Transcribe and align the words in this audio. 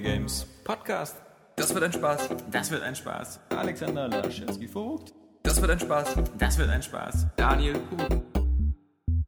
Games 0.00 0.46
Podcast. 0.64 1.16
Das 1.56 1.74
wird 1.74 1.84
ein 1.84 1.92
Spaß. 1.92 2.28
Das 2.50 2.70
wird 2.70 2.82
ein 2.82 2.94
Spaß. 2.96 3.40
Alexander 3.50 4.08
Laschewski-Vogt. 4.08 5.12
Das 5.42 5.60
wird 5.60 5.70
ein 5.70 5.80
Spaß. 5.80 6.16
Das 6.38 6.58
wird 6.58 6.70
ein 6.70 6.82
Spaß. 6.82 7.26
Daniel 7.36 7.78
Kuhn. 7.90 8.22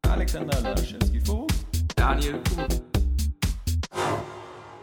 Alexander 0.08 0.60
Laschewski-Vogt. 0.60 1.52
Daniel 1.94 2.40
Kuhn. 2.54 2.66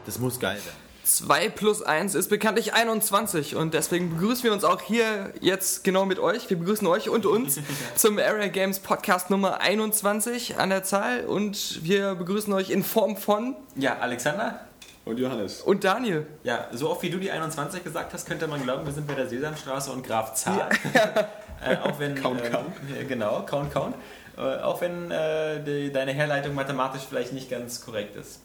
Das 0.06 0.20
muss 0.20 0.40
geil 0.40 0.58
werden. 0.58 0.90
2 1.04 1.50
plus 1.50 1.82
1 1.82 2.14
ist 2.14 2.30
bekanntlich 2.30 2.74
21 2.76 3.56
und 3.56 3.74
deswegen 3.74 4.12
begrüßen 4.12 4.44
wir 4.44 4.54
uns 4.54 4.64
auch 4.64 4.82
hier 4.82 5.34
jetzt 5.42 5.84
genau 5.84 6.06
mit 6.06 6.20
euch. 6.20 6.48
Wir 6.52 6.58
begrüßen 6.58 6.86
euch 6.88 7.10
und 7.10 7.26
uns 7.26 7.60
zum 7.96 8.20
Area 8.20 8.48
Games 8.48 8.80
Podcast 8.80 9.32
Nummer 9.32 9.60
21 9.60 10.60
an 10.60 10.70
der 10.70 10.84
Zahl 10.84 11.26
und 11.26 11.84
wir 11.84 12.14
begrüßen 12.14 12.54
euch 12.54 12.70
in 12.70 12.84
Form 12.84 13.18
von 13.18 13.56
Ja, 13.76 13.98
Alexander? 13.98 14.69
Und 15.10 15.20
Johannes. 15.20 15.62
und 15.62 15.84
Daniel. 15.84 16.28
Ja, 16.44 16.68
so 16.72 16.92
oft 16.92 17.02
wie 17.02 17.10
du 17.10 17.18
die 17.18 17.32
21 17.32 17.84
gesagt 17.84 18.14
hast, 18.14 18.28
könnte 18.28 18.48
man 18.48 18.62
glauben, 18.64 18.86
wir 18.86 18.94
sind 18.94 19.08
bei 19.08 19.16
der 19.16 19.28
Sesamstraße 19.28 19.92
und 19.92 20.06
Graf 20.06 20.36
Zahl. 20.36 20.70
äh, 21.66 21.78
auch 21.78 21.98
wenn, 22.00 22.14
Count, 22.16 22.42
ähm, 22.46 22.52
count. 22.52 22.68
äh, 23.00 23.06
Genau, 23.06 23.42
count, 23.42 23.74
count. 23.74 23.96
Äh, 24.38 24.42
auch 24.62 24.80
wenn 24.82 25.10
äh, 25.10 25.64
die, 25.64 25.92
deine 25.92 26.14
Herleitung 26.14 26.54
mathematisch 26.54 27.02
vielleicht 27.10 27.34
nicht 27.34 27.50
ganz 27.50 27.84
korrekt 27.84 28.16
ist. 28.16 28.40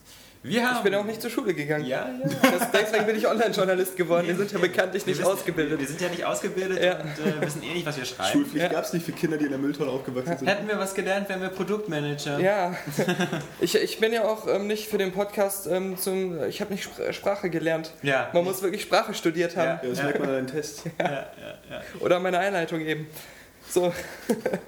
Wir 0.46 0.62
haben, 0.68 0.76
Ich 0.76 0.82
bin 0.82 0.94
auch 0.94 1.04
nicht 1.04 1.22
zur 1.22 1.30
Schule 1.30 1.54
gegangen. 1.54 1.86
Ja, 1.86 2.06
ja. 2.06 2.28
Das, 2.58 2.70
deswegen 2.70 3.06
bin 3.06 3.16
ich 3.16 3.26
Online-Journalist 3.26 3.96
geworden. 3.96 4.26
Wir 4.28 4.36
sind 4.36 4.52
ja 4.52 4.58
bekanntlich 4.58 5.06
nicht 5.06 5.18
wir 5.18 5.24
wissen, 5.24 5.32
ausgebildet. 5.38 5.80
Wir 5.80 5.86
sind 5.86 6.00
ja 6.02 6.08
nicht 6.10 6.22
ausgebildet 6.24 6.82
Ja. 6.84 6.98
und 6.98 7.08
äh, 7.18 7.40
wissen 7.46 7.62
eh 7.62 7.72
nicht, 7.72 7.86
was 7.86 7.96
wir 7.96 8.04
schreiben. 8.04 8.30
Schulpflicht 8.30 8.62
Ja. 8.66 8.70
gab 8.70 8.84
es 8.84 8.92
nicht 8.92 9.06
für 9.06 9.12
Kinder, 9.12 9.38
die 9.38 9.44
in 9.44 9.50
der 9.50 9.58
Mülltonne 9.58 9.90
aufgewachsen 9.90 10.36
sind. 10.36 10.46
Hätten 10.46 10.68
wir 10.68 10.78
was 10.78 10.94
gelernt, 10.94 11.30
wären 11.30 11.40
wir 11.40 11.48
Produktmanager. 11.48 12.38
Ja, 12.40 12.76
ich, 13.60 13.74
ich 13.74 13.98
bin 13.98 14.12
ja 14.12 14.24
auch 14.24 14.46
ähm, 14.46 14.66
nicht 14.66 14.86
für 14.88 14.98
den 14.98 15.12
Podcast 15.12 15.66
ähm, 15.66 15.96
zum. 15.96 16.44
Ich 16.44 16.60
habe 16.60 16.72
nicht 16.74 16.84
Spr 16.84 17.14
Sprache 17.14 17.48
gelernt. 17.48 17.92
Ja. 18.02 18.28
Man 18.34 18.44
muss 18.44 18.60
wirklich 18.60 18.82
Sprache 18.82 19.14
studiert 19.14 19.56
haben. 19.56 19.80
Ja, 19.82 19.88
das 19.88 20.02
merkt 20.02 20.20
man 20.20 20.28
an 20.28 20.34
den 20.36 20.46
Tests. 20.46 20.82
Oder 22.00 22.20
meine 22.20 22.38
Einleitung 22.38 22.80
eben. 22.82 23.06
So, 23.74 23.92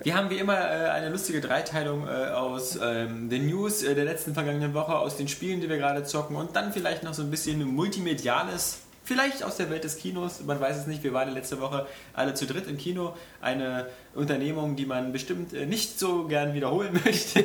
Wir 0.03 0.17
haben 0.17 0.31
wie 0.31 0.39
immer 0.39 0.59
äh, 0.59 0.89
eine 0.89 1.11
lustige 1.11 1.41
Dreiteilung 1.41 2.09
äh, 2.09 2.31
aus 2.31 2.77
ähm, 2.83 3.31
den 3.31 3.47
News 3.47 3.85
äh, 3.85 3.95
der 3.95 4.05
letzten 4.05 4.35
vergangenen 4.35 4.75
Woche, 4.75 4.99
aus 4.99 5.17
den 5.17 5.29
Spielen, 5.29 5.61
die 5.61 5.69
wir 5.69 5.77
gerade 5.77 6.03
zocken 6.03 6.35
und 6.35 6.57
dann 6.57 6.73
vielleicht 6.73 7.05
noch 7.05 7.15
so 7.15 7.23
ein 7.23 7.31
bisschen 7.31 7.63
Multimediales, 7.65 8.79
vielleicht 9.05 9.45
aus 9.45 9.59
der 9.59 9.71
Welt 9.71 9.85
des 9.85 9.99
Kinos, 9.99 10.41
man 10.45 10.59
weiß 10.61 10.77
es 10.79 10.87
nicht. 10.89 11.05
Wir 11.05 11.13
waren 11.13 11.33
letzte 11.33 11.61
Woche 11.61 11.87
alle 12.15 12.35
zu 12.35 12.47
dritt 12.47 12.67
im 12.67 12.79
Kino, 12.79 13.15
eine 13.41 13.87
Unternehmung, 14.13 14.75
die 14.75 14.87
man 14.87 15.13
bestimmt 15.13 15.53
äh, 15.55 15.67
nicht 15.67 16.01
so 16.01 16.25
gern 16.27 16.53
wiederholen 16.55 17.01
möchte. 17.05 17.45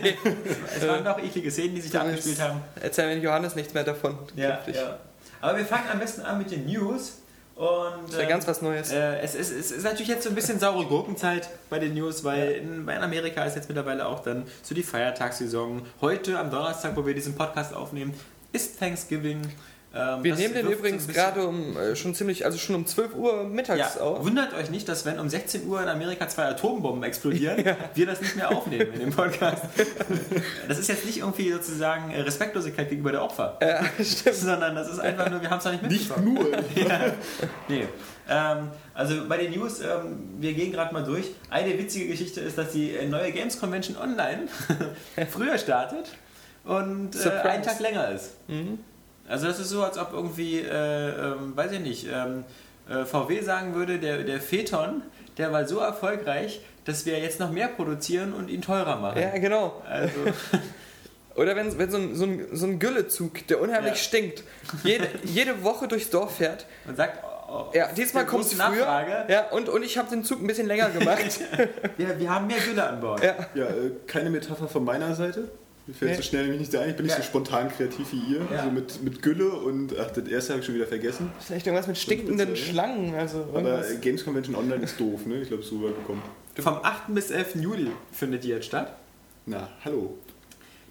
es 0.75 0.87
waren 0.87 1.05
doch 1.05 1.19
eklige 1.19 1.51
Szenen, 1.51 1.75
die 1.75 1.81
sich 1.81 1.91
da 1.91 2.01
abgespielt 2.01 2.41
haben. 2.41 2.59
erzähl 2.81 3.15
mir 3.15 3.21
Johannes 3.21 3.53
nichts 3.53 3.75
mehr 3.75 3.83
davon. 3.83 4.17
Ja, 4.35 4.61
ja. 4.65 4.97
Aber 5.41 5.59
wir 5.59 5.65
fangen 5.65 5.89
am 5.91 5.99
besten 5.99 6.21
an 6.21 6.39
mit 6.39 6.49
den 6.49 6.65
News. 6.65 7.20
Und, 7.61 8.05
Das 8.07 8.13
ist 8.13 8.19
ja 8.19 8.27
ganz 8.27 8.47
was 8.47 8.63
Neues. 8.63 8.91
Äh, 8.91 9.19
es, 9.19 9.35
ist, 9.35 9.51
es 9.51 9.69
ist 9.69 9.83
natürlich 9.83 10.07
jetzt 10.07 10.23
so 10.23 10.29
ein 10.29 10.35
bisschen 10.35 10.59
saure 10.59 10.83
Gurkenzeit 10.85 11.47
bei 11.69 11.77
den 11.77 11.93
News, 11.93 12.23
weil 12.23 12.53
in, 12.53 12.87
in 12.87 12.89
Amerika 12.89 13.43
ist 13.43 13.55
jetzt 13.55 13.69
mittlerweile 13.69 14.07
auch 14.07 14.21
dann 14.21 14.47
so 14.63 14.73
die 14.73 14.81
Feiertagssaison. 14.81 15.83
Heute, 16.01 16.39
am 16.39 16.49
Donnerstag, 16.49 16.95
wo 16.95 17.05
wir 17.05 17.13
diesen 17.13 17.35
Podcast 17.35 17.75
aufnehmen, 17.75 18.15
ist 18.51 18.79
Thanksgiving. 18.79 19.43
Ähm, 19.93 20.23
Wir 20.23 20.35
nehmen 20.35 20.53
den 20.53 20.67
übrigens 20.69 21.05
gerade 21.09 21.45
um 21.45 21.75
äh, 21.75 21.97
schon 21.97 22.15
ziemlich, 22.15 22.45
also 22.45 22.57
schon 22.57 22.75
um 22.75 22.85
12 22.85 23.13
Uhr 23.15 23.43
mittags 23.43 23.95
Ja, 23.95 24.01
auf. 24.01 24.23
wundert 24.23 24.53
euch 24.53 24.69
nicht, 24.69 24.87
dass 24.87 25.03
wenn 25.05 25.19
um 25.19 25.27
16 25.27 25.67
Uhr 25.67 25.81
in 25.83 25.89
Amerika 25.89 26.29
zwei 26.29 26.45
Atombomben 26.45 27.03
explodieren, 27.03 27.61
wir 27.93 28.05
das 28.05 28.21
nicht 28.21 28.37
mehr 28.37 28.49
aufnehmen 28.55 28.93
in 28.93 28.99
dem 29.01 29.11
Podcast. 29.11 29.63
Das 30.69 30.79
ist 30.79 30.87
jetzt 30.87 31.05
nicht 31.05 31.17
irgendwie 31.17 31.51
sozusagen 31.51 32.11
äh, 32.11 32.21
Respektlosigkeit 32.21 32.87
gegenüber 32.89 33.11
der 33.11 33.21
Opfer, 33.23 33.57
Ja, 33.61 33.81
stimmt. 34.03 34.35
sondern 34.37 34.75
das 34.75 34.87
ist 34.89 34.99
einfach 34.99 35.29
nur, 35.29 35.41
wir 35.41 35.49
haben 35.49 35.59
es 35.59 35.65
noch 35.65 35.71
nicht 35.73 35.83
Nicht 35.83 36.15
mitbekommen. 36.17 36.33
nur. 36.35 36.45
Nee. 37.67 37.85
Ähm, 38.29 38.69
also 38.93 39.27
bei 39.27 39.35
den 39.37 39.51
News, 39.51 39.81
ähm, 39.81 40.29
wir 40.39 40.53
gehen 40.53 40.71
gerade 40.71 40.93
mal 40.93 41.03
durch. 41.03 41.31
Eine 41.49 41.77
witzige 41.77 42.07
Geschichte 42.07 42.39
ist, 42.39 42.57
dass 42.57 42.71
die 42.71 42.91
äh, 42.95 43.05
neue 43.09 43.33
Games 43.33 43.59
Convention 43.59 43.97
online 43.97 44.47
früher 45.29 45.57
startet 45.57 46.05
und 46.63 47.11
äh, 47.25 47.29
einen 47.29 47.63
Tag 47.63 47.79
länger 47.81 48.09
ist. 48.11 48.31
Also 49.31 49.47
das 49.47 49.59
ist 49.59 49.69
so, 49.69 49.81
als 49.83 49.97
ob 49.97 50.13
irgendwie, 50.13 50.59
äh, 50.59 51.09
ähm, 51.09 51.55
weiß 51.55 51.71
ich 51.71 51.79
nicht, 51.79 52.07
ähm, 52.13 52.43
äh, 52.89 53.05
VW 53.05 53.41
sagen 53.41 53.73
würde, 53.75 53.97
der, 53.99 54.23
der 54.23 54.41
Phaeton, 54.41 55.03
der 55.37 55.51
war 55.53 55.65
so 55.67 55.79
erfolgreich, 55.79 56.61
dass 56.85 57.05
wir 57.05 57.17
jetzt 57.19 57.39
noch 57.39 57.51
mehr 57.51 57.67
produzieren 57.69 58.33
und 58.33 58.49
ihn 58.49 58.61
teurer 58.61 58.97
machen. 58.97 59.21
Ja, 59.21 59.37
genau. 59.37 59.81
Also, 59.89 60.13
Oder 61.35 61.55
wenn, 61.55 61.77
wenn 61.77 61.89
so, 61.89 61.97
ein, 61.97 62.15
so, 62.15 62.25
ein, 62.25 62.47
so 62.51 62.65
ein 62.65 62.77
Güllezug, 62.79 63.47
der 63.47 63.61
unheimlich 63.61 63.93
Ja. 63.93 63.95
stinkt, 63.99 64.43
jede, 64.83 65.07
jede 65.23 65.63
Woche 65.63 65.87
durchs 65.87 66.09
Dorf 66.09 66.35
fährt. 66.37 66.65
man 66.85 66.97
sagt, 66.97 67.23
oh, 67.49 67.67
Ja, 67.73 67.87
diesmal 67.93 68.25
kommt 68.25 68.43
es 68.45 68.53
früher. 68.53 68.67
Nachfrage. 68.85 69.31
Ja, 69.31 69.49
und, 69.51 69.69
und 69.69 69.81
ich 69.83 69.97
habe 69.97 70.09
den 70.09 70.25
Zug 70.25 70.41
ein 70.41 70.47
bisschen 70.47 70.67
länger 70.67 70.89
gemacht. 70.89 71.39
Ja, 71.97 72.19
wir 72.19 72.29
haben 72.29 72.47
mehr 72.47 72.59
Gülle 72.59 72.83
an 72.85 72.99
Bord. 72.99 73.23
ja. 73.23 73.35
Ja, 73.53 73.65
äh, 73.67 73.91
keine 74.07 74.29
Metapher 74.29 74.67
von 74.67 74.83
meiner 74.83 75.15
Seite. 75.15 75.49
Mir 75.91 75.97
fällt 75.97 76.11
Nee. 76.11 76.17
so 76.17 76.23
schnell 76.23 76.43
nämlich 76.43 76.61
nicht 76.61 76.75
ein. 76.75 76.89
Ich 76.89 76.95
bin 76.95 77.05
nicht 77.05 77.15
Ja. 77.17 77.21
so 77.21 77.27
spontan 77.27 77.69
kreativ 77.69 78.07
wie 78.13 78.33
ihr. 78.35 78.41
Ja. 78.51 78.59
Also 78.59 78.71
mit, 78.71 79.03
mit 79.03 79.21
Gülle 79.21 79.49
und, 79.51 79.93
ach, 79.99 80.11
das 80.11 80.25
erste 80.27 80.53
habe 80.53 80.59
ich 80.61 80.65
schon 80.65 80.75
wieder 80.75 80.87
vergessen. 80.87 81.31
Vielleicht 81.45 81.67
irgendwas 81.67 81.87
mit 81.87 81.97
stinkenden. 81.97 82.55
Schlangen. 82.55 83.13
Also 83.15 83.39
Aber 83.53 83.61
irgendwas. 83.61 84.01
Games 84.01 84.23
Convention 84.23 84.55
Online 84.55 84.83
ist 84.83 84.99
doof, 84.99 85.25
ne? 85.25 85.41
Ich 85.41 85.49
glaube, 85.49 85.63
so 85.63 85.77
rübergekommen. 85.79 86.21
Vom 86.59 86.75
8. 86.81 87.13
bis 87.13 87.29
11. 87.31 87.55
Juli 87.55 87.87
findet 88.11 88.43
die 88.43 88.49
jetzt 88.49 88.65
statt. 88.67 88.95
Na, 89.45 89.69
hallo. 89.83 90.17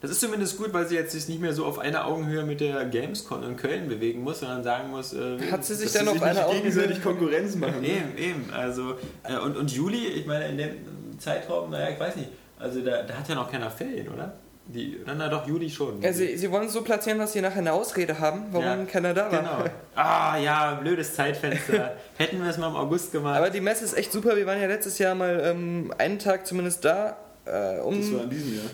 Das 0.03 0.11
ist 0.11 0.21
zumindest 0.21 0.57
gut, 0.57 0.73
weil 0.73 0.87
sie 0.89 0.95
jetzt 0.95 1.13
sich 1.13 1.29
nicht 1.29 1.41
mehr 1.43 1.53
so 1.53 1.67
auf 1.67 1.79
einer 1.79 2.07
Augenhöhe 2.07 2.43
mit 2.43 2.61
der 2.61 2.87
Gamescon 2.87 3.43
in 3.43 3.57
Köln 3.57 3.89
bewegen 3.89 4.23
muss, 4.23 4.41
sondern 4.41 4.63
sagen 4.65 4.91
muss, 4.91 5.13
äh, 5.13 5.39
Hat 5.51 5.63
sie 5.65 5.75
sich 5.75 5.93
dann 5.93 6.09
auf 6.09 6.23
einer 6.23 6.47
Augenhöhe... 6.47 6.63
gegenseitig 6.63 7.03
Konkurrenz 7.03 7.55
machen. 7.57 7.83
Ne? 7.83 7.89
eben, 7.89 8.17
eben, 8.17 8.51
also 8.51 8.95
äh, 9.25 9.37
und, 9.39 9.57
und 9.59 9.71
Juli, 9.71 10.07
ich 10.07 10.27
meine, 10.27 10.49
in 10.49 10.57
dem 10.59 10.71
Zeitraum, 11.19 11.71
naja, 11.71 11.91
ich 11.91 12.01
weiß 12.01 12.17
nicht, 12.17 12.31
also 12.59 12.81
da, 12.81 13.03
da 13.03 13.15
hat 13.15 13.29
ja 13.29 13.35
noch 13.35 13.51
keiner 13.51 13.71
Ferien, 13.71 14.09
oder? 14.09 14.33
Die, 14.67 15.01
na, 15.05 15.15
na 15.15 15.29
doch, 15.29 15.49
Juli 15.49 15.69
schon. 15.69 16.01
Ja, 16.01 16.13
sie, 16.13 16.37
sie 16.37 16.49
wollen 16.51 16.67
es 16.67 16.73
so 16.73 16.83
platzieren, 16.83 17.19
dass 17.19 17.33
sie 17.33 17.41
nachher 17.41 17.59
eine 17.59 17.73
Ausrede 17.73 18.21
haben, 18.21 18.45
warum 18.53 18.65
Ja, 18.67 18.85
keiner 18.85 19.15
da 19.15 19.31
war. 19.33 19.41
Genau. 19.41 19.65
Ah, 19.97 20.37
ja, 20.39 20.75
blödes 20.75 21.15
Zeitfenster. 21.15 21.97
Hätten 22.19 22.41
wir 22.41 22.49
es 22.49 22.57
mal 22.57 22.69
im 22.69 22.77
August 22.77 23.11
gemacht. 23.11 23.37
Aber 23.37 23.51
die 23.51 23.61
Messe 23.61 23.85
ist 23.85 23.95
echt 23.97 24.13
super. 24.13 24.37
Wir 24.37 24.47
waren 24.47 24.61
ja 24.61 24.69
letztes 24.69 24.99
Jahr 24.99 25.15
mal 25.17 25.41
ähm, 25.45 25.93
einen 25.99 26.21
Tag 26.21 26.47
zumindest 26.47 26.85
da, 26.85 27.17
äh, 27.47 27.81
um, 27.81 28.31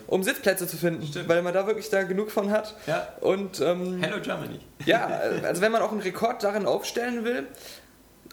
um 0.06 0.22
Sitzplätze 0.22 0.66
zu 0.66 0.76
finden, 0.76 1.06
Stimmt. 1.06 1.28
weil 1.30 1.40
man 1.40 1.54
da 1.54 1.66
wirklich 1.66 1.88
da 1.88 2.02
genug 2.02 2.30
von 2.30 2.50
hat. 2.50 2.74
ja, 2.86 3.08
Und 3.22 3.60
ähm, 3.62 4.02
Hello 4.02 4.20
Germany. 4.20 4.60
ja, 4.84 5.06
also 5.44 5.62
wenn 5.62 5.72
man 5.72 5.80
auch 5.80 5.92
einen 5.92 6.00
Rekord 6.02 6.42
darin 6.42 6.66
aufstellen 6.66 7.24
will, 7.24 7.46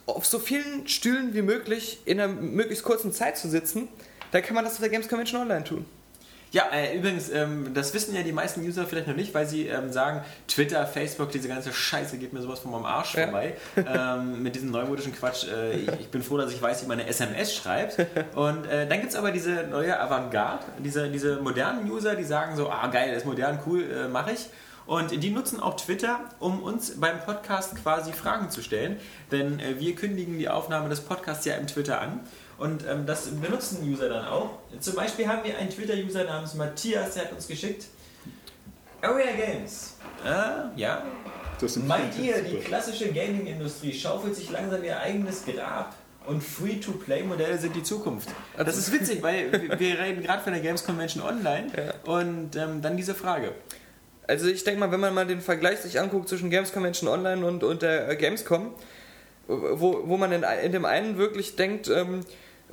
auf 0.06 0.26
so 0.26 0.38
vielen 0.40 0.86
Stühlen 0.90 1.34
wie 1.34 1.42
möglich 1.44 2.02
in 2.04 2.20
einer 2.20 2.34
möglichst 2.34 2.84
kurzen 2.84 3.14
Zeit 3.14 3.38
zu 3.38 3.48
sitzen, 3.48 3.88
dann 4.32 4.42
kann 4.42 4.54
man 4.56 4.66
das 4.66 4.74
auf 4.74 4.80
der 4.82 4.90
Games 4.90 5.08
Convention 5.08 5.42
Online 5.44 5.64
tun. 5.64 5.86
Ja, 6.54 6.66
äh, 6.72 6.96
übrigens, 6.96 7.30
ähm, 7.32 7.74
das 7.74 7.96
wissen 7.96 8.16
ja 8.16 8.22
die 8.22 8.32
meisten 8.32 8.62
User 8.62 8.86
vielleicht 8.86 9.08
noch 9.08 9.16
nicht, 9.16 9.34
weil 9.34 9.48
sie 9.48 9.68
ähm, 9.68 9.92
sagen, 9.92 10.24
Twitter, 10.48 10.86
Facebook, 10.86 11.32
diese 11.32 11.48
ganze 11.48 11.74
Scheiße 11.74 12.18
geht 12.20 12.32
mir 12.32 12.42
sowas 12.42 12.60
von 12.60 12.70
meinem 12.72 12.86
Arsch 12.86 13.16
Ja. 13.16 13.24
vorbei. 13.24 13.56
ähm, 13.76 14.44
mit 14.44 14.54
diesem 14.56 14.70
neumodischen 14.70 15.16
Quatsch. 15.16 15.48
Äh, 15.48 15.74
ich, 15.78 15.88
ich 16.02 16.08
bin 16.10 16.22
froh, 16.22 16.38
dass 16.38 16.52
ich 16.54 16.62
weiß, 16.62 16.84
wie 16.84 16.88
man 16.88 17.00
eine 17.00 17.10
SMS 17.10 17.56
schreibt. 17.56 17.98
Und 18.36 18.68
äh, 18.68 18.88
dann 18.88 19.00
gibt 19.00 19.12
es 19.12 19.16
aber 19.18 19.32
diese 19.32 19.64
neue 19.70 20.00
Avantgarde, 20.00 20.64
diese, 20.78 21.10
diese 21.10 21.38
modernen 21.42 21.90
User, 21.92 22.16
die 22.16 22.24
sagen 22.24 22.56
so, 22.56 22.70
ah 22.70 22.86
geil, 22.88 23.10
das 23.10 23.24
ist 23.24 23.26
modern, 23.26 23.58
cool, 23.66 23.82
äh, 23.92 24.08
mache 24.08 24.34
ich. 24.34 24.46
Und 24.86 25.24
die 25.24 25.30
nutzen 25.32 25.60
auch 25.62 25.78
Twitter, 25.78 26.20
um 26.40 26.62
uns 26.62 27.00
beim 27.00 27.18
Podcast 27.22 27.74
quasi 27.82 28.12
Fragen 28.12 28.50
zu 28.52 28.62
stellen. 28.62 28.98
Denn 29.32 29.60
äh, 29.60 29.80
wir 29.80 29.96
kündigen 29.96 30.38
die 30.38 30.50
Aufnahme 30.50 30.90
des 30.90 31.00
Podcasts 31.02 31.46
ja 31.46 31.56
im 31.56 31.68
Twitter 31.68 32.00
an. 32.02 32.20
Und 32.64 32.86
ähm, 32.90 33.06
das 33.06 33.26
benutzen 33.26 33.80
User 33.84 34.08
dann 34.08 34.26
auch. 34.26 34.52
Zum 34.80 34.96
Beispiel 34.96 35.28
haben 35.28 35.44
wir 35.44 35.58
einen 35.58 35.70
Twitter-User 35.70 36.24
namens 36.24 36.54
Matthias, 36.54 37.16
der 37.16 37.26
hat 37.26 37.34
uns 37.34 37.46
geschickt. 37.46 37.88
Area 39.02 39.34
Games. 39.34 39.98
Äh, 40.26 40.80
ja. 40.80 41.04
Das 41.60 41.74
sind 41.74 41.86
Meint 41.90 42.18
ihr, 42.18 42.42
die 42.42 42.56
klassische 42.60 43.12
Gaming-Industrie 43.12 43.92
schaufelt 43.94 44.34
sich 44.36 44.50
langsam 44.50 44.82
ihr 44.82 44.98
eigenes 44.98 45.44
Grab 45.46 45.94
und 46.26 46.42
Free-to-Play-Modelle 46.42 47.58
sind 47.58 47.76
die 47.76 47.84
Zukunft? 47.84 48.30
Das 48.58 48.78
ist 48.78 48.94
witzig, 48.94 49.22
weil 49.22 49.52
wir- 49.80 50.00
reden 50.00 50.24
gerade 50.24 50.42
von 50.42 50.54
der 50.54 50.62
Games 50.62 50.86
Convention 50.86 51.22
Online 51.22 51.68
und 52.06 52.56
ähm, 52.56 52.82
dann 52.82 52.96
diese 52.96 53.14
Frage. 53.14 53.52
Also 54.26 54.48
ich 54.48 54.64
denke 54.64 54.80
mal, 54.80 54.90
wenn 54.90 55.02
man 55.02 55.14
mal 55.14 55.28
den 55.28 55.42
Vergleich 55.42 55.80
sich 55.80 56.00
anguckt 56.00 56.30
zwischen 56.30 56.50
Games 56.50 56.72
Convention 56.72 57.10
Online 57.10 57.46
und, 57.46 57.62
und 57.66 57.82
der 57.82 58.08
äh, 58.10 58.16
Gamescom, 58.16 58.74
wo, 59.50 60.04
wo 60.08 60.16
man 60.16 60.32
in, 60.32 60.46
in 60.64 60.72
dem 60.72 60.86
einen 60.86 61.18
wirklich 61.18 61.58
denkt, 61.58 61.90
ähm, 61.90 62.22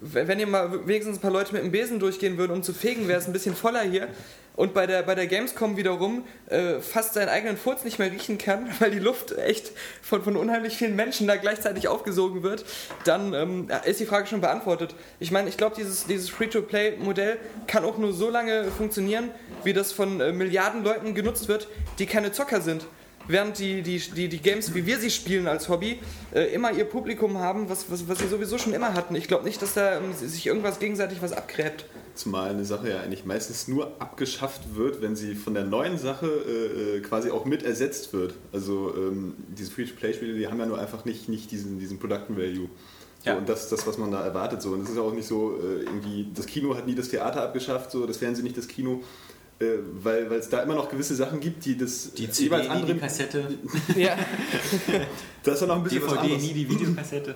wenn 0.00 0.40
ihr 0.40 0.46
mal 0.46 0.86
wenigstens 0.86 1.18
ein 1.18 1.20
paar 1.20 1.30
Leute 1.30 1.52
mit 1.52 1.62
dem 1.62 1.70
Besen 1.70 2.00
durchgehen 2.00 2.38
würden, 2.38 2.52
um 2.52 2.62
zu 2.62 2.72
fegen, 2.72 3.06
wäre 3.08 3.18
es 3.18 3.26
ein 3.26 3.32
bisschen 3.32 3.54
voller 3.54 3.82
hier. 3.82 4.08
Und 4.56 4.74
bei 4.74 4.86
der, 4.86 5.02
bei 5.02 5.14
der 5.14 5.26
Gamescom 5.26 5.76
wiederum 5.76 6.24
äh, 6.48 6.80
fast 6.80 7.14
seinen 7.14 7.28
eigenen 7.28 7.56
Furz 7.56 7.84
nicht 7.84 7.98
mehr 7.98 8.10
riechen 8.10 8.36
kann, 8.36 8.68
weil 8.78 8.90
die 8.90 8.98
Luft 8.98 9.36
echt 9.38 9.72
von, 10.02 10.22
von 10.22 10.36
unheimlich 10.36 10.76
vielen 10.76 10.96
Menschen 10.96 11.26
da 11.26 11.36
gleichzeitig 11.36 11.88
aufgesogen 11.88 12.42
wird, 12.42 12.64
dann 13.04 13.32
ähm, 13.32 13.68
ist 13.84 14.00
die 14.00 14.06
Frage 14.06 14.26
schon 14.26 14.40
beantwortet. 14.40 14.94
Ich 15.18 15.30
meine, 15.30 15.48
ich 15.48 15.56
glaube, 15.56 15.76
dieses, 15.76 16.06
dieses 16.06 16.30
Free-to-Play-Modell 16.30 17.38
kann 17.66 17.84
auch 17.84 17.98
nur 17.98 18.12
so 18.12 18.30
lange 18.30 18.64
funktionieren, 18.64 19.30
wie 19.64 19.72
das 19.72 19.92
von 19.92 20.20
äh, 20.20 20.32
Milliarden 20.32 20.82
Leuten 20.82 21.14
genutzt 21.14 21.48
wird, 21.48 21.68
die 21.98 22.06
keine 22.06 22.32
Zocker 22.32 22.60
sind. 22.60 22.86
Während 23.30 23.58
die, 23.58 23.82
die, 23.82 23.98
die, 23.98 24.28
die 24.28 24.38
Games, 24.38 24.74
wie 24.74 24.86
wir 24.86 24.98
sie 24.98 25.10
spielen 25.10 25.46
als 25.46 25.68
Hobby, 25.68 26.00
äh, 26.32 26.52
immer 26.54 26.72
ihr 26.72 26.84
Publikum 26.84 27.38
haben, 27.38 27.68
was, 27.68 27.90
was, 27.90 28.08
was 28.08 28.18
sie 28.18 28.28
sowieso 28.28 28.58
schon 28.58 28.72
immer 28.72 28.94
hatten. 28.94 29.14
Ich 29.14 29.28
glaube 29.28 29.44
nicht, 29.44 29.60
dass 29.62 29.74
da 29.74 29.98
ähm, 29.98 30.12
sich 30.14 30.46
irgendwas 30.46 30.78
gegenseitig 30.78 31.22
was 31.22 31.32
abgräbt. 31.32 31.86
Zumal 32.14 32.50
eine 32.50 32.64
Sache 32.64 32.90
ja 32.90 33.00
eigentlich 33.00 33.24
meistens 33.24 33.68
nur 33.68 34.00
abgeschafft 34.00 34.74
wird, 34.74 35.00
wenn 35.00 35.16
sie 35.16 35.34
von 35.34 35.54
der 35.54 35.64
neuen 35.64 35.98
Sache 35.98 36.26
äh, 36.26 36.96
äh 36.96 37.00
quasi 37.00 37.30
auch 37.30 37.44
mit 37.44 37.62
ersetzt 37.62 38.12
wird. 38.12 38.34
Also 38.52 38.94
ähm, 38.96 39.34
diese 39.56 39.70
Free-to-Play-Spiele, 39.70 40.34
die 40.34 40.46
haben 40.46 40.58
ja 40.58 40.66
nur 40.66 40.78
einfach 40.78 41.04
nicht, 41.04 41.28
nicht 41.28 41.50
diesen, 41.50 41.78
diesen 41.78 41.98
Production 41.98 42.36
Value. 42.36 42.68
So, 43.22 43.30
ja. 43.30 43.36
Und 43.36 43.48
das 43.48 43.64
ist 43.64 43.72
das, 43.72 43.86
was 43.86 43.98
man 43.98 44.10
da 44.10 44.24
erwartet. 44.24 44.62
So. 44.62 44.70
Und 44.70 44.82
es 44.82 44.90
ist 44.90 44.98
auch 44.98 45.12
nicht 45.12 45.28
so, 45.28 45.58
äh, 45.58 45.82
irgendwie, 45.82 46.28
das 46.34 46.46
Kino 46.46 46.74
hat 46.74 46.86
nie 46.86 46.94
das 46.94 47.08
Theater 47.08 47.42
abgeschafft, 47.42 47.90
so, 47.90 48.06
das 48.06 48.16
Fernsehen 48.16 48.44
nicht 48.44 48.56
das 48.56 48.66
Kino. 48.66 49.02
Äh, 49.60 49.76
weil 50.02 50.32
es 50.32 50.48
da 50.48 50.62
immer 50.62 50.74
noch 50.74 50.88
gewisse 50.88 51.14
Sachen 51.14 51.38
gibt, 51.38 51.64
die 51.66 51.76
das 51.76 52.12
die 52.12 52.30
CD, 52.30 52.44
jeweils 52.44 52.68
andere. 52.70 52.94
Die 52.94 53.00
Kassette. 53.00 53.44
ja. 53.94 54.16
das 55.42 55.54
ist 55.54 55.60
ja 55.60 55.66
noch 55.66 55.76
ein 55.76 55.82
bisschen 55.82 56.00
DVD, 56.00 56.16
was 56.16 56.18
anderes. 56.22 56.42
nie 56.42 56.52
die 56.54 56.70
Videokassette. 56.70 57.34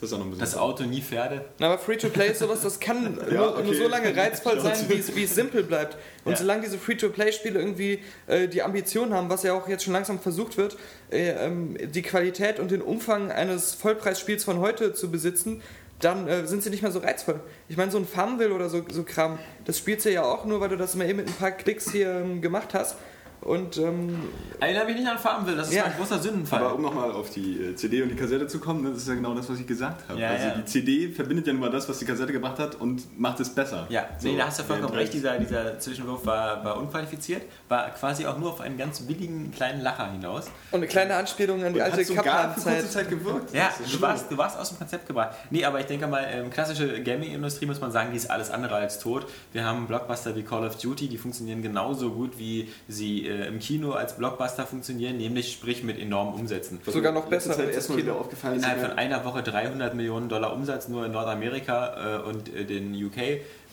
Das, 0.00 0.14
das 0.38 0.56
Auto, 0.56 0.84
nie 0.84 1.02
Pferde. 1.02 1.44
Na, 1.58 1.66
aber 1.66 1.78
Free-to-Play 1.78 2.30
ist 2.30 2.38
sowas, 2.38 2.62
das 2.62 2.78
kann 2.78 3.18
ja, 3.30 3.34
nur, 3.34 3.52
okay. 3.54 3.64
nur, 3.64 3.74
so 3.74 3.88
lange 3.88 4.16
reizvoll 4.16 4.60
sein, 4.60 4.76
wie 4.88 4.94
es, 4.94 5.14
wie 5.14 5.24
es 5.24 5.34
simpel 5.34 5.64
bleibt. 5.64 5.96
Und 6.24 6.32
ja. 6.32 6.38
solange 6.38 6.62
diese 6.62 6.78
Free-to-Play-Spiele 6.78 7.58
irgendwie 7.58 7.98
äh, 8.28 8.46
die 8.46 8.62
Ambition 8.62 9.12
haben, 9.12 9.28
was 9.28 9.42
ja 9.42 9.54
auch 9.54 9.68
jetzt 9.68 9.84
schon 9.84 9.92
langsam 9.92 10.20
versucht 10.20 10.56
wird, 10.56 10.76
äh, 11.10 11.30
ähm, 11.30 11.76
die 11.92 12.02
Qualität 12.02 12.60
und 12.60 12.70
den 12.70 12.80
Umfang 12.80 13.32
eines 13.32 13.74
Vollpreisspiels 13.74 14.44
von 14.44 14.60
heute 14.60 14.94
zu 14.94 15.10
besitzen, 15.10 15.62
dann 16.00 16.28
äh, 16.28 16.46
sind 16.46 16.62
sie 16.62 16.70
nicht 16.70 16.82
mehr 16.82 16.92
so 16.92 17.00
reizvoll. 17.00 17.40
Ich 17.68 17.76
meine, 17.76 17.90
so 17.90 17.98
ein 17.98 18.06
Farmville 18.06 18.54
oder 18.54 18.68
so, 18.68 18.82
so 18.90 19.02
Kram, 19.02 19.38
das 19.64 19.78
spielst 19.78 20.06
du 20.06 20.12
ja 20.12 20.22
auch 20.22 20.44
nur, 20.44 20.60
weil 20.60 20.68
du 20.68 20.76
das 20.76 20.94
mal 20.94 21.08
eben 21.08 21.18
mit 21.18 21.28
ein 21.28 21.34
paar 21.34 21.50
Klicks 21.50 21.90
hier 21.90 22.10
ähm, 22.10 22.40
gemacht 22.40 22.74
hast. 22.74 22.96
Und 23.40 23.78
ähm, 23.78 24.18
erinnere 24.58 24.86
mich 24.86 24.96
nicht 24.96 25.08
an 25.08 25.16
Farmville, 25.16 25.56
das 25.56 25.68
ist 25.68 25.74
ja. 25.74 25.84
ein 25.84 25.92
großer 25.96 26.18
Sündenfall. 26.18 26.60
Aber 26.60 26.74
um 26.74 26.82
nochmal 26.82 27.12
auf 27.12 27.30
die 27.30 27.62
äh, 27.62 27.74
CD 27.76 28.02
und 28.02 28.08
die 28.08 28.16
Kassette 28.16 28.46
zu 28.48 28.58
kommen, 28.58 28.84
das 28.84 29.02
ist 29.02 29.08
ja 29.08 29.14
genau 29.14 29.32
das, 29.34 29.48
was 29.48 29.60
ich 29.60 29.66
gesagt 29.66 30.08
habe. 30.08 30.20
Ja, 30.20 30.30
also 30.30 30.48
ja. 30.48 30.54
die 30.56 30.64
CD 30.64 31.08
verbindet 31.08 31.46
ja 31.46 31.52
nun 31.52 31.62
mal 31.62 31.70
das, 31.70 31.88
was 31.88 31.98
die 32.00 32.04
Kassette 32.04 32.32
gebracht 32.32 32.58
hat 32.58 32.74
und 32.74 33.18
macht 33.18 33.38
es 33.38 33.50
besser. 33.50 33.86
Ja, 33.90 34.08
so, 34.18 34.28
nee, 34.28 34.36
da 34.36 34.46
hast 34.46 34.58
du 34.58 34.64
vollkommen 34.64 34.94
recht, 34.94 35.12
dieser, 35.12 35.38
dieser 35.38 35.78
Zwischenwurf 35.78 36.26
war, 36.26 36.64
war 36.64 36.78
unqualifiziert, 36.78 37.42
war 37.68 37.90
quasi 37.90 38.26
auch 38.26 38.38
nur 38.38 38.50
auf 38.50 38.60
einen 38.60 38.76
ganz 38.76 39.00
billigen 39.00 39.52
kleinen 39.52 39.82
Lacher 39.82 40.10
hinaus. 40.10 40.46
Und 40.72 40.78
eine 40.78 40.88
kleine 40.88 41.14
Anspielung 41.14 41.62
an 41.62 41.72
die 41.72 41.80
und 41.80 41.84
alte 41.84 42.14
Kaplan-Zeit. 42.14 42.90
Zeit 42.90 43.08
gewirkt. 43.08 43.54
Ja, 43.54 43.70
du 43.90 44.00
warst, 44.00 44.30
du 44.30 44.36
warst 44.36 44.58
aus 44.58 44.70
dem 44.70 44.78
Konzept 44.78 45.06
gebracht. 45.06 45.36
Nee, 45.50 45.64
aber 45.64 45.78
ich 45.78 45.86
denke 45.86 46.08
mal, 46.08 46.26
ähm, 46.28 46.50
klassische 46.50 47.02
Gaming-Industrie 47.02 47.66
muss 47.66 47.80
man 47.80 47.92
sagen, 47.92 48.10
die 48.10 48.16
ist 48.16 48.30
alles 48.30 48.50
andere 48.50 48.74
als 48.74 48.98
tot. 48.98 49.26
Wir 49.52 49.64
haben 49.64 49.86
Blockbuster 49.86 50.34
wie 50.34 50.42
Call 50.42 50.66
of 50.66 50.76
Duty, 50.76 51.08
die 51.08 51.18
funktionieren 51.18 51.62
genauso 51.62 52.10
gut, 52.10 52.38
wie 52.38 52.68
sie 52.88 53.27
äh, 53.28 53.46
im 53.46 53.58
Kino 53.58 53.92
als 53.92 54.16
Blockbuster 54.16 54.66
funktionieren, 54.66 55.16
nämlich 55.16 55.52
sprich 55.52 55.82
mit 55.82 55.98
enormen 56.00 56.34
Umsätzen. 56.34 56.80
Sogar 56.86 57.12
noch 57.12 57.26
besser. 57.26 57.52
Zeit 57.52 57.74
ist 57.74 57.88
mir 57.90 57.98
wieder 57.98 58.16
aufgefallen. 58.16 58.56
Innerhalb 58.56 58.80
von 58.80 58.90
einer 58.92 59.24
Woche 59.24 59.42
300 59.42 59.94
Millionen 59.94 60.28
Dollar 60.28 60.52
Umsatz 60.52 60.88
nur 60.88 61.06
in 61.06 61.12
Nordamerika 61.12 62.18
äh, 62.18 62.28
und 62.28 62.54
äh, 62.54 62.64
den 62.64 62.94
UK. 62.94 63.16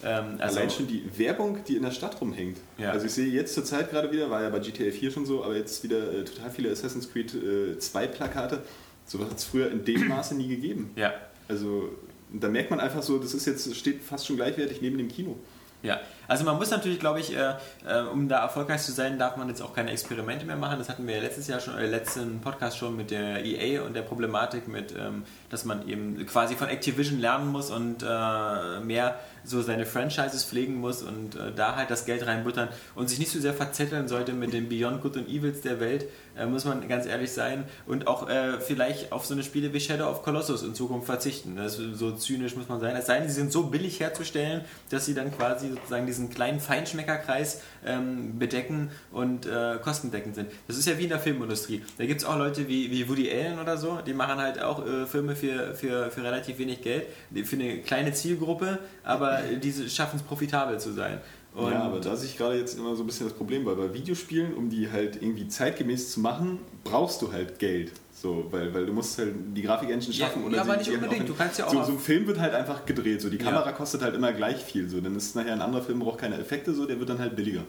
Ähm, 0.04 0.36
also 0.40 0.58
Allein 0.58 0.70
schon 0.70 0.88
die 0.88 1.04
Werbung, 1.18 1.64
die 1.68 1.78
in 1.78 1.84
der 1.84 1.92
Stadt 1.92 2.20
rumhängt. 2.22 2.58
Ja. 2.78 2.92
Also 2.92 3.06
ich 3.06 3.14
sehe 3.14 3.28
jetzt 3.28 3.54
zur 3.54 3.66
Zeit 3.66 3.90
gerade 3.90 4.12
wieder, 4.12 4.30
war 4.30 4.42
ja 4.42 4.50
bei 4.50 4.60
GTA 4.60 4.92
4 4.92 5.12
schon 5.12 5.26
so, 5.26 5.44
aber 5.44 5.56
jetzt 5.56 5.84
wieder 5.84 6.14
äh, 6.14 6.24
total 6.24 6.52
viele 6.52 6.72
Assassin's 6.72 7.12
Creed 7.12 7.32
2 7.80 8.04
äh, 8.04 8.08
Plakate. 8.08 8.62
So 9.06 9.20
hat 9.20 9.38
es 9.38 9.46
früher 9.46 9.72
in 9.72 9.86
dem 9.86 10.08
Maße 10.10 10.36
nie 10.36 10.48
gegeben. 10.48 10.92
Ja. 10.96 11.14
Also 11.48 11.90
da 12.32 12.50
merkt 12.50 12.72
man 12.72 12.80
einfach 12.80 13.04
so, 13.04 13.18
das 13.18 13.34
ist 13.34 13.46
jetzt 13.46 13.76
steht 13.76 14.02
fast 14.04 14.28
schon 14.28 14.36
gleichwertig 14.36 14.82
neben 14.82 14.98
dem 14.98 15.08
Kino. 15.08 15.38
Ja, 15.84 16.00
also 16.28 16.44
man 16.44 16.58
muss 16.58 16.72
natürlich, 16.72 17.00
glaube 17.00 17.20
ich, 17.20 17.36
äh, 17.36 17.54
äh, 17.88 18.02
um 18.12 18.28
da 18.28 18.42
erfolgreich 18.42 18.82
zu 18.82 18.92
sein, 18.92 19.18
darf 19.20 19.38
man 19.38 19.50
jetzt 19.50 19.62
auch 19.62 19.74
keine 19.74 19.92
Experimente 19.92 20.46
mehr 20.46 20.56
machen. 20.56 20.78
Das 20.80 20.90
hatten 20.90 21.08
wir 21.08 21.16
ja 21.16 21.22
letztes 21.22 21.48
Jahr 21.48 21.60
schon, 21.60 21.78
äh, 21.78 21.86
letzten 21.86 22.42
Podcast 22.42 22.78
schon 22.78 22.96
mit 22.96 23.12
der 23.12 23.44
EA 23.46 23.84
und 23.84 23.96
der 23.96 24.02
Problematik 24.02 24.68
mit, 24.68 24.94
ähm, 24.98 25.24
dass 25.50 25.66
man 25.66 25.88
eben 25.88 26.26
quasi 26.26 26.56
von 26.56 26.68
Activision 26.68 27.20
lernen 27.20 27.52
muss 27.52 27.72
und 27.72 28.04
äh, 28.04 28.80
mehr 28.80 29.20
so 29.44 29.62
seine 29.62 29.86
Franchises 29.86 30.44
pflegen 30.44 30.76
muss 30.76 31.04
und 31.04 31.36
äh, 31.36 31.52
da 31.56 31.76
halt 31.76 31.92
das 31.92 32.06
Geld 32.06 32.26
reinbuttern 32.26 32.70
und 32.96 33.10
sich 33.10 33.20
nicht 33.20 33.32
so 33.32 33.40
sehr 33.40 33.54
verzetteln 33.54 34.08
sollte 34.08 34.34
mit 34.34 34.54
den 34.54 34.70
Beyond 34.70 35.02
Good 35.02 35.18
und 35.18 35.30
Evils 35.30 35.62
der 35.62 35.80
Welt, 35.80 36.06
äh, 36.38 36.46
muss 36.46 36.66
man 36.66 36.88
ganz 36.88 37.06
ehrlich 37.06 37.32
sein. 37.32 37.66
Und 37.86 38.08
auch 38.08 38.30
äh, 38.30 38.60
vielleicht 38.60 39.12
auf 39.12 39.26
so 39.26 39.34
eine 39.34 39.44
Spiele 39.44 39.74
wie 39.74 39.80
Shadow 39.80 40.10
of 40.10 40.24
Colossus 40.24 40.64
in 40.64 40.76
Zukunft 40.76 41.06
verzichten. 41.06 41.56
Das 41.56 41.76
so 41.76 42.12
zynisch 42.12 42.56
muss 42.56 42.70
man 42.70 42.80
sein. 42.80 42.96
Es 42.96 43.06
sei 43.06 43.20
denn, 43.20 43.28
sie 43.28 43.36
sind 43.36 43.52
so 43.52 43.64
billig 43.64 44.00
herzustellen, 44.00 44.64
dass 44.90 45.06
sie 45.06 45.14
dann 45.14 45.36
quasi 45.36 45.70
sozusagen 45.70 46.06
diesen 46.06 46.30
kleinen 46.30 46.60
Feinschmeckerkreis 46.60 47.62
ähm, 47.86 48.38
bedecken 48.40 48.90
und 49.12 49.46
äh, 49.46 49.78
kostendeckend 49.82 50.36
sind. 50.36 50.50
Das 50.68 50.78
ist 50.78 50.88
ja 50.88 50.98
wie 50.98 51.04
in 51.04 51.10
der 51.10 51.20
Filmindustrie. 51.20 51.84
Da 51.98 52.06
gibt 52.06 52.22
es 52.22 52.28
auch 52.28 52.38
Leute 52.38 52.68
wie, 52.68 52.92
wie 52.92 53.08
Woody 53.08 53.32
Allen 53.32 53.60
oder 53.60 53.78
so, 53.78 54.00
die 54.06 54.14
machen 54.14 54.38
halt 54.38 54.62
auch 54.62 54.86
äh, 54.86 55.06
Filme 55.06 55.36
für, 55.36 55.76
für, 55.76 56.12
für 56.12 56.24
relativ 56.24 56.58
wenig 56.58 56.82
Geld, 56.82 57.06
für 57.44 57.56
eine 57.56 57.80
kleine 57.80 58.14
Zielgruppe, 58.14 58.80
aber 59.04 59.40
diese 59.64 59.90
schaffen 59.90 60.18
es 60.18 60.24
profitabel 60.24 60.80
zu 60.80 60.94
sein. 60.94 61.20
Und 61.56 61.72
ja, 61.72 61.84
aber 61.84 62.00
da 62.00 62.16
sehe 62.18 62.28
ich 62.28 62.38
gerade 62.38 62.58
jetzt 62.58 62.78
immer 62.78 62.96
so 62.96 63.04
ein 63.04 63.08
bisschen 63.08 63.28
das 63.28 63.36
Problem, 63.36 63.66
weil 63.66 63.76
bei 63.76 63.94
Videospielen, 63.94 64.54
um 64.56 64.70
die 64.70 64.92
halt 64.92 65.22
irgendwie 65.22 65.48
zeitgemäß 65.48 66.12
zu 66.12 66.20
machen, 66.20 66.60
brauchst 66.84 67.22
du 67.22 67.32
halt 67.32 67.60
Geld. 67.60 67.94
So, 68.12 68.48
weil, 68.52 68.74
weil 68.74 68.86
du 68.86 68.92
musst 68.94 69.18
halt 69.18 69.34
die 69.56 69.62
Grafik-Engine 69.62 70.14
schaffen. 70.14 70.42
Ja, 70.42 70.48
oder 70.48 70.56
ja 70.58 70.62
aber 70.64 70.78
nicht 70.78 70.92
unbedingt, 70.92 71.30
du 71.30 71.34
kannst 71.34 71.60
ja 71.60 71.68
auch... 71.68 71.72
So, 71.72 71.84
so, 71.84 71.92
ein 71.94 72.00
Film 72.00 72.28
wird 72.28 72.40
halt 72.40 72.54
einfach 72.54 72.86
gedreht, 72.86 73.22
so 73.22 73.30
die 73.30 73.38
Kamera 73.38 73.66
ja. 73.66 73.72
kostet 73.72 74.02
halt 74.02 74.16
immer 74.16 74.34
gleich 74.34 74.58
viel, 74.58 74.90
so 74.90 75.00
dann 75.00 75.16
ist 75.16 75.36
nachher 75.36 75.54
ein 75.54 75.62
anderer 75.62 75.82
Film, 75.82 76.00
braucht 76.00 76.20
keine 76.20 76.38
Effekte, 76.38 76.74
so 76.74 76.86
der 76.86 77.00
wird 77.00 77.10
dann 77.10 77.20
halt 77.20 77.36
billiger. 77.36 77.64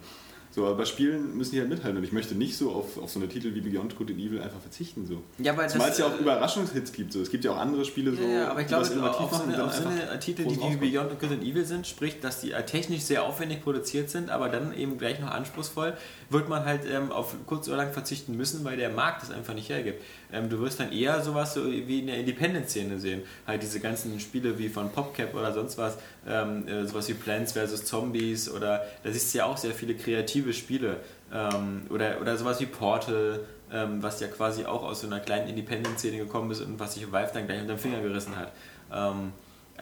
So, 0.56 0.64
aber 0.64 0.76
bei 0.76 0.84
Spielen 0.86 1.36
müssen 1.36 1.52
die 1.52 1.60
halt 1.60 1.68
mithalten 1.68 1.98
und 1.98 2.04
ich 2.04 2.12
möchte 2.12 2.34
nicht 2.34 2.56
so 2.56 2.72
auf, 2.72 2.96
auf 2.96 3.10
so 3.10 3.20
eine 3.20 3.28
Titel 3.28 3.54
wie 3.54 3.60
Beyond 3.60 3.94
Good 3.94 4.12
and 4.12 4.18
Evil 4.18 4.40
einfach 4.40 4.58
verzichten. 4.58 5.04
So. 5.06 5.22
Ja, 5.36 5.54
weil 5.54 5.68
Zumal 5.68 5.90
es 5.90 5.98
ja 5.98 6.06
auch 6.06 6.18
Überraschungshits 6.18 6.92
gibt. 6.92 7.12
So. 7.12 7.20
Es 7.20 7.30
gibt 7.30 7.44
ja 7.44 7.50
auch 7.50 7.58
andere 7.58 7.84
Spiele, 7.84 8.16
so, 8.16 8.22
ja, 8.22 8.48
aber 8.48 8.62
ich 8.62 8.66
glaube, 8.66 8.82
auf 8.82 8.88
so 8.88 9.42
eine, 9.42 9.62
auf 9.62 9.74
so 9.74 9.86
eine 9.86 10.18
Titel, 10.18 10.44
die 10.44 10.58
wie 10.58 10.76
Beyond 10.76 11.20
Good 11.20 11.30
and 11.30 11.42
Evil 11.42 11.66
sind, 11.66 11.86
sprich, 11.86 12.20
dass 12.20 12.40
die 12.40 12.52
technisch 12.64 13.02
sehr 13.02 13.24
aufwendig 13.24 13.62
produziert 13.62 14.08
sind, 14.08 14.30
aber 14.30 14.48
dann 14.48 14.72
eben 14.72 14.96
gleich 14.96 15.20
noch 15.20 15.30
anspruchsvoll, 15.30 15.92
wird 16.30 16.48
man 16.48 16.64
halt 16.64 16.82
ähm, 16.90 17.12
auf 17.12 17.34
kurz 17.44 17.68
oder 17.68 17.76
lang 17.76 17.92
verzichten 17.92 18.34
müssen, 18.34 18.64
weil 18.64 18.78
der 18.78 18.88
Markt 18.88 19.24
das 19.24 19.30
einfach 19.30 19.52
nicht 19.52 19.68
hergibt. 19.68 20.02
Ähm, 20.32 20.48
du 20.48 20.58
wirst 20.60 20.80
dann 20.80 20.90
eher 20.90 21.22
sowas 21.22 21.52
so 21.52 21.66
wie 21.66 22.00
in 22.00 22.06
der 22.06 22.16
Independent-Szene 22.18 22.98
sehen. 22.98 23.22
Halt 23.46 23.62
diese 23.62 23.78
ganzen 23.80 24.18
Spiele 24.20 24.58
wie 24.58 24.70
von 24.70 24.90
PopCap 24.90 25.34
oder 25.34 25.52
sonst 25.52 25.76
was, 25.76 25.98
ähm, 26.26 26.66
äh, 26.66 26.86
sowas 26.86 27.08
wie 27.08 27.14
Plants 27.14 27.52
vs. 27.52 27.84
Zombies 27.84 28.50
oder 28.50 28.86
da 29.04 29.12
siehst 29.12 29.34
du 29.34 29.38
ja 29.38 29.44
auch 29.44 29.56
sehr 29.56 29.72
viele 29.72 29.94
kreative 29.94 30.45
Spiele. 30.52 31.00
Ähm, 31.32 31.82
oder, 31.90 32.20
oder 32.20 32.36
sowas 32.36 32.60
wie 32.60 32.66
Portal, 32.66 33.40
ähm, 33.72 34.02
was 34.02 34.20
ja 34.20 34.28
quasi 34.28 34.64
auch 34.64 34.82
aus 34.82 35.00
so 35.00 35.06
einer 35.06 35.20
kleinen 35.20 35.48
Independent-Szene 35.48 36.18
gekommen 36.18 36.50
ist 36.50 36.60
und 36.60 36.78
was 36.78 36.94
sich 36.94 37.10
Valve 37.10 37.30
dann 37.34 37.46
gleich 37.46 37.60
unter 37.60 37.74
den 37.74 37.80
Finger 37.80 38.00
gerissen 38.00 38.36
hat. 38.36 38.52
Ähm, 38.92 39.32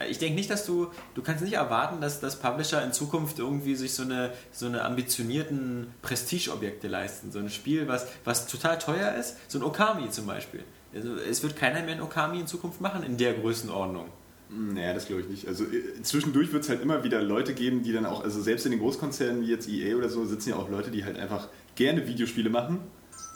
ich 0.08 0.18
denke 0.18 0.34
nicht, 0.34 0.50
dass 0.50 0.66
du, 0.66 0.88
du 1.14 1.22
kannst 1.22 1.44
nicht 1.44 1.54
erwarten, 1.54 2.00
dass, 2.00 2.20
dass 2.20 2.40
Publisher 2.40 2.82
in 2.82 2.92
Zukunft 2.92 3.38
irgendwie 3.38 3.76
sich 3.76 3.94
so 3.94 4.02
eine, 4.02 4.32
so 4.50 4.66
eine 4.66 4.82
ambitionierten 4.82 5.92
Prestigeobjekte 6.02 6.88
leisten. 6.88 7.30
So 7.30 7.38
ein 7.38 7.48
Spiel, 7.48 7.86
was, 7.86 8.08
was 8.24 8.46
total 8.46 8.78
teuer 8.78 9.14
ist, 9.14 9.36
so 9.48 9.58
ein 9.58 9.62
Okami 9.62 10.10
zum 10.10 10.26
Beispiel. 10.26 10.64
Also 10.94 11.14
es 11.16 11.42
wird 11.42 11.56
keiner 11.56 11.82
mehr 11.82 11.94
ein 11.94 12.02
Okami 12.02 12.40
in 12.40 12.46
Zukunft 12.46 12.80
machen 12.80 13.04
in 13.04 13.16
der 13.16 13.34
Größenordnung. 13.34 14.08
Naja, 14.50 14.92
das 14.92 15.06
glaube 15.06 15.22
ich 15.22 15.28
nicht. 15.28 15.48
Also 15.48 15.64
äh, 15.64 16.02
zwischendurch 16.02 16.52
wird 16.52 16.64
es 16.64 16.68
halt 16.68 16.82
immer 16.82 17.02
wieder 17.02 17.22
Leute 17.22 17.54
geben, 17.54 17.82
die 17.82 17.92
dann 17.92 18.06
auch, 18.06 18.22
also 18.22 18.40
selbst 18.40 18.66
in 18.66 18.72
den 18.72 18.80
Großkonzernen 18.80 19.42
wie 19.42 19.46
jetzt 19.46 19.68
EA 19.68 19.96
oder 19.96 20.08
so, 20.08 20.24
sitzen 20.24 20.50
ja 20.50 20.56
auch 20.56 20.68
Leute, 20.68 20.90
die 20.90 21.04
halt 21.04 21.18
einfach 21.18 21.48
gerne 21.74 22.06
Videospiele 22.06 22.50
machen 22.50 22.80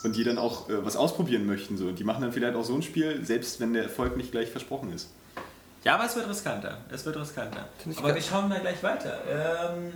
und 0.05 0.17
die 0.17 0.25
dann 0.25 0.39
auch 0.39 0.69
äh, 0.69 0.85
was 0.85 0.97
ausprobieren 0.97 1.47
möchten. 1.47 1.77
So. 1.77 1.87
Und 1.87 1.99
die 1.99 2.05
machen 2.05 2.23
dann 2.23 2.33
vielleicht 2.33 2.55
auch 2.55 2.65
so 2.65 2.75
ein 2.75 2.83
Spiel, 2.83 3.25
selbst 3.25 3.61
wenn 3.61 3.73
der 3.73 3.85
Erfolg 3.85 4.17
nicht 4.17 4.31
gleich 4.31 4.51
versprochen 4.51 4.93
ist. 4.93 5.11
Ja, 5.85 5.95
aber 5.95 6.05
es 6.05 6.17
wird 6.17 6.29
riskanter. 6.29 6.79
Es 6.91 7.07
wird 7.07 7.17
riskanter. 7.17 7.69
Aber 7.97 8.15
wir 8.15 8.23
schauen 8.23 8.49
mal 8.49 8.61
gleich 8.61 8.83
weiter. 8.83 9.21
Ähm 9.27 9.93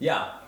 ja, 0.00 0.41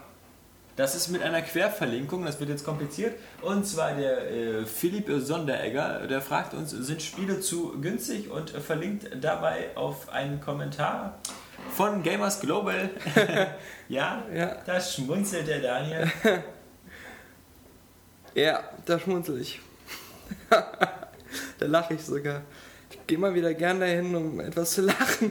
das 0.77 0.95
ist 0.95 1.09
mit 1.09 1.23
einer 1.23 1.43
Querverlinkung, 1.43 2.25
das 2.25 2.41
wird 2.41 2.51
jetzt 2.51 2.65
kompliziert. 2.65 3.17
Und 3.43 3.67
zwar 3.67 3.95
der 3.95 4.31
äh, 4.31 4.67
Philipp 4.67 5.11
Sonderegger, 5.21 6.07
der 6.07 6.21
fragt 6.21 6.55
uns, 6.55 6.71
sind 6.71 7.03
Spiele 7.03 7.41
zu 7.41 7.81
günstig 7.81 8.31
und 8.31 8.51
verlinkt 8.51 9.09
dabei 9.21 9.77
auf 9.77 10.09
einen 10.09 10.41
Kommentar 10.41 11.19
von 11.71 12.03
Gamers 12.03 12.41
Global. 12.41 12.91
ja, 13.89 14.25
ja, 14.35 14.57
da 14.67 14.81
schmunzelt 14.81 15.47
der 15.47 15.61
Daniel. 15.61 16.11
ja, 18.35 18.61
da 18.85 18.99
schmunzel 18.99 19.41
ich. 19.41 19.61
da 20.51 21.67
lache 21.67 21.95
ich 21.95 22.05
sogar 22.05 22.43
gehe 23.07 23.19
mal 23.19 23.35
wieder 23.35 23.55
gern 23.55 23.81
dahin, 23.81 24.15
um 24.15 24.41
etwas 24.41 24.73
zu 24.73 24.83
lachen. 24.83 25.31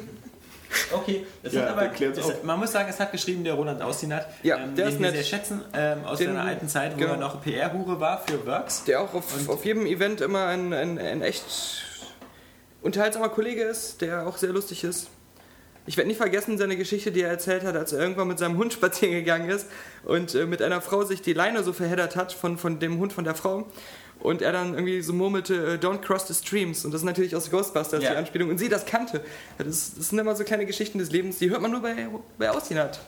Okay, 0.91 1.25
das 1.41 1.53
ja, 1.53 1.61
hat 1.61 1.69
aber, 1.69 1.91
es, 1.91 2.43
man 2.43 2.59
muss 2.59 2.71
sagen, 2.71 2.89
es 2.89 2.99
hat 2.99 3.11
geschrieben 3.11 3.43
der 3.43 3.53
Roland 3.53 3.81
Austinat, 3.81 4.27
ja, 4.43 4.57
ähm, 4.57 4.75
der 4.75 4.85
den 4.85 4.93
ist 4.93 4.99
wir 4.99 5.07
nett. 5.07 5.15
sehr 5.15 5.23
schätzen, 5.23 5.61
ähm, 5.73 6.05
aus 6.05 6.17
den, 6.17 6.27
seiner 6.27 6.43
alten 6.43 6.67
Zeit, 6.67 6.93
wo 6.95 6.99
genau. 6.99 7.13
er 7.13 7.17
noch 7.17 7.41
PR-Hure 7.41 7.99
war 7.99 8.23
für 8.25 8.45
Works. 8.45 8.83
Der 8.85 9.01
auch 9.01 9.13
auf, 9.13 9.49
auf 9.49 9.65
jedem 9.65 9.85
Event 9.85 10.21
immer 10.21 10.47
ein, 10.47 10.73
ein, 10.73 10.97
ein 10.97 11.21
echt 11.21 11.43
unterhaltsamer 12.81 13.29
Kollege 13.29 13.63
ist, 13.63 14.01
der 14.01 14.27
auch 14.27 14.37
sehr 14.37 14.51
lustig 14.51 14.83
ist. 14.83 15.09
Ich 15.85 15.97
werde 15.97 16.07
nie 16.07 16.15
vergessen 16.15 16.57
seine 16.57 16.77
Geschichte, 16.77 17.11
die 17.11 17.21
er 17.21 17.29
erzählt 17.29 17.63
hat, 17.63 17.75
als 17.75 17.91
er 17.91 17.99
irgendwann 17.99 18.29
mit 18.29 18.39
seinem 18.39 18.57
Hund 18.57 18.71
spazieren 18.73 19.15
gegangen 19.15 19.49
ist 19.49 19.67
und 20.03 20.33
äh, 20.33 20.45
mit 20.45 20.61
einer 20.61 20.81
Frau 20.81 21.03
sich 21.03 21.21
die 21.21 21.33
Leine 21.33 21.63
so 21.63 21.73
verheddert 21.73 22.15
hat 22.15 22.31
von, 22.31 22.57
von 22.57 22.79
dem 22.79 22.99
Hund 22.99 23.13
von 23.13 23.23
der 23.23 23.35
Frau. 23.35 23.67
Und 24.19 24.41
er 24.41 24.51
dann 24.53 24.73
irgendwie 24.73 25.01
so 25.01 25.11
murmelte, 25.11 25.73
äh, 25.73 25.85
Don't 25.85 25.99
cross 25.99 26.27
the 26.27 26.33
streams. 26.33 26.85
Und 26.85 26.91
das 26.93 27.01
ist 27.01 27.05
natürlich 27.05 27.35
aus 27.35 27.51
Ghostbusters 27.51 28.01
Ja. 28.03 28.11
die 28.11 28.17
Anspielung. 28.17 28.49
Und 28.49 28.57
sie 28.57 28.69
das 28.69 28.85
kannte. 28.85 29.21
Das, 29.57 29.93
das 29.97 30.09
sind 30.09 30.19
immer 30.19 30.35
so 30.35 30.43
kleine 30.45 30.65
Geschichten 30.65 30.97
des 30.97 31.11
Lebens, 31.11 31.39
die 31.39 31.49
hört 31.49 31.61
man 31.61 31.71
nur 31.71 31.81
bei, 31.81 32.07
bei 32.37 32.49
Austinat. 32.49 32.99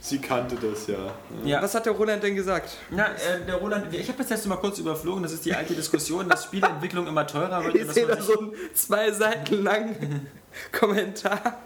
Sie 0.00 0.18
kannte 0.18 0.56
das 0.56 0.88
ja. 0.88 1.14
Ja. 1.44 1.62
Was 1.62 1.74
hat 1.76 1.86
der 1.86 1.92
Roland 1.92 2.22
denn 2.24 2.34
gesagt? 2.34 2.76
Na, 2.90 3.06
äh, 3.06 3.44
der 3.46 3.54
Roland, 3.56 3.92
ich 3.94 4.08
habe 4.08 4.18
das 4.18 4.30
jetzt 4.30 4.46
mal 4.46 4.56
kurz 4.56 4.78
überflogen, 4.78 5.22
das 5.22 5.32
ist 5.32 5.44
die 5.44 5.54
alte 5.54 5.74
Diskussion, 5.74 6.28
dass 6.28 6.44
Spieleentwicklung 6.44 7.06
immer 7.06 7.24
teurer 7.26 7.62
wird. 7.64 7.74
Ich 7.82 7.86
sehe 7.92 8.06
da 8.06 8.20
so 8.20 8.36
einen 8.38 8.52
zwei 8.74 9.12
Seiten 9.12 9.62
langen 9.62 10.26
Kommentar. 10.72 11.58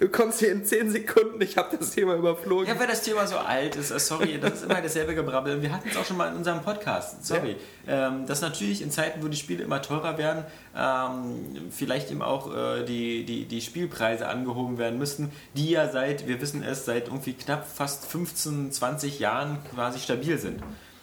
Du 0.00 0.08
kommst 0.08 0.38
hier 0.38 0.50
in 0.50 0.64
10 0.64 0.90
Sekunden, 0.90 1.42
ich 1.42 1.58
habe 1.58 1.76
das 1.76 1.90
Thema 1.90 2.14
überflogen. 2.14 2.66
Ja, 2.66 2.80
weil 2.80 2.86
das 2.86 3.02
Thema 3.02 3.26
so 3.26 3.36
alt 3.36 3.76
ist, 3.76 3.90
äh, 3.90 4.00
sorry, 4.00 4.40
das 4.40 4.54
ist 4.54 4.64
immer 4.64 4.80
dasselbe 4.80 5.14
Gebrabbel. 5.14 5.60
Wir 5.60 5.70
hatten 5.70 5.90
es 5.90 5.96
auch 5.98 6.06
schon 6.06 6.16
mal 6.16 6.30
in 6.30 6.36
unserem 6.36 6.62
Podcast, 6.62 7.26
sorry. 7.26 7.56
Ähm, 7.86 8.24
dass 8.24 8.40
natürlich 8.40 8.80
in 8.80 8.90
Zeiten, 8.90 9.22
wo 9.22 9.28
die 9.28 9.36
Spiele 9.36 9.62
immer 9.62 9.82
teurer 9.82 10.16
werden, 10.16 10.44
ähm, 10.74 11.70
vielleicht 11.70 12.10
eben 12.10 12.22
auch 12.22 12.50
äh, 12.50 12.82
die, 12.86 13.26
die, 13.26 13.44
die 13.44 13.60
Spielpreise 13.60 14.26
angehoben 14.26 14.78
werden 14.78 14.98
müssten, 14.98 15.32
die 15.54 15.68
ja 15.68 15.90
seit, 15.90 16.26
wir 16.26 16.40
wissen 16.40 16.62
es, 16.62 16.86
seit 16.86 17.08
irgendwie 17.08 17.34
knapp 17.34 17.68
fast 17.68 18.06
15, 18.06 18.72
20 18.72 19.18
Jahren 19.18 19.58
quasi 19.74 19.98
stabil 19.98 20.38
sind. 20.38 20.62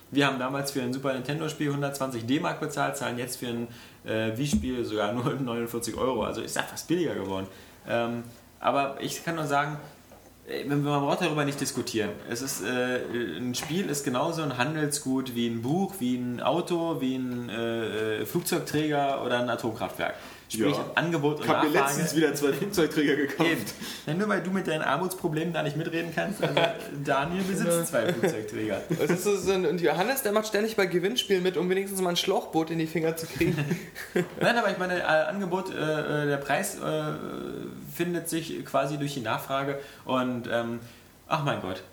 Wir 0.09 0.25
haben 0.25 0.39
damals 0.39 0.71
für 0.71 0.81
ein 0.81 0.91
Super 0.91 1.13
Nintendo-Spiel 1.13 1.67
120 1.67 2.25
D-Mark 2.25 2.59
bezahlt, 2.59 2.97
zahlen 2.97 3.19
jetzt 3.19 3.37
für 3.37 3.47
ein 3.47 3.67
äh, 4.05 4.35
Wii-Spiel 4.35 4.85
sogar 4.85 5.13
nur 5.13 5.33
49 5.39 5.95
Euro. 5.97 6.23
Also 6.23 6.41
ist 6.41 6.55
ja 6.55 6.63
fast 6.63 6.87
billiger 6.87 7.13
geworden. 7.13 7.45
Ähm, 7.87 8.23
aber 8.59 8.97
ich 9.01 9.23
kann 9.23 9.35
nur 9.35 9.45
sagen, 9.45 9.77
man 10.67 10.83
braucht 10.83 11.21
darüber 11.21 11.43
nicht 11.43 11.59
diskutieren. 11.59 12.11
Es 12.29 12.41
ist, 12.41 12.63
äh, 12.63 13.01
ein 13.37 13.53
Spiel 13.53 13.89
ist 13.89 14.05
genauso 14.05 14.43
ein 14.43 14.57
Handelsgut 14.57 15.35
wie 15.35 15.47
ein 15.47 15.61
Buch, 15.61 15.95
wie 15.99 16.15
ein 16.15 16.41
Auto, 16.41 17.01
wie 17.01 17.15
ein 17.15 17.49
äh, 17.49 18.21
äh, 18.21 18.25
Flugzeugträger 18.25 19.23
oder 19.25 19.39
ein 19.39 19.49
Atomkraftwerk. 19.49 20.15
Sprich, 20.49 20.77
Ja. 20.77 20.85
Angebot 20.95 21.39
und 21.39 21.43
Ich 21.43 21.49
habe 21.49 21.67
mir 21.67 21.73
Nachfrage. 21.73 21.97
letztens 21.99 22.15
wieder 22.15 22.33
zwei 22.33 22.53
Flugzeugträger 22.53 23.15
gekauft. 23.17 23.49
Eben. 24.07 24.17
Nur 24.17 24.29
weil 24.29 24.41
du 24.41 24.49
mit 24.51 24.65
deinen 24.67 24.81
Armutsproblemen 24.81 25.53
da 25.53 25.61
nicht 25.61 25.75
mitreden 25.75 26.11
kannst. 26.15 26.41
Also 26.41 26.55
Daniel 27.03 27.43
besitzt 27.43 27.87
zwei 27.87 28.13
Flugzeugträger. 28.13 28.81
So, 29.17 29.51
und 29.51 29.81
Johannes, 29.81 30.23
der 30.23 30.31
macht 30.31 30.47
ständig 30.47 30.75
bei 30.77 30.85
Gewinnspielen 30.85 31.43
mit, 31.43 31.57
um 31.57 31.69
wenigstens 31.69 31.99
mal 32.01 32.11
ein 32.11 32.15
Schlauchboot 32.17 32.69
in 32.71 32.79
die 32.79 32.87
Finger 32.87 33.15
zu 33.17 33.25
kriegen. 33.27 33.57
Nein, 34.39 34.57
aber 34.57 34.71
ich 34.71 34.77
meine, 34.77 34.99
äh, 34.99 35.03
Angebot, 35.03 35.73
äh, 35.73 36.23
äh, 36.23 36.27
der 36.27 36.37
Preis 36.37 36.77
äh, 36.79 37.03
findet 37.93 38.29
sich 38.29 38.63
quasi 38.65 38.97
durch 38.97 39.13
die 39.13 39.21
Nachfrage 39.21 39.79
und 40.05 40.47
ähm, 40.51 40.79
ach 41.27 41.43
mein 41.43 41.61
Gott. 41.61 41.83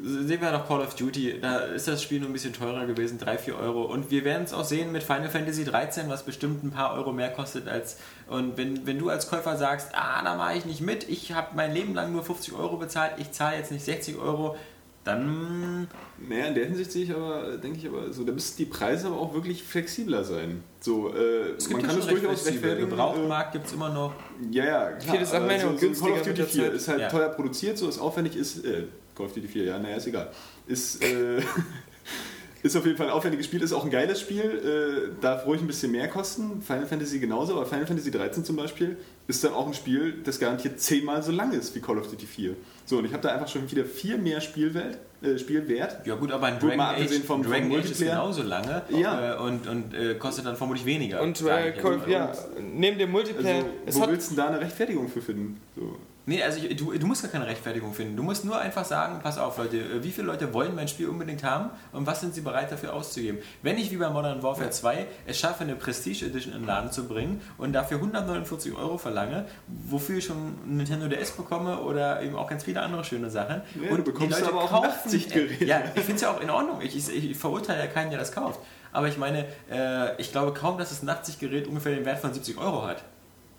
Sehen 0.00 0.40
wir 0.40 0.52
doch 0.52 0.68
Call 0.68 0.80
of 0.80 0.94
Duty, 0.94 1.40
da 1.40 1.58
ist 1.58 1.88
das 1.88 2.02
Spiel 2.02 2.20
nur 2.20 2.28
ein 2.30 2.32
bisschen 2.32 2.52
teurer 2.52 2.86
gewesen, 2.86 3.18
3, 3.18 3.36
4 3.36 3.58
Euro. 3.58 3.82
Und 3.82 4.12
wir 4.12 4.24
werden 4.24 4.44
es 4.44 4.52
auch 4.52 4.64
sehen 4.64 4.92
mit 4.92 5.02
Final 5.02 5.28
Fantasy 5.28 5.64
13, 5.64 6.08
was 6.08 6.22
bestimmt 6.22 6.62
ein 6.62 6.70
paar 6.70 6.94
Euro 6.94 7.12
mehr 7.12 7.30
kostet 7.32 7.66
als. 7.66 7.96
Und 8.28 8.56
wenn, 8.56 8.86
wenn 8.86 8.98
du 8.98 9.08
als 9.08 9.28
Käufer 9.28 9.56
sagst, 9.56 9.88
ah, 9.94 10.22
da 10.22 10.36
mache 10.36 10.56
ich 10.58 10.64
nicht 10.66 10.82
mit, 10.82 11.08
ich 11.08 11.32
habe 11.32 11.48
mein 11.56 11.72
Leben 11.74 11.94
lang 11.94 12.12
nur 12.12 12.22
50 12.22 12.54
Euro 12.54 12.76
bezahlt, 12.76 13.14
ich 13.18 13.32
zahle 13.32 13.56
jetzt 13.56 13.72
nicht 13.72 13.84
60 13.84 14.18
Euro, 14.18 14.56
dann 15.04 15.88
Naja, 16.28 16.46
in 16.46 16.54
der 16.54 16.66
Hinsicht 16.66 16.92
sehe 16.92 17.04
ich 17.04 17.14
aber, 17.14 17.56
denke 17.56 17.78
ich 17.78 17.88
aber, 17.88 18.12
so, 18.12 18.24
da 18.24 18.32
müssten 18.32 18.58
die 18.58 18.66
Preise 18.66 19.06
aber 19.08 19.16
auch 19.18 19.32
wirklich 19.32 19.62
flexibler 19.64 20.22
sein. 20.22 20.62
So, 20.80 21.08
äh, 21.14 21.54
man 21.72 21.82
kann 21.82 21.98
es 21.98 22.06
durchaus 22.06 22.46
rechtfertigen. 22.46 22.90
Gebrauchtmarkt 22.90 23.52
gibt 23.52 23.66
es 23.66 23.72
immer 23.72 23.88
noch. 23.88 24.12
Äh, 24.12 24.54
ja, 24.56 24.64
ja, 24.64 24.90
klar. 24.92 25.14
Viele 25.14 25.26
Sachen 25.26 25.48
so, 25.60 25.68
so 25.70 25.76
günstiger 25.76 26.10
Call 26.10 26.20
of 26.20 26.26
Duty 26.26 26.34
der 26.36 26.46
4 26.46 26.62
Zeit. 26.64 26.72
ist 26.74 26.88
halt 26.88 27.00
Ja. 27.00 27.08
teuer 27.08 27.28
produziert, 27.30 27.78
so 27.78 27.88
ist 27.88 27.98
aufwendig, 27.98 28.36
ist, 28.36 28.64
äh, 28.64 28.84
Call 29.18 29.26
of 29.26 29.34
Duty 29.34 29.48
4, 29.48 29.64
ja, 29.64 29.78
naja, 29.78 29.96
ist 29.96 30.06
egal. 30.06 30.30
Ist, 30.66 31.02
äh, 31.04 31.40
ist 32.62 32.76
auf 32.76 32.84
jeden 32.86 32.96
Fall 32.96 33.06
ein 33.08 33.12
aufwendiges 33.12 33.46
Spiel, 33.46 33.62
ist 33.62 33.72
auch 33.72 33.84
ein 33.84 33.90
geiles 33.90 34.20
Spiel, 34.20 34.40
äh, 34.42 35.20
darf 35.20 35.44
ruhig 35.46 35.60
ein 35.60 35.66
bisschen 35.66 35.92
mehr 35.92 36.08
kosten. 36.08 36.62
Final 36.62 36.86
Fantasy 36.86 37.18
genauso, 37.20 37.52
aber 37.54 37.66
Final 37.66 37.86
Fantasy 37.86 38.10
13 38.10 38.44
zum 38.44 38.56
Beispiel 38.56 38.96
ist 39.28 39.44
dann 39.44 39.52
auch 39.52 39.66
ein 39.66 39.74
Spiel, 39.74 40.14
das 40.24 40.38
garantiert 40.40 40.80
zehnmal 40.80 41.22
so 41.22 41.30
lang 41.32 41.52
ist 41.52 41.74
wie 41.74 41.80
Call 41.80 41.98
of 41.98 42.08
Duty 42.08 42.26
4. 42.26 42.54
So, 42.86 42.98
und 42.98 43.04
ich 43.04 43.12
habe 43.12 43.22
da 43.22 43.34
einfach 43.34 43.46
schon 43.48 43.70
wieder 43.70 43.84
viel 43.84 44.16
mehr 44.18 44.40
Spielwelt, 44.40 44.98
äh, 45.22 45.36
Spielwert. 45.38 46.04
Ja 46.06 46.14
gut, 46.16 46.32
aber 46.32 46.46
ein 46.46 46.58
Gut, 46.58 46.70
Dragon 46.70 46.80
Age, 46.80 47.00
abgesehen 47.02 47.22
vom- 47.24 47.42
vom 47.44 47.52
Dragon 47.52 47.72
Age 47.78 47.90
ist 47.90 47.98
genauso 48.00 48.42
lange 48.42 48.82
Ja. 48.88 49.34
äh, 49.36 49.38
und, 49.38 49.66
und 49.68 49.94
äh, 49.94 50.14
kostet 50.14 50.46
dann 50.46 50.56
vermutlich 50.56 50.84
weniger. 50.86 51.20
Und 51.22 51.40
äh, 51.42 51.72
Call, 51.72 52.00
ja, 52.08 52.32
neben 52.60 52.98
dem 52.98 53.10
Multiplayer, 53.12 53.56
Also, 53.56 53.68
es 53.86 53.94
wo 53.96 54.02
hat, 54.02 54.10
willst 54.10 54.30
du 54.30 54.34
denn 54.36 54.44
da 54.44 54.50
eine 54.50 54.60
Rechtfertigung 54.60 55.08
für 55.08 55.20
finden? 55.22 55.60
So. 55.76 55.96
Nee, 56.28 56.42
also 56.42 56.58
ich, 56.62 56.76
du, 56.76 56.92
du 56.92 57.06
musst 57.06 57.22
gar 57.22 57.30
keine 57.30 57.46
Rechtfertigung 57.46 57.94
finden. 57.94 58.14
Du 58.14 58.22
musst 58.22 58.44
nur 58.44 58.60
einfach 58.60 58.84
sagen, 58.84 59.20
pass 59.22 59.38
auf 59.38 59.56
Leute, 59.56 59.78
äh, 59.78 60.04
wie 60.04 60.10
viele 60.10 60.26
Leute 60.26 60.52
wollen 60.52 60.74
mein 60.74 60.86
Spiel 60.86 61.08
unbedingt 61.08 61.42
haben 61.42 61.70
und 61.92 62.06
was 62.06 62.20
sind 62.20 62.34
sie 62.34 62.42
bereit 62.42 62.70
dafür 62.70 62.92
auszugeben? 62.92 63.38
Wenn 63.62 63.78
ich 63.78 63.90
wie 63.90 63.96
bei 63.96 64.10
Modern 64.10 64.42
Warfare 64.42 64.68
2 64.68 65.06
es 65.24 65.38
schaffe, 65.38 65.64
eine 65.64 65.74
Prestige 65.74 66.26
Edition 66.26 66.52
in 66.52 66.60
den 66.60 66.66
Laden 66.66 66.92
zu 66.92 67.08
bringen 67.08 67.40
und 67.56 67.72
dafür 67.72 67.96
149 67.96 68.74
Euro 68.74 68.98
verlange, 68.98 69.46
wofür 69.68 70.18
ich 70.18 70.26
schon 70.26 70.58
Nintendo 70.66 71.08
DS 71.08 71.30
bekomme 71.30 71.80
oder 71.80 72.20
eben 72.20 72.36
auch 72.36 72.46
ganz 72.46 72.64
viele 72.64 72.82
andere 72.82 73.04
schöne 73.04 73.30
Sachen. 73.30 73.62
Ja, 73.82 73.90
und 73.90 73.96
du 73.96 74.04
bekommst 74.04 74.42
aber 74.42 74.64
auch 74.64 74.82
ein 74.82 74.82
Nachtsichtgerät. 74.82 75.62
Äh, 75.62 75.64
ja, 75.64 75.80
ich 75.94 76.02
finde 76.02 76.16
es 76.16 76.20
ja 76.20 76.30
auch 76.30 76.42
in 76.42 76.50
Ordnung. 76.50 76.82
Ich, 76.82 76.94
ich, 76.94 77.30
ich 77.30 77.38
verurteile 77.38 77.80
ja 77.80 77.86
keinen, 77.86 78.10
der 78.10 78.18
das 78.18 78.32
kauft. 78.32 78.60
Aber 78.92 79.08
ich 79.08 79.16
meine, 79.16 79.46
äh, 79.70 80.20
ich 80.20 80.30
glaube 80.30 80.52
kaum, 80.52 80.76
dass 80.76 80.90
das 80.90 81.02
Nachtsichtgerät 81.02 81.66
ungefähr 81.66 81.94
den 81.94 82.04
Wert 82.04 82.18
von 82.18 82.34
70 82.34 82.58
Euro 82.58 82.86
hat. 82.86 83.02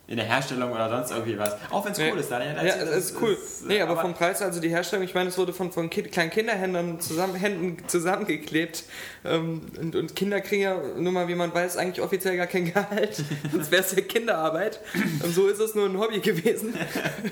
In 0.09 0.17
der 0.17 0.25
Herstellung 0.25 0.71
oder 0.71 0.89
sonst 0.89 1.11
irgendwie 1.11 1.37
was. 1.37 1.55
Auch 1.69 1.85
wenn 1.85 1.91
es 1.91 1.99
cool 1.99 2.17
ist, 2.17 2.31
Daniel. 2.31 2.55
ja, 2.65 2.77
das 2.77 3.11
ist 3.11 3.21
cool. 3.21 3.33
ist, 3.33 3.67
nee, 3.67 3.79
aber, 3.79 3.95
vom 3.95 4.15
Preis, 4.15 4.41
also 4.41 4.59
die 4.59 4.69
Herstellung, 4.69 5.05
ich 5.05 5.13
meine, 5.13 5.29
es 5.29 5.37
wurde 5.37 5.53
von, 5.53 5.71
von 5.71 5.87
kind, 5.87 6.11
kleinen 6.11 6.31
Kinderhändlern 6.31 6.99
zusammen, 6.99 7.35
Händen 7.35 7.87
zusammengeklebt. 7.87 8.85
Ähm, 9.25 9.61
und, 9.79 9.95
und 9.95 10.15
Kinder 10.15 10.41
kriegen 10.41 10.63
ja, 10.63 10.77
nur 10.97 11.11
mal 11.11 11.27
wie 11.27 11.35
man 11.35 11.53
weiß, 11.53 11.77
eigentlich 11.77 12.03
offiziell 12.03 12.37
gar 12.37 12.47
kein 12.47 12.65
Gehalt. 12.73 13.23
Sonst 13.51 13.71
wäre 13.71 13.83
es 13.83 13.91
ja 13.91 14.01
Kinderarbeit. 14.01 14.79
Und 15.23 15.33
so 15.33 15.47
ist 15.47 15.59
es 15.59 15.75
nur 15.75 15.85
ein 15.85 15.97
Hobby 15.97 16.19
gewesen. 16.19 16.73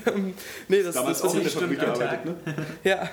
Ähm, 0.06 0.34
nee, 0.68 0.82
das, 0.82 0.94
Damals 0.94 1.20
das 1.20 1.30
auch 1.30 1.38
der 1.38 1.48
stimmt, 1.48 1.78
gearbeitet, 1.78 2.24
ne? 2.24 2.36
Ja. 2.84 3.08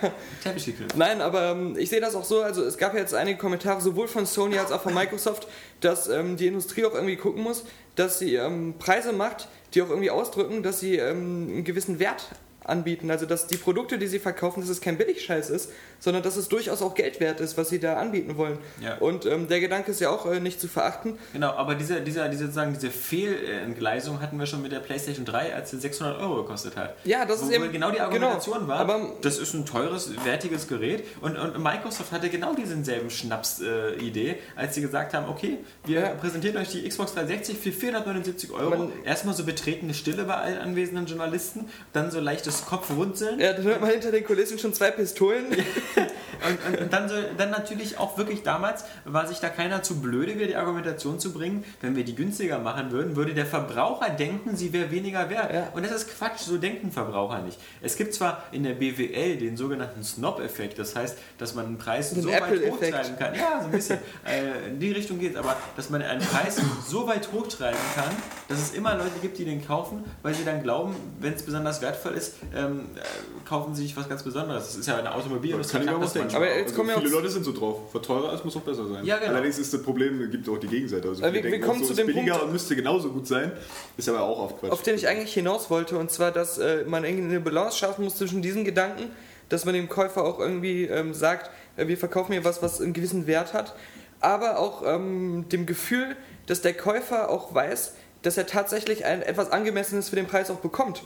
Nein, 0.96 1.22
aber 1.22 1.52
ähm, 1.52 1.76
ich 1.78 1.90
sehe 1.90 2.00
das 2.00 2.16
auch 2.16 2.24
so, 2.24 2.42
also 2.42 2.64
es 2.64 2.78
gab 2.78 2.94
ja 2.94 3.00
jetzt 3.00 3.14
einige 3.14 3.38
Kommentare 3.38 3.82
sowohl 3.82 4.08
von 4.08 4.26
Sony 4.26 4.58
als 4.58 4.72
auch 4.72 4.82
von 4.82 4.94
Microsoft, 4.94 5.48
dass 5.82 6.08
ähm, 6.08 6.38
die 6.38 6.48
Industrie 6.48 6.86
auch 6.86 6.94
irgendwie 6.94 7.16
gucken 7.16 7.44
muss, 7.44 7.66
dass 7.96 8.20
sie 8.20 8.36
ähm, 8.36 8.76
Preise 8.78 9.14
macht, 9.14 9.48
die 9.74 9.82
auch 9.82 9.90
irgendwie 9.90 10.12
ausdrücken, 10.12 10.64
dass 10.64 10.80
sie 10.80 10.98
ähm, 10.98 11.50
einen 11.50 11.64
gewissen 11.64 12.00
Wert 12.00 12.30
anbieten. 12.66 13.12
Also 13.12 13.26
dass 13.26 13.48
die 13.48 13.58
Produkte, 13.58 13.98
die 13.98 14.08
sie 14.08 14.20
verkaufen, 14.20 14.60
dass 14.62 14.70
es 14.70 14.82
kein 14.82 14.98
Billigscheiß 14.98 15.50
ist, 15.50 15.72
sondern 16.00 16.24
dass 16.24 16.36
es 16.36 16.50
durchaus 16.50 16.82
auch 16.82 16.94
Geld 16.96 17.20
wert 17.20 17.40
ist, 17.40 17.58
was 17.58 17.70
sie 17.70 17.80
da 17.80 17.96
anbieten 17.98 18.38
wollen. 18.38 18.58
Ja. 18.82 18.98
Und 18.98 19.26
ähm, 19.26 19.48
der 19.48 19.60
Gedanke 19.60 19.92
ist 19.92 20.00
ja 20.00 20.10
auch 20.10 20.26
äh, 20.26 20.40
nicht 20.40 20.60
zu 20.60 20.68
verachten. 20.68 21.18
Genau, 21.34 21.52
aber 21.52 21.76
diese, 21.76 22.02
diese, 22.02 22.28
diese, 22.30 22.44
sozusagen, 22.46 22.74
diese 22.74 22.92
Fehlentgleisung 22.92 24.22
hatten 24.22 24.38
wir 24.40 24.46
schon 24.46 24.62
mit 24.62 24.72
der 24.72 24.80
PlayStation 24.80 25.26
3, 25.26 25.54
als 25.56 25.72
sie 25.72 25.78
600 25.80 26.20
Euro 26.20 26.38
gekostet 26.44 26.76
hat. 26.76 26.96
Ja, 27.04 27.26
das 27.26 27.42
Wo 27.42 27.46
ist 27.48 27.52
eben 27.54 27.72
genau 27.72 27.92
die 27.92 28.00
Argumentation 28.02 28.56
genau, 28.60 28.68
war, 28.68 28.80
aber- 28.80 29.14
das 29.22 29.38
ist 29.40 29.54
ein 29.54 29.66
teures, 29.66 30.12
wertiges 30.26 30.68
Gerät 30.68 31.04
und, 31.22 31.38
und 31.38 31.62
Microsoft 31.62 32.12
hatte 32.12 32.30
genau 32.30 32.54
diesen 32.54 32.84
selben 32.84 33.10
Schnaps-Idee, 33.10 34.38
als 34.56 34.76
sie 34.76 34.82
gesagt 34.82 35.14
haben, 35.14 35.28
okay, 35.30 35.60
wir 35.86 36.00
Ja. 36.00 36.10
präsentieren 36.10 36.58
euch 36.58 36.70
die 36.70 36.88
Xbox 36.88 37.14
360 37.14 37.58
für 37.58 37.72
479 37.72 38.52
Euro. 38.52 38.70
Man- 38.78 38.92
Erstmal 39.04 39.34
so 39.36 39.44
betretene 39.44 39.94
Stille 39.94 40.24
bei 40.26 40.36
allen 40.36 40.58
anwesenden 40.60 41.06
Journalisten, 41.06 41.70
dann 41.94 42.12
so 42.12 42.20
leichtes 42.20 42.55
Kopfrunzeln 42.64 43.40
Ja, 43.40 43.54
dann 43.54 43.64
hört 43.64 43.82
man 43.82 43.90
hinter 43.90 44.12
den 44.12 44.24
Kulissen 44.24 44.60
schon 44.60 44.74
zwei 44.74 44.92
Pistolen. 44.92 45.46
und, 45.56 46.74
und, 46.74 46.82
und 46.84 46.94
dann, 46.94 47.10
so, 47.10 47.16
dann 47.38 47.50
natürlich 47.50 47.98
auch 47.98 48.18
wirklich 48.18 48.44
damals 48.44 48.86
war 49.06 49.28
sich 49.28 49.40
da 49.40 49.50
keiner 49.50 49.84
zu 49.84 50.00
blöde, 50.00 50.36
wieder 50.36 50.48
die 50.48 50.56
Argumentation 50.56 51.20
zu 51.20 51.34
bringen, 51.34 51.64
wenn 51.82 51.96
wir 51.96 52.04
die 52.04 52.16
günstiger 52.16 52.60
machen 52.60 52.92
würden, 52.92 53.16
würde 53.16 53.34
der 53.34 53.46
Verbraucher 53.46 54.10
denken, 54.10 54.56
sie 54.56 54.74
wäre 54.74 54.92
weniger 54.92 55.30
wert. 55.30 55.54
Ja. 55.54 55.70
Und 55.74 55.84
das 55.84 55.92
ist 55.92 56.18
Quatsch, 56.18 56.40
so 56.40 56.58
denken 56.58 56.92
Verbraucher 56.92 57.42
nicht. 57.42 57.60
Es 57.82 57.98
gibt 57.98 58.14
zwar 58.14 58.44
in 58.52 58.64
der 58.64 58.74
BWL 58.74 59.38
den 59.38 59.58
sogenannten 59.58 60.04
Snob-Effekt, 60.04 60.80
das 60.80 60.96
heißt, 60.96 61.18
dass 61.38 61.56
man 61.56 61.66
einen 61.66 61.78
Preis 61.78 62.12
Den 62.12 62.24
so 62.24 62.30
weit 62.30 62.44
Apple-Effekt. 62.44 62.74
hochtreiben 62.74 63.18
kann. 63.18 63.36
Ja, 63.36 63.60
so 63.60 63.66
ein 63.66 63.72
bisschen. 63.72 64.00
äh, 64.26 64.70
in 64.70 64.80
die 64.80 64.92
Richtung 64.92 65.20
geht 65.20 65.36
aber 65.36 65.56
dass 65.76 65.90
man 65.90 66.02
einen 66.02 66.22
Preis 66.22 66.58
so 66.88 67.08
weit 67.08 67.32
hochtreiben 67.32 67.80
kann, 67.96 68.16
dass 68.48 68.60
es 68.60 68.74
immer 68.74 68.96
Leute 68.96 69.20
gibt, 69.22 69.38
die 69.38 69.46
den 69.46 69.66
kaufen, 69.66 70.04
weil 70.22 70.34
sie 70.34 70.46
dann 70.46 70.64
glauben, 70.64 70.96
wenn 71.20 71.34
es 71.34 71.44
besonders 71.44 71.82
wertvoll 71.82 72.14
ist, 72.14 72.36
ähm, 72.56 72.82
äh, 72.96 73.48
kaufen 73.48 73.74
sie 73.76 73.84
sich 73.84 73.96
was 73.96 74.10
ganz 74.10 74.24
Besonderes. 74.24 74.66
Das 74.66 74.76
ist 74.76 74.86
ja 74.88 74.98
eine 74.98 75.14
Automobilindustrie. 75.14 75.78
Kann 75.78 75.82
ich 75.84 75.86
mir 75.88 75.98
klappt 75.98 76.04
auch 76.04 76.06
das 76.06 76.14
denken. 76.14 76.36
Aber 76.36 76.48
jetzt 76.48 76.64
also 76.66 76.76
kommen 76.76 76.90
wir 76.90 76.98
viele 76.98 77.10
Leute 77.12 77.30
sind 77.30 77.44
so 77.46 77.52
drauf. 77.54 77.80
Was 77.94 78.02
teurer 78.02 78.34
ist, 78.34 78.44
muss 78.46 78.56
auch 78.58 78.62
besser 78.62 78.88
sein. 78.88 79.06
Ja, 79.06 79.18
genau. 79.18 79.32
Allerdings 79.32 79.58
ist 79.60 79.74
das 79.74 79.82
Problem, 79.84 80.22
es 80.22 80.32
gibt 80.32 80.50
auch 80.50 80.58
die 80.58 80.68
Gegenseite. 80.68 81.08
Also 81.08 81.22
wir- 81.24 81.34
wir 81.34 81.42
denken 81.42 81.62
kommen 81.62 81.82
auch 81.82 81.86
so, 81.86 81.86
zu 81.86 81.92
ist 81.94 82.00
dem 82.00 82.08
billiger 82.08 82.32
Punkt- 82.34 82.46
und 82.46 82.52
müsste 82.54 82.76
genauso 82.76 83.10
gut 83.10 83.28
sein. 83.28 83.52
Ist 83.98 84.10
aber 84.10 84.22
auch 84.22 84.40
auf 84.40 84.60
Quatsch. 84.60 84.72
auf 84.72 84.82
den 84.84 84.96
ich 84.96 85.08
eigentlich 85.08 85.34
hinaus 85.34 85.70
wollte, 85.70 85.98
und 85.98 86.12
zwar, 86.12 86.32
dass 86.32 86.58
äh, 86.58 86.84
man 86.86 87.04
irgendwie 87.06 87.30
eine 87.30 87.40
Balance 87.40 87.78
schaffen 87.78 88.04
muss 88.04 88.18
zwischen 88.18 88.42
diesem 88.42 88.66
Gedanken, 88.66 89.10
dass 89.50 89.66
man 89.66 89.74
dem 89.76 89.88
Käufer 89.90 90.24
auch 90.24 90.40
irgendwie 90.40 90.86
ähm, 90.86 91.14
sagt, 91.14 91.50
äh, 91.78 91.88
wir 91.88 91.98
verkaufen 91.98 92.34
hier 92.34 92.44
was, 92.44 92.62
was 92.64 92.82
einen 92.82 92.94
gewissen 92.94 93.28
Wert 93.28 93.54
hat, 93.54 93.76
aber 94.22 94.58
auch 94.60 94.82
ähm, 94.86 95.46
dem 95.52 95.66
Gefühl, 95.66 96.16
dass 96.48 96.62
der 96.62 96.74
Käufer 96.74 97.30
auch 97.30 97.54
weiß, 97.54 97.94
dass 98.24 98.38
er 98.38 98.48
tatsächlich 98.48 99.06
ein 99.06 99.22
etwas 99.22 99.52
Angemessenes 99.52 100.10
für 100.10 100.16
den 100.16 100.26
Preis 100.26 100.50
auch 100.50 100.58
bekommt. 100.60 101.04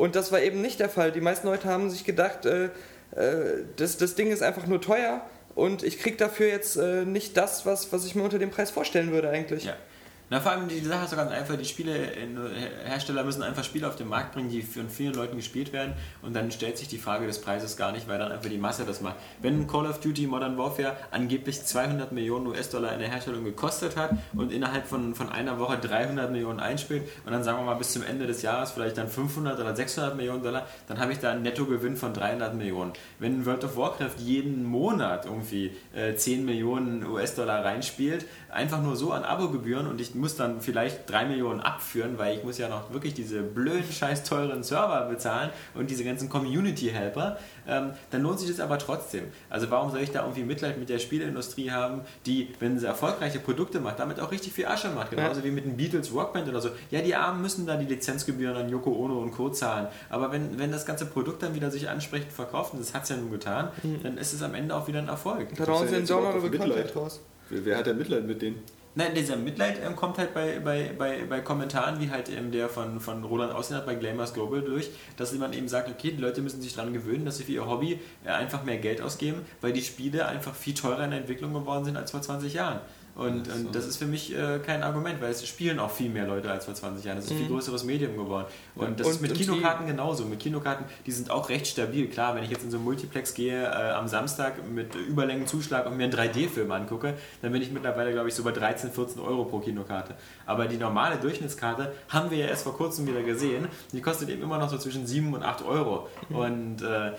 Und 0.00 0.16
das 0.16 0.32
war 0.32 0.40
eben 0.40 0.62
nicht 0.62 0.80
der 0.80 0.88
Fall. 0.88 1.12
Die 1.12 1.20
meisten 1.20 1.46
Leute 1.46 1.68
haben 1.68 1.90
sich 1.90 2.04
gedacht, 2.06 2.46
äh, 2.46 2.70
äh, 3.14 3.64
das, 3.76 3.98
das 3.98 4.14
Ding 4.14 4.30
ist 4.30 4.42
einfach 4.42 4.66
nur 4.66 4.80
teuer 4.80 5.20
und 5.54 5.82
ich 5.82 5.98
krieg 5.98 6.16
dafür 6.16 6.48
jetzt 6.48 6.76
äh, 6.76 7.04
nicht 7.04 7.36
das, 7.36 7.66
was, 7.66 7.92
was 7.92 8.06
ich 8.06 8.14
mir 8.14 8.22
unter 8.22 8.38
dem 8.38 8.48
Preis 8.48 8.70
vorstellen 8.70 9.12
würde 9.12 9.28
eigentlich. 9.28 9.64
Ja. 9.64 9.76
Na, 10.32 10.38
vor 10.38 10.52
allem 10.52 10.68
die 10.68 10.78
Sache 10.78 11.02
ist 11.02 11.10
so 11.10 11.16
ganz 11.16 11.32
einfach, 11.32 11.56
die 11.56 11.64
Spielehersteller 11.64 13.24
müssen 13.24 13.42
einfach 13.42 13.64
Spiele 13.64 13.88
auf 13.88 13.96
den 13.96 14.06
Markt 14.06 14.32
bringen, 14.32 14.48
die 14.48 14.62
von 14.62 14.88
vielen 14.88 15.12
Leuten 15.12 15.34
gespielt 15.36 15.72
werden 15.72 15.94
und 16.22 16.36
dann 16.36 16.52
stellt 16.52 16.78
sich 16.78 16.86
die 16.86 16.98
Frage 16.98 17.26
des 17.26 17.40
Preises 17.40 17.76
gar 17.76 17.90
nicht, 17.90 18.06
weil 18.06 18.20
dann 18.20 18.30
einfach 18.30 18.48
die 18.48 18.56
Masse 18.56 18.84
das 18.84 19.00
macht. 19.00 19.16
Wenn 19.42 19.66
Call 19.66 19.86
of 19.86 19.98
Duty 19.98 20.28
Modern 20.28 20.56
Warfare 20.56 20.96
angeblich 21.10 21.64
200 21.64 22.12
Millionen 22.12 22.46
US-Dollar 22.46 22.92
in 22.92 23.00
der 23.00 23.08
Herstellung 23.08 23.42
gekostet 23.42 23.96
hat 23.96 24.12
und 24.32 24.52
innerhalb 24.52 24.86
von, 24.86 25.16
von 25.16 25.30
einer 25.30 25.58
Woche 25.58 25.78
300 25.78 26.30
Millionen 26.30 26.60
einspielt 26.60 27.08
und 27.26 27.32
dann 27.32 27.42
sagen 27.42 27.58
wir 27.58 27.64
mal 27.64 27.74
bis 27.74 27.92
zum 27.92 28.04
Ende 28.04 28.28
des 28.28 28.42
Jahres 28.42 28.70
vielleicht 28.70 28.98
dann 28.98 29.08
500 29.08 29.58
oder 29.58 29.74
600 29.74 30.14
Millionen 30.14 30.44
Dollar, 30.44 30.64
dann 30.86 31.00
habe 31.00 31.10
ich 31.10 31.18
da 31.18 31.32
einen 31.32 31.42
Nettogewinn 31.42 31.96
von 31.96 32.14
300 32.14 32.54
Millionen. 32.54 32.92
Wenn 33.18 33.46
World 33.46 33.64
of 33.64 33.76
Warcraft 33.76 34.20
jeden 34.20 34.62
Monat 34.62 35.24
irgendwie 35.24 35.72
äh, 35.92 36.14
10 36.14 36.44
Millionen 36.44 37.04
US-Dollar 37.04 37.64
reinspielt, 37.64 38.26
einfach 38.48 38.80
nur 38.80 38.94
so 38.94 39.10
an 39.10 39.24
Abogebühren 39.24 39.88
und 39.88 40.00
ich 40.00 40.19
muss 40.20 40.36
dann 40.36 40.60
vielleicht 40.60 41.10
3 41.10 41.26
Millionen 41.26 41.60
abführen, 41.60 42.18
weil 42.18 42.36
ich 42.36 42.44
muss 42.44 42.58
ja 42.58 42.68
noch 42.68 42.92
wirklich 42.92 43.14
diese 43.14 43.42
blöden, 43.42 43.84
scheiß 43.90 44.24
teuren 44.24 44.62
Server 44.62 45.06
bezahlen 45.08 45.50
und 45.74 45.90
diese 45.90 46.04
ganzen 46.04 46.28
Community-Helper, 46.28 47.38
ähm, 47.66 47.92
dann 48.10 48.22
lohnt 48.22 48.38
sich 48.38 48.48
das 48.48 48.60
aber 48.60 48.78
trotzdem. 48.78 49.24
Also 49.48 49.70
warum 49.70 49.90
soll 49.90 50.00
ich 50.00 50.10
da 50.10 50.22
irgendwie 50.22 50.42
Mitleid 50.42 50.78
mit 50.78 50.88
der 50.88 50.98
Spieleindustrie 50.98 51.70
haben, 51.70 52.02
die, 52.26 52.48
wenn 52.60 52.78
sie 52.78 52.86
erfolgreiche 52.86 53.38
Produkte 53.38 53.80
macht, 53.80 53.98
damit 53.98 54.20
auch 54.20 54.30
richtig 54.30 54.52
viel 54.52 54.66
Asche 54.66 54.90
macht, 54.90 55.10
genauso 55.10 55.40
ja. 55.40 55.46
wie 55.46 55.50
mit 55.50 55.64
den 55.64 55.76
Beatles 55.76 56.12
Rockband 56.12 56.48
oder 56.48 56.60
so. 56.60 56.70
Ja, 56.90 57.00
die 57.00 57.14
Armen 57.14 57.40
müssen 57.42 57.66
da 57.66 57.76
die 57.76 57.86
Lizenzgebühren 57.86 58.56
an 58.56 58.68
Yoko 58.68 58.92
Ono 58.92 59.20
und 59.20 59.32
Co. 59.32 59.50
zahlen, 59.50 59.88
aber 60.08 60.32
wenn, 60.32 60.58
wenn 60.58 60.70
das 60.70 60.86
ganze 60.86 61.06
Produkt 61.06 61.42
dann 61.42 61.54
wieder 61.54 61.70
sich 61.70 61.88
ansprechend 61.88 62.32
verkauft, 62.32 62.74
und 62.74 62.80
das 62.80 62.94
hat 62.94 63.04
es 63.04 63.08
ja 63.08 63.16
nun 63.16 63.30
getan, 63.30 63.70
mhm. 63.82 64.02
dann 64.02 64.18
ist 64.18 64.32
es 64.32 64.42
am 64.42 64.54
Ende 64.54 64.74
auch 64.74 64.86
wieder 64.86 64.98
ein 64.98 65.08
Erfolg. 65.08 65.48
Da 65.56 65.64
brauchen 65.64 65.88
sie 65.88 65.96
einen 65.96 66.06
Downloadable 66.06 66.58
Content 66.58 66.96
raus. 66.96 67.20
Wer 67.50 67.78
hat 67.78 67.86
denn 67.86 67.98
Mitleid 67.98 68.24
mit 68.24 68.42
denen? 68.42 68.62
Nein, 68.96 69.14
dieser 69.14 69.36
Mitleid 69.36 69.78
ähm, 69.86 69.94
kommt 69.94 70.18
halt 70.18 70.34
bei, 70.34 70.58
bei, 70.58 70.92
bei, 70.98 71.24
bei 71.24 71.40
Kommentaren 71.40 72.00
wie 72.00 72.10
halt 72.10 72.28
ähm, 72.28 72.50
der 72.50 72.68
von, 72.68 72.98
von 72.98 73.22
Roland 73.22 73.52
Aussehen 73.52 73.80
bei 73.86 73.94
Glamers 73.94 74.34
Global 74.34 74.62
durch, 74.62 74.90
dass 75.16 75.32
man 75.34 75.52
eben 75.52 75.68
sagt, 75.68 75.88
okay, 75.88 76.10
die 76.10 76.20
Leute 76.20 76.42
müssen 76.42 76.60
sich 76.60 76.74
daran 76.74 76.92
gewöhnen, 76.92 77.24
dass 77.24 77.36
sie 77.36 77.44
für 77.44 77.52
ihr 77.52 77.66
Hobby 77.66 78.00
äh, 78.24 78.30
einfach 78.30 78.64
mehr 78.64 78.78
Geld 78.78 79.00
ausgeben, 79.00 79.42
weil 79.60 79.72
die 79.72 79.82
Spiele 79.82 80.26
einfach 80.26 80.56
viel 80.56 80.74
teurer 80.74 81.04
in 81.04 81.10
der 81.10 81.20
Entwicklung 81.20 81.52
geworden 81.54 81.84
sind 81.84 81.96
als 81.96 82.10
vor 82.10 82.20
20 82.20 82.52
Jahren. 82.52 82.80
Und, 83.14 83.46
so. 83.46 83.52
und 83.52 83.74
das 83.74 83.86
ist 83.86 83.96
für 83.96 84.06
mich 84.06 84.36
äh, 84.36 84.60
kein 84.60 84.82
Argument, 84.82 85.20
weil 85.20 85.30
es 85.30 85.46
spielen 85.46 85.78
auch 85.78 85.90
viel 85.90 86.10
mehr 86.10 86.26
Leute 86.26 86.50
als 86.50 86.64
vor 86.64 86.74
20 86.74 87.04
Jahren. 87.04 87.16
Das 87.16 87.26
ist 87.26 87.30
ein 87.32 87.36
mhm. 87.36 87.40
viel 87.40 87.50
größeres 87.50 87.84
Medium 87.84 88.16
geworden. 88.16 88.46
Und 88.74 89.00
das 89.00 89.06
und, 89.06 89.12
ist 89.14 89.20
mit 89.20 89.34
Kinokarten 89.34 89.86
genauso. 89.86 90.24
Mit 90.24 90.40
Kinokarten, 90.40 90.86
die 91.06 91.12
sind 91.12 91.30
auch 91.30 91.48
recht 91.48 91.66
stabil. 91.66 92.08
Klar, 92.08 92.34
wenn 92.34 92.44
ich 92.44 92.50
jetzt 92.50 92.64
in 92.64 92.70
so 92.70 92.76
einen 92.76 92.84
Multiplex 92.84 93.34
gehe 93.34 93.62
äh, 93.62 93.90
am 93.90 94.08
Samstag 94.08 94.66
mit 94.68 94.94
Überlängenzuschlag 94.94 95.86
und 95.86 95.96
mir 95.96 96.04
einen 96.04 96.12
3D-Film 96.12 96.70
angucke, 96.70 97.14
dann 97.42 97.52
bin 97.52 97.62
ich 97.62 97.70
mittlerweile, 97.70 98.12
glaube 98.12 98.28
ich, 98.28 98.34
so 98.34 98.42
bei 98.44 98.52
13, 98.52 98.92
14 98.92 99.20
Euro 99.20 99.44
pro 99.44 99.58
Kinokarte. 99.58 100.14
Aber 100.46 100.66
die 100.66 100.76
normale 100.76 101.16
Durchschnittskarte 101.16 101.92
haben 102.08 102.30
wir 102.30 102.38
ja 102.38 102.46
erst 102.46 102.64
vor 102.64 102.76
kurzem 102.76 103.06
wieder 103.06 103.22
gesehen. 103.22 103.68
Die 103.92 104.00
kostet 104.00 104.28
eben 104.28 104.42
immer 104.42 104.58
noch 104.58 104.70
so 104.70 104.78
zwischen 104.78 105.06
7 105.06 105.34
und 105.34 105.42
8 105.42 105.64
Euro. 105.64 106.08
Mhm. 106.28 106.36
Und 106.36 106.82
äh, 106.82 107.12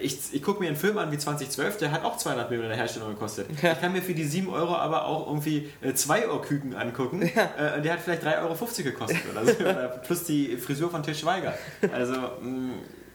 ich, 0.00 0.18
ich 0.32 0.42
gucke 0.42 0.60
mir 0.60 0.68
einen 0.68 0.76
Film 0.76 0.98
an 0.98 1.10
wie 1.10 1.18
2012, 1.18 1.78
der 1.78 1.92
hat 1.92 2.04
auch 2.04 2.16
200 2.16 2.50
Millionen 2.50 2.70
in 2.70 2.76
der 2.76 2.78
Herstellung 2.78 3.10
gekostet. 3.10 3.48
Ja. 3.62 3.72
Ich 3.72 3.80
kann 3.80 3.92
mir 3.92 4.02
für 4.02 4.14
die 4.14 4.24
7 4.24 4.48
Euro 4.48 4.76
aber 4.76 5.06
auch 5.06 5.26
irgendwie 5.26 5.70
2 5.94 6.18
äh, 6.18 6.24
Euro 6.26 6.40
Küken 6.40 6.74
angucken. 6.74 7.22
Ja. 7.34 7.76
Äh, 7.76 7.82
der 7.82 7.94
hat 7.94 8.00
vielleicht 8.00 8.24
3,50 8.24 8.40
Euro 8.40 8.56
gekostet 8.84 9.20
oder 9.30 9.44
so. 9.46 9.98
Plus 10.06 10.24
die 10.24 10.56
Frisur 10.56 10.90
von 10.90 11.02
Til 11.02 11.14
Schweiger. 11.14 11.54
Also, 11.92 12.14
mm, 12.14 12.72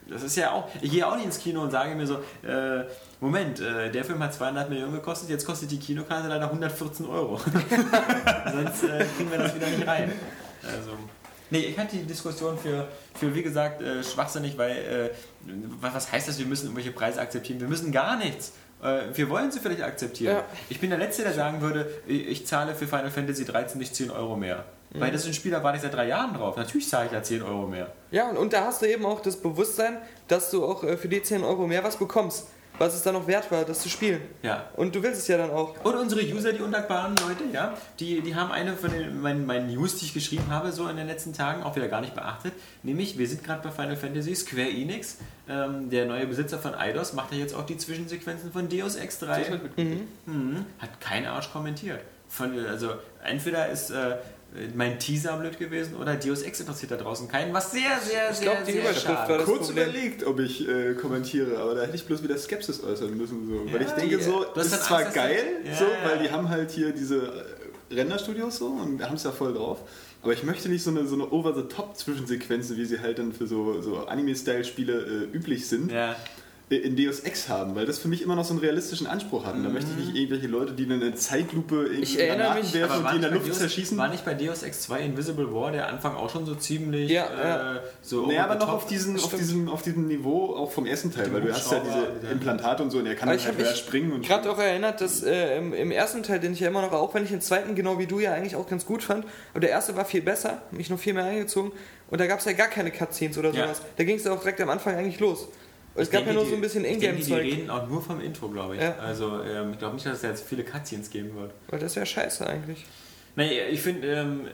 das 0.08 0.22
ist 0.22 0.36
ja 0.36 0.52
auch. 0.52 0.68
Ich 0.80 0.90
gehe 0.90 1.06
auch 1.06 1.14
nicht 1.14 1.26
ins 1.26 1.38
Kino 1.38 1.62
und 1.62 1.70
sage 1.70 1.94
mir 1.94 2.06
so: 2.06 2.16
äh, 2.46 2.84
Moment, 3.20 3.60
äh, 3.60 3.90
der 3.90 4.04
Film 4.04 4.22
hat 4.22 4.34
200 4.34 4.68
Millionen 4.68 4.92
gekostet, 4.92 5.28
jetzt 5.28 5.46
kostet 5.46 5.70
die 5.70 5.78
Kinokarte 5.78 6.28
leider 6.28 6.46
114 6.46 7.06
Euro. 7.06 7.38
Sonst 8.52 8.84
äh, 8.84 9.04
kriegen 9.16 9.30
wir 9.30 9.38
das 9.38 9.54
wieder 9.54 9.68
nicht 9.68 9.86
rein. 9.86 10.12
Also. 10.62 10.92
Nee, 11.50 11.60
ich 11.60 11.78
halte 11.78 11.96
die 11.96 12.04
Diskussion 12.04 12.58
für, 12.58 12.88
für 13.14 13.34
wie 13.34 13.42
gesagt, 13.42 13.82
äh, 13.82 14.02
schwachsinnig, 14.02 14.56
weil 14.58 14.70
äh, 14.72 15.10
was 15.80 16.10
heißt 16.10 16.28
das, 16.28 16.38
wir 16.38 16.46
müssen 16.46 16.66
irgendwelche 16.66 16.92
Preise 16.92 17.20
akzeptieren? 17.20 17.60
Wir 17.60 17.68
müssen 17.68 17.92
gar 17.92 18.16
nichts. 18.16 18.52
Äh, 18.82 19.02
wir 19.14 19.28
wollen 19.28 19.50
sie 19.50 19.60
vielleicht 19.60 19.82
akzeptieren. 19.82 20.36
Ja. 20.36 20.44
Ich 20.68 20.80
bin 20.80 20.90
der 20.90 20.98
Letzte, 20.98 21.22
der 21.22 21.32
sagen 21.32 21.60
würde, 21.60 21.90
ich 22.06 22.46
zahle 22.46 22.74
für 22.74 22.86
Final 22.86 23.10
Fantasy 23.10 23.44
13 23.44 23.78
nicht 23.78 23.94
10 23.94 24.10
Euro 24.10 24.36
mehr. 24.36 24.64
Mhm. 24.92 25.00
Weil 25.00 25.12
das 25.12 25.22
ist 25.22 25.28
ein 25.28 25.34
Spiel, 25.34 25.52
da 25.52 25.62
warte 25.62 25.76
ich 25.76 25.82
seit 25.82 25.94
drei 25.94 26.08
Jahren 26.08 26.34
drauf. 26.34 26.56
Natürlich 26.56 26.88
zahle 26.88 27.06
ich 27.06 27.12
da 27.12 27.22
10 27.22 27.42
Euro 27.42 27.66
mehr. 27.66 27.92
Ja, 28.10 28.28
und, 28.28 28.36
und 28.36 28.52
da 28.52 28.64
hast 28.64 28.82
du 28.82 28.86
eben 28.86 29.04
auch 29.06 29.20
das 29.20 29.36
Bewusstsein, 29.36 29.98
dass 30.28 30.50
du 30.50 30.64
auch 30.64 30.84
äh, 30.84 30.96
für 30.96 31.08
die 31.08 31.22
10 31.22 31.44
Euro 31.44 31.66
mehr 31.66 31.84
was 31.84 31.96
bekommst 31.96 32.48
was 32.78 32.94
es 32.94 33.02
dann 33.02 33.14
noch 33.14 33.26
wert 33.26 33.50
war, 33.50 33.64
das 33.64 33.80
zu 33.80 33.88
spielen. 33.88 34.20
Ja. 34.42 34.68
Und 34.76 34.94
du 34.94 35.02
willst 35.02 35.20
es 35.20 35.28
ja 35.28 35.36
dann 35.36 35.50
auch. 35.50 35.74
Und 35.84 35.94
unsere 35.94 36.22
User, 36.22 36.52
die 36.52 36.62
undankbaren 36.62 37.14
Leute, 37.16 37.44
ja, 37.52 37.76
die, 37.98 38.20
die 38.20 38.34
haben 38.34 38.52
eine 38.52 38.76
von 38.76 38.90
den, 38.90 39.20
meinen, 39.20 39.46
meinen 39.46 39.72
News, 39.72 39.96
die 39.96 40.06
ich 40.06 40.14
geschrieben 40.14 40.50
habe, 40.50 40.72
so 40.72 40.88
in 40.88 40.96
den 40.96 41.06
letzten 41.06 41.32
Tagen 41.32 41.62
auch 41.62 41.76
wieder 41.76 41.88
gar 41.88 42.00
nicht 42.00 42.14
beachtet. 42.14 42.52
Nämlich, 42.82 43.18
wir 43.18 43.28
sind 43.28 43.44
gerade 43.44 43.62
bei 43.62 43.70
Final 43.70 43.96
Fantasy, 43.96 44.34
Square 44.34 44.70
Enix, 44.70 45.18
ähm, 45.48 45.90
der 45.90 46.06
neue 46.06 46.26
Besitzer 46.26 46.58
von 46.58 46.74
Eidos, 46.74 47.12
macht 47.12 47.32
ja 47.32 47.38
jetzt 47.38 47.54
auch 47.54 47.66
die 47.66 47.76
Zwischensequenzen 47.76 48.52
von 48.52 48.68
Deus 48.68 48.96
Ex 48.96 49.18
3. 49.18 49.60
Mhm. 49.76 50.08
Mhm. 50.26 50.66
Hat 50.78 51.00
kein 51.00 51.26
Arsch 51.26 51.50
kommentiert. 51.52 52.00
Von, 52.28 52.58
also 52.66 52.92
entweder 53.24 53.68
ist 53.68 53.90
äh, 53.90 54.16
mein 54.74 54.98
Teaser 54.98 55.36
blöd 55.36 55.58
gewesen 55.58 55.96
oder 55.96 56.16
Deus 56.16 56.42
Ex 56.42 56.60
interessiert 56.60 56.90
da 56.90 56.96
draußen 56.96 57.28
keinen, 57.28 57.52
was 57.52 57.70
sehr, 57.70 58.00
sehr, 58.02 58.30
ich 58.30 58.40
glaub, 58.40 58.64
sehr, 58.64 58.64
die 58.64 58.78
Überschrift 58.80 59.06
schade. 59.06 59.30
war 59.30 59.38
das 59.38 59.46
kurz 59.46 59.66
Problem. 59.66 59.88
überlegt, 59.88 60.24
ob 60.24 60.40
ich 60.40 60.66
äh, 60.66 60.94
kommentiere, 60.94 61.58
aber 61.58 61.74
da 61.74 61.82
hätte 61.82 61.96
ich 61.96 62.06
bloß 62.06 62.22
wieder 62.22 62.38
Skepsis 62.38 62.82
äußern 62.82 63.16
müssen. 63.16 63.46
So. 63.46 63.66
Ja, 63.66 63.74
weil 63.74 63.82
ich 63.82 63.90
denke 63.90 64.22
so, 64.22 64.44
das 64.54 64.72
ist 64.72 64.84
zwar 64.84 65.00
Angst, 65.00 65.14
geil, 65.14 65.44
ja, 65.64 65.76
so, 65.76 65.84
weil 66.04 66.18
die 66.18 66.30
haben 66.30 66.48
halt 66.48 66.70
hier 66.70 66.92
diese 66.92 67.46
äh, 67.90 67.94
Renderstudios 67.94 68.58
so 68.58 68.66
und 68.68 69.02
haben 69.02 69.16
es 69.16 69.24
ja 69.24 69.32
voll 69.32 69.52
drauf. 69.52 69.80
Aber 70.22 70.32
ich 70.32 70.42
möchte 70.42 70.68
nicht 70.68 70.82
so 70.82 70.90
eine, 70.90 71.06
so 71.06 71.14
eine 71.14 71.30
Over-the-Top-Zwischensequenzen, 71.30 72.76
wie 72.76 72.84
sie 72.86 73.00
halt 73.00 73.18
dann 73.18 73.32
für 73.32 73.46
so, 73.46 73.80
so 73.82 74.06
Anime-Style-Spiele 74.06 75.28
äh, 75.32 75.36
üblich 75.36 75.68
sind. 75.68 75.92
Ja 75.92 76.16
in 76.70 76.96
Deus 76.96 77.20
Ex 77.20 77.48
haben, 77.48 77.74
weil 77.74 77.86
das 77.86 77.98
für 77.98 78.08
mich 78.08 78.20
immer 78.20 78.36
noch 78.36 78.44
so 78.44 78.52
einen 78.52 78.60
realistischen 78.60 79.06
Anspruch 79.06 79.46
hatten. 79.46 79.62
Da 79.62 79.70
möchte 79.70 79.90
ich 79.90 80.06
nicht 80.06 80.16
irgendwelche 80.16 80.48
Leute, 80.48 80.72
die 80.72 80.84
eine 80.84 81.14
Zeitlupe 81.14 81.86
in 81.86 82.02
ich 82.02 82.18
erinnere 82.18 82.56
mich, 82.56 82.74
werfen 82.74 83.04
und 83.04 83.10
die 83.10 83.16
in 83.16 83.22
der 83.22 83.30
Luft 83.30 83.48
Deus, 83.48 83.58
zerschießen. 83.58 83.96
War 83.96 84.08
nicht 84.08 84.24
bei 84.24 84.34
Deus 84.34 84.62
Ex 84.62 84.82
2 84.82 85.00
Invisible 85.00 85.54
War 85.54 85.72
der 85.72 85.88
Anfang 85.88 86.14
auch 86.14 86.28
schon 86.28 86.44
so 86.44 86.54
ziemlich 86.54 87.10
ja, 87.10 87.76
äh, 87.76 87.80
so 88.02 88.26
Naja, 88.26 88.44
aber 88.44 88.56
noch 88.56 88.68
auf, 88.68 88.86
diesen, 88.86 89.16
auf, 89.16 89.34
diesem, 89.34 89.68
auf 89.70 89.80
diesem 89.80 90.08
Niveau 90.08 90.54
auch 90.56 90.70
vom 90.70 90.84
ersten 90.84 91.10
Teil, 91.10 91.32
weil 91.32 91.40
du 91.40 91.52
hast 91.52 91.72
ja 91.72 91.80
diese 91.80 92.30
Implantate 92.30 92.82
und 92.82 92.90
so 92.90 92.98
und 92.98 93.06
er 93.06 93.14
kann 93.14 93.30
dann 93.30 93.42
halt 93.42 93.56
höher 93.56 93.74
springen. 93.74 94.20
Ich 94.20 94.28
gerade 94.28 94.50
auch 94.50 94.58
erinnert, 94.58 95.00
dass 95.00 95.22
äh, 95.22 95.56
im, 95.56 95.72
im, 95.72 95.90
ersten 95.90 96.22
Teil, 96.22 96.38
den 96.38 96.52
ich 96.52 96.60
ja 96.60 96.68
immer 96.68 96.82
noch, 96.82 96.92
auch 96.92 97.14
wenn 97.14 97.24
ich 97.24 97.30
den 97.30 97.40
zweiten 97.40 97.76
genau 97.76 97.98
wie 97.98 98.06
du 98.06 98.18
ja 98.18 98.34
eigentlich 98.34 98.56
auch 98.56 98.68
ganz 98.68 98.84
gut 98.84 99.02
fand, 99.02 99.24
aber 99.52 99.60
der 99.60 99.70
erste 99.70 99.96
war 99.96 100.04
viel 100.04 100.22
besser, 100.22 100.60
mich 100.70 100.90
noch 100.90 100.98
viel 100.98 101.14
mehr 101.14 101.24
eingezogen 101.24 101.72
und 102.10 102.20
da 102.20 102.26
gab 102.26 102.40
es 102.40 102.44
ja 102.44 102.52
gar 102.52 102.68
keine 102.68 102.90
Cutscenes 102.90 103.38
oder 103.38 103.52
sowas. 103.52 103.78
Ja. 103.78 103.84
Da 103.96 104.04
ging 104.04 104.16
es 104.16 104.24
ja 104.24 104.32
auch 104.32 104.40
direkt 104.40 104.60
am 104.60 104.68
Anfang 104.68 104.94
eigentlich 104.94 105.20
los. 105.20 105.48
Es 105.98 106.10
gab 106.10 106.24
denke, 106.24 106.30
ja 106.30 106.40
nur 106.40 106.46
so 106.46 106.54
ein 106.54 106.60
bisschen 106.60 106.84
Ingame-Zeug. 106.84 107.42
Die 107.42 107.50
reden 107.50 107.70
auch 107.70 107.88
nur 107.88 108.02
vom 108.02 108.20
Intro, 108.20 108.48
glaube 108.48 108.76
ich. 108.76 108.82
Ja. 108.82 108.96
Also 108.98 109.42
ähm, 109.42 109.72
ich 109.72 109.78
glaube 109.78 109.94
nicht, 109.94 110.06
dass 110.06 110.18
es 110.18 110.22
jetzt 110.22 110.48
viele 110.48 110.64
Cutscenes 110.64 111.10
geben 111.10 111.34
wird. 111.34 111.52
Weil 111.68 111.80
das 111.80 111.96
wäre 111.96 112.06
scheiße 112.06 112.46
eigentlich. 112.46 112.84
Nee, 113.38 113.60
ich 113.70 113.80
finde, 113.80 114.08
ähm, 114.08 114.48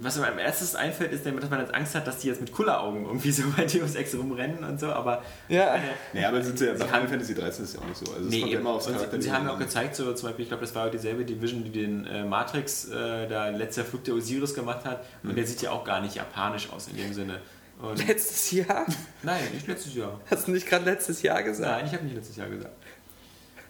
was 0.00 0.18
mir 0.18 0.26
am 0.26 0.40
erstes 0.40 0.74
einfällt, 0.74 1.12
ist, 1.12 1.24
dass 1.24 1.32
man 1.48 1.60
jetzt 1.60 1.72
Angst 1.72 1.94
hat, 1.94 2.08
dass 2.08 2.18
die 2.18 2.26
jetzt 2.26 2.40
mit 2.40 2.50
Kulleraugen 2.50 3.04
irgendwie 3.04 3.30
so 3.32 3.44
bei 3.56 3.64
Deus 3.64 3.94
Ex 3.94 4.16
rumrennen 4.16 4.64
und 4.64 4.80
so, 4.80 4.88
aber... 4.88 5.22
Ja. 5.48 5.76
Äh, 5.76 5.80
nee, 6.12 6.24
aber 6.24 6.42
sind 6.42 6.58
sie 6.58 6.66
ja, 6.66 6.72
bei 6.72 6.86
Final 6.86 7.06
Fantasy 7.06 7.34
13 7.36 7.64
ist 7.64 7.74
ja 7.74 7.80
auch 7.80 7.86
nicht 7.86 8.04
so. 8.04 8.12
Also 8.12 8.28
nee, 8.28 8.40
kommt 8.40 8.52
ja 8.52 8.58
immer 8.58 8.70
aufs. 8.70 8.88
Und 8.88 9.22
sie, 9.22 9.30
haben 9.30 9.46
ja 9.46 9.52
auch 9.52 9.60
gezeigt, 9.60 9.94
so 9.94 10.12
zum 10.12 10.28
Beispiel, 10.28 10.42
ich 10.42 10.48
glaube, 10.48 10.62
das 10.62 10.74
war 10.74 10.90
dieselbe 10.90 11.24
Division, 11.24 11.62
die 11.62 11.70
den 11.70 12.04
äh, 12.06 12.24
Matrix, 12.24 12.88
äh, 12.88 13.28
der 13.28 13.52
letzter 13.52 13.84
Flug 13.84 14.02
der 14.02 14.14
Osiris 14.14 14.54
gemacht 14.54 14.84
hat, 14.84 15.04
und 15.22 15.30
mhm. 15.30 15.36
der 15.36 15.46
sieht 15.46 15.62
ja 15.62 15.70
auch 15.70 15.84
gar 15.84 16.00
nicht 16.00 16.16
japanisch 16.16 16.68
aus 16.72 16.88
in 16.88 16.96
dem 16.96 17.14
Sinne. 17.14 17.38
Und 17.82 18.06
letztes 18.06 18.50
Jahr? 18.50 18.86
Nein, 19.22 19.42
nicht 19.54 19.66
letztes 19.66 19.94
Jahr. 19.94 20.20
Hast 20.30 20.46
du 20.46 20.52
nicht 20.52 20.66
gerade 20.66 20.84
letztes 20.84 21.22
Jahr 21.22 21.42
gesagt? 21.42 21.70
Nein, 21.70 21.86
ich 21.86 21.92
habe 21.92 22.04
nicht 22.04 22.14
letztes 22.14 22.36
Jahr 22.36 22.48
gesagt. 22.48 22.74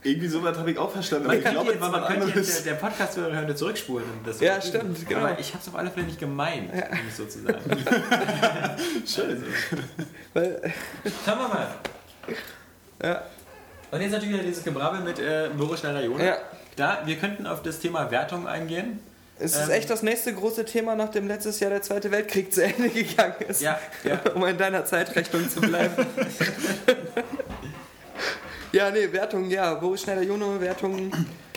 Irgendwie 0.03 0.29
so 0.29 0.42
weit 0.42 0.57
habe 0.57 0.70
ich 0.70 0.79
auch 0.79 0.90
verstanden. 0.90 1.27
Man, 1.27 1.40
glaube, 1.40 1.73
jetzt, 1.73 1.81
man 1.81 2.05
könnte 2.07 2.38
jetzt 2.38 2.64
der, 2.64 2.73
der 2.73 2.81
podcast 2.81 3.18
hören 3.18 3.57
zurückspulen. 3.57 4.07
Das 4.25 4.40
ja, 4.40 4.61
stimmt. 4.61 5.07
Genau. 5.07 5.20
Aber 5.20 5.38
ich 5.38 5.51
habe 5.51 5.59
es 5.61 5.68
auf 5.68 5.77
alle 5.77 5.90
Fälle 5.90 6.07
nicht 6.07 6.18
gemeint, 6.18 6.75
ja. 6.75 6.88
um 6.88 7.07
es 7.07 7.16
so 7.18 7.27
zu 7.27 7.42
sagen. 7.42 7.59
Schön. 9.07 9.44
Weil, 10.33 10.73
Schauen 11.25 11.38
wir 11.38 11.49
mal. 11.49 11.75
Ja. 13.03 13.23
Und 13.90 14.01
jetzt 14.01 14.12
natürlich 14.12 14.35
wieder 14.35 14.44
dieses 14.44 14.64
Gebrabbel 14.64 15.01
mit 15.01 15.18
äh, 15.18 15.51
Boris 15.55 15.81
Schneider-Jona. 15.81 16.25
Ja. 16.25 16.37
Da, 16.77 17.03
wir 17.05 17.16
könnten 17.16 17.46
auf 17.46 17.62
das 17.62 17.79
Thema 17.79 18.11
Wertung 18.11 18.46
eingehen. 18.46 19.01
Es 19.40 19.57
ist 19.57 19.68
ähm, 19.68 19.70
echt 19.70 19.88
das 19.88 20.03
nächste 20.03 20.35
große 20.35 20.64
Thema, 20.66 20.94
nachdem 20.94 21.26
letztes 21.26 21.61
Jahr 21.61 21.70
der 21.70 21.81
Zweite 21.83 22.11
Weltkrieg 22.11 22.53
zu 22.53 22.62
Ende 22.62 22.88
gegangen 22.90 23.35
ist. 23.48 23.62
Ja, 23.62 23.79
ja. 24.05 24.20
um 24.35 24.46
in 24.46 24.59
deiner 24.59 24.85
Zeitrechnung 24.85 25.48
zu 25.48 25.61
bleiben. 25.61 26.07
ja, 28.72 28.90
nee, 28.90 29.11
Wertung, 29.12 29.48
ja. 29.50 29.74
Boris 29.74 30.03
Schneider-Juno, 30.03 30.61
Wertung. 30.61 31.11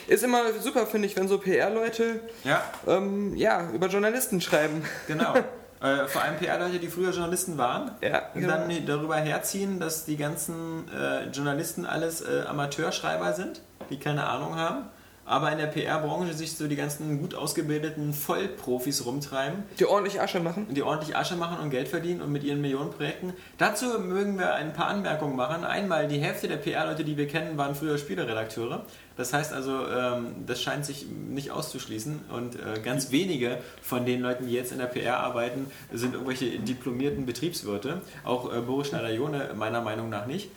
Ist 0.08 0.24
immer 0.24 0.54
super, 0.60 0.88
finde 0.88 1.08
ich, 1.08 1.16
wenn 1.16 1.28
so 1.28 1.38
PR-Leute 1.38 2.22
ja. 2.44 2.64
Ähm, 2.88 3.36
ja, 3.36 3.70
über 3.72 3.88
Journalisten 3.88 4.40
schreiben. 4.42 4.84
Genau. 5.08 5.36
Äh, 5.82 6.08
vor 6.08 6.22
allem 6.22 6.38
PR-Leute, 6.38 6.80
die 6.80 6.88
früher 6.88 7.12
Journalisten 7.12 7.58
waren, 7.58 7.92
Ja, 8.02 8.30
und 8.34 8.42
genau. 8.42 8.54
dann 8.54 8.86
darüber 8.86 9.18
herziehen, 9.18 9.82
dass 9.82 10.06
die 10.06 10.16
ganzen 10.16 10.90
äh, 10.90 11.26
Journalisten 11.32 11.86
alles 11.86 12.22
äh, 12.22 12.44
Amateurschreiber 12.48 13.34
sind, 13.34 13.62
die 13.90 14.00
keine 14.00 14.26
Ahnung 14.26 14.56
haben, 14.56 14.86
aber 15.26 15.52
in 15.52 15.58
der 15.58 15.68
PR-Branche 15.68 16.34
sich 16.34 16.54
so 16.58 16.68
die 16.68 16.76
ganzen 16.76 17.20
gut 17.20 17.34
ausgebildeten 17.36 18.14
Vollprofis 18.14 19.06
rumtreiben, 19.06 19.64
Die 19.80 19.86
ordentlich 19.86 20.20
Asche 20.22 20.40
machen. 20.40 20.68
die 20.72 20.84
ordentlich 20.84 21.16
Asche 21.16 21.36
machen 21.36 21.58
und 21.62 21.70
Geld 21.70 21.88
verdienen 21.88 22.22
und 22.22 22.32
mit 22.32 22.44
ihren 22.44 22.60
Millionenprojekten. 22.62 23.34
Dazu 23.58 24.00
mögen 24.00 24.38
wir 24.38 24.54
ein 24.56 24.74
paar 24.74 24.88
Anmerkungen 24.88 25.36
machen. 25.36 25.64
Einmal, 25.64 26.08
die 26.08 26.20
Hälfte 26.20 26.48
der 26.48 26.58
PR-Leute, 26.58 27.04
die 27.04 27.16
wir 27.18 27.28
kennen, 27.28 27.58
waren 27.58 27.76
früher 27.76 27.98
Spieleredakteure. 27.98 28.86
Das 29.16 29.32
heißt 29.32 29.54
also, 29.54 29.88
ähm, 29.88 30.36
das 30.48 30.62
scheint 30.62 30.86
sich 30.86 31.06
nicht 31.08 31.52
auszuschließen. 31.52 32.22
Und 32.36 32.56
äh, 32.56 32.80
ganz 32.84 33.12
wenige 33.12 33.60
von 33.82 34.06
den 34.06 34.22
Leuten, 34.22 34.48
die 34.48 34.54
jetzt 34.54 34.72
in 34.72 34.80
der 34.80 34.88
PR 34.88 35.20
arbeiten, 35.20 35.68
sind 35.94 36.14
irgendwelche 36.16 36.60
diplomierten 36.60 37.26
Betriebswirte. 37.26 38.02
Auch 38.26 38.52
äh, 38.54 38.60
Boris 38.60 38.88
Schneider-Jone 38.88 39.52
meiner 39.56 39.82
Meinung 39.82 40.10
nach 40.10 40.26
nicht. 40.26 40.50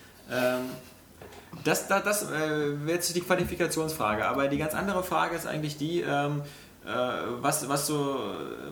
Das, 1.64 1.88
das, 1.88 2.02
das 2.04 2.22
äh, 2.30 2.84
wäre 2.84 2.96
jetzt 2.96 3.14
die 3.14 3.20
Qualifikationsfrage. 3.20 4.26
Aber 4.26 4.48
die 4.48 4.58
ganz 4.58 4.74
andere 4.74 5.02
Frage 5.02 5.36
ist 5.36 5.46
eigentlich 5.46 5.76
die, 5.76 6.00
ähm, 6.00 6.42
äh, 6.42 6.65
was, 6.86 7.68
was, 7.68 7.86
so, 7.86 8.18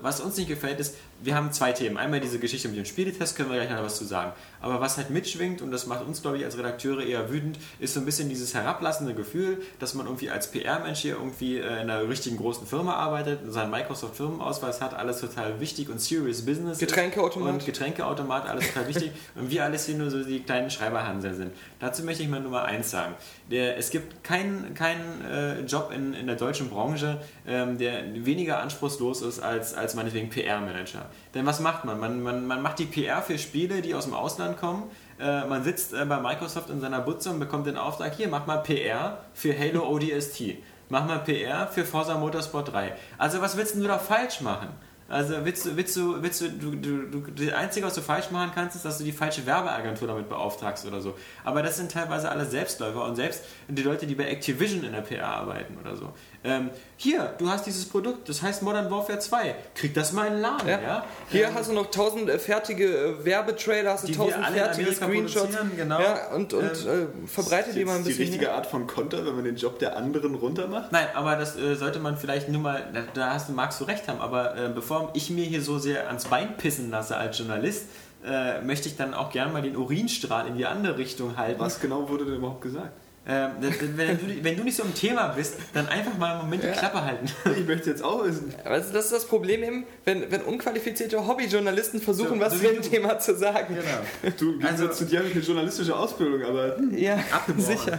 was 0.01 0.21
uns 0.21 0.37
nicht 0.37 0.49
gefällt, 0.49 0.79
ist, 0.79 0.95
wir 1.25 1.35
haben 1.35 1.53
zwei 1.53 1.73
Themen. 1.73 1.97
Einmal 1.97 2.21
diese 2.21 2.39
Geschichte 2.39 2.69
mit 2.69 2.77
dem 2.77 2.85
Spieletest, 2.85 3.37
können 3.37 3.51
wir 3.51 3.57
gleich 3.57 3.71
noch 3.71 3.83
was 3.83 3.97
zu 3.97 4.05
sagen. 4.05 4.33
Aber 4.61 4.81
was 4.81 4.97
halt 4.97 5.11
mitschwingt, 5.11 5.63
und 5.63 5.71
das 5.71 5.87
macht 5.87 6.05
uns, 6.05 6.23
glaube 6.23 6.39
ich, 6.39 6.45
als 6.45 6.59
Redakteure 6.59 7.03
eher 7.03 7.31
wütend, 7.31 7.59
ist 7.79 7.95
so 7.95 8.01
ein 8.01 8.07
bisschen 8.07 8.29
dieses 8.29 8.55
herablassende 8.55 9.15
Gefühl, 9.15 9.63
dass 9.79 9.95
man 9.95 10.07
irgendwie 10.07 10.31
als 10.31 10.51
PR-Mensch 10.51 11.01
hier 11.01 11.15
irgendwie 11.15 11.59
äh, 11.59 11.83
in 11.83 11.91
einer 11.91 12.09
richtigen 12.09 12.37
großen 12.37 12.67
Firma 12.67 12.95
arbeitet, 12.95 13.41
seinen 13.47 13.71
Microsoft-Firmenausweis 13.71 14.81
hat, 14.81 14.95
alles 14.95 15.21
total 15.21 15.61
wichtig 15.61 15.89
und 15.89 16.01
serious 16.01 16.45
business. 16.45 16.79
Getränkeautomat. 16.79 17.53
Und 17.55 17.67
Getränkeautomat, 17.67 18.47
alles 18.47 18.69
total 18.69 18.89
wichtig. 18.89 19.13
und 19.35 19.51
wir 19.51 19.65
alles 19.65 19.87
hier 19.87 19.97
nur 19.97 20.11
so 20.11 20.23
die 20.23 20.41
kleinen 20.41 20.71
Schreiberhansel 20.71 21.35
sind. 21.35 21.53
Dazu 21.81 22.05
möchte 22.05 22.23
ich 22.23 22.29
mal 22.29 22.41
Nummer 22.41 22.65
eins 22.65 22.91
sagen. 22.91 23.15
Der, 23.51 23.77
es 23.77 23.91
gibt 23.91 24.25
keinen 24.25 24.75
keinen 24.75 25.25
äh, 25.25 25.61
Job 25.63 25.93
in, 25.95 26.15
in 26.15 26.27
der 26.27 26.37
deutschen 26.37 26.71
Branche, 26.71 27.21
ähm, 27.47 27.79
der 27.79 28.04
weniger 28.13 28.61
anspruchslos 28.61 29.23
ist 29.23 29.41
als, 29.41 29.75
als 29.75 29.95
meinetwegen 29.95 30.31
PR-Manager. 30.31 31.07
Denn 31.35 31.47
was 31.47 31.61
macht 31.61 31.85
man? 31.85 31.99
Man, 31.99 32.23
man? 32.23 32.47
man 32.47 32.63
macht 32.63 32.79
die 32.79 32.87
PR 32.87 33.23
für 33.23 33.39
Spiele, 33.39 33.83
die 33.83 33.95
aus 33.95 34.05
dem 34.05 34.15
Ausland 34.15 34.59
kommen. 34.59 34.85
Äh, 35.19 35.47
man 35.47 35.65
sitzt 35.65 35.93
äh, 35.93 36.05
bei 36.05 36.21
Microsoft 36.21 36.71
in 36.71 36.81
seiner 36.81 37.01
Butze 37.01 37.31
und 37.31 37.39
bekommt 37.39 37.67
den 37.67 37.77
Auftrag, 37.77 38.15
hier, 38.15 38.29
mach 38.29 38.47
mal 38.47 38.59
PR 38.59 39.19
für 39.33 39.59
Halo 39.59 39.89
ODST. 39.89 40.59
Mach 40.89 41.07
mal 41.07 41.19
PR 41.19 41.67
für 41.69 41.85
Forza 41.85 42.17
Motorsport 42.19 42.73
3. 42.73 42.95
Also 43.19 43.41
was 43.41 43.57
willst 43.57 43.77
du 43.77 43.83
da 43.83 43.99
falsch 43.99 44.41
machen? 44.41 44.69
Also 45.09 45.35
willst 45.45 45.67
du, 45.67 45.77
willst 45.77 45.97
du, 45.97 46.23
willst 46.23 46.41
du, 46.41 46.49
du, 46.49 47.21
du, 47.21 47.45
das 47.45 47.55
Einzige, 47.55 47.87
was 47.87 47.95
du 47.95 48.01
falsch 48.01 48.31
machen 48.31 48.53
kannst, 48.55 48.75
ist, 48.75 48.87
dass 48.87 48.97
du 48.99 49.05
die 49.05 49.13
falsche 49.13 49.45
Werbeagentur 49.45 50.09
damit 50.09 50.31
beauftragst 50.31 50.87
oder 50.87 51.03
so. 51.03 51.15
Aber 51.45 51.63
das 51.63 51.77
sind 51.77 51.93
teilweise 51.93 52.31
alle 52.31 52.47
Selbstläufer 52.47 53.05
und 53.05 53.15
selbst 53.15 53.45
die 53.69 53.83
Leute, 53.83 54.07
die 54.07 54.15
bei 54.15 54.25
Activision 54.25 54.83
in 54.83 54.93
der 54.93 55.03
PR 55.03 55.29
arbeiten 55.29 55.77
oder 55.79 55.95
so. 55.95 56.13
Ähm, 56.47 56.69
hier, 56.99 57.33
du 57.39 57.49
hast 57.49 57.65
dieses 57.65 57.87
Produkt, 57.89 58.29
das 58.29 58.43
heißt 58.43 58.63
Modern 58.63 58.91
Warfare 58.91 59.19
2. 59.19 59.55
Krieg 59.75 59.95
das 59.95 60.13
mal 60.13 60.27
in 60.27 60.35
den 60.35 60.43
Laden, 60.43 60.69
ja? 60.69 60.81
Ja. 60.81 61.05
Hier 61.31 61.49
Ähm, 61.49 61.55
hast 61.55 61.71
du 61.71 61.75
noch 61.75 61.91
tausend 61.91 62.29
äh, 62.29 62.39
fertige 62.39 62.85
äh, 62.85 63.25
Werbetrailer, 63.25 63.93
hast 63.95 64.03
du 64.05 64.09
Die 64.09 64.13
tausend 64.15 64.45
fertige 64.47 64.93
Screenshots. 64.93 65.57
genau. 65.75 65.99
Ja, 66.01 66.35
und, 66.35 66.53
und 66.53 66.65
äh, 66.65 67.07
verbreite 67.27 67.73
die 67.73 67.87
mal 67.87 67.97
ein 67.97 68.03
die 68.05 68.09
bisschen. 68.11 68.25
richtige 68.27 68.53
Art 68.53 68.67
von 68.67 68.87
Konter, 68.87 69.25
wenn 69.25 69.35
man 69.37 69.45
den 69.45 69.57
Job 69.57 69.79
der 69.79 69.97
anderen 69.97 70.35
runtermacht? 70.35 70.93
Nein, 70.93 71.07
aber 71.15 71.37
das 71.37 71.57
äh, 71.57 71.77
sollte 71.77 71.99
man 71.99 72.19
vielleicht 72.19 72.51
nur 72.51 72.61
mal, 72.61 72.91
da, 72.93 73.01
da 73.15 73.33
hast 73.33 73.49
du, 73.49 73.55
magst 73.55 73.81
du 73.81 73.85
recht 73.85 74.07
haben, 74.07 74.21
aber 74.21 74.55
äh, 74.55 74.69
bevor 74.69 75.11
ich 75.15 75.31
mir 75.31 75.47
hier 75.47 75.63
so 75.63 75.79
sehr 75.79 76.09
ans 76.09 76.27
Bein 76.27 76.59
pissen 76.59 76.91
lasse 76.91 77.17
als 77.17 77.39
Journalist, 77.39 77.87
äh, 78.23 78.61
möchte 78.61 78.89
ich 78.89 78.97
dann 78.97 79.15
auch 79.15 79.31
gerne 79.31 79.51
mal 79.51 79.63
den 79.63 79.77
Urinstrahl 79.79 80.47
in 80.47 80.57
die 80.59 80.67
andere 80.67 80.99
Richtung 80.99 81.39
halten. 81.39 81.59
Was 81.61 81.81
genau 81.81 82.09
wurde 82.11 82.27
denn 82.27 82.35
überhaupt 82.37 82.61
gesagt? 82.61 82.91
Ähm, 83.27 83.51
wenn, 83.97 84.19
du, 84.19 84.45
wenn 84.45 84.57
du 84.57 84.65
nicht 84.65 84.77
so 84.77 84.83
im 84.83 84.93
Thema 84.95 85.29
bist, 85.29 85.55
dann 85.73 85.89
einfach 85.89 86.19
mal 86.19 86.33
einen 86.33 86.43
Moment 86.43 86.63
die 86.63 86.69
Klappe 86.69 87.03
halten. 87.03 87.27
Ich 87.59 87.67
möchte 87.67 87.89
jetzt 87.89 88.03
auch 88.05 88.23
wissen. 88.25 88.55
Also 88.65 88.93
das 88.93 89.07
ist 89.07 89.13
das 89.15 89.25
Problem 89.27 89.63
eben, 89.63 89.85
wenn, 90.05 90.31
wenn 90.31 90.43
unqualifizierte 90.43 91.27
Hobbyjournalisten 91.27 92.03
versuchen, 92.03 92.35
So, 92.39 92.41
was 92.41 92.53
zu 92.59 92.63
wie 92.63 92.67
dem 92.67 92.83
du. 92.83 92.89
Thema 92.91 93.19
zu 93.19 93.35
sagen. 93.35 93.75
Genau. 93.77 94.33
Du, 94.39 94.61
wie 94.61 94.65
Also- 94.67 94.89
also, 94.89 94.95
zu 94.99 95.07
dir 95.07 95.21
habe 95.21 95.29
ich 95.29 95.35
eine 95.37 95.43
journalistische 95.45 95.97
Ausbildung, 95.97 96.43
aber 96.43 96.77
hm, 96.77 96.99
Ja, 96.99 97.15
Abgebrochen. 97.33 97.61
sicher. 97.79 97.99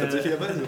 tatsächlicherweise. 0.00 0.62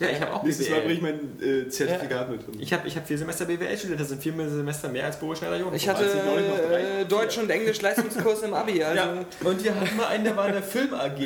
Ja, 0.00 0.08
ich 0.08 0.20
habe 0.20 0.34
auch 0.34 0.42
Nächstes 0.42 0.70
Mal 0.70 0.80
bringe 0.80 0.92
ich 0.94 1.00
BWL. 1.00 1.18
mein 1.40 1.66
äh, 1.66 1.68
Zertifikat 1.68 2.30
mit. 2.30 2.40
Ich 2.58 2.72
habe 2.72 2.86
ich 2.88 2.96
hab 2.96 3.06
vier 3.06 3.16
Semester 3.18 3.44
BWL 3.44 3.76
studiert, 3.78 4.00
das 4.00 4.08
sind 4.08 4.22
vier 4.22 4.32
Semester 4.48 4.88
mehr 4.88 5.04
als 5.06 5.18
Boris 5.18 5.38
schneider 5.38 5.60
Ich 5.72 5.88
hatte 5.88 6.04
äh, 6.04 7.04
Deutsch- 7.04 7.38
und 7.38 7.48
Englisch-Leistungskurs 7.50 8.42
im 8.42 8.54
Abi. 8.54 8.82
Also, 8.82 8.96
ja. 9.02 9.24
Und 9.44 9.62
wir 9.62 9.74
hatten 9.74 9.96
mal 9.96 10.06
einen, 10.08 10.24
der 10.24 10.36
war 10.36 10.46
in 10.48 10.54
der 10.54 10.62
Film 10.62 10.92
AG. 10.94 11.18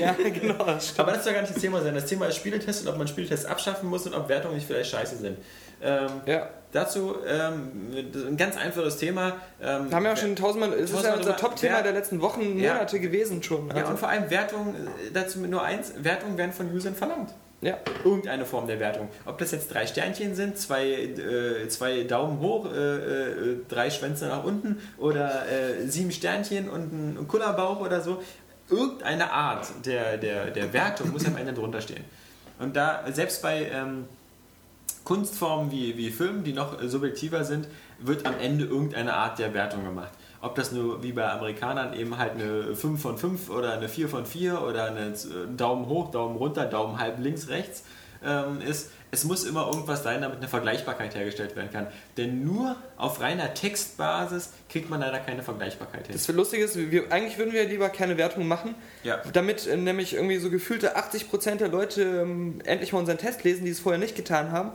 ja, 0.00 0.14
genau. 0.40 0.64
das. 0.64 0.98
Aber 0.98 1.12
das 1.12 1.24
soll 1.24 1.32
gar 1.32 1.42
nicht 1.42 1.54
das 1.54 1.60
Thema 1.60 1.80
sein. 1.82 1.94
Das 1.94 2.06
Thema 2.06 2.26
ist 2.26 2.36
Spieletest 2.36 2.82
und 2.86 2.92
ob 2.92 2.98
man 2.98 3.08
Spieletest 3.08 3.46
abschaffen 3.46 3.88
muss 3.88 4.06
und 4.06 4.14
ob 4.14 4.28
Wertungen 4.28 4.54
nicht 4.54 4.66
vielleicht 4.66 4.90
scheiße 4.90 5.16
sind. 5.16 5.38
Ähm, 5.82 6.06
Ja. 6.26 6.48
Dazu 6.70 7.16
ähm, 7.26 7.70
ein 8.14 8.36
ganz 8.38 8.56
einfaches 8.56 8.96
Thema. 8.96 9.34
Ähm, 9.60 9.90
Wir 9.90 9.96
haben 9.96 10.04
ja 10.06 10.12
auch 10.14 10.16
schon 10.16 10.36
tausendmal, 10.36 10.72
es 10.72 10.84
ist 10.84 10.90
ja 10.90 10.94
Tausendmal 10.96 11.18
unser 11.18 11.36
Top-Thema 11.36 11.82
der 11.82 11.92
letzten 11.92 12.22
Wochen, 12.22 12.58
Ja. 12.58 12.74
Monate 12.74 12.98
gewesen 12.98 13.42
schon. 13.42 13.68
Ja, 13.68 13.74
Also, 13.74 13.90
und 13.90 13.98
vor 13.98 14.08
allem 14.08 14.30
Wertungen, 14.30 14.74
äh, 14.76 15.10
dazu 15.12 15.40
nur 15.40 15.62
eins, 15.62 15.92
Wertungen 15.98 16.38
werden 16.38 16.52
von 16.52 16.72
Usern 16.72 16.94
verlangt. 16.94 17.34
Ja. 17.62 17.78
Irgendeine 18.04 18.44
Form 18.44 18.66
der 18.66 18.80
Wertung. 18.80 19.08
Ob 19.24 19.38
das 19.38 19.52
jetzt 19.52 19.72
drei 19.72 19.86
Sternchen 19.86 20.34
sind, 20.34 20.58
zwei, 20.58 20.90
äh, 20.90 21.68
zwei 21.68 22.02
Daumen 22.02 22.40
hoch, 22.40 22.66
äh, 22.70 22.96
äh, 22.96 23.56
drei 23.68 23.88
Schwänze 23.88 24.26
nach 24.26 24.44
unten 24.44 24.80
oder 24.98 25.46
äh, 25.48 25.86
sieben 25.86 26.10
Sternchen 26.10 26.68
und 26.68 26.92
ein 26.92 27.28
Kullerbauch 27.28 27.80
oder 27.80 28.00
so. 28.00 28.22
Irgendeine 28.68 29.32
Art 29.32 29.68
der, 29.84 30.18
der, 30.18 30.50
der 30.50 30.72
Wertung 30.72 31.12
muss 31.12 31.24
am 31.24 31.36
Ende 31.36 31.52
drunter 31.52 31.80
stehen. 31.80 32.04
Und 32.58 32.76
da, 32.76 33.04
selbst 33.12 33.42
bei 33.42 33.70
ähm, 33.72 34.06
Kunstformen 35.04 35.70
wie, 35.70 35.96
wie 35.96 36.10
Filmen, 36.10 36.44
die 36.44 36.52
noch 36.52 36.80
äh, 36.80 36.88
subjektiver 36.88 37.44
sind, 37.44 37.68
wird 37.98 38.26
am 38.26 38.34
Ende 38.40 38.64
irgendeine 38.64 39.14
Art 39.14 39.38
der 39.38 39.54
Wertung 39.54 39.84
gemacht. 39.84 40.12
Ob 40.42 40.56
das 40.56 40.72
nur 40.72 41.02
wie 41.02 41.12
bei 41.12 41.26
Amerikanern 41.30 41.94
eben 41.94 42.18
halt 42.18 42.32
eine 42.32 42.74
5 42.74 43.00
von 43.00 43.16
5 43.16 43.48
oder 43.48 43.72
eine 43.72 43.88
4 43.88 44.08
von 44.08 44.26
4 44.26 44.60
oder 44.62 44.86
eine 44.86 45.06
äh, 45.06 45.14
Daumen 45.56 45.86
hoch, 45.86 46.10
Daumen 46.10 46.36
runter, 46.36 46.66
Daumen 46.66 46.98
halb 46.98 47.18
links, 47.20 47.48
rechts 47.48 47.84
ähm, 48.24 48.60
ist. 48.60 48.90
Es 49.14 49.24
muss 49.24 49.44
immer 49.44 49.66
irgendwas 49.66 50.02
sein, 50.02 50.22
damit 50.22 50.38
eine 50.38 50.48
Vergleichbarkeit 50.48 51.14
hergestellt 51.14 51.54
werden 51.54 51.70
kann. 51.70 51.86
Denn 52.16 52.44
nur 52.44 52.76
auf 52.96 53.20
reiner 53.20 53.52
Textbasis 53.54 54.52
kriegt 54.70 54.88
man 54.90 55.00
leider 55.00 55.18
keine 55.18 55.42
Vergleichbarkeit 55.42 56.06
hin. 56.06 56.14
Das 56.16 56.26
Lustige 56.28 56.64
ist, 56.64 56.76
wir, 56.90 57.12
eigentlich 57.12 57.36
würden 57.38 57.52
wir 57.52 57.64
lieber 57.64 57.88
keine 57.90 58.16
Wertung 58.16 58.48
machen, 58.48 58.74
Ja. 59.04 59.20
damit 59.32 59.66
äh, 59.66 59.76
nämlich 59.76 60.14
irgendwie 60.14 60.38
so 60.38 60.50
gefühlte 60.50 60.96
80% 60.96 61.56
der 61.56 61.68
Leute 61.68 62.02
ähm, 62.02 62.60
endlich 62.64 62.92
mal 62.92 63.00
unseren 63.00 63.18
Test 63.18 63.44
lesen, 63.44 63.64
die 63.64 63.70
es 63.70 63.80
vorher 63.80 63.98
nicht 63.98 64.16
getan 64.16 64.50
haben. 64.50 64.70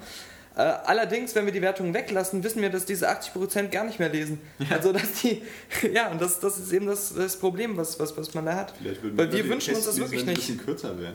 Äh, 0.58 0.62
allerdings, 0.86 1.36
wenn 1.36 1.46
wir 1.46 1.54
die 1.54 1.62
Wertung 1.62 1.94
weglassen, 1.94 2.44
wissen 2.44 2.64
wir, 2.64 2.72
dass 2.72 2.86
diese 2.86 3.08
80% 3.08 3.68
gar 3.68 3.84
nicht 3.84 4.00
mehr 4.00 4.10
lesen. 4.10 4.42
Also, 4.72 4.92
dass 4.92 5.22
die, 5.22 5.44
ja, 5.94 6.10
und 6.10 6.20
das, 6.20 6.40
das 6.40 6.58
ist 6.58 6.72
eben 6.74 6.88
das, 6.88 7.14
das 7.14 7.38
Problem, 7.38 7.78
was, 7.78 8.00
was, 8.00 8.18
was 8.18 8.34
man 8.34 8.48
da 8.48 8.56
hat. 8.56 8.74
Vielleicht 8.76 9.04
würden 9.04 9.18
Weil 9.20 9.32
wir 9.32 9.48
wünschen 9.48 9.76
uns 9.76 9.86
das 9.86 10.00
wirklich 10.00 10.26
nicht. 10.26 10.30
Ein 10.30 10.36
bisschen 10.36 10.66
kürzer 10.66 11.00
wäre. 11.00 11.14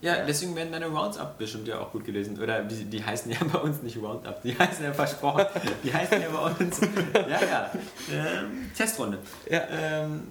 Ja, 0.00 0.24
deswegen 0.24 0.56
werden 0.56 0.72
deine 0.72 0.86
Rounds-Up 0.86 1.36
bestimmt 1.36 1.68
ja 1.68 1.78
auch 1.78 1.92
gut 1.92 2.06
gelesen. 2.06 2.40
Oder 2.40 2.62
die, 2.62 2.84
die 2.84 3.04
heißen 3.04 3.30
ja 3.30 3.36
bei 3.52 3.58
uns 3.58 3.82
nicht 3.82 3.98
Roundup, 3.98 4.40
die 4.42 4.58
heißen 4.58 4.82
ja 4.82 4.94
versprochen. 4.94 5.44
Die 5.84 5.92
heißen 5.92 6.22
ja 6.22 6.28
bei 6.30 6.64
uns. 6.64 6.80
Ja, 7.14 7.28
ja. 7.28 7.70
Ähm, 8.10 8.70
Testrunde. 8.74 9.18
Ja. 9.50 9.60
Ähm, 9.70 10.22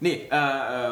nee, 0.00 0.28
äh, 0.30 0.34
äh, 0.34 0.90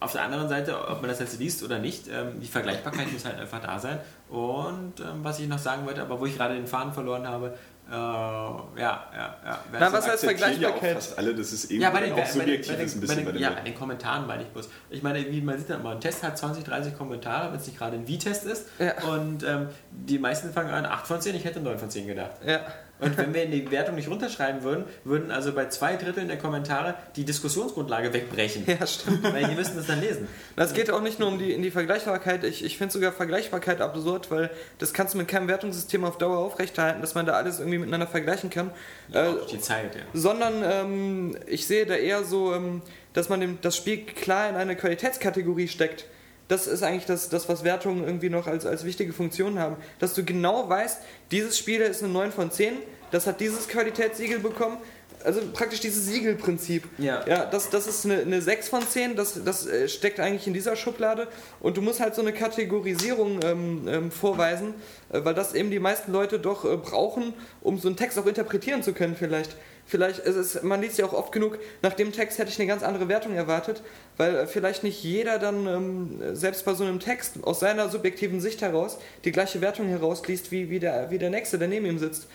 auf 0.00 0.12
der 0.12 0.22
anderen 0.22 0.48
Seite, 0.48 0.76
ob 0.88 1.00
man 1.00 1.10
das 1.10 1.18
jetzt 1.18 1.38
liest 1.38 1.62
oder 1.62 1.78
nicht, 1.78 2.08
ähm, 2.08 2.40
die 2.40 2.46
Vergleichbarkeit 2.46 3.12
muss 3.12 3.24
halt 3.24 3.38
einfach 3.38 3.60
da 3.60 3.78
sein. 3.78 3.98
Und 4.28 5.00
ähm, 5.00 5.22
was 5.22 5.40
ich 5.40 5.48
noch 5.48 5.58
sagen 5.58 5.86
wollte, 5.86 6.02
aber 6.02 6.20
wo 6.20 6.26
ich 6.26 6.36
gerade 6.36 6.54
den 6.54 6.66
Faden 6.66 6.92
verloren 6.92 7.26
habe, 7.26 7.54
äh, 7.90 7.94
ja, 7.94 8.66
ja, 8.76 9.02
ja. 9.14 9.58
Wer 9.70 9.80
Na, 9.80 9.92
was 9.92 10.06
heißt 10.06 10.28
Akzeptieren 10.28 10.60
ja 10.60 10.68
Vergleichbarkeit? 10.68 10.94
fast 10.94 11.18
alle, 11.18 11.34
das 11.34 11.52
ist 11.52 11.64
irgendwie 11.64 11.82
ja, 11.82 11.90
bei 11.90 12.00
den, 12.02 12.12
auch 12.12 12.26
subjektiv 12.26 12.72
bei, 12.72 12.76
den, 12.76 12.86
ist 12.86 12.94
ein 12.94 13.00
bei, 13.00 13.06
bisschen 13.06 13.16
den, 13.16 13.24
bei 13.24 13.32
den 13.32 13.40
ja, 13.40 13.50
bei 13.50 13.60
den 13.62 13.74
Kommentaren 13.74 14.26
meine 14.26 14.42
ich 14.42 14.48
bloß. 14.50 14.68
Ich 14.90 15.02
meine, 15.02 15.30
wie 15.30 15.40
man 15.40 15.58
sieht 15.58 15.70
dann 15.70 15.86
ein 15.86 16.00
Test 16.00 16.22
hat 16.22 16.36
20, 16.36 16.64
30 16.64 16.98
Kommentare, 16.98 17.50
wenn 17.50 17.58
es 17.58 17.66
nicht 17.66 17.78
gerade 17.78 17.96
ein 17.96 18.06
Wie-Test 18.06 18.44
ist. 18.44 18.66
Ja. 18.78 19.02
Und 19.04 19.42
ähm, 19.42 19.68
die 19.90 20.18
meisten 20.18 20.52
fangen 20.52 20.70
an 20.70 20.84
8 20.84 21.06
von 21.06 21.20
10, 21.20 21.34
ich 21.34 21.44
hätte 21.46 21.60
9 21.60 21.78
von 21.78 21.88
10 21.88 22.06
gedacht. 22.06 22.32
Ja. 22.44 22.60
Und 23.00 23.16
wenn 23.16 23.32
wir 23.32 23.44
in 23.44 23.50
die 23.52 23.70
Wertung 23.70 23.94
nicht 23.94 24.08
runterschreiben 24.08 24.62
würden, 24.62 24.84
würden 25.04 25.30
also 25.30 25.52
bei 25.52 25.68
zwei 25.68 25.96
Dritteln 25.96 26.28
der 26.28 26.38
Kommentare 26.38 26.94
die 27.16 27.24
Diskussionsgrundlage 27.24 28.12
wegbrechen. 28.12 28.64
ja, 28.66 28.86
stimmt. 28.86 29.22
Weil 29.22 29.44
die 29.46 29.54
müssten 29.54 29.76
das 29.76 29.86
dann 29.86 30.00
lesen. 30.00 30.26
Das 30.56 30.74
geht 30.74 30.90
auch 30.90 31.00
nicht 31.00 31.18
nur 31.18 31.28
um 31.28 31.38
die, 31.38 31.52
in 31.52 31.62
die 31.62 31.70
Vergleichbarkeit. 31.70 32.44
Ich, 32.44 32.64
ich 32.64 32.76
finde 32.76 32.92
sogar 32.92 33.12
Vergleichbarkeit 33.12 33.80
absurd, 33.80 34.30
weil 34.30 34.50
das 34.78 34.92
kannst 34.92 35.14
du 35.14 35.18
mit 35.18 35.28
keinem 35.28 35.48
Wertungssystem 35.48 36.04
auf 36.04 36.18
Dauer 36.18 36.38
aufrechterhalten, 36.38 37.00
dass 37.00 37.14
man 37.14 37.26
da 37.26 37.34
alles 37.34 37.60
irgendwie 37.60 37.78
miteinander 37.78 38.06
vergleichen 38.06 38.50
kann. 38.50 38.70
Ja, 39.12 39.30
Äh, 39.30 39.34
die 39.50 39.60
Zeit, 39.60 39.94
ja. 39.94 40.02
sondern 40.12 40.62
ähm, 40.64 41.36
ich 41.46 41.66
sehe 41.66 41.86
da 41.86 41.94
eher 41.94 42.24
so, 42.24 42.54
ähm, 42.54 42.82
dass 43.12 43.28
man 43.28 43.40
dem, 43.40 43.58
das 43.60 43.76
Spiel 43.76 44.04
klar 44.04 44.48
in 44.48 44.56
eine 44.56 44.76
Qualitätskategorie 44.76 45.68
steckt. 45.68 46.06
Das 46.48 46.66
ist 46.66 46.82
eigentlich 46.82 47.06
das, 47.06 47.28
das 47.28 47.48
was 47.48 47.62
Wertungen 47.62 48.04
irgendwie 48.04 48.30
noch 48.30 48.46
als, 48.46 48.66
als 48.66 48.84
wichtige 48.84 49.12
Funktion 49.12 49.58
haben. 49.58 49.76
Dass 49.98 50.14
du 50.14 50.24
genau 50.24 50.68
weißt, 50.68 50.98
dieses 51.30 51.58
Spiel 51.58 51.80
ist 51.80 52.02
eine 52.02 52.12
9 52.12 52.32
von 52.32 52.50
10, 52.50 52.74
das 53.10 53.26
hat 53.26 53.40
dieses 53.40 53.68
Qualitätssiegel 53.68 54.38
bekommen 54.38 54.78
also 55.24 55.40
praktisch 55.52 55.80
dieses 55.80 56.06
Siegelprinzip. 56.06 56.84
Ja. 56.98 57.24
Ja, 57.26 57.44
das, 57.44 57.70
das 57.70 57.86
ist 57.86 58.04
eine, 58.04 58.18
eine 58.20 58.40
6 58.40 58.68
von 58.68 58.86
10, 58.86 59.16
das, 59.16 59.42
das 59.44 59.66
äh, 59.66 59.88
steckt 59.88 60.20
eigentlich 60.20 60.46
in 60.46 60.54
dieser 60.54 60.76
Schublade 60.76 61.28
und 61.60 61.76
du 61.76 61.82
musst 61.82 62.00
halt 62.00 62.14
so 62.14 62.22
eine 62.22 62.32
Kategorisierung 62.32 63.40
ähm, 63.42 63.88
ähm, 63.88 64.10
vorweisen, 64.10 64.74
äh, 65.10 65.24
weil 65.24 65.34
das 65.34 65.54
eben 65.54 65.70
die 65.70 65.78
meisten 65.78 66.12
Leute 66.12 66.38
doch 66.38 66.64
äh, 66.64 66.76
brauchen, 66.76 67.34
um 67.60 67.78
so 67.78 67.88
einen 67.88 67.96
Text 67.96 68.18
auch 68.18 68.26
interpretieren 68.26 68.82
zu 68.82 68.92
können 68.92 69.16
vielleicht. 69.16 69.56
Vielleicht 69.90 70.18
ist 70.18 70.36
es, 70.36 70.62
man 70.62 70.82
liest 70.82 70.98
ja 70.98 71.06
auch 71.06 71.14
oft 71.14 71.32
genug, 71.32 71.58
nach 71.80 71.94
dem 71.94 72.12
Text 72.12 72.38
hätte 72.38 72.50
ich 72.50 72.58
eine 72.58 72.68
ganz 72.68 72.82
andere 72.82 73.08
Wertung 73.08 73.34
erwartet, 73.34 73.82
weil 74.18 74.36
äh, 74.36 74.46
vielleicht 74.46 74.82
nicht 74.84 75.02
jeder 75.02 75.38
dann 75.38 75.66
ähm, 75.66 76.20
selbst 76.36 76.66
bei 76.66 76.74
so 76.74 76.84
einem 76.84 77.00
Text 77.00 77.36
aus 77.42 77.60
seiner 77.60 77.88
subjektiven 77.88 78.38
Sicht 78.40 78.60
heraus 78.60 78.98
die 79.24 79.32
gleiche 79.32 79.62
Wertung 79.62 79.86
herausliest 79.88 80.52
wie, 80.52 80.68
wie, 80.68 80.78
der, 80.78 81.10
wie 81.10 81.16
der 81.16 81.30
Nächste, 81.30 81.58
der 81.58 81.68
neben 81.68 81.86
ihm 81.86 81.98
sitzt. 81.98 82.26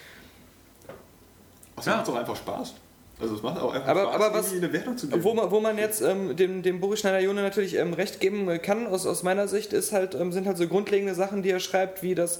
Das 1.75 1.85
macht 1.85 2.07
doch 2.07 2.15
einfach 2.15 2.35
Spaß. 2.35 2.73
Also 3.21 3.35
es 3.35 3.43
macht 3.43 3.59
auch 3.61 3.71
einfach 3.73 3.87
Aber- 3.87 4.01
Spaß, 4.05 4.15
aber 4.15 4.33
was- 4.33 4.51
eine 4.51 4.73
Wertung 4.73 4.97
zu 4.97 5.07
geben. 5.07 5.23
Wo 5.23 5.33
man, 5.35 5.51
wo 5.51 5.59
man 5.59 5.77
jetzt 5.77 6.01
ähm, 6.01 6.35
dem, 6.35 6.63
dem 6.63 6.79
Boris 6.79 7.01
Schneider-Jone 7.01 7.41
natürlich 7.43 7.75
ähm, 7.75 7.93
recht 7.93 8.19
geben 8.19 8.49
kann, 8.63 8.87
aus, 8.87 9.05
aus 9.05 9.21
meiner 9.21 9.47
Sicht, 9.47 9.73
ist 9.73 9.91
halt, 9.91 10.15
ähm, 10.15 10.31
sind 10.31 10.47
halt 10.47 10.57
so 10.57 10.67
grundlegende 10.67 11.13
Sachen, 11.13 11.43
die 11.43 11.51
er 11.51 11.59
schreibt, 11.59 12.01
wie 12.01 12.15
das, 12.15 12.39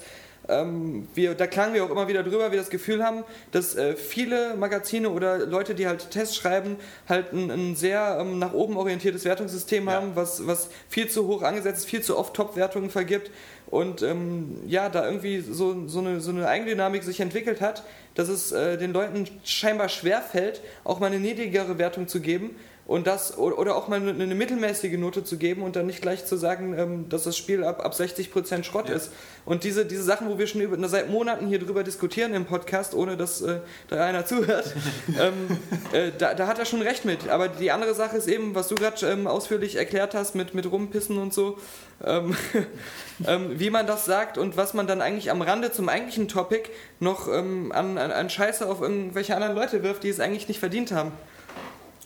ähm, 0.50 1.08
wir, 1.14 1.36
da 1.36 1.48
klagen 1.48 1.74
wir 1.74 1.84
auch 1.86 1.90
immer 1.90 2.08
wieder 2.08 2.24
drüber, 2.24 2.52
wir 2.52 2.60
das 2.60 2.70
Gefühl 2.70 3.04
haben, 3.04 3.24
dass 3.52 3.76
äh, 3.76 3.96
viele 3.96 4.56
Magazine 4.56 5.10
oder 5.10 5.46
Leute, 5.46 5.76
die 5.76 5.88
halt 5.88 6.12
Tests 6.12 6.36
schreiben, 6.36 6.78
halt 7.08 7.32
ein, 7.34 7.50
ein 7.50 7.76
sehr 7.76 8.18
ähm, 8.20 8.40
nach 8.40 8.54
oben 8.54 8.76
orientiertes 8.78 9.26
Wertungssystem 9.26 9.88
Ja. 9.88 9.94
haben, 9.94 10.16
was, 10.16 10.46
was 10.46 10.70
viel 10.90 11.10
zu 11.10 11.28
hoch 11.28 11.44
angesetzt 11.44 11.80
ist, 11.80 11.90
viel 11.90 12.02
zu 12.02 12.18
oft 12.18 12.34
Top-Wertungen 12.34 12.90
vergibt 12.90 13.32
und 13.68 14.02
ähm, 14.02 14.58
ja, 14.68 14.90
da 14.90 15.06
irgendwie 15.06 15.40
so, 15.40 15.88
so, 15.88 16.00
eine, 16.00 16.20
so 16.22 16.32
eine 16.32 16.48
Eigendynamik 16.48 17.04
sich 17.04 17.20
entwickelt 17.20 17.62
hat, 17.62 17.84
dass 18.16 18.30
es 18.30 18.52
äh, 18.52 18.78
den 18.78 18.94
Leuten 18.94 19.28
scheinbar 19.44 19.90
schwer 19.90 20.22
fällt, 20.22 20.62
auch 20.84 21.00
mal 21.00 21.08
eine 21.08 21.20
niedrigere 21.20 21.78
Wertung 21.78 22.08
zu 22.08 22.20
geben 22.20 22.56
und 22.86 23.08
das 23.08 23.38
oder 23.38 23.76
auch 23.76 23.88
mal 23.88 23.96
eine, 23.96 24.12
eine 24.12 24.36
mittelmäßige 24.36 24.98
Note 24.98 25.24
zu 25.24 25.38
geben 25.38 25.64
und 25.64 25.76
dann 25.76 25.86
nicht 25.86 26.02
gleich 26.02 26.26
zu 26.26 26.36
sagen, 26.36 26.78
ähm, 26.78 27.10
dass 27.10 27.24
das 27.24 27.38
Spiel 27.38 27.64
ab, 27.64 27.84
ab 27.84 27.94
60% 27.94 28.64
Schrott 28.64 28.90
Ja. 28.90 28.96
ist. 28.96 29.12
Und 29.46 29.64
diese, 29.64 29.86
diese 29.86 30.04
Sachen, 30.04 30.28
wo 30.30 30.38
wir 30.38 30.48
schon 30.48 30.60
über, 30.62 30.88
seit 30.90 31.10
Monaten 31.10 31.48
hier 31.48 31.60
drüber 31.60 31.84
diskutieren 31.84 32.34
im 32.34 32.46
Podcast, 32.46 32.94
ohne 32.94 33.16
dass 33.16 33.42
äh, 33.42 33.60
da 33.88 34.04
einer 34.06 34.26
zuhört, 34.26 34.74
ähm, 35.20 35.58
äh, 35.94 36.12
da, 36.18 36.34
da 36.34 36.48
hat 36.48 36.60
er 36.60 36.66
schon 36.66 36.82
recht 36.82 37.06
mit. 37.06 37.30
Aber 37.30 37.48
die 37.48 37.72
andere 37.72 37.94
Sache 37.94 38.18
ist 38.18 38.28
eben, 38.28 38.54
was 38.54 38.68
du 38.68 38.76
gerade 38.76 39.06
ähm, 39.08 39.28
ausführlich 39.28 39.78
erklärt 39.78 40.14
hast 40.14 40.36
mit, 40.36 40.54
mit 40.54 40.70
Rumpissen 40.70 41.18
und 41.18 41.34
so, 41.34 41.58
ähm, 42.04 42.36
ähm, 43.28 43.60
wie 43.60 43.70
man 43.70 43.88
das 43.88 44.04
sagt 44.04 44.38
und 44.38 44.58
was 44.58 44.74
man 44.74 44.88
dann 44.88 45.02
eigentlich 45.02 45.32
am 45.32 45.42
Rande 45.42 45.72
zum 45.72 45.88
eigentlichen 45.88 46.28
Topic 46.28 46.70
noch 47.00 47.30
ähm, 47.34 47.72
an, 47.72 47.98
an, 47.98 48.12
an 48.12 48.30
Scheiße 48.30 48.68
auf 48.68 48.82
irgendwelche 48.82 49.36
anderen 49.36 49.56
Leute 49.56 49.84
wirft, 49.84 50.04
die 50.04 50.10
es 50.10 50.20
eigentlich 50.20 50.50
nicht 50.50 50.60
verdient 50.60 50.92
haben. 50.92 51.14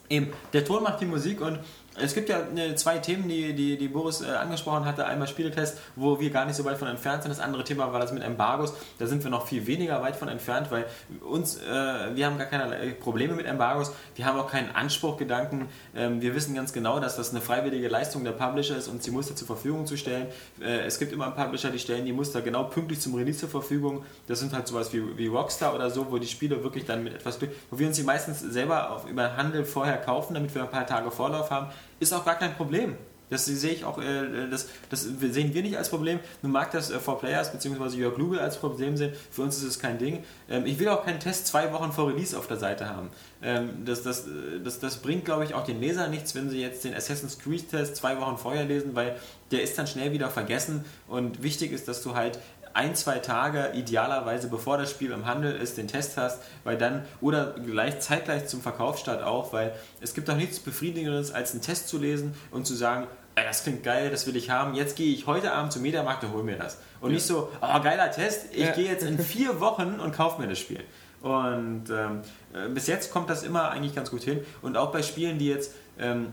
Eben, 0.10 0.32
der 0.54 0.64
Ton 0.64 0.84
macht 0.84 1.02
die 1.02 1.06
Musik 1.06 1.42
und 1.42 1.60
es 2.00 2.14
gibt 2.14 2.30
ja 2.30 2.40
äh, 2.56 2.76
zwei 2.76 3.00
Themen, 3.00 3.28
die, 3.28 3.54
die, 3.54 3.78
die 3.78 3.88
Boris 3.88 4.22
äh, 4.22 4.28
angesprochen 4.28 4.86
hatte. 4.86 5.06
Einmal 5.06 5.28
Spieletest, 5.28 5.78
wo 5.96 6.20
wir 6.20 6.30
gar 6.30 6.46
nicht 6.46 6.56
so 6.56 6.66
weit 6.66 6.78
von 6.78 6.88
entfernt 6.88 7.24
sind. 7.24 7.32
Das 7.32 7.40
andere 7.40 7.64
Thema 7.64 7.92
war 7.92 8.00
das 8.00 8.12
mit 8.12 8.24
Embargos. 8.24 8.74
Da 9.00 9.08
sind 9.08 9.24
wir 9.24 9.32
noch 9.32 9.48
viel 9.48 9.66
weniger 9.68 10.02
weit 10.02 10.16
von 10.16 10.28
entfernt, 10.28 10.72
weil 10.72 10.86
uns, 11.22 11.58
äh, 11.58 12.16
wir 12.16 12.26
haben 12.26 12.38
gar 12.38 12.48
keine 12.48 12.76
Probleme 12.94 13.34
mit 13.34 13.46
Embargos. 13.46 13.92
Wir 14.16 14.26
haben 14.26 14.40
auch 14.40 14.50
keinen 14.50 14.74
Anspruchgedanken. 14.76 15.68
Ähm, 15.96 16.22
wir 16.22 16.36
wissen 16.36 16.56
ganz 16.56 16.74
genau, 16.74 17.00
dass 17.00 17.16
das 17.16 17.32
eine 17.32 17.42
freiwillige 17.42 17.88
Leistung 17.88 18.24
der 18.24 18.32
Publisher 18.32 18.78
ist, 18.78 18.88
uns 18.88 19.04
die 19.04 19.12
Muster 19.12 19.36
zur 19.36 19.48
Verfügung 19.48 19.86
zu 19.86 19.98
stellen. 19.98 20.28
Es 20.60 21.00
gibt 21.00 21.12
immer 21.12 21.32
Publisher, 21.32 21.70
die 21.70 21.80
stellen 21.80 22.06
die 22.06 22.14
Muster 22.14 22.42
genau 22.42 22.64
pünktlich 22.66 23.00
zum 23.00 23.16
Release 23.16 23.40
zur 23.40 23.50
Verfügung. 23.50 24.06
Das 24.28 24.40
sind 24.40 24.54
halt 24.54 24.68
sowas 24.68 24.94
wie, 24.94 25.18
wie 25.18 25.28
Rockstar 25.28 25.74
oder 25.74 25.90
so, 25.90 26.12
wo 26.12 26.18
die 26.18 26.28
Spiele 26.28 26.64
wirklich 26.64 26.86
dann 26.86 27.04
mit 27.04 27.14
etwas 27.14 27.40
Glück, 27.40 27.52
wo 27.70 27.80
wir 27.80 27.88
uns 27.88 27.98
die 27.98 28.04
meistens 28.04 28.40
selber 28.40 28.92
auf, 28.92 29.10
über 29.10 29.38
Handel 29.38 29.66
vorher 29.66 29.98
kaufen, 29.98 30.34
damit 30.34 30.54
wir 30.54 30.64
ein 30.64 30.70
paar 30.70 30.86
Tage 30.86 31.12
Vorlauf 31.12 31.52
haben, 31.52 31.68
ist 32.00 32.14
auch 32.14 32.26
gar 32.26 32.36
kein 32.36 32.56
Problem. 32.56 32.96
Das 33.30 33.46
sehe 33.46 33.72
ich 33.72 33.84
auch, 33.84 33.98
äh, 33.98 34.48
das, 34.50 34.70
das 34.90 35.02
sehen 35.02 35.54
wir 35.54 35.62
nicht 35.62 35.78
als 35.78 35.90
Problem. 35.90 36.20
Nun 36.42 36.52
mag 36.52 36.72
das 36.72 36.90
äh, 36.90 37.00
For 37.00 37.20
Players 37.20 37.52
bzw. 37.52 37.98
Jörg 37.98 38.18
Lugel 38.18 38.40
als 38.40 38.58
Problem 38.58 38.96
sehen. 38.96 39.14
Für 39.32 39.42
uns 39.42 39.58
ist 39.58 39.64
es 39.64 39.80
kein 39.80 39.98
Ding. 39.98 40.24
Ähm, 40.50 40.66
ich 40.66 40.80
will 40.80 40.88
auch 40.88 41.04
keinen 41.04 41.20
Test 41.20 41.48
zwei 41.48 41.74
Wochen 41.74 41.92
vor 41.92 42.08
Release 42.08 42.38
auf 42.38 42.48
der 42.48 42.58
Seite 42.58 42.90
haben. 42.90 43.10
Ähm, 43.42 43.84
das, 43.86 44.04
das, 44.04 44.28
äh, 44.28 44.62
das, 44.64 44.80
das 44.80 44.98
bringt, 44.98 45.26
glaube 45.26 45.44
ich, 45.44 45.54
auch 45.54 45.66
den 45.66 45.82
Leser 45.82 46.08
nichts, 46.08 46.36
wenn 46.36 46.50
sie 46.50 46.62
jetzt 46.62 46.86
den 46.86 46.94
Assassin's 46.94 47.38
Creed 47.38 47.70
Test 47.70 47.98
zwei 47.98 48.18
Wochen 48.20 48.38
vorher 48.38 48.64
lesen, 48.64 48.96
weil 48.96 49.18
der 49.52 49.62
ist 49.62 49.78
dann 49.78 49.88
schnell 49.88 50.14
wieder 50.14 50.30
vergessen. 50.30 50.86
Und 51.08 51.44
wichtig 51.44 51.74
ist, 51.74 51.88
dass 51.90 52.02
du 52.02 52.16
halt 52.16 52.40
ein, 52.78 52.96
zwei 52.96 53.18
Tage 53.20 53.72
idealerweise 53.74 54.48
bevor 54.50 54.78
das 54.78 54.92
Spiel 54.92 55.12
im 55.12 55.26
Handel 55.26 55.56
ist, 55.56 55.78
den 55.78 55.88
Test 55.88 56.16
hast, 56.16 56.40
weil 56.64 56.78
dann, 56.78 57.04
oder 57.22 57.56
gleich 57.66 58.00
zeitgleich 58.00 58.48
zum 58.48 58.62
Verkaufsstart 58.62 59.24
auch, 59.24 59.52
weil 59.52 59.74
es 60.00 60.14
gibt 60.14 60.30
auch 60.30 60.36
nichts 60.36 60.60
Befriedigendes, 60.60 61.32
als 61.32 61.52
einen 61.54 61.62
Test 61.62 61.88
zu 61.90 61.98
lesen 61.98 62.36
und 62.52 62.68
zu 62.68 62.76
sagen, 62.76 63.08
"Ey, 63.36 63.44
das 63.46 63.64
klingt 63.64 63.84
geil, 63.84 64.12
das 64.12 64.28
will 64.28 64.36
ich 64.36 64.50
haben, 64.52 64.76
jetzt 64.76 64.96
gehe 64.96 65.12
ich 65.14 65.26
heute 65.26 65.54
Abend 65.54 65.74
zum 65.74 65.82
Mediamarkt 65.82 66.24
und 66.24 66.34
hol 66.34 66.44
mir 66.44 66.58
das. 66.58 66.78
Und 67.02 67.12
nicht 67.14 67.26
so, 67.26 67.50
oh, 67.62 67.80
geiler 67.82 68.12
Test, 68.12 68.46
ich 68.52 68.66
Ja. 68.66 68.72
gehe 68.72 68.88
jetzt 68.88 69.04
in 69.04 69.18
vier 69.36 69.60
Wochen 69.60 70.00
und 70.00 70.14
kaufe 70.16 70.40
mir 70.42 70.48
das 70.48 70.60
Spiel. 70.60 70.82
Und 71.22 71.90
ähm, 71.90 72.22
äh, 72.54 72.70
bis 72.70 72.86
jetzt 72.86 73.12
kommt 73.12 73.30
das 73.30 73.42
immer 73.44 73.72
eigentlich 73.72 73.96
ganz 73.96 74.12
gut 74.12 74.22
hin. 74.24 74.42
Und 74.62 74.78
auch 74.78 74.92
bei 74.92 75.02
Spielen, 75.02 75.40
die 75.40 75.48
jetzt 75.48 75.74
ähm, 76.00 76.32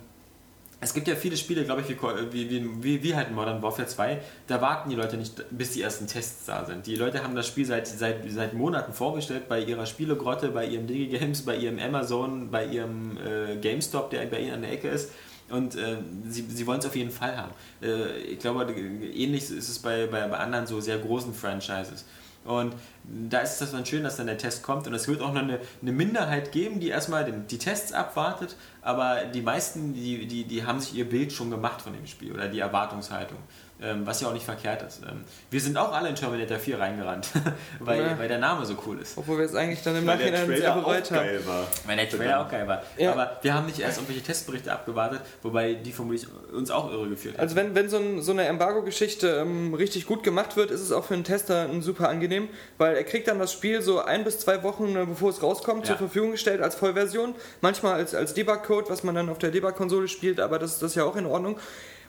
es 0.85 0.93
gibt 0.93 1.09
ja 1.09 1.17
viele 1.17 1.37
Spiele, 1.37 1.65
glaube 1.65 1.81
ich, 1.81 1.89
wie, 1.89 2.51
wie, 2.51 2.83
wie, 2.83 3.03
wie, 3.03 3.15
halt 3.15 3.33
Modern 3.33 3.63
Warfare 3.63 3.89
2, 3.89 4.21
da 4.47 4.61
warten 4.61 4.91
die 4.91 4.97
Leute 4.97 5.17
nicht, 5.17 5.45
bis 5.51 5.73
die 5.73 5.81
ersten 5.81 6.07
Tests 6.07 6.45
da 6.45 6.65
sind. 6.67 6.87
Die 6.87 6.95
Leute 6.97 7.25
haben 7.25 7.35
das 7.35 7.47
Spiel 7.47 7.65
seit, 7.65 7.87
seit, 7.87 8.31
seit 8.31 8.53
Monaten 8.53 8.93
vorgestellt, 8.93 9.49
bei 9.49 9.61
ihrer 9.61 9.87
Spielegrotte, 9.87 10.49
bei 10.49 10.67
ihrem 10.67 10.87
Digigames, 10.87 11.43
bei 11.43 11.57
ihrem 11.57 11.79
Amazon, 11.79 12.51
bei 12.51 12.67
ihrem 12.67 13.17
äh, 13.17 13.57
GameStop, 13.57 14.11
der 14.11 14.27
bei 14.27 14.41
ihnen 14.41 14.53
an 14.53 14.63
der 14.63 14.73
Ecke 14.73 14.89
ist. 14.89 15.11
Und 15.51 15.75
äh, 15.75 15.99
sie, 16.29 16.45
sie 16.49 16.67
wollen 16.67 16.81
es 16.81 16.87
auf 16.87 16.97
jeden 16.97 17.11
Fall 17.11 17.37
haben. 17.37 17.53
Äh, 17.83 18.19
ich 18.19 18.39
glaube, 18.39 18.71
ähnlich 18.73 19.45
ist 19.45 19.69
es 19.69 19.79
bei, 19.79 20.07
bei, 20.07 20.27
bei 20.29 20.37
anderen 20.37 20.67
so 20.67 20.81
sehr 20.81 20.99
großen 20.99 21.33
Franchises. 21.33 22.05
Und 22.45 22.75
da 23.05 23.41
ist 23.41 23.61
es 23.61 23.73
dann 23.73 23.87
schön, 23.87 24.05
dass 24.05 24.17
dann 24.17 24.27
der 24.27 24.39
Test 24.39 24.63
kommt. 24.63 24.87
Und 24.87 24.95
es 24.95 25.09
wird 25.09 25.23
auch 25.23 25.33
noch 25.33 25.43
eine, 25.43 25.61
eine 25.81 25.93
Minderheit 25.93 26.53
geben, 26.53 26.81
die 26.81 26.89
erstmal 26.89 27.25
den, 27.25 27.47
die 27.47 27.59
Tests 27.59 27.93
abwartet. 27.93 28.57
Aber 28.83 29.25
die 29.25 29.41
meisten, 29.41 29.95
die, 29.95 30.27
die, 30.27 30.45
die 30.45 30.65
haben 30.65 30.81
sich 30.81 30.95
ihr 30.95 31.09
Bild 31.09 31.33
schon 31.33 31.51
gemacht 31.51 31.81
von 31.81 31.95
dem 31.95 32.07
Spiel 32.07 32.33
oder 32.33 32.49
die 32.49 32.61
Erwartungshaltung. 32.61 33.39
Ähm, 33.83 34.07
was 34.07 34.21
ja 34.21 34.29
auch 34.29 34.33
nicht 34.33 34.45
verkehrt 34.45 34.83
ist. 34.83 35.03
Ähm, 35.03 35.25
wir 35.51 35.61
sind 35.61 35.77
auch 35.77 35.93
alle 35.93 36.09
in 36.09 36.15
Terminator 36.15 36.59
4 36.59 36.79
reingerannt, 36.79 37.29
weil, 37.81 38.01
Ja. 38.03 38.19
weil 38.19 38.29
der 38.29 38.39
Name 38.39 38.65
so 38.65 38.77
cool 38.87 39.01
ist. 39.01 39.19
Obwohl 39.19 39.39
wir 39.39 39.45
es 39.47 39.55
eigentlich 39.57 39.83
dann 39.83 39.97
im 39.97 40.07
Weil 40.07 40.17
Nachhinein 40.17 40.47
sehr 40.47 40.75
bereut 40.75 41.11
haben. 41.11 41.17
geil 41.27 41.41
war. 41.45 41.67
Weil 41.85 41.97
der 41.97 42.09
Trailer 42.09 42.41
auch 42.47 42.49
geil 42.49 42.69
war. 42.69 42.83
Ja. 42.97 43.11
Aber 43.13 43.37
wir 43.43 43.53
haben 43.53 43.67
nicht 43.67 43.81
erst 43.81 43.99
irgendwelche 43.99 44.23
Testberichte 44.23 44.73
abgewartet, 44.73 45.23
wobei 45.43 45.75
die 45.75 45.91
vermutlich 45.91 46.29
uns 46.53 46.71
auch 46.71 46.91
irre 46.93 47.09
geführt 47.09 47.35
haben. 47.35 47.43
Also 47.43 47.57
wenn, 47.57 47.75
wenn 47.75 47.89
so, 47.89 47.97
ein, 47.97 48.23
so 48.23 48.31
eine 48.31 48.45
Embargo-Geschichte 48.45 49.29
ähm, 49.43 49.75
richtig 49.75 50.07
gut 50.07 50.23
gemacht 50.23 50.57
wird, 50.57 50.71
ist 50.71 50.81
es 50.81 50.93
auch 50.93 51.05
für 51.05 51.15
einen 51.15 51.25
Tester 51.25 51.63
ein 51.69 51.83
super 51.83 52.09
angenehm, 52.09 52.49
weil 52.79 52.95
er 52.97 53.03
kriegt 53.05 53.27
dann 53.27 53.41
das 53.41 53.53
Spiel 53.53 53.83
so 53.83 54.01
ein 54.01 54.23
bis 54.23 54.39
zwei 54.39 54.63
Wochen, 54.63 54.95
äh, 54.95 55.05
bevor 55.05 55.31
es 55.31 55.43
rauskommt, 55.43 55.83
Ja. 55.85 55.89
zur 55.89 55.97
Verfügung 55.99 56.31
gestellt 56.31 56.63
als 56.63 56.77
Vollversion. 56.77 57.35
Manchmal 57.61 57.95
als, 57.95 58.15
als 58.15 58.35
Debug-Code, 58.35 58.89
was 58.89 59.03
man 59.03 59.17
dann 59.17 59.29
auf 59.29 59.39
der 59.39 59.51
Debug-Konsole 59.51 60.07
spielt, 60.07 60.39
aber 60.39 60.61
das, 60.61 60.79
das 60.79 60.93
ist 60.93 60.95
ja 60.97 61.03
auch 61.05 61.17
in 61.17 61.27
Ordnung. 61.27 61.59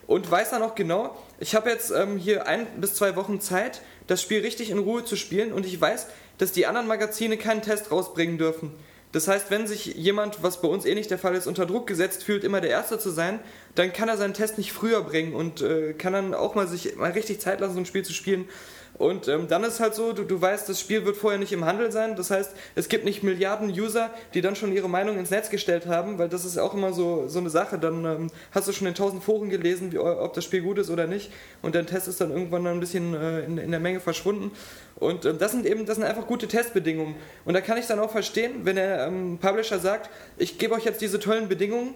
Und 0.07 0.29
weiß 0.29 0.51
dann 0.51 0.61
auch 0.61 0.75
genau, 0.75 1.17
ich 1.39 1.55
habe 1.55 1.69
jetzt 1.69 1.91
ähm, 1.91 2.17
hier 2.17 2.47
ein 2.47 2.67
bis 2.77 2.93
zwei 2.93 3.15
Wochen 3.15 3.41
Zeit, 3.41 3.81
das 4.07 4.21
Spiel 4.21 4.41
richtig 4.41 4.69
in 4.69 4.79
Ruhe 4.79 5.03
zu 5.03 5.15
spielen 5.15 5.51
und 5.51 5.65
ich 5.65 5.79
weiß, 5.79 6.07
dass 6.37 6.51
die 6.51 6.67
anderen 6.67 6.87
Magazine 6.87 7.37
keinen 7.37 7.61
Test 7.61 7.91
rausbringen 7.91 8.37
dürfen. 8.37 8.71
Das 9.15 9.29
heißt, 9.29 9.49
wenn 9.49 9.65
sich 9.65 9.85
jemand, 9.85 10.43
was 10.43 10.61
bei 10.61 10.67
uns 10.67 10.85
eh 10.85 10.93
nicht 10.93 11.09
der 11.09 11.17
Fall 11.17 11.35
ist, 11.35 11.47
unter 11.47 11.65
Druck 11.65 11.87
gesetzt 11.87 12.23
fühlt, 12.23 12.43
immer 12.43 12.59
der 12.59 12.71
Erste 12.71 12.99
zu 12.99 13.09
sein, 13.09 13.39
dann 13.73 13.93
kann 13.93 14.09
er 14.09 14.17
seinen 14.17 14.33
Test 14.33 14.57
nicht 14.57 14.73
früher 14.73 15.01
bringen 15.01 15.33
und 15.33 15.61
äh, 15.61 15.93
kann 15.93 16.11
dann 16.11 16.33
auch 16.33 16.53
mal 16.53 16.67
sich 16.67 16.97
mal 16.97 17.11
richtig 17.11 17.39
Zeit 17.39 17.61
lassen, 17.61 17.75
so 17.75 17.79
ein 17.79 17.85
Spiel 17.85 18.03
zu 18.03 18.11
spielen. 18.11 18.49
Und 18.97 19.27
ähm, 19.27 19.47
dann 19.47 19.63
ist 19.63 19.79
halt 19.79 19.93
so, 19.93 20.13
du, 20.13 20.23
du 20.23 20.41
weißt, 20.41 20.69
das 20.69 20.79
Spiel 20.79 21.05
wird 21.05 21.17
vorher 21.17 21.39
nicht 21.39 21.51
im 21.51 21.65
Handel 21.65 21.91
sein. 21.91 22.15
Das 22.15 22.31
heißt, 22.31 22.51
es 22.75 22.87
gibt 22.87 23.03
nicht 23.03 23.23
Milliarden 23.23 23.69
User, 23.69 24.09
die 24.33 24.41
dann 24.41 24.55
schon 24.55 24.71
ihre 24.71 24.89
Meinung 24.89 25.17
ins 25.17 25.31
Netz 25.31 25.49
gestellt 25.49 25.85
haben, 25.85 26.17
weil 26.17 26.29
das 26.29 26.45
ist 26.45 26.57
auch 26.57 26.73
immer 26.73 26.93
so, 26.93 27.27
so 27.27 27.39
eine 27.39 27.49
Sache. 27.49 27.77
Dann 27.77 28.05
ähm, 28.05 28.27
hast 28.51 28.67
du 28.67 28.71
schon 28.71 28.87
in 28.87 28.95
tausend 28.95 29.23
Foren 29.23 29.49
gelesen, 29.49 29.91
wie, 29.91 29.97
ob 29.97 30.33
das 30.33 30.45
Spiel 30.45 30.61
gut 30.61 30.77
ist 30.77 30.89
oder 30.89 31.07
nicht. 31.07 31.31
Und 31.61 31.75
dein 31.75 31.87
Test 31.87 32.07
ist 32.07 32.21
dann 32.21 32.31
irgendwann 32.31 32.65
ein 32.67 32.79
bisschen 32.79 33.13
äh, 33.13 33.41
in, 33.41 33.57
in 33.57 33.71
der 33.71 33.79
Menge 33.81 33.99
verschwunden. 33.99 34.51
Und 34.95 35.25
ähm, 35.25 35.37
das 35.39 35.51
sind 35.51 35.65
eben, 35.65 35.85
das 35.85 35.95
sind 35.97 36.05
einfach 36.05 36.27
gute 36.27 36.47
Testbedingungen. 36.47 37.15
Und 37.43 37.53
da 37.53 37.61
kann 37.61 37.77
ich 37.77 37.87
dann 37.87 37.99
auch 37.99 38.11
verstehen, 38.11 38.61
wenn 38.63 38.77
der 38.77 39.07
ähm, 39.07 39.39
Publisher 39.41 39.79
sagt, 39.79 40.09
ich 40.37 40.57
gebe 40.57 40.73
euch 40.73 40.85
jetzt 40.85 41.01
diese 41.01 41.19
tollen 41.19 41.49
Bedingungen, 41.49 41.95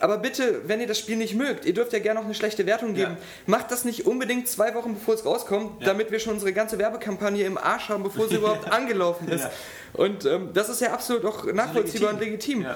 aber 0.00 0.18
bitte, 0.18 0.62
wenn 0.66 0.80
ihr 0.80 0.86
das 0.86 0.98
Spiel 0.98 1.16
nicht 1.16 1.34
mögt, 1.34 1.64
ihr 1.66 1.74
dürft 1.74 1.92
ja 1.92 1.98
gerne 1.98 2.18
noch 2.20 2.24
eine 2.26 2.34
schlechte 2.34 2.66
Wertung 2.66 2.94
geben. 2.94 3.12
Ja. 3.12 3.24
Macht 3.46 3.70
das 3.70 3.84
nicht 3.84 4.06
unbedingt 4.06 4.48
zwei 4.48 4.74
Wochen 4.74 4.94
bevor 4.94 5.14
es 5.14 5.24
rauskommt, 5.24 5.80
Ja. 5.80 5.86
damit 5.88 6.10
wir 6.10 6.18
schon 6.18 6.34
unsere 6.34 6.52
ganze 6.52 6.78
Werbekampagne 6.78 7.44
im 7.44 7.58
Arsch 7.58 7.88
haben, 7.90 8.02
bevor 8.02 8.28
sie 8.28 8.34
überhaupt 8.36 8.70
angelaufen 8.72 9.28
ist. 9.28 9.42
Ja. 9.44 9.50
Und 9.92 10.24
ähm, 10.24 10.50
das 10.54 10.68
ist 10.68 10.80
ja 10.80 10.92
absolut 10.92 11.24
auch 11.24 11.44
nachvollziehbar 11.52 12.14
und 12.14 12.20
legitim. 12.20 12.66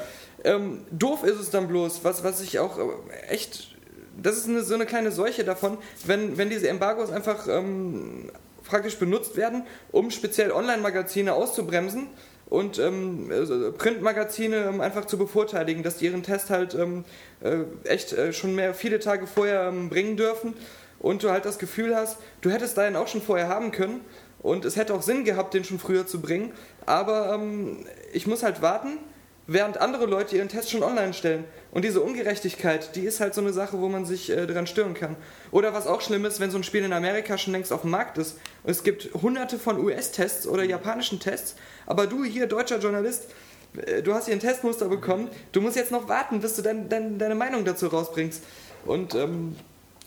Ähm, 0.44 0.84
doof 0.90 1.24
ist 1.24 1.38
es 1.40 1.50
dann 1.50 1.68
bloß, 1.68 2.04
was, 2.04 2.22
was 2.22 2.40
ich 2.42 2.58
auch 2.58 2.78
äh, 2.78 2.82
echt. 3.28 3.74
Das 4.20 4.37
ist 4.37 4.48
eine, 4.48 4.62
so 4.62 4.74
eine 4.74 4.87
kleine 4.87 5.10
Seuche 5.10 5.42
davon, 5.44 5.78
wenn, 6.04 6.37
wenn 6.38 6.50
diese 6.50 6.68
Embargos 6.68 7.10
einfach 7.10 7.48
ähm, 7.48 8.30
praktisch 8.64 8.96
benutzt 8.98 9.37
werden, 9.37 9.64
um 9.92 10.10
speziell 10.10 10.52
Online-Magazine 10.52 11.32
auszubremsen 11.34 12.08
und 12.50 12.78
ähm, 12.78 13.28
also 13.30 13.72
Printmagazine 13.72 14.57
ähm, 14.68 14.80
einfach 14.80 15.07
zu 15.07 15.18
bevorteiligen, 15.18 15.83
dass 15.83 15.96
die 15.96 16.07
ihren 16.07 16.22
Test 16.22 16.50
halt 16.50 16.74
ähm, 16.74 17.04
äh, 17.40 17.64
echt 17.85 18.12
äh, 18.12 18.33
schon 18.33 18.54
mehr 18.54 18.74
viele 18.74 19.00
Tage 19.00 19.26
vorher 19.26 19.68
ähm, 19.68 19.88
bringen 19.88 20.16
dürfen. 20.16 20.54
Und 21.00 21.22
du 21.22 21.30
halt 21.30 21.44
das 21.44 21.59
Gefühl 21.59 21.94
hast, 21.94 22.18
du 22.40 22.50
hättest 22.50 22.78
deinen 22.78 22.96
auch 22.96 23.09
schon 23.09 23.20
vorher 23.20 23.48
haben 23.48 23.72
können. 23.72 24.00
Und 24.40 24.64
es 24.64 24.76
hätte 24.76 24.94
auch 24.94 25.02
Sinn 25.02 25.24
gehabt, 25.24 25.54
den 25.54 25.64
schon 25.64 25.78
früher 25.78 26.07
zu 26.07 26.20
bringen, 26.20 26.52
aber 26.85 27.33
ähm, 27.35 27.87
ich 28.12 28.26
muss 28.26 28.42
halt 28.42 28.61
warten, 28.61 28.98
während 29.46 29.78
andere 29.78 30.07
Leute 30.07 30.37
ihren 30.37 30.48
Test 30.48 30.70
schon 30.70 30.83
online 30.83 31.12
stellen. 31.12 31.44
Und 31.70 31.85
diese 31.85 32.00
Ungerechtigkeit, 32.00 32.96
die 32.96 33.02
ist 33.02 33.20
halt 33.20 33.35
so 33.35 33.40
eine 33.40 33.52
Sache, 33.52 33.80
wo 33.80 33.88
man 33.88 34.04
sich 34.04 34.30
äh, 34.30 34.46
dran 34.46 34.66
stören 34.66 34.94
kann. 34.94 35.16
Oder 35.50 35.74
was 35.74 35.87
auch 35.87 36.00
schlimm 36.00 36.24
ist, 36.24 36.40
wenn 36.40 36.50
so 36.50 36.59
ein 36.59 36.64
Spiel 36.64 36.85
in 36.85 36.92
Amerika 36.92 37.37
schon 37.37 37.52
längst 37.52 37.72
auf 37.72 37.83
dem 37.83 37.90
Markt 37.90 38.18
ist 38.18 38.38
und 38.62 38.70
es 38.70 38.83
gibt 38.83 39.12
hunderte 39.14 39.59
von 39.59 39.78
US-Tests 39.78 40.46
oder 40.46 40.64
japanischen 40.64 41.20
Tests, 41.20 41.57
aber 41.87 42.07
du 42.07 42.24
hier, 42.24 42.46
deutscher 42.46 42.78
Journalist, 42.78 43.28
äh, 43.76 44.02
du 44.02 44.14
hast 44.14 44.26
hier 44.26 44.35
ein 44.35 44.40
Testmuster 44.40 44.88
bekommen, 44.88 45.28
du 45.52 45.61
musst 45.61 45.76
jetzt 45.76 45.90
noch 45.90 46.09
warten, 46.09 46.40
bis 46.40 46.57
du 46.57 46.62
dein, 46.62 46.88
dein, 46.88 47.18
deine 47.18 47.35
Meinung 47.35 47.64
dazu 47.64 47.88
rausbringst. 47.88 48.42
Und 48.85 49.14
ähm, 49.14 49.57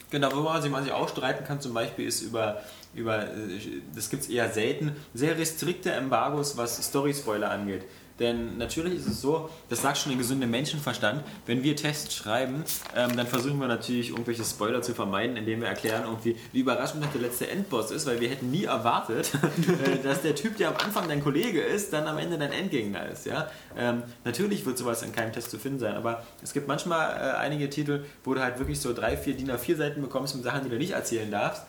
Genau, 0.09 0.31
worüber 0.31 0.53
man 0.53 0.61
sich, 0.61 0.71
man 0.71 0.83
sich 0.83 0.93
auch 0.93 1.09
streiten 1.09 1.43
kann, 1.43 1.59
zum 1.59 1.73
Beispiel 1.73 2.07
ist 2.07 2.21
über, 2.21 2.61
über 2.95 3.23
äh, 3.23 3.59
das 3.93 4.09
gibt 4.09 4.23
es 4.23 4.29
eher 4.29 4.49
selten, 4.49 4.95
sehr 5.13 5.37
restrikte 5.37 5.91
Embargos, 5.91 6.55
was 6.55 6.81
Story-Spoiler 6.81 7.51
angeht. 7.51 7.83
Denn 8.19 8.57
natürlich 8.57 8.95
ist 8.95 9.07
es 9.07 9.21
so, 9.21 9.49
das 9.69 9.81
sagt 9.81 9.97
schon 9.97 10.11
der 10.11 10.17
gesunde 10.17 10.47
Menschenverstand, 10.47 11.23
wenn 11.45 11.63
wir 11.63 11.75
Tests 11.75 12.15
schreiben, 12.15 12.63
ähm, 12.95 13.15
dann 13.15 13.27
versuchen 13.27 13.59
wir 13.59 13.67
natürlich 13.67 14.09
irgendwelche 14.09 14.43
Spoiler 14.43 14.81
zu 14.81 14.95
vermeiden, 14.95 15.37
indem 15.37 15.61
wir 15.61 15.67
erklären, 15.67 16.03
irgendwie, 16.05 16.35
wie 16.51 16.61
überraschend 16.61 17.05
der 17.13 17.21
letzte 17.21 17.47
Endboss 17.49 17.91
ist, 17.91 18.07
weil 18.07 18.19
wir 18.19 18.29
hätten 18.29 18.49
nie 18.49 18.63
erwartet, 18.63 19.31
äh, 19.85 20.03
dass 20.03 20.23
der 20.23 20.35
Typ, 20.35 20.57
der 20.57 20.69
am 20.69 20.77
Anfang 20.77 21.07
dein 21.07 21.23
Kollege 21.23 21.61
ist, 21.61 21.93
dann 21.93 22.07
am 22.07 22.17
Ende 22.17 22.37
dein 22.37 22.51
Endgegner 22.51 23.07
ist. 23.07 23.25
Ja? 23.25 23.49
Ähm, 23.77 24.03
natürlich 24.25 24.65
wird 24.65 24.77
sowas 24.77 25.03
in 25.03 25.11
keinem 25.11 25.31
Test 25.31 25.51
zu 25.51 25.59
finden 25.59 25.79
sein, 25.79 25.95
aber 25.95 26.23
es 26.41 26.53
gibt 26.53 26.67
manchmal 26.67 27.11
äh, 27.11 27.37
einige 27.37 27.69
Titel, 27.69 28.05
wo 28.23 28.33
du 28.33 28.41
halt 28.41 28.57
wirklich 28.57 28.79
so 28.79 28.93
drei, 28.93 29.15
vier 29.15 29.35
DIN 29.35 29.51
A4 29.51 29.75
Seiten 29.75 30.01
bekommst 30.01 30.35
mit 30.35 30.43
Sachen, 30.43 30.63
die 30.63 30.69
du 30.69 30.77
nicht 30.77 30.91
erzählen 30.91 31.29
darfst 31.29 31.63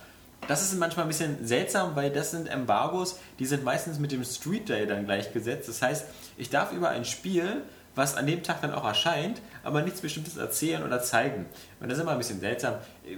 das 0.47 0.63
ist 0.63 0.79
manchmal 0.79 1.05
ein 1.05 1.09
bisschen 1.09 1.47
seltsam, 1.47 1.97
weil 1.97 2.11
das 2.11 2.31
sind 2.31 2.49
Embargos, 2.49 3.19
die 3.39 3.47
sind 3.47 3.65
meistens 3.65 3.99
mit 3.99 4.13
dem 4.13 4.25
Street 4.25 4.69
Day 4.69 4.87
dann 4.87 5.05
gleichgesetzt. 5.05 5.69
Das 5.69 5.83
heißt, 5.83 6.07
ich 6.39 6.51
darf 6.51 6.73
über 6.73 6.89
ein 6.89 7.05
Spiel, 7.05 7.63
was 7.99 8.17
an 8.17 8.27
dem 8.29 8.45
Tag 8.45 8.63
dann 8.63 8.73
auch 8.73 8.85
erscheint, 8.85 9.43
aber 9.65 9.83
nichts 9.83 10.01
Bestimmtes 10.01 10.37
erzählen 10.37 10.85
oder 10.85 11.03
zeigen. 11.03 11.47
Und 11.81 11.89
das 11.89 11.99
ist 11.99 12.03
immer 12.03 12.13
ein 12.13 12.19
bisschen 12.19 12.39
seltsam. 12.39 12.75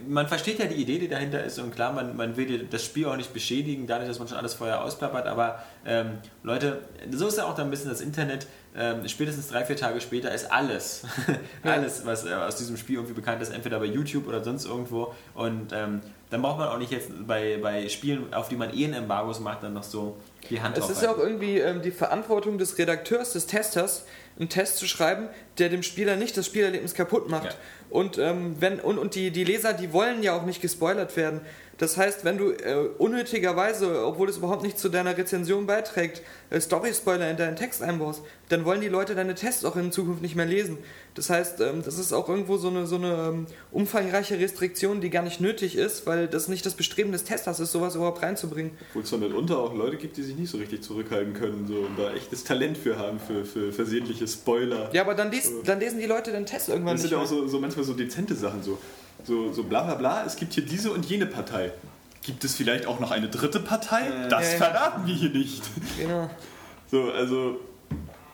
Man 0.09 0.27
versteht 0.27 0.59
ja 0.59 0.65
die 0.65 0.77
Idee, 0.77 0.99
die 0.99 1.09
dahinter 1.09 1.45
ist 1.45 1.59
und 1.59 1.75
klar, 1.75 1.93
man, 1.93 2.17
man 2.17 2.37
will 2.39 2.67
das 2.67 2.83
Spiel 2.83 3.07
auch 3.07 3.17
nicht 3.17 3.35
beschädigen, 3.35 3.87
dadurch, 3.87 4.09
dass 4.09 4.19
man 4.19 4.27
schon 4.27 4.39
alles 4.39 4.55
vorher 4.55 4.83
ausplappert, 4.83 5.27
aber 5.27 5.63
ähm, 5.85 6.19
Leute, 6.43 6.81
so 7.11 7.29
ist 7.29 7.37
ja 7.37 7.45
auch 7.45 7.55
dann 7.55 7.67
ein 7.67 7.71
bisschen 7.71 7.91
das 7.91 8.01
Internet. 8.01 8.47
Ähm, 8.75 9.07
spätestens 9.07 9.49
drei, 9.49 9.65
vier 9.65 9.77
Tage 9.77 10.01
später 10.01 10.33
ist 10.33 10.51
alles, 10.51 11.03
alles, 11.63 12.07
was 12.07 12.25
äh, 12.25 12.33
aus 12.33 12.57
diesem 12.57 12.77
Spiel 12.79 12.97
irgendwie 12.97 13.15
bekannt 13.15 13.43
ist, 13.43 13.53
entweder 13.53 13.81
bei 13.81 13.87
YouTube 13.87 14.27
oder 14.29 14.43
sonst 14.43 14.65
irgendwo. 14.65 15.13
Und 15.35 15.73
ähm, 15.73 16.01
dann 16.31 16.41
braucht 16.41 16.59
man 16.59 16.69
auch 16.69 16.79
nicht 16.79 16.93
jetzt 16.93 17.11
bei, 17.27 17.59
bei 17.61 17.89
Spielen, 17.89 18.33
auf 18.33 18.49
die 18.49 18.57
man 18.57 18.73
eh 18.73 18.87
ein 18.87 18.95
Embargos 18.95 19.41
macht, 19.41 19.63
dann 19.63 19.75
noch 19.75 19.83
so 19.83 20.17
die 20.49 20.61
Hand 20.61 20.79
Es 20.79 20.89
ist 20.89 21.03
ja 21.03 21.11
auch 21.11 21.19
irgendwie 21.19 21.59
ähm, 21.59 21.83
die 21.83 21.91
Verantwortung 21.91 22.59
des 22.59 22.79
Redakteurs, 22.79 23.33
des 23.33 23.47
Testers, 23.47 24.05
einen 24.39 24.49
Test 24.49 24.79
zu 24.79 24.87
schreiben, 24.87 25.29
der 25.59 25.69
dem 25.69 25.83
Spieler 25.83 26.17
nicht 26.17 26.37
das 26.37 26.47
Spielerlebnis 26.47 26.95
kaputt 26.95 27.29
macht. 27.29 27.45
Ja. 27.45 27.55
Und, 27.91 28.19
ähm, 28.19 28.57
wenn, 28.61 28.81
und, 28.81 28.99
und 28.99 29.15
die, 29.15 29.31
die 29.31 29.45
Leser, 29.45 29.75
die 29.75 29.93
wollen 29.93 30.23
ja 30.23 30.35
auch 30.35 30.47
nicht 30.47 30.63
gespoilert 30.63 31.17
werden. 31.17 31.41
Das 31.81 31.97
heißt, 31.97 32.27
wenn 32.27 32.37
du 32.37 32.51
äh, 32.51 32.91
unnötigerweise, 32.99 34.05
obwohl 34.05 34.29
es 34.29 34.37
überhaupt 34.37 34.63
nicht 34.63 34.79
zu 34.79 34.91
deiner 34.91 35.17
Rezension 35.17 35.67
beiträgt, 35.67 36.21
äh, 36.51 36.61
Story-Spoiler 36.61 37.31
in 37.31 37.39
deinen 37.39 37.57
Text 37.57 37.83
einbaust, 37.83 38.21
dann 38.51 38.67
wollen 38.67 38.83
die 38.83 38.89
Leute 38.89 39.15
deine 39.15 39.35
Tests 39.35 39.65
auch 39.65 39.77
in 39.77 39.91
Zukunft 39.91 40.21
nicht 40.21 40.37
mehr 40.37 40.45
lesen. 40.45 40.77
Das 41.15 41.31
heißt, 41.31 41.59
ähm, 41.63 41.83
das 41.83 41.99
ist 41.99 42.13
auch 42.13 42.29
irgendwo 42.29 42.59
so 42.59 42.69
eine, 42.69 42.87
so 42.87 42.97
eine 42.97 43.29
ähm, 43.29 43.47
umfangreiche 43.73 44.39
Restriktion, 44.39 45.01
die 45.01 45.09
gar 45.09 45.23
nicht 45.23 45.41
nötig 45.41 45.75
ist, 45.75 46.07
weil 46.07 46.29
das 46.29 46.49
nicht 46.49 46.67
das 46.67 46.75
Bestreben 46.75 47.13
des 47.13 47.25
Testers 47.25 47.61
ist, 47.61 47.73
sowas 47.73 47.95
überhaupt 47.95 48.23
reinzubringen. 48.23 48.73
Obwohl 48.91 49.03
es 49.05 49.09
von 49.09 49.21
mitunter 49.21 49.59
auch 49.59 49.73
Leute 49.73 49.97
gibt, 49.97 50.19
die 50.19 50.23
sich 50.23 50.37
nicht 50.37 50.51
so 50.51 50.59
richtig 50.59 50.83
zurückhalten 50.83 51.33
können 51.33 51.67
so, 51.67 51.77
und 51.77 51.99
da 51.99 52.13
echtes 52.13 52.45
Talent 52.45 52.77
für 52.77 52.99
haben, 52.99 53.19
für, 53.19 53.47
für 53.47 53.73
versehentliche 53.73 54.29
Spoiler. 54.29 54.91
Ja, 54.93 55.01
aber 55.01 55.15
dann, 55.15 55.31
liest, 55.31 55.51
dann 55.65 55.81
lesen 55.81 55.99
die 55.99 56.07
Leute 56.07 56.31
den 56.31 56.45
Test 56.45 56.69
irgendwann 56.69 56.97
das 56.97 57.05
nicht. 57.05 57.15
Das 57.15 57.27
sind 57.27 57.39
ja 57.39 57.41
auch 57.41 57.45
so, 57.45 57.49
so 57.49 57.59
manchmal 57.59 57.87
so 57.87 57.95
dezente 57.95 58.35
Sachen, 58.35 58.63
so 58.63 58.79
so, 59.25 59.53
so 59.53 59.65
bla 59.65 59.83
bla 59.83 59.95
bla, 59.95 60.25
es 60.25 60.37
gibt 60.37 60.53
hier 60.55 60.65
diese 60.65 60.93
und 60.93 61.07
jene 61.07 61.27
Partei. 61.27 61.73
Gibt 62.23 62.45
es 62.45 62.55
vielleicht 62.55 62.87
auch 62.87 63.01
noch 63.01 63.11
eine 63.11 63.29
dritte 63.29 63.61
Partei? 63.61 64.03
Äh, 64.03 64.29
das 64.29 64.55
verraten 64.55 65.07
wir 65.07 65.15
hier 65.15 65.31
nicht. 65.31 65.63
Genau. 65.99 66.29
So, 66.91 67.11
also 67.13 67.61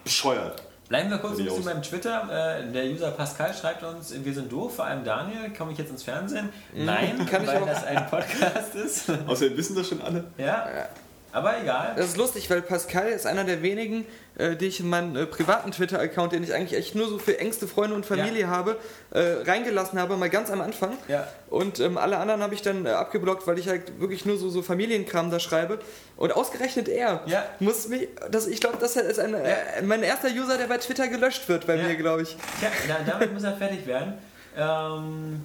bescheuert. 0.03 0.63
Bleiben 0.89 1.11
wir 1.11 1.19
kurz 1.19 1.39
ein 1.39 1.45
bisschen 1.45 1.65
beim 1.65 1.83
Twitter. 1.83 2.61
Äh, 2.61 2.73
der 2.73 2.85
User 2.87 3.11
Pascal 3.11 3.53
schreibt 3.55 3.83
uns, 3.83 4.15
wir 4.25 4.35
sind 4.35 4.51
doof, 4.53 4.77
vor 4.77 4.87
allem 4.87 5.05
Daniel. 5.05 5.53
Komme 5.57 5.73
ich 5.73 5.79
jetzt 5.79 5.91
ins 5.91 6.05
Fernsehen? 6.05 6.49
Mhm. 6.73 6.85
Nein, 6.85 7.27
Kann 7.27 7.47
weil 7.47 7.65
das 7.67 7.85
ein 7.85 8.07
Podcast 8.09 8.75
ist. 8.75 9.11
Außerdem 9.27 9.57
wissen 9.57 9.77
das 9.77 9.89
schon 9.89 10.01
alle. 10.01 10.25
Ja. 10.39 10.89
Aber 11.37 11.61
egal. 11.61 11.93
Das 11.99 12.07
ist 12.07 12.17
lustig, 12.17 12.49
weil 12.49 12.63
Pascal 12.63 13.09
ist 13.09 13.27
einer 13.27 13.45
der 13.45 13.61
wenigen, 13.61 14.07
äh, 14.39 14.57
die 14.57 14.69
ich 14.69 14.81
in 14.81 14.89
meinen 14.89 15.17
äh, 15.17 15.27
privaten 15.27 15.71
Twitter-Account, 15.71 16.33
den 16.33 16.43
ich 16.43 16.55
eigentlich 16.55 16.73
echt 16.73 16.95
nur 16.95 17.09
so 17.09 17.19
für 17.19 17.39
engste 17.39 17.69
Freunde 17.69 17.95
und 17.95 18.07
Familie 18.07 18.41
ja. 18.41 18.47
habe, 18.47 18.79
äh, 19.11 19.43
reingelassen 19.45 19.99
habe, 19.99 20.17
mal 20.17 20.31
ganz 20.31 20.51
am 20.51 20.63
Anfang. 20.63 20.97
Ja. 21.09 21.29
Und 21.51 21.79
ähm, 21.79 21.99
alle 21.99 22.17
anderen 22.17 22.41
habe 22.43 22.55
ich 22.55 22.63
dann 22.63 22.87
äh, 22.87 22.89
abgeblockt, 22.89 23.47
weil 23.47 23.59
ich 23.59 23.69
halt 23.69 24.01
wirklich 24.01 24.25
nur 24.25 24.39
so, 24.39 24.49
so 24.49 24.63
Familienkram 24.63 25.31
da 25.31 25.39
schreibe. 25.39 25.79
Und 26.17 26.35
ausgerechnet 26.35 26.89
er 26.89 27.21
ja. 27.27 27.45
muss 27.61 27.87
mich, 27.89 28.09
das, 28.31 28.47
ich 28.47 28.63
glaube, 28.63 28.79
das 28.81 28.97
ist 28.97 29.21
ein. 29.21 29.35
Äh, 29.35 29.83
mein 29.83 30.03
erster 30.03 30.29
User, 30.29 30.57
der 30.57 30.69
bei 30.69 30.79
Twitter 30.79 31.07
gelöscht 31.07 31.51
wird 31.51 31.67
bei 31.67 31.77
mir, 31.77 31.97
glaube 31.97 32.23
ich. 32.23 32.35
Ja, 32.63 32.97
damit 33.07 33.35
muss 33.35 33.43
er 33.43 33.59
fertig 33.59 33.87
werden. 33.87 34.15
Ähm, 34.57 35.45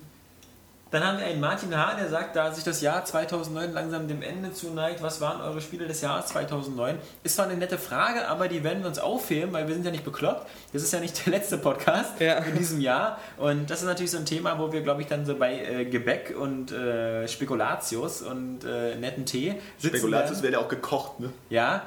dann 0.92 1.06
haben 1.06 1.20
wir 1.20 1.26
einen 1.26 1.40
Martin 1.40 1.76
H., 1.76 1.96
der 1.96 2.10
sagt, 2.10 2.36
da 2.36 2.52
sich 2.52 2.66
das 2.66 2.82
Jahr 2.82 3.06
2009 3.06 3.72
langsam 3.72 4.10
dem 4.10 4.22
Ende 4.22 4.52
zuneigt, 4.52 5.02
was 5.02 5.22
waren 5.22 5.42
eure 5.42 5.62
Spiele 5.62 5.88
des 5.88 6.02
Jahres 6.02 6.28
2009? 6.28 6.98
Ist 7.24 7.36
zwar 7.36 7.46
eine 7.46 7.56
nette 7.56 7.78
Frage, 7.78 8.28
aber 8.28 8.50
die 8.50 8.62
werden 8.66 8.82
wir 8.82 8.90
uns 8.90 9.00
aufheben, 9.00 9.54
weil 9.54 9.68
wir 9.68 9.74
sind 9.74 9.86
ja 9.86 9.92
nicht 9.92 10.04
bekloppt. 10.04 10.50
Das 10.74 10.84
ist 10.84 10.92
ja 10.92 11.00
nicht 11.00 11.26
der 11.26 11.32
letzte 11.32 11.58
Podcast 11.58 12.20
ja. 12.20 12.40
in 12.40 12.58
diesem 12.58 12.82
Jahr. 12.82 13.20
Und 13.38 13.70
das 13.70 13.80
ist 13.80 13.88
natürlich 13.88 14.12
so 14.12 14.18
ein 14.18 14.26
Thema, 14.26 14.60
wo 14.60 14.74
wir, 14.74 14.82
glaube 14.82 15.02
ich, 15.02 15.08
dann 15.08 15.26
so 15.26 15.36
bei 15.36 15.60
äh, 15.60 15.86
Gebäck 15.86 16.36
und 16.38 16.74
äh, 16.74 17.26
Spekulatius 17.28 18.22
und 18.22 18.66
äh, 18.66 18.96
netten 18.98 19.26
Tee 19.26 19.56
sitzen 19.78 19.96
Spekulatius 19.98 20.44
wäre 20.44 20.54
ja 20.54 20.60
auch 20.60 20.68
gekocht, 20.68 21.22
ne? 21.22 21.32
Ja. 21.50 21.84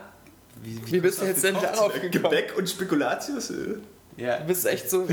Wie, 0.62 0.81
wie, 0.87 0.93
wie 0.93 1.01
bist 1.01 1.21
du 1.21 1.27
jetzt 1.27 1.45
denn 1.45 1.55
darauf 1.55 1.93
gekommen? 1.93 2.11
Gebäck 2.11 2.55
und 2.57 2.71
Spekulatius? 2.71 3.53
Ja. 4.16 4.38
Du 4.38 4.44
bist 4.46 4.66
echt 4.66 4.90
so... 4.90 5.07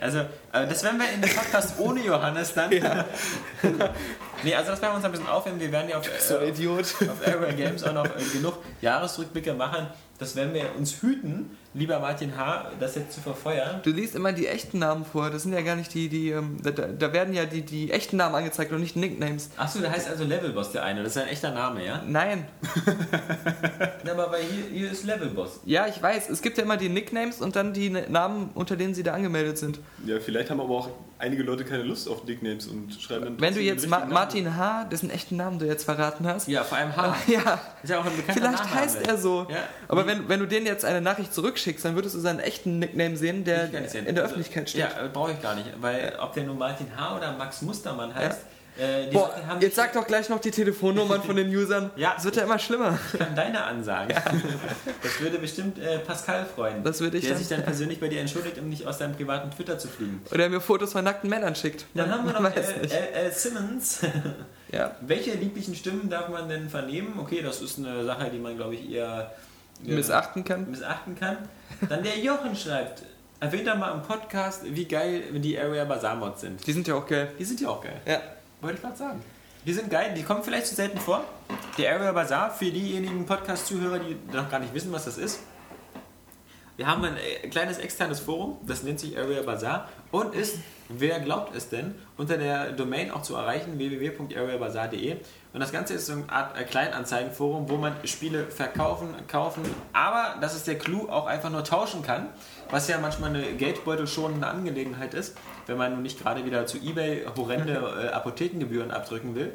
Also, 0.00 0.18
äh, 0.18 0.66
das 0.66 0.82
werden 0.82 0.98
wir 0.98 1.08
in 1.12 1.20
dem 1.20 1.30
Podcast 1.30 1.78
ohne 1.78 2.04
Johannes 2.04 2.54
dann. 2.54 2.72
Ja. 2.72 3.04
nee, 4.42 4.54
also 4.54 4.72
das 4.72 4.82
werden 4.82 4.92
wir 4.92 4.96
uns 4.96 5.04
ein 5.04 5.12
bisschen 5.12 5.28
aufheben. 5.28 5.60
Wir 5.60 5.70
werden 5.70 5.90
ja 5.90 5.98
auf, 5.98 6.06
so 6.18 6.38
äh, 6.38 6.48
Idiot. 6.48 6.86
auf 7.08 7.24
Airway 7.24 7.54
Games 7.54 7.84
auch 7.84 7.92
noch 7.92 8.06
äh, 8.06 8.24
genug 8.32 8.58
Jahresrückblicke 8.80 9.54
machen. 9.54 9.86
Das 10.18 10.34
werden 10.34 10.54
wir 10.54 10.74
uns 10.76 11.02
hüten, 11.02 11.56
lieber 11.74 11.98
Martin 12.00 12.36
H., 12.36 12.70
das 12.78 12.94
jetzt 12.94 13.12
zu 13.12 13.20
verfeuern. 13.20 13.80
Du 13.82 13.90
liest 13.90 14.14
immer 14.14 14.32
die 14.32 14.46
echten 14.46 14.78
Namen 14.78 15.04
vor. 15.04 15.30
Das 15.30 15.42
sind 15.42 15.52
ja 15.52 15.62
gar 15.62 15.76
nicht 15.76 15.92
die, 15.94 16.08
die 16.08 16.30
ähm, 16.30 16.58
da, 16.62 16.70
da, 16.70 17.12
werden 17.12 17.34
ja 17.34 17.44
die, 17.44 17.62
die 17.62 17.90
echten 17.90 18.16
Namen 18.16 18.34
angezeigt 18.34 18.72
und 18.72 18.80
nicht 18.80 18.96
Nicknames. 18.96 19.50
Achso, 19.56 19.80
der 19.80 19.90
heißt 19.90 20.08
also 20.08 20.24
Levelboss, 20.24 20.72
der 20.72 20.84
eine. 20.84 21.02
Das 21.02 21.16
ist 21.16 21.22
ein 21.22 21.28
echter 21.28 21.52
Name, 21.52 21.84
ja? 21.84 22.02
Nein. 22.06 22.46
Na, 24.04 24.12
aber 24.12 24.32
weil 24.32 24.42
hier, 24.42 24.64
hier 24.80 24.92
ist 24.92 25.04
Levelboss. 25.04 25.60
Ja, 25.64 25.86
ich 25.86 26.02
weiß. 26.02 26.28
Es 26.28 26.42
gibt 26.42 26.58
ja 26.58 26.64
immer 26.64 26.76
die 26.76 26.88
Nicknames 26.88 27.40
und 27.40 27.56
dann 27.56 27.72
die 27.72 27.90
Namen, 27.90 28.50
unter 28.54 28.76
denen 28.76 28.94
sie 28.94 29.02
da 29.02 29.14
angemeldet 29.14 29.58
sind. 29.58 29.80
Ja, 30.04 30.20
vielleicht 30.20 30.50
haben 30.50 30.60
aber 30.60 30.74
auch 30.74 30.90
einige 31.22 31.42
Leute 31.44 31.64
keine 31.64 31.84
Lust 31.84 32.08
auf 32.08 32.24
Nicknames 32.24 32.66
und 32.66 32.92
schreiben 33.00 33.24
dann. 33.24 33.40
Wenn 33.40 33.54
du 33.54 33.60
jetzt 33.60 33.88
Ma 33.88 34.04
Martin 34.04 34.56
H., 34.56 34.84
dessen 34.84 35.08
echten 35.08 35.36
Namen 35.36 35.58
du 35.58 35.66
jetzt 35.66 35.84
verraten 35.84 36.26
hast. 36.26 36.48
Ja, 36.48 36.64
vor 36.64 36.76
allem 36.78 36.94
H. 36.94 37.16
ja. 37.28 37.60
Ist 37.82 37.90
ja 37.90 38.00
auch 38.00 38.04
ein 38.04 38.16
bekannter 38.16 38.40
Vielleicht 38.40 38.64
Name 38.64 38.74
heißt 38.74 39.06
er 39.06 39.16
so. 39.16 39.46
Ja. 39.48 39.56
Aber 39.88 40.06
wenn, 40.06 40.28
wenn 40.28 40.40
du 40.40 40.46
denen 40.46 40.66
jetzt 40.66 40.84
eine 40.84 41.00
Nachricht 41.00 41.32
zurückschickst, 41.32 41.84
dann 41.84 41.94
würdest 41.94 42.14
du 42.14 42.18
seinen 42.18 42.40
echten 42.40 42.78
Nickname 42.78 43.16
sehen, 43.16 43.44
der 43.44 43.66
in 43.66 43.70
der 43.72 43.84
also, 43.84 44.20
Öffentlichkeit 44.20 44.68
steht. 44.68 44.80
Ja, 44.80 44.90
brauche 45.12 45.32
ich 45.32 45.40
gar 45.40 45.54
nicht. 45.54 45.68
Weil 45.80 46.16
ob 46.20 46.34
der 46.34 46.44
nun 46.44 46.58
Martin 46.58 46.88
H. 46.96 47.16
oder 47.16 47.32
Max 47.36 47.62
Mustermann 47.62 48.14
heißt. 48.14 48.42
Ja 48.42 48.51
äh, 48.78 49.10
Boah, 49.12 49.30
jetzt 49.60 49.76
sag 49.76 49.92
doch 49.92 50.06
gleich 50.06 50.28
noch 50.28 50.40
die 50.40 50.50
Telefonnummern 50.50 51.22
von 51.22 51.36
den 51.36 51.54
Usern. 51.54 51.90
ja. 51.96 52.14
Es 52.16 52.24
wird 52.24 52.36
ja 52.36 52.44
immer 52.44 52.58
schlimmer. 52.58 52.98
Ich 53.12 53.18
kann 53.18 53.34
deine 53.36 53.62
ansagen. 53.64 54.14
Ja. 54.14 54.22
Das 55.02 55.20
würde 55.20 55.38
bestimmt 55.38 55.78
äh, 55.78 55.98
Pascal 55.98 56.46
freuen. 56.46 56.82
Das 56.82 57.00
würde 57.00 57.18
ich 57.18 57.24
Der 57.24 57.32
dann, 57.32 57.38
sich 57.38 57.48
dann 57.48 57.62
persönlich 57.64 58.00
bei 58.00 58.08
dir 58.08 58.20
entschuldigt, 58.20 58.58
um 58.58 58.68
nicht 58.68 58.86
aus 58.86 58.98
deinem 58.98 59.14
privaten 59.14 59.50
Twitter 59.50 59.78
zu 59.78 59.88
fliegen. 59.88 60.22
Oder 60.30 60.48
mir 60.48 60.60
Fotos 60.60 60.92
von 60.92 61.04
nackten 61.04 61.28
Männern 61.28 61.54
schickt. 61.54 61.84
Dann 61.94 62.08
man, 62.08 62.18
haben 62.18 62.32
wir 62.32 62.40
noch 62.40 62.56
äh, 62.56 63.26
äh, 63.26 63.30
Simmons. 63.30 64.00
ja. 64.72 64.96
Welche 65.00 65.32
lieblichen 65.32 65.74
Stimmen 65.74 66.08
darf 66.08 66.28
man 66.28 66.48
denn 66.48 66.68
vernehmen? 66.70 67.18
Okay, 67.18 67.42
das 67.42 67.60
ist 67.60 67.78
eine 67.78 68.04
Sache, 68.04 68.30
die 68.30 68.38
man, 68.38 68.56
glaube 68.56 68.74
ich, 68.74 68.90
eher 68.90 69.32
äh, 69.86 69.92
missachten 69.92 70.44
kann. 70.44 70.70
Missachten 70.70 71.14
kann. 71.14 71.36
Dann 71.88 72.02
der 72.02 72.18
Jochen 72.18 72.54
schreibt, 72.56 73.02
erwähnt 73.40 73.66
doch 73.66 73.76
mal 73.76 73.92
im 73.92 74.02
Podcast, 74.02 74.62
wie 74.64 74.86
geil 74.86 75.22
die 75.34 75.58
Area 75.58 75.84
Bazaar 75.84 76.16
Mods 76.16 76.40
sind. 76.42 76.66
Die 76.66 76.72
sind 76.72 76.86
ja 76.88 76.94
auch 76.94 77.06
geil. 77.06 77.32
Die 77.38 77.44
sind 77.44 77.60
ja 77.60 77.68
auch 77.68 77.82
geil. 77.82 78.00
Ja. 78.06 78.20
Wollte 78.62 78.76
ich 78.76 78.82
gerade 78.82 78.96
sagen. 78.96 79.22
Die 79.66 79.72
sind 79.72 79.90
geil, 79.90 80.14
die 80.16 80.22
kommen 80.22 80.42
vielleicht 80.42 80.66
zu 80.66 80.74
selten 80.74 80.98
vor. 80.98 81.24
Der 81.78 81.94
Area 81.94 82.12
Bazaar, 82.12 82.50
für 82.50 82.70
diejenigen 82.70 83.26
Podcast-Zuhörer, 83.26 83.98
die 83.98 84.16
noch 84.32 84.48
gar 84.48 84.60
nicht 84.60 84.72
wissen, 84.72 84.92
was 84.92 85.04
das 85.04 85.18
ist, 85.18 85.40
Wir 86.76 86.86
haben 86.86 87.04
ein 87.04 87.16
äh, 87.16 87.48
kleines 87.48 87.78
externes 87.78 88.20
Forum, 88.20 88.56
das 88.66 88.82
nennt 88.82 88.98
sich 88.98 89.18
Area 89.18 89.42
Bazaar 89.42 89.88
und 90.10 90.34
ist, 90.34 90.58
wer 90.88 91.20
glaubt 91.20 91.54
es 91.54 91.68
denn, 91.68 91.94
unter 92.16 92.38
der 92.38 92.72
Domain 92.72 93.10
auch 93.10 93.20
zu 93.20 93.34
erreichen, 93.34 93.78
www.areabazaar.de. 93.78 95.16
Und 95.52 95.60
das 95.60 95.70
Ganze 95.70 95.94
ist 95.94 96.06
so 96.06 96.14
eine 96.14 96.28
Art 96.30 96.58
äh, 96.58 96.64
Kleinanzeigenforum, 96.64 97.68
wo 97.68 97.76
man 97.76 97.94
Spiele 98.04 98.46
verkaufen, 98.46 99.14
kaufen, 99.28 99.62
aber, 99.92 100.40
das 100.40 100.56
ist 100.56 100.66
der 100.66 100.78
Clou, 100.78 101.10
auch 101.10 101.26
einfach 101.26 101.50
nur 101.50 101.62
tauschen 101.62 102.02
kann, 102.02 102.28
was 102.70 102.88
ja 102.88 102.98
manchmal 102.98 103.30
eine 103.30 103.52
geldbeutelschonende 103.52 104.46
Angelegenheit 104.46 105.12
ist, 105.12 105.36
wenn 105.66 105.76
man 105.76 105.92
nun 105.92 106.02
nicht 106.02 106.20
gerade 106.20 106.44
wieder 106.44 106.66
zu 106.66 106.78
Ebay 106.78 107.26
horrende 107.36 107.74
äh, 108.04 108.08
Apothekengebühren 108.08 108.90
abdrücken 108.90 109.34
will. 109.34 109.52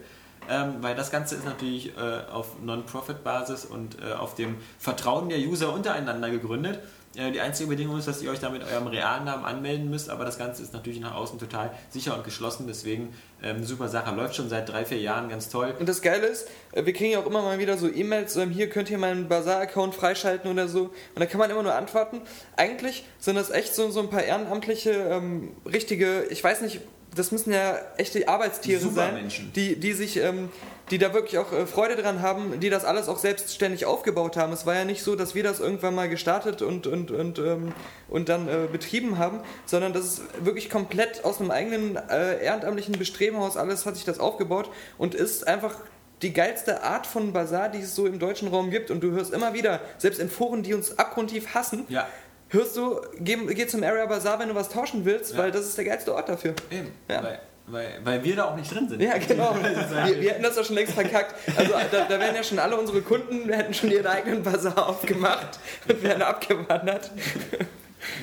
Ähm, 0.49 0.75
weil 0.81 0.95
das 0.95 1.11
Ganze 1.11 1.35
ist 1.35 1.45
natürlich 1.45 1.97
äh, 1.97 2.31
auf 2.31 2.59
Non-Profit-Basis 2.61 3.65
und 3.65 3.97
äh, 4.01 4.13
auf 4.13 4.35
dem 4.35 4.57
Vertrauen 4.79 5.27
der 5.29 5.39
User 5.39 5.73
untereinander 5.73 6.29
gegründet. 6.29 6.79
Äh, 7.17 7.31
die 7.31 7.41
einzige 7.41 7.69
Bedingung 7.69 7.97
ist, 7.97 8.07
dass 8.07 8.21
ihr 8.21 8.29
euch 8.29 8.39
damit 8.39 8.63
eurem 8.63 8.87
realen 8.87 9.25
Namen 9.25 9.43
anmelden 9.43 9.89
müsst, 9.89 10.09
aber 10.09 10.23
das 10.23 10.37
Ganze 10.37 10.61
ist 10.61 10.73
natürlich 10.73 10.99
nach 10.99 11.15
außen 11.15 11.39
total 11.39 11.71
sicher 11.89 12.15
und 12.15 12.23
geschlossen. 12.23 12.65
Deswegen 12.67 13.13
ähm, 13.41 13.63
super 13.63 13.87
Sache. 13.89 14.13
Läuft 14.15 14.35
schon 14.35 14.49
seit 14.49 14.69
drei, 14.69 14.85
vier 14.85 14.99
Jahren 14.99 15.27
ganz 15.27 15.49
toll. 15.49 15.73
Und 15.79 15.89
das 15.89 16.01
Geile 16.01 16.27
ist, 16.27 16.47
äh, 16.73 16.85
wir 16.85 16.93
kriegen 16.93 17.11
ja 17.11 17.19
auch 17.19 17.25
immer 17.25 17.41
mal 17.41 17.57
wieder 17.59 17.77
so 17.77 17.91
E-Mails, 17.91 18.35
ähm, 18.35 18.51
hier 18.51 18.69
könnt 18.69 18.89
ihr 18.89 18.99
meinen 18.99 19.27
Bazaar-Account 19.27 19.95
freischalten 19.95 20.51
oder 20.51 20.67
so. 20.67 20.83
Und 20.83 21.19
da 21.19 21.25
kann 21.25 21.39
man 21.39 21.49
immer 21.49 21.63
nur 21.63 21.73
antworten. 21.73 22.21
Eigentlich 22.55 23.03
sind 23.19 23.35
das 23.35 23.49
echt 23.49 23.73
so, 23.73 23.89
so 23.89 23.99
ein 24.01 24.09
paar 24.09 24.23
ehrenamtliche, 24.23 24.91
ähm, 24.91 25.51
richtige, 25.65 26.25
ich 26.29 26.43
weiß 26.43 26.61
nicht, 26.61 26.81
das 27.15 27.31
müssen 27.31 27.51
ja 27.51 27.79
echte 27.97 28.27
Arbeitstiere 28.27 28.89
sein, 28.89 29.31
die, 29.55 29.75
die 29.79 29.93
sich, 29.93 30.17
ähm, 30.17 30.49
die 30.91 30.97
da 30.97 31.13
wirklich 31.13 31.37
auch 31.37 31.51
äh, 31.51 31.65
Freude 31.65 31.95
dran 31.95 32.21
haben, 32.21 32.59
die 32.59 32.69
das 32.69 32.85
alles 32.85 33.09
auch 33.09 33.17
selbstständig 33.17 33.85
aufgebaut 33.85 34.37
haben. 34.37 34.53
Es 34.53 34.65
war 34.65 34.75
ja 34.75 34.85
nicht 34.85 35.03
so, 35.03 35.15
dass 35.15 35.35
wir 35.35 35.43
das 35.43 35.59
irgendwann 35.59 35.95
mal 35.95 36.07
gestartet 36.09 36.61
und, 36.61 36.87
und, 36.87 37.11
und, 37.11 37.39
ähm, 37.39 37.73
und 38.09 38.29
dann 38.29 38.47
äh, 38.47 38.67
betrieben 38.71 39.17
haben, 39.17 39.41
sondern 39.65 39.93
das 39.93 40.05
ist 40.05 40.21
wirklich 40.43 40.69
komplett 40.69 41.25
aus 41.25 41.39
einem 41.41 41.51
eigenen 41.51 41.95
äh, 41.97 42.43
ehrenamtlichen 42.43 42.97
Bestreben 42.97 43.37
aus 43.37 43.57
alles 43.57 43.85
hat 43.85 43.95
sich 43.95 44.05
das 44.05 44.19
aufgebaut 44.19 44.69
und 44.97 45.13
ist 45.15 45.45
einfach 45.47 45.75
die 46.21 46.33
geilste 46.33 46.81
Art 46.83 47.05
von 47.05 47.31
Bazar, 47.33 47.69
die 47.69 47.79
es 47.79 47.93
so 47.95 48.07
im 48.07 48.17
deutschen 48.17 48.47
Raum 48.47 48.71
gibt. 48.71 48.89
Und 48.89 49.01
du 49.01 49.11
hörst 49.11 49.33
immer 49.33 49.53
wieder, 49.53 49.81
selbst 49.99 50.19
in 50.19 50.29
Foren, 50.29 50.63
die 50.63 50.73
uns 50.73 50.97
abgrundtief 50.97 51.53
hassen, 51.53 51.85
Ja, 51.89 52.07
hörst 52.49 52.75
du, 52.77 53.01
geh, 53.19 53.35
geh 53.53 53.67
zum 53.67 53.83
Area 53.83 54.05
Bazar, 54.05 54.39
wenn 54.39 54.49
du 54.49 54.55
was 54.55 54.69
tauschen 54.69 55.05
willst, 55.05 55.33
Ja. 55.33 55.37
weil 55.39 55.51
das 55.51 55.65
ist 55.65 55.77
der 55.77 55.85
geilste 55.85 56.15
Ort 56.15 56.29
dafür. 56.29 56.53
eben. 56.71 56.91
Ja. 57.09 57.23
Weil, 57.23 57.39
weil, 57.67 57.99
weil 58.03 58.23
wir 58.23 58.35
da 58.35 58.45
auch 58.45 58.55
nicht 58.55 58.73
drin 58.73 58.87
sind. 58.89 59.01
Ja, 59.01 59.17
genau. 59.17 59.55
Wir, 60.07 60.21
wir 60.21 60.31
hätten 60.31 60.43
das 60.43 60.55
doch 60.55 60.65
schon 60.65 60.75
längst 60.75 60.93
verkackt. 60.93 61.35
Also 61.57 61.73
da, 61.91 62.05
da 62.07 62.19
wären 62.19 62.33
ja 62.35 62.43
schon 62.43 62.59
alle 62.59 62.77
unsere 62.77 63.01
Kunden, 63.01 63.51
hätten 63.51 63.73
schon 63.73 63.91
ihren 63.91 64.07
eigenen 64.07 64.41
Bazar 64.43 64.87
aufgemacht 64.87 65.59
und 65.87 66.01
wären 66.01 66.21
abgewandert. 66.21 67.11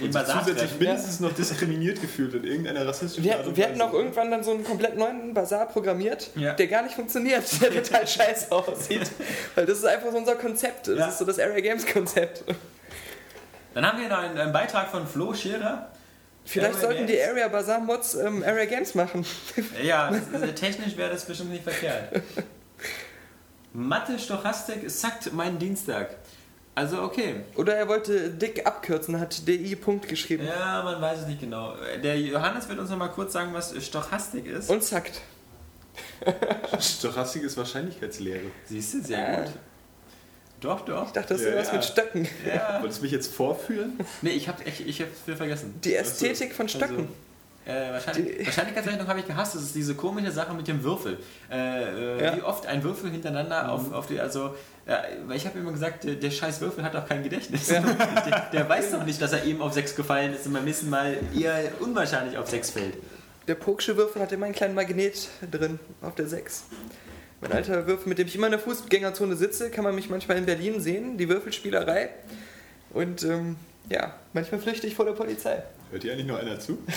Und 0.01 0.13
zusätzlich 0.15 0.79
mindestens 0.79 1.21
noch 1.21 1.33
diskriminiert 1.33 2.01
gefühlt 2.01 2.33
in 2.35 2.45
irgendeiner 2.45 2.87
rassistischen 2.87 3.29
Art 3.31 3.41
Wir, 3.41 3.47
und 3.49 3.57
wir 3.57 3.67
hätten 3.67 3.83
auch 3.83 3.93
irgendwann 3.93 4.31
dann 4.31 4.43
so 4.43 4.53
einen 4.53 4.65
komplett 4.65 4.97
neuen 4.97 5.35
Bazar 5.35 5.67
programmiert, 5.69 6.31
Ja. 6.37 6.55
der 6.55 6.67
gar 6.69 6.83
nicht 6.83 6.95
funktioniert, 6.95 7.43
der 7.61 7.83
total 7.83 8.07
scheiße 8.07 8.51
aussieht. 8.51 9.11
Weil 9.55 9.67
das 9.67 9.79
ist 9.79 9.85
einfach 9.85 10.11
so 10.11 10.17
unser 10.17 10.37
Konzept. 10.37 10.89
Das 10.89 10.99
Ja. 10.99 11.09
ist 11.09 11.19
so 11.19 11.25
das 11.27 11.39
Area 11.39 11.61
Games 11.61 11.85
Konzept. 11.87 12.45
Dann 13.75 13.85
haben 13.87 14.01
wir 14.01 14.09
noch 14.09 14.19
einen, 14.19 14.39
einen 14.39 14.53
Beitrag 14.53 14.89
von 14.91 15.07
Flo 15.07 15.35
Scherer. 15.35 15.89
Vielleicht 16.45 16.75
Area 16.75 16.81
sollten 16.81 17.07
die 17.07 17.15
Games? 17.15 17.29
Area 17.29 17.49
Bazar 17.49 17.81
Mods 17.81 18.15
ähm, 18.15 18.43
Area 18.43 18.67
Games 18.67 18.95
machen. 18.95 19.25
Ja, 19.83 20.09
ist, 20.09 20.55
technisch 20.57 20.97
wäre 20.97 21.11
das 21.11 21.25
bestimmt 21.25 21.51
nicht 21.51 21.65
verkehrt. 21.65 22.23
Mathe 23.73 24.19
Stochastik 24.19 24.89
sackt 24.91 25.33
meinen 25.33 25.59
Dienstag. 25.59 26.17
Also 26.77 27.03
okay. 27.03 27.45
Oder 27.57 27.77
er 27.77 27.89
wollte 27.89 28.31
dick 28.31 28.67
abkürzen, 28.67 29.21
hat 29.21 29.47
DI 29.47 29.77
Punkt 29.77 30.09
geschrieben. 30.09 30.45
Ja, 30.45 30.83
man 30.83 31.01
weiß 31.01 31.21
es 31.21 31.27
nicht 31.27 31.41
genau. 31.41 31.75
Der 32.03 32.19
Johannes 32.19 32.69
wird 32.69 32.79
uns 32.79 32.91
noch 32.91 32.99
mal 32.99 33.09
kurz 33.09 33.33
sagen, 33.33 33.55
was 33.55 33.75
Stochastik 33.85 34.47
ist. 34.47 34.71
Und 34.71 34.83
zackt. 34.83 35.21
Stochastik 36.81 37.45
ist 37.45 37.57
Wahrscheinlichkeitslehre. 37.57 38.47
Siehst 38.65 38.95
du, 38.95 39.03
sehr 39.03 39.43
gut. 39.43 39.53
Doch, 40.65 40.81
doch. 40.81 41.07
Ich 41.07 41.13
dachte, 41.13 41.35
das 41.35 41.41
ist 41.43 41.47
Ja, 41.47 41.53
irgendwas 41.53 41.69
ja. 41.69 41.75
mit 41.75 41.85
Stöcken. 41.85 42.29
Ja. 42.47 42.79
Wolltest 42.81 43.01
du 43.01 43.03
mich 43.05 43.13
jetzt 43.13 43.33
vorführen? 43.35 43.99
Nee, 44.23 44.31
ich 44.31 44.49
hab, 44.49 44.67
ich, 44.67 44.87
ich 44.87 45.01
hab's 45.03 45.27
wieder 45.27 45.37
vergessen. 45.37 45.79
Die 45.85 45.95
Ästhetik 45.95 46.55
von 46.55 46.69
Stöcken. 46.69 47.09
Äh, 47.67 47.93
wahrscheinlich, 47.93 48.47
Wahrscheinlichkeitsrechnung 48.47 49.07
habe 49.07 49.21
ich 49.21 49.27
gehasst. 49.27 49.55
Das 49.55 49.63
ist 49.63 49.75
diese 49.75 49.95
komische 49.95 50.31
Sache 50.31 50.53
mit 50.55 50.67
dem 50.69 50.83
Würfel. 50.83 51.19
Äh, 51.51 52.17
äh, 52.19 52.25
Ja. 52.25 52.37
Wie 52.37 52.43
oft 52.43 52.67
ein 52.67 52.83
Würfel 52.83 53.11
hintereinander 53.11 53.71
auf, 53.71 53.93
auf 53.93 54.07
die, 54.07 54.21
also, 54.21 54.55
ja, 54.87 55.03
weil 55.27 55.37
ich 55.37 55.47
habe 55.47 55.59
immer 55.59 55.73
gesagt, 55.73 56.05
der, 56.05 56.15
der 56.15 56.31
scheiß 56.31 56.61
Würfel 56.61 56.85
hat 56.85 56.95
auch 56.97 57.07
kein 57.07 57.23
Gedächtnis. 57.23 57.67
der, 57.69 57.83
der 58.53 58.69
weiß 58.69 58.91
doch 58.93 59.05
nicht, 59.05 59.21
dass 59.21 59.33
er 59.33 59.45
eben 59.45 59.63
auf 59.63 59.73
6 59.73 59.97
gefallen 59.97 60.35
ist 60.35 60.47
und 60.47 60.53
beim 60.55 60.65
nächsten 60.65 60.91
Mal 60.91 61.17
eher 61.39 61.59
unwahrscheinlich 61.81 62.37
auf 62.39 62.49
6 62.51 62.71
fällt. 62.71 62.95
Der 63.49 63.55
Poksche 63.55 63.97
Würfel 63.97 64.21
hat 64.23 64.33
immer 64.33 64.47
einen 64.47 64.55
kleinen 64.55 64.75
Magnet 64.75 65.29
drin 65.51 65.79
auf 66.03 66.15
der 66.15 66.27
6. 66.27 66.65
Mein 67.41 67.53
alter 67.53 67.87
Würfel, 67.87 68.09
mit 68.09 68.19
dem 68.19 68.27
ich 68.27 68.37
immer 68.37 68.47
in 68.47 68.53
der 68.53 68.61
Fußgängerzone 68.61 69.37
sitze, 69.37 69.71
kann 69.71 69.85
man 69.85 69.95
mich 69.95 70.09
manchmal 70.09 70.39
in 70.39 70.47
Berlin 70.47 70.81
sehen, 70.81 71.19
die 71.19 71.29
Würfelspielerei. 71.29 72.11
Und 72.91 73.23
ähm, 73.25 73.57
ja, 73.91 74.15
manchmal 74.33 74.61
flüchte 74.61 74.87
ich 74.87 74.95
vor 74.95 75.05
der 75.05 75.13
Polizei. 75.13 75.63
Hört 75.91 76.03
hier 76.03 76.13
eigentlich 76.13 76.27
noch 76.27 76.39
einer 76.39 76.59
zu? 76.59 76.79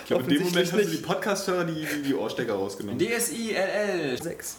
Ich 0.00 0.06
glaube, 0.06 0.24
in 0.24 0.30
dem 0.30 0.42
Moment 0.44 0.72
haben 0.72 0.84
sie 0.84 0.96
die 0.96 1.02
Podcast-Hörer 1.02 1.64
die, 1.64 1.84
die, 1.84 2.02
die 2.02 2.14
Ohrstecker 2.14 2.54
rausgenommen. 2.54 2.98
DSILL. 2.98 4.20
6. 4.20 4.56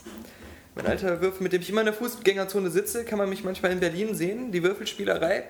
Mein 0.75 0.85
alter 0.85 1.21
Würfel, 1.21 1.43
mit 1.43 1.53
dem 1.53 1.61
ich 1.61 1.69
immer 1.69 1.81
in 1.81 1.85
der 1.85 1.93
Fußgängerzone 1.93 2.69
sitze, 2.69 3.03
kann 3.03 3.17
man 3.17 3.29
mich 3.29 3.43
manchmal 3.43 3.71
in 3.71 3.79
Berlin 3.79 4.15
sehen, 4.15 4.51
die 4.51 4.63
Würfelspielerei. 4.63 5.43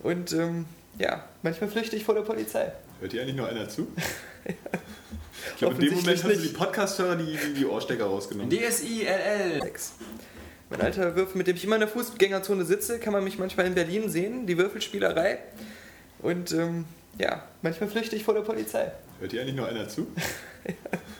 Und 0.00 0.32
ähm, 0.32 0.66
ja, 0.98 1.24
manchmal 1.42 1.70
flüchte 1.70 1.96
ich 1.96 2.04
vor 2.04 2.14
der 2.14 2.22
Polizei. 2.22 2.72
Hört 3.00 3.12
hier 3.12 3.22
eigentlich 3.22 3.36
noch 3.36 3.48
einer 3.48 3.68
zu? 3.68 3.88
Ich 5.52 5.58
glaube, 5.58 5.74
in 5.76 5.80
dem 5.80 5.94
Moment 5.94 6.24
haben 6.24 6.34
sie 6.34 6.48
die 6.48 6.54
Podcast-Hörer 6.54 7.16
die, 7.16 7.36
die, 7.36 7.54
die 7.54 7.66
Ohrstecker 7.66 8.04
rausgenommen. 8.04 8.50
DSILL. 8.50 9.60
6. 9.62 9.92
Mein 10.70 10.80
alter 10.82 11.16
Würfel, 11.16 11.38
mit 11.38 11.46
dem 11.46 11.56
ich 11.56 11.64
immer 11.64 11.76
in 11.76 11.80
der 11.80 11.88
Fußgängerzone 11.88 12.64
sitze, 12.64 12.98
kann 12.98 13.12
man 13.12 13.24
mich 13.24 13.38
manchmal 13.38 13.66
in 13.66 13.74
Berlin 13.74 14.10
sehen, 14.10 14.46
die 14.46 14.58
Würfelspielerei. 14.58 15.38
Und 16.20 16.52
ähm, 16.52 16.84
ja, 17.18 17.44
manchmal 17.62 17.88
flüchte 17.88 18.16
ich 18.16 18.24
vor 18.24 18.34
der 18.34 18.42
Polizei. 18.42 18.92
Hört 19.20 19.32
hier 19.32 19.42
eigentlich 19.42 19.56
noch 19.56 19.66
einer 19.66 19.88
zu? 19.88 20.06
Ich 20.64 20.74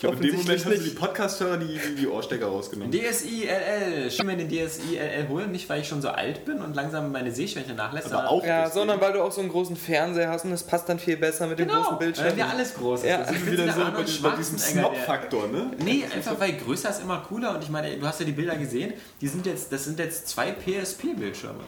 glaube, 0.00 0.16
in 0.16 0.22
dem 0.22 0.36
Moment 0.36 0.64
haben 0.64 0.76
sie 0.76 0.84
die 0.90 0.96
Podcast-Hörer 0.96 1.56
die, 1.58 1.78
die, 1.78 1.94
die 2.00 2.06
Ohrstecker 2.08 2.46
rausgenommen. 2.46 2.90
DSILL. 2.92 4.06
Ich 4.08 4.18
will 4.18 4.26
mir 4.26 4.36
den 4.36 4.48
DSILL 4.48 5.28
holen, 5.28 5.52
nicht 5.52 5.68
weil 5.68 5.80
ich 5.82 5.88
schon 5.88 6.00
so 6.02 6.08
alt 6.08 6.44
bin 6.44 6.60
und 6.60 6.74
langsam 6.74 7.12
meine 7.12 7.30
Sehschwäche 7.32 7.74
nachlässt, 7.74 8.06
Aber 8.06 8.16
sondern 8.16 8.28
auch 8.28 8.44
Ja, 8.46 8.58
deswegen. 8.64 8.74
sondern 8.80 9.00
weil 9.00 9.12
du 9.12 9.22
auch 9.22 9.32
so 9.32 9.40
einen 9.40 9.50
großen 9.50 9.76
Fernseher 9.76 10.30
hast 10.30 10.44
und 10.44 10.50
das 10.50 10.62
passt 10.62 10.88
dann 10.88 10.98
viel 10.98 11.16
besser 11.16 11.46
mit 11.46 11.58
dem 11.58 11.68
großen 11.68 11.84
Genau, 11.84 11.96
Bildschirm. 11.98 12.26
weil 12.28 12.36
wir 12.36 12.48
alles 12.48 12.74
groß 12.74 13.00
ist. 13.00 13.08
Ja. 13.08 13.18
Das 13.18 13.30
ist 13.32 13.46
wieder 13.50 13.64
der 13.64 13.74
so 13.74 13.80
bei, 13.80 14.30
bei 14.30 14.36
diesem 14.36 14.58
Snob-Faktor, 14.58 15.48
ne? 15.48 15.70
Nee, 15.84 16.04
einfach 16.14 16.38
weil 16.40 16.52
größer 16.54 16.90
ist 16.90 17.02
immer 17.02 17.18
cooler 17.28 17.54
und 17.54 17.62
ich 17.62 17.70
meine, 17.70 17.96
du 17.96 18.06
hast 18.06 18.20
ja 18.20 18.26
die 18.26 18.32
Bilder 18.32 18.56
gesehen, 18.56 18.94
die 19.20 19.28
sind 19.28 19.46
jetzt, 19.46 19.72
das 19.72 19.84
sind 19.84 19.98
jetzt 19.98 20.28
zwei 20.28 20.52
PSP-Bildschirme 20.52 21.60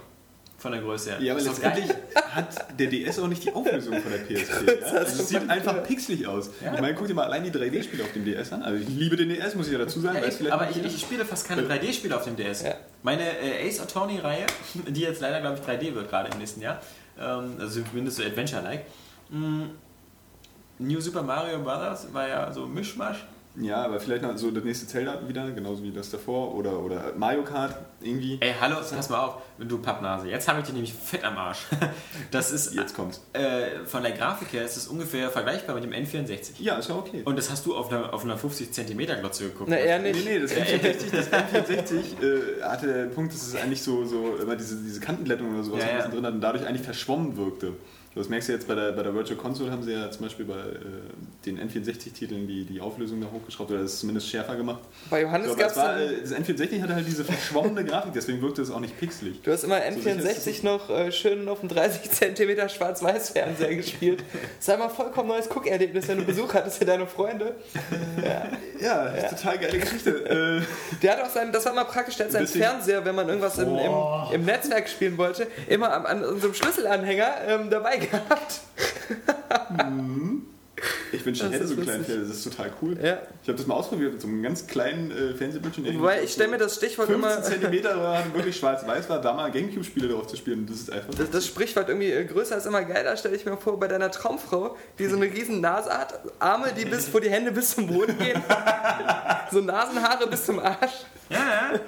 von 0.62 0.70
der 0.72 0.80
Größe 0.80 1.10
her. 1.10 1.20
Ja, 1.20 1.34
aber 1.34 1.42
letztendlich 1.42 1.90
hat 2.14 2.78
der 2.78 2.86
DS 2.86 3.18
auch 3.18 3.26
nicht 3.26 3.44
die 3.44 3.52
Auflösung 3.52 4.00
von 4.00 4.12
der 4.12 4.18
PSP. 4.26 4.80
Ja? 4.80 4.98
Also 4.98 5.22
es 5.22 5.28
sieht 5.28 5.50
einfach 5.50 5.82
pixelig 5.82 6.26
aus. 6.26 6.50
Ich 6.60 6.80
meine, 6.80 6.94
guck 6.94 7.08
dir 7.08 7.14
mal 7.14 7.24
allein 7.24 7.42
die 7.42 7.50
3D-Spiele 7.50 8.04
auf 8.04 8.12
dem 8.12 8.24
DS 8.24 8.52
an. 8.52 8.62
Also 8.62 8.80
ich 8.80 8.88
liebe 8.88 9.16
den 9.16 9.28
DS, 9.28 9.56
muss 9.56 9.66
ich 9.66 9.72
ja 9.72 9.78
dazu 9.80 10.00
sagen. 10.00 10.18
Ja, 10.40 10.54
aber 10.54 10.70
ich, 10.70 10.82
ich 10.82 11.00
spiele 11.00 11.24
fast 11.24 11.48
keine 11.48 11.62
3D-Spiele 11.62 12.16
auf 12.16 12.24
dem 12.24 12.36
DS. 12.36 12.62
Ja. 12.62 12.76
Meine 13.02 13.24
äh, 13.40 13.68
Ace 13.68 13.80
Attorney-Reihe, 13.80 14.46
die 14.88 15.00
jetzt 15.00 15.20
leider, 15.20 15.40
glaube 15.40 15.58
ich, 15.58 15.68
3D 15.68 15.94
wird, 15.94 16.08
gerade 16.08 16.30
im 16.32 16.38
nächsten 16.38 16.60
Jahr, 16.60 16.80
ähm, 17.18 17.56
also 17.58 17.82
zumindest 17.82 18.18
so 18.18 18.22
Adventure-like. 18.22 18.86
Mm, 19.30 19.62
New 20.78 21.00
Super 21.00 21.22
Mario 21.22 21.58
Bros. 21.58 22.06
war 22.12 22.28
ja 22.28 22.52
so 22.52 22.66
Mischmasch. 22.66 23.24
Ja, 23.60 23.84
aber 23.84 24.00
vielleicht 24.00 24.22
noch 24.22 24.34
so 24.38 24.50
das 24.50 24.64
nächste 24.64 24.86
Zelda 24.86 25.28
wieder, 25.28 25.50
genauso 25.50 25.82
wie 25.82 25.90
das 25.90 26.10
davor. 26.10 26.54
Oder, 26.54 26.78
oder 26.80 27.12
Mario 27.18 27.42
Kart 27.44 27.76
irgendwie. 28.00 28.38
Ey, 28.40 28.54
hallo, 28.58 28.76
pass 28.76 29.10
mal 29.10 29.18
auf, 29.20 29.42
du 29.58 29.76
Pappnase. 29.78 30.26
Jetzt 30.28 30.48
habe 30.48 30.60
ich 30.60 30.64
dich 30.64 30.72
nämlich 30.74 30.94
fett 30.94 31.22
am 31.24 31.36
Arsch. 31.36 31.66
Das 32.30 32.50
ist, 32.50 32.74
Jetzt 32.74 32.94
kommt's. 32.96 33.20
äh, 33.34 33.84
von 33.84 34.02
der 34.02 34.12
Grafik 34.12 34.52
her 34.54 34.64
ist 34.64 34.76
es 34.78 34.86
ungefähr 34.88 35.28
vergleichbar 35.28 35.74
mit 35.78 35.84
dem 35.84 35.92
N64. 35.92 36.52
Ja, 36.60 36.76
ist 36.76 36.88
ja 36.88 36.94
okay. 36.96 37.20
Und 37.26 37.36
das 37.36 37.50
hast 37.50 37.66
du 37.66 37.76
auf 37.76 37.92
einer, 37.92 38.14
auf 38.14 38.24
einer 38.24 38.38
50 38.38 38.72
cm 38.72 38.98
Glotze 39.20 39.44
geguckt. 39.50 39.68
Na, 39.68 39.76
eher 39.76 39.98
Nee, 39.98 40.12
nicht. 40.12 40.24
nee, 40.24 40.38
das 40.38 40.52
N64, 40.56 41.10
das 41.12 41.30
N64 41.30 42.22
äh, 42.22 42.62
hatte 42.62 42.86
der 42.86 43.04
Punkt, 43.06 43.34
dass 43.34 43.46
es 43.46 43.54
eigentlich 43.54 43.82
so, 43.82 44.04
so 44.06 44.36
immer 44.36 44.56
diese, 44.56 44.76
diese 44.76 45.00
Kantenblättung 45.00 45.52
oder 45.52 45.62
sowas 45.62 45.82
Ja, 45.82 45.98
ja. 45.98 46.08
drin 46.08 46.24
hat 46.24 46.32
und 46.32 46.40
dadurch 46.40 46.66
eigentlich 46.66 46.82
verschwommen 46.82 47.36
wirkte. 47.36 47.74
Das 48.14 48.28
merkst 48.28 48.48
du 48.48 48.52
jetzt 48.52 48.68
bei 48.68 48.74
der, 48.74 48.92
bei 48.92 49.02
der 49.02 49.14
Virtual 49.14 49.38
Console, 49.38 49.70
haben 49.70 49.82
sie 49.82 49.92
ja 49.92 50.10
zum 50.10 50.24
Beispiel 50.26 50.44
bei 50.44 50.54
äh, 50.54 51.46
den 51.46 51.58
N64-Titeln 51.58 52.46
die, 52.46 52.64
die 52.64 52.80
Auflösung 52.80 53.20
da 53.22 53.26
hochgeschraubt 53.32 53.70
oder 53.70 53.80
das 53.82 54.00
zumindest 54.00 54.28
schärfer 54.28 54.54
gemacht. 54.56 54.80
Bei 55.08 55.22
Johannes 55.22 55.48
So, 55.48 55.56
gab 55.56 55.70
es 55.70 55.76
äh, 55.78 56.20
das 56.20 56.34
N64 56.34 56.82
hatte 56.82 56.94
halt 56.94 57.06
diese 57.06 57.24
verschwommene 57.24 57.84
Grafik, 57.84 58.12
deswegen 58.14 58.42
wirkte 58.42 58.60
es 58.60 58.70
auch 58.70 58.80
nicht 58.80 58.98
pixelig. 59.00 59.40
Du 59.42 59.50
hast 59.50 59.64
immer 59.64 59.80
So 59.92 59.98
sicher 60.00 60.16
ist 60.16 60.46
N64 60.46 60.64
noch 60.64 60.90
äh, 60.90 61.10
schön 61.10 61.48
auf 61.48 61.60
dem 61.60 61.70
30 61.70 62.10
cm 62.10 62.68
Schwarz-Weiß-Fernseher 62.68 63.74
gespielt. 63.76 64.22
Das 64.58 64.68
war 64.68 64.74
immer 64.74 64.90
vollkommen 64.90 65.28
neues 65.28 65.48
Guckerlebnis, 65.48 66.06
wenn 66.08 66.18
du 66.18 66.24
Besuch 66.24 66.52
hattest 66.52 66.78
für 66.78 66.84
deine 66.84 67.06
Freunde. 67.06 67.54
Ja, 68.80 69.04
das 69.10 69.32
ist 69.32 69.38
total 69.42 69.58
geile 69.58 69.78
Geschichte. 69.78 70.10
äh, 70.60 70.96
Der 71.02 71.12
hat 71.16 71.22
auch 71.24 71.30
seinen, 71.30 71.52
das 71.52 71.64
war 71.64 71.72
mal 71.72 71.84
praktisch, 71.84 72.16
der 72.16 72.26
hat 72.26 72.32
seinen 72.32 72.46
Fernseher, 72.46 73.04
wenn 73.04 73.14
man 73.14 73.28
irgendwas 73.28 73.56
im, 73.58 73.68
im, 73.76 73.92
im 74.32 74.44
Netzwerk 74.44 74.88
spielen 74.88 75.16
wollte, 75.16 75.46
immer 75.68 75.92
am, 75.92 76.04
an 76.06 76.24
unserem 76.24 76.52
Schlüsselanhänger 76.54 77.28
ähm, 77.46 77.70
dabei 77.70 78.01
gehabt. 78.10 78.60
ich 81.12 81.24
wünsche, 81.24 81.46
ich 81.46 81.52
hätte 81.52 81.66
so 81.66 81.74
einen 81.74 81.82
kleinen. 81.82 82.04
Fernseher, 82.04 82.26
das 82.26 82.36
ist 82.36 82.44
total 82.44 82.72
cool. 82.80 82.98
Ja. 83.02 83.22
Ich 83.42 83.48
habe 83.48 83.58
das 83.58 83.66
mal 83.66 83.74
ausprobiert 83.74 84.12
mit 84.12 84.20
so 84.20 84.28
einem 84.28 84.42
ganz 84.42 84.66
kleinen 84.66 85.10
äh, 85.10 85.34
Fernsehbildschirm. 85.34 86.00
Wobei, 86.00 86.22
ich 86.22 86.32
stelle 86.32 86.50
mir 86.50 86.58
das 86.58 86.76
Stichwort 86.76 87.08
15 87.08 87.30
immer. 87.30 87.42
Zentimeter 87.42 87.98
war, 88.02 88.34
wirklich 88.34 88.56
schwarz-weiß 88.56 89.08
war, 89.08 89.20
da 89.20 89.32
mal 89.32 89.50
Gamecube-Spiele 89.50 90.08
drauf 90.08 90.26
zu 90.26 90.36
spielen. 90.36 90.66
Das 90.66 90.76
ist 90.76 90.90
einfach. 90.90 91.14
Das, 91.14 91.30
das 91.30 91.46
Sprichwort 91.46 91.88
irgendwie 91.88 92.10
äh, 92.10 92.24
größer 92.24 92.56
ist 92.56 92.66
immer 92.66 92.84
geiler, 92.84 93.16
stelle 93.16 93.36
ich 93.36 93.44
mir 93.44 93.56
vor, 93.56 93.78
bei 93.78 93.88
deiner 93.88 94.10
Traumfrau, 94.10 94.76
die 94.98 95.06
so 95.06 95.16
eine 95.16 95.26
riesen 95.26 95.60
Nase 95.60 95.90
hat, 95.90 96.20
Arme, 96.38 96.72
die 96.76 96.84
bis, 96.84 97.12
wo 97.12 97.20
die 97.20 97.30
Hände 97.30 97.52
bis 97.52 97.74
zum 97.74 97.86
Boden 97.86 98.18
gehen, 98.18 98.42
so 99.50 99.60
Nasenhaare 99.60 100.26
bis 100.26 100.46
zum 100.46 100.58
Arsch. 100.58 101.04
Ja, 101.30 101.80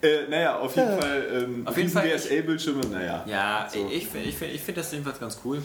Äh, 0.00 0.28
naja, 0.30 0.56
auf 0.58 0.76
jeden 0.76 0.98
Fall. 0.98 1.26
Ähm, 1.32 1.66
Auf 1.66 1.76
jeden 1.76 1.90
Fall, 1.90 2.08
DSL-Bildschirme, 2.08 2.80
naja. 2.90 3.24
ja 3.26 3.68
So. 3.72 3.86
ich, 3.90 4.06
ich, 4.14 4.14
ich, 4.14 4.42
ich 4.54 4.60
finde 4.60 4.80
das 4.80 4.92
jedenfalls 4.92 5.18
ganz 5.18 5.38
cool. 5.44 5.60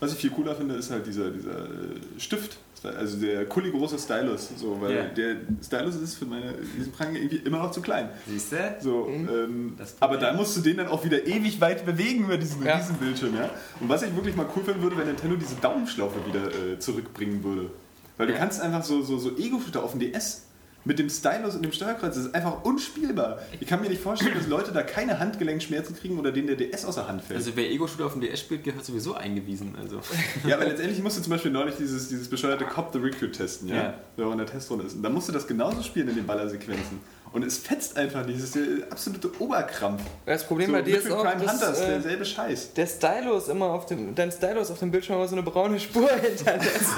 Was 0.00 0.12
ich 0.12 0.18
viel 0.18 0.30
cooler 0.30 0.54
finde, 0.54 0.74
ist 0.74 0.90
halt 0.90 1.06
dieser, 1.06 1.30
dieser 1.30 1.64
äh, 1.64 2.18
Stift. 2.20 2.58
Also 2.82 3.16
der 3.18 3.46
kulli 3.46 3.70
große 3.70 3.98
Stylus. 3.98 4.50
So, 4.56 4.80
weil 4.80 4.94
Ja. 4.94 5.02
der 5.04 5.36
Stylus 5.64 5.96
ist 5.96 6.16
für 6.16 6.26
meine 6.26 6.52
diesen 6.78 6.92
Prange 6.92 7.18
irgendwie 7.18 7.36
immer 7.38 7.58
noch 7.58 7.70
zu 7.72 7.80
klein. 7.80 8.10
Siehst 8.28 8.52
du? 8.52 8.56
So, 8.80 9.08
ähm, 9.08 9.74
Das 9.78 9.96
aber 10.00 10.18
da 10.18 10.34
musst 10.34 10.56
du 10.56 10.60
den 10.60 10.76
dann 10.76 10.88
auch 10.88 11.04
wieder 11.04 11.26
ewig 11.26 11.60
weit 11.60 11.84
bewegen 11.86 12.24
über 12.24 12.36
diesen 12.36 12.64
Ja. 12.64 12.76
riesen 12.76 12.96
Bildschirm, 12.96 13.34
ja. 13.34 13.50
Und 13.80 13.88
was 13.88 14.02
ich 14.02 14.14
wirklich 14.14 14.36
mal 14.36 14.46
cool 14.54 14.62
finden 14.62 14.82
würde, 14.82 14.96
wenn 14.98 15.06
Nintendo 15.06 15.36
diese 15.36 15.56
Daumenschlaufe 15.56 16.18
wieder 16.28 16.46
äh, 16.74 16.78
zurückbringen 16.78 17.42
würde. 17.42 17.70
Weil 18.18 18.26
du 18.28 18.32
Ja. 18.34 18.38
kannst 18.38 18.60
einfach 18.60 18.84
so, 18.84 19.02
so, 19.02 19.18
so 19.18 19.36
Ego-Shooter 19.36 19.82
auf 19.82 19.92
dem 19.92 20.00
DS 20.00 20.45
mit 20.86 21.00
dem 21.00 21.10
Stylus 21.10 21.56
und 21.56 21.62
dem 21.62 21.72
Steuerkreuz, 21.72 22.14
das 22.14 22.26
ist 22.26 22.34
einfach 22.34 22.64
unspielbar. 22.64 23.40
Ich 23.58 23.66
kann 23.66 23.80
mir 23.80 23.88
nicht 23.88 24.00
vorstellen, 24.00 24.34
dass 24.34 24.46
Leute 24.46 24.70
da 24.70 24.82
keine 24.82 25.18
Handgelenkschmerzen 25.18 25.96
kriegen 25.96 26.16
oder 26.16 26.30
denen 26.30 26.46
der 26.46 26.56
DS 26.56 26.84
aus 26.84 26.94
der 26.94 27.08
Hand 27.08 27.22
fällt. 27.22 27.38
Also 27.38 27.52
wer 27.56 27.68
Ego-Shooter 27.68 28.06
auf 28.06 28.12
dem 28.12 28.20
DS 28.22 28.38
spielt, 28.38 28.62
gehört 28.62 28.84
sowieso 28.84 29.14
eingewiesen. 29.14 29.74
Also. 29.78 30.00
Ja, 30.46 30.54
aber 30.56 30.66
letztendlich 30.66 31.02
musst 31.02 31.18
du 31.18 31.22
zum 31.22 31.32
Beispiel 31.32 31.50
neulich 31.50 31.74
dieses, 31.76 32.08
dieses 32.08 32.28
bescheuerte 32.28 32.64
Cop 32.64 32.92
the 32.92 33.00
Recruit 33.00 33.32
testen, 33.32 33.68
ja? 33.68 33.76
Ja. 33.76 33.94
Wenn 34.16 34.26
man 34.26 34.38
in 34.38 34.46
der 34.46 34.46
Testrunde 34.46 34.86
ist. 34.86 34.94
Und 34.94 35.02
dann 35.02 35.12
musst 35.12 35.28
du 35.28 35.32
das 35.32 35.46
genauso 35.46 35.82
spielen 35.82 36.08
in 36.08 36.14
den 36.14 36.26
Ballersequenzen. 36.26 37.00
Und 37.36 37.44
es 37.44 37.58
fetzt 37.58 37.98
einfach 37.98 38.24
nicht. 38.24 38.38
Das 38.38 38.44
ist 38.46 38.54
der 38.54 38.90
absolute 38.90 39.30
Oberkrampf. 39.42 40.00
Das 40.24 40.42
Problem 40.44 40.68
So, 40.68 40.72
bei 40.72 40.80
dir 40.80 40.96
ist 40.96 41.10
auch, 41.10 41.22
Crime 41.22 41.44
dass, 41.44 41.52
Hunters, 41.52 41.80
äh, 41.80 41.86
derselbe 41.88 42.24
Scheiß. 42.24 42.72
der 42.72 42.86
Stylus 42.86 43.48
immer 43.48 43.66
auf 43.66 43.84
dem, 43.84 44.14
dein 44.14 44.32
Stylus 44.32 44.70
auf 44.70 44.78
dem 44.78 44.90
Bildschirm 44.90 45.16
immer 45.16 45.28
so 45.28 45.34
eine 45.34 45.42
braune 45.42 45.78
Spur 45.78 46.08
hinterlässt. 46.22 46.92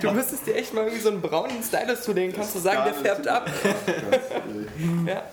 du 0.00 0.10
müsstest 0.14 0.46
dir 0.46 0.54
echt 0.54 0.72
mal 0.72 0.84
irgendwie 0.84 1.02
so 1.02 1.10
einen 1.10 1.20
braunen 1.20 1.62
Stylus 1.62 2.00
zulegen, 2.00 2.34
kannst 2.34 2.54
du 2.54 2.60
sagen, 2.60 2.80
der 2.86 2.94
färbt 2.94 3.28
ab. 3.28 3.50
Ja, 5.06 5.24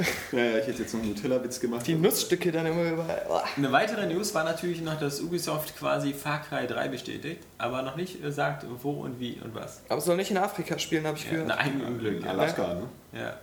Ja, 0.32 0.38
ja, 0.44 0.58
ich 0.58 0.66
hätte 0.66 0.82
jetzt 0.82 0.94
noch 0.94 1.00
einen 1.02 1.10
Nutella-Witz 1.10 1.60
gemacht. 1.60 1.86
die 1.86 1.94
Nussstücke 1.94 2.52
dann 2.52 2.66
immer 2.66 2.82
überall. 2.92 3.22
Oh. 3.28 3.38
Eine 3.56 3.72
weitere 3.72 4.06
News 4.06 4.34
war 4.34 4.44
natürlich 4.44 4.80
noch, 4.82 4.98
dass 4.98 5.20
Ubisoft 5.20 5.76
quasi 5.78 6.12
Far 6.12 6.42
Cry 6.42 6.66
3 6.66 6.88
bestätigt, 6.88 7.42
aber 7.58 7.82
noch 7.82 7.96
nicht 7.96 8.22
äh, 8.24 8.30
sagt, 8.32 8.64
wo 8.82 8.90
und 9.02 9.18
wie 9.20 9.40
und 9.44 9.54
was. 9.54 9.82
Aber 9.88 9.98
es 9.98 10.04
soll 10.04 10.16
nicht 10.16 10.30
in 10.30 10.38
Afrika 10.38 10.78
spielen, 10.78 11.06
habe 11.06 11.16
ich 11.18 11.24
Ja, 11.24 11.30
gehört. 11.32 11.48
nein, 11.48 11.80
Unglück. 11.86 12.18
In 12.18 12.24
Ja. 12.24 12.30
Alaska, 12.30 12.74
ne? 12.74 12.82
Ja. 13.12 13.34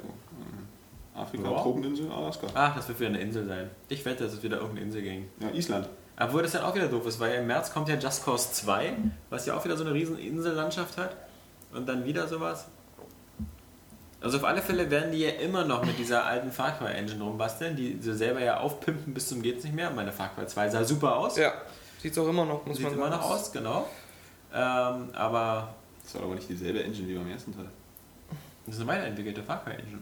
Afrika, 1.16 1.50
Ja. 1.50 1.62
Tropeninsel, 1.62 2.12
Alaska. 2.12 2.48
Ach, 2.54 2.76
das 2.76 2.88
wird 2.88 3.00
wieder 3.00 3.10
eine 3.10 3.20
Insel 3.22 3.48
sein. 3.48 3.70
Ich 3.90 4.06
wette, 4.06 4.24
dass 4.26 4.34
es 4.34 4.44
wieder 4.44 4.58
irgendeine 4.58 4.86
Insel 4.86 5.02
ging. 5.02 5.28
Ja, 5.40 5.50
Island. 5.50 5.90
Obwohl 6.20 6.42
das 6.44 6.52
dann 6.52 6.64
auch 6.64 6.74
wieder 6.76 6.88
doof 6.88 7.06
ist, 7.08 7.20
weil 7.20 7.34
im 7.36 7.48
März 7.48 7.72
kommt 7.74 7.90
ja 7.90 7.96
Just 7.96 8.24
Cause 8.26 8.52
2, 8.52 8.94
was 9.30 9.46
ja 9.46 9.56
auch 9.56 9.64
wieder 9.66 9.78
so 9.78 9.84
eine 9.84 9.94
riesen 9.94 10.18
Insellandschaft 10.18 10.98
hat. 10.98 11.16
Und 11.74 11.88
dann 11.88 12.06
wieder 12.06 12.28
sowas. 12.28 12.66
Also 14.20 14.38
auf 14.38 14.44
alle 14.46 14.62
Fälle 14.62 14.90
werden 14.90 15.12
die 15.12 15.20
ja 15.20 15.30
immer 15.32 15.64
noch 15.64 15.86
mit 15.86 15.98
dieser 16.00 16.26
alten 16.26 16.52
Far 16.52 16.78
Cry 16.78 16.92
Engine 16.94 17.24
rumbasteln, 17.24 17.76
die 17.76 17.98
sie 18.02 18.16
selber 18.16 18.40
ja 18.42 18.60
aufpimpen 18.60 19.14
bis 19.14 19.30
zum 19.30 19.42
geht's 19.42 19.64
nicht 19.64 19.76
mehr. 19.76 19.92
Meine 19.92 20.12
Far 20.12 20.34
Cry 20.34 20.48
2 20.48 20.70
sah 20.70 20.84
super 20.84 21.16
aus. 21.18 21.38
Ja, 21.38 21.54
sieht 22.02 22.18
auch 22.18 22.28
immer 22.28 22.46
noch, 22.46 22.66
muss 22.66 22.78
Sieht 22.78 22.86
man 22.86 22.94
immer 22.96 23.10
sagen. 23.10 23.22
noch 23.22 23.30
aus, 23.32 23.52
genau. 23.52 23.88
Ähm, 24.54 25.10
aber 25.14 25.76
Das 26.04 26.16
war 26.16 26.24
aber 26.24 26.36
nicht 26.36 26.50
dieselbe 26.50 26.84
Engine 26.84 27.08
wie 27.08 27.14
beim 27.16 27.30
ersten 27.30 27.54
Teil. 27.56 27.68
das 28.66 28.76
ist 28.76 28.82
eine 28.82 28.90
weiterentwickelte 28.90 29.44
Far 29.44 29.64
Cry 29.64 29.74
Engine. 29.74 30.02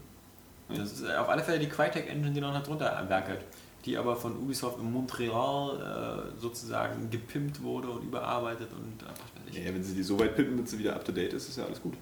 Das 0.70 0.94
ist 0.94 1.06
auf 1.16 1.30
alle 1.30 1.44
Fälle 1.44 1.60
die 1.60 1.70
Crytek 1.70 2.10
Engine, 2.10 2.32
die 2.32 2.42
noch 2.42 2.64
drunter 2.64 3.04
werkelt. 3.08 3.42
Die 3.86 3.98
aber 3.98 4.16
von 4.16 4.36
Ubisoft 4.38 4.80
in 4.80 4.92
Montreal 4.92 6.32
äh, 6.36 6.40
sozusagen 6.42 7.08
gepimpt 7.12 7.62
wurde 7.62 7.90
und 7.90 8.04
überarbeitet 8.04 8.70
und 8.72 9.04
äh, 9.04 9.52
ich. 9.52 9.64
Ja, 9.64 9.74
wenn 9.74 9.84
sie 9.84 9.94
die 9.94 10.02
so 10.02 10.20
weit 10.20 10.36
pimpen, 10.36 10.60
dass 10.62 10.72
sie 10.72 10.80
wieder 10.80 10.96
up 10.96 11.06
to 11.06 11.12
date 11.12 11.34
ist, 11.34 11.48
ist 11.50 11.58
ja 11.58 11.66
alles 11.66 11.80
gut. 11.82 11.94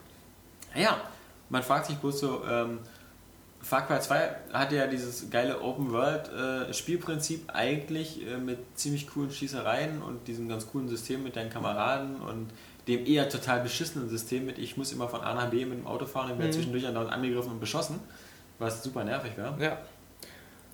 Ja, 0.75 1.01
man 1.49 1.63
fragt 1.63 1.85
sich 1.87 1.97
bloß 1.97 2.19
so, 2.19 2.41
ähm, 2.49 2.79
Far 3.61 3.87
Cry 3.87 3.99
2 4.01 4.29
hatte 4.51 4.75
ja 4.75 4.87
dieses 4.87 5.29
geile 5.29 5.61
Open 5.61 5.91
World 5.93 6.29
äh, 6.33 6.73
Spielprinzip 6.73 7.49
eigentlich 7.53 8.27
äh, 8.27 8.37
mit 8.37 8.59
ziemlich 8.75 9.07
coolen 9.07 9.31
Schießereien 9.31 10.01
und 10.01 10.27
diesem 10.27 10.49
ganz 10.49 10.67
coolen 10.67 10.89
System 10.89 11.23
mit 11.23 11.37
deinen 11.37 11.49
Kameraden 11.49 12.17
und 12.17 12.49
dem 12.89 13.05
eher 13.05 13.29
total 13.29 13.61
beschissenen 13.61 14.09
System 14.09 14.45
mit 14.45 14.57
ich 14.59 14.75
muss 14.75 14.91
immer 14.91 15.07
von 15.07 15.21
A 15.21 15.33
nach 15.33 15.49
B 15.49 15.63
mit 15.63 15.77
dem 15.79 15.87
Auto 15.87 16.05
fahren 16.05 16.31
und 16.31 16.39
werde 16.39 16.49
Mhm. 16.49 16.53
zwischendurch 16.55 16.85
andauernd 16.85 17.13
angegriffen 17.13 17.51
und 17.53 17.61
beschossen, 17.61 18.01
was 18.59 18.83
super 18.83 19.05
nervig 19.05 19.37
wäre. 19.37 19.55
Ja. 19.59 19.77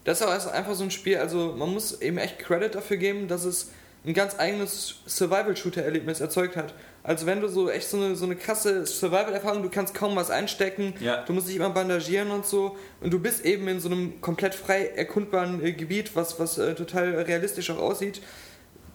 Das 0.06 0.22
ist 0.22 0.26
auch 0.26 0.52
einfach 0.52 0.74
so 0.74 0.84
ein 0.84 0.90
Spiel, 0.90 1.18
also 1.18 1.54
man 1.56 1.70
muss 1.72 2.02
eben 2.02 2.18
echt 2.18 2.40
Credit 2.40 2.74
dafür 2.74 2.98
geben, 2.98 3.28
dass 3.28 3.44
es 3.44 3.72
ein 4.04 4.16
ganz 4.16 4.40
eigenes 4.40 4.96
Survival-Shooter-Erlebnis 5.06 6.22
erzeugt 6.22 6.56
hat. 6.56 6.74
Also 7.10 7.26
wenn 7.26 7.42
du 7.42 7.48
so 7.48 7.72
echt 7.72 7.90
so 7.90 7.98
eine, 7.98 8.16
so 8.16 8.26
eine 8.26 8.36
krasse 8.36 8.86
Survival-Erfahrung, 8.86 9.64
du 9.64 9.70
kannst 9.72 9.96
kaum 9.96 10.16
was 10.16 10.30
einstecken, 10.30 10.94
Ja. 11.00 11.24
du 11.24 11.34
musst 11.34 11.48
dich 11.48 11.56
immer 11.56 11.72
bandagieren 11.72 12.30
und 12.30 12.46
so 12.46 12.78
und 13.02 13.12
du 13.12 13.18
bist 13.18 13.44
eben 13.46 13.68
in 13.68 13.80
so 13.80 13.90
einem 13.90 14.22
komplett 14.22 14.54
frei 14.54 14.86
erkundbaren 14.96 15.60
äh, 15.66 15.72
Gebiet, 15.72 16.16
was, 16.16 16.40
was 16.40 16.60
äh, 16.60 16.76
total 16.76 17.16
realistisch 17.22 17.72
auch 17.72 17.80
aussieht. 17.80 18.22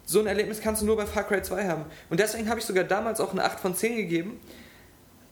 So 0.07 0.21
ein 0.21 0.29
Erlebnis 0.29 0.61
kannst 0.61 0.81
du 0.81 0.87
nur 0.87 0.97
bei 0.97 1.07
Far 1.07 1.25
Cry 1.25 1.43
2 1.43 1.67
haben. 1.67 1.87
Und 2.09 2.21
deswegen 2.21 2.49
habe 2.49 2.61
ich 2.61 2.67
sogar 2.67 2.85
damals 2.85 3.19
auch 3.19 3.33
eine 3.33 3.43
8 3.43 3.59
von 3.59 3.75
10 3.75 3.97
gegeben, 3.97 4.39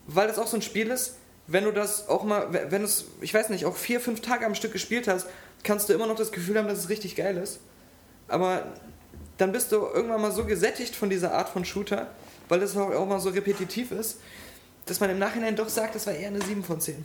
weil 0.08 0.26
das 0.26 0.40
auch 0.40 0.48
so 0.48 0.56
ein 0.56 0.62
Spiel 0.62 0.90
ist, 0.90 1.18
wenn 1.46 1.62
du 1.62 1.70
das 1.70 2.08
auch 2.08 2.24
mal, 2.24 2.48
wenn 2.68 2.82
es, 2.82 3.04
ich 3.20 3.32
weiß 3.32 3.50
nicht, 3.50 3.64
auch 3.64 3.76
vier, 3.76 4.00
fünf 4.00 4.22
Tage 4.22 4.44
am 4.44 4.56
Stück 4.56 4.72
gespielt 4.72 5.06
hast, 5.06 5.28
kannst 5.62 5.88
du 5.88 5.92
immer 5.92 6.08
noch 6.08 6.16
das 6.16 6.32
Gefühl 6.32 6.58
haben, 6.58 6.66
dass 6.66 6.78
es 6.80 6.88
richtig 6.88 7.14
geil 7.14 7.36
ist. 7.36 7.60
Aber 8.26 8.64
dann 9.38 9.52
bist 9.52 9.70
du 9.70 9.76
irgendwann 9.76 10.20
mal 10.20 10.32
so 10.32 10.44
gesättigt 10.46 10.96
von 10.96 11.10
dieser 11.10 11.32
Art 11.32 11.48
von 11.48 11.64
Shooter, 11.64 12.08
weil 12.48 12.60
das 12.60 12.76
auch 12.76 13.06
mal 13.06 13.20
so 13.20 13.30
repetitiv 13.30 13.92
ist, 13.92 14.18
dass 14.86 15.00
man 15.00 15.10
im 15.10 15.18
Nachhinein 15.18 15.56
doch 15.56 15.68
sagt, 15.68 15.94
das 15.94 16.06
war 16.06 16.14
eher 16.14 16.28
eine 16.28 16.42
7 16.42 16.62
von 16.62 16.80
10. 16.80 17.04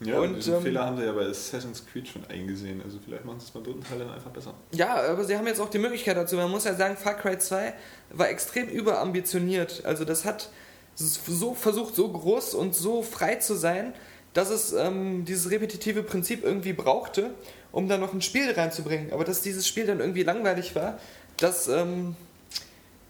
Ja, 0.00 0.18
Und, 0.18 0.36
diesen 0.36 0.54
ähm, 0.54 0.62
Fehler 0.62 0.86
haben 0.86 0.96
sie 0.96 1.04
ja 1.04 1.12
bei 1.12 1.26
Assassin's 1.26 1.84
Creed 1.90 2.08
schon 2.08 2.24
eingesehen. 2.26 2.82
Also 2.82 2.98
vielleicht 3.02 3.24
machen 3.24 3.38
sie 3.38 3.46
es 3.46 3.50
beim 3.52 3.64
dritten 3.64 3.82
Teil 3.82 4.00
dann 4.00 4.10
einfach 4.10 4.30
besser. 4.30 4.54
Ja, 4.72 4.96
aber 4.96 5.24
sie 5.24 5.36
haben 5.36 5.46
jetzt 5.46 5.60
auch 5.60 5.70
die 5.70 5.78
Möglichkeit 5.78 6.16
dazu. 6.16 6.36
Man 6.36 6.50
muss 6.50 6.64
ja 6.64 6.74
sagen, 6.74 6.96
Far 6.96 7.14
Cry 7.14 7.38
2 7.38 7.72
war 8.10 8.28
extrem 8.28 8.68
überambitioniert. 8.68 9.84
Also 9.84 10.04
das 10.04 10.24
hat 10.24 10.50
so 10.96 11.54
versucht, 11.54 11.94
so 11.94 12.08
groß 12.08 12.54
und 12.54 12.74
so 12.74 13.02
frei 13.02 13.36
zu 13.36 13.54
sein, 13.54 13.94
dass 14.32 14.50
es 14.50 14.72
ähm, 14.72 15.24
dieses 15.24 15.50
repetitive 15.50 16.02
Prinzip 16.02 16.44
irgendwie 16.44 16.72
brauchte, 16.72 17.30
um 17.72 17.88
dann 17.88 18.00
noch 18.00 18.12
ein 18.12 18.20
Spiel 18.20 18.50
reinzubringen. 18.50 19.12
Aber 19.12 19.24
dass 19.24 19.42
dieses 19.42 19.66
Spiel 19.66 19.86
dann 19.86 20.00
irgendwie 20.00 20.24
langweilig 20.24 20.74
war, 20.74 20.98
dass, 21.38 21.68
ähm, 21.68 22.16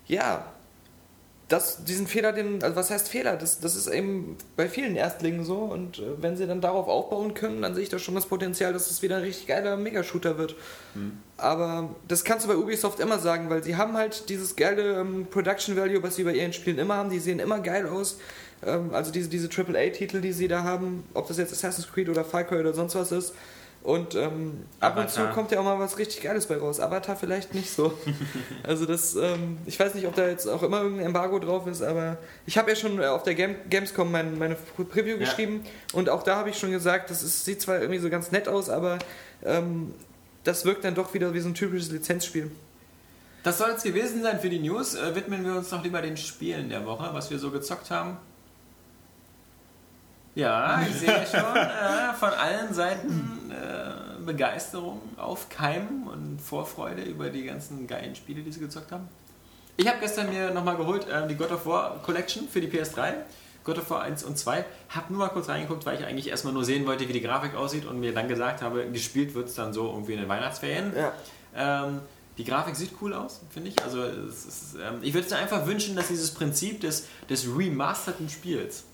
ja, 0.07 0.54
das, 1.55 1.85
diesen 1.85 2.09
Fehler, 2.09 2.33
den, 2.33 2.63
also 2.65 2.75
was 2.75 2.91
heißt 2.91 3.09
Fehler? 3.09 3.37
Das, 3.37 3.61
das 3.61 3.77
ist 3.77 3.87
eben 3.87 4.37
bei 4.57 4.69
vielen 4.69 4.97
Erstlingen 4.97 5.45
so 5.45 5.59
und 5.59 6.01
äh, 6.01 6.03
wenn 6.21 6.37
sie 6.37 6.47
dann 6.47 6.61
darauf 6.61 6.89
aufbauen 6.89 7.35
können, 7.35 7.63
dann 7.63 7.75
sehe 7.75 7.85
ich 7.85 7.89
da 7.89 8.01
schon 8.01 8.17
das 8.17 8.27
Potenzial, 8.27 8.73
dass 8.73 8.91
es 8.91 9.03
wieder 9.03 9.17
ein 9.17 9.23
richtig 9.23 9.47
geiler 9.47 9.77
Megashooter 9.77 10.37
wird. 10.37 10.57
Aber 11.37 11.95
das 12.09 12.25
kannst 12.25 12.45
du 12.45 12.49
bei 12.49 12.57
Ubisoft 12.57 12.99
immer 12.99 13.19
sagen, 13.19 13.51
weil 13.51 13.63
sie 13.63 13.77
haben 13.77 13.97
halt 13.97 14.29
dieses 14.29 14.57
geile 14.57 15.01
ähm, 15.01 15.27
Production 15.31 15.77
Value, 15.77 16.03
was 16.03 16.17
sie 16.17 16.25
bei 16.25 16.35
ihren 16.35 16.53
Spielen 16.53 16.79
immer 16.79 16.95
haben. 16.95 17.11
Die 17.11 17.21
sehen 17.21 17.39
immer 17.39 17.61
geil 17.61 17.87
aus. 17.87 18.19
Ähm, 18.65 18.93
also 18.93 19.13
diese, 19.13 19.29
diese 19.29 19.49
AAA-Titel, 19.49 20.21
die 20.21 20.33
sie 20.33 20.49
da 20.49 20.65
haben, 20.65 21.05
ob 21.15 21.29
das 21.29 21.39
jetzt 21.39 21.53
Assassin's 21.53 21.91
Creed 21.93 22.09
oder 22.09 22.25
Far 22.25 22.45
Cry 22.45 22.59
oder 22.59 22.75
sonst 22.75 22.97
was 22.97 23.13
ist. 23.13 23.35
Und 23.85 24.15
ähm, 24.15 24.65
ab 24.81 24.97
und 24.97 25.11
zu 25.11 25.21
kommt 25.29 25.51
ja 25.51 25.61
auch 25.61 25.65
mal 25.65 25.79
was 25.79 25.99
richtig 25.99 26.23
Geiles 26.23 26.47
bei 26.47 26.57
raus. 26.57 26.81
Avatar 26.81 27.17
vielleicht 27.17 27.53
nicht 27.55 27.71
so. 27.71 27.93
also 28.63 28.87
das, 28.87 29.15
ähm, 29.15 29.59
ich 29.67 29.79
weiß 29.79 29.95
nicht, 29.95 30.07
ob 30.07 30.15
da 30.15 30.27
jetzt 30.27 30.47
auch 30.49 30.63
immer 30.63 30.81
irgendein 30.81 31.07
Embargo 31.07 31.39
drauf 31.39 31.67
ist, 31.67 31.83
aber 31.83 32.17
ich 32.47 32.57
habe 32.57 32.71
ja 32.71 32.77
schon 32.77 32.99
äh, 32.99 33.05
auf 33.05 33.25
der 33.25 33.35
Game 33.35 33.57
Gamescom 33.69 34.11
mein, 34.11 34.39
meine 34.39 34.55
Preview 34.55 35.17
Ja. 35.17 35.27
geschrieben 35.27 35.65
und 35.93 36.09
auch 36.09 36.23
da 36.23 36.37
habe 36.37 36.49
ich 36.49 36.59
schon 36.59 36.71
gesagt, 36.71 37.11
das 37.11 37.23
ist, 37.23 37.45
sieht 37.45 37.61
zwar 37.61 37.79
irgendwie 37.79 38.01
so 38.01 38.09
ganz 38.09 38.31
nett 38.33 38.49
aus, 38.49 38.71
aber 38.71 38.99
ähm, 39.45 39.93
das 40.45 40.65
wirkt 40.65 40.85
dann 40.85 40.95
doch 40.95 41.13
wieder 41.13 41.35
wie 41.35 41.41
so 41.41 41.49
ein 41.51 41.55
typisches 41.55 41.91
Lizenzspiel. 41.91 42.51
Das 43.43 43.59
soll 43.59 43.69
es 43.77 43.83
gewesen 43.83 44.23
sein 44.23 44.41
für 44.41 44.49
die 44.49 44.61
News. 44.61 44.95
Äh, 44.95 45.15
widmen 45.15 45.45
wir 45.45 45.57
uns 45.57 45.71
noch 45.71 45.85
lieber 45.85 46.01
den 46.01 46.17
Spielen 46.17 46.71
der 46.71 46.87
Woche, 46.87 47.11
was 47.13 47.31
wir 47.31 47.39
so 47.39 47.51
gezockt 47.51 47.91
haben. 47.91 48.17
Ja, 50.35 50.83
ich 50.83 50.95
sehe 50.97 51.27
schon 51.31 51.57
äh, 51.57 52.13
von 52.19 52.31
allen 52.31 52.75
Seiten 52.75 53.51
äh, 53.51 54.23
Begeisterung 54.25 55.01
aufkeimen 55.17 56.09
und 56.09 56.41
Vorfreude 56.41 57.03
über 57.03 57.31
die 57.31 57.45
ganzen 57.45 57.87
geilen 57.87 58.17
Spiele, 58.17 58.43
die 58.43 58.51
sie 58.51 58.61
gezockt 58.61 58.91
haben. 58.91 59.09
Ich 59.77 59.89
habe 59.89 59.99
gestern 60.01 60.31
mir 60.31 60.51
nochmal 60.51 60.77
geholt 60.77 61.09
äh, 61.09 61.27
die 61.29 61.37
God 61.37 61.53
of 61.53 61.67
War 61.67 62.03
Collection 62.03 62.49
für 62.49 62.61
die 62.61 62.69
PS3. 62.69 63.15
God 63.63 63.79
of 63.79 63.91
War 63.91 64.03
1 64.03 64.25
und 64.25 64.37
2. 64.37 64.65
Hab 64.91 65.11
nur 65.11 65.21
mal 65.21 65.29
kurz 65.29 65.49
reingeguckt, 65.49 65.87
weil 65.87 65.99
ich 65.99 66.05
eigentlich 66.05 66.29
erstmal 66.29 66.53
nur 66.53 66.65
sehen 66.65 66.87
wollte, 66.87 67.09
wie 67.09 67.13
die 67.13 67.23
Grafik 67.23 67.55
aussieht 67.55 67.87
und 67.87 67.99
mir 67.99 68.13
dann 68.13 68.29
gesagt 68.29 68.61
habe, 68.61 68.87
gespielt 68.91 69.35
wird 69.35 69.49
es 69.49 69.55
dann 69.55 69.73
so 69.73 69.87
irgendwie 69.89 70.13
in 70.13 70.21
den 70.21 70.29
Weihnachtsferien. 70.29 70.93
Ja. 70.95 71.13
Ähm, 71.57 72.01
die 72.37 72.45
Grafik 72.45 72.77
sieht 72.77 72.91
cool 73.01 73.15
aus, 73.15 73.41
finde 73.51 73.71
ich. 73.71 73.83
Also 73.83 74.03
ist, 74.03 74.75
ähm, 74.75 74.99
ich 75.03 75.15
würde 75.15 75.29
mir 75.29 75.37
einfach 75.37 75.67
wünschen, 75.67 75.97
dass 75.97 76.09
dieses 76.09 76.33
Prinzip 76.33 76.81
des, 76.81 77.07
des 77.31 77.47
remasterten 77.47 78.29
Spiels 78.29 78.85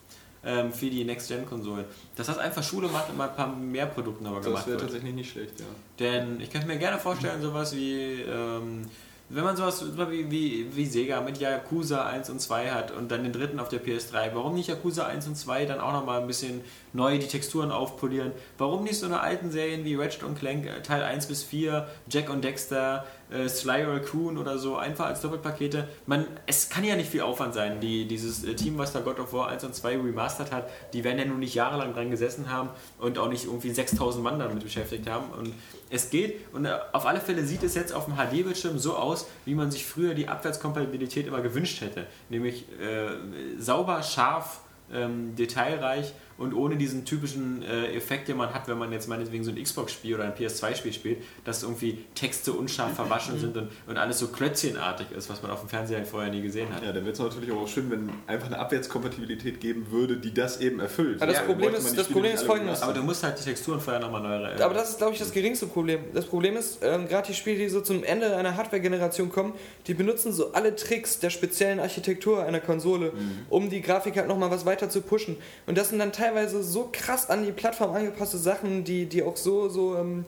ähm, 0.45 0.72
für 0.72 0.88
die 0.91 1.05
Next-Gen-Konsolen, 1.05 1.84
dass 2.16 2.26
das 2.28 2.38
einfach 2.38 2.62
Schule 2.62 2.88
macht 2.88 3.11
und 3.11 3.18
mal 3.18 3.28
ein 3.28 3.36
paar 3.36 3.55
mehr 3.55 3.86
Produkten 3.86 4.26
aber 4.26 4.41
gemacht 4.41 4.61
Das 4.62 4.66
wäre 4.66 4.78
wird. 4.78 4.91
tatsächlich 4.91 5.14
nicht 5.14 5.30
schlecht, 5.30 5.61
ja. 5.61 5.66
Denn 5.99 6.41
ich 6.41 6.51
könnte 6.51 6.66
mir 6.66 6.78
gerne 6.78 6.99
vorstellen, 6.99 7.43
sowas 7.43 7.74
wie, 7.74 8.22
ähm, 8.22 8.86
wenn 9.28 9.45
man 9.45 9.57
sowas 9.57 9.84
wie, 10.11 10.28
wie, 10.30 10.66
wie 10.74 10.86
Sega 10.86 11.20
mit 11.20 11.38
Yakuza 11.38 12.05
1 12.07 12.30
und 12.30 12.41
2 12.41 12.70
hat 12.70 12.91
und 12.91 13.12
dann 13.12 13.22
den 13.22 13.32
dritten 13.32 13.61
auf 13.61 13.68
der 13.68 13.80
PS3, 13.80 14.30
warum 14.34 14.55
nicht 14.55 14.68
Yakuza 14.68 15.07
1 15.07 15.26
und 15.28 15.36
2 15.36 15.66
dann 15.66 15.78
auch 15.78 15.93
nochmal 15.93 16.20
ein 16.20 16.26
bisschen 16.26 16.62
neu 16.93 17.16
die 17.18 17.28
Texturen 17.28 17.70
aufpolieren? 17.70 18.32
Warum 18.59 18.82
nicht 18.82 18.99
so 18.99 19.07
eine 19.07 19.20
alten 19.20 19.51
Serien 19.53 19.84
wie 19.84 19.95
Ratchet 19.95 20.24
und 20.24 20.36
Clank 20.38 20.66
äh, 20.66 20.82
Teil 20.82 21.03
1 21.05 21.26
bis 21.26 21.45
4, 21.45 21.86
Jack 22.09 22.28
und 22.28 22.43
Dexter, 22.43 23.05
äh, 23.31 23.49
Sly 23.49 23.85
Raccoon 23.85 24.39
oder 24.39 24.59
so, 24.59 24.76
einfach 24.76 25.07
als 25.07 25.20
Doppelpakete? 25.20 25.89
Man, 26.07 26.26
es 26.47 26.68
kann 26.68 26.85
ja 26.85 26.97
nicht 26.97 27.11
viel 27.11 27.22
Aufwand 27.22 27.55
sein. 27.55 27.81
Die, 27.81 28.07
dieses 28.07 28.45
äh, 28.45 28.55
Team, 28.55 28.78
was 28.78 28.93
da 28.93 29.01
God 29.01 29.20
of 29.20 29.33
War 29.33 29.49
1 29.49 29.64
und 29.64 29.74
2 29.74 29.97
remastert 29.99 30.53
hat, 30.53 30.68
die 30.93 31.05
werden 31.05 31.18
ja 31.18 31.24
nun 31.24 31.39
nicht 31.39 31.55
jahrelang 31.55 31.95
dran 31.95 32.11
gesessen 32.11 32.51
haben 32.51 32.70
und 32.99 33.18
auch 33.18 33.28
nicht 33.28 33.45
irgendwie 33.45 33.70
6000 33.70 34.22
Mann 34.22 34.39
damit 34.39 34.62
beschäftigt 34.62 35.09
haben. 35.09 35.31
Und 35.31 35.55
es 35.91 36.11
geht 36.11 36.53
und 36.53 36.64
äh, 36.64 36.76
auf 36.93 37.07
alle 37.07 37.20
Fälle 37.20 37.45
sieht 37.45 37.62
es 37.62 37.74
jetzt 37.74 37.93
auf 37.93 38.07
dem 38.07 38.14
HD-Bildschirm 38.14 38.78
so 38.78 38.97
aus, 38.97 39.26
wie 39.45 39.55
man 39.55 39.70
sich 39.70 39.87
früher 39.87 40.14
die 40.14 40.28
Abwärtskompatibilität 40.28 41.26
immer 41.26 41.41
gewünscht 41.41 41.81
hätte. 41.81 42.07
Nämlich 42.28 42.66
äh, 42.81 43.61
sauber, 43.61 44.03
scharf, 44.03 44.61
ähm, 44.93 45.35
detailreich 45.37 46.14
und 46.41 46.55
ohne 46.55 46.76
diesen 46.76 47.05
typischen 47.05 47.62
äh, 47.62 47.95
Effekt, 47.95 48.26
den 48.28 48.36
man 48.38 48.53
hat, 48.55 48.66
wenn 48.66 48.78
man 48.78 48.91
jetzt 48.93 49.09
meinetwegen 49.09 49.45
so 49.45 49.51
ein 49.51 49.62
Xbox-Spiel 49.62 50.14
oder 50.14 50.24
ein 50.24 50.34
PS2-Spiel 50.34 50.93
spielt, 50.93 51.18
dass 51.45 51.62
irgendwie 51.62 51.99
Texte 52.14 52.53
unscharf 52.53 52.95
verwaschen 52.95 53.38
sind 53.38 53.57
und, 53.57 53.68
und 53.86 53.97
alles 53.99 54.18
so 54.18 54.28
klötzchenartig 54.28 55.12
ist, 55.12 55.28
was 55.30 55.43
man 55.43 55.51
auf 55.51 55.61
dem 55.61 55.68
Fernseher 55.68 56.05
vorher 56.05 56.30
nie 56.32 56.41
gesehen 56.43 56.74
hat. 56.74 56.82
Ja, 56.82 56.93
dann 56.93 57.05
wäre 57.05 57.12
es 57.12 57.18
natürlich 57.18 57.53
auch 57.53 57.68
schön, 57.68 57.91
wenn 57.91 58.11
einfach 58.26 58.47
eine 58.47 58.59
Abwärtskompatibilität 58.59 59.61
geben 59.61 59.86
würde, 59.91 60.16
die 60.16 60.32
das 60.34 60.61
eben 60.61 60.80
erfüllt. 60.80 61.20
Aber 61.20 61.26
das 61.30 61.36
Ja, 61.41 61.47
Problem 61.47 61.74
ist- 61.74 61.97
das 61.97 62.09
Problem 62.09 62.34
ist 62.34 62.43
folgendes. 62.45 62.82
Aber 62.82 62.95
du 62.95 63.03
musst 63.03 63.22
halt 63.22 63.38
die 63.38 63.45
Texturen 63.45 63.78
vorher 63.80 64.01
nochmal 64.01 64.22
neu 64.22 64.49
äh, 64.49 64.62
Aber 64.62 64.74
das 64.74 64.91
ist, 64.91 64.99
glaube 64.99 65.12
ich, 65.12 65.18
das 65.18 65.32
geringste 65.32 65.66
Problem. 65.66 66.01
Das 66.14 66.24
Problem 66.24 66.57
ist, 66.57 66.78
ähm, 66.82 67.07
gerade 67.07 67.28
die 67.28 67.34
Spiele, 67.34 67.59
die 67.59 67.68
so 67.68 67.82
zum 67.82 68.03
Ende 68.03 68.34
einer 68.34 68.57
Hardware-Generation 68.57 69.30
kommen, 69.30 69.53
die 69.86 69.95
benutzen 69.95 70.32
so 70.32 70.53
alle 70.53 70.74
Tricks 70.74 71.18
der 71.18 71.30
speziellen 71.30 71.80
Architektur 71.80 72.43
einer 72.45 72.61
Konsole, 72.61 73.12
um 73.51 73.68
die 73.70 73.82
Grafik 73.82 74.16
halt 74.16 74.26
nochmal 74.26 74.51
was 74.51 74.64
weiter 74.64 74.88
zu 74.88 75.03
pushen. 75.03 75.36
Und 75.66 75.76
das 75.76 75.91
sind 75.91 75.99
dann 75.99 76.12
teilweise 76.12 76.30
so 76.49 76.89
krass 76.93 77.28
an 77.28 77.45
die 77.45 77.53
Plattform 77.53 77.95
angepasste 77.95 78.39
Sachen, 78.39 78.85
die, 78.85 79.07
die 79.07 79.22
auch 79.22 79.37
so, 79.37 79.68
so, 79.68 79.97
ähm, 79.97 80.24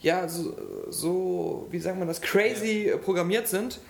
ja, 0.00 0.28
so, 0.28 0.54
so, 0.90 1.66
wie 1.70 1.78
sagt 1.78 1.98
man 1.98 2.08
das, 2.08 2.20
crazy 2.20 2.88
äh, 2.88 2.98
programmiert 2.98 3.48
sind, 3.48 3.80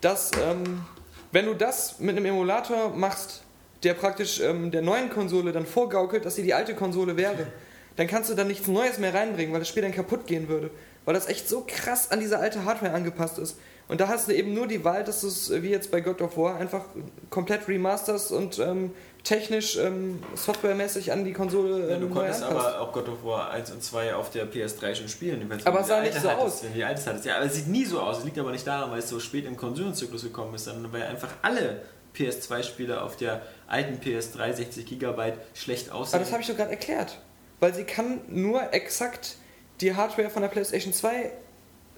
dass, 0.00 0.30
ähm, 0.42 0.84
wenn 1.32 1.46
du 1.46 1.54
das 1.54 2.00
mit 2.00 2.16
einem 2.16 2.26
Emulator 2.26 2.90
machst, 2.90 3.42
der 3.82 3.94
praktisch 3.94 4.40
ähm, 4.40 4.70
der 4.70 4.82
neuen 4.82 5.10
Konsole 5.10 5.52
dann 5.52 5.66
vorgaukelt, 5.66 6.24
dass 6.24 6.36
sie 6.36 6.42
die 6.42 6.54
alte 6.54 6.74
Konsole 6.74 7.16
wäre, 7.16 7.46
dann 7.96 8.06
kannst 8.06 8.30
du 8.30 8.34
dann 8.34 8.48
nichts 8.48 8.66
Neues 8.66 8.98
mehr 8.98 9.14
reinbringen, 9.14 9.52
weil 9.52 9.60
das 9.60 9.68
Spiel 9.68 9.82
dann 9.82 9.92
kaputt 9.92 10.26
gehen 10.26 10.48
würde. 10.48 10.70
Weil 11.04 11.14
das 11.14 11.28
echt 11.28 11.48
so 11.48 11.64
krass 11.66 12.10
an 12.10 12.20
diese 12.20 12.38
alte 12.38 12.64
Hardware 12.64 12.92
angepasst 12.92 13.38
ist. 13.38 13.56
Und 13.90 14.00
da 14.00 14.06
hast 14.06 14.28
du 14.28 14.32
eben 14.32 14.54
nur 14.54 14.68
die 14.68 14.84
Wahl, 14.84 15.02
dass 15.02 15.22
du 15.22 15.26
es, 15.26 15.50
äh, 15.50 15.64
wie 15.64 15.70
jetzt 15.70 15.90
bei 15.90 16.00
God 16.00 16.22
of 16.22 16.36
War, 16.36 16.56
einfach 16.56 16.84
komplett 17.28 17.66
remasters 17.66 18.30
und 18.30 18.60
ähm, 18.60 18.92
technisch, 19.24 19.76
ähm, 19.78 20.22
softwaremäßig 20.36 21.10
an 21.10 21.24
die 21.24 21.32
Konsole 21.32 21.88
Ja, 21.88 21.96
ähm, 21.96 22.02
du 22.02 22.06
neu 22.06 22.14
konntest 22.14 22.44
aber 22.44 22.80
auch 22.80 22.92
God 22.92 23.08
of 23.08 23.24
War 23.24 23.50
1 23.50 23.72
und 23.72 23.82
2 23.82 24.14
auf 24.14 24.30
der 24.30 24.46
PS3 24.46 24.94
schon 24.94 25.08
spielen. 25.08 25.44
wenn 25.48 25.66
Aber 25.66 25.80
es 25.80 25.88
sah 25.88 26.02
nicht 26.02 26.14
so 26.14 26.30
hattest, 26.30 26.40
aus. 26.40 26.62
Wenn 26.62 26.74
die 26.74 26.84
alte 26.84 27.04
hattest. 27.04 27.24
Ja, 27.24 27.36
aber 27.38 27.46
es 27.46 27.54
sieht 27.56 27.66
nie 27.66 27.84
so 27.84 27.98
aus. 28.00 28.18
Es 28.18 28.24
liegt 28.24 28.38
aber 28.38 28.52
nicht 28.52 28.64
daran, 28.64 28.92
weil 28.92 29.00
es 29.00 29.08
so 29.08 29.18
spät 29.18 29.44
im 29.44 29.56
Konsumzyklus 29.56 30.22
gekommen 30.22 30.54
ist, 30.54 30.66
sondern 30.66 30.92
weil 30.92 31.02
einfach 31.02 31.30
alle 31.42 31.82
PS2-Spiele 32.14 33.02
auf 33.02 33.16
der 33.16 33.42
alten 33.66 33.98
PS3 34.00 34.52
60 34.52 34.86
GB 34.86 35.32
schlecht 35.54 35.90
aussehen. 35.90 36.14
Aber 36.14 36.24
das 36.24 36.32
habe 36.32 36.42
ich 36.42 36.48
doch 36.48 36.56
gerade 36.56 36.70
erklärt. 36.70 37.18
Weil 37.58 37.74
sie 37.74 37.82
kann 37.82 38.20
nur 38.28 38.72
exakt 38.72 39.36
die 39.80 39.96
Hardware 39.96 40.30
von 40.30 40.42
der 40.42 40.48
PlayStation 40.48 40.92
2 40.92 41.32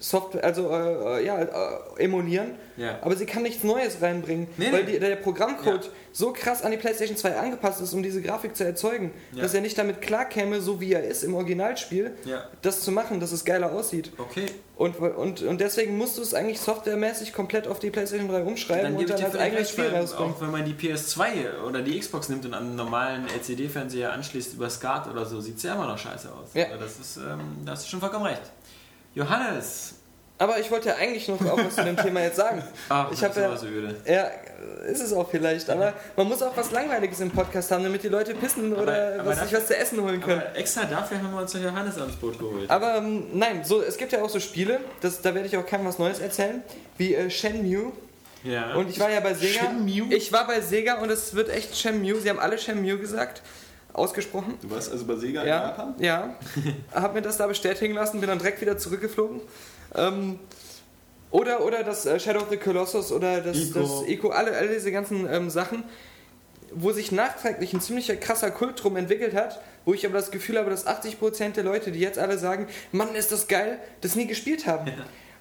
Software, 0.03 0.43
also 0.43 0.69
äh, 0.69 1.21
äh, 1.21 1.25
ja, 1.25 1.41
äh, 1.41 2.03
emulieren, 2.03 2.55
Ja. 2.75 2.99
aber 3.01 3.15
sie 3.15 3.25
kann 3.25 3.43
nichts 3.43 3.63
Neues 3.63 4.01
reinbringen, 4.01 4.47
Nee, 4.57 4.65
weil 4.73 4.83
nee. 4.83 4.91
Die, 4.93 4.99
der 4.99 5.15
Programmcode 5.15 5.85
Ja. 5.85 5.89
so 6.11 6.33
krass 6.33 6.61
an 6.61 6.71
die 6.71 6.77
PlayStation 6.77 7.15
2 7.15 7.37
angepasst 7.37 7.79
ist, 7.79 7.93
um 7.93 8.03
diese 8.03 8.21
Grafik 8.21 8.53
zu 8.57 8.65
erzeugen, 8.65 9.13
Ja. 9.31 9.43
dass 9.43 9.53
er 9.53 9.61
nicht 9.61 9.77
damit 9.77 10.01
klarkäme, 10.01 10.59
so 10.59 10.81
wie 10.81 10.91
er 10.91 11.05
ist 11.05 11.23
im 11.23 11.33
Originalspiel, 11.35 12.11
das 12.61 12.81
zu 12.81 12.91
machen, 12.91 13.21
dass 13.21 13.31
es 13.31 13.45
geiler 13.45 13.71
aussieht. 13.71 14.11
Okay, 14.17 14.47
Und, 14.75 14.97
und, 14.99 15.41
und 15.41 15.61
deswegen 15.61 15.97
musst 15.97 16.17
du 16.17 16.21
es 16.21 16.33
eigentlich 16.33 16.59
softwaremäßig 16.59 17.31
komplett 17.31 17.65
auf 17.69 17.79
die 17.79 17.89
PlayStation 17.89 18.27
3 18.27 18.43
umschreiben 18.43 18.83
dann 18.83 18.95
und 18.97 19.09
dann 19.09 19.23
als 19.23 19.35
eigenes 19.37 19.69
Spiel 19.69 19.87
rausbringen. 19.87 20.33
auch 20.33 20.41
wenn 20.41 20.51
man 20.51 20.65
die 20.65 20.73
PS2 20.73 21.61
oder 21.65 21.81
die 21.81 21.97
Xbox 21.97 22.27
nimmt 22.27 22.43
und 22.45 22.53
an 22.53 22.63
einen 22.65 22.75
normalen 22.75 23.25
LCD-Fernseher 23.29 24.11
anschließt 24.11 24.55
über 24.55 24.69
SCART 24.69 25.07
oder 25.09 25.25
so, 25.25 25.39
sieht 25.39 25.55
es 25.55 25.63
ja 25.63 25.75
immer 25.75 25.87
noch 25.87 25.97
scheiße 25.97 26.27
aus. 26.29 26.49
Ja. 26.55 26.65
Das 26.77 26.99
ist, 26.99 27.15
ähm, 27.15 27.39
da 27.65 27.71
hast 27.71 27.85
du 27.85 27.89
schon 27.91 28.01
vollkommen 28.01 28.25
recht. 28.25 28.41
Johannes! 29.15 29.92
Aber 30.43 30.59
ich 30.59 30.69
wollte 30.71 30.89
ja 30.89 30.95
eigentlich 30.95 31.27
noch 31.27 31.39
auch 31.49 31.57
was 31.57 31.75
zu 31.75 31.83
dem 31.83 31.95
Thema 31.95 32.21
jetzt 32.21 32.35
sagen. 32.35 32.61
Ach, 32.89 33.11
Ich 33.11 33.19
das 33.19 33.29
hab 33.29 33.31
ist 33.31 33.37
ja- 33.41 33.47
aber 33.47 33.57
so 33.57 33.67
öde. 33.67 33.95
Ja, 34.05 34.27
ist 34.89 35.01
es 35.01 35.13
auch 35.13 35.29
vielleicht, 35.29 35.69
aber 35.69 35.93
man 36.17 36.27
muss 36.27 36.41
auch 36.41 36.55
was 36.57 36.71
Langweiliges 36.71 37.19
im 37.21 37.31
Podcast 37.31 37.71
haben, 37.71 37.83
damit 37.83 38.03
die 38.03 38.09
Leute 38.09 38.33
pissen 38.35 38.73
oder 38.73 39.19
aber 39.19 39.29
was, 39.29 39.39
sich 39.41 39.53
was 39.53 39.67
zu 39.67 39.77
essen 39.77 40.01
holen 40.01 40.19
können. 40.21 40.41
Aber 40.41 40.57
extra 40.57 40.83
dafür 40.85 41.17
haben 41.17 41.31
wir 41.33 41.41
uns 41.41 41.53
ja 41.53 41.59
Johannes 41.61 41.97
ans 41.97 42.15
Boot 42.17 42.37
geholt. 42.37 42.69
Aber 42.69 42.97
ähm, 42.97 43.25
nein, 43.33 43.63
so, 43.63 43.81
es 43.81 43.97
gibt 43.97 44.11
ja 44.11 44.21
auch 44.21 44.29
so 44.29 44.39
Spiele, 44.41 44.79
das, 45.01 45.21
da 45.21 45.33
werde 45.33 45.47
ich 45.47 45.55
auch 45.57 45.65
keinem 45.65 45.85
was 45.85 45.99
Neues 45.99 46.19
erzählen, 46.19 46.61
wie 46.97 47.13
äh, 47.15 47.29
Shenmue. 47.29 47.91
ja. 48.43 48.73
Und 48.75 48.89
ich 48.89 48.99
war 48.99 49.09
ja 49.09 49.19
bei 49.21 49.33
Sega. 49.33 49.61
Shenmue? 49.61 50.13
Ich 50.13 50.31
war 50.33 50.45
bei 50.47 50.59
Sega 50.61 50.95
und 51.01 51.09
es 51.09 51.33
wird 51.35 51.49
echt 51.49 51.77
Shenmue. 51.77 52.19
Sie 52.19 52.29
haben 52.29 52.39
alle 52.39 52.57
Shenmue 52.57 52.97
gesagt, 52.97 53.41
ausgesprochen. 53.93 54.57
Du 54.61 54.69
warst 54.71 54.91
also 54.91 55.05
bei 55.05 55.15
Sega 55.15 55.41
in 55.43 55.47
Ja, 55.47 55.61
Japan? 55.67 55.95
ja. 55.99 56.35
Hab 56.93 57.13
mir 57.13 57.21
das 57.21 57.37
da 57.37 57.47
bestätigen 57.47 57.93
lassen, 57.93 58.19
bin 58.19 58.27
dann 58.29 58.39
direkt 58.39 58.59
wieder 58.61 58.77
zurückgeflogen. 58.77 59.39
Ähm, 59.95 60.39
oder, 61.31 61.65
oder 61.65 61.83
das 61.83 62.05
äh, 62.05 62.19
Shadow 62.19 62.41
of 62.41 62.49
the 62.49 62.57
Colossus 62.57 63.11
oder 63.11 63.41
das 63.41 63.57
Ico. 63.57 63.79
Ico, 63.79 63.79
das 63.79 64.07
Ico 64.09 64.29
alle, 64.29 64.55
alle 64.55 64.69
diese 64.69 64.91
ganzen 64.91 65.27
ähm, 65.31 65.49
Sachen, 65.49 65.83
wo 66.71 66.91
sich 66.91 67.11
nachträglich 67.11 67.73
ein 67.73 67.81
ziemlicher 67.81 68.15
krasser 68.15 68.51
Kult 68.51 68.83
drum 68.83 68.95
entwickelt 68.97 69.33
hat, 69.33 69.59
wo 69.85 69.93
ich 69.93 70.05
aber 70.05 70.15
das 70.15 70.31
Gefühl 70.31 70.57
habe, 70.57 70.69
dass 70.69 70.85
80% 70.85 71.53
der 71.53 71.63
Leute, 71.63 71.91
die 71.91 71.99
jetzt 71.99 72.19
alle 72.19 72.37
sagen, 72.37 72.67
Mann, 72.91 73.15
ist 73.15 73.31
das 73.31 73.47
geil, 73.47 73.79
das 74.01 74.15
nie 74.15 74.27
gespielt 74.27 74.67
haben. 74.67 74.91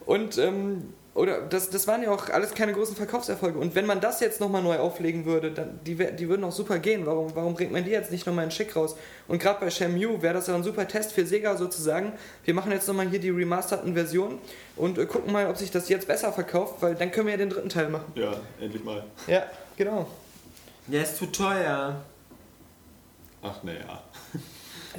Und 0.06 0.38
ähm, 0.38 0.94
oder 1.14 1.42
das, 1.42 1.68
das 1.68 1.86
waren 1.86 2.02
ja 2.02 2.10
auch 2.10 2.30
alles 2.30 2.54
keine 2.54 2.72
großen 2.72 2.96
Verkaufserfolge. 2.96 3.58
Und 3.58 3.74
wenn 3.74 3.84
man 3.84 4.00
das 4.00 4.20
jetzt 4.20 4.40
nochmal 4.40 4.62
neu 4.62 4.78
auflegen 4.78 5.26
würde, 5.26 5.52
dann 5.52 5.78
die, 5.84 5.94
die 5.94 6.28
würden 6.28 6.42
auch 6.42 6.52
super 6.52 6.78
gehen. 6.78 7.04
Warum, 7.04 7.34
warum 7.36 7.52
bringt 7.52 7.70
man 7.70 7.84
die 7.84 7.90
jetzt 7.90 8.10
nicht 8.10 8.26
nochmal 8.26 8.46
in 8.46 8.50
Schick 8.50 8.74
raus? 8.74 8.96
Und 9.28 9.38
gerade 9.38 9.60
bei 9.60 9.70
Shenmue 9.70 10.22
wäre 10.22 10.32
das 10.32 10.46
ja 10.46 10.54
ein 10.54 10.62
super 10.62 10.88
Test 10.88 11.12
für 11.12 11.26
Sega 11.26 11.56
sozusagen. 11.56 12.14
Wir 12.44 12.54
machen 12.54 12.72
jetzt 12.72 12.88
nochmal 12.88 13.08
hier 13.10 13.18
die 13.18 13.28
remasterten 13.28 13.92
Versionen 13.92 14.38
und 14.76 14.96
äh, 14.96 15.04
gucken 15.04 15.32
mal, 15.32 15.48
ob 15.48 15.58
sich 15.58 15.70
das 15.70 15.90
jetzt 15.90 16.08
besser 16.08 16.32
verkauft, 16.32 16.76
weil 16.80 16.94
dann 16.94 17.10
können 17.10 17.26
wir 17.26 17.32
ja 17.32 17.38
den 17.38 17.50
dritten 17.50 17.68
Teil 17.68 17.90
machen. 17.90 18.10
Ja, 18.14 18.32
endlich 18.58 18.82
mal. 18.82 19.04
Ja, 19.26 19.44
genau. 19.76 20.06
ja, 20.88 21.02
ist 21.02 21.18
zu 21.18 21.26
teuer. 21.26 22.02
Ach 23.42 23.62
naja. 23.62 24.02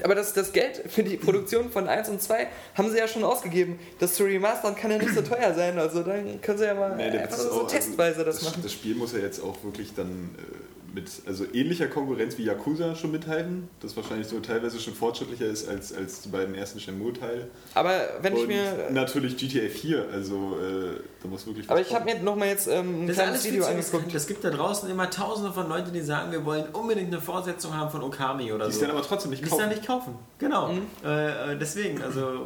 Aber 0.02 0.16
das, 0.16 0.34
das 0.34 0.52
Geld 0.54 0.82
für 0.90 1.04
die 1.04 1.18
Produktion 1.18 1.70
von 1.72 1.88
1 1.88 2.10
und 2.10 2.22
2 2.22 2.48
haben 2.76 2.90
sie 2.92 2.98
ja 2.98 3.08
schon 3.08 3.24
ausgegeben. 3.24 3.80
Das 4.00 4.16
zu 4.16 4.24
remastern 4.24 4.76
kann 4.76 4.92
ja 4.92 4.98
nicht 4.98 5.14
so 5.14 5.22
teuer 5.22 5.54
sein. 5.54 5.78
Also 5.78 6.02
dann 6.04 6.42
können 6.42 6.58
sie 6.58 6.66
ja 6.66 6.74
mal 6.74 6.96
Nee, 6.96 7.10
einfach 7.18 7.38
so, 7.38 7.44
so 7.44 7.50
also 7.50 7.68
testweise 7.68 8.24
das 8.24 8.38
das, 8.40 8.46
machen. 8.46 8.62
das 8.64 8.72
Spiel 8.72 8.96
muss 8.96 9.14
ja 9.14 9.20
jetzt 9.20 9.42
auch 9.42 9.64
wirklich 9.64 9.94
dann 9.94 10.36
äh, 10.38 10.83
mit 10.94 11.10
also 11.26 11.46
ähnlicher 11.54 11.88
Konkurrenz 11.88 12.38
wie 12.38 12.44
Yakuza 12.44 12.96
schon 12.96 13.12
mithalten, 13.12 13.68
das 13.82 13.98
wahrscheinlich 13.98 14.28
so 14.28 14.40
teilweise 14.40 14.80
schon 14.80 14.94
fortschrittlicher 14.94 15.48
ist 15.48 15.68
als, 15.68 15.92
als 15.92 16.22
die 16.22 16.30
beiden 16.30 16.54
ersten 16.54 16.80
Shenmue-Teile. 16.80 17.48
Aber 17.74 18.00
wenn 18.22 18.36
ich 18.36 18.42
Und 18.44 18.48
mir 18.48 18.90
natürlich 18.92 19.36
GTA 19.36 19.70
4, 19.70 20.08
also 20.12 20.56
äh, 20.62 21.00
da 21.22 21.28
muss 21.28 21.48
wirklich 21.48 21.68
Aber 21.70 21.82
ich 21.82 21.94
habe 21.94 22.06
mir 22.06 22.20
nochmal 22.20 22.50
jetzt 22.50 22.68
ähm, 22.68 23.04
ein 23.04 23.08
Das 23.08 23.18
kleines 23.18 23.44
Video 23.44 23.66
angeguckt. 23.66 24.14
Es 24.14 24.28
gibt 24.28 24.44
da 24.44 24.52
draußen 24.52 24.88
immer 24.90 25.10
tausende 25.10 25.52
von 25.52 25.68
Leuten, 25.68 25.92
die 25.94 26.02
sagen, 26.02 26.32
wir 26.32 26.46
wollen 26.46 26.66
unbedingt 26.74 27.08
eine 27.08 27.22
Fortsetzung 27.22 27.76
haben 27.76 27.90
von 27.90 28.04
Okami 28.04 28.54
oder 28.54 28.66
Die 28.68 28.72
so. 28.72 28.78
ist 28.78 28.84
dann 28.84 28.92
aber 28.92 29.02
trotzdem 29.02 29.32
nicht 29.32 29.42
Die 29.42 29.48
ist 29.48 29.52
dann 29.52 29.62
kaufen. 29.62 29.76
nicht 29.76 29.88
kaufen. 29.88 30.16
Genau. 30.38 30.74
Mhm. 30.74 30.82
Äh, 31.04 31.58
deswegen, 31.60 32.04
also 32.04 32.46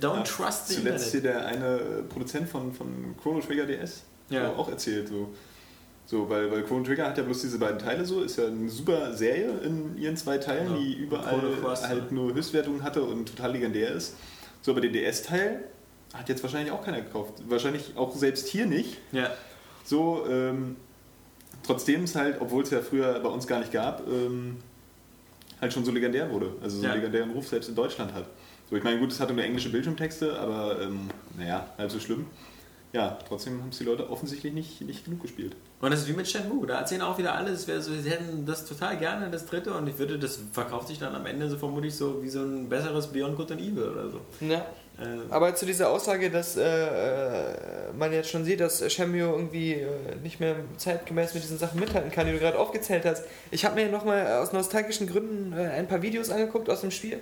don't 0.00 0.16
ja, 0.16 0.22
trust 0.22 0.68
the 0.68 0.76
Zuletzt 0.76 1.10
hier 1.10 1.20
der 1.20 1.46
eine 1.46 2.04
Produzent 2.08 2.48
von, 2.48 2.72
von 2.72 3.14
Chrono 3.22 3.40
Trigger 3.40 3.66
DS 3.66 4.04
ja. 4.30 4.50
auch 4.52 4.68
erzählt, 4.70 5.08
so, 5.08 5.28
so 6.06 6.28
weil, 6.28 6.50
weil 6.50 6.62
Chrono 6.64 6.84
Trigger 6.84 7.06
hat 7.06 7.16
ja 7.16 7.24
bloß 7.24 7.40
diese 7.40 7.58
beiden 7.58 7.78
Teile 7.78 8.04
so, 8.04 8.22
ist 8.22 8.36
ja 8.36 8.46
eine 8.46 8.68
super 8.68 9.14
Serie 9.14 9.50
in 9.64 9.96
ihren 9.96 10.16
zwei 10.16 10.38
Teilen, 10.38 10.72
ja. 10.72 10.78
die 10.78 10.94
überall 10.94 11.40
Cross, 11.60 11.86
halt 11.88 12.12
nur 12.12 12.34
Höchstwertungen 12.34 12.82
hatte 12.82 13.02
und 13.02 13.26
total 13.26 13.52
legendär 13.52 13.90
ist. 13.90 14.16
So, 14.60 14.72
aber 14.72 14.80
den 14.80 14.92
DS-Teil 14.92 15.64
hat 16.12 16.28
jetzt 16.28 16.42
wahrscheinlich 16.42 16.72
auch 16.72 16.84
keiner 16.84 17.00
gekauft. 17.00 17.42
Wahrscheinlich 17.48 17.96
auch 17.96 18.14
selbst 18.14 18.48
hier 18.48 18.66
nicht. 18.66 18.98
Ja. 19.12 19.30
So, 19.84 20.26
ähm, 20.28 20.76
trotzdem 21.62 22.04
es 22.04 22.14
halt, 22.14 22.40
obwohl 22.40 22.62
es 22.62 22.70
ja 22.70 22.80
früher 22.80 23.18
bei 23.20 23.28
uns 23.28 23.46
gar 23.46 23.60
nicht 23.60 23.72
gab, 23.72 24.06
ähm, 24.06 24.58
halt 25.60 25.72
schon 25.72 25.84
so 25.84 25.90
legendär 25.90 26.30
wurde. 26.30 26.52
Also 26.62 26.78
so 26.78 26.84
ja. 26.84 26.92
einen 26.92 27.00
legendären 27.00 27.30
Ruf 27.30 27.48
selbst 27.48 27.68
in 27.68 27.74
Deutschland 27.74 28.14
hat. 28.14 28.26
So, 28.70 28.76
ich 28.76 28.84
meine, 28.84 28.98
gut, 28.98 29.12
es 29.12 29.20
hatte 29.20 29.34
nur 29.34 29.44
englische 29.44 29.70
Bildschirmtexte, 29.70 30.38
aber 30.38 30.80
ähm, 30.80 31.08
naja, 31.36 31.68
halb 31.76 31.90
so 31.90 31.98
schlimm. 31.98 32.26
Ja, 32.94 33.18
trotzdem 33.26 33.60
haben 33.60 33.70
es 33.70 33.78
die 33.78 33.84
Leute 33.84 34.08
offensichtlich 34.08 34.52
nicht, 34.52 34.80
nicht 34.82 35.04
genug 35.04 35.20
gespielt. 35.22 35.56
Und 35.80 35.90
das 35.90 36.02
ist 36.02 36.08
wie 36.08 36.12
mit 36.12 36.28
Shenmue, 36.28 36.64
da 36.64 36.78
erzählen 36.78 37.02
auch 37.02 37.18
wieder 37.18 37.34
alle, 37.34 37.56
so, 37.56 37.80
sie 37.80 38.08
hätten 38.08 38.46
das 38.46 38.66
total 38.66 38.96
gerne, 38.96 39.28
das 39.30 39.46
dritte, 39.46 39.74
und 39.74 39.88
ich 39.88 39.98
würde, 39.98 40.16
das 40.16 40.38
verkauft 40.52 40.86
sich 40.86 41.00
dann 41.00 41.12
am 41.12 41.26
Ende 41.26 41.50
so 41.50 41.58
vermutlich 41.58 41.96
so 41.96 42.22
wie 42.22 42.28
so 42.28 42.38
ein 42.38 42.68
besseres 42.68 43.08
Beyond 43.08 43.36
Good 43.36 43.50
and 43.50 43.60
Evil 43.60 43.88
oder 43.88 44.10
so. 44.10 44.20
Ja. 44.38 44.58
Äh, 45.00 45.22
Aber 45.28 45.56
zu 45.56 45.66
dieser 45.66 45.90
Aussage, 45.90 46.30
dass 46.30 46.56
äh, 46.56 46.62
äh, 46.62 47.92
man 47.98 48.12
jetzt 48.12 48.30
schon 48.30 48.44
sieht, 48.44 48.60
dass 48.60 48.92
Shenmue 48.92 49.22
irgendwie 49.22 49.72
äh, 49.72 49.88
nicht 50.22 50.38
mehr 50.38 50.54
zeitgemäß 50.76 51.34
mit 51.34 51.42
diesen 51.42 51.58
Sachen 51.58 51.80
mithalten 51.80 52.12
kann, 52.12 52.28
die 52.28 52.32
du 52.32 52.38
gerade 52.38 52.60
aufgezählt 52.60 53.04
hast. 53.04 53.24
Ich 53.50 53.64
habe 53.64 53.74
mir 53.74 53.90
nochmal 53.90 54.40
aus 54.40 54.52
nostalgischen 54.52 55.08
Gründen 55.08 55.52
äh, 55.52 55.66
ein 55.66 55.88
paar 55.88 56.00
Videos 56.02 56.30
angeguckt 56.30 56.70
aus 56.70 56.82
dem 56.82 56.92
Spiel. 56.92 57.18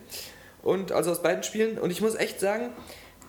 Und 0.63 0.93
also 0.93 1.11
aus 1.11 1.23
beiden 1.23 1.43
Spielen. 1.43 1.79
Und 1.79 1.91
ich 1.91 2.03
muss 2.03 2.15
echt 2.15 2.41
sagen, 2.41 2.73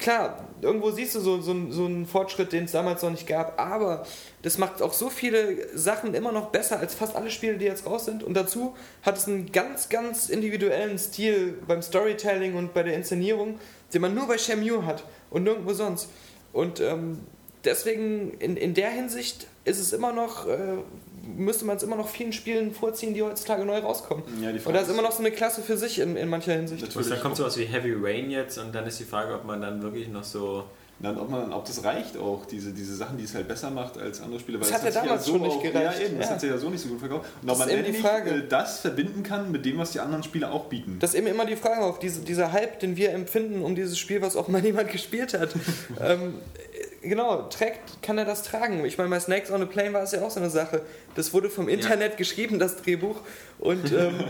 klar, 0.03 0.49
irgendwo 0.61 0.91
siehst 0.91 1.15
du 1.15 1.21
so, 1.21 1.41
so, 1.41 1.55
so 1.71 1.85
einen 1.85 2.05
Fortschritt, 2.05 2.51
den 2.51 2.65
es 2.65 2.73
damals 2.73 3.01
noch 3.01 3.09
nicht 3.09 3.25
gab, 3.25 3.59
aber 3.59 4.05
das 4.41 4.57
macht 4.57 4.81
auch 4.81 4.93
so 4.93 5.09
viele 5.09 5.75
Sachen 5.75 6.13
immer 6.13 6.31
noch 6.31 6.49
besser 6.49 6.79
als 6.79 6.93
fast 6.93 7.15
alle 7.15 7.31
Spiele, 7.31 7.57
die 7.57 7.65
jetzt 7.65 7.85
raus 7.85 8.05
sind. 8.05 8.21
Und 8.21 8.33
dazu 8.35 8.75
hat 9.01 9.17
es 9.17 9.27
einen 9.27 9.51
ganz, 9.51 9.87
ganz 9.87 10.29
individuellen 10.29 10.99
Stil 10.99 11.57
beim 11.67 11.81
Storytelling 11.81 12.55
und 12.55 12.73
bei 12.73 12.83
der 12.83 12.95
Inszenierung, 12.95 13.59
den 13.93 14.01
man 14.01 14.13
nur 14.13 14.27
bei 14.27 14.37
Shenmue 14.37 14.85
hat 14.85 15.05
und 15.29 15.43
nirgendwo 15.43 15.73
sonst. 15.73 16.09
Und 16.51 16.81
ähm, 16.81 17.21
deswegen 17.63 18.33
in, 18.39 18.57
in 18.57 18.73
der 18.73 18.89
Hinsicht 18.89 19.47
ist 19.63 19.79
es 19.79 19.93
immer 19.93 20.11
noch, 20.11 20.47
äh, 20.47 20.77
müsste 21.23 21.65
man 21.65 21.77
es 21.77 21.83
immer 21.83 21.95
noch 21.95 22.09
vielen 22.09 22.33
Spielen 22.33 22.73
vorziehen, 22.73 23.13
die 23.13 23.23
heutzutage 23.23 23.65
neu 23.65 23.79
rauskommen. 23.79 24.23
Ja, 24.41 24.49
und 24.49 24.73
da 24.73 24.81
ist 24.81 24.89
immer 24.89 25.01
noch 25.01 25.11
so 25.11 25.19
eine 25.19 25.31
Klasse 25.31 25.61
für 25.61 25.77
sich 25.77 25.99
in, 25.99 26.15
in 26.15 26.29
mancher 26.29 26.53
Hinsicht. 26.53 26.81
Natürlich. 26.81 27.09
Dann 27.09 27.21
kommt 27.21 27.37
sowas 27.37 27.57
wie 27.57 27.65
Heavy 27.65 27.93
Rain 27.99 28.29
jetzt 28.29 28.57
und 28.57 28.73
dann 28.73 28.85
ist 28.85 28.99
die 28.99 29.05
Frage, 29.05 29.33
ob 29.33 29.45
man 29.45 29.61
dann 29.61 29.81
wirklich 29.81 30.07
noch 30.09 30.23
so 30.23 30.65
dann, 30.99 31.17
ob, 31.17 31.29
man, 31.29 31.51
ob 31.51 31.65
das 31.65 31.83
reicht 31.83 32.17
auch, 32.17 32.45
diese, 32.45 32.71
diese 32.71 32.95
Sachen, 32.95 33.17
die 33.17 33.25
es 33.25 33.35
halt 33.35 33.47
besser 33.47 33.69
macht 33.69 33.97
als 33.97 34.21
andere 34.21 34.39
Spiele. 34.39 34.61
Weil 34.61 34.69
das, 34.69 34.77
hat 34.77 34.85
ja 34.85 35.01
damals 35.01 35.25
ja 35.25 35.33
so 35.33 35.37
schon 35.37 35.41
nicht 35.41 35.61
gereicht. 35.61 35.99
Ja, 35.99 36.05
eben, 36.05 36.17
das 36.17 36.29
hat 36.29 36.39
sich 36.39 36.49
ja 36.49 36.57
so 36.57 36.69
nicht 36.69 36.81
so 36.81 36.87
gut 36.89 36.99
verkauft. 36.99 37.29
Und 37.41 37.49
ob 37.49 37.57
man 37.57 37.67
endlich 37.67 37.97
Frage. 37.97 38.43
das 38.43 38.79
verbinden 38.79 39.21
kann 39.23 39.51
mit 39.51 39.65
dem, 39.65 39.77
was 39.77 39.91
die 39.91 39.99
anderen 39.99 40.23
Spiele 40.23 40.51
auch 40.51 40.65
bieten. 40.65 40.97
Das 40.99 41.13
ist 41.13 41.19
eben 41.19 41.27
immer 41.27 41.45
die 41.45 41.55
Frage 41.55 41.81
auf 41.81 41.99
diese, 41.99 42.21
dieser 42.21 42.53
Hype, 42.53 42.79
den 42.79 42.95
wir 42.95 43.11
empfinden 43.11 43.63
um 43.63 43.75
dieses 43.75 43.99
Spiel, 43.99 44.21
was 44.21 44.37
auch 44.37 44.47
mal 44.47 44.61
niemand 44.61 44.91
gespielt 44.91 45.33
hat. 45.33 45.49
ähm, 45.99 46.35
genau, 47.03 47.43
trägt, 47.43 48.01
kann 48.01 48.17
er 48.17 48.25
das 48.25 48.43
tragen? 48.43 48.83
Ich 48.85 48.97
meine, 48.97 49.09
bei 49.09 49.19
Snakes 49.19 49.51
on 49.51 49.61
a 49.61 49.65
Plane 49.65 49.93
war 49.93 50.03
es 50.03 50.11
ja 50.11 50.21
auch 50.21 50.31
so 50.31 50.39
eine 50.39 50.49
Sache. 50.49 50.81
Das 51.15 51.33
wurde 51.33 51.49
vom 51.49 51.69
Internet 51.69 52.11
ja. 52.11 52.17
geschrieben, 52.17 52.59
das 52.59 52.77
Drehbuch. 52.77 53.17
Und, 53.59 53.91
ähm, 53.97 54.23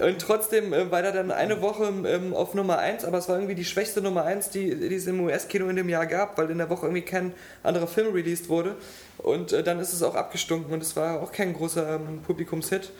und 0.00 0.18
trotzdem 0.20 0.72
äh, 0.72 0.90
war 0.90 1.02
er 1.02 1.12
dann 1.12 1.30
eine 1.30 1.62
Woche 1.62 1.92
ähm, 2.06 2.34
auf 2.34 2.54
Nummer 2.54 2.78
1, 2.78 3.04
aber 3.04 3.18
es 3.18 3.28
war 3.28 3.36
irgendwie 3.36 3.54
die 3.54 3.64
schwächste 3.64 4.02
Nummer 4.02 4.24
1, 4.24 4.50
die, 4.50 4.74
die 4.74 4.94
es 4.94 5.06
im 5.06 5.20
US-Kino 5.20 5.68
in 5.68 5.76
dem 5.76 5.88
Jahr 5.88 6.06
gab, 6.06 6.36
weil 6.36 6.50
in 6.50 6.58
der 6.58 6.68
Woche 6.68 6.86
irgendwie 6.86 7.02
kein 7.02 7.32
anderer 7.62 7.86
Film 7.86 8.12
released 8.12 8.48
wurde. 8.48 8.76
Und 9.18 9.52
äh, 9.52 9.62
dann 9.62 9.80
ist 9.80 9.92
es 9.92 10.02
auch 10.02 10.14
abgestunken 10.14 10.72
und 10.72 10.82
es 10.82 10.96
war 10.96 11.22
auch 11.22 11.32
kein 11.32 11.54
großer 11.54 11.96
ähm, 11.96 12.20
Publikumshit. 12.26 12.90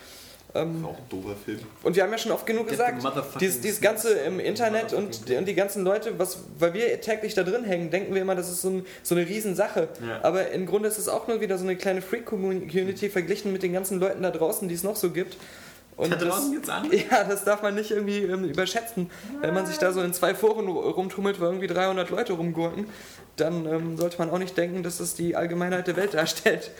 Ähm, 0.55 0.85
auch 0.85 0.97
ein 0.97 1.09
doofer 1.09 1.35
Film. 1.35 1.59
Und 1.83 1.95
wir 1.95 2.03
haben 2.03 2.11
ja 2.11 2.17
schon 2.17 2.31
oft 2.31 2.45
genug 2.45 2.67
gesagt, 2.67 3.03
dieses, 3.39 3.59
dieses 3.59 3.81
Ganze 3.81 4.13
im 4.13 4.39
Internet 4.39 4.93
und 4.93 5.27
die, 5.27 5.35
und 5.35 5.45
die 5.45 5.55
ganzen 5.55 5.83
Leute, 5.83 6.17
was, 6.17 6.39
weil 6.57 6.73
wir 6.73 7.01
täglich 7.01 7.33
da 7.33 7.43
drin 7.43 7.63
hängen, 7.63 7.91
denken 7.91 8.13
wir 8.13 8.21
immer, 8.21 8.35
das 8.35 8.49
ist 8.49 8.61
so, 8.61 8.69
ein, 8.69 8.85
so 9.03 9.15
eine 9.15 9.27
Riesensache. 9.27 9.89
Ja. 10.07 10.23
Aber 10.23 10.51
im 10.51 10.65
Grunde 10.65 10.87
ist 10.87 10.97
es 10.97 11.09
auch 11.09 11.27
nur 11.27 11.41
wieder 11.41 11.57
so 11.57 11.65
eine 11.65 11.75
kleine 11.75 12.01
Freak-Community 12.01 13.09
verglichen 13.09 13.51
mit 13.51 13.61
den 13.61 13.73
ganzen 13.73 13.99
Leuten 13.99 14.23
da 14.23 14.31
draußen, 14.31 14.67
die 14.67 14.75
es 14.75 14.83
noch 14.83 14.95
so 14.95 15.11
gibt. 15.11 15.37
Und 15.97 16.11
da 16.11 16.15
draußen 16.15 16.53
jetzt 16.53 16.69
an? 16.69 16.89
Ja, 16.91 17.23
das 17.23 17.43
darf 17.43 17.63
man 17.63 17.75
nicht 17.75 17.91
irgendwie 17.91 18.19
ähm, 18.19 18.45
überschätzen. 18.45 19.09
Wenn 19.41 19.53
man 19.53 19.65
sich 19.65 19.77
da 19.77 19.91
so 19.91 20.01
in 20.01 20.13
zwei 20.13 20.35
Foren 20.35 20.67
rumtummelt, 20.67 21.41
wo 21.41 21.45
irgendwie 21.45 21.67
300 21.67 22.09
Leute 22.11 22.33
rumgurken, 22.33 22.87
dann 23.35 23.65
ähm, 23.65 23.97
sollte 23.97 24.19
man 24.19 24.29
auch 24.29 24.37
nicht 24.37 24.55
denken, 24.55 24.83
dass 24.83 24.99
das 24.99 25.15
die 25.15 25.35
Allgemeinheit 25.35 25.87
der 25.87 25.95
Welt 25.95 26.13
darstellt. 26.13 26.71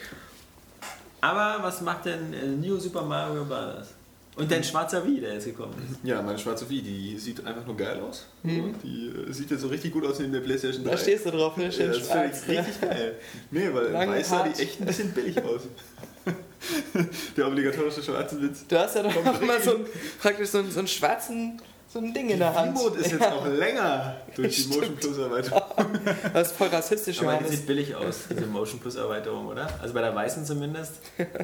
Aber 1.20 1.62
was 1.62 1.80
macht 1.80 2.06
denn 2.06 2.32
äh, 2.32 2.46
New 2.46 2.78
Super 2.78 3.02
Mario 3.02 3.44
Bros.? 3.44 3.94
Und 4.36 4.48
dein 4.52 4.62
schwarzer 4.62 5.04
Wii, 5.04 5.20
der 5.20 5.34
jetzt 5.34 5.46
gekommen 5.46 5.74
ist. 5.90 5.98
Ja, 6.08 6.22
meine 6.22 6.38
schwarze 6.38 6.70
Wii, 6.70 6.80
die 6.80 7.18
sieht 7.18 7.44
einfach 7.44 7.66
nur 7.66 7.76
geil 7.76 8.00
aus. 8.00 8.26
Mhm. 8.44 8.76
Die 8.84 9.08
äh, 9.08 9.32
sieht 9.32 9.50
jetzt 9.50 9.62
so 9.62 9.68
richtig 9.68 9.92
gut 9.92 10.06
aus 10.06 10.20
in 10.20 10.32
der 10.32 10.40
PlayStation 10.40 10.84
3. 10.84 10.90
Da 10.92 10.96
stehst 10.96 11.26
du 11.26 11.32
drauf, 11.32 11.56
ne? 11.56 11.72
Schön 11.72 11.86
ja, 11.86 11.98
das 11.98 12.06
schwarz. 12.06 12.48
richtig 12.48 12.80
geil. 12.80 13.14
Nee, 13.50 13.68
weil 13.72 13.90
Lange 13.90 14.12
weiß 14.12 14.28
sah 14.28 14.44
die 14.44 14.62
echt 14.62 14.80
ein 14.80 14.86
bisschen 14.86 15.12
billig 15.12 15.42
aus. 15.42 15.62
der 17.36 17.48
obligatorische 17.48 18.00
schwarze 18.00 18.40
Witz. 18.40 18.64
Du 18.68 18.78
hast 18.78 18.94
ja 18.94 19.02
doch 19.02 19.24
noch 19.24 19.40
mal 19.40 19.60
so 19.60 19.74
einen, 19.74 19.86
praktisch 20.20 20.50
so 20.50 20.58
einen, 20.58 20.70
so 20.70 20.78
einen 20.78 20.88
schwarzen 20.88 21.60
so 21.88 22.00
ein 22.00 22.12
Ding 22.12 22.28
in 22.28 22.38
der 22.38 22.54
Hand. 22.54 22.76
Die 22.76 22.82
Remote 22.82 23.00
ist 23.00 23.12
jetzt 23.12 23.22
ja. 23.22 23.30
noch 23.30 23.46
länger 23.46 24.16
durch 24.36 24.56
die 24.56 24.74
Motion 24.74 24.96
Plus 24.96 25.18
Erweiterung. 25.18 25.62
Das 26.32 26.48
ist 26.48 26.56
voll 26.56 26.68
rassistisch, 26.68 27.22
Aber 27.22 27.38
die 27.38 27.48
sieht 27.48 27.66
billig 27.66 27.94
aus, 27.94 28.24
diese 28.30 28.46
Motion 28.46 28.80
Plus 28.80 28.96
Erweiterung, 28.96 29.46
oder? 29.46 29.68
Also 29.80 29.94
bei 29.94 30.00
der 30.00 30.14
weißen 30.14 30.44
zumindest. 30.44 30.94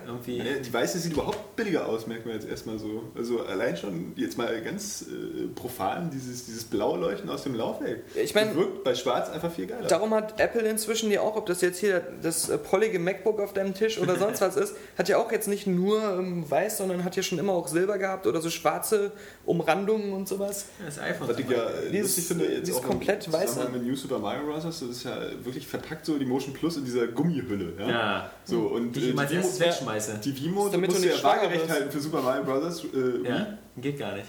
Irgendwie. 0.07 0.43
Die 0.65 0.73
weiße 0.73 0.99
sieht 0.99 1.13
überhaupt 1.13 1.57
billiger 1.57 1.87
aus, 1.87 2.07
merkt 2.07 2.27
man 2.27 2.35
jetzt 2.35 2.49
erstmal 2.49 2.79
so. 2.79 3.05
Also 3.17 3.43
allein 3.45 3.77
schon 3.77 4.13
jetzt 4.17 4.39
mal 4.39 4.61
ganz 4.63 5.03
äh, 5.03 5.47
profan 5.55 6.11
dieses, 6.11 6.47
dieses 6.47 6.65
blaue 6.65 6.99
Leuchten 6.99 7.29
aus 7.31 7.43
dem 7.43 7.55
Laufwerk. 7.55 8.01
Ich 8.15 8.35
meine, 8.35 8.55
wirkt 8.55 8.85
bei 8.85 8.95
Schwarz 8.95 9.31
einfach 9.31 9.53
viel 9.53 9.67
geiler. 9.67 9.87
Darum 9.87 10.15
hat 10.15 10.41
Apple 10.41 10.63
inzwischen 10.63 11.11
ja 11.11 11.21
auch, 11.21 11.37
ob 11.37 11.47
das 11.47 11.61
jetzt 11.61 11.79
hier 11.79 12.03
das 12.23 12.49
äh, 12.49 12.59
prollige 12.59 12.99
MacBook 12.99 13.41
auf 13.41 13.53
deinem 13.53 13.75
Tisch 13.75 13.99
oder 13.99 14.17
sonst 14.17 14.41
was 14.41 14.57
ist, 14.57 14.75
hat 14.99 15.09
ja 15.09 15.19
auch 15.19 15.31
jetzt 15.33 15.49
nicht 15.49 15.67
nur 15.67 16.03
ähm, 16.03 16.49
weiß, 16.49 16.79
sondern 16.79 17.05
hat 17.05 17.17
ja 17.17 17.23
schon 17.23 17.39
immer 17.39 17.53
auch 17.53 17.69
Silber 17.69 17.99
gehabt 17.99 18.27
oder 18.27 18.41
so 18.41 18.51
schwarze 18.51 19.13
Umrandungen 19.45 20.13
und 20.13 20.29
sowas. 20.29 20.67
Das 20.85 20.99
iPhone. 20.99 21.29
Was 21.29 21.39
ich 21.39 21.49
ja 21.49 21.67
lustig 21.93 22.27
finde, 22.27 22.53
jetzt 22.53 22.73
auch 22.73 22.83
komplett 22.83 23.31
weiß. 23.31 23.57
mit 23.73 23.85
New 23.85 23.97
Super 23.97 24.23
Mario 24.25 24.47
Bros. 24.47 24.65
Das 24.65 24.83
ist 24.83 25.05
ja 25.05 25.17
wirklich 25.45 25.67
verpackt 25.67 26.07
so 26.07 26.19
die 26.19 26.25
Motion 26.25 26.53
Plus 26.55 26.77
in 26.77 26.85
dieser 26.85 27.07
Gummihülle. 27.07 27.75
Ja. 27.79 27.89
ja. 27.89 28.31
So, 28.45 28.61
und 28.63 28.93
die, 28.93 29.11
ich 29.11 29.19
äh, 29.19 29.27
die, 29.27 29.37
Vimo, 29.37 29.61
wegschmeiße. 29.61 30.21
die 30.25 30.45
Vimo 30.45 30.69
damit 30.69 30.91
musst 30.91 31.05
du 31.05 31.09
ja 31.09 31.23
waagerecht 31.23 31.69
halten 31.69 31.91
für 31.91 32.01
Super 32.01 32.23
Mario 32.23 32.45
Bros. 32.45 32.85
Äh, 32.85 33.29
ja, 33.29 33.59
geht 33.77 33.99
gar 33.99 34.15
nicht. 34.15 34.29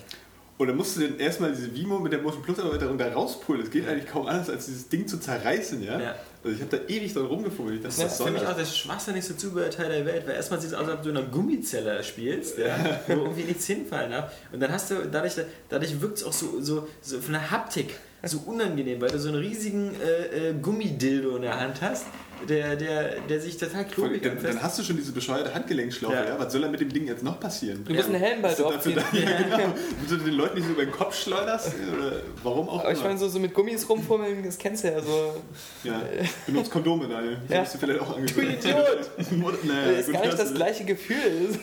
Und 0.57 0.67
dann 0.67 0.77
musst 0.77 0.95
du 0.95 1.01
dann 1.01 1.19
erstmal 1.19 1.51
diese 1.51 1.73
Vimo 1.75 1.99
mit 1.99 2.13
der 2.13 2.21
Motion 2.21 2.41
Plus 2.41 2.57
Erweiterung 2.57 2.97
da 2.97 3.11
rauspulen. 3.11 3.61
Das 3.61 3.69
geht 3.69 3.85
ja. 3.85 3.91
eigentlich 3.91 4.07
kaum 4.07 4.25
anders, 4.25 4.49
als 4.49 4.67
dieses 4.67 4.87
Ding 4.87 5.05
zu 5.05 5.19
zerreißen, 5.19 5.83
ja. 5.83 5.99
ja. 5.99 6.15
Also 6.43 6.55
ich 6.55 6.61
habe 6.61 6.77
da 6.77 6.93
ewig 6.93 7.13
dran 7.13 7.25
rumgefummelt. 7.25 7.83
Das, 7.83 7.97
das 7.97 8.13
ist 8.13 8.25
für 8.25 8.31
mich 8.31 8.45
auch 8.45 8.55
das 8.55 8.77
schwachsinnigste 8.77 9.35
Zubehörteil 9.35 9.89
der 9.89 10.05
Welt, 10.05 10.25
weil 10.27 10.35
erstmal 10.35 10.61
sieht 10.61 10.71
es 10.71 10.75
aus, 10.75 10.87
als 10.87 10.97
ob 10.97 11.03
du 11.03 11.09
in 11.09 11.17
einer 11.17 11.27
Gummizelle 11.27 12.01
spielst, 12.03 12.57
ja, 12.57 13.01
wo 13.07 13.13
irgendwie 13.13 13.43
nichts 13.43 13.65
hinfallen 13.65 14.11
darf. 14.11 14.31
Und 14.53 14.61
dann 14.61 14.71
hast 14.71 14.91
du, 14.91 15.07
dadurch, 15.11 15.33
dadurch 15.67 15.99
wirkt 15.99 16.19
es 16.19 16.23
auch 16.23 16.33
so, 16.33 16.61
so, 16.61 16.87
so 17.01 17.19
von 17.19 17.33
der 17.33 17.51
Haptik 17.51 17.95
so 18.23 18.39
unangenehm, 18.45 18.99
weil 19.01 19.09
du 19.09 19.19
so 19.19 19.29
einen 19.29 19.37
riesigen 19.37 19.91
äh, 20.01 20.49
äh, 20.49 20.53
Gummidildo 20.53 21.35
in 21.35 21.43
der 21.43 21.59
Hand 21.59 21.81
hast 21.81 22.05
der, 22.47 22.75
der, 22.75 23.21
der 23.21 23.39
sich 23.39 23.57
total 23.57 23.85
klobig 23.85 24.21
dann, 24.21 24.41
dann 24.41 24.61
hast 24.61 24.77
du 24.77 24.83
schon 24.83 24.97
diese 24.97 25.11
bescheuerte 25.11 25.53
Handgelenkschlaufe, 25.53 26.15
ja. 26.15 26.25
ja. 26.25 26.39
Was 26.39 26.51
soll 26.51 26.61
da 26.61 26.67
mit 26.67 26.79
dem 26.79 26.91
Ding 26.91 27.07
jetzt 27.07 27.23
noch 27.23 27.39
passieren? 27.39 27.83
Du 27.85 27.93
musst 27.93 28.09
einen 28.09 28.19
Helm 28.19 28.41
bald 28.41 28.61
aufziehen. 28.61 28.95
Da, 28.95 29.17
ja, 29.17 29.41
genau. 29.41 29.57
Damit 29.57 30.09
du 30.09 30.17
den 30.17 30.33
Leuten 30.33 30.55
nicht 30.55 30.65
so 30.65 30.73
über 30.73 30.85
den 30.85 30.91
Kopf 30.91 31.15
schleuderst? 31.15 31.73
Oder 31.97 32.21
warum 32.43 32.69
auch 32.69 32.81
Aber 32.81 32.91
ich 32.91 33.01
meine, 33.01 33.17
so, 33.17 33.27
so 33.27 33.39
mit 33.39 33.53
Gummis 33.53 33.87
rumfummeln, 33.87 34.43
das 34.43 34.57
kennst 34.57 34.83
du 34.83 34.89
ja 34.89 35.01
so. 35.01 35.41
Ja, 35.83 36.01
benutzt 36.45 36.71
Kondome, 36.71 37.07
Daniel. 37.07 37.37
Das 37.47 37.55
ja. 37.55 37.61
hast 37.61 37.75
du 37.75 37.77
vielleicht 37.79 37.99
auch 38.01 38.15
angeguckt. 38.15 38.37
Du 38.37 38.69
Idiot! 38.69 39.09
naja, 39.63 39.91
das 39.91 40.07
ist 40.07 40.13
gar 40.13 40.25
nicht 40.25 40.39
das 40.39 40.53
gleiche 40.53 40.83
Gefühl. 40.83 41.49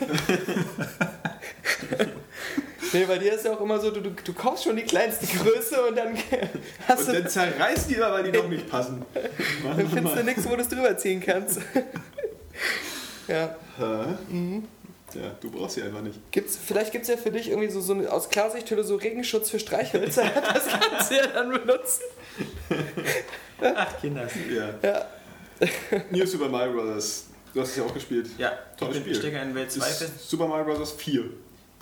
Nee, 2.93 3.05
bei 3.07 3.18
dir 3.18 3.32
ist 3.32 3.45
ja 3.45 3.55
auch 3.55 3.61
immer 3.61 3.80
so, 3.80 3.90
du, 3.90 4.01
du, 4.01 4.11
du 4.11 4.32
kaufst 4.32 4.64
schon 4.64 4.76
die 4.76 4.82
kleinste 4.82 5.26
Größe 5.26 5.82
und 5.86 5.97
dann 5.97 6.16
hast 6.88 7.01
und 7.01 7.09
du. 7.09 7.22
dann 7.22 7.30
zerreißt 7.30 7.90
die 7.90 8.03
aber, 8.03 8.16
weil 8.16 8.30
die 8.30 8.38
noch 8.38 8.49
nicht 8.49 8.68
passen. 8.68 9.05
Mann, 9.62 9.76
dann 9.76 9.88
findest 9.88 10.16
du 10.16 10.24
nichts, 10.24 10.49
wo 10.49 10.57
du 10.57 10.62
es 10.62 10.68
drüber 10.68 10.97
ziehen 10.99 11.20
kannst. 11.20 11.61
ja. 13.28 13.57
Mhm. 14.28 14.68
Ja, 15.14 15.30
du 15.40 15.51
brauchst 15.51 15.74
sie 15.74 15.82
einfach 15.82 16.01
nicht. 16.01 16.18
Gibt's, 16.30 16.59
vielleicht 16.64 16.93
gibt 16.93 17.03
es 17.03 17.09
ja 17.09 17.16
für 17.16 17.30
dich 17.30 17.49
irgendwie 17.51 17.70
so, 17.70 17.80
so 17.80 17.93
eine, 17.93 18.11
aus 18.11 18.30
Klarsichthülle 18.30 18.82
so 18.82 18.97
Regenschutz 18.97 19.51
für 19.51 19.59
Streichhölzer. 19.59 20.24
das 20.55 20.66
kannst 20.68 21.11
du 21.11 21.16
ja 21.16 21.26
dann 21.26 21.51
benutzen. 21.51 22.03
Ach, 23.61 24.01
Kinder. 24.01 24.26
Ja. 24.51 24.74
ja. 24.82 25.07
New 26.11 26.26
Super 26.26 26.49
Mario 26.49 26.72
Bros. 26.72 27.26
Du 27.53 27.61
hast 27.61 27.70
es 27.70 27.76
ja 27.76 27.84
auch 27.84 27.93
gespielt. 27.93 28.30
Ja, 28.38 28.53
Tolles 28.78 28.97
Spiel. 28.97 29.12
Ich 29.12 29.18
stecke 29.18 29.38
in 29.38 29.55
Welt 29.55 29.70
2 29.70 29.84
fest. 29.84 30.28
Super 30.28 30.47
Mario 30.47 30.64
Bros. 30.74 30.93
4. 30.93 31.24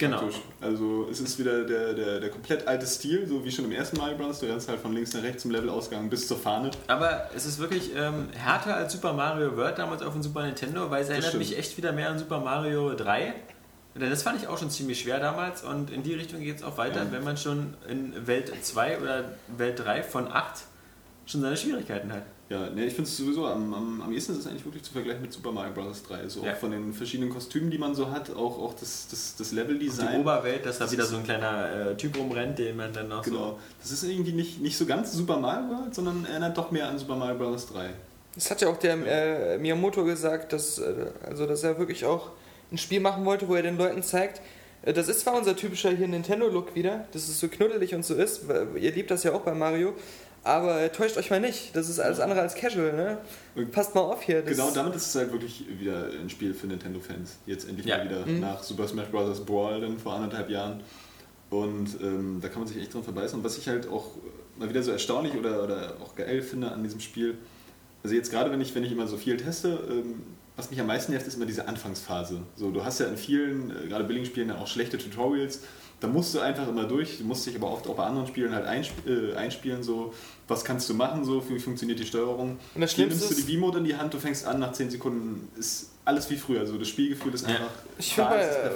Genau. 0.01 0.17
Praktisch. 0.17 0.41
Also 0.63 1.09
es 1.11 1.21
ist 1.21 1.39
wieder 1.39 1.63
der, 1.65 1.93
der, 1.93 2.21
der 2.21 2.31
komplett 2.31 2.67
alte 2.67 2.87
Stil, 2.87 3.29
so 3.29 3.45
wie 3.45 3.53
schon 3.53 3.67
im 3.67 3.73
ersten 3.73 3.99
Mario 3.99 4.17
Bros. 4.17 4.41
Du 4.41 4.47
rennst 4.47 4.67
halt 4.67 4.81
von 4.81 4.95
links 4.95 5.13
nach 5.13 5.23
rechts 5.23 5.43
zum 5.43 5.51
Levelausgang 5.51 6.09
bis 6.09 6.27
zur 6.27 6.39
Fahne. 6.39 6.71
Aber 6.87 7.29
es 7.37 7.45
ist 7.45 7.59
wirklich 7.59 7.91
ähm, 7.95 8.29
härter 8.33 8.75
als 8.77 8.95
Super 8.95 9.13
Mario 9.13 9.55
World 9.59 9.79
damals 9.79 10.01
auf 10.01 10.15
dem 10.15 10.23
Super 10.23 10.43
Nintendo, 10.45 10.91
weil 10.91 11.03
es 11.03 11.11
erinnert 11.11 11.35
mich 11.35 11.57
echt 11.57 11.77
wieder 11.77 11.93
mehr 11.93 12.09
an 12.09 12.19
Super 12.19 12.41
Mario 12.41 12.95
3. 12.95 13.35
Denn 13.95 14.09
das 14.09 14.23
fand 14.23 14.41
ich 14.41 14.49
auch 14.49 14.57
schon 14.57 14.71
ziemlich 14.71 15.01
schwer 15.01 15.21
damals 15.21 15.63
und 15.63 15.91
in 15.91 16.03
die 16.03 16.15
Richtung 16.15 16.41
geht 16.41 16.57
es 16.57 16.63
auch 16.63 16.79
weiter, 16.79 17.09
wenn 17.11 17.23
man 17.23 17.37
schon 17.37 17.75
in 17.87 18.27
Welt 18.27 18.51
2 18.63 19.01
oder 19.01 19.33
Welt 19.49 19.81
3 19.85 20.03
von 20.03 20.33
8 20.33 20.63
schon 21.27 21.43
seine 21.43 21.59
Schwierigkeiten 21.59 22.11
hat. 22.11 22.23
Ja, 22.51 22.69
ne, 22.69 22.85
ich 22.85 22.95
finde 22.95 23.09
es 23.09 23.17
sowieso 23.17 23.47
am, 23.47 23.73
am, 23.73 24.03
am 24.03 24.13
ehesten 24.13 24.33
ist 24.33 24.39
es 24.41 24.47
eigentlich 24.49 24.65
wirklich 24.65 24.83
zu 24.83 24.93
vergleichen 24.93 25.23
mit 25.23 25.33
Super 25.33 25.53
Mario 25.53 25.73
Bros. 25.73 26.03
3. 26.03 26.29
So 26.29 26.45
Ja. 26.45 26.53
auch 26.53 26.57
von 26.57 26.73
den 26.73 26.93
verschiedenen 26.93 27.31
Kostümen, 27.31 27.71
die 27.71 27.79
man 27.79 27.95
so 27.95 28.11
hat, 28.11 28.29
auch, 28.31 28.59
auch 28.59 28.75
das, 28.75 29.07
das, 29.09 29.37
das 29.39 29.51
Die 29.51 29.55
Leveldesign. 29.55 30.21
Oberwelt, 30.21 30.67
dass 30.67 30.79
da 30.79 30.91
wieder 30.91 31.07
so 31.07 31.17
ein 31.17 31.23
kleiner 31.23 31.91
äh, 31.93 31.97
Typ 31.97 32.19
rumrennt, 32.19 32.59
den 32.59 32.77
man 32.77 32.93
dann 32.93 33.09
noch 33.09 33.23
Genau. 33.23 33.57
Das 33.81 33.93
ist 33.93 34.03
irgendwie 34.03 34.33
nicht, 34.33 34.61
nicht 34.61 34.77
so 34.77 34.85
ganz 34.85 35.13
Super 35.13 35.39
Mario 35.39 35.69
World, 35.71 35.95
sondern 35.95 36.25
erinnert 36.25 36.59
doch 36.59 36.73
mehr 36.73 36.89
an 36.89 36.99
Super 36.99 37.15
Mario 37.15 37.39
Bros. 37.39 37.69
3. 37.69 37.91
Das 38.35 38.51
hat 38.51 38.61
ja 38.61 38.69
auch 38.69 38.79
der 38.79 39.55
äh, 39.55 39.59
Miyamoto 39.59 40.05
gesagt, 40.05 40.53
dass, 40.53 40.79
äh, 40.79 41.07
also, 41.25 41.47
dass 41.47 41.63
er 41.63 41.79
wirklich 41.79 42.05
auch 42.05 42.31
ein 42.73 42.79
Spiel 42.79 42.99
machen 42.99 43.25
wollte, 43.25 43.47
wo 43.47 43.55
er 43.55 43.63
den 43.63 43.79
Leuten 43.79 44.03
zeigt, 44.03 44.41
äh, 44.83 44.93
das 44.93 45.09
ist 45.09 45.21
zwar 45.21 45.35
unser 45.35 45.55
typischer 45.55 45.91
hier 45.91 46.09
Nintendo-Look 46.09 46.75
wieder, 46.75 47.07
dass 47.13 47.29
es 47.29 47.39
so 47.39 47.47
knuddelig 47.47 47.95
und 47.95 48.05
so 48.05 48.15
ist, 48.15 48.49
weil 48.49 48.67
ihr 48.77 48.91
liebt 48.91 49.11
das 49.13 49.23
ja 49.23 49.33
auch 49.35 49.43
bei 49.43 49.55
Mario, 49.55 49.95
aber 50.45 50.81
äh, 50.81 50.91
täuscht 50.91 51.17
euch 51.17 51.31
mal 51.31 51.41
nicht, 51.41 51.75
das 51.77 51.89
ist 51.89 51.99
alles 52.01 52.21
andere 52.21 52.41
als 52.41 52.55
casual, 52.55 52.93
ne? 53.57 53.67
Passt 53.73 53.95
mal 53.95 54.01
auf 54.01 54.23
hier. 54.23 54.43
Das 54.43 54.51
Genau 54.57 54.71
damit 54.71 54.95
ist 54.95 55.07
es 55.09 55.15
halt 55.15 55.33
wirklich 55.33 55.65
wieder 55.79 56.07
ein 56.21 56.31
Spiel 56.31 56.55
für 56.55 56.67
Nintendo-Fans. 56.67 57.39
Jetzt 57.47 57.69
endlich 57.69 57.87
Ja. 57.87 57.99
mal 57.99 58.05
wieder 58.07 58.27
Mhm. 58.27 58.41
nach 58.41 58.63
Super 58.63 58.89
Smash 58.89 59.09
Bros. 59.09 59.45
Brawl 59.45 59.81
dann 59.81 59.99
vor 59.99 60.15
anderthalb 60.15 60.49
Jahren. 60.51 60.83
Und 61.51 62.01
ähm, 62.01 62.39
da 62.41 62.49
kann 62.49 62.61
man 62.61 62.69
sich 62.69 62.79
echt 62.81 62.95
dran 62.95 63.03
verbeißen. 63.03 63.39
Und 63.39 63.45
was 63.45 63.59
ich 63.59 63.69
halt 63.69 63.89
auch 63.89 64.13
mal 64.57 64.69
wieder 64.69 64.83
so 64.83 64.93
erstaunlich 64.93 65.35
oder, 65.35 65.63
oder 65.65 65.97
auch 66.03 66.15
geil 66.15 66.43
finde 66.43 66.71
an 66.71 66.83
diesem 66.83 67.01
Spiel, 67.01 67.37
also 68.03 68.15
jetzt 68.15 68.31
gerade 68.31 68.51
wenn 68.51 68.61
ich, 68.61 68.75
wenn 68.75 68.85
ich 68.85 68.93
immer 68.93 69.07
so 69.07 69.17
viel 69.17 69.37
teste, 69.37 69.79
ähm, 69.91 70.23
was 70.57 70.71
mich 70.71 70.81
am 70.81 70.87
meisten 70.87 71.13
nervt, 71.13 71.27
ist 71.27 71.35
immer 71.37 71.47
diese 71.47 71.67
Anfangsphase. 71.69 72.41
So, 72.57 72.71
du 72.71 72.85
hast 72.85 73.01
ja 73.01 73.07
in 73.07 73.17
vielen, 73.17 73.71
äh, 73.71 73.89
gerade 73.89 74.05
Billing-Spielen, 74.05 74.49
dann 74.49 74.59
auch 74.59 74.67
schlechte 74.69 74.97
Tutorials. 74.99 75.61
Da 76.01 76.07
musst 76.09 76.35
du 76.35 76.41
einfach 76.41 76.67
immer 76.67 76.85
durch. 76.85 77.19
Du 77.19 77.25
musst 77.25 77.45
dich 77.47 77.55
aber 77.55 77.71
oft 77.71 77.87
auch 77.87 77.95
bei 77.95 78.05
anderen 78.05 78.27
Spielen 78.27 78.55
halt 78.55 78.65
einsp 78.67 78.93
äh, 79.07 79.35
einspielen, 79.37 79.83
so 79.83 80.15
was 80.49 80.65
kannst 80.65 80.89
du 80.89 80.95
machen, 80.95 81.25
so 81.25 81.47
wie 81.51 81.59
funktioniert 81.59 81.99
die 81.99 82.07
Steuerung. 82.07 82.59
Und 82.75 82.81
das 82.81 82.93
Schlimmste 82.93 83.23
nimmst 83.27 83.39
du 83.39 83.43
die 83.47 83.55
V-Mode 83.57 83.79
in 83.79 83.85
die 83.85 83.95
Hand, 83.97 84.15
du 84.15 84.19
fängst 84.19 84.47
an, 84.47 84.59
nach 84.61 84.73
10 84.73 84.91
Sekunden 84.91 85.49
ist 85.59 85.91
alles 86.07 86.29
wie 86.31 86.37
früher. 86.37 86.61
Also 86.61 86.79
das 86.79 86.89
Spielgefühl 86.89 87.35
ist 87.35 87.43
Ja. 87.47 87.55
einfach. 87.57 87.71
Ich 87.99 88.15
finde 88.15 88.31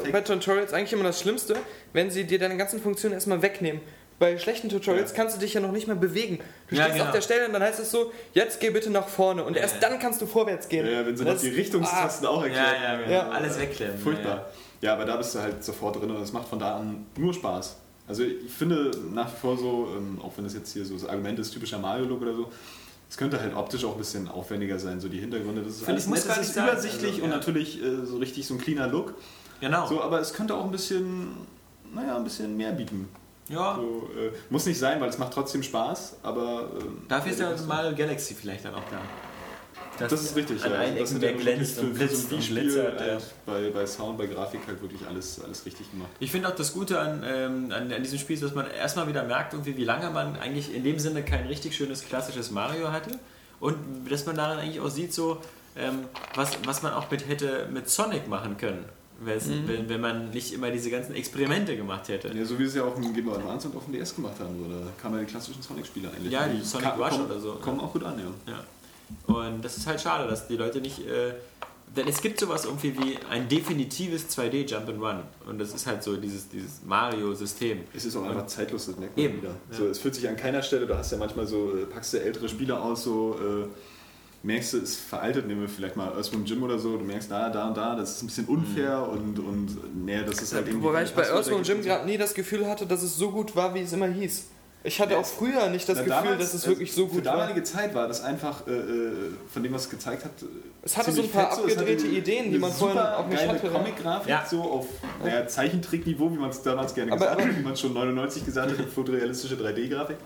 bei, 0.05 0.11
bei 0.13 0.21
Tutorials 0.21 0.73
eigentlich 0.75 0.93
immer 0.93 1.05
das 1.05 1.19
Schlimmste, 1.21 1.57
wenn 1.95 2.11
sie 2.11 2.25
dir 2.25 2.39
deine 2.39 2.57
ganzen 2.59 2.81
Funktionen 2.81 3.15
erstmal 3.15 3.41
wegnehmen. 3.41 3.81
Bei 4.19 4.39
schlechten 4.39 4.69
Tutorials 4.69 5.11
Ja. 5.11 5.17
kannst 5.17 5.37
du 5.37 5.41
dich 5.41 5.55
ja 5.55 5.61
noch 5.61 5.73
nicht 5.73 5.87
mehr 5.89 5.97
bewegen. 5.97 6.39
Du 6.69 6.77
Ja, 6.77 6.83
stehst 6.83 6.97
genau. 6.99 7.07
auf 7.07 7.13
der 7.15 7.21
Stelle 7.23 7.47
und 7.47 7.53
dann 7.55 7.63
heißt 7.63 7.81
es 7.81 7.91
so, 7.91 8.13
jetzt 8.35 8.61
geh 8.61 8.71
bitte 8.71 8.91
nach 8.91 9.09
vorne 9.09 9.43
und 9.43 9.57
Ja, 9.57 9.63
erst 9.63 9.83
ja. 9.83 9.89
dann 9.89 9.99
kannst 9.99 10.21
du 10.23 10.27
vorwärts 10.27 10.69
gehen. 10.69 10.87
ja, 10.87 10.93
ja, 11.01 11.07
wenn 11.07 11.17
sie 11.17 11.25
Das- 11.25 11.43
noch 11.43 11.51
die 11.51 11.57
Richtungstasten 11.57 12.27
auch 12.29 12.43
Ja, 12.43 12.49
erklären. 12.49 12.83
ja, 12.83 12.97
genau. 12.99 13.11
Ja. 13.11 13.29
Alles 13.31 13.59
wegklemmen. 13.59 13.99
Furchtbar. 13.99 14.51
Ja, 14.85 14.93
aber 14.93 15.07
da 15.07 15.17
bist 15.17 15.35
du 15.35 15.39
halt 15.41 15.65
sofort 15.65 15.99
drin 15.99 16.11
und 16.11 16.21
das 16.21 16.35
macht 16.35 16.47
von 16.47 16.59
da 16.59 16.77
an 16.77 17.07
nur 17.17 17.33
Spaß. 17.33 17.77
Also 18.07 18.23
ich 18.23 18.53
finde 18.53 18.91
nach 19.15 19.33
wie 19.33 19.37
vor 19.41 19.57
so, 19.57 19.89
ähm, 19.97 20.21
auch 20.23 20.33
wenn 20.37 20.45
das 20.45 20.53
jetzt 20.53 20.75
hier 20.75 20.85
so 20.85 20.93
das 20.93 21.07
Argument 21.07 21.39
ist, 21.39 21.53
typischer 21.55 21.79
Mario-Look 21.79 22.21
oder 22.21 22.35
so, 22.35 22.53
es 23.09 23.17
könnte 23.17 23.41
halt 23.41 23.57
optisch 23.57 23.83
auch 23.87 23.93
ein 23.93 23.99
bisschen 23.99 24.29
aufwendiger 24.29 24.79
sein, 24.79 25.01
so 25.01 25.09
die 25.09 25.21
Hintergründe, 25.21 25.63
das 25.63 25.77
ist 25.77 25.79
Finde 25.87 25.93
alles 25.93 26.07
nett, 26.09 26.27
gar 26.27 26.33
es 26.33 26.39
nicht 26.41 26.51
ist 26.51 26.63
übersichtlich 26.63 27.13
Also, 27.13 27.25
und 27.25 27.31
ja. 27.31 27.37
natürlich 27.37 27.83
äh, 27.83 28.05
so 28.05 28.19
richtig 28.19 28.47
so 28.47 28.53
ein 28.55 28.61
cleaner 28.61 28.89
Look. 28.89 29.15
Genau. 29.61 29.87
So, 29.87 30.03
aber 30.03 30.21
es 30.21 30.35
könnte 30.35 30.55
auch 30.55 30.67
ein 30.67 30.71
bisschen, 30.71 31.29
naja, 31.95 32.19
ein 32.19 32.25
bisschen 32.25 32.55
mehr 32.55 32.73
bieten. 32.73 33.09
ja. 33.49 33.77
So, 33.77 34.11
äh, 34.21 34.33
muss 34.51 34.67
nicht 34.67 34.79
sein, 34.79 35.01
weil 35.01 35.09
es 35.09 35.17
macht 35.17 35.33
trotzdem 35.33 35.63
Spaß, 35.63 36.19
aber... 36.23 36.69
ähm, 36.79 37.07
Dafür 37.09 37.33
ist 37.33 37.41
ja 37.41 37.57
Mario 37.67 37.97
Galaxy 37.97 38.35
vielleicht 38.35 38.67
dann 38.67 38.75
auch 38.75 38.91
da. 38.91 39.01
Das 39.99 40.13
ist 40.13 40.35
richtig, 40.37 40.63
An 40.65 40.73
ja. 40.73 40.79
allen 40.79 40.99
das 40.99 41.11
Ecken 41.13 41.23
ja 41.23 41.29
der 41.29 41.39
wirklich 41.39 41.55
glänzt 41.57 41.79
und 41.79 41.95
blitzt 41.95 42.33
und 42.33 42.43
Spiel 42.43 42.61
glitzert, 42.63 42.99
halt 43.01 43.11
ja. 43.13 43.19
bei, 43.47 43.71
bei 43.71 43.87
Sound, 43.87 44.19
bei 44.19 44.27
Grafik 44.27 44.61
halt 44.67 44.81
wirklich 44.83 45.07
alles, 45.07 45.41
alles 45.45 45.65
richtig 45.67 45.91
gemacht. 45.91 46.09
Ich 46.21 46.31
finde 46.31 46.49
auch 46.49 46.55
das 46.57 46.73
Gute 46.73 46.99
an, 46.99 47.23
ähm, 47.27 47.73
an, 47.73 47.93
an 47.93 48.03
diesem 48.03 48.19
Spiel 48.19 48.35
ist, 48.35 48.43
dass 48.43 48.55
man 48.55 48.67
erstmal 48.71 49.07
wieder 49.09 49.23
merkt, 49.25 49.53
irgendwie, 49.53 49.77
wie 49.77 49.85
lange 49.85 50.11
man 50.11 50.37
eigentlich 50.37 50.75
in 50.75 50.83
dem 50.85 50.99
Sinne 50.99 51.23
kein 51.23 51.47
richtig 51.47 51.77
schönes 51.77 52.05
klassisches 52.05 52.51
Mario 52.51 52.91
hatte 52.93 53.19
und 53.61 53.77
dass 54.11 54.27
man 54.27 54.37
daran 54.37 54.59
eigentlich 54.59 54.81
auch 54.81 54.91
sieht, 54.91 55.15
so 55.15 55.39
ähm, 55.77 56.01
was, 56.35 56.51
was 56.65 56.83
man 56.83 56.93
auch 56.93 57.11
mit 57.11 57.29
hätte 57.29 57.69
mit 57.73 57.89
Sonic 57.89 58.29
machen 58.29 58.57
können, 58.57 58.85
wenn's- 59.21 59.49
wenn, 59.67 59.89
wenn 59.89 60.01
man 60.01 60.31
nicht 60.31 60.53
immer 60.53 60.71
diese 60.71 60.91
ganzen 60.91 61.15
Experimente 61.15 61.77
gemacht 61.77 62.09
hätte. 62.09 62.29
Ja, 62.37 62.45
so 62.45 62.59
wie 62.59 62.63
sie 62.65 62.69
es 62.71 62.75
ja 62.77 62.85
auf 62.85 62.95
dem 62.95 63.13
Game 63.15 63.25
Boy 63.25 63.37
Advance 63.37 63.69
und 63.69 63.77
auf 63.77 63.85
dem 63.85 63.93
DS 63.95 64.15
gemacht 64.15 64.35
haben. 64.41 64.55
Da 64.69 64.91
kamen 65.01 65.17
ja 65.17 65.21
die 65.25 65.31
klassischen 65.31 65.63
Sonic-Spiele 65.63 66.09
eigentlich. 66.15 66.33
Ja, 66.33 66.47
die 66.49 66.61
Sonic 66.63 66.97
Rush 66.99 67.19
oder 67.19 67.39
so. 67.41 67.55
Kommen 67.55 67.81
auch 67.81 67.93
gut 67.93 68.05
an, 68.05 68.19
ja. 68.19 68.53
Ja. 68.53 68.61
Und 69.27 69.65
das 69.65 69.77
ist 69.77 69.87
halt 69.87 70.01
schade, 70.01 70.29
dass 70.29 70.49
die 70.49 70.57
Leute 70.57 70.81
nicht. 70.81 71.01
Äh, 71.01 71.35
denn 71.97 72.09
es 72.09 72.21
gibt 72.21 72.41
sowas 72.41 72.65
irgendwie 72.65 72.97
wie 72.99 73.19
ein 73.31 73.49
definitives 73.49 74.29
2D 74.37 74.69
Jump 74.69 74.89
and 74.89 75.01
Run. 75.01 75.23
Und 75.47 75.59
das 75.59 75.73
ist 75.73 75.87
halt 75.87 76.03
so 76.03 76.17
dieses, 76.17 76.49
dieses 76.49 76.83
Mario-System. 76.85 77.81
Es 77.95 78.05
ist 78.05 78.17
auch 78.17 78.25
einfach 78.25 78.47
zeitlos, 78.47 78.87
das 78.87 78.97
merkt 78.97 79.17
man 79.17 79.25
Eben, 79.25 79.39
wieder. 79.39 79.55
ja. 79.71 79.77
So, 79.77 79.87
es 79.87 79.99
fühlt 79.99 80.15
sich 80.15 80.29
an 80.29 80.37
keiner 80.37 80.63
Stelle, 80.63 80.87
du 80.87 80.97
hast 80.97 81.13
ja 81.13 81.19
manchmal 81.19 81.47
so, 81.47 81.77
äh, 81.77 81.87
packst 81.87 82.15
du 82.15 82.21
ältere 82.21 82.49
Spieler 82.49 82.83
aus, 82.83 83.05
so 83.05 83.37
äh, 83.39 83.69
merkst 84.45 84.73
du, 84.73 84.79
es 84.79 84.83
ist 84.91 85.01
veraltet, 85.01 85.47
nehmen 85.47 85.61
wir 85.61 85.69
vielleicht 85.69 85.95
mal 85.97 86.09
Earthworm 86.09 86.45
Jim 86.45 86.63
oder 86.65 86.79
so, 86.79 86.97
du 86.97 87.05
merkst, 87.05 87.31
da, 87.31 87.49
da 87.49 87.69
und 87.69 87.77
da, 87.77 87.95
das 87.95 88.17
ist 88.17 88.23
ein 88.23 88.27
bisschen 88.27 88.47
unfair 88.47 89.09
und, 89.09 89.39
und 89.39 90.05
nee, 90.05 90.23
das 90.25 90.43
ist 90.43 90.53
halt 90.53 90.67
irgendwie... 90.67 90.87
Wobei 90.87 91.05
ich 91.05 91.13
bei 91.13 91.29
Earthworm 91.29 91.59
und 91.59 91.67
so. 91.67 91.77
gerade 91.77 92.07
nie 92.07 92.19
das 92.19 92.35
Gefühl 92.35 92.67
hatte, 92.67 92.87
dass 92.87 93.03
es 93.03 93.17
so 93.17 93.31
gut 93.31 93.55
war, 93.55 93.73
wie 93.75 93.81
es 93.81 93.93
immer 93.93 94.09
hieß. 94.09 94.49
Ich 94.87 95.01
hatte 95.01 95.15
Ja, 95.15 95.21
auch 95.21 95.25
früher 95.25 95.69
nicht 95.71 95.89
das 95.89 95.97
Na, 95.97 96.05
Gefühl, 96.05 96.23
damals, 96.33 96.39
dass 96.41 96.55
es 96.55 96.65
äh, 96.67 96.69
wirklich 96.69 96.93
so 96.93 97.07
Für 97.09 97.15
gut 97.15 97.25
war. 97.25 97.33
damalige 97.39 97.63
Zeit 97.63 97.95
war 97.95 98.07
das 98.07 98.23
einfach, 98.23 98.67
äh, 98.67 98.71
äh, 98.71 99.13
von 99.51 99.63
dem, 99.63 99.73
was 99.73 99.85
es 99.85 99.91
gezeigt 99.91 100.25
hat, 100.27 100.33
Es 100.83 100.95
hatte 100.95 101.11
so 101.11 101.23
ein 101.23 101.31
paar 101.31 101.51
fett 101.57 101.65
Es 101.67 101.73
abgedrehte 101.73 102.07
Ideen, 102.07 102.53
die 102.53 102.59
man 102.59 102.71
vorher 102.71 103.19
auch 103.19 103.27
nicht 103.27 103.39
geile 103.39 103.53
hatte. 103.55 103.71
Comic-Grafik, 103.71 104.29
Ja. 104.29 104.45
so 104.49 104.61
auf 104.63 104.87
naja, 105.25 105.47
Zeichentrickniveau, 105.49 106.31
wie 106.31 106.37
man 106.37 106.51
es 106.51 106.61
damals 106.61 106.95
gerne 106.95 107.13
Aber- 107.13 107.21
gesagt 107.25 107.41
aber- 107.41 107.51
hat, 107.51 107.59
wie 107.59 107.63
man 107.63 107.77
schon 107.77 107.95
99 107.95 108.45
gesagt 108.45 108.79
hat, 108.79 108.87
fotorealistische 108.95 109.55
3D-Grafik. 109.57 110.17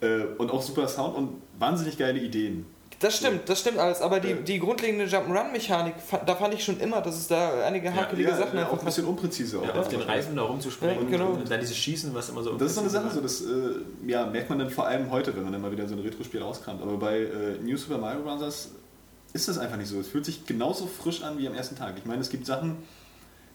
Äh, 0.00 0.22
und 0.38 0.50
auch 0.50 0.62
super 0.62 0.88
Sound 0.88 1.16
und 1.16 1.42
wahnsinnig 1.58 1.96
geile 1.96 2.18
Ideen. 2.18 2.66
Das 3.00 3.16
stimmt, 3.16 3.48
das 3.48 3.60
stimmt 3.60 3.78
alles, 3.78 4.00
aber 4.00 4.18
die, 4.18 4.30
Ja. 4.30 4.36
die 4.36 4.58
grundlegende 4.58 5.04
Jump'n'Run-Mechanik, 5.04 5.94
da 6.26 6.34
fand 6.34 6.52
ich 6.54 6.64
schon 6.64 6.80
immer, 6.80 7.00
dass 7.00 7.16
es 7.16 7.28
da 7.28 7.62
einige 7.64 7.94
hakelige 7.94 8.30
Sachen 8.34 8.56
ja, 8.56 8.62
einfach 8.64 8.72
auch 8.72 8.78
ein 8.80 8.84
bisschen 8.86 9.04
unpräzise. 9.04 9.60
Ja, 9.62 9.72
auch 9.72 9.76
auf 9.76 9.88
den. 9.88 10.00
Reifen 10.00 10.34
da 10.34 10.42
rumzuspringen 10.42 11.04
Ja, 11.04 11.08
genau. 11.10 11.30
und 11.30 11.48
dann 11.48 11.60
dieses 11.60 11.76
Schießen, 11.76 12.12
was 12.12 12.28
immer 12.28 12.42
so. 12.42 12.50
Und 12.50 12.60
das 12.60 12.70
ist 12.70 12.74
so 12.74 12.80
eine 12.80 12.90
Sache, 12.90 13.10
so 13.10 13.20
das 13.20 13.42
äh, 13.42 13.46
ja, 14.08 14.26
merkt 14.26 14.50
man 14.50 14.58
dann 14.58 14.70
vor 14.70 14.86
allem 14.88 15.10
heute, 15.12 15.34
wenn 15.36 15.44
man 15.44 15.52
dann 15.52 15.62
mal 15.62 15.70
wieder 15.70 15.86
so 15.86 15.94
ein 15.94 16.00
Retro-Spiel 16.00 16.42
rauskramt. 16.42 16.82
Aber 16.82 16.96
bei 16.96 17.18
äh, 17.20 17.28
New 17.62 17.76
Super 17.76 17.98
Mario 17.98 18.22
Bros. 18.22 18.70
ist 19.32 19.46
das 19.48 19.58
einfach 19.58 19.76
nicht 19.76 19.88
so. 19.88 20.00
Es 20.00 20.08
fühlt 20.08 20.24
sich 20.24 20.44
genauso 20.44 20.86
frisch 20.88 21.22
an 21.22 21.38
wie 21.38 21.46
am 21.46 21.54
ersten 21.54 21.76
Tag. 21.76 21.94
Ich 21.98 22.04
meine, 22.04 22.20
es 22.20 22.30
gibt 22.30 22.46
Sachen, 22.46 22.78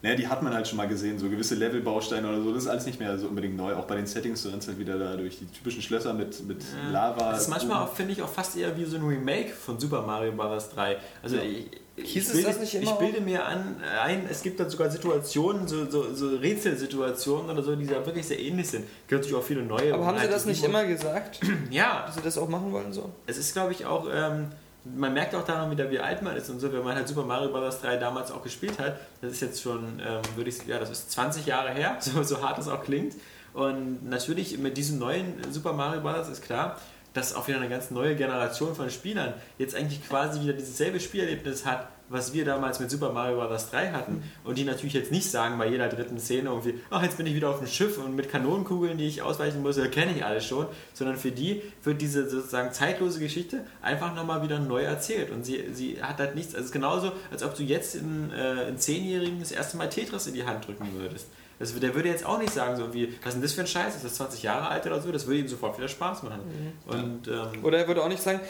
naja, 0.04 0.16
die 0.18 0.28
hat 0.28 0.44
man 0.44 0.54
halt 0.54 0.68
schon 0.68 0.76
mal 0.76 0.88
gesehen, 0.88 1.18
so 1.18 1.30
gewisse 1.30 1.56
Levelbausteine 1.56 2.28
oder 2.28 2.42
so. 2.42 2.54
Das 2.54 2.64
ist 2.64 2.70
alles 2.70 2.86
nicht 2.86 3.00
mehr 3.00 3.18
so 3.18 3.28
unbedingt 3.28 3.56
neu. 3.56 3.74
Auch 3.74 3.86
bei 3.86 3.96
den 3.96 4.06
Settings, 4.06 4.44
du 4.44 4.50
rennst 4.50 4.68
halt 4.68 4.78
wieder 4.78 5.00
da 5.00 5.16
durch 5.16 5.40
die 5.40 5.46
typischen 5.46 5.82
Schlösser 5.82 6.14
mit, 6.14 6.46
mit 6.46 6.62
Lava. 6.92 7.32
Das 7.32 7.44
ist 7.44 7.48
manchmal, 7.48 7.88
finde 7.88 8.12
ich, 8.12 8.22
auch 8.22 8.28
fast 8.30 8.58
eher 8.58 8.78
wie 8.78 8.84
so 8.84 8.98
ein 8.98 9.04
Remake 9.04 9.54
von 9.54 9.80
Super 9.80 10.02
Mario 10.02 10.34
Bros. 10.34 10.70
3. 10.72 10.98
Also 11.24 11.38
Ja. 11.38 11.44
ich, 11.44 11.68
ich, 11.96 12.12
Hieß 12.12 12.28
es 12.28 12.34
bilde, 12.34 12.48
das 12.50 12.60
nicht 12.60 12.76
immer 12.76 12.92
ich 12.92 12.98
bilde 12.98 13.22
mir 13.22 13.46
an, 13.46 13.78
ein, 14.04 14.28
es 14.30 14.42
gibt 14.42 14.60
dann 14.60 14.70
sogar 14.70 14.90
Situationen, 14.92 15.68
so, 15.70 15.90
so, 15.90 16.14
so 16.14 16.36
Rätselsituationen 16.36 17.50
oder 17.50 17.64
so, 17.64 17.76
die 17.76 17.86
da 17.86 18.06
wirklich 18.06 18.26
sehr 18.28 18.40
ähnlich 18.40 18.68
sind. 18.68 18.82
Es 18.84 19.08
gibt 19.08 19.22
natürlich 19.22 19.38
auch 19.38 19.44
viele 19.48 19.64
neue. 19.64 19.94
Aber 19.94 20.06
haben 20.06 20.20
sie 20.20 20.28
das 20.28 20.46
nicht 20.46 20.64
immer 20.66 20.84
gesagt, 20.86 21.40
Ja, 21.72 22.04
dass 22.06 22.16
sie 22.16 22.22
das 22.22 22.38
auch 22.38 22.50
machen 22.50 22.74
wollen 22.74 22.92
so? 22.92 23.10
es 23.26 23.38
ist, 23.38 23.54
glaube 23.54 23.72
ich, 23.72 23.86
auch, 23.86 24.08
ähm, 24.14 24.48
man 24.86 25.14
merkt 25.14 25.34
auch 25.36 25.46
daran 25.46 25.72
wieder, 25.72 25.90
wie 25.90 26.00
alt 26.00 26.22
man 26.22 26.36
ist 26.36 26.50
und 26.50 26.60
so, 26.60 26.72
wenn 26.72 26.84
man 26.84 26.96
halt 26.96 27.08
Super 27.08 27.24
Mario 27.24 27.50
Bros. 27.50 27.80
3 27.82 27.98
damals 27.98 28.32
auch 28.32 28.44
gespielt 28.44 28.80
hat. 28.80 28.98
Das 29.22 29.32
ist 29.32 29.42
jetzt 29.42 29.62
schon, 29.62 30.02
ähm, 30.06 30.22
würde 30.36 30.50
ich, 30.50 30.66
ja, 30.68 30.80
das 30.80 30.90
ist 30.90 31.12
20 31.12 31.46
Jahre 31.46 31.72
her, 31.72 31.98
so, 32.00 32.22
so 32.24 32.42
hart 32.42 32.60
es 32.60 32.68
auch 32.68 32.84
klingt. 32.84 33.16
Und 33.54 34.10
natürlich 34.10 34.58
mit 34.58 34.78
diesem 34.78 35.00
neuen 35.00 35.36
Super 35.52 35.74
Mario 35.74 36.02
Bros. 36.02 36.28
ist 36.28 36.44
klar, 36.44 36.78
dass 37.14 37.36
auch 37.36 37.48
wieder 37.48 37.58
eine 37.58 37.70
ganz 37.70 37.92
neue 37.92 38.16
Generation 38.16 38.76
von 38.76 38.90
Spielern 38.90 39.36
jetzt 39.58 39.76
eigentlich 39.76 40.08
quasi 40.08 40.42
wieder 40.42 40.54
dieses 40.54 40.78
selbe 40.78 41.00
Spielerlebnis 41.00 41.66
hat, 41.66 41.88
was 42.10 42.34
wir 42.34 42.46
damals 42.46 42.80
mit 42.80 42.90
Super 42.90 43.12
Mario 43.12 43.38
Bros. 43.38 43.70
3 43.70 43.92
hatten. 43.92 44.24
Und 44.44 44.58
die 44.58 44.64
natürlich 44.64 44.94
jetzt 44.94 45.12
nicht 45.12 45.30
sagen 45.30 45.58
bei 45.58 45.68
jeder 45.68 45.90
dritten 45.90 46.20
Szene 46.20 46.50
irgendwie, 46.50 46.76
ach, 46.90 47.02
jetzt 47.04 47.18
bin 47.18 47.26
ich 47.26 47.36
wieder 47.36 47.50
auf 47.50 47.60
dem 47.60 47.68
Schiff 47.68 47.98
und 47.98 48.16
mit 48.16 48.30
Kanonenkugeln, 48.30 48.98
die 48.98 49.08
ich 49.08 49.22
ausweichen 49.22 49.62
muss, 49.62 49.76
das 49.76 49.90
kenne 49.92 50.14
ich 50.16 50.24
alles 50.24 50.46
schon. 50.46 50.68
Sondern 50.94 51.18
für 51.18 51.32
die 51.32 51.62
wird 51.84 52.02
diese 52.02 52.30
sozusagen 52.30 52.72
zeitlose 52.72 53.20
Geschichte 53.20 53.62
einfach 53.82 54.14
nochmal 54.16 54.44
wieder 54.44 54.60
neu 54.60 54.84
erzählt. 54.84 55.32
Und 55.32 55.46
sie, 55.46 55.64
sie 55.74 56.02
hat 56.02 56.20
halt 56.20 56.36
nichts, 56.36 56.54
also 56.54 56.62
es 56.62 56.68
ist 56.68 56.74
genauso, 56.74 57.12
als 57.32 57.44
ob 57.44 57.56
du 57.56 57.64
jetzt 57.64 57.96
in, 57.96 58.32
äh, 58.32 58.70
in 58.70 58.78
Zehnjährigen 58.78 59.40
das 59.40 59.52
erste 59.52 59.78
Mal 59.78 59.90
Tetris 59.90 60.28
in 60.28 60.34
die 60.34 60.46
Hand 60.46 60.68
drücken 60.68 60.88
würdest. 60.94 61.28
Das, 61.60 61.80
der 61.80 61.96
würde 61.96 62.10
jetzt 62.10 62.26
auch 62.26 62.40
nicht 62.40 62.54
sagen, 62.54 62.76
so 62.76 62.94
wie, 62.94 63.14
was 63.24 63.28
ist 63.28 63.34
denn 63.36 63.42
das 63.42 63.54
für 63.54 63.62
ein 63.62 63.68
Scheiß? 63.68 63.96
Ist 63.96 64.04
das 64.04 64.16
20 64.16 64.44
Jahre 64.44 64.68
alt 64.68 64.86
oder 64.86 65.00
so? 65.02 65.12
Das 65.12 65.28
würde 65.28 65.40
ihm 65.40 65.48
sofort 65.48 65.78
wieder 65.78 65.88
Spaß 65.88 66.24
machen. 66.24 66.42
Und 66.86 67.28
ähm, 67.28 67.64
Oder 67.64 67.78
er 67.80 67.88
würde 67.88 68.04
auch 68.04 68.10
nicht 68.10 68.22
sagen, 68.22 68.42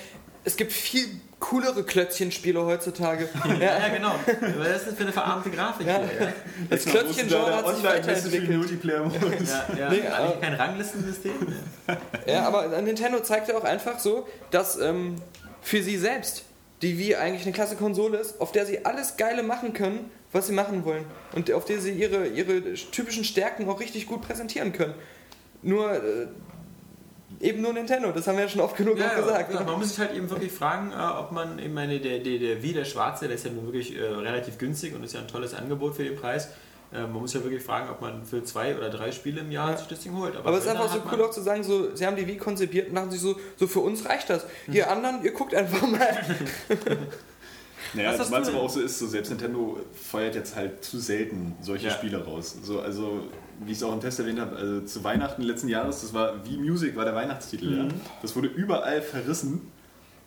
es 0.44 0.56
gibt 0.56 0.72
viel 0.72 1.06
coolere 1.50 1.84
Klötzchenspiele 1.84 2.64
heutzutage. 2.66 3.28
ja, 3.60 3.80
ja, 3.80 3.88
genau. 3.90 4.16
Was 4.58 4.68
ist 4.78 4.88
das 4.88 4.94
für 4.96 5.04
eine 5.04 5.12
verarmte 5.12 5.50
Grafik 5.52 5.86
Ja. 5.88 5.98
hier? 6.00 6.28
Ja, 6.28 6.34
Das 6.70 6.86
Klötzchengenre 6.86 7.56
hat 7.56 7.68
sich 7.76 7.84
weiterentwickelt. 7.84 8.58
Multiplayer-Modus. 8.58 9.50
ja, 9.50 9.66
ja. 9.78 9.90
Nee, 9.90 10.02
Eigentlich 10.02 10.14
aber- 10.14 10.40
kein 10.42 10.54
Ranglistensystem. 10.54 11.32
Ja, 12.26 12.48
aber 12.48 12.82
Nintendo 12.82 13.20
zeigt 13.20 13.50
ja 13.50 13.58
auch 13.58 13.66
einfach 13.66 14.00
so, 14.00 14.26
dass 14.52 14.80
ähm, 14.80 15.16
für 15.62 15.84
sie 15.84 15.98
selbst 15.98 16.44
die 16.82 16.98
Wii 16.98 17.16
eigentlich 17.16 17.44
eine 17.44 17.52
klasse 17.52 17.76
Konsole 17.76 18.18
ist, 18.18 18.40
auf 18.40 18.54
der 18.54 18.66
sie 18.66 18.86
alles 18.86 19.18
Geile 19.18 19.44
machen 19.44 19.74
können, 19.74 20.10
was 20.32 20.48
sie 20.48 20.54
machen 20.54 20.86
wollen. 20.86 21.04
Und 21.36 21.52
auf 21.52 21.66
der 21.66 21.80
sie 21.82 21.92
ihre, 21.92 22.28
ihre 22.28 22.62
typischen 22.76 23.26
Stärken 23.26 23.68
auch 23.70 23.82
richtig 23.82 24.08
gut 24.08 24.22
präsentieren 24.22 24.72
können. 24.72 24.94
Nur 25.62 25.92
äh, 25.94 26.28
eben 27.44 27.62
nur 27.62 27.74
Nintendo, 27.74 28.12
das 28.12 28.26
haben 28.28 28.38
wir 28.38 28.44
ja 28.46 28.50
schon 28.50 28.62
oft 28.62 28.76
genug 28.76 29.00
auch 29.02 29.16
gesagt. 29.16 29.54
ja, 29.54 29.60
ne? 29.60 29.66
man 29.66 29.78
muss 29.80 29.90
sich 29.90 30.00
halt 30.00 30.16
eben 30.16 30.30
wirklich 30.30 30.52
fragen, 30.52 30.92
äh, 30.92 30.96
ob 31.20 31.32
man, 31.32 31.60
ich 31.60 31.70
meine, 31.70 32.00
der, 32.00 32.20
der, 32.20 32.40
der 32.40 32.64
Wii, 32.64 32.74
der 32.74 32.86
schwarze, 32.86 33.28
der 33.28 33.36
ist 33.36 33.46
ja 33.46 33.52
nun 33.52 33.66
wirklich 33.66 33.96
äh, 33.98 34.02
relativ 34.04 34.58
günstig 34.58 34.96
und 34.96 35.04
ist 35.04 35.14
ja 35.14 35.20
ein 35.20 35.28
tolles 35.28 35.54
Angebot 35.54 35.96
für 35.96 36.04
den 36.04 36.16
Preis. 36.16 36.50
Äh, 36.94 37.02
man 37.02 37.14
muss 37.14 37.34
ja 37.34 37.44
wirklich 37.44 37.64
fragen, 37.64 37.90
ob 37.90 38.02
man 38.02 38.24
für 38.26 38.44
zwei 38.44 38.76
oder 38.78 38.90
drei 38.90 39.12
Spiele 39.12 39.42
im 39.42 39.52
Jahr 39.52 39.72
Ja. 39.72 39.78
sich 39.78 39.88
das 39.88 40.00
Ding 40.00 40.16
holt. 40.16 40.36
Aber 40.36 40.58
es 40.58 40.64
ist 40.64 40.70
einfach 40.70 40.92
so 40.92 41.02
cool 41.12 41.22
auch 41.24 41.32
zu 41.32 41.42
sagen, 41.42 41.64
so, 41.64 41.96
sie 41.96 42.06
haben 42.06 42.16
die 42.16 42.26
Wii 42.28 42.38
konzipiert 42.38 42.90
und 42.90 42.96
dachten 42.96 43.12
sich 43.12 43.22
so, 43.22 43.36
so 43.58 43.68
für 43.68 43.80
uns 43.82 44.06
reicht 44.08 44.30
das. 44.30 44.46
Ihr 44.72 44.90
anderen, 44.90 45.24
ihr 45.24 45.32
guckt 45.34 45.54
einfach 45.54 45.86
mal. 45.88 46.18
Naja, 47.96 48.18
Was 48.18 48.30
du 48.30 48.36
aber 48.36 48.62
auch 48.62 48.70
so 48.70 48.82
ist, 48.82 48.98
so 48.98 49.06
selbst 49.06 49.30
Nintendo 49.30 49.78
feuert 49.94 50.34
jetzt 50.34 50.56
halt 50.56 50.84
zu 50.84 50.98
selten 51.00 51.56
solche 51.62 51.88
Ja. 51.88 51.94
Spiele 51.94 52.24
raus. 52.24 52.56
So, 52.64 52.80
also, 52.80 53.22
wie 53.66 53.72
ich 53.72 53.78
es 53.78 53.84
auch 53.84 53.94
im 53.94 54.02
Test 54.02 54.20
erwähnt 54.20 54.40
habe, 54.40 54.56
also 54.56 54.82
zu 54.82 55.04
Weihnachten 55.04 55.42
letzten 55.42 55.68
Jahres, 55.70 56.02
das 56.02 56.14
war 56.14 56.46
wie 56.46 56.58
Music, 56.58 56.96
war 56.96 57.06
der 57.06 57.16
Weihnachtstitel, 57.16 57.78
ja. 57.78 57.88
Das 58.22 58.36
wurde 58.36 58.48
überall 58.48 59.02
verrissen. 59.02 59.62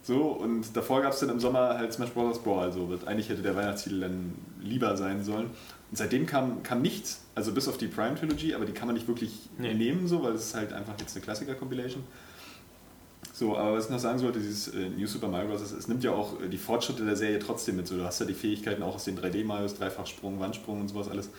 So, 0.02 0.22
und 0.28 0.76
davor 0.76 1.02
gab 1.02 1.12
es 1.12 1.18
dann 1.18 1.30
im 1.30 1.40
Sommer 1.40 1.76
halt 1.78 1.92
Smash 1.92 2.10
Bros. 2.10 2.40
Brawl, 2.40 2.72
so, 2.72 2.88
was 2.90 3.04
eigentlich 3.06 3.28
hätte 3.28 3.42
der 3.42 3.56
Weihnachtstitel 3.56 4.00
dann 4.00 4.34
lieber 4.62 4.96
sein 4.96 5.24
sollen. 5.24 5.46
Und 5.90 5.96
seitdem 5.98 6.26
kam, 6.26 6.62
kam 6.62 6.80
nichts, 6.80 7.22
also 7.34 7.52
bis 7.52 7.66
auf 7.66 7.76
die 7.76 7.88
Prime 7.88 8.14
Trilogy, 8.14 8.54
aber 8.54 8.64
die 8.66 8.72
kann 8.72 8.86
man 8.86 8.94
nicht 8.94 9.08
wirklich 9.08 9.48
Nee. 9.58 9.74
nehmen, 9.74 10.06
so, 10.06 10.22
weil 10.22 10.34
es 10.34 10.46
ist 10.46 10.54
halt 10.54 10.72
einfach 10.72 10.94
jetzt 11.00 11.16
eine 11.16 11.24
Klassiker-Compilation. 11.24 12.04
So, 13.32 13.56
aber 13.56 13.74
was 13.76 13.86
ich 13.86 13.90
noch 13.90 13.98
sagen 13.98 14.18
sollte, 14.18 14.38
dieses 14.38 14.68
äh, 14.68 14.88
New 14.88 15.06
Super 15.06 15.28
Mario 15.28 15.48
Bros., 15.48 15.60
es, 15.60 15.72
es 15.72 15.88
nimmt 15.88 16.02
ja 16.04 16.12
auch 16.12 16.40
äh, 16.40 16.48
die 16.48 16.56
Fortschritte 16.56 17.04
der 17.04 17.16
Serie 17.16 17.38
trotzdem 17.38 17.76
mit. 17.76 17.86
So, 17.86 17.96
du 17.96 18.04
hast 18.04 18.18
ja 18.20 18.26
die 18.26 18.32
Fähigkeiten 18.34 18.82
auch 18.82 18.94
aus 18.94 19.04
den 19.04 19.18
3D-Marios, 19.18 19.74
Dreifachsprung, 19.74 20.38
Wandsprung 20.40 20.80
und 20.80 20.88
sowas 20.88 21.08
alles. 21.08 21.30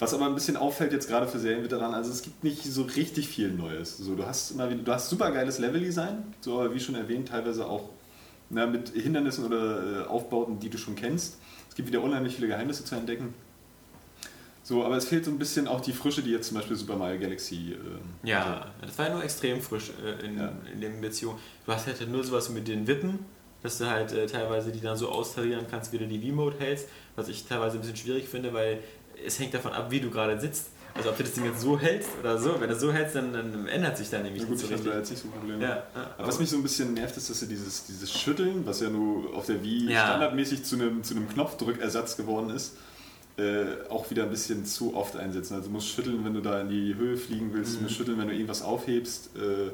Was 0.00 0.14
aber 0.14 0.26
ein 0.26 0.34
bisschen 0.34 0.56
auffällt 0.56 0.92
jetzt 0.92 1.08
gerade 1.08 1.26
für 1.26 1.38
Serienveteranen, 1.40 1.94
also 1.94 2.10
es 2.10 2.22
gibt 2.22 2.44
nicht 2.44 2.62
so 2.62 2.82
richtig 2.82 3.28
viel 3.28 3.50
Neues. 3.50 3.96
So, 3.98 4.14
du 4.14 4.24
hast 4.24 4.52
immer 4.52 4.70
wieder, 4.70 4.82
du 4.82 4.92
hast 4.92 5.10
super 5.10 5.32
geiles 5.32 5.58
Leveldesign, 5.58 6.22
so 6.40 6.60
aber 6.60 6.72
wie 6.74 6.78
schon 6.80 6.94
erwähnt, 6.94 7.28
teilweise 7.28 7.66
auch 7.66 7.88
na, 8.50 8.66
mit 8.66 8.90
Hindernissen 8.90 9.44
oder 9.44 10.02
äh, 10.02 10.06
Aufbauten, 10.06 10.60
die 10.60 10.70
du 10.70 10.78
schon 10.78 10.94
kennst. 10.94 11.38
Es 11.68 11.74
gibt 11.74 11.88
wieder 11.88 12.00
unheimlich 12.02 12.36
viele 12.36 12.46
Geheimnisse 12.46 12.84
zu 12.84 12.94
entdecken. 12.94 13.34
So, 14.62 14.84
aber 14.84 14.96
es 14.96 15.06
fehlt 15.06 15.24
so 15.24 15.30
ein 15.30 15.38
bisschen 15.38 15.66
auch 15.66 15.80
die 15.80 15.92
Frische, 15.92 16.22
die 16.22 16.30
jetzt 16.30 16.48
zum 16.48 16.58
Beispiel 16.58 16.76
Super 16.76 16.96
Mario 16.96 17.18
Galaxy 17.20 17.72
ähm, 17.72 18.00
Ja, 18.22 18.66
das 18.82 18.98
war 18.98 19.06
ja 19.08 19.14
nur 19.14 19.24
extrem 19.24 19.60
frisch 19.62 19.90
äh, 20.04 20.24
in, 20.26 20.38
Ja. 20.38 20.52
in 20.72 20.80
den 20.80 21.00
Beziehungen. 21.00 21.38
Du 21.66 21.72
hast 21.72 21.86
halt 21.86 22.06
nur 22.08 22.22
sowas 22.22 22.50
mit 22.50 22.68
den 22.68 22.86
Wippen, 22.86 23.18
dass 23.62 23.78
du 23.78 23.86
halt 23.90 24.12
äh, 24.12 24.26
teilweise 24.26 24.70
die 24.70 24.80
dann 24.80 24.96
so 24.96 25.08
austarieren 25.08 25.66
kannst, 25.70 25.92
wie 25.92 25.98
du 25.98 26.06
die 26.06 26.20
V-Mode 26.30 26.56
hältst, 26.58 26.86
was 27.16 27.28
ich 27.28 27.46
teilweise 27.46 27.78
ein 27.78 27.80
bisschen 27.80 27.96
schwierig 27.96 28.28
finde, 28.28 28.52
weil 28.52 28.80
es 29.26 29.38
hängt 29.38 29.54
davon 29.54 29.72
ab, 29.72 29.90
wie 29.90 30.00
du 30.00 30.10
gerade 30.10 30.40
sitzt. 30.40 30.66
Also 30.94 31.10
ob 31.10 31.16
du 31.16 31.22
das 31.22 31.32
Ding 31.32 31.44
jetzt 31.44 31.60
so 31.60 31.78
hältst 31.78 32.08
oder 32.18 32.38
so. 32.38 32.60
Wenn 32.60 32.68
du 32.70 32.74
so 32.76 32.92
hältst, 32.92 33.14
dann, 33.14 33.32
dann 33.32 33.68
ändert 33.68 33.96
sich 33.96 34.10
dann 34.10 34.22
nämlich 34.22 34.42
Na 34.42 34.48
gut, 34.48 34.56
nicht 34.56 34.70
ich 34.70 34.76
so 34.78 34.84
da 34.84 34.90
richtig. 34.96 34.98
jetzt 35.00 35.10
nicht 35.10 35.22
so 35.22 35.28
Probleme. 35.28 35.62
Ja, 35.62 35.68
ja, 35.68 35.84
Aber 36.18 36.26
was 36.28 36.40
mich 36.40 36.50
so 36.50 36.56
ein 36.56 36.62
bisschen 36.62 36.94
nervt, 36.94 37.16
ist, 37.16 37.30
dass 37.30 37.38
sie 37.38 37.46
dieses, 37.46 37.86
dieses 37.86 38.12
Schütteln, 38.12 38.66
was 38.66 38.80
ja 38.80 38.88
nur 38.90 39.32
auf 39.36 39.46
der 39.46 39.62
Wii 39.62 39.92
Ja. 39.92 40.06
standardmäßig 40.06 40.64
zu 40.64 40.74
einem, 40.76 41.04
zu 41.04 41.14
einem 41.14 41.28
Knopfdrückersatz 41.28 42.16
geworden 42.16 42.50
ist, 42.50 42.76
äh, 43.36 43.66
auch 43.90 44.10
wieder 44.10 44.24
ein 44.24 44.30
bisschen 44.30 44.64
zu 44.64 44.96
oft 44.96 45.14
einsetzen. 45.16 45.54
Also 45.54 45.66
du 45.68 45.72
musst 45.74 45.88
schütteln, 45.88 46.24
wenn 46.24 46.34
du 46.34 46.40
da 46.40 46.60
in 46.60 46.68
die 46.68 46.96
Höhe 46.96 47.16
fliegen 47.16 47.52
willst, 47.52 47.76
du 47.76 47.82
musst 47.82 47.94
schütteln, 47.94 48.18
wenn 48.18 48.26
du 48.26 48.32
irgendwas 48.34 48.62
aufhebst. 48.62 49.30
Äh, 49.36 49.70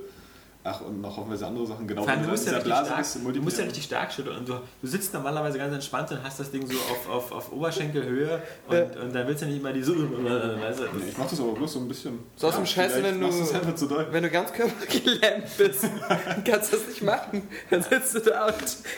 ach, 0.65 0.81
und 0.81 1.01
noch 1.01 1.17
hoffenweise 1.17 1.47
andere 1.47 1.67
Sachen. 1.67 1.87
Genau, 1.87 2.07
wenn 2.07 2.23
du 2.23 2.29
musst, 2.29 2.47
ja 2.47 2.61
stark, 2.61 2.97
bist, 2.97 3.17
du 3.17 3.43
musst 3.43 3.59
ja 3.59 3.65
richtig 3.65 3.85
stark 3.85 4.13
schütteln 4.13 4.39
und 4.39 4.49
du, 4.49 4.55
du 4.83 4.87
sitzt 4.89 5.13
normalerweise 5.13 5.59
ganz 5.59 5.75
entspannt 5.75 6.11
und 6.11 6.23
hast 6.23 6.41
das 6.41 6.51
Ding 6.51 6.67
so 6.67 6.75
auf, 6.75 7.09
auf, 7.09 7.33
auf 7.33 7.53
Oberschenkelhöhe 7.53 8.43
und, 8.69 8.97
und 8.97 9.15
dann 9.15 9.27
willst 9.27 9.43
du 9.43 9.47
nicht 9.47 9.59
immer 9.59 9.73
die 9.73 9.83
so. 9.83 9.95
Weißt 9.95 10.81
du, 10.81 10.85
Nee, 10.95 11.05
ich 11.11 11.19
mach 11.19 11.29
das 11.29 11.41
aber 11.41 11.53
bloß 11.53 11.73
so 11.75 11.81
ein 11.81 11.89
bisschen. 11.89 12.19
So 12.37 12.49
aus 12.49 12.57
dem 12.57 12.67
vielleicht 12.67 13.03
wenn 13.03 13.21
du-. 13.21 14.07
Wenn 14.11 14.23
du 14.23 14.31
ganz 14.31 14.53
körpergelähmt 14.53 15.57
bist, 15.59 15.85
kannst 16.45 16.73
du 16.73 16.77
das 16.77 16.89
nicht 16.89 17.03
machen. 17.03 17.49
Dann 17.71 17.83
sitzt 17.83 18.15
du 18.15 18.21
da 18.21 18.47
und 18.47 18.55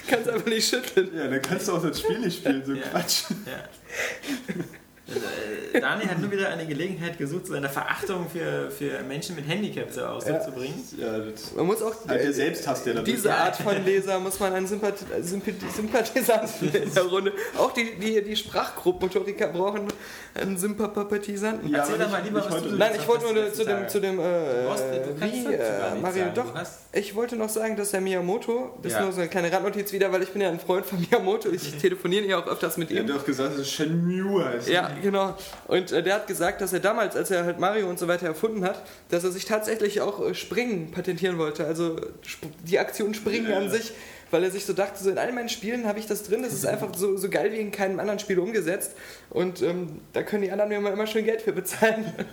kannst 0.06 0.28
einfach 0.28 0.46
nicht 0.46 0.68
schütteln. 0.68 1.10
Ja, 1.16 1.28
dann 1.28 1.42
kannst 1.42 1.68
du 1.68 1.72
auch 1.72 1.82
das 1.82 2.00
Spiel 2.00 2.20
nicht 2.20 2.38
spielen, 2.38 2.64
so 2.64 2.72
Ja. 2.72 2.82
Quatsch. 2.88 3.24
Ja. 3.46 4.54
Äh, 5.08 5.80
Daniel 5.80 6.08
hat 6.08 6.20
nur 6.20 6.30
wieder 6.32 6.48
eine 6.48 6.66
Gelegenheit 6.66 7.16
gesucht, 7.18 7.46
seine 7.46 7.68
Verachtung 7.68 8.28
für, 8.28 8.70
für 8.70 9.02
Menschen 9.04 9.36
mit 9.36 9.46
Handicap 9.46 9.92
zur 9.92 10.10
Ausdruck 10.10 10.42
zu 10.42 10.50
bringen. 10.50 10.82
Ja, 10.98 11.18
das 11.18 11.54
Man 11.54 11.66
muss 11.66 11.80
auch 11.82 11.94
halt 12.08 12.24
der 12.24 12.32
Selbsthass, 12.32 12.82
der 12.82 12.94
da 12.94 13.02
diese 13.02 13.32
Art 13.32 13.56
von 13.56 13.84
Leser 13.84 14.18
muss 14.18 14.40
man 14.40 14.52
einen 14.54 14.66
Sympath 14.66 14.98
Sympath 15.22 15.54
Sympathisanten 15.74 16.72
in 16.74 16.92
der 16.92 17.02
Runde. 17.04 17.32
Auch 17.56 17.72
die, 17.72 17.94
die, 18.00 18.22
die 18.22 18.34
Sprachgruppenmotoriker 18.36 19.48
brauchen 19.48 19.86
einen 20.34 20.56
Sympathisanten. 20.56 21.68
Ja, 21.70 21.78
Erzähl 21.78 21.98
doch 21.98 22.10
mal 22.10 22.22
lieber, 22.22 22.44
was 22.50 22.62
du 22.62 22.70
Nein, 22.74 22.92
ich 22.98 23.06
wollte 23.06 23.32
nur 23.32 23.52
zu 23.52 23.64
dem, 23.64 23.88
zu 23.88 24.00
dem 24.00 24.18
äh, 24.18 24.22
wie, 24.22 25.54
äh, 25.54 25.94
Mario, 26.00 26.24
sagen. 26.24 26.34
doch. 26.34 26.52
Du 26.52 26.58
hast- 26.58 26.80
Ich 26.92 27.14
wollte 27.14 27.36
noch 27.36 27.48
sagen, 27.48 27.76
dass 27.76 27.90
der 27.92 28.00
Miyamoto, 28.00 28.78
das 28.82 28.92
Ja. 28.92 28.98
ist 28.98 29.04
nur 29.04 29.12
so 29.12 29.20
eine 29.20 29.28
kleine 29.30 29.52
Randnotiz 29.52 29.92
wieder, 29.92 30.10
weil 30.12 30.22
ich 30.22 30.30
bin 30.30 30.42
ja 30.42 30.48
ein 30.48 30.58
Freund 30.58 30.84
von 30.86 30.98
Miyamoto, 31.00 31.50
ich 31.50 31.74
telefoniere 31.78 32.24
ja 32.26 32.38
auch 32.38 32.46
öfters 32.46 32.76
mit 32.76 32.90
Er 32.90 33.02
ihm. 33.02 33.08
hat 33.08 33.16
doch 33.16 33.24
gesagt, 33.24 33.52
dass 33.52 33.60
es 33.60 33.70
Shenmue 33.70 34.44
heißt. 34.44 34.68
Ja, 34.68 34.90
genau. 35.02 35.36
Und 35.66 35.92
äh, 35.92 36.02
der 36.02 36.14
hat 36.14 36.26
gesagt, 36.26 36.60
dass 36.60 36.72
er 36.72 36.80
damals, 36.80 37.16
als 37.16 37.30
er 37.30 37.44
halt 37.44 37.58
Mario 37.60 37.88
und 37.88 37.98
so 37.98 38.08
weiter 38.08 38.26
erfunden 38.26 38.64
hat, 38.64 38.82
dass 39.10 39.24
er 39.24 39.30
sich 39.30 39.44
tatsächlich 39.44 40.00
auch 40.00 40.24
äh, 40.26 40.34
Springen 40.34 40.90
patentieren 40.90 41.38
wollte. 41.38 41.66
Also 41.66 41.96
sp 42.26 42.48
die 42.64 42.78
Aktion 42.78 43.14
Springen 43.14 43.50
Ja. 43.50 43.58
an 43.58 43.70
sich, 43.70 43.92
weil 44.30 44.42
er 44.42 44.50
sich 44.50 44.64
so 44.66 44.72
dachte, 44.72 45.02
so 45.02 45.08
in 45.10 45.18
all 45.18 45.32
meinen 45.32 45.48
Spielen 45.48 45.86
habe 45.86 45.98
ich 46.00 46.06
das 46.06 46.24
drin, 46.24 46.42
das 46.42 46.52
ist 46.52 46.66
einfach 46.66 46.92
so, 46.96 47.16
so 47.16 47.28
geil 47.28 47.52
wie 47.52 47.58
in 47.58 47.70
keinem 47.70 48.00
anderen 48.00 48.18
Spiel 48.18 48.38
umgesetzt. 48.40 48.92
Und 49.30 49.62
ähm, 49.62 50.00
da 50.12 50.22
können 50.24 50.42
die 50.42 50.50
anderen 50.50 50.68
mir 50.68 50.76
immer, 50.78 50.90
immer 50.92 51.06
schön 51.06 51.24
Geld 51.24 51.42
für 51.42 51.52
bezahlen. 51.52 52.12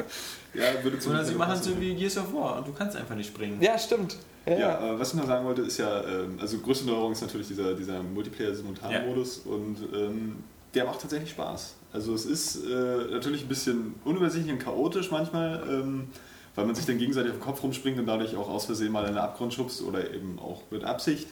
Ja, 0.56 0.66
würde 0.84 1.00
zu 1.00 1.10
Oder 1.10 1.26
sie 1.26 1.34
machen 1.34 1.60
so 1.60 1.82
wie 1.82 1.96
Gears 1.96 2.16
of 2.20 2.32
War 2.32 2.58
und 2.60 2.68
du 2.68 2.74
kannst 2.74 2.96
einfach 2.96 3.16
nicht 3.16 3.26
springen. 3.30 3.58
ja, 3.60 3.76
stimmt. 3.76 4.18
Ja, 4.46 4.54
Ja, 4.54 4.60
ja. 4.60 4.94
äh, 4.94 5.00
was 5.00 5.10
ich 5.10 5.16
noch 5.16 5.26
sagen 5.26 5.44
wollte, 5.48 5.64
ist 5.64 5.80
ja, 5.80 6.04
ähm, 6.04 6.38
also 6.40 6.60
größte 6.60 6.86
Neuerung 6.86 7.12
ist 7.14 7.22
natürlich 7.22 7.48
dieser, 7.48 7.74
dieser 7.74 8.04
Multiplayer-Simultan-Modus 8.04 9.40
und 9.46 9.78
ähm, 9.96 10.44
der 10.76 10.86
macht 10.86 11.02
tatsächlich 11.02 11.32
Spaß. 11.32 11.74
Also 11.94 12.14
es 12.16 12.26
ist 12.26 12.66
äh, 12.66 13.12
natürlich 13.12 13.44
ein 13.44 13.48
bisschen 13.48 13.96
unübersichtlich 14.04 14.52
und 14.52 14.60
chaotisch 14.60 15.12
manchmal, 15.12 15.64
ähm, 15.70 16.08
weil 16.56 16.66
man 16.66 16.74
sich 16.76 16.86
dann 16.86 16.98
gegenseitig 16.98 17.32
auf 17.32 17.38
den 17.38 17.44
Kopf 17.44 17.62
rumspringt 17.64 18.00
und 18.00 18.08
dadurch 18.08 18.36
auch 18.36 18.50
aus 18.50 18.66
Versehen 18.66 18.92
mal 18.92 19.02
in 19.06 19.14
den 19.14 19.18
Abgrund 19.18 19.54
schubst 19.54 19.82
oder 19.84 20.12
eben 20.14 20.40
auch 20.40 20.64
mit 20.72 20.84
Absicht. 20.84 21.28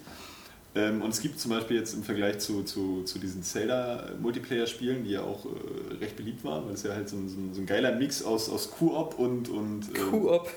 Ähm, 0.73 1.01
und 1.01 1.09
es 1.09 1.19
gibt 1.19 1.39
zum 1.39 1.51
Beispiel 1.51 1.77
jetzt 1.77 1.93
im 1.95 2.03
Vergleich 2.03 2.39
zu, 2.39 2.63
zu, 2.63 3.03
zu 3.03 3.19
diesen 3.19 3.43
Zelda-Multiplayer-Spielen, 3.43 5.03
die 5.03 5.11
ja 5.11 5.21
auch 5.21 5.45
äh, 5.45 5.95
recht 5.99 6.15
beliebt 6.15 6.43
waren, 6.45 6.65
weil 6.67 6.75
es 6.75 6.83
ja 6.83 6.93
halt 6.93 7.09
so 7.09 7.17
ein, 7.17 7.27
so 7.27 7.37
ein, 7.37 7.53
so 7.53 7.59
ein 7.61 7.65
geiler 7.65 7.91
Mix 7.93 8.23
aus, 8.23 8.47
aus 8.49 8.71
Koop 8.71 9.19
und, 9.19 9.49
und 9.49 9.87
ähm, 9.95 10.11
Koop. 10.11 10.49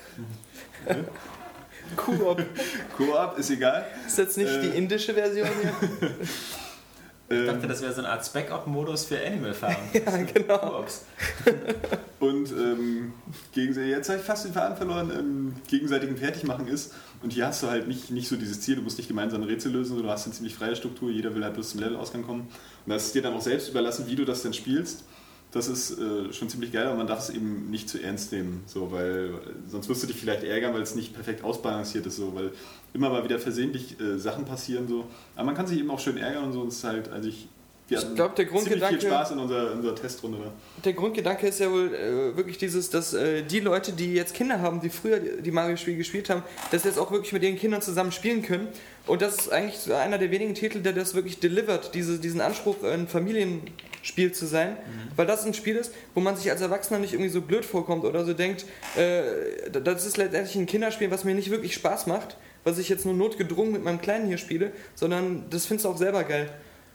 Koop. 1.96 2.42
Koop, 2.96 3.38
ist 3.38 3.50
egal. 3.50 3.86
Ist 4.06 4.18
jetzt 4.18 4.36
nicht 4.36 4.48
Äh. 4.50 4.62
die 4.70 4.76
indische 4.78 5.14
Version 5.14 5.48
hier? 5.60 6.10
Ich 7.28 7.36
Ähm, 7.36 7.46
dachte, 7.46 7.66
das 7.66 7.80
wäre 7.80 7.92
so 7.92 8.00
eine 8.00 8.10
Art 8.10 8.24
Spec-Op-Modus 8.24 9.06
für 9.06 9.18
Animal 9.24 9.54
Farm. 9.54 9.76
Ja, 9.94 10.16
genau. 10.22 10.84
Und 12.20 12.50
ähm, 12.52 13.12
gegenseitig, 13.52 13.90
jetzt 13.90 14.08
habe 14.08 14.18
ich 14.18 14.24
fast 14.24 14.44
den 14.44 14.52
Faden 14.52 14.76
verloren, 14.76 15.10
ähm, 15.10 15.54
gegenseitigen 15.68 16.16
Fertigmachen 16.16 16.68
ist. 16.68 16.94
Und 17.22 17.32
hier 17.32 17.46
hast 17.46 17.62
du 17.62 17.68
halt 17.68 17.88
nicht, 17.88 18.10
nicht 18.10 18.28
so 18.28 18.36
dieses 18.36 18.60
Ziel, 18.60 18.76
du 18.76 18.82
musst 18.82 18.98
nicht 18.98 19.08
gemeinsam 19.08 19.42
ein 19.42 19.48
Rätsel 19.48 19.72
lösen, 19.72 19.88
sondern 19.90 20.06
du 20.06 20.12
hast 20.12 20.26
eine 20.26 20.34
ziemlich 20.34 20.54
freie 20.54 20.76
Struktur, 20.76 21.10
jeder 21.10 21.34
will 21.34 21.44
halt 21.44 21.54
bloß 21.54 21.70
zum 21.70 21.80
Levelausgang 21.80 22.22
kommen. 22.24 22.42
Und 22.42 22.92
das 22.92 23.06
ist 23.06 23.14
dir 23.14 23.22
dann 23.22 23.34
auch 23.34 23.42
selbst 23.42 23.68
überlassen, 23.68 24.06
wie 24.06 24.16
du 24.16 24.24
das 24.24 24.42
denn 24.42 24.52
spielst. 24.52 25.04
Das 25.54 25.68
ist 25.68 25.98
äh, 26.00 26.32
schon 26.32 26.48
ziemlich 26.48 26.72
geil, 26.72 26.84
aber 26.84 26.96
man 26.96 27.06
darf 27.06 27.20
es 27.20 27.30
eben 27.30 27.70
nicht 27.70 27.88
zu 27.88 28.02
ernst 28.02 28.32
nehmen, 28.32 28.64
so, 28.66 28.90
weil 28.90 29.30
sonst 29.70 29.88
wirst 29.88 30.02
du 30.02 30.08
dich 30.08 30.16
vielleicht 30.16 30.42
ärgern, 30.42 30.74
weil 30.74 30.82
es 30.82 30.96
nicht 30.96 31.14
perfekt 31.14 31.44
ausbalanciert 31.44 32.04
ist, 32.06 32.16
so, 32.16 32.34
weil 32.34 32.50
immer 32.92 33.08
mal 33.08 33.22
wieder 33.22 33.38
versehentlich 33.38 34.00
äh, 34.00 34.18
Sachen 34.18 34.46
passieren. 34.46 34.88
So. 34.88 35.04
Aber 35.36 35.46
man 35.46 35.54
kann 35.54 35.68
sich 35.68 35.78
eben 35.78 35.90
auch 35.92 36.00
schön 36.00 36.16
ärgern 36.16 36.42
und 36.42 36.52
so. 36.54 36.60
Und 36.60 36.68
es 36.68 36.78
ist 36.78 36.84
halt, 36.84 37.08
also 37.08 37.28
ich, 37.28 37.46
wir 37.86 37.98
Ich 37.98 38.04
hatten 38.04 38.16
glaub, 38.16 38.34
der 38.34 38.46
Grundgedanke- 38.46 38.98
viel 38.98 39.02
Spaß 39.02 39.30
in 39.30 39.38
unserer, 39.38 39.70
in 39.70 39.78
unserer 39.78 39.94
Testrunde 39.94 40.38
da. 40.42 40.52
Der 40.82 40.92
Grundgedanke 40.92 41.46
ist 41.46 41.60
ja 41.60 41.70
wohl 41.70 41.94
äh, 41.94 42.36
wirklich 42.36 42.58
dieses, 42.58 42.90
dass 42.90 43.14
äh, 43.14 43.42
die 43.44 43.60
Leute, 43.60 43.92
die 43.92 44.12
jetzt 44.12 44.34
Kinder 44.34 44.60
haben, 44.60 44.80
die 44.80 44.90
früher 44.90 45.20
die, 45.20 45.50
Mario-Spiele 45.52 45.98
gespielt 45.98 46.30
haben, 46.30 46.42
das 46.72 46.82
jetzt 46.82 46.98
auch 46.98 47.12
wirklich 47.12 47.32
mit 47.32 47.44
ihren 47.44 47.58
Kindern 47.58 47.80
zusammen 47.80 48.10
spielen 48.10 48.42
können. 48.42 48.66
Und 49.06 49.22
das 49.22 49.36
ist 49.36 49.52
eigentlich 49.52 49.92
einer 49.92 50.18
der 50.18 50.32
wenigen 50.32 50.54
Titel, 50.54 50.80
der 50.80 50.94
das 50.94 51.14
wirklich 51.14 51.38
delivert, 51.38 51.94
diese, 51.94 52.18
diesen 52.18 52.40
Anspruch, 52.40 52.82
ein 52.82 53.06
Familienspiel 54.04 54.32
zu 54.32 54.46
sein. 54.46 54.76
Weil 55.16 55.26
das 55.26 55.44
ein 55.44 55.54
Spiel 55.54 55.76
ist, 55.76 55.92
wo 56.14 56.20
man 56.20 56.36
sich 56.36 56.50
als 56.50 56.60
Erwachsener 56.60 56.98
nicht 56.98 57.12
irgendwie 57.12 57.30
so 57.30 57.40
blöd 57.40 57.64
vorkommt 57.64 58.04
oder 58.04 58.24
so 58.24 58.34
denkt, 58.34 58.64
äh, 58.96 59.70
das 59.70 60.06
ist 60.06 60.16
letztendlich 60.16 60.56
ein 60.56 60.66
Kinderspiel, 60.66 61.10
was 61.10 61.24
mir 61.24 61.34
nicht 61.34 61.50
wirklich 61.50 61.74
Spaß 61.74 62.06
macht. 62.06 62.36
was 62.66 62.78
ich 62.78 62.88
jetzt 62.88 63.04
nur 63.04 63.12
notgedrungen 63.12 63.72
mit 63.72 63.84
meinem 63.84 64.00
Kleinen 64.00 64.26
hier 64.26 64.38
spiele, 64.38 64.72
sondern 64.94 65.44
das 65.50 65.66
findest 65.66 65.84
du 65.84 65.90
auch 65.90 65.98
selber 65.98 66.24
geil. 66.24 66.48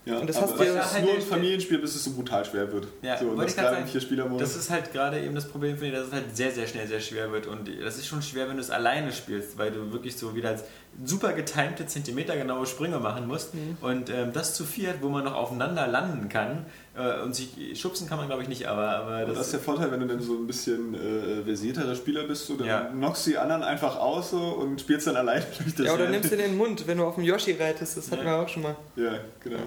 Ja, 0.06 0.18
Und 0.18 0.28
das 0.28 0.38
aber 0.38 0.48
hast 0.48 0.60
du 0.60 0.64
ist 0.64 0.74
ja 0.74 0.94
halt 0.94 1.06
nur 1.06 1.14
ein 1.14 1.22
Familienspiel, 1.22 1.78
bis 1.78 1.94
es 1.94 2.04
so 2.06 2.12
brutal 2.14 2.44
schwer 2.44 2.72
wird. 2.72 2.88
Ja, 3.04 3.18
so, 3.18 3.28
und 3.28 3.38
das 3.38 3.54
sagen, 3.54 3.86
Vier-Spieler-Modus. 3.86 4.42
Das 4.42 4.56
ist 4.56 4.70
halt 4.72 4.92
gerade 4.92 5.22
eben 5.22 5.36
das 5.36 5.48
Problem, 5.48 5.78
finde 5.78 5.88
ich, 5.94 5.94
dass 5.94 6.08
es 6.08 6.14
halt 6.14 6.36
sehr, 6.36 6.52
sehr 6.52 6.66
schnell 6.66 6.88
sehr 6.88 7.02
schwer 7.02 7.32
wird. 7.32 7.46
Und 7.46 7.70
das 7.84 7.98
ist 7.98 8.08
schon 8.08 8.24
schwer, 8.24 8.48
wenn 8.50 8.56
du 8.56 8.62
es 8.62 8.72
alleine 8.72 9.12
spielst, 9.12 9.58
weil 9.60 9.70
du 9.72 9.92
wirklich 9.92 10.18
so 10.18 10.34
wieder 10.34 10.50
als 10.50 10.64
super 11.06 11.32
getimte, 11.34 11.86
zentimetergenaue 11.86 12.66
Sprünge 12.66 13.00
machen 13.00 13.26
musst. 13.28 13.54
Mhm. 13.56 13.78
Und 13.82 14.10
ähm, 14.10 14.34
das 14.34 14.54
zu 14.56 14.66
viert, 14.66 14.96
wo 15.02 15.10
man 15.10 15.24
noch 15.24 15.34
aufeinander 15.36 15.88
landen 15.88 16.28
kann 16.28 16.66
äh, 16.98 17.22
und 17.22 17.34
sich 17.34 17.80
schubsen 17.80 18.08
kann 18.10 18.18
man, 18.18 18.28
glaube 18.28 18.44
ich, 18.44 18.50
nicht, 18.50 18.68
aber, 18.68 18.90
aber 18.90 19.24
Und 19.26 19.30
das 19.38 19.46
ist 19.48 19.54
der 19.54 19.60
Vorteil, 19.62 19.92
wenn 19.92 20.02
du 20.02 20.08
dann 20.08 20.22
so 20.22 20.34
ein 20.34 20.46
bisschen 20.46 20.94
äh, 20.96 21.44
versierterer 21.46 21.96
Spieler 21.96 22.24
bist, 22.24 22.48
so, 22.48 22.58
dann 22.58 22.68
Ja. 22.68 22.82
knockst 22.82 23.26
du 23.28 23.32
die 23.32 23.38
anderen 23.38 23.64
einfach 23.64 23.96
aus 23.98 24.32
so, 24.32 24.38
und 24.40 24.82
spielst 24.82 25.08
dann 25.08 25.16
alleine 25.16 25.46
durch 25.58 25.74
das 25.76 25.86
Ja, 25.86 25.94
oder 25.94 26.10
nimmst 26.10 26.32
du 26.32 26.36
den 26.38 26.58
Mund, 26.58 26.86
wenn 26.86 26.98
du 26.98 27.06
auf 27.06 27.16
dem 27.16 27.24
Yoshi 27.24 27.54
reitest, 27.54 27.96
das 27.98 28.12
hatten 28.12 28.26
Ja. 28.26 28.38
wir 28.38 28.44
auch 28.44 28.50
schon 28.50 28.64
mal. 28.64 28.76
Ja, 28.98 29.14
genau. 29.42 29.58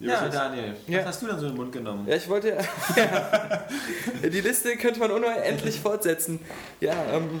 Ja, 0.00 0.14
was 0.20 0.22
ist- 0.24 0.34
Daniel, 0.34 0.74
Ja. 0.88 0.98
was 0.98 1.06
hast 1.06 1.22
du 1.22 1.26
dann 1.28 1.38
so 1.38 1.46
in 1.46 1.52
den 1.52 1.56
Mund 1.56 1.72
genommen? 1.72 2.06
Ja, 2.06 2.16
ich 2.16 2.28
wollte 2.28 2.48
ja. 2.96 3.64
Die 4.28 4.40
Liste 4.40 4.76
könnte 4.76 4.98
man 5.00 5.10
unendlich 5.12 5.80
fortsetzen. 5.80 6.40
Ja, 6.80 6.92
ähm, 7.12 7.40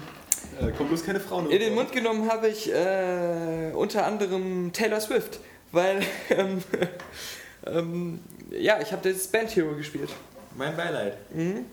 äh, 0.60 0.70
kommt 0.72 0.90
bloß 0.90 1.04
keine 1.04 1.20
Frauen 1.20 1.50
in 1.50 1.58
den 1.58 1.74
Mund 1.74 1.92
genommen 1.92 2.30
habe 2.30 2.48
ich 2.48 2.72
äh, 2.72 3.72
unter 3.74 4.06
anderem 4.06 4.72
Taylor 4.72 5.00
Swift, 5.00 5.40
weil 5.72 6.02
ähm, 6.30 6.62
ähm, 7.66 8.20
ja, 8.50 8.80
ich 8.80 8.92
habe 8.92 9.08
das 9.08 9.26
Band 9.26 9.54
Hero 9.54 9.74
gespielt. 9.74 10.10
Mein 10.56 10.76
Beileid. 10.76 11.16
Mhm. 11.34 11.66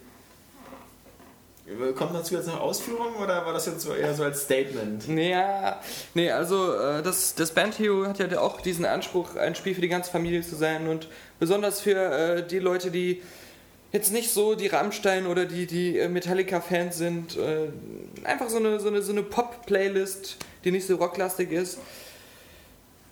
Kommt 1.96 2.14
dazu 2.14 2.36
jetzt 2.36 2.48
noch 2.48 2.60
Ausführungen 2.60 3.16
oder 3.16 3.46
war 3.46 3.54
das 3.54 3.66
jetzt 3.66 3.88
eher 3.88 4.14
so 4.14 4.24
als 4.24 4.42
Statement? 4.42 5.08
Ja, 5.08 5.80
nee, 6.14 6.30
also 6.30 6.74
äh, 6.74 7.02
das, 7.02 7.36
das 7.36 7.52
Band 7.52 7.80
Hero 7.80 8.08
hat 8.08 8.20
ja 8.20 8.40
auch 8.42 8.60
diesen 8.60 8.84
Anspruch, 8.84 9.36
ein 9.36 9.56
Spiel 9.56 9.76
für 9.76 9.82
die 9.82 9.88
ganze 9.88 10.12
Familie 10.12 10.42
zu 10.42 10.56
sein 10.56 10.88
und 10.88 11.08
besonders 11.40 11.80
für 11.80 11.96
äh, 11.96 12.48
die 12.48 12.60
Leute, 12.60 12.92
die 12.92 13.22
jetzt 13.92 14.12
nicht 14.12 14.32
so 14.32 14.56
die 14.56 14.68
Rammstein 14.68 15.28
oder 15.28 15.46
die, 15.46 15.66
die 15.66 15.98
äh, 15.98 16.08
Metallica-Fans 16.08 16.98
sind. 16.98 17.38
Äh, 17.38 17.68
einfach 18.24 18.50
so 18.50 18.58
eine, 18.58 18.80
so 18.80 18.88
eine, 18.88 19.02
so 19.02 19.12
eine 19.12 19.24
Pop-Playlist, 19.24 20.38
die 20.64 20.72
nicht 20.72 20.88
so 20.88 20.96
rocklastig 20.96 21.52
ist. 21.52 21.80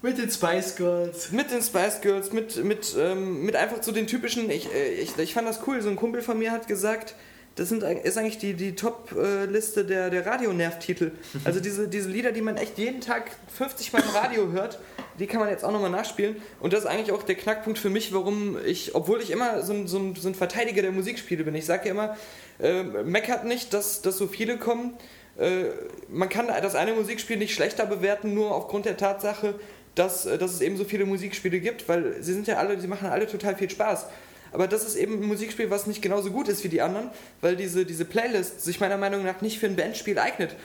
Mit 0.01 0.17
den 0.17 0.31
Spice 0.31 0.75
Girls. 0.77 1.31
Mit 1.31 1.51
den 1.51 1.61
Spice 1.61 1.99
Girls, 2.01 2.31
mit, 2.31 2.63
mit, 2.63 2.95
ähm, 2.97 3.43
mit 3.43 3.55
einfach 3.57 3.83
so 3.83 3.91
den 3.91 4.07
typischen, 4.07 4.49
ich, 4.49 4.73
äh, 4.73 4.93
ich, 4.93 5.17
ich 5.17 5.33
fand 5.33 5.47
das 5.47 5.59
cool, 5.67 5.81
so 5.81 5.89
ein 5.89 5.97
Kumpel 5.97 6.21
von 6.21 6.39
mir 6.39 6.51
hat 6.51 6.67
gesagt, 6.67 7.15
das 7.55 7.67
sind, 7.67 7.83
ist 7.83 8.17
eigentlich 8.17 8.37
die, 8.37 8.53
die 8.53 8.75
Top-Liste 8.75 9.83
der, 9.83 10.09
der 10.09 10.25
Radionerv-Titel. 10.25 11.11
Also 11.43 11.59
diese, 11.59 11.89
diese 11.89 12.07
Lieder, 12.07 12.31
die 12.31 12.41
man 12.41 12.55
echt 12.55 12.77
jeden 12.77 13.01
Tag 13.01 13.31
50 13.57 13.91
Mal 13.91 14.01
im 14.01 14.09
Radio 14.11 14.51
hört, 14.53 14.79
die 15.19 15.27
kann 15.27 15.39
man 15.39 15.49
jetzt 15.49 15.63
auch 15.63 15.71
nochmal 15.71 15.89
nachspielen. 15.89 16.37
Und 16.59 16.73
das 16.73 16.81
ist 16.81 16.85
eigentlich 16.85 17.11
auch 17.11 17.23
der 17.23 17.35
Knackpunkt 17.35 17.77
für 17.77 17.89
mich, 17.89 18.13
warum 18.13 18.57
ich, 18.65 18.95
obwohl 18.95 19.21
ich 19.21 19.31
immer 19.31 19.61
so 19.63 19.73
ein, 19.73 19.87
so 19.87 19.99
ein, 19.99 20.15
so 20.15 20.27
ein 20.27 20.35
Verteidiger 20.35 20.81
der 20.81 20.91
Musikspiele 20.91 21.43
bin, 21.43 21.55
ich 21.55 21.65
sage 21.65 21.85
ja 21.85 21.91
immer, 21.91 22.17
äh, 22.59 22.83
meckert 22.83 23.45
nicht, 23.45 23.73
dass, 23.73 24.01
dass 24.01 24.17
so 24.17 24.27
viele 24.27 24.57
kommen. 24.57 24.93
Äh, 25.37 25.65
man 26.07 26.29
kann 26.29 26.47
das 26.47 26.75
eine 26.75 26.93
Musikspiel 26.93 27.37
nicht 27.37 27.53
schlechter 27.53 27.85
bewerten, 27.85 28.33
nur 28.33 28.55
aufgrund 28.55 28.85
der 28.85 28.97
Tatsache, 28.97 29.55
dass, 29.95 30.25
äh, 30.25 30.37
dass 30.37 30.53
es 30.53 30.61
eben 30.61 30.77
so 30.77 30.85
viele 30.85 31.05
Musikspiele 31.05 31.59
gibt, 31.59 31.89
weil 31.89 32.21
sie 32.21 32.33
sind 32.33 32.47
ja 32.47 32.57
alle, 32.57 32.79
sie 32.79 32.87
machen 32.87 33.09
alle 33.09 33.27
total 33.27 33.55
viel 33.55 33.69
Spaß. 33.69 34.07
Aber 34.51 34.67
das 34.67 34.83
ist 34.85 34.95
eben 34.95 35.21
ein 35.21 35.27
Musikspiel, 35.27 35.69
was 35.69 35.85
nicht 35.85 36.01
genauso 36.01 36.31
gut 36.31 36.47
ist 36.47 36.63
wie 36.63 36.69
die 36.69 36.81
anderen, 36.81 37.11
weil 37.41 37.55
diese, 37.55 37.85
diese 37.85 38.05
Playlist 38.05 38.61
sich 38.61 38.79
meiner 38.79 38.97
Meinung 38.97 39.23
nach 39.23 39.41
nicht 39.41 39.59
für 39.59 39.67
ein 39.67 39.75
Bandspiel 39.75 40.17
eignet. 40.17 40.55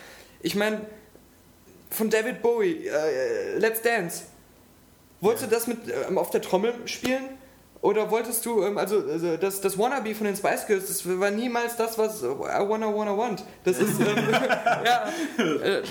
Ich 0.40 0.54
meine, 0.54 0.80
von 1.90 2.10
David 2.10 2.42
Bowie, 2.42 2.86
äh, 2.86 3.58
Let's 3.58 3.82
Dance. 3.82 4.22
Wolltest 5.20 5.46
du 5.46 5.50
das 5.50 5.66
mit 5.66 5.78
ähm, 6.08 6.18
auf 6.18 6.30
der 6.30 6.42
Trommel 6.42 6.74
spielen? 6.86 7.38
Oder 7.84 8.10
wolltest 8.10 8.46
du, 8.46 8.62
ähm, 8.62 8.78
also, 8.78 9.04
also 9.06 9.36
das, 9.36 9.60
das 9.60 9.76
Wannabe 9.76 10.14
von 10.14 10.26
den 10.26 10.34
Spice 10.34 10.66
Girls, 10.66 10.86
das 10.86 11.06
war 11.06 11.30
niemals 11.30 11.76
das, 11.76 11.98
was 11.98 12.22
I 12.22 12.28
wanna 12.66 12.86
wanna 12.86 13.14
want. 13.14 13.44
Das 13.62 13.78
ist, 13.78 14.00
ähm, 14.00 14.06
ja, 14.86 15.06
äh, 15.36 15.82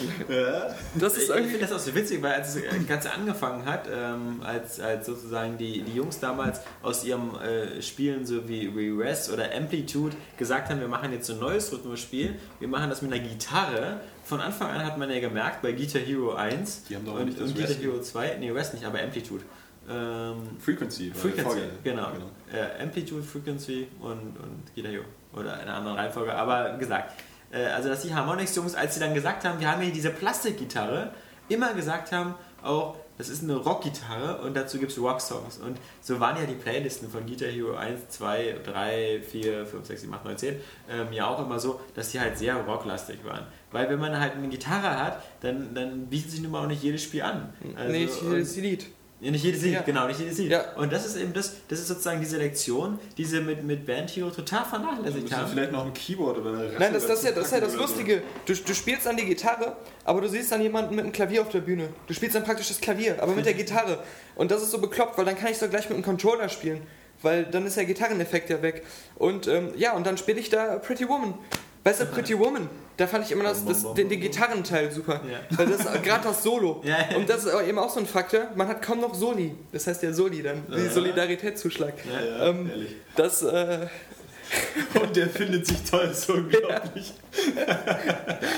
das 0.95 1.13
ist 1.13 1.26
Ich 1.26 1.30
irgendwie, 1.30 1.51
finde 1.51 1.67
das 1.67 1.71
auch 1.71 1.78
so 1.78 1.93
witzig, 1.93 2.19
weil 2.24 2.34
als 2.34 2.55
das 2.55 2.63
Ganze 2.88 3.11
angefangen 3.13 3.63
hat, 3.65 3.88
ähm, 3.93 4.41
als, 4.43 4.80
als 4.80 5.05
sozusagen 5.05 5.59
die, 5.59 5.84
die 5.84 5.93
Jungs 5.93 6.19
damals 6.19 6.61
aus 6.82 7.03
ihrem 7.03 7.36
äh, 7.36 7.80
Spielen 7.84 8.26
so 8.26 8.49
wie, 8.49 8.76
wie 8.76 8.89
Rest 8.89 9.32
oder 9.32 9.53
Amplitude 9.55 10.15
gesagt 10.36 10.71
haben, 10.71 10.80
wir 10.80 10.88
machen 10.88 11.11
jetzt 11.11 11.28
so 11.28 11.34
ein 11.34 11.39
neues 11.39 11.71
Rhythmusspiel, 11.71 12.39
wir 12.59 12.67
machen 12.67 12.89
das 12.89 13.03
mit 13.03 13.13
einer 13.13 13.24
Gitarre. 13.24 13.99
Von 14.24 14.39
Anfang 14.39 14.69
an 14.71 14.86
hat 14.86 14.97
man 14.97 15.09
ja 15.09 15.19
gemerkt, 15.19 15.61
bei 15.61 15.74
Guitar 15.74 16.01
Hero 16.01 16.34
1 16.34 16.86
Die 16.86 16.95
haben 16.95 17.05
doch 17.05 17.15
und, 17.15 17.26
nicht 17.26 17.39
das 17.39 17.49
und 17.49 17.57
Guitar. 17.57 17.76
Hero 17.76 18.01
2, 18.01 18.38
nee, 18.39 18.51
Rest 18.51 18.74
nicht, 18.74 18.86
aber 18.86 19.01
Amplitude. 19.01 19.43
Ähm, 19.89 20.36
Frequency. 20.59 21.11
Frequency, 21.11 21.41
Vorgänger. 21.41 21.71
genau. 21.84 22.07
Äh, 22.51 22.82
Amplitude, 22.82 23.21
Frequency 23.24 23.88
und, 23.99 24.38
und 24.38 24.76
Guitar 24.76 24.91
Hero. 24.91 25.03
Oder 25.34 25.55
in 25.55 25.67
einer 25.67 25.76
anderen 25.76 25.97
Reihenfolge. 25.97 26.34
Aber 26.34 26.78
gesagt, 26.78 27.13
äh, 27.51 27.65
also 27.65 27.89
dass 27.89 28.01
die 28.01 28.13
Harmonix-Jungs, 28.13 28.76
als 28.76 28.93
sie 28.93 28.99
dann 28.99 29.13
gesagt 29.13 29.43
haben, 29.45 29.59
wir 29.59 29.69
haben 29.69 29.82
hier 29.82 29.91
diese 29.91 30.09
Plastikgitarre, 30.09 31.11
immer 31.49 31.74
gesagt 31.74 32.11
haben, 32.11 32.36
auch, 32.61 32.95
das 33.17 33.30
ist 33.30 33.43
eine 33.43 33.57
Rockgitarre 33.57 34.41
und 34.41 34.55
dazu 34.55 34.80
gibt 34.80 34.91
es 34.91 34.97
Rocksongs. 34.97 35.57
Und 35.57 35.78
so 36.01 36.19
waren 36.19 36.38
ja 36.38 36.45
die 36.45 36.55
Playlisten 36.55 37.09
von 37.09 37.26
Guitar 37.28 37.49
Hero 37.49 37.76
1, 37.76 38.09
2, 38.09 38.55
3, 38.63 39.21
4, 39.21 39.65
5, 39.65 39.86
6, 39.86 40.01
7, 40.01 40.13
8, 40.13 40.26
9, 40.26 40.38
10 40.38 40.55
ähm, 40.89 41.13
ja 41.13 41.28
auch 41.28 41.45
immer 41.45 41.59
so, 41.59 41.80
dass 41.93 42.09
die 42.09 42.19
halt 42.19 42.38
sehr 42.38 42.55
rocklastig 42.55 43.24
waren. 43.24 43.45
Weil 43.74 43.89
wenn 43.89 43.99
man 43.99 44.17
halt 44.17 44.34
eine 44.36 44.47
Gitarre 44.47 44.97
hat, 45.03 45.21
dann, 45.41 45.74
dann 45.76 46.05
bietet 46.07 46.32
sich 46.32 46.41
nun 46.41 46.51
mal 46.51 46.63
auch 46.63 46.67
nicht 46.67 46.82
jedes 46.84 47.03
Spiel 47.03 47.24
an. 47.24 47.51
Also, 47.76 47.91
nee, 47.91 48.05
und- 48.07 48.39
das 48.39 48.55
Lied. 48.55 48.86
ja, 49.19 49.32
nicht 49.32 49.43
jedes 49.43 49.61
Lied, 49.63 49.74
Ja. 49.74 49.82
genau, 49.82 50.07
nicht 50.07 50.19
jedes 50.19 50.38
Lied. 50.38 50.51
Ja. 50.51 50.74
Und 50.76 50.93
das 50.93 51.05
ist 51.05 51.15
eben 51.17 51.34
das, 51.34 51.53
das 51.67 51.80
ist 51.80 51.88
sozusagen 51.88 52.19
diese 52.21 52.38
Lektion, 52.38 52.99
die 53.17 53.26
sie 53.26 53.41
mit, 53.41 53.63
mit 53.63 53.86
Band 53.86 54.09
Hero 54.11 54.30
total 54.30 54.63
vernachlässigt 54.63 55.34
haben. 55.36 55.49
vielleicht 55.51 55.71
noch 55.71 55.86
ein 55.86 55.93
Keyboard 55.93 56.38
oder 56.38 56.51
eine 56.51 56.71
Nein, 56.80 56.93
das, 56.93 57.07
das, 57.07 57.19
ist 57.19 57.26
ja, 57.26 57.32
das 57.32 57.45
ist 57.47 57.51
ja 57.53 57.59
das 57.59 57.69
oder 57.76 57.88
so. 57.88 57.93
Lustige. 57.93 58.21
Du, 58.45 58.53
du 58.53 58.74
spielst 58.74 59.05
dann 59.05 59.17
die 59.17 59.26
Gitarre, 59.26 59.76
aber 60.05 60.21
du 60.21 60.30
siehst 60.30 60.51
dann 60.51 60.61
jemanden 60.61 60.93
mit 60.95 61.03
einem 61.03 61.11
Klavier 61.13 61.41
auf 61.41 61.49
der 61.49 61.61
Bühne. 61.61 61.89
Du 62.07 62.13
spielst 62.13 62.36
dann 62.36 62.43
praktisch 62.43 62.67
das 62.67 62.80
Klavier, 62.80 63.21
aber 63.21 63.34
mit 63.34 63.45
der 63.45 63.53
Gitarre. 63.55 64.03
Und 64.36 64.51
das 64.51 64.61
ist 64.61 64.71
so 64.71 64.78
bekloppt, 64.80 65.17
weil 65.17 65.26
dann 65.26 65.38
kann 65.38 65.49
ich 65.51 65.57
so 65.57 65.67
gleich 65.67 65.89
mit 65.89 65.95
einem 65.95 66.03
Controller 66.05 66.47
spielen. 66.49 66.82
Weil 67.21 67.45
dann 67.45 67.65
ist 67.65 67.78
der 67.78 67.86
Gitarreneffekt 67.86 68.49
ja 68.49 68.61
weg. 68.61 68.86
Und 69.15 69.47
ähm, 69.47 69.69
ja, 69.78 69.93
und 69.93 70.05
dann 70.05 70.17
spiele 70.17 70.39
ich 70.39 70.49
da 70.49 70.78
Pretty 70.78 71.07
Woman. 71.07 71.34
Weißt 71.86 72.01
du, 72.01 72.05
Pretty 72.05 72.38
Woman, 72.38 72.69
da 72.98 73.08
fand 73.08 73.26
ich 73.26 73.32
immer 73.32 73.44
das, 73.44 73.66
das, 73.66 73.94
den, 73.96 74.08
den 74.10 74.20
Gitarrenteil 74.20 74.91
super. 74.91 75.22
Ja. 75.30 75.58
Weil 75.58 75.68
das 75.68 75.80
gerade 76.04 76.24
das 76.24 76.44
Solo. 76.44 76.82
Ja, 76.86 76.98
ja. 77.12 77.18
Und 77.18 77.30
das 77.30 77.44
ist 77.46 77.52
aber 77.52 77.64
eben 77.64 77.80
auch 77.80 77.89
so 77.89 78.00
ein 78.00 78.06
Faktor, 78.06 78.48
man 78.56 78.68
hat 78.68 78.82
kaum 78.82 79.00
noch 79.02 79.14
Soli. 79.16 79.56
Das 79.72 79.88
heißt 79.88 80.04
ja 80.04 80.14
Soli 80.14 80.44
dann, 80.44 80.64
die 80.70 80.88
Solidaritätszuschlag. 80.89 81.94
Ja, 82.06 82.48
Ähm, 82.50 82.70
ehrlich. 82.70 82.96
Das, 83.16 83.41
äh, 83.41 83.88
Und 85.02 85.16
der 85.16 85.28
findet 85.30 85.66
sich 85.66 85.82
toll, 85.89 86.10
ist 86.12 86.24
so 86.28 86.34
unglaublich. 86.34 87.14
Der 87.58 87.68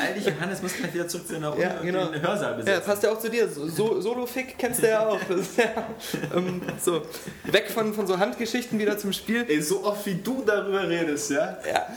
alte 0.04 0.30
Johannes 0.30 0.62
muss 0.62 0.74
gleich 0.76 0.94
wieder 0.94 1.08
zurück 1.08 1.26
zu 1.28 1.36
einer 1.38 1.54
Uni 1.54 1.62
Ja, 1.62 1.76
genau. 1.82 2.08
den 2.08 2.22
Hörsaal 2.22 2.52
Ja, 2.52 2.58
besetzen. 2.58 2.84
passt 2.86 3.04
ja 3.04 3.12
auch 3.14 3.20
zu 3.20 3.30
dir. 3.30 3.48
So, 3.48 3.68
so, 3.70 4.02
Solo-Fick 4.02 4.58
kennst 4.58 4.84
du 4.84 4.90
ja 4.90 5.08
auch. 5.08 5.20
Ja, 5.58 5.88
ähm, 6.36 6.62
so. 6.84 7.02
Weg 7.46 7.70
von, 7.72 7.94
von 7.94 8.08
so 8.08 8.18
Handgeschichten 8.20 8.78
wieder 8.78 8.98
zum 8.98 9.14
Spiel. 9.14 9.46
Ey, 9.48 9.62
so 9.62 9.86
oft 9.86 10.06
wie 10.06 10.16
du 10.16 10.44
darüber 10.46 10.88
redest, 10.88 11.30
ja? 11.32 11.58
Ja. 11.66 11.88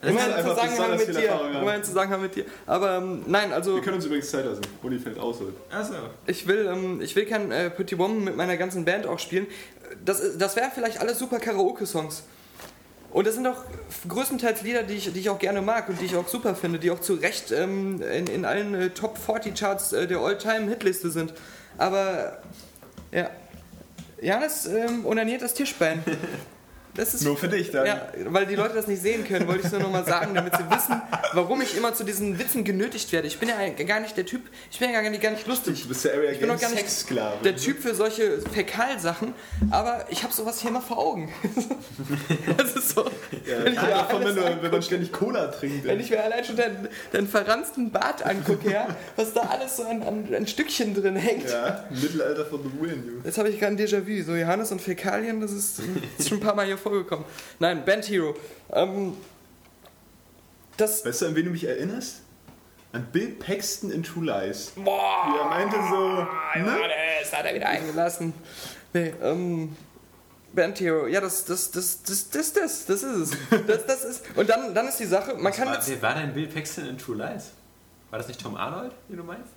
Das 0.00 0.10
Immer 0.10 0.20
ist 0.20 0.26
in 0.26 0.32
einfach 0.34 0.50
Zusammenhang 0.50 0.76
besonders 0.76 1.06
mit 1.08 1.16
dir. 1.16 1.30
Haben. 1.34 1.54
Immer 1.56 1.74
in 1.74 1.84
Zusammenhang 1.84 2.22
mit 2.22 2.34
dir. 2.36 2.44
Aber 2.66 2.96
ähm, 2.98 3.22
nein, 3.26 3.52
also 3.52 3.74
Wir 3.74 3.82
können 3.82 3.96
uns 3.96 4.04
übrigens 4.06 4.30
Zeit 4.30 4.44
lassen. 4.44 4.62
Uni 4.82 4.98
fällt 4.98 5.18
aus 5.18 5.40
heute. 5.40 5.54
Achso. 5.76 5.94
ich 6.26 6.46
will, 6.46 6.66
ähm, 6.72 7.00
ich 7.00 7.16
will 7.16 7.26
kein 7.26 7.50
äh, 7.50 7.68
Petit 7.70 7.98
Woman 7.98 8.22
mit 8.24 8.36
meiner 8.36 8.56
ganzen 8.56 8.84
Band 8.84 9.06
auch 9.06 9.18
spielen. 9.18 9.46
Das, 10.04 10.20
ist- 10.20 10.40
das 10.40 10.54
wären 10.56 10.70
vielleicht 10.72 11.00
alles 11.00 11.18
super 11.18 11.38
Karaoke-Songs. 11.40 12.22
Und 13.10 13.26
das 13.26 13.34
sind 13.34 13.46
auch 13.46 13.56
größtenteils 14.08 14.62
Lieder, 14.62 14.82
die 14.82 14.94
ich, 14.94 15.12
die 15.12 15.18
ich 15.18 15.30
auch 15.30 15.38
gerne 15.38 15.62
mag 15.62 15.88
und 15.88 15.98
die 16.00 16.04
ich 16.04 16.14
auch 16.14 16.28
super 16.28 16.54
finde, 16.54 16.78
die 16.78 16.90
auch 16.90 17.00
zu 17.00 17.14
Recht 17.14 17.50
ähm, 17.52 18.02
in, 18.02 18.26
in 18.26 18.44
allen 18.44 18.74
äh, 18.74 18.90
Top 18.90 19.16
40 19.18 19.54
Charts 19.58 19.92
äh, 19.94 20.06
der 20.06 20.18
All-Time-Hitliste 20.18 21.10
sind. 21.10 21.32
Aber 21.78 22.38
ja, 23.10 23.30
Janis 24.20 24.66
ähm, 24.66 25.06
onaniert 25.06 25.40
das 25.42 25.54
Tischbein. 25.54 26.04
Das 26.98 27.14
ist 27.14 27.22
Nur 27.22 27.36
für 27.36 27.46
dich 27.46 27.70
dann. 27.70 27.86
ja, 27.86 28.08
weil 28.26 28.44
die 28.46 28.56
Leute 28.56 28.74
das 28.74 28.88
nicht 28.88 29.00
sehen 29.00 29.24
können, 29.24 29.46
wollte 29.46 29.60
ich 29.60 29.66
es 29.66 29.70
nur 29.72 29.82
nochmal 29.82 30.04
sagen, 30.04 30.34
damit 30.34 30.52
sie 30.56 30.68
wissen, 30.68 31.00
warum 31.32 31.62
ich 31.62 31.76
immer 31.76 31.94
zu 31.94 32.02
diesen 32.02 32.40
Witzen 32.40 32.64
genötigt 32.64 33.12
werde. 33.12 33.28
Ich 33.28 33.38
bin 33.38 33.48
ja 33.48 33.68
gar 33.84 34.00
nicht 34.00 34.16
der 34.16 34.26
Typ, 34.26 34.42
ich 34.68 34.80
bin 34.80 34.90
ja 34.90 35.00
gar 35.00 35.08
nicht, 35.08 35.22
gar 35.22 35.30
nicht 35.30 35.46
lustig. 35.46 35.82
Du 35.82 35.88
bist 35.88 36.04
Area 36.08 36.32
Ich 36.32 36.40
bin 36.40 36.48
Games 36.48 36.60
gar 36.60 36.70
nicht 36.70 37.44
der 37.44 37.56
Typ 37.56 37.78
für 37.78 37.94
solche 37.94 38.40
Fäkalsachen, 38.40 39.32
aber 39.70 40.06
ich 40.10 40.24
habe 40.24 40.32
sowas 40.32 40.60
hier 40.60 40.70
immer 40.70 40.82
vor 40.82 40.98
Augen. 40.98 41.32
das 42.56 42.74
ist 42.74 42.90
so. 42.96 43.04
Ja, 43.46 43.64
wenn, 43.64 43.74
ich 43.74 43.80
mir 43.80 43.90
davon, 43.90 44.24
wenn, 44.24 44.34
du, 44.34 44.62
wenn 44.62 44.70
man 44.72 44.82
ständig 44.82 45.12
Cola 45.12 45.46
trinkt. 45.46 45.86
wenn 45.86 46.00
ich 46.00 46.10
mir 46.10 46.20
allein 46.20 46.44
schon 46.44 46.56
deinen, 46.56 46.88
deinen 47.12 47.28
verranzten 47.28 47.92
Bart 47.92 48.26
angucke, 48.26 48.72
ja, 48.72 48.88
was 49.14 49.32
da 49.34 49.42
alles 49.42 49.76
so 49.76 49.84
an, 49.84 50.02
an, 50.02 50.34
an 50.34 50.46
Stückchen 50.48 50.94
drin 50.94 51.14
hängt. 51.14 51.48
ja, 51.48 51.84
Mittelalter 51.90 52.44
von 52.44 52.60
The 52.60 52.70
Ruin. 52.76 53.22
Jetzt 53.24 53.38
habe 53.38 53.50
ich 53.50 53.60
gerade 53.60 53.76
ein 53.76 53.78
Déjà-vu. 53.78 54.24
So 54.24 54.34
Johannes 54.34 54.72
und 54.72 54.82
Fäkalien, 54.82 55.40
das 55.40 55.52
ist, 55.52 55.80
ist 56.18 56.28
schon 56.28 56.38
ein 56.38 56.40
paar 56.40 56.56
Mal 56.56 56.66
hier 56.66 56.76
vorgekommen. 56.88 57.24
Nein, 57.58 57.84
Band 57.84 58.08
Hero. 58.08 58.34
Ähm, 58.72 59.14
das, 60.76 61.04
Weißt 61.04 61.22
du, 61.22 61.26
an 61.26 61.34
wen 61.34 61.44
du 61.46 61.50
mich 61.50 61.64
erinnerst? 61.64 62.22
an 62.92 63.06
Bill 63.12 63.28
Paxton 63.32 63.90
in 63.90 64.02
True 64.02 64.24
Lies. 64.24 64.72
Boah! 64.76 65.26
Wie 65.28 65.38
er 65.38 65.44
meinte 65.44 65.76
so, 65.90 66.08
ne? 66.08 66.28
Johannes, 66.54 67.32
hat 67.32 67.44
er 67.44 67.54
wieder 67.54 67.68
eingelassen. 67.68 68.32
Nee, 68.94 69.12
ähm. 69.22 69.76
Band 70.54 70.80
Hero, 70.80 71.06
ja, 71.06 71.20
das, 71.20 71.44
das, 71.44 71.70
das, 71.70 72.02
das, 72.02 72.30
das, 72.30 72.52
das, 72.54 72.86
das 72.86 73.02
ist 73.02 73.34
es. 73.50 73.66
Das, 73.66 73.84
das 73.86 74.04
ist, 74.04 74.24
und 74.34 74.48
dann, 74.48 74.74
dann 74.74 74.88
ist 74.88 74.98
die 74.98 75.04
Sache, 75.04 75.34
man 75.34 75.52
kann 75.52 75.68
War, 75.68 75.74
jetzt. 75.74 75.90
wer 75.90 76.00
war 76.00 76.14
denn 76.14 76.32
Bill 76.32 76.46
Paxton 76.46 76.86
in 76.88 76.96
True 76.96 77.16
Lies? 77.16 77.52
War 78.08 78.18
das 78.18 78.26
nicht 78.28 78.40
Tom 78.40 78.56
Arnold, 78.56 78.92
wie 79.08 79.16
du 79.16 79.22
meinst? 79.24 79.52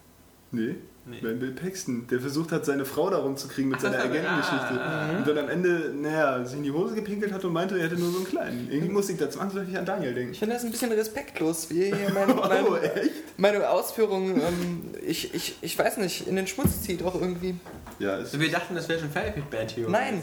Nee. 0.51 0.75
Nee. 1.03 1.17
Nein, 1.21 1.39
Bill 1.39 1.51
Paxton, 1.51 2.05
der 2.11 2.19
versucht 2.19 2.51
hat, 2.51 2.63
seine 2.63 2.85
Frau 2.85 3.09
darum 3.09 3.35
zu 3.35 3.47
kriegen 3.47 3.69
mit 3.69 3.77
Ach, 3.79 3.81
seiner 3.81 3.99
Agentengeschichte. 4.03 4.79
ah, 4.79 5.17
Und 5.17 5.27
dann 5.27 5.37
am 5.39 5.49
Ende, 5.49 5.91
naja, 5.95 6.45
sich 6.45 6.57
in 6.57 6.63
die 6.63 6.71
Hose 6.71 6.93
gepinkelt 6.93 7.33
hat 7.33 7.43
und 7.43 7.53
meinte, 7.53 7.75
er 7.75 7.85
hätte 7.85 7.95
nur 7.95 8.11
so 8.11 8.17
einen 8.17 8.27
kleinen. 8.27 8.67
Irgendwie 8.71 8.91
muss 8.93 9.09
ich 9.09 9.17
da 9.17 9.27
zwangsläufig 9.27 9.75
an 9.79 9.85
Daniel 9.85 10.13
denken. 10.13 10.33
Ich 10.33 10.39
finde 10.39 10.53
das 10.55 10.63
ein 10.63 10.69
bisschen 10.71 10.91
respektlos, 10.91 11.71
wie 11.71 11.85
hier 11.85 12.11
meine, 12.13 12.35
Oh, 12.39 12.47
meine, 12.47 12.93
echt? 12.93 13.11
meine 13.37 13.67
Ausführungen, 13.67 14.39
ähm, 14.41 14.81
ich, 15.03 15.33
ich, 15.33 15.55
ich 15.61 15.77
weiß 15.79 15.97
nicht, 15.97 16.27
in 16.27 16.35
den 16.35 16.45
Schmutz 16.45 16.83
zieht 16.83 17.01
auch 17.01 17.15
irgendwie. 17.15 17.55
Ja, 17.97 18.17
ist 18.17 18.39
wir 18.39 18.51
dachten, 18.51 18.75
das 18.75 18.87
wäre 18.87 18.99
schon 18.99 19.09
fertig 19.09 19.37
mit 19.37 19.49
Band 19.49 19.75
Hero. 19.75 19.89
Nein, 19.89 20.21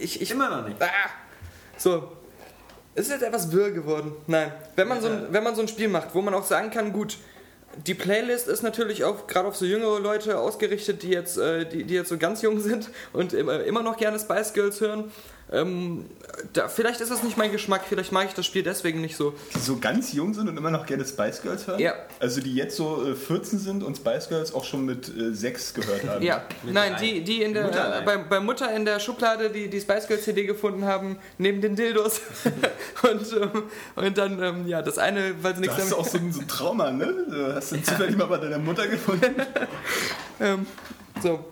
ich, 0.00 0.20
ich, 0.20 0.30
Immer 0.32 0.50
noch 0.50 0.66
nicht. 0.66 0.82
Ah! 0.82 0.86
So. 1.76 2.10
Es 2.96 3.04
ist 3.06 3.12
jetzt 3.12 3.22
etwas 3.22 3.52
wirr 3.52 3.70
geworden. 3.70 4.10
Nein. 4.26 4.50
Wenn 4.74 4.88
man, 4.88 5.00
so 5.00 5.06
ein, 5.06 5.26
wenn 5.30 5.44
man 5.44 5.54
so 5.54 5.62
ein 5.62 5.68
Spiel 5.68 5.86
macht, 5.86 6.12
wo 6.16 6.22
man 6.22 6.34
auch 6.34 6.42
sagen 6.44 6.70
kann, 6.70 6.92
gut, 6.92 7.18
die 7.86 7.94
Playlist 7.94 8.48
ist 8.48 8.62
natürlich 8.62 9.04
auch 9.04 9.26
gerade 9.26 9.48
auf 9.48 9.56
so 9.56 9.64
jüngere 9.64 10.00
Leute 10.00 10.38
ausgerichtet, 10.38 11.02
die 11.02 11.10
jetzt, 11.10 11.38
äh, 11.38 11.66
die, 11.68 11.84
die 11.84 11.94
jetzt 11.94 12.08
so 12.08 12.18
ganz 12.18 12.42
jung 12.42 12.60
sind 12.60 12.90
und 13.12 13.32
immer, 13.32 13.62
immer 13.64 13.82
noch 13.82 13.96
gerne 13.96 14.18
Spice 14.18 14.52
Girls 14.52 14.80
hören. 14.80 15.12
Ähm, 15.50 16.04
da, 16.52 16.68
vielleicht 16.68 17.00
ist 17.00 17.10
das 17.10 17.22
nicht 17.22 17.36
mein 17.36 17.50
Geschmack, 17.50 17.82
vielleicht 17.88 18.12
mag 18.12 18.26
ich 18.28 18.34
das 18.34 18.44
Spiel 18.46 18.62
deswegen 18.62 19.00
nicht 19.00 19.16
so. 19.16 19.34
die 19.54 19.58
so 19.58 19.78
ganz 19.78 20.12
jung 20.12 20.34
sind 20.34 20.48
und 20.48 20.56
immer 20.56 20.70
noch 20.70 20.86
gerne 20.86 21.04
Spice 21.04 21.42
Girls 21.42 21.66
hören? 21.66 21.80
Ja. 21.80 21.94
Also 22.20 22.40
die 22.40 22.54
jetzt 22.54 22.76
so 22.76 23.04
äh, 23.06 23.14
14 23.14 23.58
sind 23.58 23.82
und 23.82 23.96
Spice 23.96 24.28
Girls 24.28 24.54
auch 24.54 24.64
schon 24.64 24.84
mit 24.84 25.08
äh, 25.08 25.34
6 25.34 25.74
gehört 25.74 26.06
haben. 26.06 26.22
Ja, 26.22 26.42
Mit 26.62 26.74
nein, 26.74 26.96
die, 27.00 27.24
die 27.24 27.42
in 27.42 27.54
der, 27.54 27.64
Mutter 27.64 28.00
äh, 28.00 28.04
bei, 28.04 28.18
bei 28.18 28.40
Mutter 28.40 28.74
in 28.74 28.84
der 28.84 29.00
Schublade 29.00 29.50
die, 29.50 29.68
die 29.68 29.80
Spice 29.80 30.06
Girls 30.06 30.24
CD 30.24 30.44
gefunden 30.44 30.84
haben, 30.84 31.18
neben 31.38 31.60
den 31.60 31.76
Dildos. 31.76 32.20
und, 33.02 33.32
ähm, 33.32 33.62
und 33.96 34.18
dann, 34.18 34.42
ähm, 34.42 34.66
ja, 34.66 34.82
das 34.82 34.98
eine, 34.98 35.34
weil 35.42 35.54
sie 35.54 35.62
nichts 35.62 35.76
hast 35.76 35.92
du 35.92 35.96
auch 35.96 36.06
so 36.06 36.18
ein, 36.18 36.32
so 36.32 36.40
ein 36.40 36.48
Trauma, 36.48 36.90
ne? 36.90 37.06
Du 37.28 37.54
hast 37.54 37.72
du 37.72 37.82
zufällig 37.82 38.16
mal 38.16 38.26
bei 38.26 38.38
deiner 38.38 38.58
Mutter 38.58 38.86
gefunden. 38.86 39.34
ähm, 40.40 40.66
so. 41.22 41.44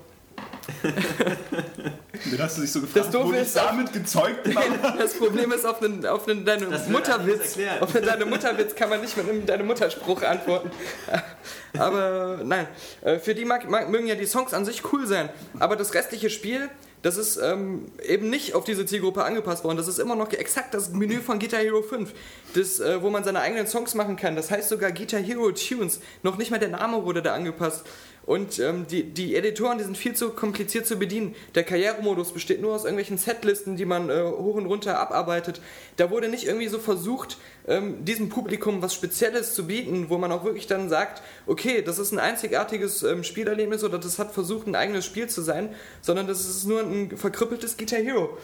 Dann 2.31 2.41
hast 2.41 2.57
du 2.57 2.63
dich 2.63 2.73
so 2.73 2.81
Das 2.81 2.93
gefragt, 2.93 3.15
Doofe 3.15 3.27
wurde 3.27 3.43
ich 3.43 3.53
damit 3.53 3.93
gezeugt? 3.93 4.47
Mama? 4.55 4.97
Das 4.99 5.15
Problem 5.15 5.53
ist, 5.53 5.65
auf 5.65 5.83
einen, 5.83 6.05
auf 6.07 6.27
einen 6.29 6.45
deine 6.45 6.67
Das 6.67 6.89
Mutterwitz, 6.89 7.57
auf 7.81 7.95
einen 7.95 8.07
deine 8.07 8.25
Mutterwitz 8.25 8.75
kann 8.75 8.89
man 8.89 9.01
nicht 9.01 9.17
mit 9.17 9.29
einem 9.29 9.47
deine 9.47 9.65
Mutterspruch 9.65 10.23
antworten. 10.23 10.71
Aber 11.79 12.41
nein, 12.43 12.67
äh, 13.03 13.19
für 13.19 13.35
die 13.35 13.45
mag, 13.45 13.69
mag, 13.69 13.89
mögen 13.91 14.07
ja 14.07 14.15
die 14.15 14.27
Songs 14.27 14.55
an 14.55 14.65
sich 14.65 14.93
cool 14.93 15.07
sein, 15.07 15.29
aber 15.59 15.77
das 15.77 15.93
restliche 15.93 16.31
Spiel, 16.31 16.71
das 17.03 17.19
ist 17.19 17.37
ähm, 17.37 17.93
eben 18.03 18.31
nicht 18.31 18.55
auf 18.55 18.65
diese 18.65 18.87
Zielgruppe 18.87 19.23
angepasst 19.23 19.63
worden. 19.63 19.77
Das 19.77 19.87
ist 19.87 19.99
immer 19.99 20.17
noch 20.17 20.33
exakt 20.33 20.75
das 20.75 20.91
Menü 20.91 21.21
von 21.21 21.39
Guitar 21.39 21.61
Hero 21.61 21.83
5, 21.83 22.13
das, 22.55 22.81
äh, 22.81 23.01
wo 23.03 23.11
man 23.11 23.23
seine 23.23 23.41
eigenen 23.41 23.67
Songs 23.67 23.95
machen 23.95 24.17
kann. 24.17 24.35
Das 24.35 24.51
heißt 24.51 24.69
sogar 24.69 24.91
Guitar 24.91 25.21
Hero 25.21 25.53
Tunes. 25.53 26.01
Noch 26.23 26.37
nicht 26.37 26.51
mal 26.51 26.59
der 26.59 26.71
Name 26.71 27.05
wurde 27.05 27.23
da 27.23 27.35
angepasst. 27.35 27.85
Und 28.27 28.59
ähm, 28.59 28.89
die, 28.89 29.05
die 29.05 29.37
Editoren, 29.37 29.79
die 29.79 29.85
sind 29.85 29.97
viel 29.97 30.15
zu 30.15 30.31
kompliziert 30.31 30.85
zu 30.85 30.97
bedienen. 30.97 31.37
Der 31.55 31.63
Karrieremodus 31.63 32.33
besteht 32.33 32.61
nur 32.61 32.75
aus 32.75 32.83
irgendwelchen 32.83 33.19
Setlisten, 33.19 33.77
die 33.77 33.85
man 33.85 34.11
äh, 34.11 34.21
hoch 34.21 34.57
und 34.57 34.67
runter 34.67 34.99
abarbeitet. 34.99 35.61
Da 35.97 36.11
wurde 36.11 36.29
nicht 36.29 36.45
irgendwie 36.45 36.67
so 36.67 36.81
versucht, 36.81 37.39
ähm, 37.69 38.05
diesem 38.05 38.29
Publikum 38.29 38.83
was 38.83 38.95
Spezielles 38.95 39.55
zu 39.55 39.69
bieten, 39.69 40.11
wo 40.11 40.19
man 40.19 40.33
auch 40.33 40.45
wirklich 40.45 40.67
dann 40.67 40.89
sagt, 40.89 41.23
okay, 41.47 41.83
das 41.83 42.01
ist 42.01 42.11
ein 42.11 42.19
einzigartiges 42.19 43.05
ähm, 43.05 43.23
Spielerlebnis 43.23 43.85
oder 43.85 43.99
das 43.99 44.19
hat 44.19 44.35
versucht, 44.35 44.67
ein 44.67 44.75
eigenes 44.75 45.05
Spiel 45.05 45.29
zu 45.29 45.41
sein, 45.41 45.73
sondern 46.03 46.27
das 46.27 46.41
ist 46.41 46.65
nur 46.65 46.81
ein 46.81 47.17
verkrüppeltes 47.17 47.77
Guitar 47.77 48.01
Hero. 48.01 48.37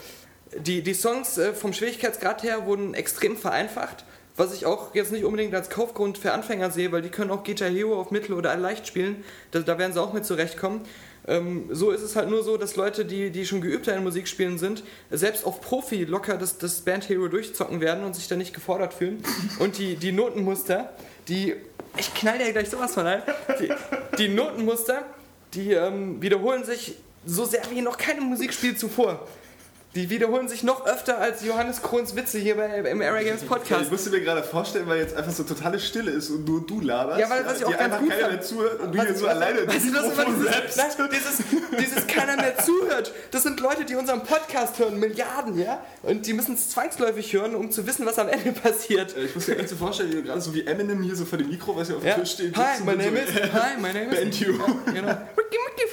Die, 0.56 0.82
die 0.82 0.94
Songs 0.94 1.38
äh, 1.38 1.54
vom 1.54 1.72
Schwierigkeitsgrad 1.72 2.44
her 2.44 2.66
wurden 2.66 2.94
extrem 2.94 3.36
vereinfacht, 3.36 4.04
was 4.36 4.54
ich 4.54 4.66
auch 4.66 4.94
jetzt 4.94 5.12
nicht 5.12 5.24
unbedingt 5.24 5.54
als 5.54 5.68
Kaufgrund 5.68 6.18
für 6.18 6.32
Anfänger 6.32 6.70
sehe, 6.70 6.90
weil 6.92 7.02
die 7.02 7.10
können 7.10 7.30
auch 7.30 7.44
Guitar 7.44 7.68
Hero 7.68 8.00
auf 8.00 8.10
Mittel 8.10 8.34
oder 8.34 8.56
leicht 8.56 8.86
spielen. 8.86 9.24
Da, 9.50 9.60
da 9.60 9.78
werden 9.78 9.92
sie 9.92 10.00
auch 10.00 10.12
mit 10.12 10.24
zurechtkommen. 10.24 10.82
Ähm, 11.26 11.68
so 11.70 11.90
ist 11.90 12.02
es 12.02 12.16
halt 12.16 12.28
nur 12.30 12.42
so, 12.42 12.56
dass 12.56 12.76
Leute, 12.76 13.04
die, 13.04 13.30
die 13.30 13.46
schon 13.46 13.60
geübter 13.60 13.94
in 13.94 14.02
Musikspielen 14.02 14.58
sind, 14.58 14.82
selbst 15.10 15.44
auf 15.44 15.60
Profi 15.60 16.04
locker 16.04 16.36
das, 16.36 16.58
das 16.58 16.80
Band 16.80 17.08
Hero 17.08 17.28
durchzocken 17.28 17.80
werden 17.80 18.04
und 18.04 18.16
sich 18.16 18.26
da 18.26 18.36
nicht 18.36 18.54
gefordert 18.54 18.94
fühlen. 18.94 19.22
Und 19.58 19.78
die, 19.78 19.96
die 19.96 20.12
Notenmuster, 20.12 20.90
die. 21.28 21.54
Ich 21.98 22.14
knall 22.14 22.38
dir 22.38 22.50
gleich 22.52 22.70
sowas 22.70 22.94
von 22.94 23.06
ein. 23.06 23.22
Die, 23.60 23.68
die 24.16 24.28
Notenmuster, 24.28 25.04
die 25.52 25.72
ähm, 25.72 26.22
wiederholen 26.22 26.64
sich 26.64 26.94
so 27.26 27.44
sehr 27.44 27.62
wie 27.70 27.82
noch 27.82 27.98
keinem 27.98 28.24
Musikspiel 28.24 28.76
zuvor. 28.76 29.28
Die 29.94 30.08
wiederholen 30.08 30.48
sich 30.48 30.62
noch 30.62 30.86
öfter 30.86 31.18
als 31.18 31.44
Johannes 31.44 31.82
Krohns 31.82 32.16
Witze 32.16 32.38
hier 32.38 32.56
bei, 32.56 32.66
im 32.78 33.02
Area 33.02 33.24
Games 33.24 33.42
Ich 33.42 33.48
Podcast. 33.48 33.90
musste 33.90 34.08
mir 34.08 34.22
gerade 34.22 34.42
vorstellen, 34.42 34.88
weil 34.88 35.00
jetzt 35.00 35.14
einfach 35.14 35.32
so 35.32 35.42
totale 35.42 35.78
Stille 35.78 36.10
ist 36.12 36.30
und 36.30 36.48
nur 36.48 36.66
du 36.66 36.80
laberst. 36.80 37.20
Ja, 37.20 37.28
weil- 37.28 37.44
was 37.44 37.58
ich 37.58 37.66
auch 37.66 37.70
ganz 37.72 37.82
einfach 37.82 37.98
gut 38.00 38.08
keiner 38.08 38.28
mehr 38.28 38.40
zuhört 38.40 38.80
und 38.80 38.92
du 38.94 38.98
Was- 38.98 39.04
hier 39.06 39.14
so 39.16 39.26
was- 39.26 39.30
alleine 39.32 39.58
weißt 39.58 39.68
du, 39.68 39.72
das 39.72 39.82
ist 39.84 39.88
immer 39.90 40.02
Mikrofon 40.08 40.34
dieses, 40.38 40.76
nein, 40.76 41.08
dieses, 41.12 41.78
dieses 41.78 42.06
keiner 42.06 42.36
mehr 42.36 42.56
zuhört. 42.56 43.12
Das 43.32 43.42
sind 43.42 43.60
Leute, 43.60 43.84
die 43.84 43.94
unseren 43.96 44.22
Podcast 44.22 44.78
hören, 44.78 44.98
Milliarden, 44.98 45.58
ja? 45.58 45.84
Und 46.02 46.26
die 46.26 46.32
müssen 46.32 46.54
es 46.54 46.70
zwangsläufig 46.70 47.30
hören, 47.34 47.54
um 47.54 47.70
zu 47.70 47.86
wissen, 47.86 48.06
was 48.06 48.18
am 48.18 48.28
Ende 48.28 48.52
passiert. 48.52 49.14
Ich 49.14 49.34
muss 49.34 49.46
mir 49.46 49.58
echt 49.58 49.68
so 49.68 49.76
vorstellen, 49.76 50.10
wie 50.16 50.22
gerade 50.22 50.40
so 50.40 50.54
wie 50.54 50.64
Eminem 50.66 51.02
hier 51.02 51.16
so 51.16 51.26
vor 51.26 51.36
dem 51.36 51.50
Mikro, 51.50 51.76
was 51.76 51.90
ja 51.90 51.96
auf 51.96 52.00
dem 52.00 52.08
Ja. 52.08 52.14
Tisch 52.14 52.30
steht. 52.32 52.56
Hi, 52.56 52.80
my 52.82 52.96
name 52.96 53.18
is. 53.20 53.28
Hi, 53.52 53.76
my 53.78 53.88
name 53.92 54.10
is. 54.10 54.18
Band 54.18 54.34
Hero. 54.36 54.66
Ja, 54.86 54.92
genau. 54.92 55.12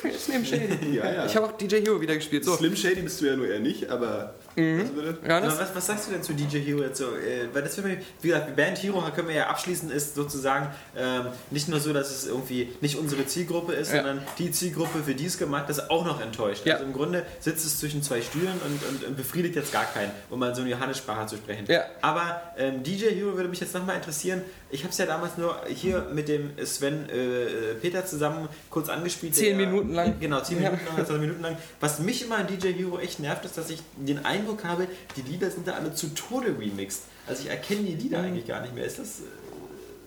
Friends 0.02 0.28
name 0.28 0.46
Shady. 0.46 0.96
Ja, 0.96 1.12
ja. 1.12 1.26
Ich 1.26 1.36
habe 1.36 1.48
auch 1.48 1.52
DJ 1.54 1.78
Hero 1.82 2.00
wieder 2.00 2.16
gespielt. 2.16 2.46
So. 2.46 2.56
Slim 2.56 2.76
Shady 2.76 3.02
bist 3.02 3.20
du 3.22 3.26
ja 3.26 3.36
nur 3.36 3.48
eher 3.48 3.60
nicht, 3.60 3.90
aber. 3.90 4.34
Mhm. 4.56 4.82
Was 4.82 4.90
bitte? 4.90 5.18
Ja, 5.28 5.38
Aber 5.38 5.46
das, 5.48 5.60
was, 5.60 5.76
was 5.76 5.86
sagst 5.88 6.08
du 6.08 6.12
denn 6.14 6.24
zu 6.24 6.34
DJ 6.34 6.58
Hero 6.60 6.82
jetzt 6.82 6.98
so? 6.98 7.06
Äh, 7.06 7.48
weil 7.54 7.62
das 7.62 7.78
mir, 7.78 7.98
wie 8.22 8.28
gesagt, 8.28 8.56
Band 8.56 8.78
Hero 8.82 9.02
können 9.16 9.28
wir 9.28 9.36
ja 9.36 9.48
abschließen, 9.48 9.92
ist 9.92 10.16
sozusagen 10.16 10.68
ähm, 10.98 11.28
nicht 11.52 11.68
nur 11.70 11.80
so, 11.80 11.94
dass 11.94 12.10
es 12.12 12.28
irgendwie 12.28 12.70
nicht 12.82 12.98
unsere 12.98 13.26
Zielgruppe 13.26 13.74
ist, 13.74 13.92
Ja. 13.92 13.98
sondern 14.04 14.22
die 14.38 14.52
Zielgruppe, 14.52 15.04
für 15.06 15.14
die 15.16 15.26
es 15.26 15.38
gemacht 15.38 15.70
ist, 15.70 15.90
auch 15.90 16.06
noch 16.06 16.22
enttäuscht. 16.22 16.66
Ja. 16.66 16.76
Also 16.76 16.86
im 16.86 16.94
Grunde 16.94 17.26
sitzt 17.40 17.66
es 17.66 17.80
zwischen 17.80 18.02
zwei 18.04 18.22
Stühlen 18.22 18.54
und, 18.66 18.90
und, 18.90 19.08
und 19.08 19.18
befriedigt 19.18 19.56
jetzt 19.56 19.72
gar 19.72 19.86
keinen, 19.86 20.12
um 20.30 20.40
mal 20.40 20.54
so 20.56 20.62
eine 20.62 20.72
Johannessprache 20.72 21.28
zu 21.28 21.38
sprechen. 21.38 21.66
Ja. 21.68 21.84
Aber 22.02 22.42
ähm, 22.58 22.84
DJ 22.84 23.10
Hero 23.12 23.36
würde 23.36 23.50
mich 23.50 23.60
jetzt 23.60 23.74
nochmal 23.74 23.96
interessieren. 23.98 24.42
Ich 24.72 24.82
habe 24.84 24.92
es 24.92 24.98
ja 24.98 25.06
damals 25.06 25.38
nur 25.38 25.56
hier 25.68 26.08
mit 26.14 26.28
dem 26.28 26.52
Sven 26.64 27.08
äh, 27.10 27.74
Peter 27.82 28.06
zusammen 28.06 28.50
kurz 28.70 28.90
angespielt. 28.90 29.36
Zehn 29.36 29.58
der- 29.58 29.68
Minuten 29.90 29.94
lang. 29.94 30.20
Genau, 30.20 30.41
zehn 30.41 30.61
Ja. 30.61 30.70
Minuten 30.72 30.86
lang, 30.88 30.95
20 31.06 31.20
Minuten 31.22 31.41
lang. 31.41 31.57
Was 31.80 31.99
mich 31.99 32.24
immer 32.24 32.38
an 32.38 32.48
DJ 32.48 32.74
Hero 32.74 32.99
echt 32.99 33.20
nervt, 33.20 33.45
ist, 33.45 33.57
dass 33.57 33.70
ich 33.70 33.82
den 33.98 34.26
Eindruck 34.26 34.64
habe, 34.64 34.88
die 35.16 35.22
Lieder 35.22 35.49
sind 35.52 35.68
da 35.68 35.74
alle 35.74 35.94
zu 35.94 36.07
Tode 36.14 36.56
remixed. 36.60 37.03
Also 37.28 37.44
ich 37.44 37.49
erkenne 37.49 37.82
die 37.84 37.94
Mhm. 37.94 37.99
Lieder 37.99 38.20
eigentlich 38.22 38.48
gar 38.48 38.61
nicht 38.61 38.74
mehr. 38.76 38.86
Ist 38.86 38.99
das 38.99 39.20
äh, 39.20 39.24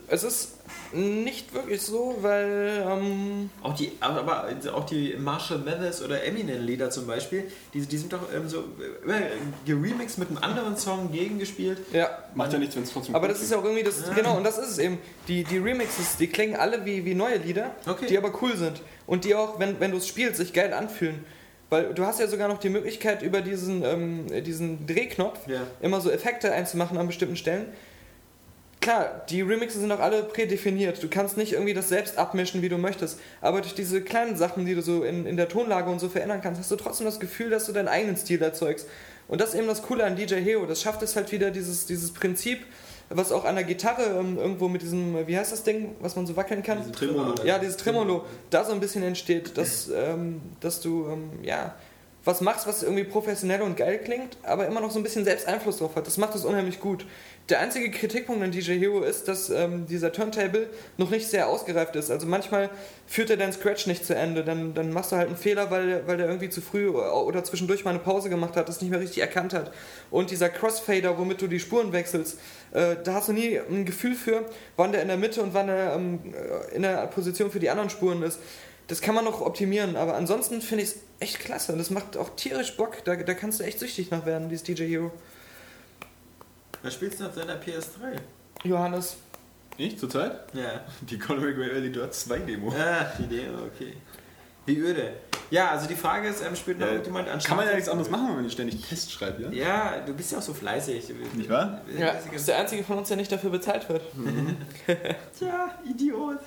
es 0.09 0.25
ist 0.25 0.49
nicht 0.93 1.55
wirklich 1.55 1.81
so, 1.81 2.17
weil. 2.21 2.85
Ähm, 2.87 3.51
auch 3.63 3.75
die, 3.75 3.93
aber 4.01 4.49
auch 4.75 4.85
die 4.85 5.15
Marshall 5.19 5.59
Mathers 5.59 6.03
oder 6.03 6.23
Eminem 6.25 6.65
Lieder 6.67 6.91
zum 6.91 7.07
Beispiel, 7.07 7.45
die, 7.73 7.81
die 7.81 7.97
sind 7.97 8.13
doch 8.13 8.21
ähm, 8.35 8.49
so 8.49 8.59
äh, 8.61 9.23
geremixed 9.65 10.19
mit 10.19 10.29
einem 10.29 10.39
anderen 10.39 10.77
Song 10.77 11.11
gegengespielt. 11.11 11.79
ja, 11.93 12.11
Macht 12.35 12.53
ja 12.53 12.59
nichts, 12.59 12.77
wenn 12.77 12.83
es 12.83 12.93
trotzdem 12.93 13.15
Aber 13.15 13.29
das 13.29 13.41
ist 13.43 13.51
ja 13.51 13.59
auch 13.59 13.65
irgendwie 13.65 13.83
das, 13.85 14.03
genau, 14.15 14.37
und 14.37 14.45
das 14.45 14.59
ist 14.59 14.69
es 14.71 14.79
eben. 14.79 14.99
Die, 15.29 15.45
die 15.45 15.59
Remixes, 15.59 16.17
die 16.19 16.27
klingen 16.27 16.57
alle 16.57 16.85
wie, 16.85 17.05
wie 17.05 17.15
neue 17.15 17.39
Lieder, 17.39 17.75
Okay. 17.87 18.07
die 18.07 18.19
aber 18.19 18.33
cool 18.43 18.57
sind. 18.57 18.83
Und 19.07 19.25
die 19.25 19.35
auch, 19.35 19.59
wenn, 19.59 19.81
wenn 19.81 19.91
du 19.93 19.97
es 19.97 20.07
spielst, 20.07 20.37
sich 20.37 20.53
geil 20.53 20.73
anfühlen. 20.73 21.25
Weil 21.71 21.95
du 21.95 22.05
hast 22.05 22.21
ja 22.21 22.27
sogar 22.27 22.49
noch 22.49 22.59
die 22.59 22.69
Möglichkeit, 22.69 23.23
über 23.23 23.41
diesen, 23.41 23.83
ähm, 23.83 24.27
diesen 24.45 24.87
Drehknopf 24.87 25.39
Ja. 25.49 25.63
immer 25.81 26.03
so 26.03 26.11
Effekte 26.11 26.53
einzumachen 26.53 26.99
an 26.99 27.07
bestimmten 27.07 27.37
Stellen. 27.37 27.67
Klar, 28.83 29.23
die 29.29 29.43
Remixes 29.43 29.81
sind 29.81 29.93
auch 29.93 30.01
alle 30.01 30.25
prädefiniert. 30.25 31.01
Du 31.01 31.09
kannst 31.09 31.37
nicht 31.37 31.53
irgendwie 31.53 31.73
das 31.73 31.89
selbst 31.89 32.19
abmischen, 32.19 32.63
wie 32.63 32.69
du 32.69 32.79
möchtest. 32.79 33.21
Aber 33.41 33.61
durch 33.61 33.75
diese 33.75 34.03
kleinen 34.03 34.37
Sachen, 34.37 34.67
die 34.67 34.75
du 34.75 34.83
so 34.83 35.05
in, 35.05 35.25
in 35.25 35.37
der 35.37 35.49
Tonlage 35.49 35.89
und 35.89 36.01
so 36.01 36.09
verändern 36.09 36.41
kannst, 36.43 36.61
hast 36.61 36.71
du 36.73 36.75
trotzdem 36.75 37.07
das 37.07 37.21
Gefühl, 37.21 37.49
dass 37.49 37.67
du 37.67 37.73
deinen 37.73 37.87
eigenen 37.87 38.17
Stil 38.17 38.43
erzeugst. 38.43 38.89
Und 39.29 39.41
das 39.41 39.51
ist 39.51 39.55
eben 39.55 39.69
das 39.69 39.83
Coole 39.83 40.05
an 40.05 40.17
DJ 40.17 40.35
Hero. 40.35 40.67
Das 40.67 40.83
schafft 40.83 41.01
es 41.03 41.15
halt 41.15 41.31
wieder, 41.31 41.53
dieses, 41.53 41.87
dieses 41.87 42.13
Prinzip, 42.13 42.67
was 43.09 43.31
auch 43.31 43.45
an 43.45 43.55
der 43.55 43.63
Gitarre 43.63 44.03
ähm, 44.19 44.37
irgendwo 44.37 44.67
mit 44.67 44.83
diesem, 44.83 45.29
wie 45.29 45.39
heißt 45.39 45.53
das 45.53 45.63
Ding, 45.63 45.95
was 46.01 46.17
man 46.17 46.27
so 46.27 46.35
wackeln 46.35 46.65
kann? 46.65 46.79
Diese 46.81 46.91
Tremolo. 46.91 47.35
Ja, 47.45 47.61
dieses 47.61 47.77
Tremolo, 47.77 48.25
da 48.51 48.65
so 48.65 48.73
ein 48.73 48.81
bisschen 48.81 49.05
entsteht, 49.05 49.57
dass, 49.57 49.89
ähm, 49.95 50.43
dass 50.59 50.81
du, 50.81 51.07
ähm, 51.09 51.31
ja, 51.45 51.77
was 52.25 52.41
machst, 52.41 52.67
was 52.67 52.83
irgendwie 52.83 53.05
professionell 53.05 53.63
und 53.63 53.77
geil 53.77 53.99
klingt, 53.99 54.37
aber 54.43 54.67
immer 54.67 54.81
noch 54.81 54.91
so 54.91 54.99
ein 54.99 55.03
bisschen 55.03 55.25
selbst 55.25 55.49
Einfluss 55.49 55.79
drauf 55.79 55.97
hat. 55.97 56.07
Das 56.07 56.19
macht 56.19 56.35
es 56.35 56.45
unheimlich 56.45 56.79
gut. 56.79 57.05
Der 57.49 57.59
einzige 57.59 57.91
Kritikpunkt 57.91 58.43
an 58.43 58.53
DJ 58.53 58.79
Hero 58.79 59.03
ist, 59.03 59.27
dass 59.27 59.51
ähm, 59.51 59.87
dieser 59.87 60.13
Turntable 60.13 60.69
noch 60.97 61.11
nicht 61.11 61.27
sehr 61.27 61.49
ausgereift 61.49 61.97
ist. 61.97 62.09
Also 62.09 62.27
manchmal 62.27 62.71
führt 63.07 63.31
er 63.31 63.37
dein 63.37 63.53
Scratch 63.53 63.89
nicht 63.89 64.07
zu 64.07 64.15
Ende. 64.15 64.45
Dann, 64.45 64.75
dann 64.75 64.93
machst 64.93 65.11
du 65.11 65.17
halt 65.17 65.27
einen 65.27 65.37
Fehler, 65.37 65.71
weil, 65.71 66.07
weil 66.07 66.19
der 66.19 66.27
irgendwie 66.29 66.51
zu 66.51 66.61
früh 66.61 66.89
oder 66.89 67.43
zwischendurch 67.43 67.85
mal 67.85 67.91
eine 67.91 67.99
Pause 67.99 68.31
gemacht 68.31 68.57
hat, 68.57 68.69
das 68.69 68.81
nicht 68.81 68.91
mehr 68.91 69.01
richtig 69.01 69.21
erkannt 69.21 69.55
hat. 69.55 69.73
Und 70.11 70.31
dieser 70.31 70.49
Crossfader, 70.51 71.19
womit 71.19 71.43
du 71.43 71.49
die 71.49 71.59
Spuren 71.59 71.93
wechselst, 71.93 72.39
äh, 72.73 72.97
da 73.03 73.15
hast 73.15 73.29
du 73.29 73.33
nie 73.33 73.59
ein 73.59 73.85
Gefühl 73.85 74.15
für, 74.15 74.45
wann 74.77 74.93
der 74.93 75.03
in 75.03 75.09
der 75.09 75.17
Mitte 75.17 75.43
und 75.43 75.53
wann 75.53 75.69
er 75.69 75.97
ähm, 75.97 76.21
in 76.73 76.83
der 76.83 77.09
Position 77.09 77.51
für 77.51 77.61
die 77.61 77.71
anderen 77.71 77.91
Spuren 77.91 78.23
ist. 78.23 78.39
Das 78.87 79.01
kann 79.01 79.15
man 79.15 79.25
noch 79.25 79.41
optimieren, 79.41 79.97
aber 79.97 80.15
ansonsten 80.15 80.61
finde 80.61 80.85
ich 80.85 80.91
es 80.91 80.97
echt 81.19 81.41
klasse. 81.41 81.77
Das 81.77 81.91
macht 81.91 82.17
auch 82.17 82.31
tierisch 82.37 82.77
Bock. 82.77 83.05
Da, 83.05 83.17
da 83.17 83.35
kannst 83.35 83.59
du 83.59 83.65
echt 83.65 83.81
süchtig 83.81 84.11
nach 84.11 84.27
werden, 84.27 84.49
dieses 84.49 84.65
DJ 84.65 84.85
Hero. 84.85 85.11
Was 86.83 86.95
spielst 86.95 87.21
du 87.21 87.27
auf 87.27 87.35
deiner 87.35 87.55
PS3? 87.57 88.19
Johannes. 88.65 89.17
Ich 89.77 89.99
zurzeit? 89.99 90.41
Ja. 90.53 90.81
Die 91.03 91.19
Conor 91.19 91.45
McGregor 91.45 91.75
Early 91.75 91.91
Dirt 91.93 92.15
2 92.15 92.39
Demo. 92.41 92.73
Ah, 92.73 93.07
die 93.19 93.27
Demo, 93.27 93.59
okay. 93.65 93.95
Wie 94.67 94.77
öde. 94.79 95.13
Ja, 95.51 95.71
also 95.71 95.87
die 95.89 95.95
Frage 95.97 96.29
ist, 96.29 96.43
ähm, 96.43 96.55
spielt 96.55 96.79
noch 96.79 96.87
Äh, 96.87 96.93
irgendjemand 96.93 97.29
an 97.29 97.39
Kann 97.41 97.57
man 97.57 97.67
ja 97.67 97.75
nichts 97.75 97.89
anderes 97.89 98.11
machen, 98.11 98.29
wenn 98.29 98.43
man 98.43 98.51
ständig 98.51 98.81
Test 98.87 99.11
schreibt, 99.13 99.41
ja? 99.41 99.51
Ja, 99.51 100.01
du 100.07 100.15
bist 100.15 100.33
ja 100.33 100.39
auch 100.39 100.43
so 100.43 100.55
fleißig. 100.55 101.13
Nicht 101.35 101.51
wahr? 101.51 101.81
Ja, 101.99 102.11
ist 102.11 102.49
der 102.49 102.59
einzige 102.59 102.85
von 102.85 102.99
uns, 102.99 103.09
der 103.09 103.17
nicht 103.17 103.31
dafür 103.33 103.51
bezahlt 103.51 103.89
wird. 103.89 104.03
Tja, 105.39 105.75
Idiot. 105.85 106.39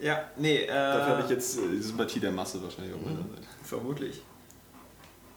Ja, 0.00 0.24
nee, 0.36 0.62
äh, 0.64 0.66
Dafür 0.68 1.06
habe 1.16 1.22
ich 1.22 1.30
jetzt 1.30 1.58
äh, 1.58 1.62
die 1.70 1.82
Sympathie 1.82 2.20
der 2.20 2.32
Masse 2.32 2.62
wahrscheinlich 2.62 2.94
auf 2.94 3.00
meiner 3.00 3.18
Seite. 3.18 3.42
vermutlich. 3.62 4.22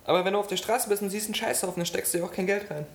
Aber 0.07 0.23
wenn 0.23 0.33
du 0.33 0.39
auf 0.39 0.47
der 0.47 0.55
Straße 0.55 0.87
bist 0.87 1.01
und 1.01 1.09
siehst 1.09 1.27
einen 1.27 1.35
Scheißhaufen, 1.35 1.81
dann 1.81 1.85
steckst 1.85 2.13
du 2.13 2.19
ja 2.19 2.23
auch 2.23 2.31
kein 2.31 2.47
Geld 2.47 2.71
rein. 2.71 2.85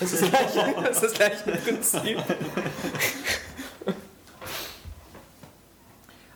Das 0.00 0.12
ist 0.12 0.22
das 0.22 0.30
gleiche, 0.30 0.74
das 0.82 0.90
ist 0.96 1.02
das 1.02 1.12
gleiche 1.12 1.44
Prinzip. 1.44 2.18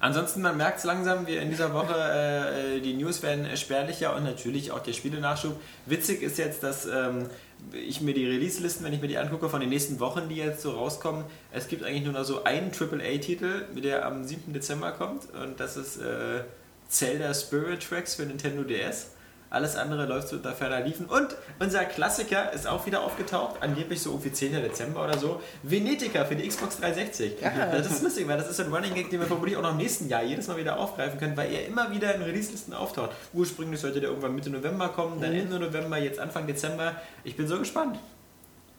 Ansonsten, 0.01 0.43
man 0.43 0.57
merkt 0.57 0.79
es 0.79 0.85
langsam, 0.85 1.27
wir 1.27 1.41
in 1.41 1.49
dieser 1.49 1.73
Woche, 1.73 1.95
äh, 1.95 2.81
die 2.81 2.93
News 2.93 3.23
werden 3.23 3.57
spärlicher 3.57 4.15
und 4.15 4.25
natürlich 4.25 4.71
auch 4.71 4.81
der 4.81 4.93
Spielenachschub. 4.93 5.59
Witzig 5.87 6.23
ist 6.23 6.37
jetzt, 6.37 6.63
dass 6.63 6.85
ähm, 6.85 7.31
ich 7.73 8.03
mir 8.03 8.13
die 8.13 8.27
Release-Listen, 8.27 8.85
wenn 8.85 8.93
ich 8.93 9.01
mir 9.01 9.09
die 9.09 9.17
angucke, 9.17 9.49
von 9.49 9.61
den 9.61 9.71
nächsten 9.71 9.99
Wochen, 9.99 10.29
die 10.29 10.37
jetzt 10.37 10.61
so 10.61 10.73
rauskommen, 10.73 11.25
es 11.53 11.69
gibt 11.69 11.85
eigentlich 11.85 12.05
nur 12.05 12.13
noch 12.13 12.25
so 12.25 12.45
einen 12.45 12.71
AAA-Titel, 12.73 13.65
der 13.83 14.05
am 14.05 14.25
7. 14.25 14.53
Dezember 14.53 14.93
kommt 14.93 15.33
und 15.33 15.59
das 15.59 15.79
ist 15.79 15.97
äh, 15.99 16.43
Zelda 16.89 17.33
Spirit 17.33 17.89
Tracks 17.89 18.17
für 18.17 18.25
Nintendo 18.25 18.65
DS. 18.65 19.13
Alles 19.53 19.77
andere 19.77 20.07
läuft 20.07 20.29
so 20.29 20.37
unter 20.37 20.53
ferner 20.53 20.81
Liefen. 20.81 21.05
Und 21.05 21.37
unser 21.59 21.85
Klassiker 21.85 22.55
ist 22.55 22.67
auch 22.67 22.87
wieder 22.87 23.03
aufgetaucht, 23.03 23.57
angeblich 23.61 24.01
so 24.01 24.11
irgendwie 24.11 24.33
10. 24.33 24.53
Dezember 24.53 25.05
oder 25.05 25.19
so. 25.19 25.43
Venetica 25.63 26.25
für 26.25 26.37
die 26.37 26.49
Xbox 26.49 26.79
360. 26.79 27.39
Ja. 27.39 27.67
Das 27.67 27.87
ist 27.91 28.03
lustig, 28.03 28.27
weil 28.27 28.39
das 28.39 28.49
ist 28.49 28.61
ein 28.61 28.73
Running 28.73 28.95
Gag, 28.95 29.11
den 29.11 29.21
wir 29.21 29.27
vermutlich 29.27 29.55
auch 29.59 29.63
noch 29.63 29.73
im 29.73 29.77
nächsten 29.77 30.09
Jahr 30.09 30.23
jedes 30.23 30.49
Mal 30.49 30.57
wieder 30.57 30.79
aufgreifen 30.79 31.21
können, 31.21 31.37
weil 31.37 31.53
er 31.53 31.67
immer 31.67 31.91
wieder 31.91 32.15
in 32.15 32.23
Release-Listen 32.23 32.73
auftaucht. 32.73 33.11
Ursprünglich 33.35 33.79
sollte 33.79 34.01
der 34.01 34.09
irgendwann 34.09 34.35
Mitte 34.35 34.49
November 34.49 34.89
kommen, 34.89 35.21
dann 35.21 35.35
Ende 35.35 35.59
November, 35.59 35.99
jetzt 35.99 36.19
Anfang 36.19 36.47
Dezember. 36.47 36.95
Ich 37.23 37.37
bin 37.37 37.47
so 37.47 37.59
gespannt. 37.59 37.99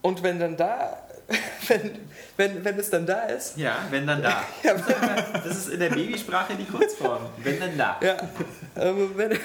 Und 0.02 0.24
wenn 0.24 0.40
dann 0.40 0.56
da, 0.56 0.98
wenn, 1.68 1.98
wenn, 2.36 2.64
wenn 2.64 2.78
es 2.80 2.90
dann 2.90 3.06
da 3.06 3.26
ist, 3.26 3.56
Ja, 3.56 3.76
wenn 3.90 4.08
dann 4.08 4.20
da. 4.22 4.42
Das 5.44 5.56
ist 5.56 5.68
in 5.68 5.78
der 5.78 5.90
Babysprache 5.90 6.54
die 6.56 6.64
Kurzform. 6.66 7.22
Wenn 7.44 7.60
dann 7.60 7.78
da. 7.78 7.96
ja, 8.02 8.16
ähm, 8.76 9.12
wenn, 9.14 9.38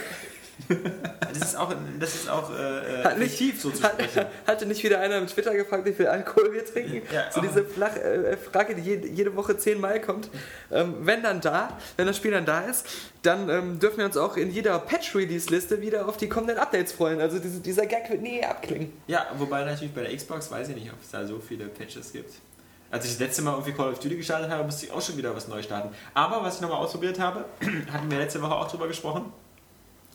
Das 1.31 1.49
ist 1.51 1.57
auch, 1.57 1.73
das 1.99 2.15
ist 2.15 2.29
auch 2.29 2.49
äh, 2.51 3.03
Hat 3.03 3.17
nicht- 3.19 3.27
effektiv 3.39 3.61
so 3.61 3.69
zu 3.69 3.83
hat, 3.83 3.93
sprechen. 3.93 4.25
hatte 4.47 4.65
nicht 4.65 4.83
wieder 4.83 4.99
einer 4.99 5.17
im 5.17 5.27
Twitter 5.27 5.53
gefragt, 5.55 5.85
wie 5.85 5.93
viel 5.93 6.07
Alkohol 6.07 6.51
wir 6.53 6.65
trinken? 6.65 7.01
Ja, 7.13 7.31
so 7.31 7.39
diese 7.39 7.63
Flach, 7.63 7.95
äh, 7.95 8.35
Frage, 8.35 8.73
die 8.75 8.81
jede, 8.81 9.07
jede 9.07 9.35
Woche 9.35 9.55
zehnmal 9.57 10.01
kommt. 10.01 10.29
Ähm, 10.71 10.95
wenn 11.01 11.21
dann 11.21 11.39
da, 11.39 11.77
wenn 11.97 12.07
das 12.07 12.17
Spiel 12.17 12.31
dann 12.31 12.45
da 12.45 12.61
ist, 12.61 12.87
dann 13.21 13.47
ähm, 13.47 13.79
dürfen 13.79 13.99
wir 13.99 14.05
uns 14.05 14.17
auch 14.17 14.37
in 14.37 14.51
jeder 14.51 14.79
Patch-Release-Liste 14.79 15.81
wieder 15.81 16.07
auf 16.09 16.17
die 16.17 16.27
kommenden 16.27 16.57
Updates 16.57 16.93
freuen. 16.93 17.21
Also 17.21 17.37
diese, 17.39 17.59
dieser 17.59 17.85
Gag 17.85 18.09
wird 18.09 18.21
nie 18.23 18.43
abklingen. 18.43 18.91
Ja, 19.07 19.27
wobei 19.37 19.63
natürlich 19.63 19.93
bei 19.93 20.01
der 20.01 20.15
Xbox 20.15 20.49
weiß 20.51 20.69
ich 20.69 20.75
nicht, 20.75 20.91
ob 20.91 20.99
es 21.01 21.11
da 21.11 21.25
so 21.27 21.39
viele 21.39 21.65
Patches 21.67 22.11
gibt. 22.11 22.33
Als 22.91 23.05
ich 23.05 23.11
das 23.11 23.19
letzte 23.19 23.43
Mal 23.43 23.51
irgendwie 23.51 23.73
Call 23.73 23.89
of 23.91 23.99
Duty 23.99 24.17
gestartet 24.17 24.49
habe, 24.49 24.63
musste 24.63 24.87
ich 24.87 24.91
auch 24.91 25.01
schon 25.01 25.15
wieder 25.15 25.35
was 25.35 25.47
neu 25.47 25.61
starten. 25.61 25.89
Aber 26.15 26.43
was 26.43 26.55
ich 26.55 26.61
nochmal 26.61 26.79
ausprobiert 26.79 27.19
habe, 27.19 27.45
hatten 27.93 28.09
wir 28.09 28.17
letzte 28.17 28.41
Woche 28.41 28.55
auch 28.55 28.69
drüber 28.69 28.87
gesprochen, 28.87 29.31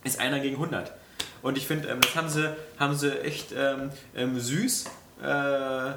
ist 0.05 0.21
einer 0.21 0.41
gegen 0.41 0.57
100. 0.57 0.93
Und 1.43 1.59
ich 1.59 1.67
finde, 1.67 1.89
ähm, 1.89 2.01
das 2.01 2.15
haben 2.15 2.29
sie, 2.29 2.55
haben 2.79 2.95
sie 2.95 3.21
echt 3.21 3.53
ähm, 3.57 3.91
ähm, 4.15 4.39
süß 4.39 4.85
äh, 5.23 5.93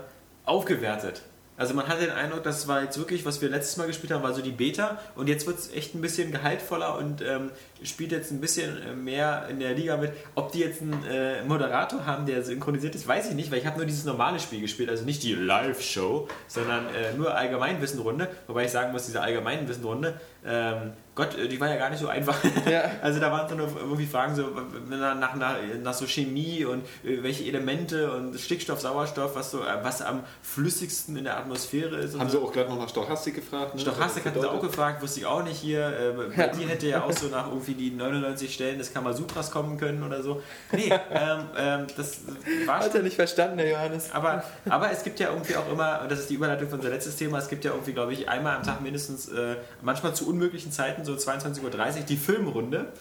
aufgewertet. 0.45 1.21
Also 1.57 1.73
man 1.73 1.87
hatte 1.87 2.01
den 2.01 2.11
Eindruck, 2.11 2.43
das 2.43 2.67
war 2.67 2.83
jetzt 2.83 2.99
wirklich, 2.99 3.25
was 3.25 3.41
wir 3.41 3.49
letztes 3.49 3.77
Mal 3.77 3.87
gespielt 3.87 4.13
haben, 4.13 4.21
war 4.21 4.33
so 4.33 4.43
die 4.43 4.51
Beta 4.51 4.99
und 5.15 5.27
jetzt 5.27 5.47
wird 5.47 5.57
es 5.57 5.73
echt 5.73 5.95
ein 5.95 6.01
bisschen 6.01 6.31
gehaltvoller 6.31 6.95
und 6.99 7.23
ähm, 7.23 7.49
spielt 7.81 8.11
jetzt 8.11 8.29
ein 8.29 8.39
bisschen 8.39 8.79
äh, 8.79 8.93
mehr 8.93 9.47
in 9.49 9.59
der 9.59 9.73
Liga 9.73 9.97
mit. 9.97 10.11
Ob 10.35 10.51
die 10.51 10.59
jetzt 10.59 10.83
einen 10.83 11.03
äh, 11.09 11.43
Moderator 11.43 12.05
haben, 12.05 12.27
der 12.27 12.43
synchronisiert 12.43 12.93
ist, 12.93 13.07
weiß 13.07 13.29
ich 13.29 13.35
nicht, 13.35 13.49
weil 13.49 13.57
ich 13.57 13.65
habe 13.65 13.77
nur 13.77 13.87
dieses 13.87 14.05
normale 14.05 14.39
Spiel 14.39 14.61
gespielt, 14.61 14.89
also 14.89 15.03
nicht 15.03 15.23
die 15.23 15.33
Live-Show, 15.33 16.27
sondern 16.47 16.85
äh, 16.93 17.13
nur 17.17 17.35
Allgemeinwissenrunde, 17.35 18.29
wobei 18.45 18.65
ich 18.65 18.71
sagen 18.71 18.91
muss, 18.91 19.07
diese 19.07 19.21
Allgemeinwissenrunde, 19.21 20.21
ähm, 20.45 20.93
Gott, 21.17 21.35
äh, 21.35 21.47
die 21.47 21.59
war 21.59 21.67
ja 21.67 21.77
gar 21.77 21.89
nicht 21.89 21.99
so 21.99 22.07
einfach. 22.07 22.37
Ja. 22.67 22.91
Also 23.01 23.19
da 23.19 23.31
waren 23.31 23.47
so 23.47 23.55
nur 23.55 23.69
irgendwie 23.79 24.05
Fragen 24.05 24.35
so 24.35 24.49
nach, 24.89 25.15
nach, 25.15 25.35
nach, 25.81 25.93
so 25.93 26.05
Chemie 26.05 26.65
und 26.65 26.83
äh, 27.03 27.23
welche 27.23 27.45
Elemente 27.45 28.11
und 28.11 28.37
Stickstoff, 28.37 28.81
Sauerstoff, 28.81 29.35
was 29.35 29.51
so 29.51 29.61
äh, 29.61 29.83
was 29.83 30.01
am 30.01 30.23
flüssigsten 30.41 31.15
in 31.15 31.23
der 31.23 31.37
Atmosphäre 31.37 31.95
ist. 31.97 32.19
Haben 32.19 32.29
so. 32.29 32.39
sie 32.39 32.45
auch 32.45 32.51
gerade 32.51 32.69
noch 32.69 32.79
nach 32.79 32.89
Stochastik 32.89 33.35
gefragt? 33.35 33.75
Ne? 33.75 33.81
Stochastik 33.81 34.25
Was 34.25 34.31
hatten 34.31 34.41
sie 34.41 34.49
auch 34.49 34.61
gefragt, 34.61 35.01
wusste 35.01 35.21
ich 35.21 35.25
auch 35.25 35.43
nicht 35.43 35.57
hier. 35.57 36.15
Bei 36.35 36.47
dir 36.47 36.67
hätte 36.67 36.87
ja 36.87 37.03
auch 37.03 37.11
so 37.11 37.27
nach 37.27 37.47
irgendwie 37.47 37.73
die 37.73 37.91
99 37.91 38.53
Stellen 38.53 38.77
des 38.77 38.93
Kamasutras 38.93 39.49
kommen 39.49 39.77
können 39.77 40.03
oder 40.03 40.21
so. 40.21 40.41
Nee, 40.71 40.91
ähm, 41.11 41.39
ähm, 41.57 41.87
das 41.95 42.21
war 42.65 42.79
Hat 42.79 42.93
er 42.93 43.03
nicht 43.03 43.15
verstanden, 43.15 43.57
der 43.57 43.69
Johannes. 43.69 44.11
aber, 44.11 44.43
aber 44.69 44.91
es 44.91 45.03
gibt 45.03 45.19
ja 45.19 45.29
irgendwie 45.29 45.55
auch 45.55 45.71
immer, 45.71 46.01
und 46.03 46.11
das 46.11 46.19
ist 46.19 46.29
die 46.29 46.35
Überleitung 46.35 46.69
von 46.69 46.79
unser 46.79 46.91
letztes 46.91 47.15
Thema, 47.15 47.39
es 47.39 47.47
gibt 47.47 47.63
ja 47.65 47.71
irgendwie, 47.71 47.93
glaube 47.93 48.13
ich, 48.13 48.27
einmal 48.29 48.57
am 48.57 48.63
Tag 48.63 48.81
mindestens, 48.81 49.29
äh, 49.29 49.55
manchmal 49.81 50.13
zu 50.13 50.27
unmöglichen 50.27 50.71
Zeiten, 50.71 51.05
so 51.07 51.13
22.30 51.13 51.63
Uhr, 51.63 52.03
die 52.07 52.17
Filmrunde. 52.17 52.91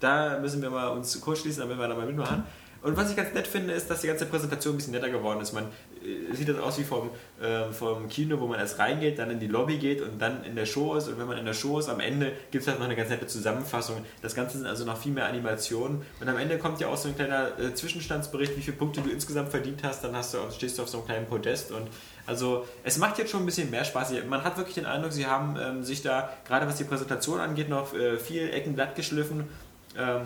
Da 0.00 0.38
müssen 0.38 0.60
wir 0.62 0.70
mal 0.70 0.88
uns 0.88 1.20
kurz 1.20 1.40
schließen, 1.40 1.60
damit 1.62 1.78
wir 1.78 1.88
da 1.88 1.94
mal 1.94 2.06
mitmachen. 2.06 2.44
Und 2.84 2.98
was 2.98 3.08
ich 3.08 3.16
ganz 3.16 3.32
nett 3.32 3.46
finde, 3.46 3.72
ist, 3.72 3.88
dass 3.88 4.02
die 4.02 4.08
ganze 4.08 4.26
Präsentation 4.26 4.74
ein 4.74 4.76
bisschen 4.76 4.92
netter 4.92 5.08
geworden 5.08 5.40
ist. 5.40 5.54
Man 5.54 5.64
äh, 6.04 6.34
sieht 6.34 6.50
das 6.50 6.58
aus 6.58 6.78
wie 6.78 6.84
vom, 6.84 7.08
äh, 7.40 7.72
vom 7.72 8.08
Kino, 8.10 8.38
wo 8.38 8.46
man 8.46 8.60
erst 8.60 8.78
reingeht, 8.78 9.18
dann 9.18 9.30
in 9.30 9.40
die 9.40 9.46
Lobby 9.46 9.78
geht 9.78 10.02
und 10.02 10.20
dann 10.20 10.44
in 10.44 10.54
der 10.54 10.66
Show 10.66 10.94
ist. 10.94 11.08
Und 11.08 11.18
wenn 11.18 11.26
man 11.26 11.38
in 11.38 11.46
der 11.46 11.54
Show 11.54 11.78
ist, 11.78 11.88
am 11.88 12.00
Ende 12.00 12.32
gibt 12.50 12.60
es 12.60 12.68
halt 12.68 12.78
noch 12.80 12.84
eine 12.84 12.94
ganz 12.94 13.08
nette 13.08 13.26
Zusammenfassung. 13.26 14.04
Das 14.20 14.34
Ganze 14.34 14.58
sind 14.58 14.66
also 14.66 14.84
noch 14.84 14.98
viel 14.98 15.12
mehr 15.12 15.24
Animationen. 15.24 16.02
Und 16.20 16.28
am 16.28 16.36
Ende 16.36 16.58
kommt 16.58 16.78
ja 16.78 16.88
auch 16.88 16.98
so 16.98 17.08
ein 17.08 17.16
kleiner 17.16 17.58
äh, 17.58 17.72
Zwischenstandsbericht, 17.72 18.54
wie 18.54 18.60
viele 18.60 18.76
Punkte 18.76 19.00
du 19.00 19.08
insgesamt 19.08 19.48
verdient 19.48 19.82
hast. 19.82 20.04
Dann 20.04 20.14
hast 20.14 20.34
du, 20.34 20.38
stehst 20.54 20.76
du 20.76 20.82
auf 20.82 20.90
so 20.90 20.98
einem 20.98 21.06
kleinen 21.06 21.26
Podest. 21.26 21.72
Und 21.72 21.88
also 22.26 22.66
es 22.82 22.98
macht 22.98 23.18
jetzt 23.18 23.30
schon 23.30 23.42
ein 23.42 23.46
bisschen 23.46 23.70
mehr 23.70 23.84
Spaß. 23.84 24.12
Man 24.28 24.44
hat 24.44 24.56
wirklich 24.56 24.74
den 24.74 24.86
Eindruck, 24.86 25.12
sie 25.12 25.26
haben 25.26 25.56
ähm, 25.60 25.84
sich 25.84 26.02
da, 26.02 26.30
gerade 26.46 26.66
was 26.66 26.76
die 26.76 26.84
Präsentation 26.84 27.40
angeht, 27.40 27.68
noch 27.68 27.94
äh, 27.94 28.18
viel 28.18 28.50
Ecken 28.50 28.74
glatt 28.74 28.94
geschliffen. 28.94 29.48
Ähm, 29.96 30.22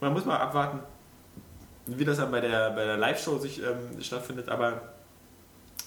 man 0.00 0.12
muss 0.12 0.24
mal 0.24 0.38
abwarten, 0.38 0.80
wie 1.86 2.04
das 2.04 2.16
dann 2.16 2.30
bei 2.30 2.40
der, 2.40 2.70
bei 2.70 2.84
der 2.84 2.96
Live-Show 2.96 3.38
sich 3.38 3.62
ähm, 3.62 4.02
stattfindet, 4.02 4.48
aber 4.48 4.80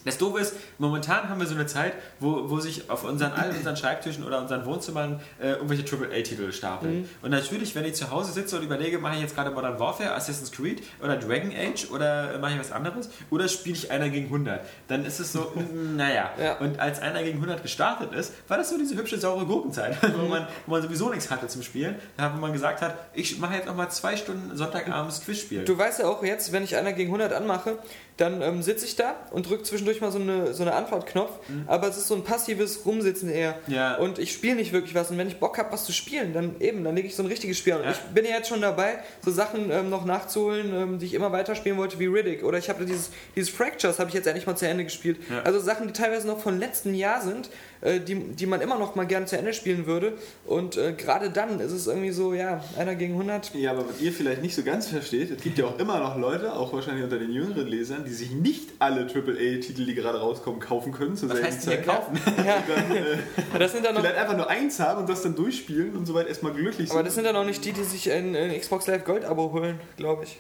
das 0.06 0.18
Doofe 0.18 0.40
ist, 0.40 0.56
momentan 0.78 1.28
haben 1.30 1.40
wir 1.40 1.48
so 1.48 1.56
eine 1.56 1.66
Zeit, 1.66 1.94
wo, 2.20 2.50
wo 2.50 2.60
sich 2.60 2.90
auf 2.90 3.04
unseren, 3.04 3.34
allen 3.34 3.56
unseren 3.56 3.76
Schreibtischen 3.76 4.24
oder 4.24 4.40
unseren 4.40 4.66
Wohnzimmern 4.66 5.20
äh, 5.42 5.54
irgendwelche 5.54 5.84
AAA-Titel 5.84 6.52
stapeln. 6.52 7.10
Und 7.22 7.32
natürlich, 7.32 7.76
wenn 7.76 7.86
ich 7.86 7.96
zu 7.96 8.12
Hause 8.12 8.32
sitze 8.32 8.58
und 8.58 8.64
überlege, 8.64 9.00
mache 9.00 9.16
ich 9.16 9.22
jetzt 9.22 9.36
gerade 9.36 9.50
Modern 9.52 9.80
Warfare, 9.80 10.14
Assassin's 10.14 10.52
Creed 10.52 10.84
oder 11.02 11.18
Dragon 11.18 11.52
Age 11.52 11.90
oder 11.92 12.38
mache 12.40 12.54
ich 12.54 12.60
was 12.60 12.72
anderes 12.72 13.10
oder 13.32 13.48
spiele 13.48 13.76
ich 13.76 13.92
einer 13.92 14.10
gegen 14.10 14.26
100, 14.26 14.62
dann 14.88 15.06
ist 15.06 15.20
es 15.20 15.34
so, 15.34 15.40
mm, 15.56 15.96
naja. 15.96 16.30
Ja. 16.40 16.58
Und 16.60 16.80
als 16.80 17.02
einer 17.02 17.24
gegen 17.24 17.38
100 17.38 17.64
gestartet 17.64 18.14
ist, 18.14 18.34
war 18.48 18.58
das 18.58 18.70
so 18.70 18.78
diese 18.78 18.96
hübsche, 18.96 19.18
saure 19.18 19.46
Gurkenzeit, 19.46 19.98
wo, 20.18 20.28
man, 20.28 20.48
wo 20.68 20.72
man 20.72 20.82
sowieso 20.84 21.10
nichts 21.10 21.32
hatte 21.32 21.48
zum 21.48 21.64
Spielen, 21.64 21.96
da 22.18 22.32
wo 22.34 22.40
man 22.40 22.54
gesagt 22.54 22.82
hat, 22.82 22.96
ich 23.14 23.40
mache 23.40 23.56
jetzt 23.56 23.66
noch 23.66 23.76
mal 23.76 23.90
zwei 23.90 24.16
Stunden 24.18 24.56
Sonntagabends 24.56 25.22
Quiz 25.22 25.40
spielen. 25.40 25.66
Du 25.66 25.78
weißt 25.78 26.00
ja 26.00 26.08
auch 26.08 26.24
jetzt, 26.24 26.52
wenn 26.52 26.64
ich 26.64 26.76
einer 26.76 26.94
gegen 26.94 27.10
100 27.10 27.34
anmache, 27.34 27.80
dann 28.18 28.42
ähm, 28.42 28.62
sitze 28.62 28.86
ich 28.86 28.96
da 28.96 29.16
und 29.32 29.50
drücke 29.50 29.64
zwischendurch 29.64 30.00
mal 30.00 30.12
so 30.12 30.20
eine, 30.20 30.54
so 30.54 30.64
eine 30.64 30.74
Antwortknopf, 30.74 31.32
aber 31.68 31.88
es 31.88 31.98
ist 31.98 32.08
so 32.08 32.16
ein 32.16 32.24
passives 32.24 32.86
Rumsitzen 32.86 33.30
eher. 33.30 33.60
Mhm. 33.68 33.74
Ja. 33.74 33.98
Und 33.98 34.20
ich 34.20 34.32
spiele 34.32 34.56
nicht 34.56 34.72
wirklich 34.72 34.96
was. 34.96 35.12
Und 35.12 35.18
wenn 35.18 35.28
ich 35.28 35.40
Bock 35.40 35.58
habe, 35.58 35.72
was 35.74 35.84
zu 35.86 35.92
spielen, 35.92 36.34
dann 36.34 36.56
eben, 36.60 36.84
dann 36.84 36.96
lege 36.96 37.08
ich 37.08 37.16
so 37.16 37.24
ein 37.24 37.28
richtiges 37.28 37.58
Spiel 37.58 37.74
an. 37.74 37.80
Und 37.80 37.86
Ja. 37.86 37.92
Ich 37.92 38.00
bin 38.14 38.24
ja 38.26 38.32
jetzt 38.32 38.48
schon 38.48 38.62
dabei, 38.62 39.00
so 39.22 39.32
Sachen 39.32 39.70
ähm, 39.70 39.90
noch 39.90 40.06
nachzuholen, 40.06 40.74
ähm, 40.74 41.00
die 41.00 41.08
ich 41.08 41.14
immer 41.14 41.32
weiter 41.32 41.56
spielen 41.56 41.78
wollte, 41.78 42.00
wie 42.00 42.06
Riddick. 42.06 42.44
Oder 42.44 42.58
ich 42.58 42.70
habe 42.70 42.86
dieses, 42.86 43.12
dieses 43.36 43.50
Fractures, 43.50 44.00
habe 44.00 44.10
ich 44.10 44.14
jetzt 44.14 44.28
endlich 44.28 44.48
mal 44.48 44.56
zu 44.56 44.68
Ende 44.68 44.86
gespielt. 44.86 45.18
Ja. 45.30 45.42
Also 45.44 45.60
Sachen, 45.60 45.88
die 45.88 45.94
teilweise 45.94 46.28
noch 46.28 46.40
von 46.40 46.58
letztem 46.58 46.94
Jahr 46.94 47.22
sind, 47.22 47.50
äh, 47.82 48.00
die, 48.00 48.16
die 48.16 48.46
man 48.46 48.62
immer 48.62 48.78
noch 48.80 48.96
mal 48.96 49.06
gerne 49.06 49.26
zu 49.26 49.38
Ende 49.38 49.54
spielen 49.54 49.86
würde. 49.86 50.14
Und 50.46 50.78
äh, 50.78 50.94
gerade 50.94 51.30
dann 51.30 51.60
ist 51.60 51.72
es 51.72 51.88
irgendwie 51.88 52.12
so, 52.12 52.34
ja, 52.34 52.64
einer 52.78 52.96
gegen 52.96 53.14
100. 53.14 53.54
Ja, 53.56 53.72
aber 53.72 53.88
was 53.90 54.02
ihr 54.02 54.12
vielleicht 54.12 54.42
nicht 54.42 54.56
so 54.56 54.64
ganz 54.64 54.88
versteht, 54.88 55.32
es 55.32 55.42
gibt 55.42 55.58
ja 55.58 55.66
auch 55.66 55.80
immer 55.80 56.00
noch 56.00 56.18
Leute, 56.18 56.54
auch 56.54 56.74
wahrscheinlich 56.74 57.04
unter 57.04 57.18
den 57.20 57.32
jüngeren 57.32 57.68
Lesern, 57.68 58.04
die 58.06 58.14
sich 58.14 58.32
nicht 58.32 58.70
alle 58.80 59.02
AAA-Titel, 59.02 59.86
die 59.86 59.96
gerade 59.96 60.20
rauskommen, 60.20 60.60
kaufen 60.60 60.92
können 60.92 61.16
zur 61.16 61.30
Was 61.30 61.42
heißt 61.42 61.62
Zeit. 61.64 61.86
kaufen? 61.86 62.20
Ja, 62.46 62.64
Dann, 62.68 62.96
äh, 62.96 63.18
das 63.60 63.72
sind 63.72 63.86
dann 63.86 63.94
noch 63.96 64.02
vielleicht 64.02 64.18
einfach 64.18 64.38
nur 64.38 64.50
eins 64.50 64.80
haben 64.80 65.02
und 65.02 65.10
das 65.10 65.22
dann 65.24 65.36
durchspielen 65.36 65.96
und 65.96 66.06
soweit 66.06 66.28
erstmal 66.28 66.54
glücklich 66.54 66.90
Aber 66.92 67.00
sind. 67.00 67.08
das 67.08 67.16
sind 67.16 67.24
dann 67.24 67.36
auch 67.36 67.46
nicht 67.46 67.64
die, 67.66 67.72
die 67.72 67.84
sich 67.84 68.12
ein, 68.12 68.36
ein 68.36 68.60
Xbox 68.60 68.88
Live 68.88 69.04
Gold 69.06 69.26
Abo 69.26 69.52
holen, 69.52 69.80
glaube 69.98 70.24
ich. 70.26 70.38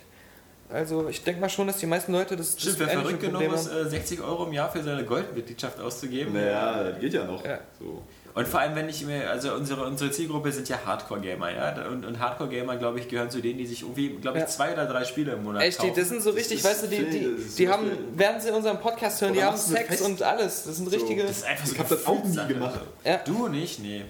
Also 0.69 1.07
ich 1.09 1.23
denke 1.23 1.41
mal 1.41 1.49
schon, 1.49 1.67
dass 1.67 1.77
die 1.77 1.85
meisten 1.85 2.11
Leute 2.11 2.35
das, 2.35 2.53
Stimmt, 2.59 2.79
das 2.81 2.87
wer 2.87 2.89
verrückt 2.89 3.19
genug 3.21 3.33
Problem 3.41 3.53
ist, 3.53 3.69
haben. 3.71 3.85
äh, 3.85 3.89
60 3.89 4.21
Euro 4.21 4.45
im 4.45 4.53
Jahr 4.53 4.71
für 4.71 4.81
seine 4.83 5.03
Goldmitgliedschaft 5.05 5.79
auszugeben. 5.79 6.33
naja, 6.33 6.83
das 6.83 6.99
geht 6.99 7.13
ja 7.13 7.23
noch. 7.23 7.45
Ja. 7.45 7.59
So. 7.79 8.01
Und 8.33 8.47
vor 8.49 8.59
allem, 8.59 8.75
wenn 8.75 8.89
ich 8.89 9.05
mir, 9.05 9.29
also 9.29 9.53
unsere, 9.53 9.85
unsere 9.85 10.11
Zielgruppe 10.11 10.51
sind 10.51 10.67
ja 10.67 10.77
Hardcore-Gamer, 10.85 11.51
ja. 11.55 11.87
Und, 11.87 12.03
und 12.03 12.19
Hardcore-Gamer, 12.19 12.75
glaube 12.75 12.99
ich, 12.99 13.07
gehören 13.07 13.29
zu 13.29 13.39
denen, 13.41 13.57
die 13.59 13.65
sich 13.65 13.83
irgendwie, 13.83 14.09
glaube 14.17 14.39
ich, 14.39 14.41
Ja. 14.43 14.47
zwei 14.49 14.73
oder 14.73 14.85
drei 14.87 15.05
Spiele 15.05 15.33
im 15.33 15.43
Monat 15.43 15.63
Echt, 15.63 15.81
die, 15.81 15.87
kaufen. 15.87 15.99
das 16.01 16.09
sind 16.09 16.21
so 16.21 16.31
richtig, 16.31 16.61
weißt 16.61 16.83
du, 16.83 16.87
die, 16.87 17.05
die, 17.05 17.35
die 17.57 17.69
haben, 17.69 17.89
während 18.13 18.41
sie 18.41 18.51
unseren 18.51 18.81
Podcast 18.81 19.21
hören, 19.21 19.33
die 19.33 19.41
haben 19.43 19.55
Sex 19.55 19.87
Fest- 19.87 20.01
und 20.01 20.21
alles. 20.21 20.65
Das 20.65 20.75
sind 20.75 20.91
richtige. 20.91 21.21
Das 21.23 21.37
ist 21.37 21.45
einfach 21.45 21.65
so 21.65 21.73
Ich 21.73 21.79
hab 21.79 21.87
das 21.87 22.05
auch 22.05 22.23
nie 22.25 22.47
gemacht. 22.47 22.81
Ja. 23.05 23.17
Du 23.23 23.47
nicht? 23.47 23.79
Nee. 23.79 24.03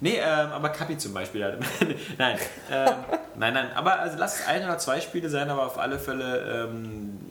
Nee, 0.00 0.16
ähm, 0.16 0.52
aber 0.52 0.70
Kapi 0.70 0.96
zum 0.96 1.12
Beispiel. 1.12 1.58
nein, 2.18 2.38
ähm, 2.70 2.94
nein, 3.36 3.54
nein. 3.54 3.72
Aber 3.74 4.00
also 4.00 4.16
lass 4.18 4.40
es 4.40 4.46
ein 4.46 4.64
oder 4.64 4.78
zwei 4.78 5.00
Spiele 5.00 5.28
sein, 5.28 5.50
aber 5.50 5.66
auf 5.66 5.78
alle 5.78 5.98
Fälle. 5.98 6.68
Ähm, 6.68 7.29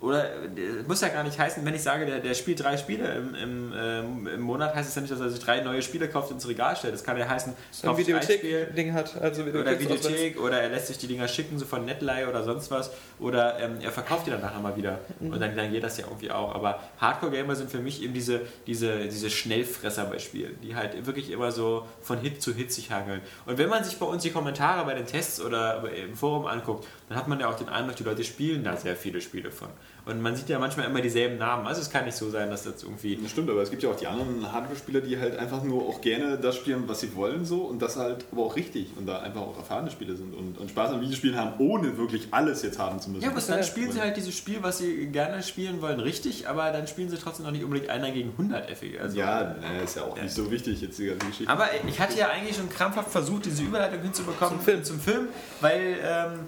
oder 0.00 0.34
äh, 0.34 0.82
muss 0.86 1.02
ja 1.02 1.08
gar 1.08 1.24
nicht 1.24 1.38
heißen, 1.38 1.64
wenn 1.64 1.74
ich 1.74 1.82
sage, 1.82 2.06
der, 2.06 2.20
der 2.20 2.34
spielt 2.34 2.60
drei 2.60 2.76
Spiele 2.76 3.14
im, 3.14 3.34
im, 3.34 3.74
ähm, 3.76 4.26
im 4.26 4.40
Monat, 4.40 4.74
heißt 4.74 4.88
es 4.88 4.94
ja 4.94 5.02
nicht, 5.02 5.12
dass 5.12 5.20
er 5.20 5.28
sich 5.28 5.40
drei 5.40 5.60
neue 5.60 5.82
Spiele 5.82 6.08
kauft 6.08 6.30
und 6.30 6.36
ins 6.36 6.48
Regal 6.48 6.74
stellt. 6.74 6.94
Das 6.94 7.04
kann 7.04 7.18
ja 7.18 7.28
heißen, 7.28 7.52
so 7.70 7.88
kauft 7.88 8.00
ein 8.00 8.06
Videothek-Ding 8.06 8.94
hat. 8.94 9.20
Also 9.20 9.42
oder 9.42 9.78
Videothek 9.78 10.10
Videothek 10.10 10.40
oder 10.40 10.60
er 10.60 10.70
lässt 10.70 10.86
sich 10.86 10.98
die 10.98 11.06
Dinger 11.06 11.28
schicken, 11.28 11.58
so 11.58 11.66
von 11.66 11.84
Netlay 11.84 12.24
oder 12.26 12.42
sonst 12.44 12.70
was. 12.70 12.90
Oder 13.18 13.58
ähm, 13.60 13.78
er 13.82 13.92
verkauft 13.92 14.26
die 14.26 14.30
dann 14.30 14.40
nachher 14.40 14.60
mal 14.60 14.76
wieder. 14.76 15.00
Und 15.20 15.38
dann, 15.38 15.54
dann 15.54 15.70
geht 15.70 15.84
das 15.84 15.98
ja 15.98 16.06
irgendwie 16.06 16.30
auch. 16.30 16.54
Aber 16.54 16.80
Hardcore-Gamer 16.98 17.54
sind 17.54 17.70
für 17.70 17.80
mich 17.80 18.02
eben 18.02 18.14
diese, 18.14 18.40
diese, 18.66 19.06
diese 19.06 19.28
Schnellfresser 19.28 20.04
bei 20.04 20.18
Spielen, 20.18 20.58
die 20.62 20.74
halt 20.74 21.06
wirklich 21.06 21.30
immer 21.30 21.52
so 21.52 21.86
von 22.00 22.18
Hit 22.18 22.40
zu 22.40 22.54
Hit 22.54 22.72
sich 22.72 22.90
hangeln. 22.90 23.20
Und 23.44 23.58
wenn 23.58 23.68
man 23.68 23.84
sich 23.84 23.98
bei 23.98 24.06
uns 24.06 24.22
die 24.22 24.30
Kommentare 24.30 24.86
bei 24.86 24.94
den 24.94 25.06
Tests 25.06 25.40
oder 25.40 25.84
im 25.92 26.16
Forum 26.16 26.46
anguckt, 26.46 26.86
dann 27.10 27.18
hat 27.18 27.26
man 27.26 27.40
ja 27.40 27.48
auch 27.48 27.56
den 27.56 27.68
Eindruck, 27.68 27.96
die 27.96 28.04
Leute 28.04 28.22
spielen 28.22 28.62
da 28.62 28.76
sehr 28.76 28.94
viele 28.94 29.20
Spiele 29.20 29.50
von. 29.50 29.66
Und 30.06 30.22
man 30.22 30.36
sieht 30.36 30.48
ja 30.48 30.60
manchmal 30.60 30.86
immer 30.86 31.00
dieselben 31.00 31.38
Namen. 31.38 31.66
Also 31.66 31.80
es 31.82 31.90
kann 31.90 32.04
nicht 32.04 32.16
so 32.16 32.30
sein, 32.30 32.48
dass 32.50 32.62
das 32.62 32.84
irgendwie 32.84 33.16
Das 33.20 33.32
stimmt, 33.32 33.50
aber 33.50 33.60
es 33.62 33.70
gibt 33.70 33.82
ja 33.82 33.90
auch 33.90 33.96
die 33.96 34.06
anderen 34.06 34.50
Hardcore-Spieler, 34.50 35.00
die 35.00 35.18
halt 35.18 35.36
einfach 35.36 35.62
nur 35.64 35.88
auch 35.88 36.00
gerne 36.00 36.38
das 36.38 36.54
spielen, 36.56 36.84
was 36.86 37.00
sie 37.00 37.14
wollen, 37.16 37.44
so 37.44 37.62
und 37.62 37.82
das 37.82 37.96
halt 37.96 38.24
aber 38.30 38.42
auch 38.44 38.54
richtig 38.54 38.92
und 38.96 39.06
da 39.06 39.18
einfach 39.18 39.40
auch 39.40 39.56
erfahrene 39.58 39.90
Spieler 39.90 40.14
sind 40.14 40.32
und, 40.34 40.56
und 40.56 40.70
Spaß 40.70 40.92
am 40.92 41.00
Videospielen 41.00 41.36
haben, 41.36 41.54
ohne 41.58 41.98
wirklich 41.98 42.28
alles 42.30 42.62
jetzt 42.62 42.78
haben 42.78 43.00
zu 43.00 43.10
müssen. 43.10 43.24
Ja, 43.24 43.30
aber 43.30 43.40
dann 43.40 43.64
spielen 43.64 43.90
sie 43.90 44.00
halt 44.00 44.16
dieses 44.16 44.36
Spiel, 44.36 44.62
was 44.62 44.78
sie 44.78 45.06
gerne 45.08 45.42
spielen 45.42 45.82
wollen, 45.82 45.98
richtig, 45.98 46.48
aber 46.48 46.70
dann 46.70 46.86
spielen 46.86 47.08
sie 47.10 47.16
trotzdem 47.18 47.44
noch 47.44 47.52
nicht 47.52 47.64
unbedingt 47.64 47.90
einer 47.90 48.12
gegen 48.12 48.30
100 48.30 48.70
effig. 48.70 49.00
Also, 49.00 49.18
ja, 49.18 49.56
naja, 49.60 49.80
ist 49.82 49.96
ja 49.96 50.04
auch 50.04 50.16
Ja. 50.16 50.22
nicht 50.22 50.34
so 50.34 50.48
wichtig 50.50 50.80
jetzt 50.80 50.96
die 50.98 51.06
ganze 51.06 51.26
Geschichte. 51.26 51.52
Aber 51.52 51.66
ich 51.88 51.98
hatte 52.00 52.16
ja 52.16 52.28
eigentlich 52.28 52.56
schon 52.56 52.68
krampfhaft 52.70 53.10
versucht, 53.10 53.46
diese 53.46 53.64
Überleitung 53.64 54.00
hinzubekommen 54.00 54.54
Zum 54.58 54.64
Film. 54.64 54.84
zum 54.84 55.00
Film 55.00 55.28
weil 55.60 55.96
ähm, 56.02 56.40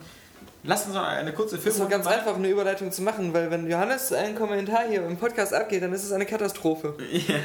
lass 0.64 0.86
uns 0.86 0.94
noch 0.94 1.02
eine 1.06 1.32
kurze 1.32 1.56
Das 1.56 1.64
ist 1.66 1.72
Film 1.76 1.84
doch 1.84 1.90
ganz 1.90 2.06
einfach, 2.06 2.36
eine 2.36 2.48
Überleitung 2.48 2.90
zu 2.92 3.02
machen, 3.02 3.32
weil 3.34 3.50
wenn 3.50 3.68
Johannes 3.70 4.12
einen 4.12 4.34
Kommentar 4.34 4.82
hier 4.88 5.04
im 5.06 5.16
Podcast 5.16 5.52
abgeht, 5.54 5.82
dann 5.82 5.92
ist 5.92 6.04
es 6.04 6.12
eine 6.12 6.26
Katastrophe. 6.26 6.94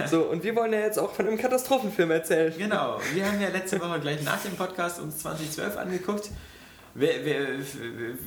So, 0.09 0.23
und 0.23 0.43
wir 0.43 0.55
wollen 0.55 0.73
ja 0.73 0.79
jetzt 0.79 0.99
auch 0.99 1.11
von 1.13 1.27
einem 1.27 1.37
Katastrophenfilm 1.37 2.11
erzählen. 2.11 2.53
Genau, 2.57 2.99
wir 3.13 3.25
haben 3.25 3.41
ja 3.41 3.49
letzte 3.49 3.79
Woche 3.81 3.99
gleich 3.99 4.23
nach 4.23 4.41
dem 4.41 4.55
Podcast 4.55 4.99
uns 4.99 5.17
2012 5.19 5.77
angeguckt. 5.77 6.29
Wäre 6.93 7.23
wär, 7.25 7.47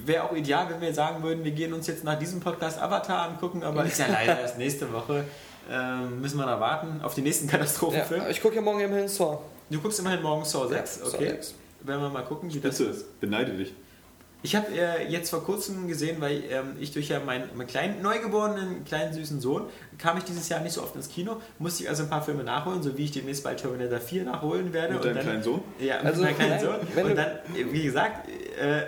wär 0.07 0.25
auch 0.25 0.33
ideal, 0.33 0.69
wenn 0.71 0.81
wir 0.81 0.95
sagen 0.95 1.23
würden, 1.25 1.43
wir 1.45 1.51
gehen 1.51 1.73
uns 1.73 1.89
jetzt 1.89 2.05
nach 2.05 2.17
diesem 2.19 2.39
Podcast 2.41 2.81
Avatar 2.81 3.29
angucken, 3.29 3.65
aber 3.65 3.85
ist 3.85 3.99
ja 3.99 4.07
leider 4.13 4.39
erst 4.41 4.59
nächste 4.59 4.93
Woche. 4.93 5.25
Ähm, 5.69 6.21
müssen 6.21 6.37
wir 6.39 6.47
da 6.47 6.59
warten 6.61 7.01
auf 7.03 7.15
den 7.15 7.25
nächsten 7.25 7.47
Ja, 7.47 7.53
Katastrophenfilm. 7.53 8.25
ich 8.31 8.41
gucke 8.41 8.55
ja 8.57 8.61
morgen 8.61 8.81
immerhin 8.81 9.09
Saw. 9.09 9.39
Du 9.71 9.81
guckst 9.81 9.99
immerhin 10.01 10.23
morgen 10.23 10.45
Saw 10.45 10.69
6, 10.69 10.99
Ja, 10.99 11.05
Saw 11.07 11.17
okay. 11.17 11.29
6. 11.31 11.55
Werden 11.83 12.03
wir 12.03 12.09
mal 12.11 12.23
gucken, 12.25 12.53
wie 12.53 12.61
das 12.61 12.79
Bitte, 12.79 12.91
ist. 12.91 13.21
beneide 13.21 13.53
dich. 13.53 13.75
Ich 14.43 14.57
habe 14.57 14.67
äh, 14.73 15.07
jetzt 15.09 15.31
vor 15.31 15.45
kurzem 15.45 15.87
gesehen, 15.87 16.21
weil 16.21 16.43
ähm, 16.51 16.77
ich 16.81 16.93
durch 16.93 17.09
ja 17.09 17.21
meinen, 17.21 17.55
meinen 17.55 17.67
kleinen, 17.67 18.01
neugeborenen, 18.01 18.85
kleinen 18.85 19.13
süßen 19.13 19.41
Sohn, 19.41 19.67
kam 19.99 20.17
ich 20.17 20.25
dieses 20.25 20.49
Jahr 20.49 20.61
nicht 20.61 20.73
so 20.73 20.83
oft 20.83 20.97
ins 20.97 21.11
Kino, 21.11 21.37
musste 21.59 21.83
ich 21.83 21.89
also 21.89 22.05
ein 22.05 22.09
paar 22.09 22.23
Filme 22.23 22.43
nachholen, 22.43 22.83
so 22.83 22.97
wie 22.97 23.05
ich 23.05 23.11
demnächst 23.11 23.45
bald 23.45 23.61
Terminator 23.61 23.99
4 23.99 24.25
nachholen 24.25 24.73
werde. 24.73 24.95
Mit 24.95 25.03
und 25.03 25.07
deinem 25.07 25.17
dann, 25.17 25.25
kleinen 25.25 25.43
Sohn? 25.43 25.63
Ja, 25.79 25.97
mit 25.97 26.07
Also, 26.07 26.23
meinem 26.23 26.37
kleinen 26.37 26.61
Sohn. 26.61 27.05
Und 27.05 27.17
dann, 27.17 27.31
wie 27.55 27.83
gesagt, 27.83 28.29
äh, 28.29 28.83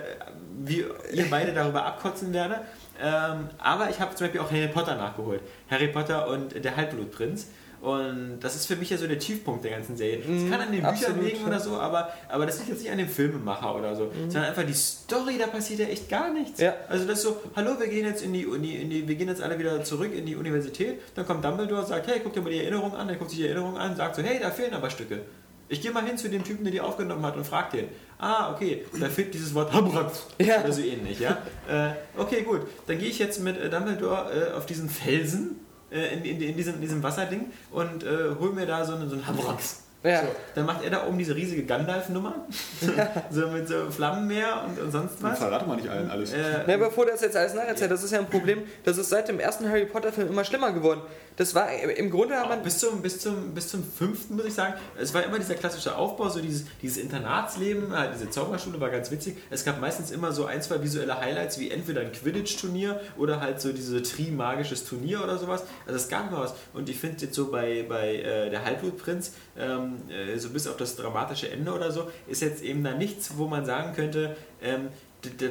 wie 0.64 0.84
ihr 1.12 1.26
beide 1.28 1.52
darüber 1.52 1.84
abkotzen 1.84 2.32
werde. 2.32 2.60
Ähm, 3.02 3.48
aber 3.58 3.90
ich 3.90 4.00
habe 4.00 4.14
zum 4.14 4.26
Beispiel 4.26 4.40
auch 4.40 4.50
Harry 4.50 4.68
Potter 4.68 4.96
nachgeholt. 4.96 5.40
Harry 5.70 5.88
Potter 5.88 6.28
und 6.28 6.64
der 6.64 6.76
Halbblutprinz. 6.76 7.48
Und 7.82 8.38
das 8.38 8.54
ist 8.54 8.66
für 8.66 8.76
mich 8.76 8.90
ja 8.90 8.96
so 8.96 9.09
der 9.09 9.18
Tiefpunkt 9.18 9.64
der 9.64 9.72
ganzen 9.72 9.96
Serie. 9.96 10.20
Es 10.20 10.48
kann 10.48 10.60
an 10.60 10.70
den 10.70 10.82
Büchern 10.82 10.94
absolut, 10.94 11.24
liegen 11.24 11.40
ja. 11.40 11.46
oder 11.48 11.59
so, 11.59 11.72
aber, 11.72 12.12
aber 12.28 12.46
das 12.46 12.59
liegt 12.59 12.68
jetzt 12.68 12.82
nicht 12.82 12.92
an 12.92 12.98
dem 12.98 13.09
Filmemacher 13.09 13.74
oder 13.74 13.96
so, 13.96 14.12
sondern 14.28 14.44
einfach 14.44 14.62
die 14.62 14.72
Story, 14.72 15.36
da 15.36 15.48
passiert 15.48 15.80
ja 15.80 15.86
echt 15.86 16.09
gar 16.09 16.32
nichts. 16.32 16.60
Ja. 16.60 16.74
Also 16.88 17.06
das 17.06 17.18
ist 17.18 17.24
so, 17.24 17.40
hallo, 17.56 17.72
wir 17.80 17.88
gehen 17.88 18.06
jetzt 18.06 18.22
in 18.22 18.32
die 18.32 18.46
Uni, 18.46 18.76
in 18.76 18.88
die, 18.88 19.09
wir 19.09 19.16
gehen 19.16 19.26
jetzt 19.26 19.42
alle 19.42 19.59
wieder 19.59 19.82
zurück 19.82 20.14
in 20.14 20.24
die 20.26 20.36
Universität, 20.36 21.00
dann 21.16 21.26
kommt 21.26 21.44
Dumbledore, 21.44 21.84
sagt, 21.84 22.06
hey, 22.06 22.20
guck 22.22 22.32
dir 22.32 22.40
mal 22.42 22.50
die 22.50 22.60
Erinnerung 22.60 22.94
an, 22.94 23.09
dann 23.09 23.18
guckt 23.18 23.30
sich 23.30 23.40
die 23.40 23.46
Erinnerung 23.46 23.76
an, 23.76 23.96
sagt 23.96 24.14
so, 24.14 24.22
hey, 24.22 24.38
da 24.40 24.52
fehlen 24.52 24.74
aber 24.74 24.88
Stücke. 24.88 25.22
Ich 25.68 25.80
gehe 25.80 25.90
mal 25.90 26.04
hin 26.04 26.16
zu 26.16 26.28
dem 26.28 26.44
Typen, 26.44 26.62
der 26.62 26.70
die 26.70 26.80
aufgenommen 26.80 27.26
hat 27.26 27.34
und 27.34 27.44
frag 27.44 27.72
den. 27.72 27.88
Ah, 28.18 28.52
okay, 28.52 28.84
da 29.00 29.09
fehlt 29.09 29.34
dieses 29.34 29.54
Wort 29.54 29.72
Habratz. 29.72 30.26
Ja. 30.38 30.60
Oder 30.60 30.72
so 30.72 30.82
ähnlich, 30.82 31.18
ja. 31.18 31.38
Äh, 31.68 31.94
okay, 32.16 32.42
gut. 32.42 32.60
Dann 32.86 32.98
gehe 32.98 33.09
ich 33.09 33.18
jetzt 33.18 33.40
mit 33.40 33.59
äh, 33.59 33.68
Dumbledore 33.68 34.52
äh, 34.52 34.56
auf 34.56 34.66
diesen 34.66 34.88
Felsen, 34.88 35.56
äh, 35.93 36.14
in, 36.14 36.24
in, 36.24 36.40
in, 36.40 36.56
diesem, 36.56 36.74
in 36.74 36.81
diesem 36.81 37.02
Wasserding 37.02 37.52
und 37.70 38.02
äh, 38.05 38.09
hol 38.39 38.52
mir 38.52 38.66
da 38.66 38.85
so 38.85 38.94
einen, 38.94 39.09
so 39.09 39.16
einen 39.16 39.27
Habratz. 39.27 39.82
Ja. 40.02 40.23
So, 40.23 40.28
dann 40.56 40.66
macht 40.66 40.82
er 40.82 40.90
da 40.90 41.06
oben 41.06 41.16
diese 41.16 41.35
riesige 41.36 41.64
Gandalf-Nummer. 41.64 42.35
so 43.31 43.48
mit 43.48 43.69
so 43.69 43.89
Flammenmeer 43.89 44.64
und, 44.66 44.81
und 44.81 44.90
sonst 44.90 45.23
Dann 45.23 45.31
was. 45.31 45.39
verrate 45.39 45.66
mal 45.66 45.77
nicht 45.77 45.89
allen 45.89 46.10
alles. 46.10 46.32
Äh, 46.32 46.64
Na, 46.66 46.77
bevor 46.77 47.05
du 47.05 47.12
das 47.12 47.20
jetzt 47.20 47.36
alles 47.36 47.55
nacherzählt, 47.55 47.90
das 47.90 48.02
ist 48.02 48.10
ja 48.10 48.19
ein 48.19 48.27
Problem, 48.27 48.64
das 48.85 48.98
ist 48.98 49.10
seit 49.10 49.28
dem 49.28 49.39
ersten 49.39 49.69
Harry 49.69 49.86
Potter 49.86 50.12
Film 50.12 50.28
immer 50.28 50.44
schlimmer 50.44 50.73
geworden. 50.73 51.02
Das 51.36 51.54
war 51.54 51.72
im 51.72 52.10
Grunde 52.10 52.36
hat 52.36 52.48
man 52.48 52.62
bis, 52.62 52.78
zum, 52.78 53.00
bis, 53.02 53.18
zum, 53.20 53.54
bis 53.54 53.68
zum 53.68 53.84
fünften, 53.84 54.36
muss 54.36 54.44
ich 54.44 54.54
sagen, 54.54 54.74
es 54.98 55.14
war 55.14 55.22
immer 55.24 55.38
dieser 55.38 55.54
klassische 55.54 55.96
Aufbau, 55.96 56.28
so 56.28 56.40
dieses, 56.40 56.66
dieses 56.82 56.98
Internatsleben, 56.98 57.92
halt 57.96 58.14
diese 58.14 58.30
Zauberschule 58.30 58.80
war 58.80 58.90
ganz 58.90 59.10
witzig. 59.10 59.36
Es 59.50 59.64
gab 59.64 59.80
meistens 59.80 60.10
immer 60.10 60.32
so 60.32 60.44
ein, 60.44 60.60
zwei 60.62 60.82
visuelle 60.82 61.18
Highlights, 61.18 61.59
wie 61.59 61.70
entweder 61.70 62.02
ein 62.02 62.12
Quidditch-Turnier 62.12 63.00
oder 63.16 63.40
halt 63.40 63.60
so 63.60 63.72
diese 63.72 64.02
Tri-magisches 64.02 64.84
Turnier 64.84 65.22
oder 65.22 65.38
sowas. 65.38 65.64
Also 65.86 65.96
es 65.96 66.09
gab 66.09 66.28
immer 66.28 66.40
was. 66.40 66.54
Und 66.74 66.88
ich 66.88 66.98
finde 66.98 67.22
jetzt 67.22 67.34
so 67.34 67.50
bei, 67.50 67.84
bei 67.88 68.16
äh, 68.16 68.50
der 68.50 68.64
Halbblutprinz, 68.64 69.32
ähm, 69.59 70.02
äh, 70.09 70.38
so 70.38 70.50
bis 70.50 70.66
auf 70.66 70.76
das 70.76 70.96
dramatische 70.96 71.50
Ende 71.50 71.72
oder 71.72 71.92
so, 71.92 72.10
ist 72.26 72.42
jetzt 72.42 72.62
eben 72.62 72.84
da 72.84 72.92
nichts, 72.92 73.32
wo 73.36 73.46
man 73.46 73.64
sagen 73.64 73.94
könnte, 73.94 74.36
ähm, 74.62 74.88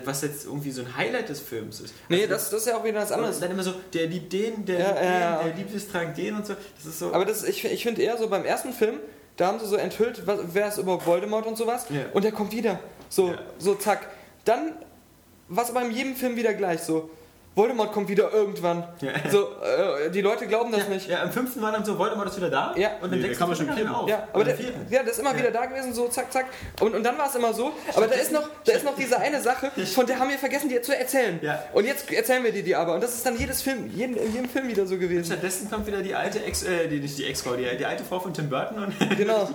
was 0.06 0.22
jetzt 0.22 0.46
irgendwie 0.46 0.72
so 0.72 0.82
ein 0.82 0.98
Highlight 0.98 1.30
des 1.30 1.40
Films 1.40 1.80
ist. 1.80 1.94
Nee, 2.10 2.18
Also, 2.24 2.30
das, 2.30 2.50
das 2.50 2.60
ist 2.62 2.68
ja 2.68 2.78
auch 2.78 2.84
wieder 2.84 3.00
was 3.02 3.12
anderes. 3.12 3.40
dann 3.40 3.52
immer 3.52 3.64
so, 3.64 3.74
der 3.94 4.08
liebt 4.08 4.32
den, 4.34 4.66
der 4.66 4.80
Ja, 4.80 4.88
liebt 4.90 5.02
ja, 5.04 5.38
den, 5.38 5.48
der 5.48 5.56
liebt 5.58 5.76
es, 5.76 5.88
trank 5.90 6.16
den 6.16 6.36
und 6.36 6.46
so. 6.46 6.56
Das 6.78 6.86
ist 6.86 7.00
so. 7.00 7.14
Aber 7.14 7.26
das, 7.26 7.44
ich, 7.44 7.64
ich 7.64 7.84
finde 7.84 8.02
eher 8.02 8.18
so 8.18 8.28
beim 8.28 8.44
ersten 8.46 8.74
Film, 8.74 9.00
da 9.38 9.48
haben 9.48 9.60
sie 9.60 9.66
so 9.68 9.76
enthüllt, 9.78 10.28
was, 10.28 10.40
wer 10.54 10.68
ist 10.68 10.78
überhaupt 10.78 11.06
Voldemort 11.06 11.46
und 11.46 11.58
sowas. 11.58 11.86
Ja. 11.90 12.06
Und 12.14 12.24
der 12.24 12.32
kommt 12.32 12.52
wieder. 12.52 12.80
So, 13.10 13.34
so 13.60 13.76
zack. 13.76 14.10
Dann 14.46 14.74
war 15.48 15.64
es 15.64 15.70
aber 15.70 15.82
in 15.84 15.92
jedem 15.92 16.16
Film 16.16 16.36
wieder 16.36 16.54
gleich 16.54 16.82
so. 16.82 17.10
Voldemort 17.54 17.92
kommt 17.92 18.08
wieder 18.08 18.32
irgendwann. 18.32 18.86
Ja. 19.02 19.12
So, 19.30 19.50
äh, 19.62 20.10
die 20.10 20.22
Leute 20.22 20.48
glauben 20.48 20.72
das 20.72 20.84
ja, 20.84 20.90
nicht. 20.90 21.10
Ja, 21.10 21.22
am 21.24 21.32
fünften 21.34 21.60
Mal 21.60 21.74
dann 21.74 21.84
so, 21.84 21.98
Voldemort 21.98 22.30
ist 22.30 22.38
wieder 22.38 22.50
da. 22.50 22.74
Ja. 22.78 22.92
Und 23.02 23.12
dann 23.12 23.20
Nee, 23.20 23.34
kam 23.34 23.50
du 23.50 23.56
ja 23.56 23.66
schon 23.66 23.78
im 23.78 23.84
mehr 23.84 23.98
auf. 23.98 24.10
Ja, 24.10 24.28
aber 24.32 24.46
der, 24.46 24.58
im 24.58 24.66
ja, 24.90 25.04
das 25.04 25.14
ist 25.14 25.20
immer 25.20 25.38
wieder 25.38 25.52
da 25.52 25.66
gewesen, 25.66 25.94
so 25.94 26.08
zack, 26.08 26.32
zack. 26.32 26.46
Und, 26.80 26.96
und 26.96 27.04
dann 27.04 27.18
war 27.18 27.28
es 27.28 27.36
immer 27.36 27.54
so. 27.54 27.74
Aber 27.94 28.08
da 28.08 28.16
ist, 28.16 28.32
noch, 28.32 28.48
da 28.64 28.72
ist 28.72 28.86
noch 28.86 28.96
diese 28.96 29.18
eine 29.20 29.42
Sache, 29.42 29.70
von 29.94 30.06
der 30.06 30.18
haben 30.20 30.30
wir 30.30 30.38
vergessen, 30.38 30.70
dir 30.70 30.82
zu 30.82 30.98
erzählen. 30.98 31.40
Ja. 31.42 31.62
Und 31.74 31.86
jetzt 31.86 32.10
erzählen 32.12 32.42
wir 32.44 32.54
dir 32.54 32.64
die 32.64 32.74
aber. 32.76 32.96
Und 32.96 33.04
das 33.04 33.16
ist 33.16 33.26
dann 33.26 33.38
jedes 33.38 33.62
Film, 33.62 33.90
jeden, 33.94 34.16
in 34.16 34.32
jedem 34.34 34.50
Film 34.50 34.70
wieder 34.70 34.86
so 34.86 34.98
gewesen. 34.98 35.26
Stattdessen 35.26 35.70
kommt 35.70 35.86
wieder 35.88 36.02
die 36.02 36.16
alte 36.16 36.42
Ex, 36.46 36.64
äh, 36.64 36.88
die, 36.88 37.00
nicht 37.00 37.18
die 37.18 37.26
Ex-Frau, 37.26 37.56
die, 37.58 37.66
die 37.78 37.86
alte 37.86 38.06
Frau 38.06 38.22
von 38.22 38.34
Tim 38.34 38.50
Burton 38.50 38.82
und 38.82 38.94
Genau. 39.18 39.50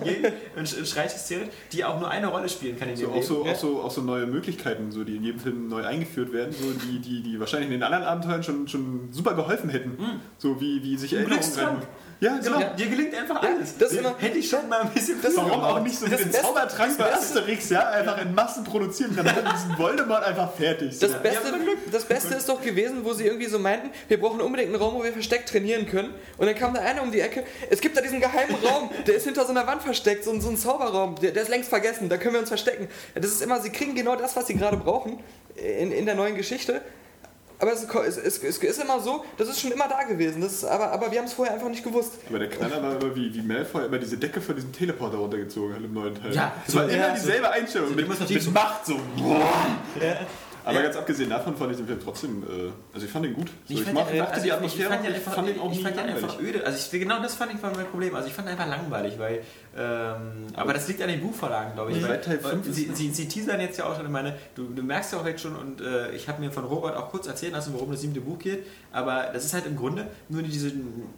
und, 0.55 0.67
sch- 0.67 0.77
und 0.77 0.87
schreit 0.87 1.11
hysterisch, 1.11 1.47
die 1.71 1.83
auch 1.83 1.99
nur 1.99 2.09
eine 2.11 2.27
Rolle 2.27 2.47
spielen 2.47 2.77
kann 2.77 2.89
in 2.89 2.95
So, 2.95 3.07
auch, 3.11 3.23
so, 3.23 3.43
auch, 3.43 3.55
so, 3.55 3.81
auch 3.81 3.91
so 3.91 4.01
neue 4.01 4.27
Möglichkeiten, 4.27 4.91
so, 4.91 5.03
die 5.03 5.15
in 5.15 5.23
jedem 5.23 5.39
Film 5.39 5.67
neu 5.67 5.83
eingeführt 5.83 6.31
werden, 6.31 6.53
so, 6.53 6.65
die, 6.85 6.99
die, 6.99 7.23
die 7.23 7.39
wahrscheinlich 7.39 7.67
in 7.71 7.79
den 7.79 7.86
anderen 7.87 8.03
Abenteuern 8.05 8.43
schon, 8.43 8.67
schon 8.67 9.09
super 9.11 9.33
geholfen 9.33 9.69
hätten. 9.69 9.97
So 10.37 10.59
wie, 10.61 10.81
wie 10.83 10.97
sich 10.97 11.13
Erinnerungen 11.13 11.39
retten. 11.43 11.81
Ja, 12.19 12.35
genau. 12.39 12.59
Ja, 12.59 12.69
dir 12.73 12.87
gelingt 12.87 13.13
einfach 13.13 13.43
alles. 13.43 13.77
das 13.77 13.91
immer- 13.91 14.15
Hätte 14.17 14.39
ich 14.39 14.49
schon 14.49 14.67
mal 14.67 14.81
ein 14.81 14.89
bisschen 14.89 15.21
Das- 15.21 15.37
Warum 15.37 15.51
auch 15.61 15.83
nicht 15.83 15.99
so 15.99 16.07
Das 16.07 16.17
den 16.19 16.29
Beste- 16.31 16.41
Zaubertrank 16.41 16.97
bei 16.97 17.13
Asterix, 17.13 17.69
ja, 17.69 17.89
einfach 17.89 18.19
in 18.19 18.33
Massen 18.33 18.63
produzieren 18.63 19.15
kann, 19.15 19.23
dann 19.23 19.35
diesen 19.53 19.77
Voldemort 19.77 20.23
einfach 20.23 20.51
fertig. 20.53 20.97
Das 20.97 21.11
So. 21.11 21.17
Beste, 21.19 21.47
Ja, 21.51 21.57
Glück. 21.57 21.77
das 21.91 22.05
Beste 22.05 22.33
ist 22.33 22.49
doch 22.49 22.59
gewesen, 22.59 23.03
wo 23.05 23.13
sie 23.13 23.23
irgendwie 23.27 23.45
so 23.45 23.59
meinten, 23.59 23.91
wir 24.07 24.19
brauchen 24.19 24.41
unbedingt 24.41 24.69
einen 24.73 24.81
Raum, 24.81 24.95
wo 24.95 25.03
wir 25.03 25.13
versteckt 25.13 25.47
trainieren 25.49 25.85
können. 25.87 26.09
Und 26.39 26.47
dann 26.47 26.55
kam 26.55 26.73
da 26.73 26.81
einer 26.81 27.03
um 27.03 27.11
die 27.11 27.19
Ecke, 27.19 27.43
es 27.69 27.81
gibt 27.81 27.95
da 27.95 28.01
diesen 28.01 28.19
geheimen 28.19 28.55
Raum, 28.65 28.89
der 29.05 29.13
ist 29.17 29.25
hinter 29.25 29.43
so 29.45 29.51
einer 29.51 29.67
Wand 29.67 29.83
versteckt, 29.83 30.23
so, 30.23 30.31
ein- 30.31 30.41
so 30.41 30.49
ein 30.49 30.57
Zauberraum, 30.57 31.17
der, 31.21 31.33
der 31.33 31.43
ist 31.43 31.49
längst 31.49 31.69
vergessen, 31.69 32.09
da 32.09 32.17
können 32.17 32.33
wir 32.33 32.39
uns 32.39 32.49
verstecken. 32.49 32.87
Das 33.13 33.25
ist 33.29 33.43
immer, 33.43 33.61
sie 33.61 33.69
kriegen 33.69 33.93
genau 33.93 34.15
das, 34.15 34.35
was 34.35 34.47
sie 34.47 34.55
gerade 34.55 34.77
brauchen 34.77 35.19
in, 35.55 35.91
in 35.91 36.07
der 36.07 36.15
neuen 36.15 36.35
Geschichte. 36.35 36.81
Aber 37.59 37.73
es, 37.73 37.81
ist- 37.83 37.93
es, 37.95 38.17
es, 38.17 38.37
es 38.43 38.57
ist 38.57 38.81
immer 38.81 38.99
so, 38.99 39.25
das 39.37 39.47
ist 39.49 39.59
schon 39.59 39.71
immer 39.71 39.87
da 39.87 40.03
gewesen. 40.03 40.41
Das 40.41 40.53
ist, 40.53 40.63
aber, 40.63 40.91
aber 40.91 41.11
wir 41.11 41.17
haben 41.17 41.25
es 41.25 41.33
vorher 41.33 41.55
einfach 41.55 41.69
nicht 41.69 41.83
gewusst. 41.83 42.11
Aber 42.29 42.39
der 42.39 42.49
Knaller 42.49 42.81
war 42.83 43.01
immer, 43.01 43.15
wie, 43.15 43.33
wie 43.33 43.41
Malfoy 43.41 43.85
immer 43.85 43.97
diese 43.97 44.17
Decke 44.17 44.39
von 44.41 44.55
diesem 44.55 44.71
Teleporter 44.71 45.17
runtergezogen 45.17 45.73
hat 45.75 45.81
im 45.83 45.93
neuen 45.93 46.13
Teil. 46.13 46.33
Ja, 46.33 46.53
das 46.65 46.75
war 46.75 46.83
so- 46.83 46.89
immer 46.89 47.07
ja, 47.07 47.13
dieselbe 47.15 47.49
Einstellung. 47.49 47.95
mit, 47.95 48.07
muss 48.07 48.19
mit 48.19 48.21
natürlich 48.21 48.43
so- 48.43 48.51
Macht 48.51 48.85
so. 48.85 48.99
Aber 50.67 50.81
ganz 50.83 50.95
abgesehen 50.95 51.29
davon 51.29 51.55
fand 51.57 51.71
ich 51.71 51.77
den 51.77 51.87
Film 51.87 51.99
trotzdem, 52.03 52.43
äh, 52.43 52.71
also 52.93 53.05
ich 53.05 53.11
fand 53.11 53.25
ihn 53.25 53.33
gut. 53.33 53.47
So, 53.67 53.73
ich, 53.73 53.81
fand 53.83 53.93
mag, 53.95 54.07
den- 54.09 54.17
mochte 54.19 54.31
also 54.33 54.41
die 54.43 54.47
ich- 54.47 54.53
Atmosphäre 54.53 54.89
ich 54.89 54.95
fand 54.95 55.07
ich 55.09 55.15
einfach, 55.15 55.33
fand 55.33 55.49
ihn 55.49 55.59
auch 55.59 55.71
ich 55.71 55.81
fand 55.83 55.95
den 55.97 56.05
langweilig. 56.05 56.23
einfach 56.23 56.39
öde. 56.41 56.65
Also 56.65 56.77
ich, 56.95 56.99
genau 57.01 57.21
das 57.21 57.35
fand 57.35 57.53
ich 57.53 57.63
war 57.63 57.75
mein 57.75 57.85
Problem. 57.87 58.15
Also 58.15 58.27
ich 58.27 58.33
fand 58.33 58.47
ihn 58.47 58.51
einfach 58.51 58.67
langweilig, 58.67 59.17
weil 59.19 59.41
ähm, 59.77 60.47
aber 60.55 60.73
das 60.73 60.87
liegt 60.87 61.01
an 61.01 61.07
den 61.09 61.21
Buchvorlagen, 61.21 61.73
glaube 61.73 61.91
ich. 61.91 61.97
Und 62.03 62.09
Weil, 62.09 62.21
Teil 62.21 62.39
fünf 62.39 62.65
weil 62.67 62.73
sie, 62.73 62.91
sie, 62.93 63.11
sie 63.11 63.27
teasern 63.27 63.59
jetzt 63.59 63.77
ja 63.77 63.85
auch 63.85 63.95
schon, 63.95 64.05
ich 64.05 64.11
meine, 64.11 64.35
du, 64.55 64.63
du 64.65 64.81
merkst 64.83 65.13
ja 65.13 65.19
auch 65.19 65.25
jetzt 65.25 65.41
schon 65.41 65.55
und 65.55 65.81
äh, 65.81 66.11
ich 66.11 66.27
habe 66.27 66.41
mir 66.41 66.51
von 66.51 66.63
Robert 66.65 66.95
auch 66.97 67.09
kurz 67.09 67.27
erzählen 67.27 67.53
lassen, 67.53 67.73
worum 67.73 67.91
das 67.91 68.01
siebte 68.01 68.21
Buch 68.21 68.39
geht, 68.39 68.65
aber 68.91 69.29
das 69.33 69.45
ist 69.45 69.53
halt 69.53 69.65
im 69.67 69.75
Grunde 69.75 70.07
nur 70.29 70.41
diese 70.41 70.71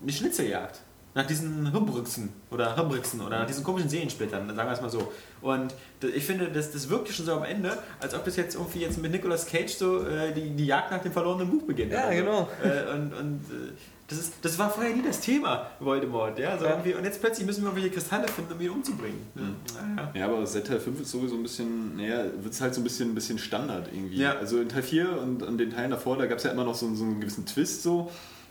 eine 0.03 0.11
Schnitzeljagd. 0.11 0.81
Nach 1.15 1.25
diesen 1.25 1.71
Hirnbrüchsen 1.71 2.29
oder 2.51 2.75
Hirnbrüchsen 2.75 3.21
oder 3.21 3.39
nach 3.39 3.47
diesen 3.47 3.63
komischen 3.63 3.89
Seelensplittern, 3.89 4.47
sagen 4.55 4.69
wir 4.69 4.73
es 4.73 4.81
mal 4.81 4.89
so. 4.91 5.11
Und 5.41 5.73
ich 6.15 6.23
finde, 6.23 6.49
das, 6.51 6.71
das 6.71 6.87
wirkte 6.89 7.11
schon 7.11 7.25
so 7.25 7.33
am 7.33 7.43
Ende, 7.43 7.77
als 7.99 8.13
ob 8.13 8.23
das 8.25 8.35
jetzt 8.35 8.55
irgendwie 8.55 8.79
jetzt 8.81 9.01
mit 9.01 9.11
Nicolas 9.11 9.47
Cage 9.47 9.73
so 9.75 10.05
äh, 10.05 10.31
die, 10.33 10.51
die 10.51 10.65
Jagd 10.67 10.91
nach 10.91 11.01
dem 11.01 11.11
verlorenen 11.11 11.49
Buch 11.49 11.63
beginnt. 11.65 11.91
Ja, 11.91 12.07
oder 12.07 12.15
so. 12.15 12.19
genau. 12.23 12.49
Äh, 12.63 12.93
und 12.95 13.13
und 13.13 13.35
äh, 13.51 13.71
das, 14.07 14.17
ist, 14.19 14.33
das 14.41 14.57
war 14.59 14.69
vorher 14.71 14.95
nie 14.95 15.01
das 15.03 15.19
Thema, 15.19 15.67
Voldemort. 15.79 16.37
Ja? 16.39 16.57
So 16.57 16.65
Ja. 16.65 16.71
irgendwie, 16.71 16.93
und 16.93 17.03
jetzt 17.03 17.19
plötzlich 17.21 17.45
müssen 17.45 17.61
wir 17.63 17.69
irgendwelche 17.69 17.93
Kristalle 17.95 18.27
finden, 18.27 18.53
um 18.53 18.61
ihn 18.61 18.69
umzubringen. 18.69 19.19
Mhm. 19.35 19.55
Naja. 19.95 20.11
Ja, 20.15 20.25
aber 20.25 20.45
seit 20.47 20.67
Teil 20.67 20.79
5 20.79 21.01
ist 21.01 21.11
sowieso 21.11 21.35
ein 21.35 21.43
bisschen, 21.43 21.95
naja, 21.97 22.23
wird 22.41 22.53
es 22.53 22.61
halt 22.61 22.73
so 22.75 22.81
ein 22.81 22.83
bisschen, 22.83 23.09
ein 23.11 23.15
bisschen 23.15 23.37
Standard 23.39 23.87
irgendwie. 23.91 24.17
Ja. 24.17 24.35
Also 24.37 24.59
in 24.61 24.69
Teil 24.69 24.83
4 24.83 25.21
und 25.21 25.43
an 25.43 25.57
den 25.57 25.71
Teilen 25.71 25.89
davor, 25.91 26.17
da 26.17 26.27
gab 26.27 26.37
es 26.37 26.43
ja 26.43 26.51
immer 26.51 26.63
noch 26.65 26.75
so, 26.75 26.93
so 26.95 27.03
einen 27.03 27.19
gewissen 27.19 27.45
Twist 27.47 27.83
so, 27.83 28.09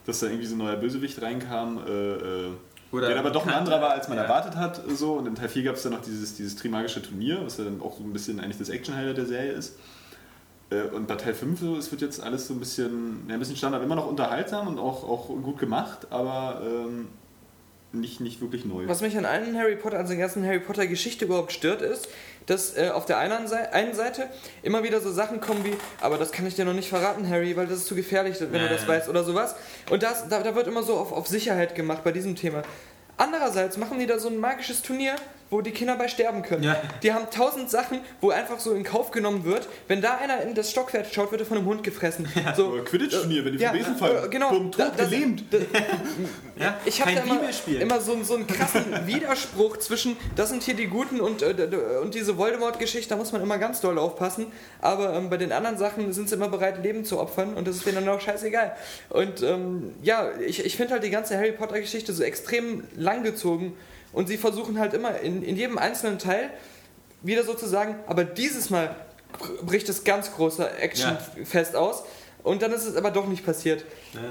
dass 0.08 0.20
da 0.20 0.26
irgendwie 0.26 0.46
so 0.46 0.54
ein 0.54 0.58
neuer 0.58 0.76
Bösewicht 0.76 1.20
reinkam, 1.20 1.78
äh, 1.86 1.90
äh, 1.90 2.50
Oder 2.90 3.08
der 3.08 3.18
aber 3.18 3.30
doch 3.30 3.46
ein 3.46 3.52
anderer 3.52 3.80
war, 3.82 3.90
als 3.90 4.08
man 4.08 4.16
Ja. 4.16 4.24
erwartet 4.24 4.56
hat. 4.56 4.80
So. 4.88 5.12
Und 5.14 5.26
in 5.26 5.34
Teil 5.34 5.50
4 5.50 5.62
gab 5.64 5.76
es 5.76 5.82
dann 5.82 5.92
noch 5.92 6.00
dieses, 6.00 6.34
dieses 6.34 6.56
Trimagische 6.56 7.02
Turnier, 7.02 7.40
was 7.44 7.58
ja 7.58 7.64
dann 7.64 7.82
auch 7.82 7.98
so 7.98 8.02
ein 8.04 8.12
bisschen 8.14 8.40
eigentlich 8.40 8.56
das 8.56 8.70
Action-Highlight 8.70 9.18
der 9.18 9.26
Serie 9.26 9.52
ist. 9.52 9.78
Äh, 10.70 10.82
Und 10.94 11.06
bei 11.08 11.14
Teil 11.16 11.34
5 11.34 11.60
so, 11.60 11.76
es 11.76 11.90
wird 11.90 12.00
jetzt 12.00 12.22
alles 12.22 12.48
so 12.48 12.54
ein 12.54 12.58
bisschen, 12.60 13.26
ja, 13.28 13.34
ein 13.34 13.38
bisschen 13.38 13.56
Standard, 13.56 13.82
immer 13.82 13.96
noch 13.96 14.08
unterhaltsam 14.08 14.66
und 14.68 14.78
auch, 14.78 15.06
auch 15.06 15.28
gut 15.28 15.58
gemacht, 15.58 16.06
aber 16.10 16.62
ähm, 16.64 17.08
nicht, 17.92 18.20
nicht 18.20 18.40
wirklich 18.40 18.64
neu. 18.64 18.88
Was 18.88 19.02
mich 19.02 19.16
an 19.18 19.26
allen 19.26 19.56
Harry 19.58 19.76
Potter, 19.76 19.98
also 19.98 20.08
der 20.10 20.18
ganzen 20.20 20.42
Harry 20.44 20.60
Potter 20.60 20.86
Geschichte 20.86 21.26
überhaupt 21.26 21.52
stört, 21.52 21.82
ist, 21.82 22.08
dass 22.48 22.76
äh, 22.76 22.90
auf 22.92 23.04
der 23.04 23.18
einen, 23.18 23.52
einen 23.52 23.94
Seite 23.94 24.26
immer 24.62 24.82
wieder 24.82 25.00
so 25.00 25.12
Sachen 25.12 25.40
kommen 25.40 25.64
wie, 25.64 25.76
aber 26.00 26.16
das 26.16 26.32
kann 26.32 26.46
ich 26.46 26.54
dir 26.54 26.64
noch 26.64 26.72
nicht 26.72 26.88
verraten, 26.88 27.28
Harry, 27.28 27.56
weil 27.56 27.66
das 27.66 27.78
ist 27.78 27.86
zu 27.86 27.94
gefährlich, 27.94 28.36
wenn 28.40 28.60
du 28.60 28.68
das 28.68 28.88
weißt 28.88 29.08
oder 29.08 29.22
sowas. 29.22 29.54
Und 29.90 30.02
das, 30.02 30.28
da, 30.28 30.40
da 30.40 30.54
wird 30.54 30.66
immer 30.66 30.82
so 30.82 30.96
auf, 30.96 31.12
auf 31.12 31.28
Sicherheit 31.28 31.74
gemacht 31.74 32.02
bei 32.04 32.10
diesem 32.10 32.34
Thema. 32.36 32.62
Andererseits 33.18 33.76
machen 33.76 33.98
die 33.98 34.06
da 34.06 34.18
so 34.18 34.28
ein 34.28 34.38
magisches 34.38 34.82
Turnier, 34.82 35.16
wo 35.50 35.60
die 35.62 35.70
Kinder 35.70 35.96
bei 35.96 36.08
sterben 36.08 36.42
können. 36.42 36.62
Ja. 36.62 36.76
Die 37.02 37.12
haben 37.12 37.26
tausend 37.30 37.70
Sachen, 37.70 38.00
wo 38.20 38.30
einfach 38.30 38.60
so 38.60 38.72
in 38.74 38.84
Kauf 38.84 39.10
genommen 39.10 39.44
wird, 39.44 39.66
wenn 39.86 40.02
da 40.02 40.16
einer 40.16 40.42
in 40.42 40.54
das 40.54 40.70
Stockwerk 40.70 41.06
schaut, 41.12 41.30
wird 41.30 41.40
er 41.40 41.46
von 41.46 41.56
einem 41.58 41.66
Hund 41.66 41.82
gefressen. 41.82 42.28
So, 42.56 42.68
Oder 42.68 42.82
Quidditch-Turnier, 42.84 43.44
wenn 43.44 43.52
die 43.56 43.58
ja, 43.62 43.70
vom 43.70 43.78
Besen 43.78 43.96
fallen. 43.96 44.24
äh, 44.24 44.28
genau. 44.28 44.50
Bumm, 44.50 44.70
tot, 44.72 44.80
Da- 44.80 44.90
das- 44.96 45.08
gelähmt. 45.10 45.44
Ja? 46.58 46.76
ich 46.84 47.00
habe 47.00 47.14
da 47.14 47.22
immer, 47.22 47.40
immer 47.80 48.00
so, 48.00 48.20
so 48.24 48.34
einen 48.34 48.46
krassen 48.46 48.84
Widerspruch 49.06 49.76
zwischen, 49.76 50.16
das 50.34 50.48
sind 50.48 50.62
hier 50.64 50.74
die 50.74 50.86
Guten 50.88 51.20
und, 51.20 51.40
äh, 51.42 51.54
und 52.02 52.14
diese 52.14 52.36
Voldemort-Geschichte, 52.36 53.08
da 53.10 53.16
muss 53.16 53.30
man 53.32 53.40
immer 53.42 53.58
ganz 53.58 53.80
doll 53.80 53.96
aufpassen. 53.98 54.46
Aber 54.80 55.14
ähm, 55.14 55.30
bei 55.30 55.36
den 55.36 55.52
anderen 55.52 55.78
Sachen 55.78 56.12
sind 56.12 56.28
sie 56.28 56.34
immer 56.34 56.48
bereit, 56.48 56.82
Leben 56.82 57.04
zu 57.04 57.18
opfern 57.20 57.54
und 57.54 57.68
das 57.68 57.76
ist 57.76 57.86
denen 57.86 58.04
dann 58.04 58.08
auch 58.14 58.20
scheißegal. 58.20 58.74
Und 59.10 59.42
ähm, 59.42 59.94
ja, 60.02 60.30
ich, 60.44 60.64
ich 60.64 60.76
finde 60.76 60.94
halt 60.94 61.04
die 61.04 61.10
ganze 61.10 61.36
Harry 61.36 61.52
Potter-Geschichte 61.52 62.12
so 62.12 62.22
extrem 62.24 62.84
langgezogen 62.96 63.74
und 64.12 64.28
sie 64.28 64.36
versuchen 64.36 64.78
halt 64.78 64.94
immer 64.94 65.18
in, 65.20 65.42
in 65.42 65.56
jedem 65.56 65.78
einzelnen 65.78 66.18
Teil 66.18 66.50
wieder 67.22 67.44
so 67.44 67.54
zu 67.54 67.66
sagen, 67.66 67.96
aber 68.06 68.24
dieses 68.24 68.70
Mal 68.70 68.94
bricht 69.62 69.88
das 69.88 70.04
ganz 70.04 70.32
große 70.32 70.70
Actionfest 70.78 71.76
aus. 71.76 72.02
Und 72.42 72.62
dann 72.62 72.72
ist 72.72 72.84
es 72.84 72.96
aber 72.96 73.10
doch 73.10 73.26
nicht 73.26 73.44
passiert. 73.44 73.84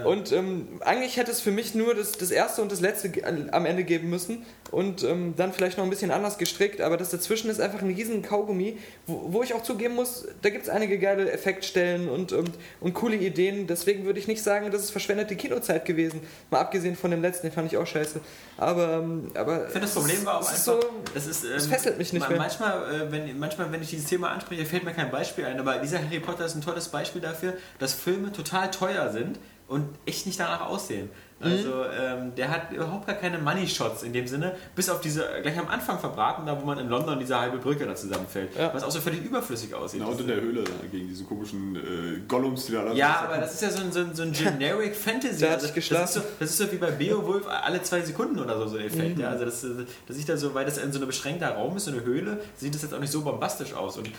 Und 0.05 0.31
ähm, 0.31 0.67
eigentlich 0.81 1.17
hätte 1.17 1.31
es 1.31 1.39
für 1.41 1.51
mich 1.51 1.75
nur 1.75 1.93
das, 1.93 2.13
das 2.13 2.31
erste 2.31 2.61
und 2.61 2.71
das 2.71 2.81
letzte 2.81 3.11
am 3.51 3.65
Ende 3.65 3.83
geben 3.83 4.09
müssen 4.09 4.45
und 4.71 5.03
ähm, 5.03 5.33
dann 5.37 5.53
vielleicht 5.53 5.77
noch 5.77 5.83
ein 5.83 5.89
bisschen 5.89 6.11
anders 6.11 6.37
gestrickt, 6.37 6.81
aber 6.81 6.97
das 6.97 7.09
dazwischen 7.11 7.49
ist 7.49 7.61
einfach 7.61 7.81
ein 7.81 7.87
riesen 7.93 8.21
Kaugummi, 8.21 8.77
wo, 9.05 9.33
wo 9.33 9.43
ich 9.43 9.53
auch 9.53 9.63
zugeben 9.63 9.95
muss, 9.95 10.25
da 10.41 10.49
gibt 10.49 10.63
es 10.63 10.69
einige 10.69 10.97
geile 10.99 11.31
Effektstellen 11.31 12.09
und, 12.09 12.33
und, 12.33 12.51
und 12.81 12.93
coole 12.93 13.15
Ideen. 13.17 13.67
Deswegen 13.67 14.05
würde 14.05 14.19
ich 14.19 14.27
nicht 14.27 14.43
sagen, 14.43 14.69
das 14.71 14.81
ist 14.83 14.91
verschwendete 14.91 15.35
Kinozeit 15.35 15.85
gewesen. 15.85 16.21
Mal 16.49 16.59
abgesehen 16.59 16.95
von 16.95 17.11
dem 17.11 17.21
letzten, 17.21 17.47
den 17.47 17.53
fand 17.53 17.71
ich 17.71 17.77
auch 17.77 17.87
scheiße. 17.87 18.19
Aber, 18.57 18.93
ähm, 19.03 19.27
aber 19.35 19.65
Ich 19.67 19.71
finde, 19.73 19.87
das 19.87 19.95
es 19.95 19.95
Problem 19.95 20.25
war 20.25 20.37
auch 20.37 20.41
es 20.41 20.47
einfach, 20.49 20.63
so, 20.63 20.79
das 21.13 21.27
ist, 21.27 21.43
ähm, 21.45 21.51
es 21.55 21.67
fesselt 21.67 21.97
mich 21.97 22.11
nicht 22.13 22.21
ma- 22.23 22.29
mehr. 22.29 22.37
Manchmal, 22.39 22.95
äh, 23.07 23.11
wenn, 23.11 23.37
manchmal, 23.39 23.71
wenn 23.71 23.81
ich 23.81 23.89
dieses 23.91 24.09
Thema 24.09 24.31
anspreche, 24.31 24.65
fällt 24.65 24.83
mir 24.83 24.93
kein 24.93 25.11
Beispiel 25.11 25.45
ein, 25.45 25.59
aber 25.59 25.77
dieser 25.77 25.99
Harry 26.03 26.19
Potter 26.19 26.45
ist 26.45 26.55
ein 26.55 26.61
tolles 26.61 26.89
Beispiel 26.89 27.21
dafür, 27.21 27.53
dass 27.79 27.93
Filme 27.93 28.31
total 28.31 28.71
teuer 28.71 29.11
sind 29.11 29.39
und 29.67 29.89
echt 30.05 30.25
nicht 30.25 30.39
danach 30.39 30.61
aussehen. 30.61 31.09
Mhm. 31.39 31.51
Also 31.51 31.69
ähm, 31.99 32.33
der 32.35 32.49
hat 32.49 32.71
überhaupt 32.71 33.05
gar 33.05 33.15
keine 33.15 33.37
Money 33.37 33.67
Shots 33.67 34.03
in 34.03 34.11
dem 34.13 34.27
Sinne, 34.27 34.55
bis 34.75 34.89
auf 34.89 35.01
diese 35.01 35.23
äh, 35.31 35.41
gleich 35.41 35.57
am 35.59 35.67
Anfang 35.67 35.99
verbraten, 35.99 36.45
da 36.45 36.59
wo 36.59 36.65
man 36.65 36.79
in 36.79 36.89
London 36.89 37.19
diese 37.19 37.39
halbe 37.39 37.57
Brücke 37.57 37.85
da 37.85 37.93
zusammenfällt, 37.95 38.55
Ja. 38.57 38.73
was 38.73 38.83
auch 38.83 38.89
so 38.91 38.99
völlig 38.99 39.23
überflüssig 39.23 39.73
aussieht. 39.73 39.99
Genau, 39.99 40.11
und 40.13 40.21
in 40.21 40.27
der 40.27 40.41
Höhle 40.41 40.63
gegen 40.91 41.07
diese 41.07 41.23
komischen 41.25 41.75
äh, 41.75 41.79
Gollums, 42.27 42.65
die 42.65 42.71
da 42.73 42.81
alle 42.81 42.95
Ja, 42.95 43.21
aber 43.25 43.37
das 43.37 43.53
ist 43.53 43.61
ja 43.61 43.69
so 43.69 43.81
ein, 43.81 43.91
so 43.91 43.99
ein, 43.99 44.15
so 44.15 44.23
ein 44.23 44.31
Generic 44.33 44.95
Fantasy. 44.95 45.41
Da 45.41 45.47
hat 45.47 45.53
also, 45.55 45.65
sich 45.67 45.75
geschlafen. 45.75 46.01
das, 46.03 46.15
ist 46.15 46.23
so, 46.23 46.29
das 46.39 46.49
ist 46.49 46.57
so 46.57 46.71
wie 46.71 46.77
bei 46.77 46.91
Beowulf 46.91 47.45
alle 47.47 47.81
zwei 47.83 48.01
Sekunden 48.01 48.39
oder 48.39 48.57
so, 48.57 48.67
so 48.69 48.77
ein 48.77 48.85
Effekt. 48.85 49.15
Mhm. 49.17 49.21
Ja, 49.21 49.29
also 49.29 49.45
das, 49.45 49.65
das 50.07 50.17
sieht 50.17 50.27
da 50.29 50.37
so, 50.37 50.53
weil 50.53 50.65
das 50.65 50.77
in 50.77 50.91
so 50.91 50.97
einem 50.99 51.07
beschränkter 51.07 51.49
Raum 51.49 51.77
ist, 51.77 51.85
so 51.85 51.91
eine 51.91 52.03
Höhle, 52.03 52.39
sieht 52.55 52.73
das 52.73 52.81
jetzt 52.81 52.93
auch 52.93 52.99
nicht 52.99 53.11
so 53.11 53.21
bombastisch 53.21 53.73
aus. 53.73 53.97
Und 53.97 54.09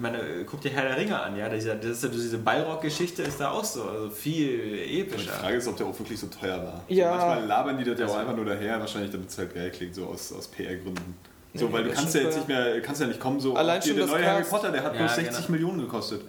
meine, 0.00 0.18
guck 0.44 0.60
dir 0.60 0.70
Herr 0.70 0.82
der 0.88 0.96
Ringe 0.98 1.18
an, 1.20 1.36
ja, 1.36 1.48
das 1.48 1.64
ist 1.64 2.02
ja 2.02 2.08
diese 2.08 2.38
Ballrock-Geschichte 2.38 3.22
ist 3.22 3.40
da 3.40 3.50
auch 3.50 3.64
so, 3.64 3.84
also 3.84 4.10
viel 4.10 4.76
Die 4.86 5.00
epischer. 5.00 5.32
Frage 5.32 5.56
ist, 5.56 5.68
ob 5.68 5.76
der 5.76 5.86
auch 5.86 5.98
wirklich 5.98 6.18
so 6.20 6.26
teuer 6.26 6.58
war. 6.58 6.65
Ja. 6.88 7.12
So, 7.12 7.26
manchmal 7.26 7.46
labern 7.46 7.78
die 7.78 7.84
das 7.84 7.98
ja 8.00 8.06
auch 8.06 8.16
einfach 8.18 8.36
nur 8.36 8.44
daher, 8.44 8.80
wahrscheinlich 8.80 9.10
damit 9.10 9.28
es 9.30 9.38
halt 9.38 9.54
geil 9.54 9.70
klingt, 9.70 9.94
so 9.94 10.06
aus, 10.06 10.32
aus 10.32 10.48
PR-Gründen. 10.48 11.14
So, 11.58 11.72
weil 11.72 11.84
du 11.84 11.90
kannst 11.90 12.14
ja 12.14 12.20
jetzt 12.20 12.36
nicht 12.36 12.48
mehr, 12.48 12.82
kannst 12.82 13.00
ja 13.00 13.06
nicht 13.06 13.18
kommen, 13.18 13.40
so, 13.40 13.54
Allein 13.54 13.80
hier, 13.80 13.92
schon 13.92 13.96
der 13.96 14.06
neue 14.08 14.26
Harry. 14.26 14.44
Potter, 14.44 14.70
der 14.70 14.82
hat 14.84 14.92
Ja, 14.92 14.98
bloß 14.98 15.14
60 15.14 15.36
genau. 15.36 15.50
Millionen 15.52 15.80
gekostet. 15.80 16.20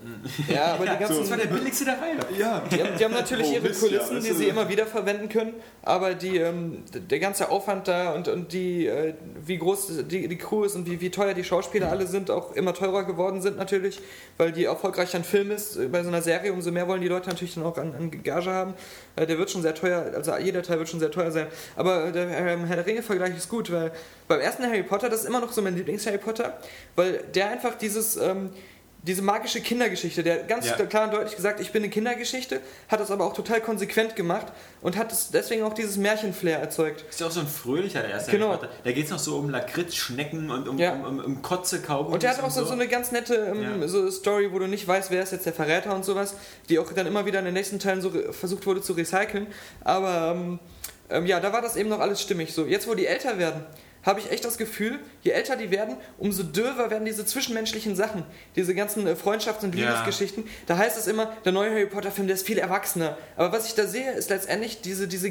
ja, 0.47 0.68
aber 0.76 0.85
die 0.85 0.97
ganzen 0.99 1.19
Das 1.19 1.30
war 1.31 1.35
der 1.38 1.47
billigste 1.47 1.84
der 1.84 1.95
Reihe. 1.95 2.15
Ja, 2.39 2.61
Die 2.72 2.81
haben, 2.81 2.89
die 2.97 3.03
haben 3.03 3.14
natürlich 3.14 3.47
Oh, 3.49 3.53
ihre 3.55 3.68
Mist, 3.68 3.81
ja, 3.84 3.88
Kulissen, 3.89 4.15
das 4.15 4.23
die 4.23 4.31
sie 4.31 4.43
so. 4.45 4.49
immer 4.49 4.69
wieder 4.69 4.85
verwenden 4.85 5.27
können, 5.27 5.53
aber 5.84 6.14
die, 6.14 6.38
ähm, 6.38 6.81
der 6.93 7.19
ganze 7.19 7.49
Aufwand 7.49 7.89
da 7.89 8.14
und, 8.14 8.30
und 8.30 8.53
die, 8.53 8.88
äh, 8.88 9.15
wie 9.45 9.57
groß 9.57 10.03
die, 10.07 10.30
die 10.30 10.38
Crew 10.38 10.64
ist 10.64 10.76
und 10.76 10.89
wie, 10.89 11.01
wie 11.01 11.09
teuer 11.09 11.34
die 11.34 11.43
Schauspieler 11.43 11.89
alle 11.89 12.07
sind, 12.07 12.31
auch 12.31 12.53
immer 12.55 12.73
teurer 12.73 13.03
geworden 13.03 13.41
sind 13.41 13.57
natürlich, 13.57 13.99
weil 14.38 14.53
die 14.53 14.64
erfolgreicher 14.64 15.18
ein 15.18 15.26
Film 15.26 15.51
ist. 15.51 15.76
Äh, 15.76 15.88
Bei 15.89 16.03
so 16.03 16.07
einer 16.07 16.22
Serie, 16.22 16.53
umso 16.53 16.72
mehr 16.72 16.88
wollen 16.88 17.01
die 17.01 17.09
Leute 17.09 17.27
natürlich 17.27 17.55
dann 17.55 17.65
auch 17.65 17.77
an, 17.77 17.93
an 17.99 18.11
Gage 18.23 18.49
haben. 18.49 18.76
Äh, 19.18 19.26
der 19.26 19.38
wird 19.38 19.52
schon 19.52 19.61
sehr 19.61 19.76
teuer, 19.76 20.11
also 20.15 20.38
jeder 20.38 20.64
Teil 20.64 20.77
wird 20.77 20.88
schon 20.88 20.99
sehr 20.99 21.11
teuer 21.11 21.31
sein. 21.31 21.48
Aber 21.76 22.06
äh, 22.06 22.11
der 22.11 22.30
ähm, 22.30 22.65
Herr 22.65 22.77
der 22.77 22.85
Ringe-Vergleich 22.85 23.35
ist 23.35 23.49
gut, 23.49 23.72
weil 23.72 23.91
beim 24.27 24.39
ersten 24.39 24.64
Harry 24.64 24.84
Potter, 24.84 25.10
das 25.10 25.22
ist 25.22 25.26
immer 25.26 25.41
noch 25.41 25.52
so 25.52 25.61
mein 25.61 25.76
Lieblings-Harry 25.76 26.19
Potter, 26.19 26.57
weil 26.95 27.23
der 27.35 27.49
einfach 27.49 27.76
dieses... 27.76 28.15
Ähm, 28.15 28.52
diese 29.03 29.22
magische 29.22 29.61
Kindergeschichte, 29.61 30.22
der 30.24 30.44
ganz 30.44 30.65
Ja. 30.68 30.74
klar 30.86 31.06
und 31.06 31.14
deutlich 31.14 31.36
gesagt, 31.36 31.60
ich 31.61 31.72
bin 31.72 31.82
eine 31.84 31.90
Kindergeschichte, 31.90 32.60
hat 32.90 32.99
das 32.99 33.10
aber 33.11 33.26
auch 33.26 33.34
total 33.34 33.61
konsequent 33.61 34.15
gemacht 34.15 34.48
und 34.82 34.98
hat 34.98 35.11
es 35.14 35.30
deswegen 35.32 35.64
auch 35.64 35.74
dieses 35.74 35.95
Märchenflair 35.98 36.60
erzeugt. 36.60 37.06
Ist 37.10 37.19
ja 37.22 37.28
auch 37.28 37.32
so 37.32 37.40
ein 37.40 37.48
fröhlicher, 37.48 38.02
der 38.02 38.10
erste 38.11 38.32
Genau. 38.32 38.49
Potter. 38.52 38.69
Da 38.84 38.91
geht 38.91 39.06
es 39.06 39.11
noch 39.11 39.19
so 39.19 39.38
um 39.38 39.49
Lakritz, 39.49 39.95
Schnecken 39.95 40.49
und 40.49 40.68
um, 40.68 40.78
Ja. 40.78 40.94
um, 40.94 41.06
um, 41.06 41.19
um 41.19 41.41
Kotze, 41.41 41.82
Kaugummis 41.82 42.15
Und 42.15 42.24
der 42.24 42.32
hat 42.36 42.44
auch 42.44 42.49
so, 42.52 42.65
so 42.65 42.74
eine 42.74 42.88
ganz 42.88 43.11
nette 43.11 43.36
ähm, 43.36 43.82
Ja. 43.82 43.88
so 43.88 44.10
Story, 44.11 44.52
wo 44.52 44.60
du 44.60 44.68
nicht 44.68 44.86
weißt, 44.88 45.10
wer 45.11 45.24
ist 45.24 45.32
jetzt 45.32 45.45
der 45.45 45.53
Verräter 45.53 45.95
und 45.95 46.03
sowas, 46.03 46.34
die 46.68 46.78
auch 46.80 46.91
dann 46.91 47.07
immer 47.07 47.26
wieder 47.26 47.40
in 47.40 47.45
den 47.45 47.53
nächsten 47.53 47.80
Teilen 47.80 48.02
so 48.02 48.11
versucht 48.32 48.65
wurde 48.65 48.82
zu 48.82 48.94
recyceln. 48.94 49.48
Aber 49.86 50.34
ähm, 50.36 50.60
ähm, 51.10 51.26
ja, 51.26 51.40
da 51.40 51.53
war 51.53 51.61
das 51.61 51.78
eben 51.78 51.88
noch 51.90 51.99
alles 51.99 52.22
stimmig. 52.22 52.53
So, 52.53 52.65
jetzt 52.65 52.88
wo 52.90 52.94
die 52.95 53.06
älter 53.07 53.38
werden, 53.38 53.64
habe 54.07 54.19
ich 54.21 54.31
echt 54.31 54.43
das 54.43 54.57
Gefühl, 54.57 54.97
je 55.21 55.31
älter 55.31 55.55
die 55.55 55.69
werden, 55.69 55.97
umso 56.17 56.41
dürfer 56.41 56.89
werden 56.89 57.05
diese 57.05 57.25
zwischenmenschlichen 57.25 57.95
Sachen, 57.95 58.23
diese 58.55 58.73
ganzen 58.73 59.05
äh, 59.05 59.11
Freundschafts- 59.11 59.63
und 59.63 59.75
Ja. 59.75 59.89
Liebesgeschichten. 59.89 60.45
Da 60.65 60.77
heißt 60.77 60.97
es 60.97 61.05
immer, 61.05 61.31
der 61.45 61.51
neue 61.51 61.69
Harry 61.69 61.85
Potter-Film, 61.85 62.25
der 62.25 62.35
ist 62.35 62.47
viel 62.47 62.57
erwachsener. 62.57 63.17
Aber 63.35 63.51
was 63.51 63.67
ich 63.67 63.75
da 63.75 63.85
sehe, 63.85 64.11
ist 64.13 64.31
letztendlich 64.31 64.81
diese, 64.81 65.07
diese 65.07 65.29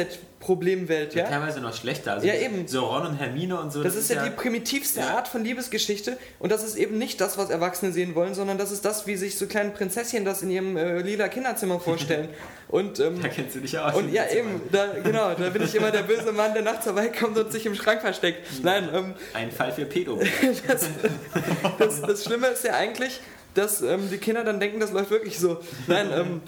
GZSZ-Problemwelt, 0.00 1.14
ja? 1.14 1.24
Teilweise 1.24 1.60
noch 1.60 1.74
schlechter. 1.74 2.12
Also 2.14 2.26
Ja, 2.26 2.34
eben. 2.34 2.66
So 2.68 2.84
Ron 2.86 3.06
und 3.06 3.16
Hermine 3.16 3.60
und 3.60 3.72
so. 3.72 3.82
Das, 3.82 3.94
ist 3.96 4.10
ja, 4.10 4.24
die 4.24 4.30
primitivste 4.30 5.00
Ja. 5.00 5.16
Art 5.16 5.28
von 5.28 5.42
Liebesgeschichte 5.44 6.16
und 6.38 6.52
das 6.52 6.62
ist 6.64 6.76
eben 6.76 6.98
nicht 6.98 7.20
das, 7.20 7.36
was 7.38 7.50
Erwachsene 7.50 7.92
sehen 7.92 8.14
wollen, 8.14 8.34
sondern 8.34 8.58
das 8.58 8.70
ist 8.70 8.84
das, 8.84 9.06
wie 9.06 9.16
sich 9.16 9.36
so 9.36 9.46
kleine 9.46 9.70
Prinzesschen 9.70 10.24
das 10.24 10.42
in 10.42 10.50
ihrem 10.50 10.76
äh, 10.76 11.00
lila 11.02 11.28
Kinderzimmer 11.28 11.80
vorstellen. 11.80 12.28
Und, 12.68 12.98
ähm, 12.98 13.22
Da 13.22 13.28
kennst 13.28 13.54
du 13.54 13.60
dich 13.60 13.70
ja 13.72 13.88
auch. 13.88 13.94
und 13.94 14.12
ja, 14.12 14.24
eben, 14.28 14.60
da, 14.72 14.86
genau, 15.04 15.32
da 15.34 15.50
bin 15.50 15.62
ich 15.62 15.72
immer 15.76 15.92
der 15.92 16.02
böse 16.02 16.32
Mann, 16.32 16.52
der 16.52 16.62
nachts 16.62 16.82
vorbeikommt 16.84 17.38
und 17.38 17.52
sich 17.52 17.64
im 17.64 17.76
Schrank 17.76 17.95
versteckt. 18.00 18.46
Nein, 18.62 18.88
ähm, 18.92 19.14
Ein 19.32 19.50
Fall 19.50 19.72
für 19.72 19.86
Pedo. 19.86 20.18
das, 21.78 22.02
das 22.02 22.24
Schlimme 22.24 22.48
ist 22.48 22.64
ja 22.64 22.74
eigentlich, 22.74 23.20
dass 23.56 23.80
ähm, 23.80 24.10
die 24.10 24.18
Kinder 24.18 24.44
dann 24.44 24.60
denken, 24.60 24.80
das 24.80 24.92
läuft 24.92 25.10
wirklich 25.10 25.38
so. 25.38 25.58
Nein, 25.86 26.10
ähm, 26.12 26.40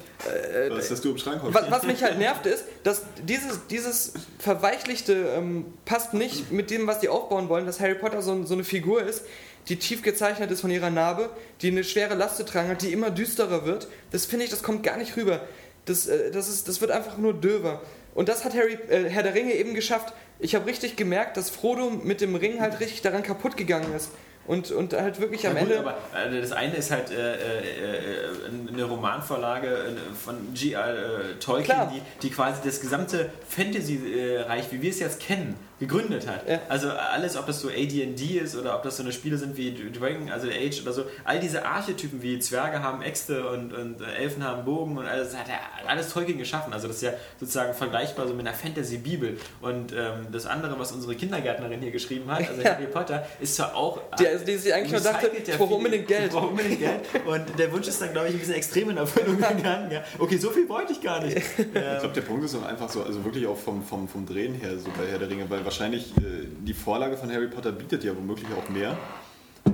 Was 0.70 0.90
hast 0.90 1.04
du 1.04 1.10
im 1.10 1.18
Schrank 1.18 1.40
was, 1.44 1.70
was 1.70 1.82
mich 1.84 2.02
halt 2.02 2.18
nervt 2.18 2.46
ist, 2.46 2.64
dass 2.84 3.02
dieses, 3.22 3.66
dieses 3.68 4.12
Verweichlichte 4.38 5.14
ähm, 5.36 5.66
passt 5.84 6.14
nicht 6.14 6.52
mit 6.52 6.70
dem, 6.70 6.86
was 6.86 7.00
die 7.00 7.08
aufbauen 7.08 7.48
wollen, 7.48 7.66
dass 7.66 7.80
Harry 7.80 7.94
Potter 7.94 8.20
so, 8.20 8.44
so 8.44 8.54
eine 8.54 8.64
Figur 8.64 9.02
ist, 9.02 9.24
die 9.68 9.76
tief 9.76 10.02
gezeichnet 10.02 10.50
ist 10.50 10.60
von 10.60 10.70
ihrer 10.70 10.90
Narbe, 10.90 11.30
die 11.62 11.68
eine 11.68 11.84
schwere 11.84 12.14
Last 12.14 12.36
zu 12.36 12.44
tragen 12.44 12.68
hat, 12.68 12.82
die 12.82 12.92
immer 12.92 13.10
düsterer 13.10 13.64
wird. 13.64 13.88
Das 14.10 14.26
finde 14.26 14.44
ich, 14.44 14.50
das 14.50 14.62
kommt 14.62 14.82
gar 14.82 14.96
nicht 14.96 15.16
rüber. 15.16 15.40
Das, 15.86 16.06
äh, 16.06 16.30
das, 16.30 16.48
ist, 16.48 16.68
das 16.68 16.80
wird 16.80 16.90
einfach 16.90 17.16
nur 17.16 17.32
döver. 17.32 17.80
Und 18.18 18.28
das 18.28 18.44
hat 18.44 18.52
Harry, 18.54 18.76
äh, 18.88 19.08
Herr 19.08 19.22
der 19.22 19.32
Ringe 19.36 19.52
eben 19.52 19.74
geschafft. 19.74 20.12
Ich 20.40 20.56
habe 20.56 20.66
richtig 20.66 20.96
gemerkt, 20.96 21.36
dass 21.36 21.50
Frodo 21.50 21.88
mit 21.90 22.20
dem 22.20 22.34
Ring 22.34 22.60
halt 22.60 22.80
richtig 22.80 23.00
daran 23.00 23.22
kaputt 23.22 23.56
gegangen 23.56 23.94
ist. 23.94 24.10
Und, 24.44 24.72
und 24.72 24.92
halt 24.92 25.20
wirklich 25.20 25.46
am 25.46 25.54
Ja, 25.56 25.62
gut, 25.62 25.70
Ende. 25.70 25.88
aber 25.88 25.96
äh, 26.34 26.40
das 26.40 26.50
eine 26.50 26.74
ist 26.74 26.90
halt 26.90 27.12
äh, 27.12 27.14
äh, 27.14 27.36
äh, 27.36 28.72
eine 28.72 28.82
Romanvorlage 28.82 29.68
äh, 29.68 30.14
von 30.16 30.52
G.R. 30.52 31.38
Tolkien, 31.38 31.76
die, 31.94 32.02
die 32.26 32.30
quasi 32.34 32.60
das 32.64 32.80
gesamte 32.80 33.30
Fantasy-Reich, 33.48 34.72
wie 34.72 34.82
wir 34.82 34.90
es 34.90 34.98
jetzt 34.98 35.20
kennen, 35.20 35.54
gegründet 35.78 36.26
hat. 36.26 36.48
Ja. 36.48 36.60
Also 36.68 36.90
alles, 36.90 37.36
ob 37.36 37.46
das 37.46 37.60
so 37.60 37.68
AD&D 37.68 38.38
ist 38.38 38.56
oder 38.56 38.74
ob 38.74 38.82
das 38.82 38.96
so 38.96 39.02
eine 39.02 39.12
Spiele 39.12 39.36
sind 39.38 39.56
wie 39.56 39.74
Dragon, 39.92 40.30
also 40.30 40.48
Age 40.48 40.82
oder 40.82 40.92
so, 40.92 41.04
all 41.24 41.38
diese 41.40 41.64
Archetypen 41.64 42.20
wie 42.22 42.38
Zwerge 42.38 42.82
haben 42.82 43.02
Äxte 43.02 43.48
und, 43.48 43.72
und 43.72 44.00
äh, 44.00 44.14
Elfen 44.16 44.42
haben 44.44 44.64
Bogen 44.64 44.96
und 44.98 45.06
alles, 45.06 45.36
hat 45.36 45.46
er 45.48 45.88
alles 45.88 46.12
Tolkien 46.12 46.38
geschaffen. 46.38 46.72
Also 46.72 46.88
das 46.88 46.96
ist 46.96 47.02
ja 47.02 47.12
sozusagen 47.38 47.74
vergleichbar 47.74 48.26
so 48.26 48.34
mit 48.34 48.46
einer 48.46 48.56
Fantasy-Bibel. 48.56 49.38
Und 49.60 49.92
ähm, 49.92 50.26
das 50.32 50.46
andere, 50.46 50.78
was 50.78 50.92
unsere 50.92 51.14
Kindergärtnerin 51.14 51.80
hier 51.80 51.90
geschrieben 51.92 52.30
hat, 52.30 52.48
also 52.48 52.60
Ja. 52.62 52.74
Harry 52.74 52.86
Potter, 52.86 53.26
ist 53.40 53.54
zwar 53.56 53.74
auch 53.74 54.00
Die, 54.18 54.26
also 54.26 54.44
die 54.44 54.56
sich 54.56 54.74
eigentlich 54.74 54.92
nur 54.92 55.00
dachte, 55.00 55.30
ich 55.36 55.56
brauche 55.56 55.74
unbedingt 55.74 56.06
Geld. 56.08 56.26
Ich 56.26 56.30
brauche 56.32 56.48
unbedingt 56.48 56.80
Geld. 56.80 57.00
Und 57.24 57.58
der 57.58 57.70
Wunsch 57.72 57.86
ist 57.88 58.00
dann, 58.02 58.12
glaube 58.12 58.28
ich, 58.28 58.34
ein 58.34 58.38
bisschen 58.40 58.54
extrem 58.54 58.90
in 58.90 58.96
Erfüllung 58.96 59.36
gegangen. 59.56 59.90
Ja. 59.90 60.02
Okay, 60.18 60.36
so 60.38 60.50
viel 60.50 60.68
wollte 60.68 60.92
ich 60.92 61.00
gar 61.00 61.22
nicht. 61.22 61.36
Ich 61.36 61.54
glaube, 61.72 62.08
der 62.14 62.22
Punkt 62.22 62.44
ist 62.44 62.54
auch 62.56 62.66
einfach 62.66 62.88
so, 62.88 63.02
also 63.02 63.24
wirklich 63.24 63.46
auch 63.46 63.56
vom, 63.56 63.82
vom, 63.82 64.08
vom 64.08 64.26
Drehen 64.26 64.54
her, 64.54 64.76
so 64.78 64.90
bei 64.96 65.06
Herr 65.10 65.18
der 65.18 65.30
Ringe, 65.30 65.48
weil 65.48 65.64
wahrscheinlich 65.72 66.16
äh, 66.18 66.46
die 66.66 66.72
Vorlage 66.72 67.16
von 67.18 67.30
Harry 67.30 67.48
Potter 67.48 67.72
bietet 67.72 68.02
ja 68.02 68.16
womöglich 68.16 68.46
auch 68.56 68.68
mehr. 68.70 68.96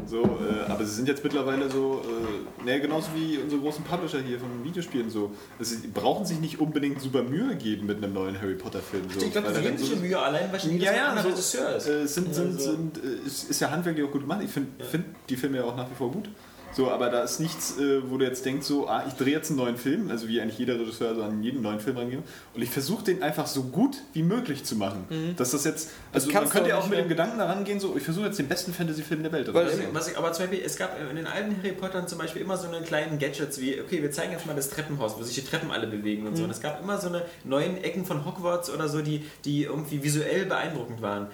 So, 0.07 0.23
äh, 0.23 0.69
aber 0.71 0.85
sie 0.85 0.93
sind 0.93 1.07
jetzt 1.09 1.23
mittlerweile 1.23 1.71
so, 1.71 2.03
äh, 2.05 2.65
naja, 2.65 2.79
genauso 2.81 3.09
wie 3.15 3.39
unsere 3.39 3.61
großen 3.61 3.85
Publisher 3.85 4.19
hier 4.21 4.41
von 4.41 4.49
Videospielen 4.65 5.09
so. 5.09 5.31
Also, 5.59 5.77
sie 5.77 5.87
brauchen 5.87 6.27
sich 6.27 6.41
nicht 6.41 6.59
unbedingt 6.59 7.01
super 7.01 7.23
Mühe 7.23 7.55
geben 7.57 7.87
mit 7.87 7.99
einem 8.03 8.13
neuen 8.13 8.41
Harry 8.41 8.55
Potter-Film. 8.57 9.05
So, 9.09 9.25
Ich 9.25 9.31
glaube, 9.33 9.49
er 9.55 9.61
geben 9.63 9.79
sich 9.79 9.91
so- 9.91 9.97
Mühe 9.97 10.19
allein, 10.19 10.51
weil 10.53 10.61
Ja, 10.81 10.93
ja, 10.93 11.13
ein 11.13 11.23
so, 11.23 11.29
Regisseur 11.29 11.77
ist. 11.77 11.87
äh, 11.87 12.07
sind, 12.09 12.35
sind, 12.35 12.47
Also- 12.57 12.73
sind, 12.73 12.99
äh, 12.99 13.27
ist, 13.27 13.51
ist 13.51 13.61
ja 13.61 13.71
handwerklich 13.71 14.05
auch 14.05 14.11
gut 14.11 14.23
gemacht. 14.23 14.41
Ich 14.45 14.51
finde 14.51 14.85
find 14.85 15.05
die 15.29 15.37
Filme 15.37 15.59
ja 15.59 15.65
auch 15.65 15.77
nach 15.77 15.89
wie 15.89 15.95
vor 15.95 16.11
gut. 16.11 16.29
So, 16.77 16.91
aber 16.91 17.09
da 17.09 17.23
ist 17.23 17.39
nichts, 17.39 17.79
äh, 17.79 18.03
wo 18.11 18.19
du 18.19 18.25
jetzt 18.25 18.45
denkst, 18.45 18.67
so, 18.67 18.89
ah, 18.89 19.05
ich 19.07 19.15
drehe 19.15 19.33
jetzt 19.33 19.51
einen 19.51 19.59
neuen 19.59 19.77
Film, 19.77 20.11
also 20.11 20.27
wie 20.27 20.41
eigentlich 20.41 20.59
jeder 20.59 20.75
Regisseur 20.79 21.15
so 21.15 21.23
an 21.23 21.41
jeden 21.43 21.63
neuen 21.63 21.79
Film 21.79 21.97
rangeht, 21.97 22.19
und 22.53 22.63
ich 22.63 22.71
versuche 22.71 23.05
den 23.05 23.23
einfach 23.23 23.47
so 23.47 23.63
gut 23.63 23.99
wie 24.13 24.25
möglich 24.25 24.65
zu 24.65 24.75
machen. 24.75 25.35
Dass 25.37 25.53
das 25.53 25.65
jetzt, 25.65 25.91
also 26.13 26.27
man 26.27 26.35
kannst 26.35 26.53
du 26.53 26.57
könnte 26.59 26.71
ja 26.71 26.79
auch 26.79 26.89
mit 26.89 26.99
dem 26.99 27.09
Gedanken 27.09 27.39
daran 27.39 27.63
gehen, 27.65 27.79
so, 27.79 27.97
ich 27.97 28.03
versuche 28.03 28.27
jetzt 28.27 28.39
den 28.41 28.49
besten 28.49 28.73
Fantasy-Film 28.75 29.23
der 29.23 29.31
Welt. 29.31 29.55
Weil- 29.55 29.69
was? 29.93 30.09
Ich, 30.09 30.19
aber 30.19 30.33
zum 30.33 30.47
Beispiel, 30.47 30.65
es 30.67 30.77
gab 30.77 30.99
in 31.09 31.15
den 31.15 31.27
alten 31.29 31.57
Harry 31.59 31.73
Pottern 31.73 32.09
zum 32.09 32.19
Beispiel 32.19 32.43
immer 32.43 32.57
so 32.57 32.67
eine 32.67 32.83
kleinen 32.85 33.19
Gadgets 33.21 33.61
wie, 33.61 33.81
okay, 33.81 34.03
wir 34.03 34.11
zeigen 34.11 34.33
jetzt 34.33 34.45
mal 34.47 34.57
das 34.57 34.69
Treppenhaus, 34.71 35.17
wo 35.17 35.23
sich 35.23 35.37
die 35.37 35.45
Treppen 35.49 35.71
alle 35.71 35.87
bewegen 35.87 36.27
und 36.27 36.37
so. 36.37 36.43
Und 36.43 36.51
es 36.51 36.61
gab 36.61 36.83
immer 36.83 36.99
so 36.99 37.07
eine 37.09 37.23
neuen 37.45 37.77
Ecken 37.85 38.05
von 38.05 38.25
Hogwarts 38.25 38.69
oder 38.69 38.89
so, 38.89 39.01
die, 39.01 39.25
die 39.45 39.63
irgendwie 39.63 40.03
visuell 40.03 40.47
beeindruckend 40.47 41.01
waren. 41.03 41.29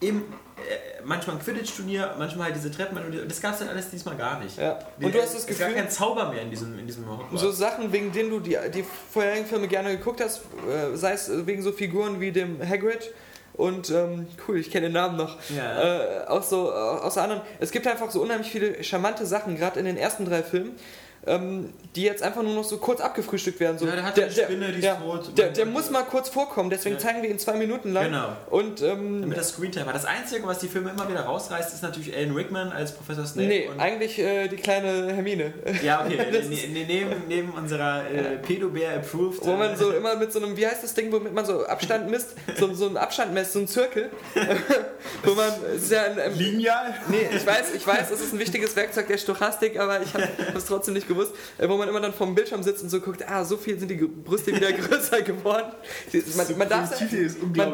Eben, 0.00 0.22
manchmal 1.04 1.36
ein 1.36 1.42
Quidditch-Turnier, 1.42 2.14
manchmal 2.18 2.46
halt 2.46 2.56
diese 2.56 2.70
Treppen, 2.70 2.98
das 3.28 3.40
gab 3.40 3.52
es 3.52 3.60
dann 3.60 3.68
alles 3.68 3.90
diesmal 3.90 4.16
gar 4.16 4.38
nicht. 4.40 4.58
Ja. 4.58 4.78
Und 5.00 5.14
du 5.14 5.20
hast 5.20 5.34
das 5.34 5.42
es 5.42 5.46
gab 5.58 5.68
Gefühl- 5.68 5.74
keinen 5.74 5.90
Zauber 5.90 6.30
mehr 6.30 6.42
in 6.42 6.50
diesem, 6.50 6.78
in 6.78 6.86
diesem 6.86 7.08
Hogwarts. 7.08 7.40
So 7.40 7.50
Sachen, 7.52 7.92
wegen 7.92 8.10
denen 8.12 8.30
du 8.30 8.40
die, 8.40 8.56
die 8.74 8.84
vorherigen 9.12 9.46
Filme 9.46 9.68
gerne 9.68 9.96
geguckt 9.96 10.20
hast, 10.20 10.40
äh, 10.68 10.96
sei 10.96 11.12
es 11.12 11.30
wegen 11.46 11.62
so 11.62 11.72
Figuren 11.72 12.20
wie 12.20 12.32
dem 12.32 12.58
Hagrid 12.66 13.12
und, 13.54 13.90
ähm, 13.90 14.26
cool, 14.48 14.58
ich 14.58 14.70
kenne 14.70 14.86
den 14.86 14.92
Namen 14.94 15.16
noch, 15.16 15.36
Ja. 15.54 16.24
äh, 16.24 16.26
auch 16.26 16.42
so 16.42 16.68
äh, 16.70 16.72
aus 16.74 17.16
anderen. 17.18 17.42
Es 17.60 17.70
gibt 17.70 17.86
einfach 17.86 18.10
so 18.10 18.20
unheimlich 18.22 18.50
viele 18.50 18.82
charmante 18.82 19.26
Sachen, 19.26 19.56
gerade 19.56 19.78
in 19.78 19.84
den 19.86 19.96
ersten 19.96 20.24
drei 20.24 20.42
Filmen, 20.42 20.76
ähm, 21.26 21.72
die 21.94 22.02
jetzt 22.02 22.22
einfach 22.22 22.42
nur 22.42 22.54
noch 22.54 22.64
so 22.64 22.78
kurz 22.78 23.00
abgefrühstückt 23.00 23.58
werden. 23.58 23.78
So, 23.78 23.86
Ja, 23.86 23.96
der 23.96 24.04
hat 24.04 24.18
eine 24.18 24.30
Spinne, 24.30 24.68
die 24.68 24.78
ist 24.78 24.84
ja, 24.84 24.94
tot. 24.94 25.36
Der, 25.36 25.50
der 25.50 25.66
muss 25.66 25.90
mal 25.90 26.02
kurz 26.02 26.28
vorkommen, 26.28 26.70
deswegen 26.70 26.96
Ja. 26.96 27.00
zeigen 27.00 27.22
wir 27.22 27.30
ihn 27.30 27.38
zwei 27.38 27.54
Minuten 27.54 27.92
lang. 27.92 28.04
Genau. 28.06 28.36
Und, 28.50 28.82
ähm, 28.82 29.20
Mit 29.28 29.36
der 29.36 29.44
Screentime. 29.44 29.92
Das 29.92 30.04
Einzige, 30.04 30.46
was 30.46 30.58
die 30.60 30.68
Filme 30.68 30.90
immer 30.90 31.08
wieder 31.08 31.22
rausreißt, 31.22 31.74
ist 31.74 31.82
natürlich 31.82 32.14
Alan 32.14 32.34
Rickman 32.34 32.70
als 32.70 32.92
Professor 32.92 33.26
Snape. 33.26 33.48
nee, 33.48 33.68
und 33.68 33.80
eigentlich 33.80 34.18
äh, 34.18 34.48
die 34.48 34.56
kleine 34.56 35.12
Hermine. 35.12 35.52
Ja, 35.82 36.04
okay. 36.04 36.18
Das 36.36 36.48
ne, 36.48 36.56
ne, 36.68 36.84
neben, 36.86 37.28
neben 37.28 37.50
unserer 37.52 38.10
äh, 38.10 38.36
Pedobär-approved. 38.38 39.44
Wo 39.44 39.54
man 39.56 39.72
äh, 39.72 39.76
so 39.76 39.90
immer 39.96 40.16
mit 40.16 40.32
so 40.32 40.40
einem, 40.40 40.56
wie 40.56 40.66
heißt 40.66 40.82
das 40.84 40.94
Ding, 40.94 41.10
womit 41.12 41.32
man 41.32 41.44
so 41.46 41.64
Abstand 41.66 42.10
misst? 42.10 42.34
So, 42.58 42.72
so 42.74 42.88
ein 42.88 42.96
Abstand 42.96 43.32
misst, 43.32 43.52
so 43.52 43.60
ein 43.60 43.68
Zirkel. 43.68 44.10
wo 45.24 45.34
man, 45.34 45.50
ist 45.74 45.90
ja 45.90 46.04
ein, 46.04 46.18
ein, 46.18 46.34
Lineal? 46.36 46.94
Nee, 47.08 47.28
ich 47.34 47.46
weiß, 47.46 47.74
ich 47.74 47.86
weiß, 47.86 48.10
es 48.10 48.20
ist 48.20 48.32
ein 48.32 48.38
wichtiges 48.38 48.76
Werkzeug 48.76 49.08
der 49.08 49.18
Stochastik, 49.18 49.78
aber 49.78 50.02
ich 50.02 50.12
habe 50.14 50.28
es 50.54 50.66
trotzdem 50.66 50.94
nicht 50.94 51.08
gewusst. 51.08 51.15
Äh, 51.58 51.68
wo 51.68 51.76
man 51.76 51.88
immer 51.88 52.00
dann 52.00 52.12
vom 52.12 52.34
Bildschirm 52.34 52.62
sitzt 52.62 52.82
und 52.82 52.88
so 52.90 53.00
guckt, 53.00 53.24
ah, 53.28 53.44
so 53.44 53.56
viel 53.56 53.78
sind 53.78 53.88
die 53.90 53.96
Brüste 53.96 54.54
wieder 54.54 54.72
größer 54.72 55.22
geworden. 55.22 55.72
Man, 56.36 56.58
man 56.58 56.68
darf 56.68 56.90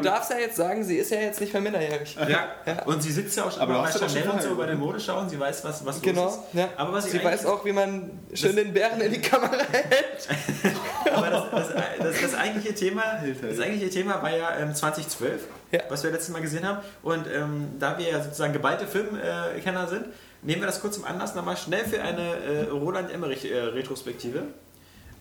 darf's 0.03 0.29
ja 0.29 0.37
jetzt 0.37 0.55
sagen, 0.55 0.83
sie 0.83 0.97
ist 0.97 1.11
ja 1.11 1.19
jetzt 1.19 1.39
nicht 1.41 1.53
mehr 1.53 1.61
minderjährig. 1.61 2.15
Ja. 2.27 2.83
und 2.85 3.01
sie 3.03 3.11
sitzt 3.11 3.35
ja 3.37 3.45
auch 3.45 3.51
schon 3.51 3.61
Aber 3.61 3.81
bei 3.81 3.89
ja 3.89 3.97
Chanel 3.97 4.23
schon 4.23 4.31
und 4.31 4.41
so 4.41 4.55
bei 4.55 4.65
den 4.67 4.79
Modeschauen. 4.79 5.29
Sie 5.29 5.39
weiß, 5.39 5.63
was, 5.63 5.85
was 5.85 5.95
los 5.95 6.01
Genau, 6.03 6.27
ist. 6.27 6.39
ja. 6.53 6.69
Aber 6.77 6.93
was 6.93 7.09
sie 7.09 7.23
weiß 7.23 7.45
auch, 7.45 7.63
wie 7.65 7.71
man 7.73 8.11
schön 8.33 8.55
den 8.55 8.73
Bären 8.73 8.99
in 9.01 9.11
die 9.11 9.21
Kamera 9.21 9.57
hält. 9.71 10.27
Aber 11.13 11.29
das, 11.29 11.43
das, 11.51 11.67
das, 11.99 12.21
das, 12.21 12.35
eigentliche 12.35 12.73
Thema, 12.73 13.03
das 13.41 13.59
eigentliche 13.59 13.89
Thema 13.89 14.21
war 14.21 14.35
ja 14.35 14.57
ähm, 14.59 14.73
2012, 14.73 15.41
Ja. 15.71 15.81
was 15.89 16.03
wir 16.03 16.11
letztes 16.11 16.29
Mal 16.29 16.41
gesehen 16.41 16.67
haben. 16.67 16.79
Und 17.01 17.25
ähm, 17.27 17.69
da 17.79 17.97
wir 17.97 18.07
ja 18.09 18.21
sozusagen 18.23 18.53
geballte 18.53 18.87
Filmkenner 18.87 19.87
sind, 19.87 20.05
nehmen 20.43 20.61
wir 20.61 20.67
das 20.67 20.81
kurz 20.81 20.95
zum 20.95 21.05
Anlass 21.05 21.35
nochmal 21.35 21.57
schnell 21.57 21.85
für 21.85 22.01
eine 22.01 22.35
äh, 22.35 22.69
Roland 22.69 23.11
Emmerich-Retrospektive, 23.11 24.43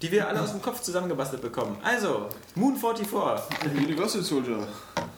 die 0.01 0.11
wir 0.11 0.27
alle 0.29 0.41
aus 0.41 0.51
dem 0.51 0.61
Kopf 0.63 0.81
zusammengebastelt 0.83 1.43
bekommen. 1.43 1.77
Also, 1.83 2.29
Moon 2.57 2.77
44. 2.77 3.07
Universal 3.77 4.23
Soldier. 4.23 4.67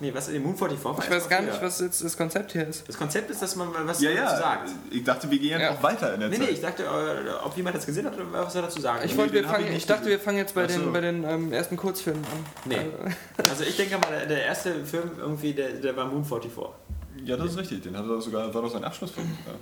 Nee, 0.01 0.13
was 0.13 0.29
ist 0.29 0.39
Moon 0.43 0.57
44? 0.57 0.85
war 0.85 0.99
Ich 0.99 1.11
weiß 1.11 1.29
gar 1.29 1.41
nicht, 1.41 1.63
was 1.63 1.81
jetzt 1.81 2.05
das 2.05 2.17
Konzept 2.17 2.53
hier 2.53 2.67
ist. 2.67 2.87
Das 2.87 2.99
Konzept 2.99 3.31
ist, 3.31 3.41
dass 3.41 3.57
man 3.57 3.69
was 3.87 4.01
Ja, 4.03 4.11
dazu 4.11 4.23
ja. 4.23 4.37
sagt. 4.37 4.71
Ich 4.91 5.05
dachte, 5.05 5.31
wir 5.31 5.39
gehen 5.39 5.59
Ja. 5.61 5.71
auch 5.71 5.83
weiter 5.83 6.13
in 6.13 6.21
der 6.21 6.29
Nee, 6.29 6.37
Zeit. 6.37 6.47
nee, 6.47 6.53
ich 6.53 6.61
dachte, 6.61 6.83
äh, 6.83 7.45
ob 7.47 7.57
jemand 7.57 7.77
das 7.77 7.87
gesehen 7.87 8.05
hat 8.05 8.15
oder 8.15 8.27
was 8.45 8.55
er 8.55 8.63
dazu 8.63 8.81
sagen 8.81 9.01
Ich, 9.05 9.17
wollte, 9.17 9.33
wir 9.33 9.41
ich 9.43 9.47
fangen, 9.47 9.65
nicht 9.67 9.77
ich 9.77 9.87
dachte, 9.87 10.07
wir 10.07 10.19
fangen 10.21 10.37
jetzt 10.39 10.55
bei 10.55 10.69
so. 10.69 10.81
den, 10.81 10.93
bei 10.93 11.01
den 11.01 11.25
ähm, 11.25 11.53
ersten 11.53 11.77
Kurzfilmen 11.79 12.23
an. 12.25 12.45
Nee. 12.67 12.77
Also 13.39 13.63
ich 13.65 13.77
denke 13.77 13.97
mal, 13.99 14.09
der, 14.11 14.27
der 14.27 14.45
erste 14.45 14.85
Film 14.85 15.13
irgendwie, 15.19 15.55
der, 15.55 15.71
der 15.75 15.97
war 15.97 16.07
Moon 16.07 16.25
44. 16.25 16.51
Ja, 17.25 17.37
das 17.37 17.53
ist 17.53 17.59
richtig. 17.59 17.83
Den 17.85 17.97
hat 17.97 18.05
er 18.07 18.21
sogar, 18.21 18.53
war 18.53 18.61
doch 18.63 18.71
sein 18.73 18.85
Abschlussfilm. 18.85 19.31
Ja. 19.47 19.53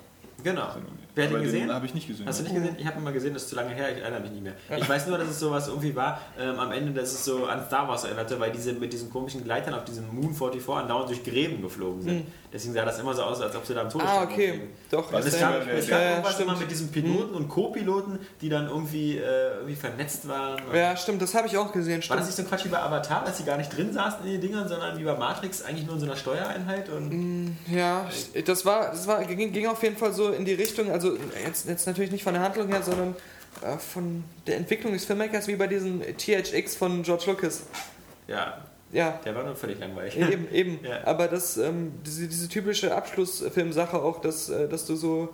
Genau. 0.43 0.83
Wer 1.15 1.25
hat 1.27 1.33
ihn 1.33 1.43
gesehen? 1.43 1.67
Den 1.69 1.75
habe 1.75 1.85
ich 1.87 1.95
nicht 1.95 2.07
gesehen. 2.09 2.27
Hast 2.27 2.39
du 2.41 2.45
nicht 2.45 2.55
gesehen? 2.55 2.77
Ich 2.79 2.87
habe 2.87 2.99
ihn 2.99 3.05
mal 3.05 3.13
gesehen, 3.13 3.35
das 3.35 3.43
ist 3.43 3.49
zu 3.51 3.57
lange 3.57 3.75
her, 3.75 3.95
ich 3.95 4.03
erinnere 4.03 4.21
mich 4.21 4.31
nicht 4.31 4.43
mehr. 4.43 4.55
Ich 4.77 4.89
weiß 4.89 5.07
nur, 5.09 5.19
dass 5.19 5.29
es 5.29 5.39
sowas 5.41 5.69
irgendwie 5.69 5.95
war, 5.95 6.21
ähm, 6.41 6.59
am 6.59 6.73
Ende, 6.73 6.93
dass 6.93 7.13
es 7.13 7.25
so 7.25 7.45
an 7.47 7.65
Star 7.67 7.87
Wars 7.89 8.05
erinnerte, 8.05 8.39
weil 8.41 8.51
diese 8.51 8.73
mit 8.73 8.93
diesen 8.93 9.11
komischen 9.11 9.45
Gleitern 9.45 9.75
auf 9.75 9.85
diesem 9.85 10.07
Moon 10.15 10.35
44 10.35 10.69
andauernd 10.69 11.11
durch 11.11 11.23
Gräben 11.23 11.61
geflogen 11.61 12.03
sind. 12.03 12.27
Deswegen 12.53 12.75
sah 12.75 12.85
das 12.85 12.99
immer 12.99 13.15
so 13.15 13.23
aus, 13.23 13.41
als 13.41 13.57
ob 13.57 13.65
sie 13.67 13.73
da 13.75 13.81
am 13.83 13.89
Todesstern 13.91 14.19
Ah, 14.19 14.25
okay. 14.25 14.51
rumfliegen. 14.51 14.69
Doch, 14.91 15.13
es 15.15 15.27
ist 15.27 15.41
ja, 15.41 15.51
gab, 15.53 15.69
es 15.69 15.89
gab 15.89 16.01
ja, 16.01 16.11
irgendwas 16.11 16.33
stimmt. 16.35 16.49
immer 16.51 16.59
mit 16.59 16.71
diesen 16.71 16.91
Piloten 16.93 17.35
und 17.35 17.49
Co-Piloten, 17.49 18.19
die 18.43 18.49
dann 18.51 18.69
irgendwie, 18.69 19.17
äh, 19.17 19.55
irgendwie 19.57 19.75
vernetzt 19.75 20.29
waren. 20.29 20.61
ja, 20.75 20.95
stimmt, 20.97 21.23
das 21.23 21.35
habe 21.35 21.47
ich 21.47 21.57
auch 21.57 21.73
gesehen. 21.73 21.97
War 21.97 22.03
Stimmt. 22.03 22.21
das 22.21 22.27
nicht 22.27 22.37
so 22.37 22.43
ein 22.43 22.49
Quatsch 22.49 22.65
wie 22.67 22.69
bei 22.69 22.79
Avatar, 22.83 23.25
dass 23.25 23.39
sie 23.39 23.45
gar 23.45 23.57
nicht 23.57 23.75
drin 23.75 23.91
saßen 23.93 24.25
in 24.27 24.33
den 24.33 24.41
Dingern, 24.43 24.69
sondern 24.69 24.99
wie 24.99 25.05
bei 25.05 25.15
Matrix 25.17 25.63
eigentlich 25.63 25.87
nur 25.87 25.95
in 25.95 26.01
so 26.01 26.07
einer 26.07 26.17
Steuereinheit? 26.17 26.91
Und 26.91 27.57
Ja, 27.71 28.07
das 28.45 28.67
war, 28.67 28.91
das 28.91 29.07
war 29.07 29.25
ging, 29.25 29.51
ging 29.53 29.67
auf 29.67 29.83
jeden 29.83 29.97
Fall 29.97 30.13
so 30.13 30.31
in 30.31 30.45
die 30.45 30.53
Richtung, 30.55 30.91
also 30.91 31.02
jetzt, 31.45 31.69
jetzt 31.69 31.87
natürlich 31.87 32.11
nicht 32.11 32.25
von 32.25 32.35
der 32.35 32.43
Handlung 32.43 32.69
her, 32.69 32.83
sondern 32.83 33.15
äh, 33.63 33.77
von 33.79 34.25
der 34.47 34.57
Entwicklung 34.57 34.93
des 34.93 35.05
Filmmakers 35.05 35.49
wie 35.49 35.57
bei 35.57 35.67
diesen 35.67 36.01
THX 36.17 36.77
von 36.77 37.03
George 37.03 37.25
Lucas. 37.27 37.63
ja, 38.29 38.59
ja, 38.93 39.19
Der 39.25 39.35
war 39.35 39.43
nur 39.45 39.57
völlig 39.57 39.79
langweilig. 39.79 40.19
eben, 40.19 40.51
eben. 40.53 40.81
Ja. 40.85 41.07
Aber 41.07 41.27
das, 41.29 41.57
ähm, 41.57 41.93
diese, 42.05 42.29
diese 42.29 42.49
typische 42.49 42.95
Abschlussfilmsache 42.95 43.97
auch, 44.01 44.21
dass, 44.21 44.51
äh, 44.51 44.69
dass 44.69 44.85
du 44.87 44.97
so 44.97 45.31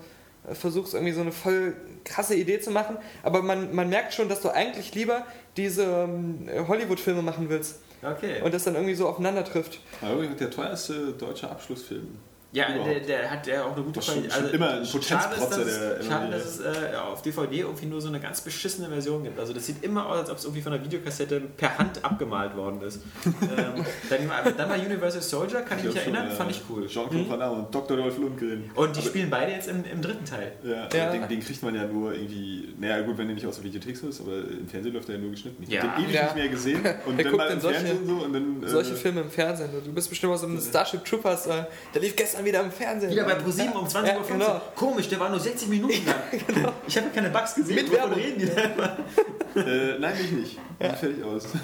äh, 0.49 0.55
versuchst, 0.55 0.95
irgendwie 0.95 1.13
so 1.13 1.23
eine 1.23 1.33
voll 1.33 1.75
krasse 2.05 2.37
Idee 2.37 2.61
zu 2.61 2.71
machen, 2.71 2.97
aber 3.25 3.43
man, 3.43 3.75
man 3.75 3.89
merkt 3.89 4.15
schon, 4.15 4.29
dass 4.29 4.43
du 4.43 4.51
eigentlich 4.51 4.95
lieber 4.95 5.27
diese 5.57 5.83
ähm, 5.85 6.49
Hollywood-Filme 6.69 7.21
machen 7.23 7.49
willst 7.49 7.81
Okay. 8.01 8.41
und 8.43 8.55
das 8.55 8.63
dann 8.63 8.77
irgendwie 8.77 8.95
so 8.95 9.09
aufeinander 9.09 9.43
trifft. 9.45 9.81
Aber 10.01 10.13
übrigens 10.15 10.39
der 10.39 10.51
teuerste 10.53 11.15
deutsche 11.15 11.51
Abschlussfilm. 11.51 12.17
Ja, 12.51 12.65
der, 12.73 13.01
der 13.01 13.31
hat 13.31 13.47
ja 13.47 13.63
auch 13.65 13.75
eine 13.77 13.85
gute 13.85 14.01
Qualität. 14.01 14.33
schon 14.33 14.49
immer 14.51 14.71
ein 14.71 14.87
schade 14.87 15.37
Potenzprotzer, 15.37 16.03
schade, 16.03 16.27
immer 16.27 16.31
dass 16.31 16.47
es 16.47 16.61
äh, 16.61 16.97
auf 16.97 17.21
DVD 17.21 17.61
irgendwie 17.61 17.85
nur 17.85 18.01
so 18.01 18.09
eine 18.09 18.21
ganz 18.21 18.41
beschissene 18.41 18.89
Version 18.89 19.23
gibt. 19.23 19.39
Also 19.39 19.53
das 19.53 19.67
sieht 19.67 19.85
immer 19.85 20.07
aus, 20.07 20.21
als 20.21 20.31
ob 20.31 20.39
es 20.39 20.45
irgendwie 20.45 20.63
von 20.63 20.73
der 20.73 20.83
Videokassette 20.83 21.41
per 21.41 21.77
Hand 21.77 22.03
abgemalt 22.03 22.57
worden 22.57 22.81
ist. 22.81 23.01
ähm, 23.27 23.85
dann, 24.09 24.57
dann 24.57 24.71
war 24.71 24.77
Universal 24.79 25.21
Soldier, 25.21 25.61
kann 25.61 25.79
ich 25.79 25.85
mich 25.85 25.93
glaub 25.93 26.05
schon, 26.05 26.15
erinnern, 26.15 26.31
ja. 26.33 26.37
fand 26.37 26.51
ich 26.51 26.63
cool. 26.71 26.87
Jean-Claude 26.87 27.29
Van 27.29 27.39
Damme 27.39 27.57
und 27.57 27.75
Dr. 27.75 27.97
Dolph 27.99 28.17
Lundgren. 28.17 28.71
Und 28.75 28.97
die 28.97 29.03
spielen 29.03 29.29
beide 29.29 29.53
jetzt 29.53 29.69
im, 29.69 29.85
im 29.85 30.01
dritten 30.01 30.25
Teil. 30.25 30.53
Ja, 30.65 30.89
Ja. 30.91 31.09
aber 31.09 31.19
Den, 31.19 31.29
den 31.29 31.41
kriegt 31.41 31.63
man 31.63 31.75
ja 31.75 31.85
nur 31.87 32.15
irgendwie, 32.15 32.75
naja 32.81 33.03
gut, 33.03 33.19
wenn 33.19 33.27
der 33.27 33.35
nicht 33.35 33.47
aus 33.47 33.57
der 33.57 33.65
Videothek 33.65 34.03
ist, 34.03 34.21
aber 34.23 34.33
im 34.39 34.67
Fernsehen 34.67 34.95
läuft 34.95 35.09
der 35.09 35.17
ja 35.17 35.21
nur 35.21 35.33
geschnitten. 35.33 35.63
Ich 35.65 35.69
Ja. 35.69 35.83
hab 35.83 35.97
den 35.97 36.05
ewig 36.07 36.15
Ja. 36.15 36.23
nicht 36.25 36.35
mehr 36.37 36.49
gesehen 36.49 36.77
und 37.07 37.19
Wer 37.19 37.25
dann 37.25 37.33
guckt 37.33 37.37
mal 37.37 37.45
denn 37.49 37.57
im 37.59 37.61
solche- 37.61 37.81
Fernsehen 37.81 38.07
so 38.07 38.25
und 38.25 38.33
dann... 38.33 38.63
äh, 38.63 38.69
Solche 38.69 38.95
Filme 38.95 39.21
im 39.21 39.31
Fernsehen. 39.31 39.69
Du 39.85 39.93
bist 39.93 40.09
bestimmt 40.09 40.33
aus 40.33 40.41
so 40.41 40.47
einem 40.47 40.59
Starship 40.61 41.05
Troopers, 41.05 41.47
äh, 41.47 41.65
der 41.95 42.01
lief 42.01 42.17
gestern 42.17 42.38
wieder 42.45 42.61
im 42.61 42.71
Fernsehen. 42.73 43.11
Wieder 43.11 43.25
bei 43.25 43.35
ProSieben 43.35 43.73
um 43.75 43.87
20.15 43.87 44.07
Ja, 44.07 44.17
Uhr. 44.19 44.27
genau. 44.29 44.61
Komisch, 44.75 45.09
der 45.09 45.21
war 45.21 45.29
nur 45.31 45.41
60 45.41 45.69
Minuten 45.69 46.07
lang. 46.07 46.73
Ich 46.87 46.97
habe 46.97 47.09
keine 47.15 47.31
Bugs 47.31 47.55
gesehen. 47.55 47.75
Mit 47.77 47.87
wovon 47.91 47.99
Werbung. 48.11 48.15
reden 48.19 48.39
die 48.39 48.47
denn? 48.47 49.67
Äh, 49.67 49.99
nein, 49.99 50.15
ich 50.23 50.31
nicht. 50.33 50.59
Bin 50.79 50.95
fertig 50.95 51.25
aus. 51.25 51.45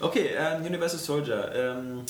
Okay, 0.00 0.30
ähm, 0.38 0.64
Universal 0.64 1.00
Soldier. 1.00 1.50
Ähm, 1.54 2.02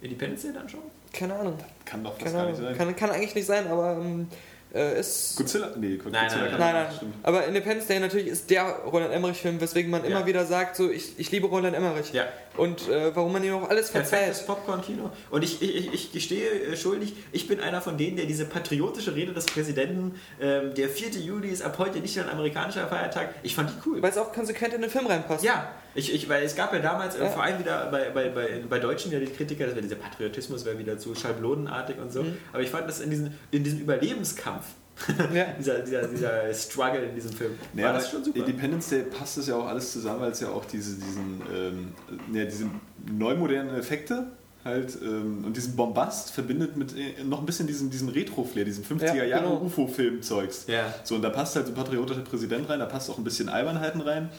Independence 0.00 0.42
Day 0.42 0.52
dann 0.52 0.68
schon? 0.68 0.78
Keine 1.12 1.34
Ahnung. 1.34 1.58
Kann 1.84 2.04
doch 2.04 2.16
Keine 2.16 2.30
gar 2.30 2.40
Ahnung. 2.42 2.52
nicht 2.52 2.62
sein. 2.62 2.76
Kann, 2.78 2.94
kann 2.96 3.10
eigentlich 3.10 3.34
nicht 3.34 3.46
sein, 3.46 3.66
aber 3.66 3.96
ähm, 4.00 4.28
äh, 4.74 4.98
ist. 5.00 5.36
Godzilla? 5.36 5.70
Nee, 5.76 5.96
Godzilla 5.96 6.22
Nein, 6.22 6.30
nein, 6.30 6.40
Nein, 6.40 6.50
nicht, 6.50 6.60
nein. 6.88 6.96
stimmt. 6.96 7.14
Aber 7.22 7.46
Independence 7.46 7.86
Day 7.86 8.00
natürlich 8.00 8.26
ist 8.26 8.50
der 8.50 8.64
Roland 8.64 9.12
Emmerich-Film, 9.12 9.60
weswegen 9.60 9.90
man 9.90 10.04
immer 10.04 10.20
Ja. 10.20 10.26
wieder 10.26 10.44
sagt, 10.46 10.76
so 10.76 10.90
ich, 10.90 11.18
ich 11.18 11.30
liebe 11.30 11.46
Roland 11.46 11.74
Emmerich. 11.76 12.12
Ja. 12.12 12.24
Und 12.56 12.88
äh, 12.88 13.14
warum 13.16 13.32
man 13.32 13.42
ihm 13.44 13.54
auch 13.54 13.68
alles 13.68 13.90
Perfektes 13.90 14.40
verzeiht. 14.40 14.46
Popcorn-Kino. 14.46 15.10
Und 15.30 15.42
ich, 15.44 15.60
ich, 15.62 15.76
ich- 15.76 15.94
ich 15.94 16.12
gestehe 16.12 16.48
äh, 16.50 16.76
schuldig, 16.76 17.14
ich 17.32 17.48
bin 17.48 17.60
einer 17.60 17.80
von 17.80 17.96
denen, 17.98 18.16
der 18.16 18.26
diese 18.26 18.44
patriotische 18.44 19.14
Rede 19.14 19.32
des 19.32 19.46
Präsidenten, 19.46 20.20
ähm, 20.40 20.74
der 20.74 20.88
4. 20.88 21.10
Juli 21.20 21.48
ist 21.48 21.62
ab 21.62 21.76
heute 21.78 21.98
nicht 22.00 22.16
nur 22.16 22.24
ein 22.26 22.30
amerikanischer 22.30 22.86
Feiertag, 22.88 23.34
ich 23.42 23.54
fand 23.54 23.70
die 23.70 23.74
cool. 23.88 24.02
Weil 24.02 24.10
es 24.10 24.18
auch 24.18 24.32
konsequent 24.32 24.74
in 24.74 24.82
den 24.82 24.90
Film 24.90 25.06
reinpasst. 25.06 25.44
Ja, 25.44 25.70
ich, 25.94 26.12
ich, 26.14 26.28
weil 26.28 26.42
es 26.44 26.54
gab 26.56 26.72
ja 26.72 26.80
damals 26.80 27.16
Ja. 27.18 27.28
vor 27.30 27.42
allem 27.42 27.58
wieder 27.58 27.86
bei, 27.90 28.10
bei, 28.10 28.28
bei, 28.30 28.62
bei 28.68 28.78
Deutschen 28.78 29.12
ja 29.12 29.18
die 29.20 29.26
Kritiker, 29.26 29.66
dass 29.66 29.74
wir 29.74 29.82
dieser 29.82 29.96
Patriotismus 29.96 30.64
wäre 30.64 30.78
wieder 30.78 30.98
zu 30.98 31.14
schablonenartig 31.14 31.96
und 31.98 32.12
so. 32.12 32.22
Mhm. 32.22 32.36
Aber 32.52 32.62
ich 32.62 32.70
fand 32.70 32.88
das 32.88 33.00
in, 33.00 33.10
diesen, 33.10 33.34
in 33.50 33.62
diesem 33.64 33.80
Überlebenskampf, 33.80 34.64
Ja. 35.34 35.46
dieser, 35.58 35.80
dieser, 35.80 36.06
dieser 36.08 36.52
Struggle 36.54 37.02
in 37.04 37.14
diesem 37.14 37.32
Film, 37.32 37.52
Naja, 37.72 37.88
war 37.88 37.94
das 37.94 38.10
schon 38.10 38.22
super. 38.24 38.38
Independence 38.38 38.88
Day 38.90 39.02
passt 39.02 39.38
es 39.38 39.46
ja 39.48 39.56
auch 39.56 39.66
alles 39.66 39.92
zusammen, 39.92 40.20
weil 40.20 40.32
es 40.32 40.40
ja 40.40 40.48
auch 40.50 40.64
diese, 40.64 40.96
diesen, 40.96 41.42
ähm, 41.54 41.92
ja, 42.32 42.44
diese 42.44 42.66
neumodernen 43.12 43.74
Effekte 43.76 44.26
halt 44.64 44.96
ähm, 45.02 45.44
und 45.44 45.54
diesen 45.56 45.76
Bombast 45.76 46.30
verbindet 46.30 46.76
mit 46.76 46.96
äh, 46.96 47.22
noch 47.22 47.40
ein 47.40 47.44
bisschen 47.46 47.66
diesem, 47.66 47.90
diesem 47.90 48.08
Retro-Flair, 48.08 48.64
diesem 48.64 48.82
50er 48.82 49.14
Ja, 49.14 49.24
Jahre 49.24 49.42
genau. 49.44 49.60
UFO-Film-Zeugs. 49.62 50.64
Ja. 50.68 50.94
So, 51.04 51.16
und 51.16 51.22
da 51.22 51.28
passt 51.30 51.54
halt 51.56 51.66
so 51.66 51.72
ein 51.72 51.74
patriotischer 51.74 52.20
Präsident 52.22 52.68
rein, 52.70 52.78
da 52.78 52.86
passt 52.86 53.10
auch 53.10 53.18
ein 53.18 53.24
bisschen 53.24 53.48
Albernheiten 53.50 54.00
rein. 54.00 54.30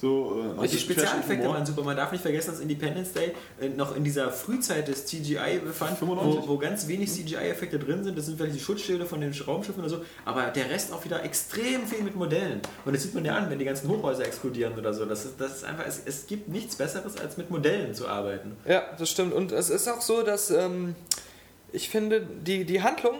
So, 0.00 0.42
äh, 0.56 0.58
Und 0.58 0.72
die 0.72 0.78
Spezialeffekte 0.78 1.46
waren 1.46 1.66
super. 1.66 1.82
Man 1.82 1.96
darf 1.96 2.10
nicht 2.10 2.22
vergessen, 2.22 2.52
dass 2.52 2.60
Independence 2.60 3.12
Day 3.12 3.32
äh, 3.60 3.68
noch 3.68 3.94
in 3.94 4.02
dieser 4.02 4.30
Frühzeit 4.30 4.88
des 4.88 5.04
CGI 5.04 5.60
befand, 5.62 5.98
95. 5.98 6.42
wo, 6.42 6.54
wo 6.54 6.58
ganz 6.58 6.88
wenig 6.88 7.12
CGI-Effekte 7.12 7.78
drin 7.78 8.02
sind. 8.02 8.16
Das 8.16 8.26
sind 8.26 8.38
vielleicht 8.38 8.56
die 8.56 8.60
Schutzschilde 8.60 9.04
von 9.04 9.20
den 9.20 9.34
Raumschiffen 9.34 9.82
oder 9.82 9.90
so, 9.90 10.04
aber 10.24 10.44
der 10.44 10.70
Rest 10.70 10.92
auch 10.92 11.04
wieder 11.04 11.22
extrem 11.22 11.86
viel 11.86 12.02
mit 12.02 12.16
Modellen. 12.16 12.62
Und 12.86 12.94
das 12.94 13.02
sieht 13.02 13.14
man 13.14 13.26
ja 13.26 13.36
an, 13.36 13.50
wenn 13.50 13.58
die 13.58 13.64
ganzen 13.66 13.90
Hochhäuser 13.90 14.24
explodieren 14.24 14.78
oder 14.78 14.94
so. 14.94 15.04
Das 15.04 15.26
ist, 15.26 15.38
das 15.38 15.56
ist 15.56 15.64
einfach, 15.64 15.86
es, 15.86 16.00
es 16.06 16.26
gibt 16.26 16.48
nichts 16.48 16.76
Besseres, 16.76 17.18
als 17.18 17.36
mit 17.36 17.50
Modellen 17.50 17.94
zu 17.94 18.08
arbeiten. 18.08 18.56
Ja, 18.66 18.82
das 18.98 19.10
stimmt. 19.10 19.34
Und 19.34 19.52
es 19.52 19.68
ist 19.68 19.86
auch 19.86 20.00
so, 20.00 20.22
dass 20.22 20.50
ähm, 20.50 20.94
ich 21.72 21.90
finde, 21.90 22.22
die, 22.22 22.64
die 22.64 22.82
Handlung 22.82 23.16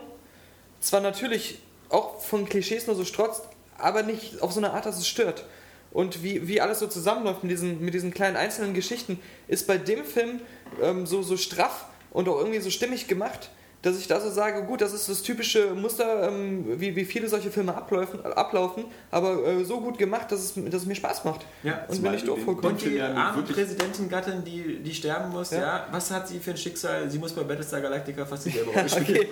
zwar 0.81 1.03
natürlich 1.03 1.59
auch 1.91 2.21
von 2.21 2.47
Klischees 2.47 2.87
nur 2.87 2.97
so 2.97 3.05
strotzt, 3.05 3.43
aber 3.77 4.03
nicht 4.03 4.41
auf 4.41 4.53
so 4.53 4.61
eine 4.61 4.73
Art, 4.73 4.87
dass 4.87 4.99
es 4.99 5.07
stört. 5.07 5.45
Und 5.91 6.23
wie, 6.23 6.47
wie 6.47 6.61
alles 6.61 6.79
so 6.79 6.87
zusammenläuft 6.87 7.43
mit 7.43 7.51
diesen, 7.51 7.85
mit 7.85 7.95
diesen 7.95 8.13
kleinen 8.13 8.37
einzelnen 8.37 8.75
Geschichten, 8.75 9.21
ist 9.49 9.67
bei 9.67 9.77
dem 9.77 10.05
Film 10.05 10.41
ähm, 10.81 11.07
so, 11.07 11.23
so 11.23 11.37
straff 11.37 11.87
und 12.11 12.29
auch 12.29 12.39
irgendwie 12.39 12.61
so 12.61 12.71
stimmig 12.71 13.09
gemacht, 13.09 13.51
dass 13.83 13.99
ich 13.99 14.07
da 14.07 14.21
so 14.21 14.29
sage, 14.31 14.63
gut, 14.65 14.83
das 14.83 14.93
ist 14.93 15.09
das 15.09 15.23
typische 15.23 15.75
Muster, 15.75 16.29
ähm, 16.29 16.79
wie, 16.79 16.95
wie 16.97 17.05
viele 17.07 17.29
solche 17.29 17.51
Filme 17.51 17.75
ablaufen, 17.75 18.23
ablaufen 18.27 18.85
aber 19.11 19.43
äh, 19.47 19.65
so 19.65 19.81
gut 19.81 19.97
gemacht, 19.97 20.31
dass 20.31 20.41
es, 20.41 20.53
dass 20.55 20.83
es 20.83 20.87
mir 20.87 20.95
Spaß 20.95 21.25
macht. 21.25 21.47
Ja, 21.63 21.85
und 21.89 22.03
wenn 22.03 22.13
ich 22.15 22.25
doof 22.25 22.37
den- 22.37 22.45
vorkomme. 22.45 22.69
Und 22.75 22.83
die 22.85 23.01
arme 23.01 23.43
Präsidentengattin, 23.43 24.45
die, 24.45 24.83
die 24.83 24.95
sterben 24.95 25.31
muss, 25.33 25.51
ja. 25.53 25.61
Ja. 25.61 25.87
was 25.91 26.11
hat 26.11 26.29
sie 26.29 26.39
für 26.41 26.51
ein 26.51 26.57
Schicksal? 26.59 27.11
Sie 27.11 27.19
muss 27.19 27.33
bei 27.33 27.43
Battlestar 27.43 27.81
Galactica 27.81 28.27
fast 28.27 28.47
Rolle 28.47 28.89
spielen. 28.89 29.01
Okay. 29.11 29.29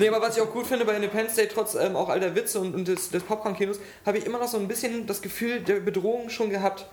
Nee, 0.00 0.08
aber 0.08 0.20
was 0.20 0.36
ich 0.36 0.42
auch 0.42 0.50
gut 0.52 0.66
finde 0.66 0.84
bei 0.84 0.96
Independence 0.96 1.36
Day, 1.36 1.46
trotz 1.46 1.74
ähm, 1.76 1.94
auch 1.94 2.08
all 2.08 2.18
der 2.18 2.34
Witze 2.34 2.58
und, 2.58 2.74
und 2.74 2.88
des, 2.88 3.10
des 3.10 3.22
Popcorn-Kinos, 3.22 3.78
habe 4.04 4.18
ich 4.18 4.26
immer 4.26 4.38
noch 4.38 4.48
so 4.48 4.58
ein 4.58 4.66
bisschen 4.66 5.06
das 5.06 5.22
Gefühl 5.22 5.60
der 5.60 5.76
Bedrohung 5.80 6.30
schon 6.30 6.50
gehabt. 6.50 6.86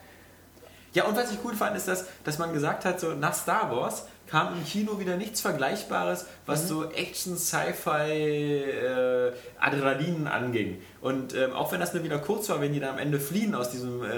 Ja, 0.93 1.05
und 1.05 1.15
was 1.15 1.31
ich 1.31 1.37
cool 1.43 1.55
fand, 1.55 1.75
ist, 1.77 1.87
dass, 1.87 2.05
dass 2.25 2.37
man 2.37 2.53
gesagt 2.53 2.83
hat, 2.85 2.99
so 2.99 3.13
nach 3.13 3.33
Star 3.33 3.71
Wars 3.75 4.05
kam 4.27 4.53
im 4.53 4.65
Kino 4.65 4.99
wieder 4.99 5.15
nichts 5.17 5.39
Vergleichbares, 5.41 6.25
was 6.51 6.67
so 6.67 6.89
Action, 6.91 7.37
Sci-Fi, 7.37 8.11
äh, 8.11 9.31
Adrenalin 9.59 10.27
anging. 10.27 10.81
Und 11.01 11.35
ähm, 11.35 11.53
auch 11.53 11.71
wenn 11.71 11.79
das 11.79 11.93
nur 11.93 12.03
wieder 12.03 12.19
kurz 12.19 12.49
war, 12.49 12.61
wenn 12.61 12.73
die 12.73 12.79
dann 12.79 12.91
am 12.91 12.99
Ende 12.99 13.19
fliehen 13.19 13.55
aus 13.55 13.71
diesem 13.71 14.03
äh, 14.03 14.09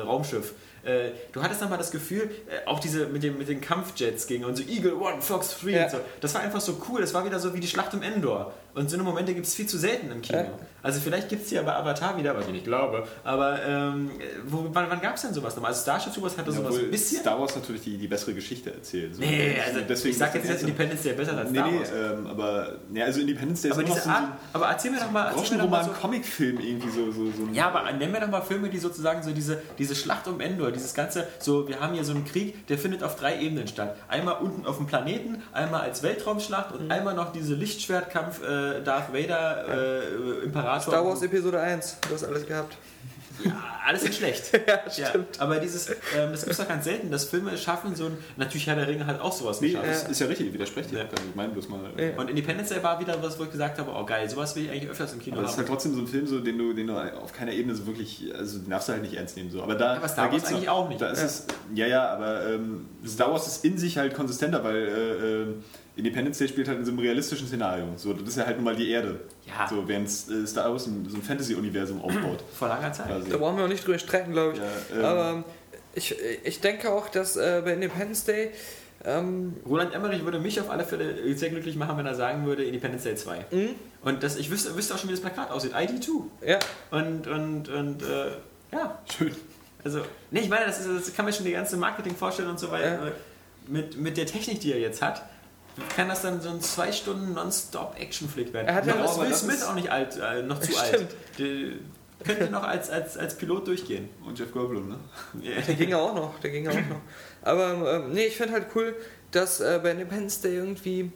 Raumschiff, 0.00 0.54
äh, 0.82 1.10
du 1.32 1.42
hattest 1.42 1.60
nochmal 1.60 1.76
das 1.78 1.90
Gefühl, 1.90 2.30
äh, 2.48 2.66
auch 2.66 2.80
diese 2.80 3.06
mit, 3.06 3.22
dem, 3.22 3.36
mit 3.36 3.48
den 3.48 3.60
Kampfjets 3.60 4.26
gingen 4.26 4.46
und 4.46 4.56
so 4.56 4.62
Eagle 4.62 4.94
One, 4.96 5.20
Fox 5.20 5.58
3 5.60 5.70
Ja. 5.70 5.84
und 5.84 5.90
so, 5.90 5.98
das 6.20 6.34
war 6.34 6.40
einfach 6.40 6.60
so 6.60 6.80
cool, 6.88 7.02
das 7.02 7.12
war 7.12 7.24
wieder 7.24 7.38
so 7.38 7.52
wie 7.54 7.60
die 7.60 7.68
Schlacht 7.68 7.92
um 7.94 8.02
Endor. 8.02 8.54
Und 8.72 8.88
so 8.88 8.96
eine 8.96 9.02
Momente 9.02 9.34
gibt 9.34 9.46
es 9.46 9.54
viel 9.54 9.66
zu 9.66 9.76
selten 9.78 10.10
im 10.12 10.22
Kino. 10.22 10.38
Ja. 10.38 10.48
Also 10.80 11.00
vielleicht 11.00 11.28
gibt 11.28 11.42
es 11.42 11.48
die 11.48 11.56
ja 11.56 11.62
bei 11.62 11.74
Avatar 11.74 12.16
wieder, 12.16 12.36
was 12.36 12.46
ich 12.46 12.52
nicht 12.52 12.64
glaube. 12.64 13.06
Aber 13.24 13.58
ähm, 13.66 14.12
wo, 14.46 14.64
wann, 14.72 14.88
wann 14.88 15.00
gab 15.00 15.16
es 15.16 15.22
denn 15.22 15.34
sowas 15.34 15.54
nochmal? 15.56 15.72
Also 15.72 15.82
Starship 15.82 16.14
Troopers 16.14 16.38
hatte 16.38 16.52
sowas 16.52 16.68
Obwohl 16.70 16.84
ein 16.84 16.90
bisschen... 16.92 17.20
Star 17.20 17.38
Wars 17.38 17.56
natürlich 17.56 17.82
die, 17.82 17.98
die 17.98 18.06
bessere 18.06 18.32
Geschichte 18.32 18.72
erzählt. 18.72 19.16
So, 19.16 19.22
Nee, 19.22 19.56
also 19.66 19.80
deswegen 19.86 20.12
ich 20.12 20.18
sag 20.18 20.34
jetzt 20.36 20.48
dass 20.48 20.60
Independence 20.62 21.02
Day 21.02 21.12
besser 21.14 21.36
als 21.36 21.49
Star 21.50 21.70
nee, 21.70 21.78
Wars. 21.78 21.90
ähm, 21.94 22.26
aber 22.26 22.72
ja, 22.92 23.04
also 23.04 23.20
Independence 23.20 23.62
Day 23.62 23.70
aber 23.70 23.82
ist 23.82 23.88
immer 23.88 23.96
diese 23.96 24.08
noch 24.08 24.14
so 24.16 24.22
Art, 24.24 24.32
aber 24.52 24.66
erzähl 24.68 24.90
mir 24.90 25.00
doch 25.00 25.10
mal, 25.10 25.26
ein 25.26 25.36
erzähl 25.36 25.56
mir 25.56 25.62
doch 25.62 25.70
mal 25.70 25.82
Groschenroman, 25.82 25.84
so, 25.84 25.90
Comicfilm 25.92 26.60
irgendwie 26.60 26.90
so, 26.90 27.12
so, 27.12 27.30
so 27.30 27.48
ja, 27.52 27.68
aber 27.68 27.90
nenn 27.92 28.10
mir 28.10 28.20
doch 28.20 28.28
mal 28.28 28.42
Filme, 28.42 28.68
die 28.68 28.78
sozusagen 28.78 29.22
so 29.22 29.32
diese, 29.32 29.62
diese 29.78 29.94
Schlacht 29.94 30.28
um 30.28 30.40
Endor, 30.40 30.70
dieses 30.70 30.94
ganze, 30.94 31.26
so, 31.38 31.68
wir 31.68 31.80
haben 31.80 31.94
hier 31.94 32.04
so 32.04 32.12
einen 32.12 32.24
Krieg, 32.24 32.66
der 32.66 32.78
findet 32.78 33.02
auf 33.02 33.16
drei 33.16 33.40
Ebenen 33.40 33.68
statt. 33.68 33.96
Einmal 34.08 34.36
unten 34.40 34.66
auf 34.66 34.76
dem 34.76 34.86
Planeten, 34.86 35.42
einmal 35.52 35.82
als 35.82 36.02
Weltraumschlacht 36.02 36.72
und 36.74 36.90
einmal 36.90 37.14
noch 37.14 37.32
diese 37.32 37.54
Lichtschwertkampf 37.54 38.42
äh, 38.42 38.82
Darth 38.82 39.12
Vader, 39.12 39.64
äh, 39.68 40.44
Imperator. 40.44 40.92
Star 40.92 41.04
Wars 41.04 41.22
Episode 41.22 41.60
1, 41.60 41.98
du 42.08 42.14
hast 42.14 42.24
alles 42.24 42.46
gehabt. 42.46 42.76
Ja, 43.44 43.52
alles 43.86 44.02
nicht 44.02 44.16
schlecht. 44.16 44.50
Ja, 44.96 45.06
stimmt. 45.08 45.40
aber 45.40 45.56
dieses, 45.58 45.88
ähm, 45.90 46.30
das 46.32 46.40
gibt 46.40 46.52
es 46.52 46.56
doch 46.58 46.68
ganz 46.68 46.84
selten, 46.84 47.10
dass 47.10 47.24
Filme 47.24 47.52
es 47.52 47.62
schaffen, 47.62 47.94
so 47.94 48.06
ein, 48.06 48.18
natürlich 48.36 48.66
Herr 48.66 48.76
der 48.76 48.86
Ringe 48.88 49.06
hat 49.06 49.20
auch 49.20 49.32
sowas 49.32 49.60
Nee, 49.60 49.68
geschafft. 49.68 49.86
das 49.88 50.08
ist 50.08 50.20
ja 50.20 50.26
richtig, 50.26 50.52
widersprecht 50.52 50.92
ihr. 50.92 50.98
Ja. 50.98 51.04
Ich 51.04 51.34
meine 51.34 51.52
bloß 51.52 51.68
mal. 51.68 51.80
Ja. 51.96 52.18
Und 52.20 52.28
Independence 52.30 52.68
Day 52.70 52.82
war 52.82 52.98
wieder 53.00 53.22
was, 53.22 53.38
wo 53.38 53.44
ich 53.44 53.50
gesagt 53.50 53.78
habe, 53.78 53.90
oh 53.94 54.04
geil, 54.04 54.28
sowas 54.28 54.54
will 54.56 54.64
ich 54.64 54.70
eigentlich 54.70 54.90
öfters 54.90 55.12
im 55.12 55.20
Kino 55.20 55.36
Aber 55.36 55.42
das 55.42 55.52
ist 55.52 55.58
halt 55.58 55.68
haben. 55.68 55.74
trotzdem 55.74 55.94
so 55.94 56.00
ein 56.00 56.06
Film, 56.06 56.26
so, 56.26 56.40
den, 56.40 56.58
du, 56.58 56.72
den 56.72 56.86
du 56.88 56.94
auf 57.18 57.32
keiner 57.32 57.52
Ebene 57.52 57.74
so 57.74 57.86
wirklich, 57.86 58.24
also 58.36 58.58
den 58.58 58.70
darfst 58.70 58.88
du 58.88 58.92
halt 58.92 59.02
nicht 59.02 59.14
ernst 59.14 59.36
nehmen. 59.36 59.50
So. 59.50 59.62
Aber 59.62 59.74
da, 59.74 59.94
Aber 59.96 60.08
Star 60.08 60.26
da 60.28 60.32
Wars 60.32 60.44
eigentlich 60.46 60.66
noch, 60.66 60.72
auch 60.72 60.88
nicht. 60.88 61.00
Da 61.00 61.10
ist 61.10 61.20
Ja. 61.20 61.24
es, 61.26 61.46
ja, 61.74 61.86
ja, 61.86 62.08
aber 62.10 62.46
ähm, 62.46 62.86
Star 63.06 63.30
Wars 63.32 63.46
ist 63.46 63.64
in 63.64 63.78
sich 63.78 63.96
halt 63.98 64.14
konsistenter, 64.14 64.62
weil 64.64 64.76
äh, 64.76 65.42
äh, 65.42 65.46
Independence 65.96 66.38
Day 66.38 66.48
spielt 66.48 66.68
halt 66.68 66.78
in 66.78 66.84
so 66.84 66.90
einem 66.92 67.00
realistischen 67.00 67.46
Szenario. 67.46 67.86
So, 67.96 68.12
das 68.12 68.28
ist 68.28 68.36
ja 68.36 68.46
halt 68.46 68.56
nun 68.56 68.64
mal 68.64 68.76
die 68.76 68.90
Erde. 68.90 69.20
Ja. 69.46 69.68
So, 69.68 69.86
während 69.86 70.08
äh, 70.08 70.46
Star 70.46 70.70
Wars 70.70 70.86
ein, 70.86 71.06
so 71.08 71.16
ein 71.16 71.22
Fantasy-Universum 71.22 72.00
aufbaut. 72.00 72.44
Vor 72.54 72.68
langer 72.68 72.92
Zeit. 72.92 73.08
Quasi. 73.08 73.30
Da 73.30 73.36
brauchen 73.36 73.56
wir 73.56 73.64
auch 73.64 73.68
nicht 73.68 73.86
drüber 73.86 73.98
streiten, 73.98 74.32
glaube 74.32 74.54
ich. 74.54 74.58
Ja, 74.58 74.98
ähm, 74.98 75.04
aber 75.04 75.44
ich, 75.94 76.14
ich 76.44 76.60
denke 76.60 76.90
auch, 76.90 77.08
dass 77.08 77.36
äh, 77.36 77.62
bei 77.64 77.74
Independence 77.74 78.24
Day 78.24 78.50
ähm, 79.04 79.54
Roland 79.66 79.94
Emmerich 79.94 80.24
würde 80.24 80.38
mich 80.38 80.60
auf 80.60 80.68
alle 80.70 80.84
Fälle 80.84 81.34
sehr 81.34 81.48
glücklich 81.50 81.76
machen, 81.76 81.96
wenn 81.96 82.06
er 82.06 82.14
sagen 82.14 82.44
würde 82.44 82.64
Independence 82.64 83.04
Day 83.04 83.14
2. 83.14 83.46
Mhm. 83.50 83.68
Und 84.02 84.22
das, 84.22 84.36
ich 84.36 84.50
wüsste, 84.50 84.76
wüsste 84.76 84.94
auch 84.94 84.98
schon, 84.98 85.08
wie 85.08 85.14
das 85.14 85.22
Plakat 85.22 85.50
aussieht. 85.50 85.74
ID2. 85.74 86.22
ja, 86.46 86.58
Und, 86.90 87.26
und, 87.26 87.68
und 87.68 88.02
äh, 88.02 88.32
ja, 88.72 88.98
Schön. 89.16 89.34
also, 89.82 90.02
nee, 90.30 90.40
ich 90.40 90.48
meine, 90.48 90.66
das, 90.66 90.80
ist, 90.80 91.08
das 91.08 91.14
kann 91.14 91.24
man 91.24 91.32
schon 91.32 91.46
die 91.46 91.52
ganze 91.52 91.76
Marketing 91.76 92.14
vorstellen 92.14 92.50
und 92.50 92.60
so 92.60 92.70
weiter. 92.70 93.06
Ja. 93.06 93.12
Mit, 93.68 93.96
mit 93.96 94.16
der 94.16 94.26
Technik, 94.26 94.60
die 94.60 94.72
er 94.72 94.78
jetzt 94.78 95.00
hat, 95.00 95.22
kann 95.96 96.08
das 96.08 96.22
dann 96.22 96.40
so 96.40 96.50
ein 96.50 96.60
zwei 96.60 96.92
Stunden 96.92 97.32
Nonstop-Action-Flick 97.34 98.52
werden. 98.52 98.68
Er 98.68 98.74
hat 98.74 98.86
ja 98.86 98.94
noch 98.96 99.06
auch- 99.16 99.20
Will 99.22 99.34
Smith 99.34 99.56
ist- 99.56 99.64
auch 99.68 99.74
nicht 99.74 99.90
alt, 99.90 100.16
äh, 100.18 100.42
noch 100.42 100.60
zu 100.60 100.72
Stimmt. 100.72 100.92
alt. 100.92 101.08
Die, 101.38 101.78
könnte 102.24 102.50
noch 102.50 102.64
als, 102.64 102.90
als, 102.90 103.16
als 103.16 103.34
Pilot 103.36 103.66
durchgehen. 103.66 104.08
Und 104.26 104.38
Jeff 104.38 104.52
Goldblum, 104.52 104.88
ne? 104.90 104.96
Der 105.66 105.74
ging 105.74 105.94
auch 105.94 106.14
noch, 106.14 106.38
der 106.40 106.50
ging 106.50 106.68
auch 106.68 106.74
noch. 106.74 107.00
Aber 107.42 107.94
ähm, 108.04 108.12
nee, 108.12 108.26
ich 108.26 108.36
finde 108.36 108.52
halt 108.52 108.66
cool, 108.74 108.94
dass 109.30 109.60
äh, 109.60 109.80
bei 109.82 109.92
Independence 109.92 110.40
Day 110.42 110.56
irgendwie 110.56 111.10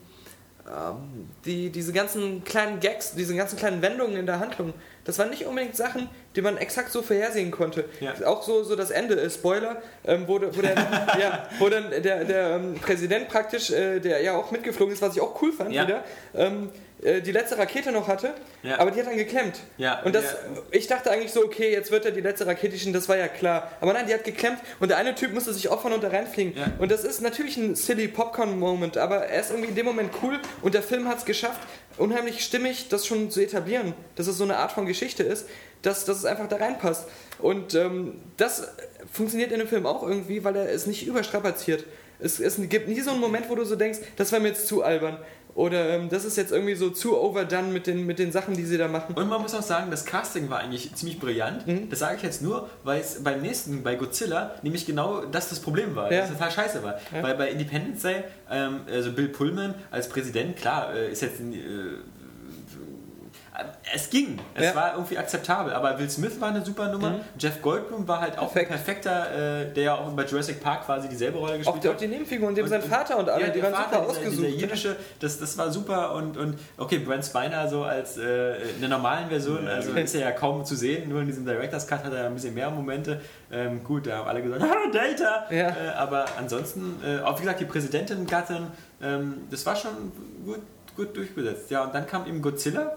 ähm, 0.67 1.29
die, 1.45 1.69
diese 1.69 1.93
ganzen 1.93 2.43
kleinen 2.43 2.79
Gags, 2.79 3.13
diese 3.13 3.35
ganzen 3.35 3.57
kleinen 3.59 3.83
Wendungen 3.83 4.15
in 4.17 4.25
der 4.25 4.39
Handlung, 4.39 4.73
das 5.05 5.17
waren 5.19 5.29
nicht 5.29 5.45
unbedingt 5.45 5.75
Sachen, 5.77 6.09
die 6.35 6.41
man 6.41 6.57
exakt 6.57 6.91
so 6.91 7.01
vorhersehen 7.01 7.51
konnte. 7.51 7.85
Ja. 8.01 8.13
Auch 8.25 8.43
so, 8.43 8.63
so 8.63 8.75
das 8.75 8.91
Ende, 8.91 9.29
Spoiler, 9.29 9.81
ähm, 10.05 10.23
wo, 10.27 10.37
der- 10.39 10.55
wo, 10.55 10.61
der, 10.61 10.73
ja, 11.19 11.47
wo 11.59 11.69
dann 11.69 11.89
der, 11.91 12.25
der 12.25 12.49
ähm, 12.57 12.75
Präsident 12.75 13.29
praktisch, 13.29 13.69
äh, 13.71 13.99
der 13.99 14.21
ja 14.21 14.35
auch 14.35 14.51
mitgeflogen 14.51 14.93
ist, 14.93 15.01
was 15.01 15.15
ich 15.15 15.21
auch 15.21 15.41
cool 15.41 15.53
fand 15.53 15.71
Ja. 15.71 15.83
wieder, 15.87 16.03
ähm, 16.35 16.69
äh, 17.03 17.21
die 17.21 17.31
letzte 17.31 17.57
Rakete 17.57 17.91
noch 17.91 18.07
hatte, 18.07 18.33
Ja. 18.63 18.79
aber 18.79 18.89
die 18.91 18.99
hat 18.99 19.07
dann 19.07 19.17
geklemmt. 19.17 19.59
Ja, 19.77 20.01
Und 20.03 20.15
das, 20.15 20.35
ich 20.71 20.87
dachte 20.87 21.11
eigentlich 21.11 21.31
so, 21.31 21.43
okay, 21.43 21.71
jetzt 21.71 21.91
wird 21.91 22.05
er 22.05 22.11
die 22.11 22.21
letzte 22.21 22.47
Rakete 22.47 22.75
schießen, 22.77 22.93
das 22.93 23.07
war 23.09 23.17
ja 23.17 23.27
klar. 23.27 23.71
Aber 23.81 23.93
nein, 23.93 24.07
die 24.07 24.13
hat 24.13 24.23
geklemmt 24.23 24.59
und 24.79 24.89
der 24.89 24.97
eine 24.97 25.13
Typ 25.13 25.33
musste 25.33 25.53
sich 25.53 25.69
opfern 25.69 25.93
und 25.93 26.03
da 26.03 26.07
reinfliegen. 26.07 26.53
Und 26.79 26.91
das 26.91 27.03
ist 27.03 27.21
natürlich 27.21 27.57
ein 27.57 27.75
silly 27.75 28.07
Popcorn-Moment, 28.07 28.97
aber 28.97 29.25
er 29.27 29.41
ist 29.41 29.51
irgendwie 29.51 29.69
in 29.69 29.75
dem 29.75 29.85
Moment 29.85 30.11
cool 30.23 30.39
und 30.61 30.73
der 30.73 30.83
Film 30.83 31.07
hat 31.07 31.19
es 31.19 31.25
geschafft, 31.25 31.59
unheimlich 31.97 32.43
stimmig 32.43 32.89
das 32.89 33.05
schon 33.05 33.31
zu 33.31 33.41
etablieren, 33.41 33.93
dass 34.15 34.27
es 34.27 34.37
so 34.37 34.43
eine 34.43 34.57
Art 34.57 34.71
von 34.71 34.85
Geschichte 34.85 35.23
ist, 35.23 35.47
dass, 35.81 36.05
dass 36.05 36.17
es 36.17 36.25
einfach 36.25 36.47
da 36.47 36.57
reinpasst. 36.57 37.07
Und 37.39 37.75
ähm, 37.75 38.21
das 38.37 38.67
funktioniert 39.11 39.51
in 39.51 39.59
dem 39.59 39.67
Film 39.67 39.85
auch 39.85 40.03
irgendwie, 40.03 40.43
weil 40.43 40.55
er 40.55 40.69
es 40.69 40.87
nicht 40.87 41.05
überstrapaziert. 41.05 41.85
Es, 42.19 42.39
es 42.39 42.57
gibt 42.69 42.87
nie 42.87 43.01
so 43.01 43.11
einen 43.11 43.19
Moment, 43.19 43.49
wo 43.49 43.55
du 43.55 43.65
so 43.65 43.75
denkst, 43.75 43.99
das 44.15 44.31
war 44.31 44.39
mir 44.39 44.49
jetzt 44.49 44.67
zu 44.67 44.83
albern. 44.83 45.17
Oder 45.55 45.91
ähm, 45.91 46.09
das 46.09 46.25
ist 46.25 46.35
jetzt 46.35 46.51
irgendwie 46.51 46.75
so 46.75 46.89
zu 46.89 47.17
overdone 47.17 47.69
mit 47.69 47.87
den, 47.87 48.05
mit 48.05 48.19
den 48.19 48.33
Sachen, 48.33 48.55
die 48.55 48.65
sie 48.65 48.77
da 48.77 48.89
machen. 48.89 49.15
Und 49.15 49.29
man 49.29 49.41
muss 49.41 49.55
auch 49.55 49.61
sagen, 49.61 49.89
das 49.89 50.05
Casting 50.05 50.49
war 50.49 50.59
eigentlich 50.59 50.93
ziemlich 50.95 51.17
brillant. 51.17 51.65
Mhm. 51.65 51.89
Das 51.89 51.99
sage 51.99 52.17
ich 52.17 52.23
jetzt 52.23 52.41
nur, 52.41 52.69
weil 52.83 52.99
es 52.99 53.23
beim 53.23 53.41
nächsten, 53.41 53.81
bei 53.81 53.95
Godzilla, 53.95 54.55
nämlich 54.63 54.85
genau 54.85 55.23
das 55.23 55.47
das 55.47 55.61
Problem 55.61 55.95
war. 55.95 56.11
Ja. 56.11 56.21
Das 56.21 56.31
total 56.31 56.51
scheiße 56.51 56.83
war. 56.83 56.99
Ja. 57.13 57.23
Weil 57.23 57.35
bei 57.35 57.49
Independence 57.49 58.01
Day, 58.01 58.25
ähm, 58.51 58.81
also 58.91 59.13
Bill 59.13 59.29
Pullman 59.29 59.75
als 59.91 60.09
Präsident, 60.09 60.57
klar, 60.57 60.93
äh, 60.93 61.09
ist 61.09 61.21
jetzt 61.21 61.39
ein. 61.39 61.53
Äh, 61.53 61.57
es 63.93 64.09
ging, 64.09 64.39
es 64.53 64.65
Ja. 64.65 64.75
war 64.75 64.93
irgendwie 64.93 65.17
akzeptabel, 65.17 65.73
aber 65.73 65.97
Will 65.99 66.09
Smith 66.09 66.39
war 66.41 66.49
eine 66.49 66.63
super 66.65 66.89
Nummer. 66.89 67.19
Jeff 67.39 67.61
Goldblum 67.61 68.07
war 68.07 68.21
halt 68.21 68.37
auch 68.37 68.51
Perfekt. 68.51 68.71
ein 68.71 68.77
perfekter, 68.77 69.61
äh, 69.61 69.73
der 69.73 69.83
ja 69.83 69.95
auch 69.95 70.09
bei 70.11 70.25
Jurassic 70.25 70.61
Park 70.61 70.85
quasi 70.85 71.07
dieselbe 71.07 71.37
Rolle 71.37 71.53
Auch 71.53 71.57
gespielt 71.59 71.83
die, 71.83 71.87
auch 71.89 71.93
hat. 71.93 72.01
die 72.01 72.07
Nebenfiguren, 72.07 72.55
dem 72.55 72.63
Und- 72.65 72.69
sein 72.69 72.81
Vater 72.81 73.17
und 73.17 73.29
alle, 73.29 73.47
ja, 73.47 73.49
die 73.53 73.61
waren 73.63 73.73
Vater, 73.73 73.83
super 73.95 73.99
dieser, 74.07 74.11
ausgesucht. 74.27 74.47
Dieser 74.47 74.57
jiddische, 74.59 74.95
das, 75.19 75.39
das 75.39 75.57
war 75.57 75.71
super 75.71 76.13
und, 76.15 76.37
und 76.37 76.59
okay, 76.77 76.99
Brent 76.99 77.25
Spiner 77.25 77.67
so 77.69 77.83
als 77.83 78.17
äh, 78.17 78.55
in 78.71 78.79
der 78.81 78.89
normalen 78.89 79.29
Version, 79.29 79.67
also 79.67 79.91
ist 79.93 80.15
er 80.15 80.21
ja 80.21 80.31
kaum 80.31 80.65
zu 80.65 80.75
sehen, 80.75 81.09
nur 81.09 81.21
in 81.21 81.27
diesem 81.27 81.45
Director's 81.45 81.87
Cut 81.87 82.03
hat 82.03 82.13
er 82.13 82.25
ein 82.25 82.33
bisschen 82.33 82.53
mehr 82.53 82.69
Momente. 82.69 83.21
Ähm, 83.51 83.83
gut, 83.83 84.07
da 84.07 84.17
haben 84.17 84.27
alle 84.27 84.41
gesagt, 84.41 84.61
ah, 84.63 84.91
Data! 84.91 85.45
Ja. 85.49 85.69
Äh, 85.69 85.89
aber 85.97 86.25
ansonsten, 86.37 86.99
äh, 87.05 87.19
auch 87.21 87.37
wie 87.37 87.43
gesagt, 87.43 87.59
die 87.59 87.65
Präsidentin, 87.65 88.25
Gattin, 88.27 88.67
ähm, 89.01 89.43
das 89.51 89.65
war 89.65 89.75
schon 89.75 90.11
gut, 90.45 90.59
gut 90.95 91.15
durchbesetzt. 91.15 91.69
Ja, 91.71 91.83
und 91.83 91.93
dann 91.93 92.07
kam 92.07 92.25
eben 92.27 92.41
Godzilla 92.41 92.95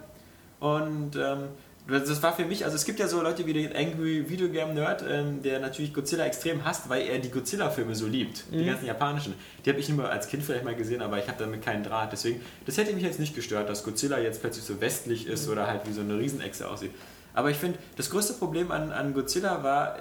und 0.60 1.16
ähm, 1.16 1.48
das 1.88 2.22
war 2.22 2.34
für 2.34 2.44
mich, 2.44 2.64
also 2.66 2.76
es 2.76 2.84
gibt 2.84 3.00
ja 3.00 3.08
so 3.08 3.22
Leute 3.22 3.46
wie 3.46 3.54
den 3.54 3.74
Angry 3.74 4.28
Video 4.28 4.50
Game 4.50 4.74
Nerd, 4.74 5.02
ähm, 5.08 5.40
der 5.42 5.58
natürlich 5.58 5.94
Godzilla 5.94 6.26
extrem 6.26 6.62
hasst, 6.64 6.90
weil 6.90 7.06
er 7.06 7.18
die 7.18 7.30
Godzilla-Filme 7.30 7.94
so 7.94 8.06
liebt, 8.06 8.44
die 8.52 8.66
ganzen 8.66 8.84
japanischen. 8.84 9.34
Die 9.64 9.70
habe 9.70 9.80
ich 9.80 9.88
immer 9.88 10.10
als 10.10 10.28
Kind 10.28 10.42
vielleicht 10.42 10.64
mal 10.64 10.74
gesehen, 10.74 11.00
aber 11.00 11.18
ich 11.18 11.28
habe 11.28 11.38
damit 11.38 11.62
keinen 11.62 11.82
Draht. 11.82 12.12
Deswegen, 12.12 12.42
das 12.66 12.76
hätte 12.76 12.92
mich 12.92 13.04
jetzt 13.04 13.18
nicht 13.18 13.34
gestört, 13.34 13.70
dass 13.70 13.84
Godzilla 13.84 14.18
jetzt 14.18 14.42
plötzlich 14.42 14.64
so 14.64 14.82
westlich 14.82 15.26
ist 15.26 15.48
oder 15.48 15.66
halt 15.66 15.86
wie 15.86 15.92
so 15.92 16.02
eine 16.02 16.18
Riesenechse 16.18 16.68
aussieht. 16.68 16.90
Aber 17.32 17.50
ich 17.50 17.56
finde, 17.56 17.78
das 17.96 18.10
größte 18.10 18.34
Problem 18.34 18.70
an, 18.70 18.92
an 18.92 19.14
Godzilla 19.14 19.62
war 19.62 19.98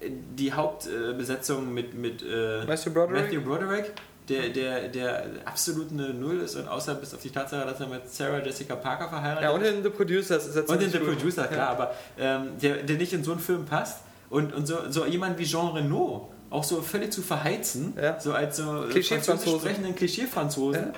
äh, 0.00 0.10
die 0.36 0.52
Hauptbesetzung 0.52 1.72
mit, 1.72 1.94
mit 1.94 2.22
äh, 2.22 2.64
Matthew 2.66 2.90
Broderick? 2.90 3.22
Matthew 3.22 3.40
Broderick, 3.42 3.92
der, 4.30 4.48
der, 4.48 4.88
der 4.88 5.24
absolut 5.44 5.90
eine 5.90 6.14
Null 6.14 6.40
ist 6.40 6.56
und 6.56 6.66
außer 6.68 6.94
bis 6.94 7.12
auf 7.12 7.20
die 7.20 7.30
Tatsache, 7.30 7.66
dass 7.66 7.80
er 7.80 7.88
mit 7.88 8.08
Sarah 8.08 8.38
Jessica 8.38 8.76
Parker 8.76 9.08
verheiratet 9.08 9.42
Ja, 9.44 9.50
und 9.50 9.62
ist. 9.62 9.74
in 9.74 9.82
The 9.82 9.90
Producers 9.90 10.46
ist 10.46 10.56
jetzt 10.56 10.70
Und 10.70 10.80
in 10.82 10.90
The 10.90 10.98
gut. 10.98 11.08
Producer, 11.18 11.44
klar, 11.46 11.58
Ja. 11.58 11.68
aber 11.70 11.94
ähm, 12.18 12.52
der, 12.62 12.76
der 12.84 12.96
nicht 12.96 13.12
in 13.12 13.22
so 13.24 13.32
einen 13.32 13.40
Film 13.40 13.64
passt. 13.66 13.98
Und, 14.30 14.54
und 14.54 14.66
so, 14.66 14.78
so 14.90 15.04
jemand 15.06 15.38
wie 15.38 15.44
Jean 15.44 15.68
Reno 15.72 16.30
auch 16.50 16.64
so 16.64 16.80
völlig 16.82 17.12
zu 17.12 17.20
verheizen, 17.22 17.94
Ja. 18.00 18.18
so 18.18 18.32
als 18.32 18.56
so 18.56 18.84
französisch 18.90 19.60
sprechenden 19.60 19.94
Klischee-Franzosen. 19.94 20.92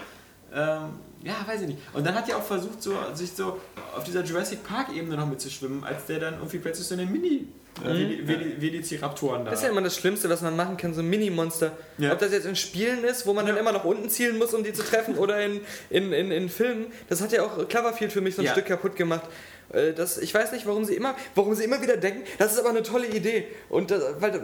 Ja. 0.55 0.85
Ähm, 0.85 0.91
ja, 1.25 1.35
weiß 1.47 1.63
ich 1.63 1.69
nicht. 1.69 1.79
Und 1.95 2.07
dann 2.07 2.15
hat 2.15 2.29
er 2.29 2.37
auch 2.37 2.43
versucht, 2.43 2.83
so, 2.83 2.93
sich 3.15 3.33
so 3.33 3.59
auf 3.97 4.05
dieser 4.05 4.23
Jurassic 4.23 4.65
Park-Ebene 4.65 5.17
noch 5.17 5.27
mitzuschwimmen, 5.27 5.85
als 5.85 6.07
der 6.07 6.19
dann 6.21 6.35
irgendwie 6.35 6.59
plötzlich 6.59 6.87
so 6.87 6.95
eine 6.95 7.07
Mini- 7.07 7.47
Veli- 7.83 8.23
Veli- 8.27 8.61
Velociraptoren 8.61 9.45
da. 9.45 9.51
Das 9.51 9.61
ist 9.61 9.65
ja 9.65 9.71
immer 9.71 9.81
das 9.81 9.97
Schlimmste, 9.97 10.29
was 10.29 10.43
man 10.43 10.55
machen 10.57 10.77
kann, 10.77 10.93
so 10.93 11.03
Mini-Monster. 11.03 11.73
Ja. 11.99 12.13
Ob 12.13 12.19
das 12.19 12.31
jetzt 12.33 12.45
in 12.47 12.55
Spielen 12.55 13.03
ist, 13.03 13.27
wo 13.27 13.33
man 13.33 13.47
dann 13.47 13.57
immer 13.57 13.73
nach 13.73 13.85
unten 13.85 14.11
zielen 14.11 14.37
muss, 14.39 14.53
um 14.53 14.63
die 14.63 14.73
zu 14.75 14.83
treffen, 14.83 15.17
oder 15.17 15.43
in, 15.43 15.61
in, 15.89 16.13
in, 16.13 16.31
in 16.31 16.49
Filmen. 16.51 16.87
Das 17.09 17.23
hat 17.23 17.33
ja 17.33 17.43
auch 17.43 17.67
Cloverfield 17.69 18.13
für 18.13 18.21
mich 18.21 18.35
so 18.35 18.43
ein 18.43 18.47
Ja. 18.47 18.53
Stück 18.53 18.67
kaputt 18.67 18.95
gemacht. 18.97 19.23
Äh, 19.73 19.93
Das, 19.93 20.19
ich 20.19 20.33
weiß 20.35 20.53
nicht, 20.53 20.67
warum 20.67 20.85
sie, 20.85 20.95
immer, 20.95 21.15
warum 21.35 21.55
sie 21.55 21.65
immer 21.65 21.81
wieder 21.83 21.97
denken, 21.97 22.23
das 22.39 22.53
ist 22.53 22.59
aber 22.61 22.71
eine 22.71 22.83
tolle 22.83 23.07
Idee. 23.07 23.47
Und 23.69 23.91
das, 23.91 24.03
weil 24.21 24.35
äh, 24.35 24.41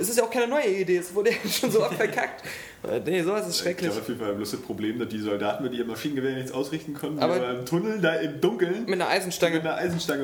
es 0.00 0.08
ist 0.08 0.18
ja 0.18 0.24
auch 0.24 0.30
keine 0.30 0.48
neue 0.48 0.66
Idee, 0.68 0.96
es 0.98 1.14
wurde 1.14 1.30
ja 1.44 1.50
schon 1.50 1.70
so 1.70 1.82
oft 1.82 1.94
verkackt. 1.94 2.42
Äh, 2.88 3.00
Nee, 3.04 3.22
sowas 3.22 3.46
ist 3.48 3.56
Ich 3.56 3.60
schrecklich. 3.62 3.90
glaube, 3.90 4.02
auf 4.02 4.08
jeden 4.08 4.20
Fall 4.20 4.34
bloß 4.34 4.50
das 4.52 4.60
Problem, 4.60 4.98
dass 4.98 5.08
die 5.08 5.18
Soldaten 5.20 5.64
mit 5.64 5.72
ihrem 5.74 5.88
Maschinengewehr 5.88 6.34
nichts 6.36 6.52
ausrichten 6.52 6.94
konnten, 6.94 7.18
Aber- 7.18 7.34
aber 7.36 7.50
im 7.58 7.66
Tunnel, 7.66 8.00
da 8.00 8.14
im 8.14 8.40
Dunkeln, 8.40 8.84
Mit 8.84 8.94
einer 8.94 9.08
Eisenstange. 9.08 9.56
mit 9.56 9.66
einer 9.66 9.76
Eisenstange. 9.76 10.22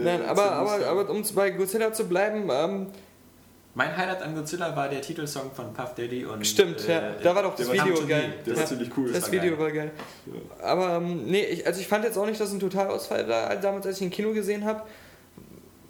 Äh, 0.00 0.02
Nein, 0.04 0.22
äh, 0.22 0.24
aber, 0.24 0.52
aber, 0.52 0.86
aber 0.86 1.10
um 1.10 1.22
bei 1.34 1.50
Godzilla 1.50 1.92
zu 1.92 2.04
bleiben, 2.08 2.48
ähm, 2.50 2.86
Mein 3.74 3.96
Highlight 3.96 4.22
an 4.22 4.34
Godzilla 4.34 4.74
war 4.74 4.88
der 4.88 5.00
Titelsong 5.00 5.52
von 5.52 5.72
Puff 5.72 5.94
Daddy 5.94 6.24
und. 6.24 6.44
stimmt, 6.44 6.88
äh, 6.88 6.92
ja. 6.92 7.00
Da 7.22 7.34
war 7.34 7.44
doch 7.44 7.54
das 7.54 7.68
war 7.68 7.74
Video 7.74 8.04
geil. 8.06 8.34
Der 8.44 8.54
ja. 8.54 8.58
war 8.60 8.66
ziemlich 8.66 8.90
cool. 8.96 9.12
Das 9.12 9.22
war 9.24 9.32
Video 9.32 9.50
geil. 9.56 9.58
war 9.60 9.70
geil. 9.70 9.90
Aber 10.62 10.96
ähm, 10.96 11.24
nee, 11.26 11.44
ich, 11.44 11.66
also 11.66 11.80
ich 11.80 11.86
fand 11.86 12.04
jetzt 12.04 12.18
auch 12.18 12.26
nicht, 12.26 12.40
dass 12.40 12.48
es 12.48 12.54
ein 12.54 12.60
Totalausfall 12.60 13.28
war, 13.28 13.54
damals, 13.56 13.86
als 13.86 13.96
ich 13.96 14.02
ihn 14.02 14.06
im 14.08 14.12
Kino 14.12 14.32
gesehen 14.32 14.64
habe. 14.64 14.82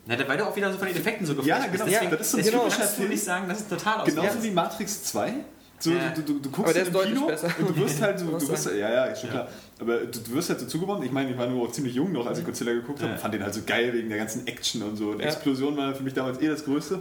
Na, 0.06 0.16
weil 0.28 0.36
du 0.36 0.44
auch 0.46 0.54
wieder 0.56 0.70
so 0.72 0.78
von 0.78 0.88
den 0.88 0.96
Effekten 0.96 1.24
so 1.24 1.32
Ja, 1.42 1.58
geflasht 1.58 1.70
bist. 1.72 1.84
genau. 1.84 1.90
Deswegen, 1.90 2.10
das 2.10 2.20
ist 2.20 2.30
so 2.32 2.36
ein 2.36 2.42
deswegen 2.44 2.58
typischer 2.62 2.78
kannst 2.80 2.98
du 2.98 3.02
nicht 3.04 3.22
sagen, 3.24 3.48
das 3.48 3.60
ist 3.60 3.70
total 3.70 4.04
Genauso 4.04 4.20
ausgegangen. 4.20 4.42
wie 4.42 4.50
Matrix 4.50 5.02
2. 5.04 5.32
So, 5.78 5.90
Ja. 5.92 6.10
du, 6.14 6.20
du, 6.22 6.32
du 6.40 6.48
Aber 6.50 6.56
guckst 6.56 6.76
der 6.76 6.86
im 6.86 6.94
ist 6.94 7.02
Kino 7.04 7.26
besser. 7.26 7.48
und 7.58 7.68
du 7.70 7.76
wirst 7.76 8.02
halt 8.02 8.18
so, 8.18 8.26
du 8.38 8.48
wirst, 8.48 8.66
ja, 8.66 8.74
ja, 8.90 9.04
ist 9.06 9.20
schon 9.22 9.30
klar. 9.30 9.48
Aber 9.80 9.96
du, 9.98 10.18
du 10.20 10.32
wirst 10.34 10.50
halt 10.50 10.60
so 10.60 10.66
zugeworfen. 10.66 11.04
Ich 11.06 11.12
meine, 11.12 11.30
ich 11.30 11.38
war 11.38 11.46
nur 11.46 11.66
auch 11.66 11.72
ziemlich 11.72 11.94
jung 11.94 12.12
noch, 12.12 12.26
als 12.26 12.38
ich 12.40 12.44
Godzilla 12.44 12.72
geguckt 12.72 13.00
habe. 13.00 13.12
Ja. 13.12 13.18
Fand 13.18 13.32
den 13.32 13.42
halt 13.42 13.54
so 13.54 13.62
geil 13.64 13.90
wegen 13.94 14.10
der 14.10 14.18
ganzen 14.18 14.46
Action 14.46 14.82
und 14.82 14.96
so. 14.96 15.10
Und 15.12 15.20
Ja. 15.20 15.26
Explosion 15.28 15.74
war 15.78 15.94
für 15.94 16.02
mich 16.02 16.12
damals 16.12 16.38
eh 16.42 16.48
das 16.48 16.64
Größte. 16.64 17.00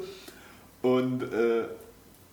Und 0.81 1.23
äh, 1.23 1.63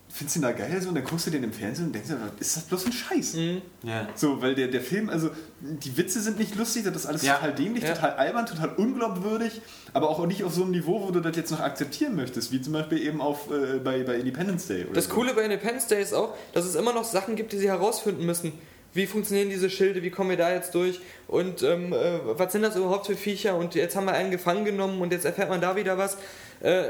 findest 0.09 0.37
du 0.37 0.41
ihn 0.41 0.43
da 0.43 0.53
geil 0.53 0.81
so 0.81 0.89
und 0.91 0.95
dann 0.95 1.05
guckst 1.05 1.27
du 1.27 1.31
den 1.33 1.43
im 1.43 1.53
Fernsehen 1.53 1.87
und 1.87 1.93
denkst 1.93 2.09
dir, 2.09 2.17
was 2.21 2.41
ist 2.41 2.57
das 2.57 2.63
bloß 2.65 2.87
ein 2.87 2.93
Scheiß? 2.93 3.35
Mhm. 3.35 3.63
Ja. 3.83 4.09
So, 4.15 4.41
weil 4.41 4.55
der, 4.55 4.69
der 4.69 4.81
Film, 4.81 5.11
also 5.11 5.31
die 5.61 5.97
Witze 5.97 6.21
sind 6.21 6.39
nicht 6.39 6.55
lustig, 6.55 6.85
das 6.85 6.95
ist 6.95 7.07
alles 7.07 7.23
Ja. 7.23 7.35
total 7.35 7.55
dämlich, 7.55 7.83
Ja. 7.83 7.93
total 7.95 8.13
albern, 8.13 8.47
total 8.47 8.69
unglaubwürdig, 8.77 9.61
aber 9.93 10.09
auch 10.09 10.25
nicht 10.27 10.45
auf 10.45 10.55
so 10.55 10.63
einem 10.63 10.71
Niveau, 10.71 11.03
wo 11.03 11.11
du 11.11 11.21
das 11.21 11.37
jetzt 11.37 11.51
noch 11.51 11.61
akzeptieren 11.61 12.15
möchtest, 12.15 12.53
wie 12.53 12.63
zum 12.63 12.73
Beispiel 12.73 13.03
eben 13.05 13.21
auf, 13.21 13.51
äh, 13.51 13.79
bei, 13.79 14.05
bei 14.05 14.15
Independence 14.17 14.69
Day. 14.69 14.85
Oder 14.85 14.95
Das 14.95 15.07
so. 15.07 15.15
Coole 15.15 15.35
bei 15.35 15.43
Independence 15.43 15.89
Day 15.89 16.01
ist 16.01 16.15
auch, 16.15 16.37
dass 16.53 16.65
es 16.65 16.77
immer 16.77 16.93
noch 16.93 17.05
Sachen 17.05 17.35
gibt, 17.35 17.53
die 17.53 17.59
sie 17.59 17.69
herausfinden 17.69 18.25
müssen. 18.25 18.53
Wie 18.95 19.07
funktionieren 19.07 19.51
diese 19.51 19.69
Schilde, 19.69 20.03
wie 20.03 20.11
kommen 20.11 20.31
wir 20.31 20.37
da 20.39 20.51
jetzt 20.55 20.75
durch 20.75 21.01
und 21.29 21.63
ähm, 21.63 21.93
äh, 21.93 22.19
was 22.39 22.53
sind 22.53 22.63
das 22.63 22.77
überhaupt 22.77 23.07
für 23.07 23.17
Viecher 23.17 23.57
und 23.57 23.75
jetzt 23.75 23.95
haben 23.97 24.07
wir 24.07 24.13
einen 24.15 24.31
gefangen 24.31 24.65
genommen 24.65 25.03
und 25.03 25.13
jetzt 25.13 25.27
erfährt 25.27 25.51
man 25.51 25.61
da 25.61 25.77
wieder 25.77 25.99
was. 25.99 26.17
Äh, 26.61 26.85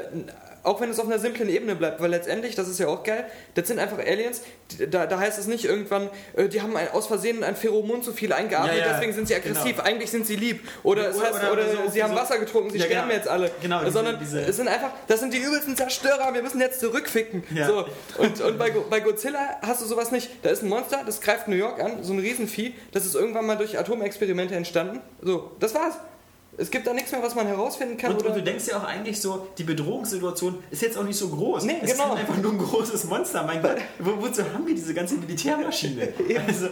auch 0.66 0.80
wenn 0.80 0.90
es 0.90 0.98
auf 0.98 1.06
einer 1.06 1.18
simplen 1.18 1.48
Ebene 1.48 1.74
bleibt, 1.76 2.00
weil 2.00 2.10
letztendlich, 2.10 2.54
das 2.54 2.68
ist 2.68 2.78
ja 2.80 2.88
auch 2.88 3.02
geil, 3.02 3.24
das 3.54 3.68
sind 3.68 3.78
einfach 3.78 3.98
Aliens, 3.98 4.42
die, 4.72 4.90
da, 4.90 5.06
da 5.06 5.18
heißt 5.18 5.38
es 5.38 5.46
nicht 5.46 5.64
irgendwann, 5.64 6.10
äh, 6.36 6.48
die 6.48 6.60
haben 6.60 6.76
ein, 6.76 6.90
aus 6.92 7.06
Versehen 7.06 7.42
ein 7.44 7.56
Pheromon 7.56 8.02
zu 8.02 8.12
viel 8.12 8.32
eingeatmet, 8.32 8.74
Ja, 8.78 8.86
ja, 8.86 8.92
deswegen 8.92 9.12
sind 9.12 9.28
sie 9.28 9.34
aggressiv, 9.34 9.76
genau. 9.76 9.82
eigentlich 9.88 10.10
sind 10.10 10.26
sie 10.26 10.36
lieb. 10.36 10.60
Oder 10.82 11.08
es 11.10 11.16
Oder- 11.16 11.26
heißt, 11.26 11.36
oder- 11.36 11.52
oder, 11.52 11.62
so- 11.84 11.90
sie 11.90 12.02
haben 12.02 12.12
so- 12.14 12.18
Wasser 12.20 12.38
getrunken, 12.38 12.70
sie 12.70 12.78
Ja, 12.78 12.84
sterben 12.86 13.08
genau. 13.08 13.18
jetzt 13.18 13.28
alle. 13.28 13.50
Genau, 13.62 13.80
diese- 13.80 13.92
Sondern 13.92 14.18
diese- 14.18 14.40
es 14.40 14.56
sind 14.56 14.68
einfach, 14.68 14.90
das 15.08 15.20
sind 15.20 15.32
die 15.32 15.38
übelsten 15.38 15.76
Zerstörer, 15.76 16.34
wir 16.34 16.42
müssen 16.42 16.60
jetzt 16.60 16.80
zurückficken. 16.80 17.44
So, 17.66 17.84
und, 18.18 18.40
und 18.40 18.58
bei, 18.58 18.70
bei 18.90 19.00
Godzilla 19.00 19.58
hast 19.62 19.82
du 19.82 19.86
sowas 19.86 20.10
nicht. 20.10 20.30
Da 20.42 20.50
ist 20.50 20.62
ein 20.62 20.68
Monster, 20.68 21.02
das 21.06 21.20
greift 21.20 21.48
New 21.48 21.56
York 21.56 21.80
an, 21.82 22.02
so 22.02 22.12
ein 22.12 22.18
Riesenvieh, 22.18 22.74
das 22.92 23.06
ist 23.06 23.14
irgendwann 23.14 23.46
mal 23.46 23.56
durch 23.56 23.78
Atomexperimente 23.78 24.54
entstanden. 24.54 25.00
So, 25.22 25.52
das 25.60 25.74
war's. 25.74 25.94
Es 26.58 26.70
gibt 26.70 26.86
da 26.86 26.94
nichts 26.94 27.12
mehr, 27.12 27.22
was 27.22 27.34
man 27.34 27.46
herausfinden 27.46 27.96
kann. 27.98 28.12
Und, 28.12 28.20
oder 28.20 28.30
und 28.30 28.36
du 28.36 28.42
denkst 28.42 28.66
ja 28.68 28.78
auch 28.78 28.84
eigentlich 28.84 29.20
so, 29.20 29.48
die 29.58 29.64
Bedrohungssituation 29.64 30.62
ist 30.70 30.82
jetzt 30.82 30.96
auch 30.96 31.04
nicht 31.04 31.18
so 31.18 31.28
groß. 31.28 31.64
Nee, 31.64 31.76
es 31.82 31.92
genau. 31.92 32.14
ist 32.14 32.20
einfach 32.20 32.36
nur 32.38 32.52
ein 32.52 32.58
großes 32.58 33.04
Monster. 33.04 33.42
Mein 33.44 33.62
Gott, 33.62 33.76
wo, 33.98 34.22
wozu 34.22 34.42
haben 34.42 34.66
wir 34.66 34.74
diese 34.74 34.94
ganze 34.94 35.16
Militärmaschine? 35.16 36.08
Also, 36.46 36.68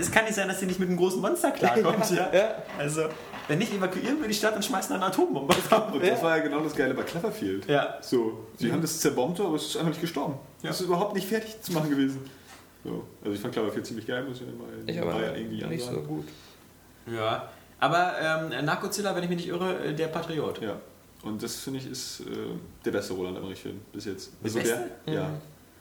es 0.00 0.10
kann 0.10 0.24
nicht 0.24 0.34
sein, 0.34 0.48
dass 0.48 0.60
sie 0.60 0.66
nicht 0.66 0.78
mit 0.78 0.88
einem 0.88 0.98
großen 0.98 1.20
Monster 1.20 1.50
klarkommt. 1.50 2.10
Ja, 2.10 2.32
ja. 2.32 2.62
Also, 2.78 3.02
wenn 3.48 3.58
nicht, 3.58 3.72
evakuieren 3.72 4.20
wir 4.20 4.28
die 4.28 4.34
Stadt 4.34 4.54
und 4.56 4.64
schmeißen 4.64 4.94
eine 4.94 5.04
Atombombe 5.06 5.54
drauf. 5.68 5.92
Und 5.92 6.04
das 6.04 6.22
war 6.22 6.36
ja 6.36 6.42
genau 6.42 6.60
das 6.60 6.74
Geile 6.74 6.94
bei 6.94 7.02
Cloverfield. 7.02 7.66
Ja. 7.68 7.98
So, 8.00 8.46
sie 8.58 8.72
haben 8.72 8.82
das 8.82 9.00
zerbombt, 9.00 9.40
aber 9.40 9.56
es 9.56 9.66
ist 9.66 9.76
einfach 9.76 9.90
nicht 9.90 10.00
gestorben. 10.00 10.34
Ja. 10.62 10.68
Das 10.68 10.80
ist 10.80 10.86
überhaupt 10.86 11.14
nicht 11.14 11.26
fertig 11.28 11.60
zu 11.60 11.72
machen 11.72 11.90
gewesen. 11.90 12.28
So, 12.84 13.04
also 13.22 13.34
ich 13.34 13.40
fand 13.40 13.54
Cloverfield 13.54 13.86
ziemlich 13.86 14.06
geil, 14.06 14.24
muss 14.24 14.40
ich 14.40 14.46
mal 14.46 14.66
Ich 14.86 15.00
aber 15.00 15.14
war 15.14 15.22
ja 15.22 15.34
irgendwie 15.34 15.64
nicht 15.64 15.82
so 15.82 15.88
ansagen. 15.88 16.06
gut. 16.06 16.26
Ja. 17.12 17.48
Aber 17.84 18.12
ähm, 18.52 18.64
nach 18.64 18.80
Godzilla, 18.80 19.14
wenn 19.14 19.22
ich 19.24 19.28
mich 19.28 19.38
nicht 19.38 19.48
irre, 19.48 19.78
äh, 19.84 19.92
der 19.94 20.06
Patriot. 20.08 20.60
Ja. 20.62 20.76
Und 21.22 21.42
das 21.42 21.56
finde 21.56 21.80
ich 21.80 21.90
ist 21.90 22.20
äh, 22.20 22.24
der 22.84 22.90
beste 22.92 23.12
Roland 23.14 23.36
Emmerich-Film 23.38 23.80
bis 23.92 24.04
jetzt. 24.06 24.30
Der 24.44 24.50
beste? 24.50 24.90
Der, 25.06 25.14
ja. 25.14 25.22
Mhm. 25.28 25.34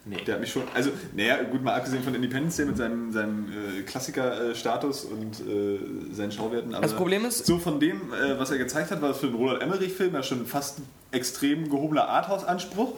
Nee. 0.06 0.18
Der 0.26 0.34
hat 0.34 0.42
mich 0.42 0.52
schon, 0.52 0.64
also, 0.74 0.90
naja, 1.16 1.42
gut, 1.44 1.64
mal 1.64 1.76
abgesehen 1.76 2.04
von 2.04 2.14
Independence 2.14 2.58
Day 2.58 2.66
mit 2.66 2.76
seinem, 2.76 3.14
seinem 3.14 3.46
äh, 3.80 3.84
Klassiker-Status 3.84 5.06
und 5.06 5.40
äh, 5.48 5.80
seinen 6.14 6.32
Schauwerten. 6.34 6.74
Aber 6.76 6.82
Das 6.82 6.94
Problem 6.94 7.24
ist- 7.26 7.46
so 7.46 7.58
von 7.58 7.80
dem, 7.80 8.12
äh, 8.14 8.38
was 8.38 8.52
er 8.52 8.58
gezeigt 8.58 8.92
hat, 8.92 9.02
war 9.02 9.10
das 9.10 9.20
für 9.20 9.28
den 9.28 9.36
Roland 9.36 9.62
Emmerich-Film 9.62 10.14
ja 10.14 10.22
schon 10.22 10.46
fast 10.46 10.80
ein 10.80 10.84
extrem 11.12 11.70
gehobener 11.70 12.10
Arthouse-Anspruch. 12.10 12.94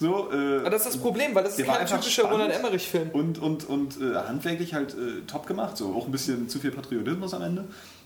So, 0.00 0.30
äh, 0.32 0.58
Aber 0.58 0.68
das 0.70 0.82
ist 0.84 0.94
das 0.96 1.00
Problem, 1.00 1.34
weil 1.34 1.44
das 1.44 1.58
ist 1.58 1.64
kein 1.66 1.86
typischer. 1.86 2.24
Roland 2.24 2.52
Emmerich-Film. 2.52 3.10
und, 3.12 3.38
und, 3.38 3.66
und 3.68 3.98
äh, 4.02 4.14
handwerklich 4.16 4.74
halt 4.74 4.92
äh, 4.92 5.22
top 5.26 5.46
gemacht. 5.46 5.76
So 5.78 5.94
auch 5.94 6.04
ein 6.06 6.12
bisschen 6.12 6.48
zu 6.50 6.58
viel 6.58 6.72
Patriotismus 6.72 7.32
am 7.32 7.42
Ende. 7.42 7.64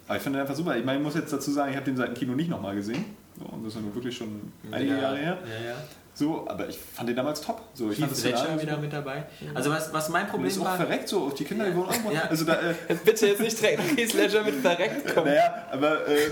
Aber 0.08 0.16
ich 0.16 0.22
finde 0.22 0.38
den 0.38 0.42
einfach 0.42 0.56
super. 0.56 0.76
Ich 0.76 0.84
meine, 0.84 0.98
ich 0.98 1.04
muss 1.04 1.14
jetzt 1.14 1.32
dazu 1.32 1.50
sagen, 1.50 1.70
ich 1.70 1.76
habe 1.76 1.84
den 1.84 1.96
seit 1.96 2.08
dem 2.08 2.14
Kino 2.14 2.34
nicht 2.34 2.48
nochmal 2.50 2.74
gesehen. 2.74 3.04
So, 3.38 3.44
und 3.44 3.62
das 3.62 3.74
ist 3.74 3.76
ja 3.76 3.82
nun 3.82 3.94
wirklich 3.94 4.16
schon 4.16 4.52
einige 4.72 4.94
ja, 4.94 5.02
Jahre 5.02 5.16
her. 5.16 5.38
Ja, 5.44 5.68
ja. 5.70 5.74
So, 6.18 6.48
aber 6.48 6.68
ich 6.68 6.76
fand 6.76 7.08
den 7.08 7.14
damals 7.14 7.40
top. 7.40 7.62
So, 7.74 7.92
ich 7.92 8.00
Heath 8.00 8.24
Ledger 8.24 8.60
wieder 8.60 8.76
mit 8.78 8.92
dabei. 8.92 9.26
Also 9.54 9.70
was, 9.70 9.92
was 9.92 10.08
mein 10.08 10.26
Problem 10.26 10.48
ist 10.48 10.58
auch 10.58 10.64
war... 10.64 10.76
verreckt 10.76 11.08
so 11.08 11.26
auf 11.26 11.34
die 11.34 11.44
Kinder, 11.44 11.66
die 11.66 11.76
wohnen 11.76 11.90
irgendwo. 11.90 12.10
Ja. 12.10 12.22
Also 12.22 12.44
da, 12.44 12.54
äh, 12.54 12.74
Bitte 13.04 13.28
jetzt 13.28 13.40
nicht 13.40 13.60
direkt 13.60 13.96
Heath 13.96 14.14
Ledger 14.14 14.42
mit 14.42 14.56
verreckt 14.56 15.14
kommen. 15.14 15.28
naja, 15.28 15.66
aber 15.70 16.08
äh, 16.08 16.30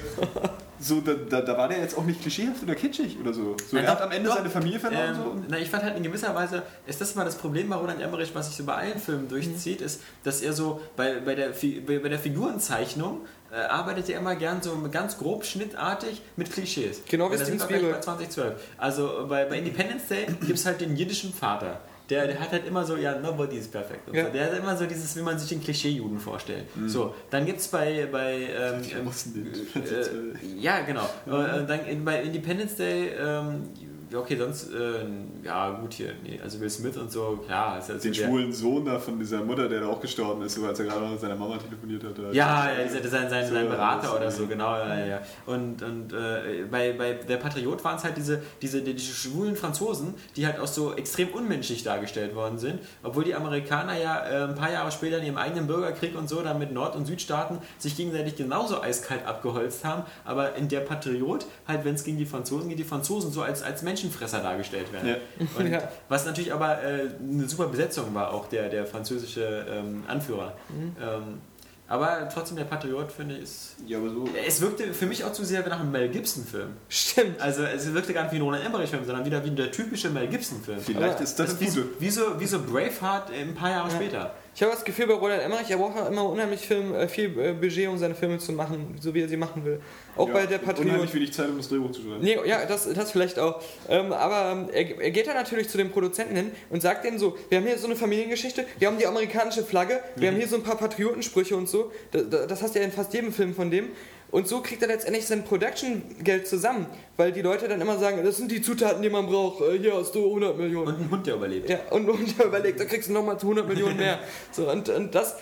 so, 0.81 1.01
da, 1.01 1.15
da, 1.15 1.41
da 1.41 1.57
war 1.57 1.69
der 1.69 1.79
jetzt 1.79 1.97
auch 1.97 2.05
nicht 2.05 2.21
klischeehaft 2.21 2.65
oder 2.65 2.75
kitschig 2.75 3.17
oder 3.21 3.33
so. 3.33 3.57
so 3.71 3.77
er 3.77 3.89
hat 3.89 4.03
am 4.03 4.11
Ende 4.11 4.29
doch. 4.29 4.37
seine 4.37 4.51
Familie 4.51 4.81
verloren. 4.81 5.11
Ähm, 5.11 5.15
so. 5.15 5.43
na, 5.49 5.59
ich 5.59 5.71
fand 5.71 5.85
halt 5.85 5.97
in 5.97 6.03
gewisser 6.03 6.35
Weise, 6.35 6.65
ist 6.89 7.01
das 7.01 7.15
mal 7.15 7.25
das 7.25 7.37
Problem 7.37 7.69
bei 7.69 7.77
Roland 7.77 8.01
Emmerich, 8.01 8.35
was 8.35 8.49
sich 8.49 8.57
so 8.57 8.65
bei 8.65 8.75
allen 8.75 8.99
Filmen 8.99 9.29
durchzieht, 9.29 9.81
ist, 9.81 10.03
dass 10.25 10.43
er 10.43 10.53
so 10.53 10.81
bei, 10.97 11.21
bei, 11.21 11.37
der, 11.37 11.51
bei 11.51 12.09
der 12.09 12.19
Figurenzeichnung 12.19 13.21
äh, 13.53 13.57
arbeitet 13.57 14.09
er 14.09 14.19
immer 14.19 14.37
gern 14.37 14.63
so 14.63 14.77
ganz 14.91 15.19
grob 15.19 15.45
schnittartig 15.45 16.23
mit 16.37 16.53
Klischees. 16.53 17.03
Genau 17.09 17.31
wie 17.31 17.37
Steven 17.37 17.61
Spielberg. 17.61 17.95
bei 17.95 18.01
2012. 18.01 18.55
Also 18.79 19.27
bei, 19.29 19.45
bei 19.45 19.59
Independence 19.59 20.09
Day 20.09 20.27
gibt 20.27 20.59
es 20.59 20.67
halt 20.67 20.81
den 20.81 20.97
jiddischen 20.97 21.33
Vater. 21.33 21.81
Der, 22.09 22.29
der 22.29 22.39
hat 22.39 22.53
halt 22.53 22.67
immer 22.67 22.85
so, 22.85 22.97
ja, 22.97 23.19
nobody 23.19 23.57
is 23.57 23.67
perfect. 23.67 24.15
Ja. 24.15 24.27
so. 24.27 24.31
Der 24.31 24.47
hat 24.47 24.59
immer 24.59 24.77
so 24.77 24.87
dieses, 24.87 25.17
wie 25.17 25.23
man 25.23 25.39
sich 25.39 25.49
den 25.49 25.61
Klischee-Juden 25.61 26.21
vorstellt. 26.21 26.67
So, 26.87 27.15
dann 27.31 27.47
gibt 27.47 27.59
es 27.59 27.69
bei, 27.69 28.07
bei 28.11 28.35
ähm, 28.43 28.83
ähm, 28.95 29.83
äh, 29.83 30.61
ja, 30.61 30.81
genau. 30.81 31.05
Äh, 31.27 31.67
dann 31.67 31.85
in, 31.87 32.05
bei 32.05 32.23
Independence 32.23 32.77
Day, 32.77 33.09
ähm, 33.09 33.71
ja, 34.17 34.23
okay, 34.23 34.37
sonst, 34.37 34.73
äh, 34.73 35.05
ja, 35.45 35.71
gut 35.71 35.93
hier, 35.95 36.13
nee, 36.23 36.41
also 36.43 36.61
Will 36.61 36.71
Smith 36.71 36.97
und 36.97 37.11
so, 37.13 37.39
klar. 37.47 37.79
Ist 37.79 37.91
also 37.91 38.03
den 38.03 38.15
schwulen 38.15 38.53
Sohn 38.53 38.85
da 38.85 38.99
von 38.99 39.19
dieser 39.19 39.43
Mutter, 39.43 39.69
der 39.69 39.81
da 39.81 39.87
auch 39.89 40.01
gestorben 40.01 40.43
ist, 40.43 40.59
als 40.63 40.79
er 40.81 40.87
gerade 40.87 41.07
mit 41.07 41.21
seiner 41.21 41.37
Mama 41.37 41.59
telefoniert 41.59 42.03
hat. 42.05 42.19
da- 42.19 42.33
Ja, 42.33 42.71
ja, 42.71 42.89
sein, 42.89 43.03
sein, 43.09 43.31
sein 43.31 43.47
So, 43.47 43.55
Berater 43.55 44.03
das- 44.09 44.17
oder 44.17 44.31
so, 44.31 44.47
genau. 44.47 44.77
Ja, 44.77 45.05
ja. 45.07 45.21
Und, 45.47 45.83
und 45.83 46.13
äh, 46.13 46.65
bei, 46.71 46.93
bei 46.93 47.13
Der 47.15 47.37
Patriot 47.37 47.83
waren 47.85 47.97
es 47.97 48.05
halt 48.05 48.17
diese, 48.17 48.43
diese, 48.63 48.83
die, 48.83 48.95
diese 48.95 49.13
schwulen 49.13 49.57
Franzosen, 49.57 50.15
die 50.37 50.47
halt 50.47 50.59
auch 50.59 50.67
so 50.67 50.95
extrem 50.95 51.29
unmenschlich 51.29 51.83
dargestellt 51.83 52.35
worden 52.35 52.59
sind, 52.59 52.81
obwohl 53.03 53.25
die 53.25 53.35
Amerikaner 53.35 53.97
ja 53.99 54.25
äh, 54.27 54.45
ein 54.49 54.55
paar 54.55 54.73
Jahre 54.73 54.91
später 54.93 55.19
in 55.19 55.25
ihrem 55.25 55.37
eigenen 55.39 55.67
Bürgerkrieg 55.67 56.17
und 56.17 56.29
so, 56.29 56.43
dann 56.43 56.59
mit 56.59 56.73
Nord- 56.73 56.97
und 56.97 57.07
Südstaaten 57.07 57.59
sich 57.79 57.97
gegenseitig 57.97 58.37
genauso 58.37 58.81
eiskalt 58.81 59.27
abgeholzt 59.27 59.85
haben, 59.85 60.03
aber 60.25 60.55
in 60.55 60.69
Der 60.69 60.81
Patriot, 60.81 61.47
halt 61.69 61.85
wenn 61.85 61.95
es 61.95 62.05
gegen 62.05 62.19
die 62.19 62.27
Franzosen 62.27 62.69
geht, 62.69 62.79
die 62.79 62.85
Franzosen 62.85 63.31
so 63.33 63.43
als, 63.43 63.63
als 63.63 63.83
Menschenfresser 64.07 64.41
dargestellt 64.41 64.93
werden. 64.93 65.09
Ja. 65.09 65.17
Und 65.59 65.67
Ja. 65.73 65.83
Was 66.09 66.25
natürlich 66.27 66.53
aber 66.53 66.83
äh, 66.83 67.09
eine 67.21 67.49
super 67.49 67.67
Besetzung 67.67 68.15
war, 68.15 68.33
auch 68.33 68.49
der, 68.49 68.69
der 68.69 68.87
französische 68.87 69.67
ähm, 69.71 70.05
Anführer. 70.07 70.55
Ähm, 70.71 71.41
aber 71.89 72.29
trotzdem, 72.33 72.57
der 72.57 72.65
Patriot, 72.65 73.13
finde 73.13 73.37
ich, 73.37 73.43
ist. 73.45 73.77
Ja, 73.87 73.99
aber 73.99 74.11
so. 74.11 74.29
Es 74.47 74.61
wirkte 74.61 74.93
für 74.93 75.07
mich 75.07 75.23
auch 75.25 75.33
zu 75.33 75.45
sehr 75.45 75.65
nach 75.69 75.79
einem 75.79 75.93
Mel 75.93 76.09
Gibson-Film. 76.09 76.71
Stimmt. 76.89 77.41
Also, 77.41 77.63
es 77.63 77.93
wirkte 77.95 78.13
gar 78.13 78.23
nicht 78.25 78.33
wie 78.33 78.37
ein 78.37 78.43
Roland 78.43 78.65
Emmerich-Film, 78.67 79.05
sondern 79.05 79.25
wieder 79.25 79.45
wie 79.45 79.51
der 79.51 79.71
typische 79.71 80.11
Mel 80.11 80.27
Gibson-Film. 80.27 80.81
Vielleicht 80.81 81.15
Aber 81.15 81.23
ist 81.23 81.39
das, 81.39 81.51
Das 81.51 81.61
wie, 81.61 81.67
Gute. 81.67 81.77
so- 81.83 81.87
wie, 82.01 82.11
so, 82.11 82.41
wie 82.41 82.47
so 82.47 82.61
Braveheart 82.61 83.31
ein 83.31 83.55
paar 83.55 83.71
Jahre 83.71 83.91
später. 83.93 84.35
Ich 84.57 84.63
habe 84.63 84.73
das 84.73 84.85
Gefühl 84.87 85.07
bei 85.07 85.13
Roland 85.13 85.43
Emmerich, 85.43 85.71
er 85.71 85.77
braucht 85.77 85.99
auch 85.99 86.11
immer 86.11 86.25
unheimlich 86.25 86.67
Film, 86.67 86.95
äh, 86.95 87.09
viel 87.09 87.27
äh, 87.39 87.53
Budget, 87.53 87.89
um 87.89 87.99
seine 87.99 88.15
Filme 88.15 88.39
zu 88.39 88.53
machen, 88.53 88.97
so 88.99 89.13
wie 89.13 89.21
er 89.21 89.29
sie 89.29 89.37
machen 89.37 89.67
will. 89.67 89.83
Auch 90.17 90.29
Ja, 90.29 90.33
bei 90.33 90.47
der 90.47 90.63
Unheimlich 90.63 90.87
Patriot. 90.87 91.15
wenig 91.15 91.33
Zeit, 91.35 91.51
um 91.51 91.59
das 91.59 91.69
Drehbuch 91.69 91.91
zu 91.91 92.01
schreiben. 92.01 92.21
Nee, 92.23 92.39
ja, 92.47 92.65
das, 92.65 92.91
das 92.91 93.13
vielleicht 93.13 93.39
auch. 93.39 93.63
Ähm, 93.87 94.15
aber 94.15 94.53
ähm, 94.53 94.71
er, 94.73 94.99
er 94.99 95.11
geht 95.11 95.27
dann 95.27 95.35
natürlich 95.35 95.69
zu 95.69 95.77
den 95.77 95.91
Produzenten 95.91 96.37
hin 96.37 96.53
und 96.71 96.81
sagt 96.81 97.05
denen 97.05 97.19
so, 97.19 97.37
wir 97.51 97.59
haben 97.59 97.67
hier 97.67 97.77
so 97.77 97.85
eine 97.87 97.97
Familiengeschichte, 97.97 98.65
wir 98.79 98.89
haben 98.89 98.97
die 98.97 99.07
amerikanische 99.07 99.63
Flagge, 99.63 100.01
wir 100.15 100.29
haben 100.31 100.39
hier 100.39 100.49
so 100.49 100.57
ein 100.57 100.63
paar 100.63 100.79
Patriotensprüche 100.79 101.55
und 101.55 101.69
so. 101.69 101.93
Das, 102.13 102.23
das 102.49 102.63
hast 102.63 102.75
du 102.75 102.79
ja 102.79 102.87
in 102.87 102.93
fast 102.93 103.13
jedem 103.13 103.35
Film 103.35 103.55
von 103.55 103.71
dem. 103.71 103.91
Und 104.37 104.47
so 104.47 104.61
kriegt 104.61 104.83
er 104.83 104.89
letztendlich 104.89 105.27
sein 105.27 105.45
Production-Geld 105.45 106.47
zusammen, 106.47 106.85
weil 107.17 107.33
die 107.33 107.41
Leute 107.41 107.69
dann 107.69 107.81
immer 107.81 107.97
sagen, 107.97 108.23
das 108.23 108.37
sind 108.37 108.53
die 108.53 108.61
Zutaten, 108.61 109.01
die 109.01 109.09
man 109.09 109.25
braucht, 109.25 109.63
äh, 109.63 109.79
hier 109.79 109.95
hast 109.95 110.15
du 110.15 110.27
100 110.27 110.59
Millionen. 110.59 110.89
Und 110.89 111.01
ein 111.01 111.11
Hund, 111.11 111.27
der 111.27 111.37
überlebt. 111.37 111.71
Ja, 111.71 111.79
und, 111.89 112.07
und 112.07 112.39
er 112.39 112.45
überlegt, 112.45 112.79
da 112.79 112.85
kriegst 112.85 113.09
du 113.09 113.15
nochmal 113.15 113.37
100 113.37 113.67
Millionen 113.67 113.97
mehr. 113.97 114.19
So, 114.53 114.71
und, 114.71 114.91
und 114.91 115.15
das, 115.15 115.37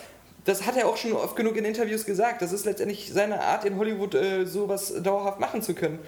das 0.45 0.65
hat 0.65 0.77
er 0.77 0.87
auch 0.87 0.95
schon 0.95 1.11
oft 1.11 1.35
genug 1.35 1.57
in 1.57 1.65
Interviews 1.65 2.05
gesagt. 2.05 2.41
Das 2.41 2.53
ist 2.53 2.63
letztendlich 2.63 3.11
seine 3.11 3.41
Art, 3.41 3.65
in 3.65 3.77
Hollywood 3.77 4.15
äh, 4.15 4.45
sowas 4.45 4.93
dauerhaft 5.03 5.41
machen 5.41 5.61
zu 5.61 5.73
können. 5.73 5.99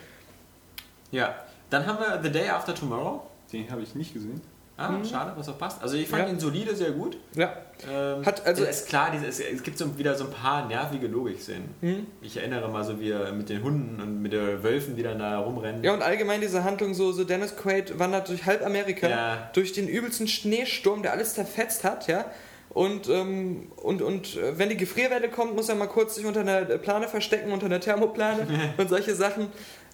Ja. 1.11 1.35
Dann 1.69 1.85
haben 1.85 1.99
wir 1.99 2.21
The 2.23 2.31
Day 2.31 2.47
After 2.47 2.73
Tomorrow. 2.73 3.21
Den 3.51 3.69
habe 3.69 3.81
ich 3.81 3.95
nicht 3.95 4.13
gesehen. 4.13 4.39
Ah, 4.79 4.93
schade, 5.03 5.33
was 5.35 5.49
auch 5.49 5.57
passt. 5.57 5.81
Also 5.81 5.97
ich 5.97 6.07
fand 6.07 6.23
Ja. 6.27 6.29
ihn 6.29 6.39
solide, 6.39 6.75
sehr 6.75 6.91
gut. 6.91 7.17
Ja. 7.35 7.51
Ähm, 7.91 8.23
Hat 8.25 8.45
also- 8.45 8.63
es 8.63 8.81
ist 8.81 8.89
klar, 8.89 9.11
es, 9.27 9.39
es 9.39 9.63
gibt 9.63 9.77
so 9.79 9.97
wieder 9.97 10.13
so 10.15 10.25
ein 10.25 10.29
paar 10.31 10.67
nervige 10.67 11.07
Logikszenen. 11.07 11.69
Mhm. 11.81 12.05
Ich 12.21 12.37
erinnere 12.37 12.69
mal 12.69 12.83
so 12.83 12.99
wie 12.99 13.11
mit 13.33 13.49
den 13.49 13.63
Hunden 13.63 13.99
und 13.99 14.21
mit 14.21 14.33
den 14.33 14.61
Wölfen, 14.63 14.95
die 14.95 15.01
dann 15.03 15.17
da 15.19 15.39
rumrennen. 15.39 15.83
Ja, 15.83 15.93
und 15.93 16.03
allgemein 16.03 16.41
diese 16.41 16.63
Handlung, 16.63 16.93
so, 16.93 17.11
so 17.11 17.23
Dennis 17.23 17.55
Quaid 17.55 17.97
wandert 17.97 18.29
durch 18.29 18.45
halb 18.45 18.63
Amerika, 18.63 19.09
Ja. 19.09 19.49
durch 19.53 19.73
den 19.73 19.87
übelsten 19.87 20.27
Schneesturm, 20.27 21.01
der 21.01 21.11
alles 21.11 21.33
zerfetzt 21.33 21.83
hat, 21.83 22.07
ja. 22.07 22.25
Und, 22.69 23.09
ähm, 23.09 23.71
und, 23.77 24.03
und 24.03 24.35
äh, 24.37 24.59
wenn 24.59 24.69
die 24.69 24.77
Gefrierwelle 24.77 25.29
kommt, 25.29 25.55
muss 25.55 25.69
er 25.69 25.75
mal 25.75 25.87
kurz 25.87 26.13
sich 26.15 26.25
unter 26.27 26.41
einer 26.41 26.61
Plane 26.77 27.07
verstecken, 27.07 27.51
unter 27.51 27.65
einer 27.65 27.79
Thermoplane 27.79 28.45
und 28.77 28.89
solche 28.89 29.15
Sachen. 29.15 29.47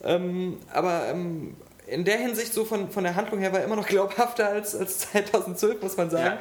Ähm, 0.03 0.57
aber 0.73 1.05
ähm, 1.10 1.55
in 1.88 2.05
der 2.05 2.18
Hinsicht, 2.18 2.53
so 2.53 2.64
von, 2.65 2.89
von 2.89 3.03
der 3.03 3.15
Handlung 3.15 3.39
her, 3.39 3.51
war 3.51 3.60
er 3.60 3.65
immer 3.65 3.76
noch 3.76 3.88
glaubhafter 3.93 4.47
als, 4.47 4.76
als 4.76 4.99
2012, 5.11 5.81
muss 5.81 5.97
man 5.97 6.10
sagen. 6.10 6.38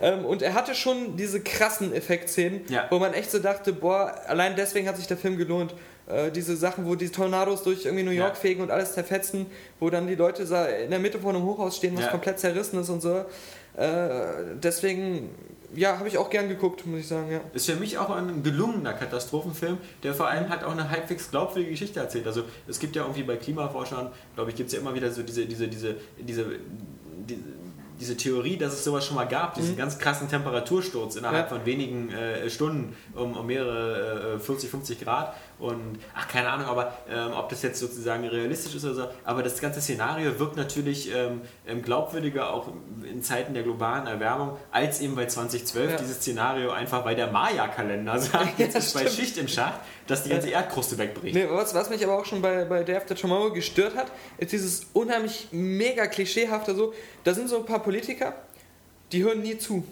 Ähm, 0.00 0.24
und 0.24 0.42
er 0.42 0.54
hatte 0.54 0.74
schon 0.74 1.16
diese 1.16 1.40
krassen 1.40 1.92
Effektszenen, 1.94 2.62
Ja. 2.68 2.86
wo 2.90 2.98
man 2.98 3.12
echt 3.14 3.30
so 3.30 3.38
dachte, 3.38 3.72
boah, 3.72 4.14
allein 4.26 4.56
deswegen 4.56 4.88
hat 4.88 4.96
sich 4.96 5.06
der 5.06 5.16
Film 5.16 5.36
gelohnt. 5.36 5.74
Äh, 6.08 6.30
diese 6.30 6.56
Sachen, 6.56 6.86
wo 6.86 6.94
die 6.94 7.08
Tornados 7.08 7.62
durch 7.64 7.84
irgendwie 7.84 8.04
New 8.04 8.10
York 8.12 8.34
Ja. 8.34 8.40
fegen 8.40 8.62
und 8.62 8.70
alles 8.70 8.92
zerfetzen, 8.94 9.46
wo 9.80 9.90
dann 9.90 10.06
die 10.06 10.14
Leute 10.14 10.44
in 10.84 10.90
der 10.90 10.98
Mitte 11.00 11.18
von 11.18 11.34
einem 11.34 11.44
Hochhaus 11.44 11.76
stehen, 11.76 11.96
was 11.96 12.04
Ja. 12.04 12.10
komplett 12.10 12.38
zerrissen 12.38 12.80
ist 12.80 12.88
und 12.88 13.00
so. 13.02 13.24
Äh, 13.76 14.54
deswegen, 14.62 15.30
ja, 15.76 15.98
habe 15.98 16.08
ich 16.08 16.18
auch 16.18 16.30
gern 16.30 16.48
geguckt, 16.48 16.84
muss 16.86 17.00
ich 17.00 17.08
sagen, 17.08 17.30
ja. 17.30 17.40
Ist 17.54 17.66
für 17.66 17.76
mich 17.76 17.98
auch 17.98 18.10
ein 18.10 18.42
gelungener 18.42 18.92
Katastrophenfilm, 18.94 19.78
der 20.02 20.14
vor 20.14 20.28
allem 20.28 20.48
halt 20.48 20.64
auch 20.64 20.72
eine 20.72 20.90
halbwegs 20.90 21.30
glaubwürdige 21.30 21.70
Geschichte 21.72 22.00
erzählt. 22.00 22.26
Also 22.26 22.42
es 22.66 22.78
gibt 22.78 22.96
ja 22.96 23.02
irgendwie 23.02 23.22
bei 23.22 23.36
Klimaforschern, 23.36 24.10
glaube 24.34 24.50
ich, 24.50 24.56
gibt 24.56 24.68
es 24.68 24.74
ja 24.74 24.80
immer 24.80 24.94
wieder 24.94 25.10
so 25.10 25.22
diese, 25.22 25.46
diese, 25.46 25.68
diese, 25.68 25.96
diese, 26.18 26.44
diese, 27.28 27.36
diese 27.98 28.16
Theorie, 28.16 28.58
dass 28.58 28.74
es 28.74 28.84
sowas 28.84 29.06
schon 29.06 29.16
mal 29.16 29.24
gab, 29.26 29.54
diesen 29.54 29.74
ganz 29.76 29.98
krassen 29.98 30.28
Temperatursturz 30.28 31.16
innerhalb 31.16 31.50
Ja. 31.50 31.56
von 31.56 31.64
wenigen 31.64 32.10
äh, 32.10 32.48
Stunden 32.50 32.94
um, 33.14 33.32
um 33.34 33.46
mehrere 33.46 34.34
äh, 34.34 34.38
40, 34.38 34.68
50 34.68 35.00
Grad. 35.00 35.34
Und 35.58 35.98
ach, 36.14 36.28
keine 36.28 36.50
Ahnung, 36.50 36.66
aber 36.66 36.92
ähm, 37.08 37.32
ob 37.32 37.48
das 37.48 37.62
jetzt 37.62 37.80
sozusagen 37.80 38.26
realistisch 38.28 38.74
ist 38.74 38.84
oder 38.84 38.94
so. 38.94 39.08
Aber 39.24 39.42
das 39.42 39.58
ganze 39.60 39.80
Szenario 39.80 40.38
wirkt 40.38 40.56
natürlich 40.56 41.10
ähm, 41.14 41.40
ähm, 41.66 41.80
glaubwürdiger 41.80 42.52
auch 42.52 42.68
in 43.10 43.22
Zeiten 43.22 43.54
der 43.54 43.62
globalen 43.62 44.06
Erwärmung 44.06 44.58
als 44.70 45.00
eben 45.00 45.14
bei 45.14 45.26
2012 45.26 45.92
Ja. 45.92 45.96
dieses 45.96 46.16
Szenario 46.16 46.72
einfach, 46.72 47.04
weil 47.06 47.16
der 47.16 47.30
Maya-Kalender 47.30 48.18
sagt, 48.20 48.58
jetzt 48.58 48.76
ist 48.76 48.92
bei. 48.92 49.06
Schicht 49.08 49.38
im 49.38 49.48
Schacht, 49.48 49.80
dass 50.06 50.24
die 50.24 50.28
ganze 50.30 50.50
Erdkruste 50.50 50.98
wegbricht. 50.98 51.34
Nee, 51.34 51.46
was, 51.48 51.74
was 51.74 51.88
mich 51.88 52.04
aber 52.04 52.18
auch 52.18 52.26
schon 52.26 52.42
bei, 52.42 52.66
bei 52.66 52.84
Day 52.84 52.96
After 52.96 53.14
Tomorrow 53.14 53.50
gestört 53.52 53.94
hat, 53.96 54.12
ist 54.36 54.52
dieses 54.52 54.86
unheimlich 54.92 55.48
mega 55.52 56.06
klischeehafte 56.06 56.74
so, 56.74 56.92
da 57.24 57.32
sind 57.32 57.48
so 57.48 57.56
ein 57.56 57.64
paar 57.64 57.82
Politiker, 57.82 58.34
die 59.12 59.24
hören 59.24 59.40
nie 59.40 59.56
zu. 59.56 59.84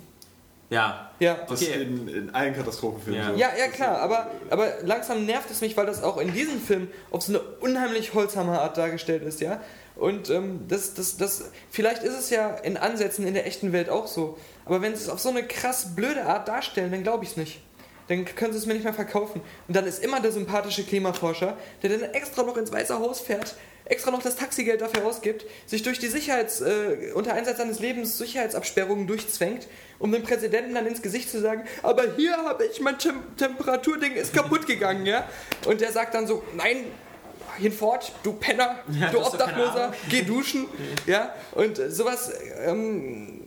Ja. 0.74 1.10
Ja. 1.20 1.38
Das 1.48 1.62
Okay. 1.62 1.82
in, 1.82 2.09
in 2.09 2.34
allen 2.34 2.55
Katastrophenfilmen 2.55 3.20
Ja. 3.20 3.30
so. 3.32 3.38
Ja, 3.38 3.48
ja 3.56 3.68
klar, 3.68 3.98
aber, 3.98 4.30
aber 4.51 4.72
langsam 4.82 5.24
nervt 5.24 5.51
es 5.51 5.60
mich, 5.60 5.76
weil 5.76 5.86
das 5.86 6.02
auch 6.02 6.18
in 6.18 6.32
diesem 6.32 6.60
Film 6.60 6.88
auf 7.10 7.22
so 7.22 7.32
eine 7.32 7.40
unheimlich 7.60 8.12
holzhammer 8.14 8.60
Art 8.60 8.76
dargestellt 8.76 9.22
ist, 9.22 9.40
ja. 9.40 9.60
Und 9.96 10.28
ähm, 10.28 10.66
das, 10.68 10.94
das, 10.94 11.16
das, 11.16 11.51
vielleicht 11.70 12.02
ist 12.02 12.18
es 12.18 12.30
ja 12.30 12.48
in 12.51 12.76
Ansätzen 12.76 13.26
in 13.26 13.34
der 13.34 13.46
echten 13.46 13.72
Welt 13.72 13.88
auch 13.88 14.09
so. 14.09 14.36
Aber 14.64 14.82
wenn 14.82 14.96
sie 14.96 15.05
es 15.05 15.09
auf 15.09 15.20
so 15.20 15.28
eine 15.28 15.44
krass 15.44 15.94
blöde 15.94 16.24
Art 16.24 16.48
darstellen, 16.48 16.90
dann 16.90 17.05
glaube 17.05 17.22
ich 17.22 17.30
es 17.30 17.36
nicht. 17.36 17.60
Dann 18.09 18.24
können 18.24 18.52
sie 18.52 18.59
es 18.59 18.66
mir 18.66 18.74
nicht 18.74 18.82
mehr 18.84 18.92
verkaufen. 18.92 19.40
Und 19.68 19.76
dann 19.76 19.86
ist 19.86 20.02
immer 20.02 20.20
der 20.20 20.32
sympathische 20.32 20.82
Klimaforscher, 20.82 21.56
der 21.82 21.90
dann 21.96 22.10
extra 22.12 22.42
noch 22.42 22.56
ins 22.56 22.72
Weiße 22.72 22.98
Haus 22.98 23.20
fährt, 23.20 23.55
extra 23.86 24.11
noch 24.11 24.23
das 24.23 24.36
Taxigeld 24.36 24.81
dafür 24.81 25.05
ausgibt, 25.05 25.44
sich 25.66 25.82
durch 25.82 25.98
die 25.98 26.09
Sicherheits, 26.09 26.61
äh, 26.61 27.12
unter 27.15 27.35
Einsatz 27.35 27.59
seines 27.59 27.81
Lebens 27.81 28.16
Sicherheitsabsperrungen 28.19 29.06
durchzwängt, 29.06 29.69
um 29.98 30.11
dem 30.11 30.23
Präsidenten 30.23 30.74
dann 30.74 30.86
ins 30.86 31.02
Gesicht 31.02 31.31
zu 31.31 31.40
sagen, 31.40 31.65
aber 31.82 32.05
hier 32.16 32.36
habe 32.36 32.65
ich, 32.65 32.81
mein 32.81 32.98
Tem 32.98 33.16
Temperaturding 33.36 34.15
ist 34.15 34.32
kaputt 34.35 34.66
gegangen, 34.66 35.06
ja? 35.06 35.28
Und 35.66 35.81
der 35.81 35.93
sagt 35.93 36.15
dann 36.15 36.27
so, 36.27 36.43
nein, 36.56 36.85
hinfort, 37.59 38.12
du 38.23 38.32
Penner, 38.32 38.81
Ja, 39.01 39.11
du 39.11 39.19
du 39.19 39.27
Obdachloser, 39.27 39.85
Ahnung. 39.85 39.97
geh 40.09 40.23
duschen. 40.23 40.66
ja, 41.06 41.35
und 41.52 41.78
äh, 41.78 41.90
sowas 41.90 42.32
ähm, 42.65 43.40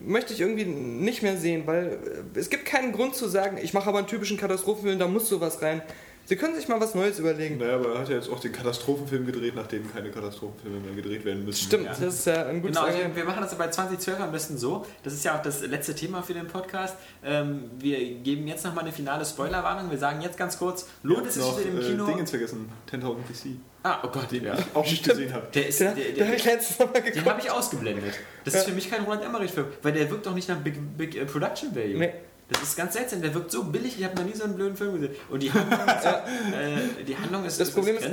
möchte 0.00 0.32
ich 0.32 0.40
irgendwie 0.40 0.64
nicht 0.64 1.22
mehr 1.22 1.36
sehen, 1.36 1.66
weil 1.66 1.98
äh, 2.34 2.38
es 2.38 2.50
gibt 2.50 2.64
keinen 2.64 2.92
Grund 2.92 3.14
zu 3.16 3.28
sagen, 3.28 3.58
ich 3.60 3.74
mache 3.74 3.88
aber 3.88 3.98
einen 3.98 4.06
typischen 4.06 4.36
Katastrophenfilm, 4.36 4.98
da 4.98 5.08
muss 5.08 5.28
sowas 5.28 5.60
rein. 5.62 5.82
Sie 6.28 6.34
können 6.34 6.56
sich 6.56 6.66
mal 6.66 6.80
was 6.80 6.94
Neues 6.96 7.20
überlegen. 7.20 7.56
Naja, 7.58 7.76
aber 7.76 7.94
er 7.94 7.98
hat 8.00 8.08
ja 8.08 8.16
jetzt 8.16 8.28
auch 8.28 8.40
den 8.40 8.50
Katastrophenfilm 8.50 9.26
gedreht, 9.26 9.54
nachdem 9.54 9.92
keine 9.92 10.10
Katastrophenfilme 10.10 10.80
mehr 10.80 10.94
gedreht 10.96 11.24
werden 11.24 11.44
müssen. 11.44 11.64
Stimmt, 11.66 11.84
Ja. 11.84 11.90
das 11.92 12.00
ist 12.14 12.26
ja 12.26 12.46
ein 12.46 12.60
gutes 12.62 12.74
Genau, 12.74 12.80
also 12.86 12.96
Argument. 12.96 13.16
wir 13.16 13.24
machen 13.24 13.42
das 13.42 13.54
bei 13.56 13.68
2012 13.70 14.20
am 14.20 14.32
besten 14.32 14.58
so. 14.58 14.84
Das 15.04 15.12
ist 15.12 15.24
ja 15.24 15.36
auch 15.38 15.42
das 15.42 15.60
letzte 15.64 15.94
Thema 15.94 16.22
für 16.22 16.34
den 16.34 16.48
Podcast. 16.48 16.96
Ähm, 17.24 17.70
wir 17.78 17.98
geben 18.16 18.48
jetzt 18.48 18.64
nochmal 18.64 18.82
eine 18.82 18.92
finale 18.92 19.24
Spoilerwarnung. 19.24 19.88
Wir 19.88 19.98
sagen 19.98 20.20
jetzt 20.20 20.36
ganz 20.36 20.58
kurz, 20.58 20.88
lohnt 21.04 21.28
es 21.28 21.34
sich 21.34 21.44
für 21.44 21.62
den 21.62 21.78
äh, 21.80 21.84
Kino? 21.84 22.06
Dingens 22.06 22.30
vergessen, 22.30 22.70
10.000 22.90 23.02
PC, 23.02 23.56
ah, 23.84 23.98
oh 24.02 24.08
Gott, 24.08 24.32
den 24.32 24.44
ja. 24.44 24.54
ich 24.58 24.64
auch 24.74 24.84
nicht 24.84 25.04
gesehen 25.08 25.32
habe. 25.32 25.46
Der 25.54 25.68
ist, 25.68 25.78
der, 25.78 25.92
der, 25.94 26.34
ich 26.34 26.44
letztens 26.44 26.80
nochmal 26.80 27.02
den 27.02 27.24
habe 27.24 27.40
ich 27.40 27.50
ausgeblendet. 27.52 28.14
Das 28.44 28.54
Ja. 28.54 28.60
ist 28.60 28.66
für 28.68 28.74
mich 28.74 28.90
kein 28.90 29.04
Roland 29.04 29.22
Emmerich-Film, 29.24 29.66
weil 29.82 29.92
der 29.92 30.10
wirkt 30.10 30.26
doch 30.26 30.34
nicht 30.34 30.48
nach 30.48 30.56
Big, 30.58 30.74
Big 30.98 31.14
äh, 31.14 31.24
Production 31.24 31.72
Value. 31.72 31.98
Nee. 31.98 32.12
Das 32.48 32.62
ist 32.62 32.76
ganz 32.76 32.92
seltsam, 32.92 33.20
der 33.22 33.34
wirkt 33.34 33.50
so 33.50 33.64
billig, 33.64 33.98
ich 33.98 34.04
habe 34.04 34.14
noch 34.16 34.24
nie 34.24 34.32
so 34.34 34.44
einen 34.44 34.54
blöden 34.54 34.76
Film 34.76 34.94
gesehen. 34.94 35.16
Und 35.30 35.42
die 35.42 35.52
Handlung 35.52 35.80
ist, 35.88 36.04
äh, 36.06 37.04
die 37.04 37.16
Handlung 37.16 37.44
ist, 37.44 37.60
Das 37.60 37.70
Problem 37.72 37.96
ist, 37.96 38.04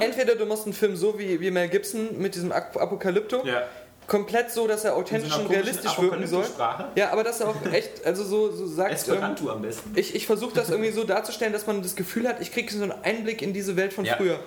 entweder 0.00 0.34
du 0.34 0.46
machst 0.46 0.64
einen 0.64 0.72
Film 0.72 0.96
so 0.96 1.18
wie, 1.18 1.38
wie 1.40 1.50
Mel 1.50 1.68
Gibson 1.68 2.18
mit 2.18 2.34
diesem 2.34 2.52
Ap- 2.52 2.76
Apokalypto, 2.78 3.44
ja. 3.46 3.64
komplett 4.06 4.50
so, 4.50 4.66
dass 4.66 4.84
er 4.84 4.92
so 4.92 4.96
authentisch 4.96 5.36
und 5.36 5.50
realistisch 5.50 5.98
wirken 6.00 6.26
soll. 6.26 6.44
Apokalypto-Sprache. 6.44 6.84
Ja, 6.94 7.10
aber 7.12 7.22
dass 7.22 7.40
er 7.40 7.48
auch 7.50 7.56
echt, 7.70 8.06
also 8.06 8.24
so, 8.24 8.50
so 8.50 8.66
sagt, 8.66 8.90
ähm, 8.92 8.96
Esperanto 8.96 9.50
am 9.50 9.60
besten. 9.60 9.92
ich, 9.94 10.14
ich 10.14 10.26
versuche 10.26 10.54
das 10.54 10.70
irgendwie 10.70 10.90
so 10.92 11.04
darzustellen, 11.04 11.52
dass 11.52 11.66
man 11.66 11.82
das 11.82 11.94
Gefühl 11.94 12.26
hat, 12.26 12.40
ich 12.40 12.50
kriege 12.50 12.72
so 12.72 12.82
einen 12.82 12.92
Einblick 13.02 13.42
in 13.42 13.52
diese 13.52 13.76
Welt 13.76 13.92
von 13.92 14.06
Ja. 14.06 14.16
früher. 14.16 14.38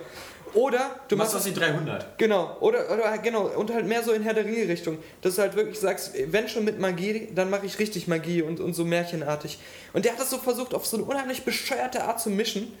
Oder 0.54 1.00
du 1.08 1.16
machst 1.16 1.34
machst 1.34 1.46
was 1.46 1.54
wie 1.54 1.58
300. 1.58 2.18
Genau, 2.18 2.56
oder, 2.60 2.90
oder 2.90 3.18
genau, 3.18 3.46
und 3.46 3.72
halt 3.72 3.86
mehr 3.86 4.02
so 4.02 4.12
in 4.12 4.22
Herr 4.22 4.34
der 4.34 4.44
Ringe-Richtung. 4.44 4.98
Dass 5.22 5.36
du 5.36 5.42
halt 5.42 5.56
wirklich 5.56 5.78
sagst, 5.78 6.12
wenn 6.28 6.48
schon 6.48 6.64
mit 6.64 6.78
Magie, 6.78 7.28
dann 7.34 7.50
mache 7.50 7.66
ich 7.66 7.78
richtig 7.78 8.08
Magie 8.08 8.42
und, 8.42 8.60
und 8.60 8.74
so 8.74 8.84
märchenartig. 8.84 9.58
Und 9.92 10.04
der 10.04 10.12
hat 10.12 10.20
das 10.20 10.30
so 10.30 10.38
versucht, 10.38 10.74
auf 10.74 10.86
so 10.86 10.96
eine 10.96 11.06
unheimlich 11.06 11.44
bescheuerte 11.44 12.04
Art 12.04 12.20
zu 12.20 12.30
mischen. 12.30 12.72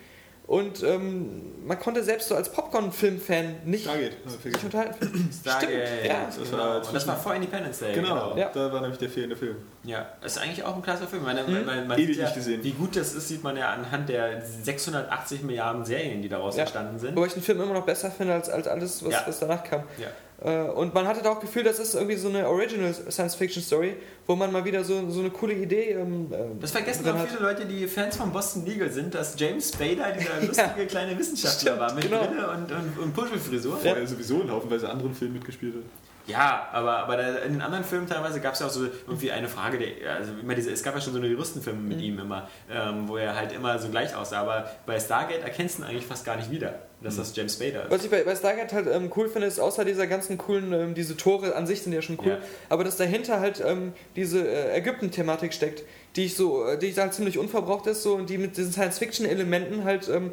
Und 0.46 0.80
ähm, 0.84 1.66
man 1.66 1.76
konnte 1.80 2.04
selbst 2.04 2.28
so 2.28 2.36
als 2.36 2.52
Popcorn-Film-Fan 2.52 3.62
nicht 3.64 3.82
Stargate, 3.82 4.12
vergessen. 4.40 4.64
unterhalten. 4.66 5.30
Stargate. 5.40 6.04
ja. 6.06 6.26
Das 6.26 6.36
genau. 6.50 6.56
war 6.62 6.76
Und 6.86 6.94
das 6.94 7.06
war 7.08 7.16
vor 7.16 7.34
Independence 7.34 7.80
Day. 7.80 7.92
Genau, 7.94 8.36
Ja. 8.36 8.50
da 8.54 8.72
war 8.72 8.80
nämlich 8.80 8.98
der 9.00 9.10
fehlende 9.10 9.34
Film. 9.34 9.56
Ja, 9.82 10.06
das 10.20 10.36
ist 10.36 10.42
eigentlich 10.42 10.62
auch 10.62 10.76
ein 10.76 10.82
klasse 10.82 11.08
Film. 11.08 11.24
Man, 11.24 11.36
Mhm. 11.36 11.66
man, 11.66 11.88
man 11.88 11.98
Ewig 11.98 12.10
sieht 12.14 12.18
ja, 12.18 12.24
nicht 12.26 12.34
gesehen. 12.36 12.62
Wie 12.62 12.70
gut 12.70 12.94
das 12.94 13.12
ist, 13.14 13.26
sieht 13.26 13.42
man 13.42 13.56
ja 13.56 13.70
anhand 13.70 14.08
der 14.08 14.40
680 14.40 15.42
Milliarden 15.42 15.84
Serien, 15.84 16.22
die 16.22 16.28
daraus 16.28 16.54
Ja. 16.56 16.62
entstanden 16.62 16.98
sind. 17.00 17.16
Wobei 17.16 17.26
ich 17.26 17.34
den 17.34 17.42
Film 17.42 17.60
immer 17.60 17.72
noch 17.74 17.84
besser 17.86 18.12
finde 18.12 18.34
als, 18.34 18.48
als 18.48 18.68
alles, 18.68 19.04
was, 19.04 19.12
Ja. 19.12 19.22
was 19.26 19.40
danach 19.40 19.64
kam. 19.64 19.82
Ja. 19.98 20.06
Äh, 20.42 20.62
und 20.62 20.92
man 20.92 21.06
hatte 21.06 21.22
da 21.22 21.30
auch 21.30 21.40
Gefühl, 21.40 21.62
das 21.62 21.78
ist 21.78 21.94
irgendwie 21.94 22.16
so 22.16 22.28
eine 22.28 22.46
Original 22.48 22.92
Science-Fiction-Story, 22.92 23.96
wo 24.26 24.36
man 24.36 24.52
mal 24.52 24.64
wieder 24.64 24.84
so, 24.84 25.08
so 25.10 25.20
eine 25.20 25.30
coole 25.30 25.54
Idee. 25.54 25.92
Ähm, 25.92 26.30
ähm, 26.32 26.60
Das 26.60 26.72
vergessen 26.72 27.08
auch 27.08 27.26
viele 27.26 27.40
Leute, 27.40 27.64
die 27.64 27.86
Fans 27.86 28.16
von 28.16 28.30
Boston 28.32 28.66
Legal 28.66 28.90
sind, 28.90 29.14
dass 29.14 29.38
James 29.38 29.72
Spader 29.72 30.12
dieser 30.12 30.40
lustige 30.46 30.86
kleine 30.86 31.18
Wissenschaftler 31.18 31.72
Stimmt, 31.72 31.80
war 31.80 31.94
mit 31.94 32.04
genau. 32.04 32.26
Brille 32.26 32.50
und, 32.50 32.72
und, 32.72 32.98
und 33.02 33.14
Puschelfrisur. 33.14 33.76
Vorher 33.78 34.00
ja. 34.00 34.06
sowieso 34.06 34.40
in 34.42 34.50
haufenweise 34.50 34.90
anderen 34.90 35.14
Filmen 35.14 35.34
mitgespielt 35.34 35.74
hat. 35.76 35.82
Ja, 36.26 36.68
aber, 36.72 36.98
aber 36.98 37.16
da, 37.16 37.36
in 37.38 37.52
den 37.52 37.62
anderen 37.62 37.84
Filmen 37.84 38.08
teilweise 38.08 38.40
gab 38.40 38.54
es 38.54 38.60
ja 38.60 38.66
auch 38.66 38.70
so 38.70 38.84
irgendwie 39.06 39.30
eine 39.30 39.46
Frage, 39.48 39.78
der, 39.78 40.16
also 40.16 40.32
immer 40.42 40.56
diese, 40.56 40.72
es 40.72 40.82
gab 40.82 40.94
ja 40.96 41.00
schon 41.00 41.12
so 41.12 41.20
eine 41.20 41.28
Juristenfilme 41.28 41.78
Mhm. 41.78 41.88
mit 41.88 42.00
ihm 42.00 42.18
immer, 42.18 42.48
ähm, 42.68 43.06
wo 43.06 43.16
er 43.16 43.36
halt 43.36 43.52
immer 43.52 43.78
so 43.78 43.88
gleich 43.88 44.14
aussah, 44.14 44.40
aber 44.40 44.68
bei 44.86 44.98
Stargate 44.98 45.42
erkennst 45.42 45.78
du 45.78 45.82
ihn 45.82 45.88
eigentlich 45.88 46.06
fast 46.06 46.24
gar 46.24 46.36
nicht 46.36 46.50
wieder, 46.50 46.80
dass 47.02 47.14
Mhm. 47.14 47.18
das 47.18 47.36
James 47.36 47.54
Spader 47.54 47.84
ist. 47.84 47.90
Was 47.90 48.04
ich 48.04 48.10
bei, 48.10 48.22
bei 48.22 48.34
Stargate 48.34 48.72
halt 48.72 48.86
ähm, 48.90 49.10
cool 49.16 49.28
finde, 49.28 49.46
ist 49.46 49.58
außer 49.60 49.84
dieser 49.84 50.06
ganzen 50.06 50.38
coolen, 50.38 50.72
ähm, 50.72 50.94
diese 50.94 51.16
Tore 51.16 51.54
an 51.54 51.66
sich 51.66 51.82
sind 51.82 51.92
ja 51.92 52.02
schon 52.02 52.18
cool, 52.20 52.28
Ja. 52.32 52.38
aber 52.68 52.84
dass 52.84 52.96
dahinter 52.96 53.40
halt 53.40 53.62
ähm, 53.64 53.92
diese 54.16 54.46
äh, 54.48 54.76
Ägypten-Thematik 54.76 55.52
steckt, 55.52 55.82
die 56.16 56.24
ich 56.24 56.34
so, 56.34 56.64
äh, 56.64 56.78
die 56.78 56.94
halt 56.94 57.12
ziemlich 57.12 57.36
unverbraucht 57.38 57.86
ist 57.86 58.02
so 58.02 58.14
und 58.14 58.30
die 58.30 58.38
mit 58.38 58.56
diesen 58.56 58.72
Science-Fiction-Elementen 58.72 59.84
halt 59.84 60.08
ähm, 60.08 60.32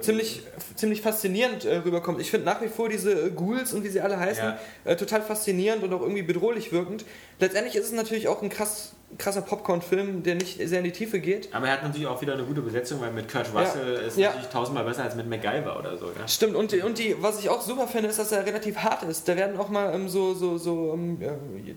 ziemlich, 0.00 0.42
ziemlich 0.74 1.00
faszinierend 1.02 1.64
äh, 1.64 1.76
rüberkommt. 1.76 2.20
Ich 2.20 2.30
finde 2.30 2.46
nach 2.46 2.60
wie 2.62 2.68
vor 2.68 2.88
diese 2.88 3.12
äh, 3.12 3.30
Ghouls 3.30 3.72
und 3.72 3.84
wie 3.84 3.88
sie 3.88 4.00
alle 4.00 4.18
heißen, 4.18 4.44
Ja. 4.44 4.58
äh, 4.84 4.96
total 4.96 5.22
faszinierend 5.22 5.82
und 5.84 5.92
auch 5.92 6.00
irgendwie 6.00 6.22
bedrohlich 6.22 6.72
wirkend. 6.72 7.04
Letztendlich 7.38 7.76
ist 7.76 7.86
es 7.86 7.92
natürlich 7.92 8.26
auch 8.28 8.42
ein 8.42 8.48
krass, 8.48 8.94
krasser 9.18 9.42
Popcorn-Film, 9.42 10.22
der 10.22 10.36
nicht 10.36 10.56
sehr 10.68 10.78
in 10.78 10.84
die 10.84 10.92
Tiefe 10.92 11.20
geht. 11.20 11.54
Aber 11.54 11.66
er 11.66 11.74
hat 11.74 11.82
natürlich 11.82 12.06
auch 12.06 12.20
wieder 12.22 12.32
eine 12.34 12.44
gute 12.44 12.60
Besetzung, 12.62 13.00
weil 13.00 13.12
mit 13.12 13.30
Kurt 13.30 13.46
Russell 13.54 13.94
ist 14.06 14.16
Ja. 14.18 14.28
natürlich 14.30 14.48
tausendmal 14.48 14.84
besser 14.84 15.04
als 15.04 15.14
mit 15.14 15.28
MacGyver 15.28 15.78
oder 15.78 15.96
so. 15.98 16.06
Ja? 16.18 16.26
Stimmt, 16.26 16.56
und, 16.56 16.72
die- 16.72 16.80
und 16.80 16.98
die, 16.98 17.16
was 17.20 17.38
ich 17.38 17.48
auch 17.48 17.60
super 17.62 17.86
finde, 17.86 18.08
ist, 18.08 18.18
dass 18.18 18.32
er 18.32 18.44
relativ 18.46 18.76
hart 18.78 19.02
ist. 19.04 19.28
Da 19.28 19.36
werden 19.36 19.58
auch 19.58 19.68
mal 19.68 19.94
ähm, 19.94 20.08
so, 20.08 20.34
so, 20.34 20.58
so 20.58 20.92
ähm, 20.94 21.18
äh, 21.20 21.30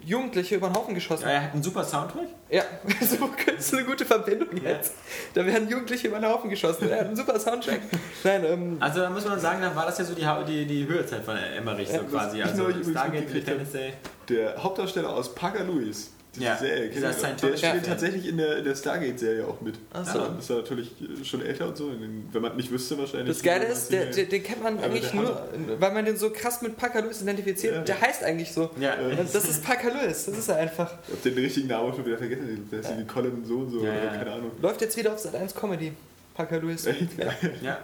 Jugendliche 0.06 0.56
über 0.56 0.70
den 0.70 0.76
Haufen 0.76 0.94
geschossen. 0.96 1.24
Ja, 1.24 1.32
er 1.36 1.44
hat 1.44 1.54
einen 1.54 1.64
super 1.64 1.84
Soundtrack. 1.84 2.28
Ja, 2.50 2.64
so 3.02 3.30
ist 3.58 3.74
eine 3.74 3.84
gute 3.86 4.06
Verbindung 4.06 4.50
Ja. 4.64 4.72
jetzt. 4.72 4.94
Da 5.34 5.46
werden 5.46 5.70
Jugendliche 5.70 6.08
über 6.08 6.20
den 6.20 6.30
Haufen 6.30 6.50
geschossen. 6.50 6.90
Er 6.90 7.00
hat 7.00 7.08
einen 7.08 7.16
super 7.16 7.40
Soundtrack. 7.40 7.82
Nein, 8.24 8.44
ähm, 8.46 8.78
Also 8.80 9.02
da 9.02 9.10
muss 9.10 9.26
man 9.26 9.40
sagen, 9.40 9.62
dann 9.62 9.76
war 9.76 9.86
das 9.86 9.98
ja 9.98 10.06
so 10.06 10.14
die, 10.14 10.26
die, 10.48 10.66
die 10.66 10.88
Höhezeit 10.88 11.24
von 11.24 11.36
Emmerich 11.38 11.90
so 11.90 12.00
quasi. 12.00 12.42
Also 12.46 12.68
übrigens 12.68 12.90
Stargate, 12.92 13.28
Independence 13.28 13.72
Day. 13.72 13.94
Der 14.30 14.62
Hauptdarsteller 14.64 15.10
aus 15.10 15.36
Parker 15.36 15.64
Lewis, 15.64 16.12
Ja, 16.44 16.58
Serie, 16.58 16.90
dieser 16.90 17.10
ihr 17.10 17.14
doch? 17.14 17.20
der 17.22 17.30
Scientology- 17.38 17.58
spielt 17.58 17.74
Ja. 17.88 17.92
tatsächlich 17.94 18.28
in 18.28 18.38
der, 18.38 18.58
in 18.58 18.64
der 18.66 18.76
Stargate-Serie 18.76 19.46
auch 19.48 19.62
mit. 19.62 19.76
Ach 19.94 20.06
so. 20.06 20.20
Ja, 20.20 20.36
ist 20.40 20.50
er 20.50 20.56
natürlich 20.58 20.92
schon 21.24 21.42
älter 21.42 21.68
und 21.68 21.78
so, 21.78 21.92
wenn 22.32 22.42
man 22.42 22.56
nicht 22.56 22.72
wüsste 22.72 22.98
wahrscheinlich. 22.98 23.36
das 23.36 23.44
Geile 23.44 23.66
ist, 23.66 23.92
der, 23.92 24.06
der, 24.08 24.26
den 24.26 24.44
kennt 24.44 24.64
man 24.64 24.80
eigentlich 24.80 25.14
nur, 25.14 25.48
weil 25.80 25.94
man 25.94 26.06
den 26.06 26.18
so 26.18 26.30
krass 26.30 26.62
mit 26.62 26.78
Parker 26.78 27.02
Lewis 27.02 27.22
identifiziert. 27.22 27.76
Ja. 27.76 27.82
Der 27.84 28.02
heißt 28.02 28.24
eigentlich 28.24 28.52
so. 28.52 28.70
Ja, 28.80 28.96
Das 29.32 29.36
ist 29.36 29.64
Parker 29.64 29.92
Lewis, 29.94 30.26
das 30.26 30.38
ist 30.38 30.48
er 30.50 30.58
einfach. 30.58 30.94
Ich 31.08 31.14
hab 31.14 31.24
den 31.24 31.34
richtigen 31.36 31.68
Namen 31.68 31.94
schon 31.94 32.06
wieder 32.06 32.18
vergessen. 32.18 32.68
Der 32.72 32.80
ist 32.80 32.90
irgendwie 32.90 33.08
Colin 33.08 33.46
so 33.46 33.56
und 33.60 33.70
so, 33.72 33.86
Ja, 33.86 33.94
ja. 33.94 34.08
keine 34.16 34.32
Ahnung. 34.32 34.52
Läuft 34.62 34.82
jetzt 34.82 34.98
wieder 34.98 35.14
auf 35.14 35.20
Sat 35.20 35.36
1 35.36 35.54
Comedy. 35.56 35.92
Parker 36.34 36.60
Lewis. 36.60 36.86
Echt? 36.86 37.18
Ja. 37.64 37.78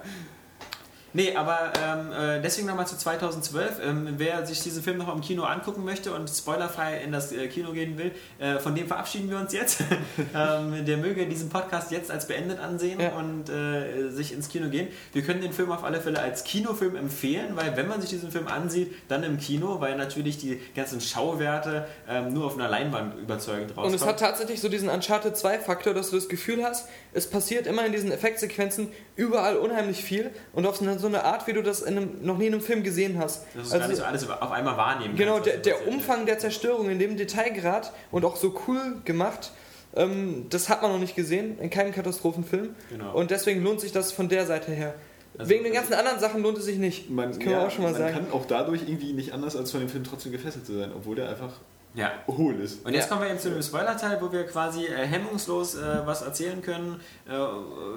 Nee, 1.14 1.34
aber 1.36 1.72
ähm, 1.84 2.12
äh, 2.12 2.40
deswegen 2.40 2.66
nochmal 2.66 2.86
zu 2.86 2.96
2012. 2.96 3.80
Ähm, 3.84 4.14
wer 4.16 4.46
sich 4.46 4.60
diesen 4.60 4.82
Film 4.82 4.98
noch 4.98 5.14
im 5.14 5.20
Kino 5.20 5.42
angucken 5.44 5.84
möchte 5.84 6.12
und 6.14 6.28
spoilerfrei 6.28 6.98
in 7.02 7.12
das 7.12 7.32
äh, 7.32 7.48
Kino 7.48 7.72
gehen 7.72 7.98
will, 7.98 8.12
äh, 8.38 8.58
von 8.58 8.74
dem 8.74 8.86
verabschieden 8.86 9.28
wir 9.30 9.38
uns 9.38 9.52
jetzt. 9.52 9.80
ähm, 10.34 10.84
der 10.86 10.96
möge 10.96 11.26
diesen 11.26 11.48
Podcast 11.50 11.90
jetzt 11.90 12.10
als 12.10 12.26
beendet 12.26 12.58
ansehen 12.60 12.98
Ja. 13.00 13.10
und 13.10 13.48
äh, 13.50 14.08
sich 14.10 14.32
ins 14.32 14.48
Kino 14.48 14.68
gehen. 14.70 14.88
Wir 15.12 15.22
können 15.22 15.40
den 15.42 15.52
Film 15.52 15.70
auf 15.70 15.84
alle 15.84 16.00
Fälle 16.00 16.18
als 16.20 16.44
Kinofilm 16.44 16.96
empfehlen, 16.96 17.56
weil 17.56 17.76
wenn 17.76 17.88
man 17.88 18.00
sich 18.00 18.10
diesen 18.10 18.30
Film 18.30 18.48
ansieht, 18.48 18.92
dann 19.08 19.22
im 19.22 19.38
Kino, 19.38 19.80
weil 19.80 19.96
natürlich 19.96 20.38
die 20.38 20.60
ganzen 20.74 21.00
Schauwerte 21.00 21.86
ähm, 22.08 22.32
nur 22.32 22.46
auf 22.46 22.54
einer 22.54 22.68
Leinwand 22.68 23.18
überzeugend 23.18 23.70
rauskommen. 23.70 23.90
Und 23.90 23.94
es 23.94 24.06
hat 24.06 24.18
tatsächlich 24.18 24.60
so 24.60 24.68
diesen 24.68 24.88
Uncharted 24.88 25.36
2 25.36 25.58
Faktor, 25.58 25.94
dass 25.94 26.10
du 26.10 26.16
das 26.16 26.28
Gefühl 26.28 26.64
hast, 26.64 26.88
es 27.14 27.26
passiert 27.28 27.66
immer 27.66 27.84
in 27.84 27.92
diesen 27.92 28.10
Effektsequenzen 28.10 28.88
überall 29.16 29.56
unheimlich 29.56 30.02
viel 30.02 30.30
und 30.54 30.66
auf 30.66 30.76
so 30.76 31.06
eine, 31.06 31.24
Art, 31.24 31.46
wie 31.46 31.52
du 31.52 31.62
das 31.62 31.82
in 31.82 31.96
einem, 31.96 32.24
noch 32.24 32.38
nie 32.38 32.46
in 32.46 32.54
einem 32.54 32.62
Film 32.62 32.82
gesehen 32.82 33.18
hast. 33.18 33.44
dass 33.54 33.70
du 33.70 33.78
gar 33.78 33.88
nicht 33.88 33.96
so 33.98 34.04
alles 34.04 34.28
auf 34.28 34.50
einmal 34.50 34.76
wahrnehmen 34.76 35.16
Genau, 35.16 35.34
kannst, 35.34 35.46
der, 35.48 35.58
der. 35.58 35.88
Umfang 35.88 36.26
der 36.26 36.38
Zerstörung 36.38 36.88
in 36.90 36.98
dem 36.98 37.16
Detailgrad 37.16 37.92
und 38.10 38.24
auch 38.24 38.36
so 38.36 38.54
cool 38.66 38.96
gemacht, 39.04 39.52
ähm, 39.94 40.46
das 40.48 40.68
hat 40.68 40.80
man 40.82 40.90
noch 40.92 40.98
nicht 40.98 41.14
gesehen 41.14 41.58
in 41.58 41.68
keinem 41.70 41.92
Katastrophenfilm. 41.92 42.74
Genau. 42.90 43.14
Und 43.14 43.30
deswegen 43.30 43.62
lohnt 43.62 43.80
sich 43.80 43.92
das 43.92 44.10
von 44.12 44.28
der 44.28 44.46
Seite 44.46 44.72
her. 44.72 44.94
Also- 45.36 45.50
Wegen 45.50 45.64
den 45.64 45.72
ganzen 45.72 45.94
anderen 45.94 46.18
Sachen 46.20 46.42
lohnt 46.42 46.58
es 46.58 46.64
sich 46.64 46.78
nicht. 46.78 47.10
Man, 47.10 47.28
das 47.28 47.38
können 47.38 47.52
ja, 47.52 47.60
wir 47.60 47.66
auch 47.66 47.70
schon 47.70 47.84
mal 47.84 47.92
man 47.92 48.00
sagen. 48.00 48.14
kann 48.14 48.32
auch 48.32 48.46
dadurch 48.46 48.82
irgendwie 48.82 49.12
nicht 49.12 49.32
anders 49.32 49.56
als 49.56 49.70
von 49.70 49.80
dem 49.80 49.88
Film 49.88 50.04
trotzdem 50.04 50.32
gefesselt 50.32 50.66
zu 50.66 50.74
sein, 50.78 50.90
obwohl 50.94 51.16
der 51.16 51.28
einfach 51.28 51.52
Ja. 51.94 52.10
hohl 52.26 52.54
ist. 52.60 52.84
Und 52.86 52.94
jetzt 52.94 53.04
Ja. 53.04 53.08
kommen 53.10 53.22
wir 53.22 53.30
eben 53.30 53.38
zu 53.38 53.50
dem 53.50 53.62
Spoiler-Teil, 53.62 54.18
wo 54.22 54.32
wir 54.32 54.44
quasi 54.46 54.86
äh, 54.86 55.06
hemmungslos 55.06 55.74
äh, 55.74 56.00
was 56.06 56.22
erzählen 56.22 56.62
können. 56.62 57.00
Äh, 57.28 57.32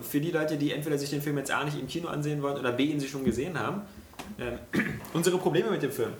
für 0.04 0.20
die 0.20 0.32
Leute, 0.32 0.58
die 0.58 0.74
entweder 0.74 0.98
sich 0.98 1.10
den 1.12 1.22
Film 1.22 1.38
jetzt 1.38 1.52
A 1.52 1.64
nicht 1.64 1.80
im 1.80 1.88
Kino 1.88 2.10
ansehen 2.10 2.42
wollen 2.42 2.58
oder 2.58 2.72
B 2.74 2.84
ihn 2.86 3.00
sich 3.00 3.10
schon 3.10 3.24
gesehen 3.24 3.58
haben. 3.58 3.84
Ähm, 4.40 4.60
unsere 5.14 5.38
Probleme 5.38 5.72
mit 5.72 5.82
dem 5.82 5.92
Film. 5.92 6.12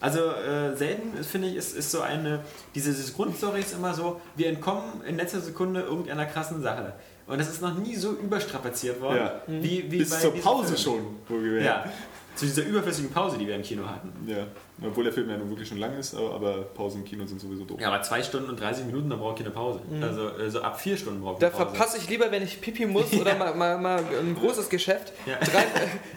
Also 0.00 0.20
äh, 0.30 0.76
selten, 0.76 1.24
finde 1.24 1.48
ich, 1.48 1.56
ist, 1.56 1.76
ist 1.76 1.90
so 1.90 2.02
eine, 2.02 2.38
diese, 2.76 2.92
diese 2.92 3.12
Grundstory 3.12 3.58
ist 3.60 3.72
immer 3.74 3.92
so, 3.94 4.20
wir 4.36 4.46
entkommen 4.48 5.02
in 5.04 5.16
letzter 5.16 5.40
Sekunde 5.40 5.80
irgendeiner 5.80 6.24
krassen 6.26 6.62
Sache. 6.62 6.92
Und 7.26 7.38
das 7.40 7.48
ist 7.50 7.60
noch 7.60 7.74
nie 7.74 7.96
so 7.96 8.12
überstrapaziert 8.12 9.00
worden, 9.00 9.16
Ja. 9.18 9.42
wie, 9.48 9.90
wie 9.90 9.98
Bis 9.98 10.10
bei 10.10 10.16
zur 10.18 10.34
Pause 10.36 10.76
Film. 10.76 10.78
schon, 10.78 11.16
wohlgemerkt. 11.28 11.64
Ja. 11.64 11.92
zu 12.36 12.46
dieser 12.46 12.62
überflüssigen 12.62 13.10
Pause, 13.10 13.38
die 13.38 13.46
wir 13.48 13.56
im 13.56 13.62
Kino 13.62 13.84
hatten. 13.86 14.12
Ja, 14.24 14.46
obwohl 14.86 15.04
der 15.04 15.12
Film 15.12 15.28
ja 15.28 15.36
nun 15.36 15.50
wirklich 15.50 15.68
schon 15.68 15.78
lang 15.78 15.96
ist, 15.98 16.14
aber, 16.14 16.34
aber 16.34 16.52
Pausen 16.62 17.00
im 17.00 17.04
Kino 17.04 17.26
sind 17.26 17.40
sowieso 17.40 17.64
doof. 17.64 17.80
Ja, 17.80 17.88
aber 17.88 18.02
zwei 18.02 18.22
Stunden 18.22 18.48
und 18.48 18.60
30 18.60 18.84
Minuten, 18.86 19.10
dann 19.10 19.18
brauche 19.18 19.34
ich 19.34 19.40
eine 19.40 19.50
Pause. 19.50 19.80
Also 20.00 20.28
äh, 20.38 20.50
so 20.50 20.60
ab 20.62 20.80
vier 20.80 20.96
Stunden 20.96 21.20
brauche 21.20 21.34
ich 21.34 21.38
Da 21.40 21.46
eine 21.48 21.56
Pause. 21.56 21.70
verpasse 21.70 21.98
ich 21.98 22.08
lieber, 22.08 22.30
wenn 22.30 22.42
ich 22.42 22.60
Pipi 22.60 22.86
muss 22.86 23.12
oder 23.12 23.34
mal, 23.38 23.54
mal, 23.54 23.78
mal 23.78 23.98
ein 23.98 24.36
großes 24.38 24.68
Geschäft. 24.68 25.12
Ja. 25.26 25.36
Drei, 25.38 25.64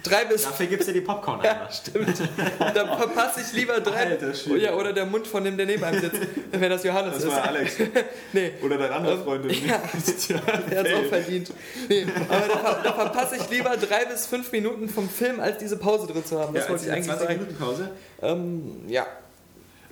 drei 0.03 0.25
bis 0.25 0.43
Dafür 0.43 0.65
gibt 0.67 0.81
es 0.81 0.88
ja 0.88 0.93
die 0.93 1.01
Popcorn 1.01 1.41
Ja, 1.43 1.51
einmal. 1.51 1.71
stimmt. 1.71 2.21
Da 2.59 2.97
verpasse 2.97 3.41
ich 3.41 3.53
lieber 3.53 3.79
drei. 3.79 4.05
Alter 4.11 4.33
Schwede. 4.33 4.59
ja, 4.63 4.73
oder 4.75 4.93
der 4.93 5.05
Mund 5.05 5.25
von 5.27 5.43
dem, 5.43 5.57
der 5.57 5.65
neben 5.65 5.83
einem 5.83 5.99
sitzt. 6.01 6.21
Wenn 6.51 6.69
das 6.69 6.83
Johannes 6.83 7.15
Das 7.15 7.23
ist. 7.23 7.31
war 7.31 7.43
Alex. 7.47 7.73
Nee, 8.33 8.51
Oder 8.63 8.77
dein 8.77 8.91
anderer 8.91 9.15
Ähm, 9.15 9.23
Freund. 9.23 9.45
ja. 9.67 9.81
der 10.69 10.79
hat 10.79 10.85
es 10.88 10.93
auch 10.93 11.05
verdient. 11.09 11.51
Nee, 11.89 12.05
aber 12.29 12.47
da, 12.47 12.81
da 12.83 12.93
verpasse 12.93 13.35
ich 13.38 13.49
lieber 13.49 13.75
drei 13.77 14.05
bis 14.05 14.25
fünf 14.25 14.51
Minuten 14.51 14.88
vom 14.89 15.09
Film, 15.09 15.39
als 15.39 15.57
diese 15.57 15.77
Pause 15.77 16.07
drin 16.11 16.23
zu 16.25 16.39
haben. 16.39 16.53
Das 16.53 16.65
Ja, 16.65 16.69
wollte 16.69 16.85
ich 16.85 16.91
eigentlich 16.91 17.05
20 17.07 17.27
sagen. 17.27 17.39
Minuten 17.39 17.57
Pause. 17.57 17.89
Ähm, 18.22 18.84
ja. 18.88 19.06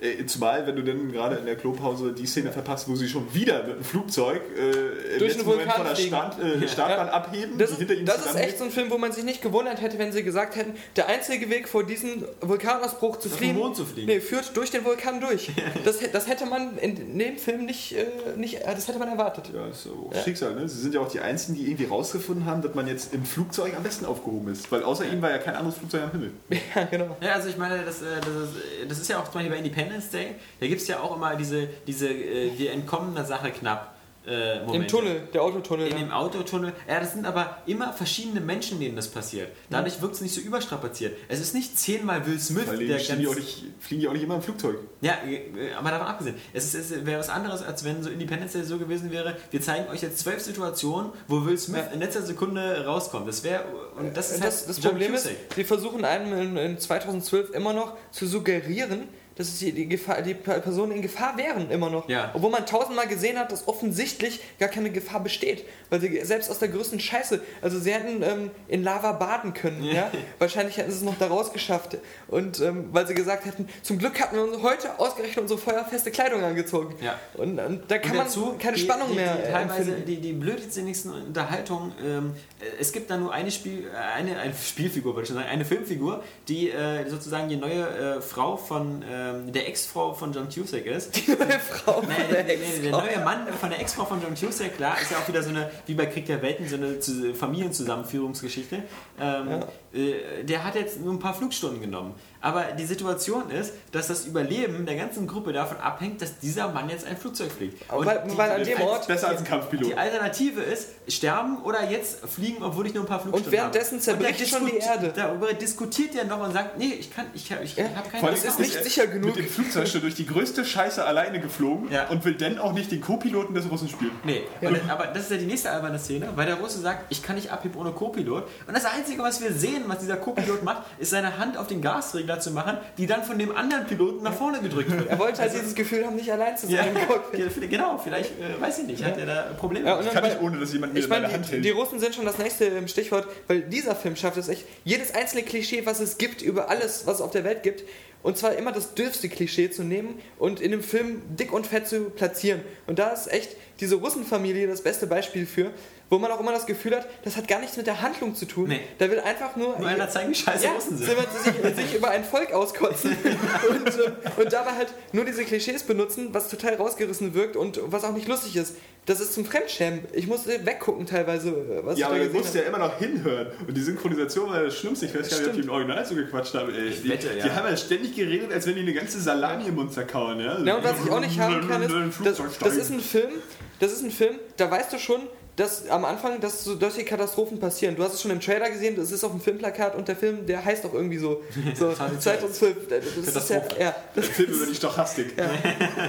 Äh, 0.00 0.24
Zumal, 0.26 0.66
wenn 0.66 0.76
du 0.76 0.82
dann 0.82 1.12
gerade 1.12 1.36
in 1.36 1.46
der 1.46 1.56
Klopause 1.56 2.12
die 2.12 2.26
Szene 2.26 2.52
verpasst, 2.52 2.88
wo 2.88 2.94
sie 2.96 3.08
schon 3.08 3.32
wieder 3.34 3.64
mit 3.64 3.76
dem 3.76 3.84
Flugzeug 3.84 4.40
äh, 4.56 4.70
im 4.70 5.18
Durch 5.18 5.34
letzten 5.34 5.38
den 5.40 5.46
Moment 5.48 5.72
von 5.72 5.84
der 5.84 5.94
fliegen. 5.96 6.08
Start, 6.08 6.42
äh, 6.42 6.68
Startbahn 6.68 7.08
abheben, 7.08 7.58
Das 7.58 7.70
ist, 7.70 7.80
das 8.06 8.26
ist 8.26 8.34
echt 8.36 8.58
so 8.58 8.64
ein 8.64 8.70
Film, 8.70 8.90
wo 8.90 8.98
man 8.98 9.12
sich 9.12 9.24
nicht 9.24 9.42
gewundert 9.42 9.80
hätte, 9.82 9.98
wenn 9.98 10.12
sie 10.12 10.22
gesagt 10.22 10.56
hätten, 10.56 10.74
der 10.96 11.08
einzige 11.08 11.50
Weg 11.50 11.68
vor 11.68 11.84
diesem 11.84 12.24
Vulkanausbruch 12.40 13.18
zu 13.18 13.28
fliehen, 13.28 13.58
zu 13.74 13.84
fliegen. 13.84 14.06
Nee, 14.06 14.20
führt 14.20 14.56
durch 14.56 14.70
den 14.70 14.84
Vulkan 14.84 15.20
durch. 15.20 15.50
Das, 15.84 15.98
das 16.12 16.28
hätte 16.28 16.46
man 16.46 16.76
in 16.78 17.18
dem 17.18 17.38
Film 17.38 17.64
nicht, 17.64 17.96
äh, 17.96 18.06
nicht 18.36 18.56
äh, 18.56 18.74
das 18.74 18.86
hätte 18.88 18.98
man 18.98 19.08
erwartet. 19.08 19.50
Ja, 19.54 19.66
ist 19.66 19.84
so 19.84 20.10
Schicksal, 20.24 20.54
ne? 20.54 20.68
Sie 20.68 20.80
sind 20.80 20.94
ja 20.94 21.00
auch 21.00 21.10
die 21.10 21.20
Einzigen, 21.20 21.54
die 21.56 21.64
irgendwie 21.66 21.86
rausgefunden 21.86 22.44
haben, 22.44 22.60
dass 22.62 22.74
man 22.74 22.86
jetzt 22.86 23.14
im 23.14 23.24
Flugzeug 23.24 23.72
am 23.76 23.82
besten 23.82 24.04
aufgehoben 24.04 24.52
ist. 24.52 24.70
Weil 24.70 24.82
außer 24.82 25.04
ihm 25.10 25.22
war 25.22 25.30
ja 25.30 25.38
kein 25.38 25.54
anderes 25.54 25.78
Flugzeug 25.78 26.02
am 26.04 26.12
Himmel. 26.12 26.32
Ja, 26.74 26.84
genau. 26.84 27.16
Ja, 27.20 27.32
also 27.34 27.48
ich 27.48 27.56
meine, 27.56 27.82
das, 27.84 28.00
das, 28.00 28.28
ist, 28.28 28.54
das 28.88 28.98
ist 29.00 29.08
ja 29.08 29.18
auch 29.18 29.24
zum 29.24 29.34
Beispiel 29.34 29.50
bei 29.50 29.58
Independence 29.58 29.89
Day, 30.12 30.34
da 30.60 30.66
gibt 30.66 30.80
es 30.80 30.88
ja 30.88 31.00
auch 31.00 31.16
immer 31.16 31.36
diese, 31.36 31.68
diese 31.86 32.08
äh, 32.08 32.56
wir 32.56 32.72
entkommen 32.72 33.14
der 33.14 33.24
Sache 33.24 33.50
knapp. 33.50 33.94
Äh, 34.26 34.60
Momente. 34.60 34.76
Im 34.76 34.86
Tunnel, 34.86 35.28
der 35.32 35.42
Autotunnel. 35.42 35.86
In 35.86 35.92
ja. 35.92 35.98
dem 35.98 36.12
Autotunnel. 36.12 36.74
Ja, 36.86 37.00
das 37.00 37.14
sind 37.14 37.24
aber 37.24 37.56
immer 37.64 37.92
verschiedene 37.94 38.40
Menschen, 38.40 38.78
denen 38.78 38.94
das 38.94 39.08
passiert. 39.08 39.48
Dadurch 39.70 40.02
wirkt 40.02 40.14
es 40.14 40.20
nicht 40.20 40.34
so 40.34 40.42
überstrapaziert. 40.42 41.16
Es 41.28 41.40
ist 41.40 41.54
nicht 41.54 41.78
zehnmal 41.78 42.26
Will 42.26 42.38
Smith, 42.38 42.66
Weil 42.66 42.78
die 42.78 42.86
der 42.86 42.98
die 42.98 43.26
auch 43.26 43.34
ganz, 43.34 43.36
nicht, 43.36 43.64
fliegen 43.80 44.02
die 44.02 44.08
auch 44.08 44.12
nicht 44.12 44.22
immer 44.22 44.34
im 44.34 44.42
Flugzeug. 44.42 44.76
Ja, 45.00 45.14
äh, 45.26 45.72
aber 45.72 45.90
davon 45.90 46.06
abgesehen. 46.06 46.36
Es, 46.52 46.74
ist, 46.74 46.90
es 46.90 47.06
wäre 47.06 47.18
was 47.18 47.30
anderes, 47.30 47.62
als 47.62 47.82
wenn 47.84 48.02
so 48.02 48.10
Independence 48.10 48.52
Day 48.52 48.62
so 48.62 48.78
gewesen 48.78 49.10
wäre. 49.10 49.36
Wir 49.50 49.62
zeigen 49.62 49.88
euch 49.88 50.02
jetzt 50.02 50.18
zwölf 50.18 50.40
Situationen, 50.42 51.12
wo 51.26 51.46
Will 51.46 51.56
Smith 51.56 51.84
in 51.94 52.00
letzter 52.00 52.22
Sekunde 52.22 52.84
rauskommt. 52.84 53.26
Das 53.26 53.42
wäre 53.42 53.64
und 53.96 54.14
das 54.14 54.32
ist 54.32 54.44
das, 54.44 54.60
halt 54.60 54.68
das 54.68 54.80
Problem 54.80 55.14
ist, 55.14 55.24
Cusack. 55.24 55.36
sie 55.56 55.64
versuchen 55.64 56.04
einem 56.04 56.38
in, 56.38 56.56
in 56.58 56.78
2012 56.78 57.50
immer 57.54 57.72
noch 57.72 57.96
zu 58.10 58.26
suggerieren, 58.26 59.08
dass 59.40 59.58
die, 59.58 59.72
die, 59.72 59.88
Gefahr, 59.88 60.22
die 60.22 60.34
Personen 60.34 60.92
in 60.92 61.02
Gefahr 61.02 61.36
wären 61.36 61.70
immer 61.70 61.90
noch. 61.90 62.08
Ja. 62.08 62.30
Obwohl 62.34 62.50
man 62.50 62.66
tausendmal 62.66 63.08
gesehen 63.08 63.38
hat, 63.38 63.50
dass 63.50 63.66
offensichtlich 63.66 64.40
gar 64.58 64.68
keine 64.68 64.90
Gefahr 64.90 65.20
besteht. 65.20 65.64
Weil 65.88 66.00
sie 66.00 66.20
selbst 66.24 66.50
aus 66.50 66.58
der 66.58 66.68
größten 66.68 67.00
Scheiße, 67.00 67.40
also 67.62 67.78
sie 67.78 67.92
hätten 67.92 68.22
ähm, 68.22 68.50
in 68.68 68.82
Lava 68.82 69.12
baden 69.12 69.54
können. 69.54 69.82
Ja. 69.82 70.10
Wahrscheinlich 70.38 70.76
hätten 70.76 70.90
sie 70.90 70.98
es 70.98 71.02
noch 71.02 71.18
da 71.18 71.26
rausgeschafft. 71.26 71.98
Und 72.28 72.60
ähm, 72.60 72.88
weil 72.92 73.06
sie 73.06 73.14
gesagt 73.14 73.46
hätten, 73.46 73.68
zum 73.82 73.98
Glück 73.98 74.20
hatten 74.20 74.36
wir 74.36 74.44
uns 74.44 74.62
heute 74.62 74.98
ausgerechnet 74.98 75.38
unsere 75.38 75.58
feuerfeste 75.58 76.10
Kleidung 76.10 76.44
angezogen. 76.44 76.94
Ja. 77.00 77.18
Und, 77.34 77.58
und 77.58 77.90
da 77.90 77.98
kann 77.98 78.12
Und 78.12 78.16
man 78.18 78.26
dazu 78.26 78.54
keine 78.58 78.76
die, 78.76 78.82
Spannung 78.82 79.08
die, 79.08 79.16
mehr 79.16 79.36
die, 79.36 79.42
äh, 79.42 79.52
teilweise 79.52 79.92
die, 79.92 80.16
die 80.16 80.32
blödsinnigsten 80.32 81.12
Unterhaltungen. 81.12 81.92
Ähm, 82.04 82.34
äh, 82.60 82.80
es 82.80 82.92
gibt 82.92 83.10
da 83.10 83.16
nur 83.16 83.32
eine, 83.32 83.50
Spiel, 83.50 83.88
äh, 83.92 83.96
eine, 83.96 84.38
eine 84.38 84.54
Spielfigur, 84.64 85.14
würde 85.14 85.22
ich 85.22 85.28
schon 85.28 85.36
sagen, 85.36 85.48
eine 85.48 85.64
Filmfigur, 85.64 86.22
die 86.48 86.70
äh, 86.70 87.08
sozusagen 87.08 87.48
die 87.48 87.56
neue 87.56 87.88
äh, 87.88 88.20
Frau 88.20 88.56
von 88.56 89.02
ähm, 89.30 89.52
der 89.52 89.68
Ex-Frau 89.68 90.12
von 90.14 90.32
John 90.32 90.48
Cusack 90.48 90.86
ist. 90.86 91.16
Die 91.16 91.30
neue 91.30 91.58
Frau. 91.60 92.02
Nee, 92.02 92.08
nee, 92.30 92.42
nee, 92.46 92.56
nee, 92.76 92.82
der 92.82 92.90
neue 92.92 93.18
Mann 93.24 93.46
von 93.60 93.70
der 93.70 93.80
Ex-Frau 93.80 94.04
von 94.04 94.20
John 94.22 94.34
Cusack, 94.34 94.76
klar, 94.76 94.96
ist 95.00 95.10
ja 95.10 95.18
auch 95.18 95.28
wieder 95.28 95.42
so 95.42 95.50
eine, 95.50 95.70
wie 95.86 95.94
bei 95.94 96.06
Krieg 96.06 96.26
der 96.26 96.40
Welten, 96.42 96.68
so 96.68 96.76
eine 96.76 96.98
Zu- 97.00 97.34
Familienzusammenführungsgeschichte. 97.34 98.82
Ähm, 99.20 99.64
äh, 99.92 100.44
der 100.44 100.64
hat 100.64 100.74
jetzt 100.76 101.00
nur 101.00 101.12
ein 101.12 101.18
paar 101.18 101.34
Flugstunden 101.34 101.80
genommen. 101.80 102.14
Aber 102.42 102.62
die 102.78 102.86
Situation 102.86 103.50
ist, 103.50 103.74
dass 103.92 104.06
das 104.08 104.24
Überleben 104.24 104.86
der 104.86 104.96
ganzen 104.96 105.26
Gruppe 105.26 105.52
davon 105.52 105.76
abhängt, 105.78 106.22
dass 106.22 106.38
dieser 106.38 106.68
Mann 106.68 106.88
jetzt 106.88 107.06
ein 107.06 107.16
Flugzeug 107.18 107.50
fliegt. 107.52 107.82
Aber 107.90 108.06
weil- 108.06 108.22
weil 108.36 108.50
an 108.52 108.64
dem 108.64 108.80
Ort- 108.80 109.06
Besser 109.06 109.28
als 109.28 109.40
ein 109.40 109.44
Kampfpilot. 109.46 109.86
die 109.90 109.94
Alternative 109.94 110.62
ist, 110.62 110.88
sterben 111.10 111.58
oder 111.62 111.88
jetzt 111.90 112.20
fliegen, 112.26 112.62
obwohl 112.62 112.86
ich 112.86 112.94
nur 112.94 113.04
ein 113.04 113.06
paar 113.08 113.20
Flugstunden 113.20 113.52
währenddessen 113.52 113.94
habe. 113.94 114.02
zerbricht 114.02 114.48
schon 114.48 114.66
die 114.66 114.76
Erde. 114.76 115.12
Darüber 115.14 115.52
diskutiert 115.52 116.14
er 116.14 116.24
noch 116.24 116.40
und 116.44 116.52
sagt, 116.52 116.78
nee, 116.78 116.94
ich 116.98 117.14
kann, 117.14 117.26
ich, 117.34 117.50
ich, 117.50 117.60
ich 117.62 117.76
Ja, 117.76 117.84
habe 117.96 118.08
keine 118.08 118.30
Das 118.30 118.44
ist 118.44 118.58
nicht 118.58 118.72
sicher 118.84 119.06
genug. 119.06 119.36
Mit 119.36 119.44
dem 119.44 119.48
Flugzeug 119.50 119.88
schon 119.88 120.00
durch 120.00 120.14
die 120.14 120.26
größte 120.26 120.64
Scheiße 120.64 121.04
alleine 121.04 121.40
geflogen 121.40 121.90
Ja. 121.90 122.08
und 122.08 122.24
will 122.24 122.34
dann 122.34 122.58
auch 122.58 122.72
nicht 122.72 122.90
den 122.92 123.00
Co-Piloten 123.00 123.54
des 123.54 123.70
Russen 123.70 123.88
spielen. 123.88 124.12
Nee, 124.24 124.42
und 124.60 124.72
das, 124.76 124.88
aber 124.88 125.06
das 125.08 125.24
ist 125.24 125.30
ja 125.32 125.36
die 125.36 125.46
nächste 125.46 125.70
alberne 125.70 125.98
Szene, 125.98 126.28
weil 126.34 126.46
der 126.46 126.56
Russe 126.56 126.80
sagt, 126.80 127.06
ich 127.10 127.22
kann 127.22 127.36
nicht 127.36 127.50
abheben 127.50 127.78
ohne 127.80 127.92
Co-Pilot. 127.92 128.44
Und 128.66 128.74
das 128.76 128.84
Einzige, 128.84 129.22
was 129.22 129.40
wir 129.42 129.52
sehen, 129.52 129.84
was 129.86 129.98
dieser 130.00 130.16
Co-Pilot 130.16 130.62
macht, 130.64 130.82
ist 130.98 131.10
seine 131.10 131.38
Hand 131.38 131.56
auf 131.56 131.66
den 131.66 131.82
Gasregler 131.82 132.40
zu 132.40 132.50
machen, 132.52 132.76
die 132.98 133.06
dann 133.06 133.24
von 133.24 133.38
dem 133.38 133.54
anderen 133.56 133.86
Piloten 133.86 134.22
nach 134.22 134.34
vorne 134.34 134.60
gedrückt 134.60 134.90
wird. 134.90 135.08
Er 135.08 135.18
wollte 135.18 135.40
halt 135.42 135.52
dieses 135.52 135.74
Gefühl 135.74 136.04
haben, 136.06 136.16
nicht 136.16 136.30
allein 136.30 136.56
zu 136.56 136.66
Ja, 136.68 136.84
sein. 136.84 136.96
ja, 137.36 137.46
genau, 137.68 137.98
vielleicht, 137.98 138.30
äh, 138.40 138.60
weiß 138.60 138.78
ich 138.80 138.86
nicht, 138.86 139.04
hat 139.04 139.18
er 139.18 139.26
da 139.26 139.42
Probleme? 139.58 139.86
Ja, 139.88 139.94
und 139.96 140.00
Ich 140.06 140.12
dann 140.12 140.22
kann 140.22 140.30
nicht, 140.30 140.40
ohne 140.42 140.58
dass 140.58 140.72
jemand 140.72 140.94
mir 140.94 140.99
Ich 141.00 141.08
meine 141.08 141.28
die, 141.28 141.60
die 141.60 141.70
Russen 141.70 141.98
sind 141.98 142.14
schon 142.14 142.24
das 142.24 142.38
nächste 142.38 142.66
im 142.66 142.88
Stichwort, 142.88 143.26
weil 143.48 143.62
dieser 143.62 143.94
Film 143.94 144.16
schafft 144.16 144.36
es 144.36 144.48
echt, 144.48 144.64
jedes 144.84 145.14
einzelne 145.14 145.42
Klischee, 145.42 145.84
was 145.84 146.00
es 146.00 146.18
gibt, 146.18 146.42
über 146.42 146.68
alles, 146.68 147.06
was 147.06 147.16
es 147.16 147.20
auf 147.20 147.30
der 147.30 147.44
Welt 147.44 147.62
gibt, 147.62 147.84
und 148.22 148.36
zwar 148.36 148.54
immer 148.54 148.72
das 148.72 148.94
dürfste 148.94 149.28
Klischee 149.28 149.70
zu 149.70 149.82
nehmen 149.82 150.20
und 150.38 150.60
in 150.60 150.72
dem 150.72 150.82
Film 150.82 151.22
dick 151.36 151.52
und 151.52 151.66
fett 151.66 151.88
zu 151.88 152.10
platzieren. 152.10 152.60
Und 152.86 152.98
da 152.98 153.10
ist 153.10 153.32
echt 153.32 153.56
diese 153.80 153.94
Russenfamilie 153.96 154.66
das 154.66 154.82
beste 154.82 155.06
Beispiel 155.06 155.46
für, 155.46 155.70
wo 156.10 156.18
man 156.18 156.30
auch 156.32 156.40
immer 156.40 156.52
das 156.52 156.66
Gefühl 156.66 156.96
hat, 156.96 157.08
das 157.22 157.36
hat 157.36 157.48
gar 157.48 157.60
nichts 157.60 157.76
mit 157.76 157.86
der 157.86 158.02
Handlung 158.02 158.34
zu 158.34 158.44
tun. 158.44 158.68
Nee. 158.68 158.80
Da 158.98 159.08
will 159.10 159.20
einfach 159.20 159.56
nur... 159.56 159.78
Nur 159.78 159.88
einer 159.88 160.10
zeigen, 160.10 160.30
wie 160.30 160.34
scheiße 160.34 160.64
ja, 160.64 160.72
Russen 160.72 160.98
sind. 160.98 161.08
Sich, 161.08 161.76
sich 161.76 161.94
über 161.94 162.10
ein 162.10 162.24
Volk 162.24 162.52
auskotzen 162.52 163.10
und, 163.70 163.86
ähm, 163.86 164.12
und 164.36 164.52
dabei 164.52 164.72
halt 164.72 164.88
nur 165.12 165.24
diese 165.24 165.44
Klischees 165.44 165.84
benutzen, 165.84 166.28
was 166.32 166.50
total 166.50 166.74
rausgerissen 166.74 167.32
wirkt 167.34 167.56
und 167.56 167.80
was 167.86 168.04
auch 168.04 168.12
nicht 168.12 168.26
lustig 168.26 168.56
ist. 168.56 168.74
Das 169.06 169.20
ist 169.20 169.34
zum 169.34 169.44
Fremdschämen. 169.44 170.00
Ich 170.12 170.26
musste 170.26 170.66
weggucken 170.66 171.06
teilweise, 171.06 171.80
was 171.84 171.98
Ja, 171.98 172.08
aber 172.08 172.18
ich 172.18 172.30
du 172.30 172.38
musst 172.38 172.54
ja 172.54 172.62
immer 172.62 172.78
noch 172.78 172.98
hinhören. 172.98 173.46
Und 173.66 173.74
die 173.76 173.80
Synchronisation 173.80 174.50
war 174.50 174.62
das 174.62 174.76
Schlimmste. 174.76 175.06
Ich 175.06 175.18
weiß 175.18 175.30
gar 175.30 175.38
nicht, 175.38 175.48
ob 175.48 175.54
die 175.54 175.60
im 175.60 175.70
Original 175.70 176.04
so 176.04 176.14
gequatscht 176.14 176.54
haben. 176.54 176.72
Ey, 176.74 176.90
die, 176.90 177.08
wette, 177.08 177.28
ja. 177.36 177.44
die 177.44 177.50
haben 177.50 177.66
ja 177.66 177.76
ständig 177.76 178.14
geredet, 178.14 178.52
als 178.52 178.66
wenn 178.66 178.74
die 178.74 178.82
eine 178.82 178.92
ganze 178.92 179.18
Salami 179.20 179.68
im 179.68 179.76
Mund 179.76 179.92
zerkauen. 179.92 180.38
Ja, 180.40 180.62
Ja, 180.62 180.76
und 180.76 180.84
was 180.84 181.04
ich 181.04 181.10
auch 181.10 181.20
nicht 181.20 181.38
haben 181.40 181.66
kann, 181.66 181.82
ist, 181.82 181.94
das, 182.24 182.40
das 182.60 182.76
ist 182.76 182.90
ein 182.90 183.00
Film, 183.00 183.30
das 183.78 183.92
ist 183.92 184.02
ein 184.02 184.10
Film, 184.10 184.38
da 184.56 184.70
weißt 184.70 184.92
du 184.92 184.98
schon, 184.98 185.22
dass 185.60 185.86
am 185.90 186.06
Anfang, 186.06 186.40
dass 186.40 186.64
so 186.64 186.78
solche 186.78 187.04
Katastrophen 187.04 187.60
passieren. 187.60 187.94
Du 187.94 188.02
hast 188.02 188.14
es 188.14 188.22
schon 188.22 188.30
im 188.30 188.40
Trailer 188.40 188.70
gesehen, 188.70 188.96
das 188.96 189.12
ist 189.12 189.22
auf 189.22 189.30
dem 189.30 189.42
Filmplakat 189.42 189.94
und 189.94 190.08
der 190.08 190.16
Film, 190.16 190.46
der 190.46 190.64
heißt 190.64 190.86
auch 190.86 190.94
irgendwie 190.94 191.18
so, 191.18 191.42
so 191.74 191.92
2012. 191.92 192.88
Das 192.88 193.36
ist 193.36 193.50
ja, 193.50 193.62
ja, 193.78 193.96
das, 194.14 194.26
Film 194.26 194.52
über 194.52 194.64
die 194.64 194.74
Stochastik. 194.74 195.34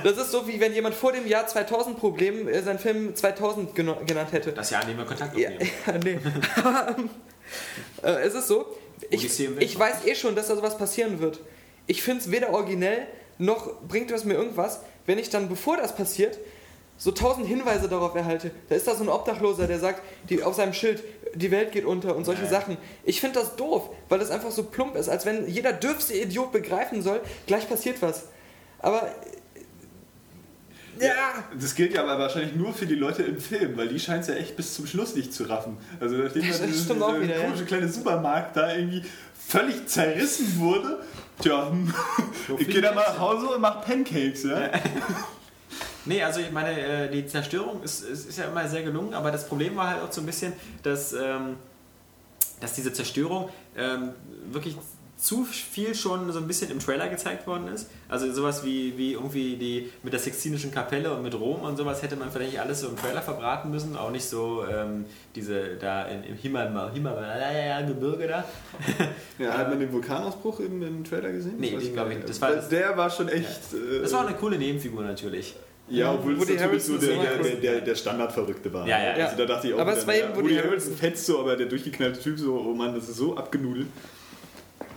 das 0.04 0.18
ist 0.18 0.32
so, 0.32 0.48
wie 0.48 0.58
wenn 0.62 0.74
jemand 0.74 0.96
vor 0.96 1.12
dem 1.12 1.28
Jahr 1.28 1.46
2000 1.48 2.00
Problem 2.00 2.48
äh, 2.48 2.62
seinen 2.62 2.80
Film 2.80 3.14
2000 3.14 3.76
geno- 3.76 4.06
genannt 4.06 4.32
hätte. 4.32 4.54
Das 4.54 4.70
Jahr, 4.70 4.84
an 4.84 4.88
dem 4.88 4.98
wir 4.98 5.06
Kontakt 5.06 5.38
Ja, 5.38 5.50
aufnehmen. 5.50 5.72
ja 5.86 5.98
nee. 5.98 6.20
Aber, 6.64 6.96
ähm, 6.98 7.10
äh, 8.04 8.26
es 8.26 8.34
ist 8.34 8.48
so, 8.48 8.66
ich, 9.10 9.26
ich 9.60 9.78
weiß 9.80 10.06
eh 10.06 10.16
schon, 10.16 10.34
dass 10.34 10.48
da 10.48 10.56
sowas 10.56 10.78
passieren 10.78 11.20
wird. 11.20 11.42
Ich 11.88 12.04
finde 12.04 12.22
es 12.22 12.32
weder 12.32 12.52
originell, 12.52 13.06
noch 13.38 13.82
bringt 13.82 14.12
es 14.12 14.24
mir 14.24 14.36
irgendwas, 14.36 14.80
wenn 15.06 15.18
ich 15.18 15.30
dann, 15.30 15.50
bevor 15.50 15.76
das 15.76 15.94
passiert, 15.94 16.40
so 17.02 17.10
tausend 17.10 17.48
Hinweise 17.48 17.90
darauf 17.90 18.14
erhalte. 18.14 18.52
Da 18.70 18.76
ist 18.76 18.88
da 18.88 18.94
so 18.94 19.04
ein 19.04 19.10
Obdachloser, 19.10 19.66
der 19.66 19.80
sagt 19.80 20.04
die, 20.30 20.44
auf 20.44 20.54
seinem 20.54 20.72
Schild, 20.72 21.02
die 21.34 21.50
Welt 21.50 21.72
geht 21.72 21.84
unter 21.84 22.16
und 22.16 22.26
solche 22.26 22.46
Sachen. 22.46 22.78
Ich 23.04 23.20
finde 23.20 23.40
das 23.40 23.56
doof, 23.56 23.90
weil 24.08 24.20
das 24.20 24.30
einfach 24.30 24.52
so 24.52 24.66
plump 24.66 24.96
ist, 24.96 25.10
als 25.10 25.26
wenn 25.26 25.48
jeder 25.50 25.74
dürfste 25.74 26.14
Idiot 26.14 26.52
begreifen 26.52 27.02
soll, 27.02 27.20
gleich 27.48 27.68
passiert 27.68 28.04
was. 28.04 28.26
Aber 28.78 29.10
ja, 31.00 31.44
Das 31.60 31.74
gilt 31.74 31.96
ja 31.96 32.04
aber 32.04 32.20
wahrscheinlich 32.20 32.54
nur 32.54 32.72
für 32.72 32.86
die 32.86 32.94
Leute 32.94 33.24
im 33.24 33.40
Film, 33.40 33.78
weil 33.78 33.88
die 33.88 34.00
scheint 34.00 34.22
es 34.22 34.28
ja 34.28 34.36
echt 34.36 34.56
bis 34.56 34.76
zum 34.76 34.86
Schluss 34.86 35.16
nicht 35.16 35.34
zu 35.34 35.46
raffen. 35.46 35.78
Also 36.00 36.18
nachdem 36.18 36.48
Das 36.48 36.60
dann 36.60 36.68
dieses, 36.68 36.88
dieser 36.88 37.20
wieder, 37.20 37.36
ja. 37.36 37.46
komische 37.46 37.66
kleine 37.66 37.90
Supermarkt 37.90 38.56
da 38.56 38.76
irgendwie 38.76 39.04
völlig 39.48 39.88
zerrissen 39.88 40.60
wurde, 40.60 41.00
tja, 41.42 41.68
hm, 41.68 41.92
ich 42.60 42.68
gehe 42.68 42.82
da 42.82 42.94
mal 42.94 43.06
nach 43.08 43.18
Hause 43.18 43.48
und 43.48 43.62
mach 43.62 43.84
Pancakes, 43.84 44.44
ja? 44.44 44.70
Nee, 46.06 46.24
also 46.24 46.40
ich 46.40 46.52
meine, 46.52 46.80
äh, 46.80 47.10
die 47.12 47.26
Zerstörung 47.28 47.84
ist, 47.84 48.02
ist, 48.04 48.28
ist 48.30 48.38
ja 48.38 48.46
immer 48.46 48.68
sehr 48.68 48.84
gelungen, 48.84 49.14
aber 49.14 49.32
das 49.32 49.48
Problem 49.48 49.76
war 49.76 49.90
halt 49.90 50.02
auch 50.02 50.12
so 50.12 50.22
ein 50.22 50.26
bisschen, 50.26 50.54
dass, 50.84 51.14
ähm, 51.14 51.58
dass 52.60 52.74
diese 52.74 52.92
Zerstörung 52.94 53.50
ähm, 53.78 54.10
wirklich 54.52 54.76
zu 55.18 55.44
viel 55.46 55.94
schon 55.94 56.32
so 56.32 56.40
ein 56.40 56.48
bisschen 56.48 56.72
im 56.72 56.80
Trailer 56.80 57.08
gezeigt 57.08 57.46
worden 57.46 57.68
ist. 57.68 57.88
Also 58.10 58.32
sowas 58.34 58.66
wie, 58.66 58.98
wie 58.98 59.12
irgendwie 59.14 59.56
die 59.56 59.92
mit 60.02 60.14
der 60.14 60.20
Sextinischen 60.20 60.72
Kapelle 60.72 61.14
und 61.14 61.22
mit 61.22 61.36
Rom 61.36 61.62
und 61.62 61.78
sowas 61.78 62.02
hätte 62.02 62.16
man 62.16 62.32
vielleicht 62.32 62.58
alles 62.58 62.82
so 62.82 62.88
im 62.88 62.98
Trailer 62.98 63.22
verbraten 63.22 63.70
müssen. 63.70 63.96
Auch 63.96 64.10
nicht 64.10 64.26
so 64.26 64.66
ähm, 64.66 65.06
diese 65.36 65.76
da 65.76 66.06
in, 66.08 66.24
im 66.24 66.36
Himalaya, 66.38 66.90
Himalaya 66.92 67.82
Gebirge 67.82 68.28
da. 68.28 68.44
Ja, 69.38 69.56
hat 69.58 69.70
man 69.70 69.80
den 69.80 69.92
Vulkanausbruch 69.92 70.60
im, 70.62 70.82
im 70.82 71.04
Trailer 71.04 71.32
gesehen? 71.32 71.56
Nee, 71.60 71.70
den 71.70 71.80
weiß 71.82 71.94
glaub 71.94 72.10
ich- 72.10 72.20
das 72.22 72.28
nicht. 72.30 72.42
war 72.42 72.52
das- 72.56 72.70
der 72.70 72.98
war 72.98 73.10
schon 73.12 73.28
echt. 73.30 73.74
äh, 73.74 74.02
Das 74.02 74.12
war 74.14 74.22
auch 74.24 74.28
eine 74.28 74.36
coole 74.38 74.58
Nebenfigur 74.58 75.04
natürlich. 75.04 75.56
Ja, 75.92 76.14
obwohl 76.14 76.40
Woody 76.40 76.54
es 76.54 76.62
natürlich 76.62 76.84
so 76.84 76.98
der, 76.98 77.18
der, 77.18 77.56
der, 77.56 77.82
der, 77.82 77.96
Standardverrückte 77.96 78.72
war. 78.72 78.88
Ja, 78.88 79.04
ja, 79.04 79.26
Also 79.26 79.38
da 79.38 79.46
dachte 79.46 79.68
ich 79.68 79.74
auch, 79.74 79.80
Aber 79.80 79.94
es 79.94 80.08
war 80.08 80.16
ja, 80.16 80.26
eben 80.26 80.36
Woody 80.36 80.56
Woody 80.56 80.56
Harrelson. 80.56 80.96
Fetzt 80.96 81.26
so, 81.26 81.40
aber 81.40 81.58
der 81.58 81.68
durchgeknallte 81.68 82.20
Typ 82.20 82.40
so, 82.40 82.54
oh 82.56 82.74
Mann, 82.74 82.96
das 82.96 83.10
ist 83.10 83.18
so 83.18 83.36
abgenudelt. 83.36 83.88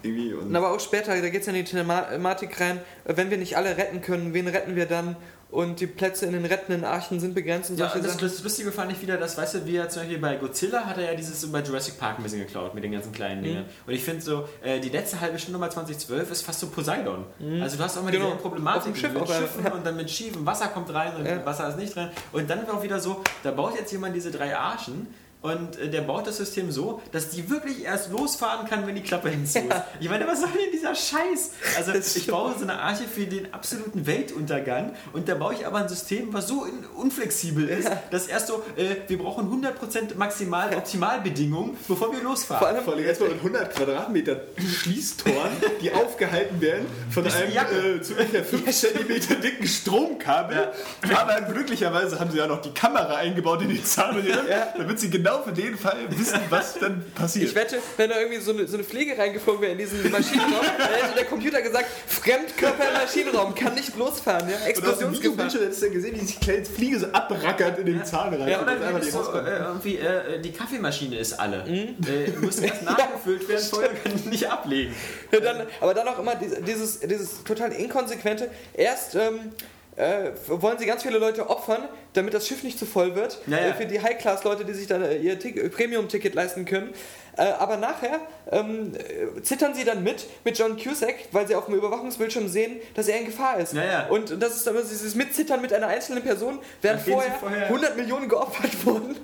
Irgendwie 0.03 0.35
und 0.35 0.55
Aber 0.55 0.71
auch 0.71 0.81
später, 0.81 1.21
da 1.21 1.29
geht 1.29 1.43
es 1.43 1.49
in 1.49 1.55
die 1.55 1.65
Thematik 1.65 2.61
rein, 2.61 2.81
wenn 3.05 3.31
wir 3.31 3.39
nicht 3.39 3.57
alle 3.57 3.77
retten 3.77 4.03
können, 4.03 4.35
wen 4.35 4.47
retten 4.47 4.77
wir 4.77 4.87
dann? 4.87 5.17
Und 5.55 5.79
die 5.79 5.87
Plätze 5.87 6.27
in 6.27 6.33
den 6.33 6.45
rettenden 6.45 6.85
Archen 6.85 7.21
sind 7.21 7.33
begrenzt 7.33 7.71
und 7.71 7.79
Ja, 7.79 7.87
solche 7.89 8.03
das, 8.03 8.15
Sachen. 8.15 8.27
das 8.29 8.43
Lustige 8.43 8.73
fand 8.73 8.91
ich 8.91 9.01
wieder, 9.01 9.17
dass, 9.17 9.39
weißt 9.39 9.55
du, 9.55 9.67
wie 9.67 9.77
er 9.77 9.89
zum 9.89 10.03
Beispiel 10.03 10.19
bei 10.19 10.35
Godzilla 10.35 10.85
hat 10.85 10.99
er 10.99 11.13
ja 11.13 11.15
dieses 11.15 11.47
bei 11.53 11.61
Jurassic 11.63 11.97
Park 11.99 12.19
ein 12.19 12.25
bisschen 12.25 12.41
geklaut 12.41 12.75
mit 12.75 12.83
den 12.83 12.91
ganzen 12.91 13.13
kleinen 13.13 13.41
Mhm. 13.41 13.45
Dingen. 13.45 13.65
Und 13.87 13.93
ich 13.95 14.03
finde 14.03 14.21
so, 14.21 14.49
äh, 14.63 14.81
die 14.81 14.89
letzte 14.89 15.21
halbe 15.21 15.39
Stunde 15.39 15.61
mal 15.61 15.71
2012 15.71 16.29
ist 16.33 16.43
fast 16.43 16.59
so 16.59 16.67
Poseidon. 16.67 17.25
Also 17.63 17.77
du 17.77 17.85
hast 17.85 17.97
auch 17.97 18.03
mal 18.03 18.11
Genau. 18.11 18.27
diese 18.31 18.39
Problematik 18.39 18.97
Schiff 18.97 19.13
mit 19.13 19.23
auch, 19.23 19.29
ja. 19.29 19.37
Schiffen 19.37 19.65
und 19.73 19.87
dann 19.87 19.97
mit 19.97 20.11
schiefem 20.11 20.45
Wasser 20.45 20.67
kommt 20.69 20.93
rein 20.93 21.15
und 21.15 21.25
Ja. 21.25 21.47
Wasser 21.47 21.69
ist 21.69 21.77
nicht 21.79 21.95
drin. 21.95 22.09
Und 22.33 22.51
dann 22.51 22.69
auch 22.69 22.83
wieder 22.83 22.99
so, 22.99 23.23
da 23.45 23.53
baut 23.53 23.77
jetzt 23.79 23.93
jemand 23.93 24.17
diese 24.17 24.33
drei 24.33 24.57
Archen 24.57 25.07
und 25.45 25.79
äh, 25.79 25.91
der 25.91 26.01
baut 26.01 26.27
das 26.27 26.39
System 26.39 26.73
so, 26.73 27.03
dass 27.13 27.29
die 27.29 27.51
wirklich 27.51 27.85
erst 27.85 28.11
losfahren 28.11 28.67
kann, 28.67 28.87
wenn 28.87 28.95
die 28.95 29.03
Klappe 29.03 29.29
hinzu 29.37 29.59
ist. 29.59 29.67
Ich 30.01 30.09
meine, 30.09 30.27
was 30.27 30.41
soll 30.41 30.49
denn 30.49 30.73
dieser 30.73 30.95
Scheiß? 30.95 31.51
Also 31.77 31.93
ich 31.93 32.27
baue 32.27 32.55
so 32.57 32.63
eine 32.65 32.81
Arche 32.81 33.05
für 33.05 33.27
den 33.27 33.53
absoluten 33.53 34.07
Weltuntergang 34.07 34.95
und 35.13 35.29
da 35.29 35.35
baue 35.35 35.53
ich 35.55 35.67
aber 35.67 35.79
ein 35.79 35.89
System, 35.89 36.33
was 36.33 36.49
so 36.49 36.65
in, 36.65 36.85
unflexibel 36.97 37.69
ist, 37.69 37.91
dass 38.11 38.27
erst 38.27 38.47
so, 38.47 38.63
äh, 38.77 38.97
wir 39.07 39.19
brauchen 39.19 39.47
100% 39.51 40.17
maximal 40.17 40.75
Optimalbedingungen, 40.75 41.77
bevor 41.89 42.11
wir 42.13 42.23
losfahren. 42.23 42.61
Vor 42.61 42.69
allem- 42.69 42.85
vor 42.85 42.95
allem 42.95 43.05
erstmal 43.05 43.29
mit 43.31 43.39
100 43.39 43.75
Quadratmeter 43.75 44.41
Schließtoren, 44.57 45.53
die 45.83 45.93
aufgehalten 45.95 46.61
werden 46.63 46.87
von 47.11 47.25
einem 47.27 47.51
äh, 47.53 48.01
zu 48.01 48.15
ungefähr 48.15 48.45
5 48.45 48.71
cm 48.71 49.41
dicken 49.43 49.67
Stromkabel. 49.67 50.73
Aber 51.15 51.41
glücklicherweise 51.43 52.19
haben 52.19 52.31
sie 52.31 52.39
ja 52.39 52.47
noch 52.47 52.63
die 52.63 52.73
Kamera 52.73 53.17
eingebaut 53.17 53.61
in 53.63 53.69
die 53.69 53.83
Zahnräder, 53.83 54.43
damit 54.79 55.01
sie 55.01 55.11
genau 55.11 55.34
für 55.43 55.53
den 55.53 55.77
Fall 55.77 56.07
wissen, 56.11 56.39
was 56.51 56.75
dann 56.79 57.05
passiert. 57.15 57.49
Ich 57.49 57.55
wette, 57.55 57.79
wenn 57.97 58.11
da 58.11 58.19
irgendwie 58.21 58.41
so 58.41 58.53
eine, 58.53 58.67
so 58.67 58.75
eine 58.77 58.85
Fliege 58.85 59.17
reingeflogen 59.19 59.61
wäre 59.63 59.73
in 59.73 59.79
diesen 59.79 60.11
Maschinenraum, 60.11 60.65
dann 60.79 60.89
hätte 60.89 61.15
der 61.17 61.25
Computer 61.25 61.61
gesagt, 61.63 61.87
Fremdkörper 62.07 62.89
im 62.89 62.95
Maschinenraum, 62.95 63.55
kann 63.55 63.75
nicht 63.75 63.97
losfahren. 63.97 64.49
Ja? 64.49 64.55
und 64.57 64.63
dem 64.63 64.69
Explosionsgefahr. 64.71 65.13
Videobildschirm 65.13 65.63
hättest 65.63 65.83
du 65.83 65.87
ja 65.87 65.93
gesehen, 65.93 66.15
wie 66.17 66.21
sich 66.27 66.39
die 66.39 66.45
kleine 66.45 66.65
Fliege 66.65 66.99
so 67.01 67.07
abrackert 67.07 67.79
in 67.79 67.87
den 67.87 68.05
Zahn 68.05 68.35
rein. 68.35 68.49
Ja, 68.49 68.59
Und 68.59 68.65
Oder 68.65 68.95
wenn 68.95 69.01
die 69.01 69.11
so, 69.11 69.21
äh, 69.33 69.57
irgendwie, 69.59 69.97
äh, 69.99 70.41
die 70.41 70.53
Kaffeemaschine 70.53 71.19
ist 71.19 71.33
alle. 71.41 71.65
Äh, 71.67 71.95
muss 72.41 72.59
erst 72.59 72.83
nachgefüllt 72.85 73.49
werden, 73.49 73.65
vorher 73.69 73.91
können 73.95 74.21
die 74.23 74.29
nicht 74.29 74.49
ablegen. 74.51 74.95
Dann, 75.31 75.63
aber 75.81 75.95
dann 75.95 76.09
auch 76.09 76.19
immer 76.19 76.35
diese- 76.37 76.63
dieses, 76.63 77.01
dieses 77.01 77.43
total 77.45 77.73
inkonsequente, 77.73 78.51
erst 78.75 79.15
ähm, 79.15 79.53
äh, 79.97 80.31
wollen 80.49 80.79
sie 80.79 80.87
ganz 80.87 81.03
viele 81.03 81.19
Leute 81.19 81.49
opfern, 81.49 81.89
damit 82.15 82.35
das 82.35 82.47
Schiff 82.49 82.63
nicht 82.63 82.79
zu 82.79 82.87
voll 82.87 83.15
wird, 83.15 83.39
Ja, 83.47 83.59
ja. 83.59 83.67
äh, 83.69 83.75
für 83.75 83.87
die 83.87 84.01
High-Class-Leute, 84.01 84.65
die 84.65 84.73
sich 84.75 84.87
dann 84.87 85.03
äh, 85.03 85.17
ihr 85.19 85.39
Tick- 85.39 85.71
Premium-Ticket 85.75 86.35
leisten 86.35 86.65
können. 86.65 86.93
Äh, 87.37 87.43
aber 87.43 87.77
nachher 87.77 88.21
ähm, 88.53 88.93
äh, 88.95 89.43
zittern 89.43 89.75
sie 89.75 89.85
dann 89.85 90.05
mit, 90.05 90.25
mit 90.45 90.57
John 90.59 90.77
Cusack, 90.77 91.15
weil 91.33 91.49
sie 91.49 91.55
auf 91.57 91.67
dem 91.67 91.75
Überwachungsbildschirm 91.75 92.47
sehen, 92.49 92.77
dass 92.95 93.09
er 93.09 93.19
in 93.19 93.27
Gefahr 93.27 93.59
ist. 93.59 93.73
Ja. 93.73 94.07
Und 94.09 94.41
das 94.41 94.55
ist 94.57 94.67
immer 94.69 94.83
dieses 94.83 95.15
Mitzittern 95.17 95.61
mit 95.61 95.73
einer 95.73 95.89
einzelnen 95.89 96.23
Person, 96.23 96.61
während 96.81 97.03
vorher, 97.03 97.33
vorher- 97.33 97.67
100 97.67 97.97
Millionen 97.97 98.29
geopfert 98.29 98.87
wurden. 98.87 99.17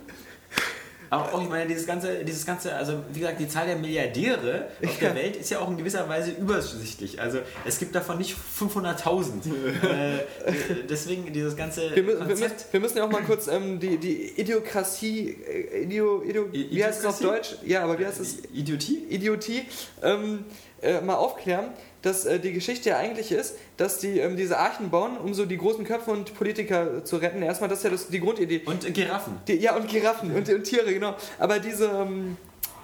Aber 1.10 1.34
auch, 1.34 1.42
ich 1.42 1.48
meine, 1.48 1.66
dieses 1.66 1.86
ganze, 1.86 2.24
dieses 2.24 2.46
ganze, 2.46 2.74
also 2.74 3.02
wie 3.12 3.18
gesagt, 3.20 3.40
die 3.40 3.48
Zahl 3.48 3.66
der 3.66 3.76
Milliardäre 3.76 4.68
auf 4.84 4.98
der 4.98 5.14
Welt 5.16 5.34
ist 5.36 5.50
ja 5.50 5.58
auch 5.58 5.68
in 5.68 5.76
gewisser 5.76 6.08
Weise 6.08 6.30
übersichtlich. 6.30 7.20
Also 7.20 7.40
es 7.64 7.78
gibt 7.80 7.94
davon 7.96 8.18
nicht 8.18 8.36
500.000. 8.58 9.24
äh, 9.82 10.18
deswegen 10.88 11.32
dieses 11.32 11.56
ganze 11.56 11.94
Wir, 11.96 12.04
mü- 12.04 12.06
wir, 12.06 12.14
müssen, 12.26 12.28
Konzept. 12.28 12.72
wir 12.72 12.80
müssen 12.80 12.96
ja 12.98 13.04
auch 13.04 13.10
mal 13.10 13.22
kurz 13.22 13.48
ähm, 13.48 13.80
die, 13.80 13.98
die 13.98 14.40
Idiokratie, 14.40 15.30
äh, 15.48 15.82
Idio, 15.82 16.22
Idio, 16.22 16.46
I- 16.52 16.68
wie 16.70 16.84
heißt 16.84 17.00
es 17.00 17.06
auf? 17.06 17.18
Deutsch? 17.20 17.56
Ja, 17.64 17.82
aber 17.82 17.98
wie 17.98 18.06
heißt 18.06 18.20
es? 18.20 18.38
Idiotie? 18.52 19.04
Idiotie 19.10 19.62
ähm, 20.02 20.44
äh, 20.80 21.00
mal 21.00 21.16
aufklären, 21.16 21.70
dass 22.02 22.24
äh, 22.24 22.38
die 22.38 22.52
Geschichte 22.52 22.90
ja 22.90 22.96
eigentlich 22.96 23.32
ist, 23.32 23.56
dass 23.76 23.98
die 23.98 24.18
ähm, 24.18 24.36
diese 24.36 24.58
Archen 24.58 24.90
bauen, 24.90 25.16
um 25.18 25.34
so 25.34 25.44
die 25.44 25.58
großen 25.58 25.84
Köpfe 25.84 26.10
und 26.10 26.34
Politiker 26.34 27.04
zu 27.04 27.16
retten. 27.16 27.42
Erstmal, 27.42 27.68
das 27.68 27.78
ist 27.78 27.84
ja 27.84 27.90
das, 27.90 28.08
die 28.08 28.20
Grundidee. 28.20 28.62
Und 28.64 28.86
äh, 28.86 28.90
Giraffen. 28.90 29.38
Die, 29.46 29.54
ja, 29.54 29.76
und 29.76 29.88
Giraffen 29.88 30.34
und, 30.34 30.48
und 30.48 30.64
Tiere, 30.64 30.92
genau. 30.92 31.14
Aber 31.38 31.58
diese, 31.58 31.86
ähm, 31.86 32.36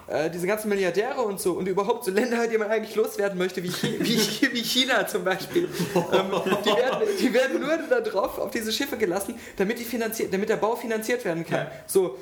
äh, 0.08 0.30
diese 0.30 0.46
ganzen 0.46 0.68
Milliardäre 0.68 1.20
und 1.22 1.40
so 1.40 1.52
und 1.52 1.66
überhaupt 1.66 2.04
so 2.04 2.10
Länder, 2.10 2.46
die 2.46 2.58
man 2.58 2.70
eigentlich 2.70 2.94
loswerden 2.94 3.38
möchte, 3.38 3.62
wie, 3.62 3.70
Chi 3.70 3.96
wie, 4.00 4.52
wie 4.52 4.62
China 4.62 5.06
zum 5.06 5.24
Beispiel, 5.24 5.68
ähm, 5.94 6.30
die, 6.64 6.70
werden, 6.70 7.08
die 7.18 7.34
werden 7.34 7.60
nur 7.60 7.76
da 7.88 8.00
drauf 8.00 8.38
auf 8.38 8.50
diese 8.50 8.70
Schiffe 8.70 8.96
gelassen, 8.96 9.34
damit, 9.56 9.78
die 9.78 9.84
finanziert, 9.84 10.32
damit 10.32 10.48
der 10.48 10.56
Bau 10.56 10.76
finanziert 10.76 11.24
werden 11.24 11.44
kann. 11.44 11.66
Ja. 11.66 11.72
So. 11.86 12.16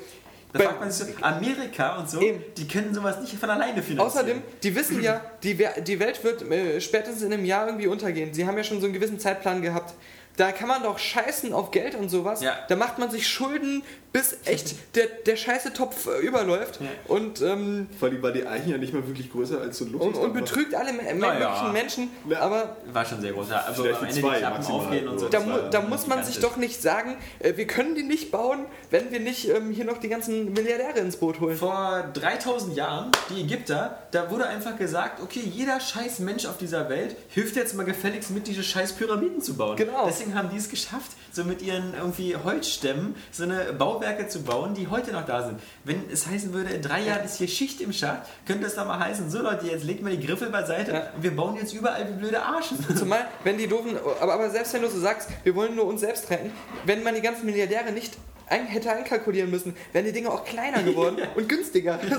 Da 0.57 0.63
fragt 0.63 0.79
man 0.79 0.91
sich 0.91 1.07
so, 1.07 1.23
Amerika 1.23 1.97
und 1.97 2.09
so, 2.09 2.21
Eben. 2.21 2.43
die 2.55 2.67
können 2.67 2.93
sowas 2.93 3.19
nicht 3.19 3.35
von 3.35 3.49
alleine 3.49 3.83
finanzieren. 3.83 3.99
Außerdem, 3.99 4.41
die 4.63 4.75
wissen 4.75 5.01
ja, 5.01 5.21
die, 5.43 5.57
die 5.85 5.99
Welt 5.99 6.23
wird 6.23 6.49
äh, 6.49 6.79
spätestens 6.79 7.23
in 7.23 7.33
einem 7.33 7.45
Jahr 7.45 7.67
irgendwie 7.67 7.87
untergehen. 7.87 8.33
Sie 8.33 8.47
haben 8.47 8.55
ja 8.55 8.63
schon 8.63 8.79
so 8.79 8.85
einen 8.85 8.93
gewissen 8.93 9.19
Zeitplan 9.19 9.61
gehabt. 9.61 9.93
Da 10.37 10.51
kann 10.51 10.67
man 10.67 10.83
doch 10.83 10.99
scheißen 10.99 11.53
auf 11.53 11.71
Geld 11.71 11.95
und 11.95 12.09
sowas. 12.09 12.41
Ja. 12.41 12.53
Da 12.67 12.75
macht 12.75 12.99
man 12.99 13.09
sich 13.09 13.27
Schulden, 13.27 13.83
bis 14.11 14.37
echt 14.45 14.75
der, 14.95 15.07
der 15.25 15.35
scheiße 15.35 15.73
Topf 15.73 16.07
äh, 16.07 16.19
überläuft 16.25 16.79
Ja. 16.81 16.87
und, 17.07 17.41
ähm, 17.41 17.87
Vor 17.99 18.07
allem 18.09 18.21
war 18.21 18.31
die 18.31 18.45
Eichen 18.47 18.69
ja 18.71 18.77
nicht 18.77 18.93
mal 18.93 19.05
wirklich 19.07 19.29
größer 19.29 19.59
als 19.59 19.77
so 19.77 19.85
ein 19.85 19.93
und, 19.93 20.01
Luxus. 20.05 20.23
und 20.23 20.33
betrügt 20.33 20.73
alle 20.73 20.91
Na 20.93 21.03
ja. 21.37 21.49
möglichen 21.49 21.73
Menschen. 21.73 22.09
Ja. 22.29 22.39
Aber 22.39 22.77
War 22.93 23.03
schon 23.05 23.19
sehr 23.19 23.33
groß. 23.33 23.49
Ja, 23.49 23.65
aber 23.67 23.75
Vielleicht 23.75 23.97
am 23.99 24.07
Ende 24.07 24.21
zwei 24.21 24.33
die 24.35 24.39
Klappen 24.39 24.65
aufgehen 24.65 25.07
und 25.09 25.19
so. 25.19 25.27
da, 25.29 25.39
mu 25.41 25.57
da 25.69 25.81
muss 25.81 26.07
man 26.07 26.23
sich 26.23 26.39
doch 26.39 26.55
nicht 26.55 26.81
sagen, 26.81 27.17
äh, 27.39 27.57
wir 27.57 27.67
können 27.67 27.95
die 27.95 28.03
nicht 28.03 28.31
bauen, 28.31 28.65
wenn 28.89 29.11
wir 29.11 29.19
nicht 29.19 29.49
ähm, 29.49 29.71
hier 29.71 29.83
noch 29.85 29.97
die 29.97 30.07
ganzen 30.09 30.53
Milliardäre 30.53 30.99
ins 30.99 31.17
Boot 31.17 31.41
holen. 31.41 31.57
Vor 31.57 32.05
3000 32.13 32.75
Jahren, 32.77 33.11
die 33.29 33.41
Ägypter, 33.41 33.99
da 34.11 34.31
wurde 34.31 34.47
einfach 34.47 34.77
gesagt, 34.77 35.21
okay, 35.21 35.41
jeder 35.43 35.79
scheiß 35.81 36.19
Mensch 36.19 36.45
auf 36.45 36.57
dieser 36.57 36.87
Welt 36.89 37.17
hilft 37.29 37.57
jetzt 37.57 37.73
mal 37.75 37.83
gefälligst 37.85 38.31
mit, 38.31 38.47
diese 38.47 38.63
scheiß 38.63 38.93
Pyramiden 38.93 39.41
zu 39.41 39.55
bauen. 39.55 39.75
Genau. 39.75 40.05
Deswegen 40.07 40.24
haben 40.33 40.49
die 40.49 40.57
es 40.57 40.69
geschafft, 40.69 41.11
so 41.31 41.43
mit 41.43 41.61
ihren 41.61 41.93
irgendwie 41.93 42.35
Holzstämmen 42.35 43.15
so 43.31 43.43
eine 43.43 43.73
Bauwerke 43.73 44.27
zu 44.27 44.41
bauen, 44.41 44.73
die 44.73 44.87
heute 44.87 45.11
noch 45.11 45.25
da 45.25 45.45
sind. 45.45 45.59
Wenn 45.83 46.09
es 46.11 46.25
heißen 46.25 46.53
würde, 46.53 46.71
in 46.73 46.81
drei 46.81 47.01
Jahren 47.01 47.23
ist 47.25 47.37
hier 47.37 47.47
Schicht 47.47 47.81
im 47.81 47.93
Schacht, 47.93 48.23
könnte 48.47 48.65
es 48.65 48.75
doch 48.75 48.85
mal 48.85 48.97
heißen, 48.99 49.29
so 49.29 49.41
Leute, 49.41 49.67
jetzt 49.67 49.83
legt 49.83 50.01
mal 50.01 50.15
die 50.15 50.25
Griffel 50.25 50.49
beiseite 50.49 50.91
Ja. 50.93 51.09
und 51.15 51.21
wir 51.23 51.35
bauen 51.35 51.55
jetzt 51.57 51.73
überall 51.73 52.07
wie 52.07 52.13
blöde 52.17 52.41
Arschen. 52.41 52.77
Zumal, 52.97 53.27
wenn 53.43 53.57
die 53.57 53.67
doofen, 53.67 53.97
aber, 54.19 54.33
aber 54.33 54.49
selbst 54.49 54.73
wenn 54.73 54.81
du 54.81 54.89
so 54.89 54.99
sagst, 54.99 55.29
wir 55.43 55.53
wollen 55.55 55.75
nur 55.75 55.85
uns 55.85 56.01
selbst 56.01 56.29
retten, 56.29 56.51
wenn 56.85 57.03
man 57.03 57.13
die 57.13 57.21
ganzen 57.21 57.45
Milliardäre 57.45 57.91
nicht 57.91 58.13
ein, 58.47 58.65
hätte 58.67 58.91
einkalkulieren 58.91 59.49
müssen, 59.51 59.75
wären 59.91 60.05
die 60.05 60.11
Dinge 60.11 60.29
auch 60.31 60.45
kleiner 60.45 60.83
geworden 60.83 61.17
und 61.35 61.49
günstiger. 61.49 61.99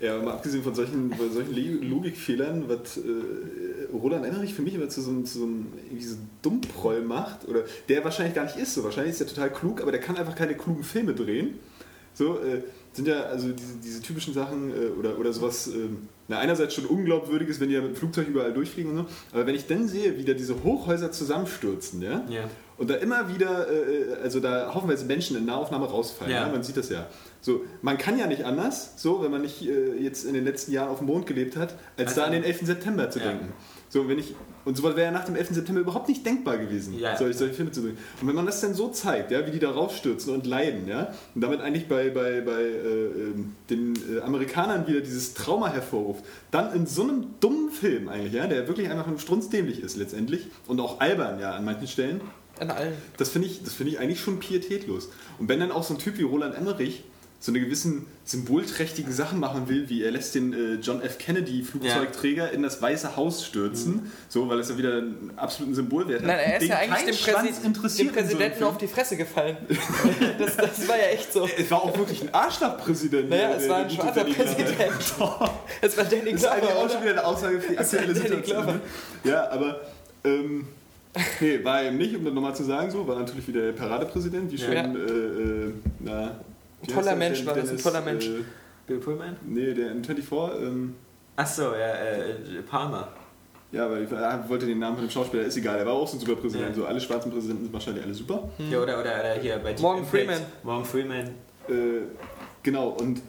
Ja, 0.00 0.22
mal 0.22 0.32
abgesehen 0.34 0.62
von 0.62 0.74
solchen, 0.74 1.12
von 1.12 1.32
solchen 1.32 1.52
Le- 1.54 1.86
Logikfehlern, 1.88 2.68
was 2.68 2.98
äh, 2.98 3.00
Roland 3.92 4.24
Emmerich 4.24 4.54
für 4.54 4.62
mich 4.62 4.74
immer 4.74 4.88
zu 4.88 5.00
so 5.00 5.10
einem, 5.10 5.24
zu 5.24 5.38
so 5.40 5.44
einem 5.44 5.66
so 5.98 6.16
Dummproll 6.42 7.00
macht, 7.02 7.48
oder 7.48 7.64
der 7.88 8.04
wahrscheinlich 8.04 8.34
gar 8.34 8.44
nicht 8.44 8.56
ist 8.56 8.74
so, 8.74 8.84
wahrscheinlich 8.84 9.12
ist 9.14 9.20
er 9.20 9.26
total 9.26 9.50
klug, 9.52 9.80
aber 9.82 9.90
der 9.90 10.00
kann 10.00 10.16
einfach 10.16 10.36
keine 10.36 10.54
klugen 10.54 10.84
Filme 10.84 11.14
drehen. 11.14 11.54
So, 12.14 12.36
äh, 12.38 12.62
sind 12.92 13.06
ja 13.06 13.22
also 13.24 13.48
diese, 13.52 13.76
diese 13.82 14.02
typischen 14.02 14.34
Sachen 14.34 14.70
äh, 14.70 14.88
oder, 14.98 15.18
oder 15.18 15.32
sowas, 15.32 15.68
äh, 15.68 15.72
na, 16.26 16.38
einerseits 16.38 16.74
schon 16.74 16.86
unglaubwürdiges, 16.86 17.60
wenn 17.60 17.68
die 17.68 17.74
ja 17.74 17.80
mit 17.80 17.90
dem 17.92 17.96
Flugzeug 17.96 18.28
überall 18.28 18.52
durchfliegen 18.52 18.90
und 18.92 18.96
so, 18.98 19.06
aber 19.32 19.46
wenn 19.46 19.54
ich 19.54 19.66
dann 19.66 19.86
sehe, 19.88 20.16
wie 20.16 20.24
da 20.24 20.32
diese 20.32 20.62
Hochhäuser 20.64 21.12
zusammenstürzen, 21.12 22.02
ja, 22.02 22.24
Ja. 22.28 22.48
Und 22.78 22.88
da 22.90 22.94
immer 22.94 23.28
wieder, 23.34 23.66
äh, 23.70 24.22
also 24.22 24.40
da 24.40 24.72
haufenweise 24.74 25.04
Menschen 25.04 25.36
in 25.36 25.44
Nahaufnahme 25.44 25.86
rausfallen. 25.86 26.32
Ja. 26.32 26.46
Ja. 26.46 26.52
man 26.52 26.62
sieht 26.62 26.76
das 26.76 26.88
ja. 26.88 27.06
So, 27.40 27.62
man 27.82 27.98
kann 27.98 28.18
ja 28.18 28.26
nicht 28.26 28.44
anders, 28.44 28.94
so, 28.96 29.22
wenn 29.22 29.30
man 29.30 29.42
nicht 29.42 29.62
äh, 29.62 29.94
jetzt 30.00 30.24
in 30.24 30.34
den 30.34 30.44
letzten 30.44 30.72
Jahren 30.72 30.88
auf 30.88 30.98
dem 30.98 31.06
Mond 31.06 31.26
gelebt 31.26 31.56
hat, 31.56 31.74
als 31.96 32.08
Also- 32.10 32.20
da 32.22 32.26
an 32.26 32.32
den 32.32 32.42
11. 32.44 32.66
September 32.66 33.10
zu 33.10 33.18
Ja. 33.20 33.26
denken. 33.26 33.52
So, 33.90 34.06
wenn 34.08 34.18
ich, 34.18 34.34
und 34.66 34.76
sowas 34.76 34.96
wäre 34.96 35.06
ja 35.06 35.10
nach 35.12 35.24
dem 35.24 35.34
11. 35.34 35.54
September 35.54 35.80
überhaupt 35.80 36.08
nicht 36.08 36.26
denkbar 36.26 36.58
gewesen, 36.58 36.98
Ja. 36.98 37.16
solche, 37.16 37.38
solche 37.38 37.54
Filme 37.54 37.70
zu 37.70 37.80
drehen. 37.80 37.96
Und 38.20 38.28
wenn 38.28 38.34
man 38.34 38.44
das 38.44 38.60
dann 38.60 38.74
so 38.74 38.88
zeigt, 38.88 39.30
ja, 39.30 39.46
wie 39.46 39.50
die 39.50 39.60
da 39.60 39.70
raufstürzen 39.70 40.34
und 40.34 40.46
leiden, 40.46 40.86
ja, 40.88 41.12
und 41.34 41.40
damit 41.40 41.60
eigentlich 41.60 41.88
bei, 41.88 42.10
bei, 42.10 42.40
bei 42.42 42.60
äh, 42.60 43.06
ähm, 43.06 43.54
den 43.70 43.94
äh, 44.16 44.20
Amerikanern 44.20 44.86
wieder 44.86 45.00
dieses 45.00 45.32
Trauma 45.32 45.72
hervorruft, 45.72 46.22
dann 46.50 46.74
in 46.74 46.86
so 46.86 47.02
einem 47.02 47.26
dummen 47.40 47.70
Film 47.70 48.08
eigentlich, 48.10 48.34
ja, 48.34 48.46
der 48.46 48.66
wirklich 48.68 48.90
einfach 48.90 49.06
nur 49.06 49.18
strunzdämlich 49.20 49.80
ist 49.80 49.96
letztendlich 49.96 50.48
und 50.66 50.80
auch 50.80 51.00
albern, 51.00 51.38
ja, 51.40 51.52
an 51.52 51.64
manchen 51.64 51.86
Stellen, 51.86 52.20
An 52.60 52.70
allen. 52.70 52.94
das 53.16 53.30
finde 53.30 53.48
ich, 53.48 53.62
das 53.62 53.74
finde 53.74 53.92
ich 53.92 53.98
eigentlich 53.98 54.20
schon 54.20 54.38
pietätlos. 54.38 55.08
Und 55.38 55.48
wenn 55.48 55.60
dann 55.60 55.70
auch 55.70 55.82
so 55.82 55.94
ein 55.94 55.98
Typ 55.98 56.18
wie 56.18 56.22
Roland 56.22 56.54
Emmerich 56.54 57.04
so 57.40 57.52
eine 57.52 57.60
gewissen 57.60 58.06
symbolträchtigen 58.24 59.12
Sachen 59.12 59.38
machen 59.38 59.68
will, 59.68 59.88
wie 59.88 60.02
er 60.02 60.10
lässt 60.10 60.34
den 60.34 60.52
äh, 60.52 60.74
John 60.82 61.00
F. 61.00 61.18
Kennedy 61.18 61.62
Flugzeugträger 61.62 62.46
ja. 62.46 62.50
in 62.50 62.62
das 62.62 62.82
Weiße 62.82 63.16
Haus 63.16 63.44
stürzen, 63.44 63.92
mhm. 63.92 64.12
so 64.28 64.48
weil 64.48 64.58
es 64.58 64.70
ja 64.70 64.76
wieder 64.76 64.98
einen 64.98 65.32
absoluten 65.36 65.74
Symbolwert 65.74 66.20
hat. 66.20 66.26
Nein, 66.26 66.38
er 66.38 66.54
ist 66.54 66.62
den 66.62 66.68
ja 66.70 66.78
eigentlich 66.78 67.24
dem, 67.24 67.72
Präsi 67.72 68.02
dem 68.02 68.12
Präsidenten 68.12 68.58
so 68.58 68.66
auf 68.66 68.78
die 68.78 68.88
Fresse 68.88 69.16
gefallen. 69.16 69.56
das, 70.38 70.56
das, 70.56 70.88
war 70.88 70.96
ja 70.96 71.04
echt 71.04 71.32
so. 71.32 71.48
Es 71.56 71.70
war 71.70 71.82
auch 71.82 71.96
wirklich 71.96 72.22
ein 72.22 72.34
Arschlochpräsident. 72.34 73.30
Naja, 73.30 73.52
es 73.54 73.68
war 73.68 73.78
ein 73.78 73.90
schwarzer 73.90 74.24
Präsident. 74.24 74.74
es 75.80 75.96
war 75.96 76.04
Danny 76.04 76.32
Glover. 76.32 76.32
Das 76.32 76.42
ist 76.42 76.46
eigentlich 76.46 76.72
auch 76.72 76.90
schon 76.90 77.02
wieder 77.02 77.12
eine 77.12 77.24
Aussage 77.24 77.60
für 77.60 77.72
die 77.72 77.78
aktuelle 77.78 78.14
Situation. 78.16 78.66
Ne? 78.66 78.80
Ja, 79.22 79.48
aber 79.50 79.80
ähm, 80.24 80.66
nee, 81.40 81.64
war 81.64 81.82
eben 81.82 81.96
nicht, 81.96 82.14
um 82.16 82.24
das 82.24 82.34
nochmal 82.34 82.54
zu 82.54 82.64
sagen, 82.64 82.90
so, 82.90 83.06
war 83.06 83.18
natürlich 83.18 83.48
wieder 83.48 83.62
der 83.62 83.72
Paradepräsident, 83.72 84.50
wie 84.52 84.58
schon, 84.58 84.72
ja. 84.72 84.82
äh, 84.82 84.86
äh, 84.86 85.72
na, 86.00 86.40
ein 86.82 86.88
toller 86.88 87.16
Mensch 87.16 87.44
war 87.44 87.54
das, 87.54 87.70
ein 87.70 87.78
toller 87.78 88.00
Mensch. 88.00 88.26
Äh, 88.26 88.44
Bill 88.86 88.98
Pullman? 88.98 89.36
Nee, 89.46 89.74
der 89.74 89.92
in 89.92 90.04
24. 90.04 90.62
Ähm, 90.62 90.94
Achso, 91.36 91.74
ja, 91.74 91.94
äh, 91.94 92.62
Palmer. 92.68 93.08
Ja, 93.70 93.90
weil 93.90 94.04
ich 94.04 94.10
wollte 94.10 94.64
den 94.64 94.78
Namen 94.78 94.96
von 94.96 95.06
dem 95.06 95.10
Schauspieler, 95.10 95.42
ist 95.42 95.56
egal, 95.58 95.78
er 95.78 95.86
war 95.86 95.92
auch 95.92 96.08
so 96.08 96.16
ein 96.16 96.20
super 96.20 96.36
Präsident. 96.36 96.70
Ja. 96.70 96.74
So, 96.74 96.86
alle 96.86 97.00
schwarzen 97.00 97.30
Präsidenten 97.30 97.64
sind 97.64 97.72
wahrscheinlich 97.72 98.02
alle 98.02 98.14
super. 98.14 98.48
Hm. 98.56 98.72
Ja, 98.72 98.78
oder, 98.78 98.98
oder, 98.98 99.20
oder 99.20 99.34
hier 99.34 99.58
bei 99.58 99.74
Morgan 99.78 100.06
Freeman. 100.06 100.40
Morgan 100.62 100.84
Freeman. 100.86 101.26
Äh, 101.68 102.06
genau, 102.62 102.88
und 102.88 103.20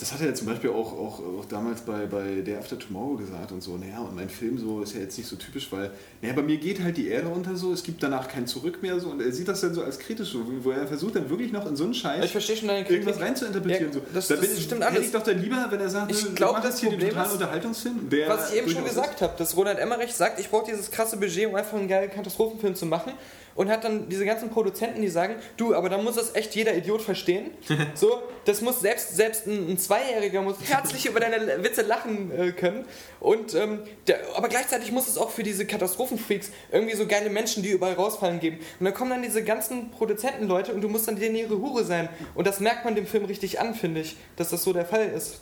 das 0.00 0.12
hat 0.12 0.20
er 0.20 0.28
ja 0.28 0.34
zum 0.34 0.46
Beispiel 0.46 0.70
auch, 0.70 0.92
auch, 0.92 1.20
auch 1.20 1.44
damals 1.48 1.82
bei, 1.82 2.06
bei 2.06 2.40
Day 2.40 2.56
After 2.56 2.78
Tomorrow 2.78 3.16
gesagt 3.16 3.52
und 3.52 3.62
so, 3.62 3.76
naja, 3.76 3.98
und 3.98 4.16
mein 4.16 4.30
Film 4.30 4.58
so 4.58 4.80
ist 4.80 4.94
ja 4.94 5.00
jetzt 5.00 5.18
nicht 5.18 5.28
so 5.28 5.36
typisch, 5.36 5.70
weil, 5.70 5.90
naja, 6.22 6.34
bei 6.34 6.42
mir 6.42 6.56
geht 6.56 6.82
halt 6.82 6.96
die 6.96 7.08
Erde 7.08 7.28
unter 7.28 7.54
so, 7.54 7.72
es 7.72 7.82
gibt 7.82 8.02
danach 8.02 8.26
kein 8.26 8.46
Zurück 8.46 8.80
mehr 8.80 8.98
so 8.98 9.10
und 9.10 9.20
er 9.20 9.30
sieht 9.30 9.46
das 9.46 9.60
dann 9.60 9.74
so 9.74 9.82
als 9.82 9.98
kritisch, 9.98 10.32
so, 10.32 10.40
wo 10.62 10.70
er 10.70 10.86
versucht 10.86 11.16
dann 11.16 11.28
wirklich 11.28 11.52
noch 11.52 11.66
in 11.66 11.76
so 11.76 11.84
einen 11.84 11.92
Scheiß 11.92 12.24
ich 12.24 12.32
verstehe 12.32 12.56
schon 12.56 12.68
deine 12.68 12.84
Kritik. 12.84 13.02
irgendwas 13.02 13.22
rein 13.22 13.36
zu 13.36 13.44
interpretieren. 13.44 13.92
Ja, 13.92 14.00
das, 14.14 14.28
so. 14.28 14.34
da 14.34 14.40
das 14.40 14.50
bin, 14.50 14.60
stimmt 14.62 14.82
alles. 14.82 15.04
ich 15.04 15.12
doch 15.12 15.22
dann 15.22 15.38
lieber, 15.38 15.66
wenn 15.68 15.80
er 15.80 15.90
sagt, 15.90 16.10
ich 16.10 16.34
glaube, 16.34 16.60
das 16.62 16.80
hier 16.80 16.90
den 16.90 17.00
totalen 17.00 17.32
Unterhaltungsfilm. 17.32 18.10
was 18.26 18.52
ich 18.52 18.58
eben 18.58 18.70
schon 18.70 18.84
gesagt 18.84 19.20
habe, 19.20 19.34
dass 19.36 19.54
Ronald 19.54 19.78
Emmerich 19.78 20.14
sagt, 20.14 20.40
ich 20.40 20.48
brauche 20.48 20.70
dieses 20.70 20.90
krasse 20.90 21.18
Budget, 21.18 21.46
um 21.46 21.54
einfach 21.54 21.76
einen 21.76 21.88
geilen 21.88 22.10
Katastrophenfilm 22.10 22.74
zu 22.74 22.86
machen 22.86 23.12
und 23.54 23.70
hat 23.70 23.84
dann 23.84 24.08
diese 24.08 24.24
ganzen 24.24 24.50
Produzenten, 24.50 25.02
die 25.02 25.08
sagen, 25.08 25.36
du, 25.56 25.74
aber 25.74 25.88
da 25.88 25.98
muss 25.98 26.16
das 26.16 26.34
echt 26.34 26.54
jeder 26.54 26.74
Idiot 26.74 27.02
verstehen. 27.02 27.50
so, 27.94 28.22
das 28.44 28.60
muss 28.60 28.80
selbst, 28.80 29.16
selbst 29.16 29.46
ein, 29.46 29.70
ein 29.70 29.78
Zweijähriger 29.78 30.42
muss 30.42 30.56
herzlich 30.68 31.06
über 31.06 31.20
deine 31.20 31.62
Witze 31.62 31.82
lachen 31.82 32.30
äh, 32.30 32.52
können. 32.52 32.84
Und 33.20 33.54
ähm, 33.54 33.80
der, 34.06 34.20
aber 34.36 34.48
gleichzeitig 34.48 34.92
muss 34.92 35.08
es 35.08 35.18
auch 35.18 35.30
für 35.30 35.42
diese 35.42 35.66
Katastrophenfreaks 35.66 36.50
irgendwie 36.72 36.96
so 36.96 37.06
geile 37.06 37.30
Menschen, 37.30 37.62
die 37.62 37.70
überall 37.70 37.94
rausfallen, 37.94 38.40
geben. 38.40 38.58
Und 38.78 38.84
dann 38.84 38.94
kommen 38.94 39.10
dann 39.10 39.22
diese 39.22 39.42
ganzen 39.42 39.90
Produzentenleute 39.90 40.72
und 40.72 40.80
du 40.80 40.88
musst 40.88 41.08
dann 41.08 41.16
denen 41.16 41.36
ihre 41.36 41.58
Hure 41.58 41.84
sein. 41.84 42.08
Und 42.34 42.46
das 42.46 42.60
merkt 42.60 42.84
man 42.84 42.94
dem 42.94 43.06
Film 43.06 43.24
richtig 43.24 43.60
an, 43.60 43.74
finde 43.74 44.00
ich, 44.00 44.16
dass 44.36 44.50
das 44.50 44.64
so 44.64 44.72
der 44.72 44.86
Fall 44.86 45.08
ist. 45.08 45.40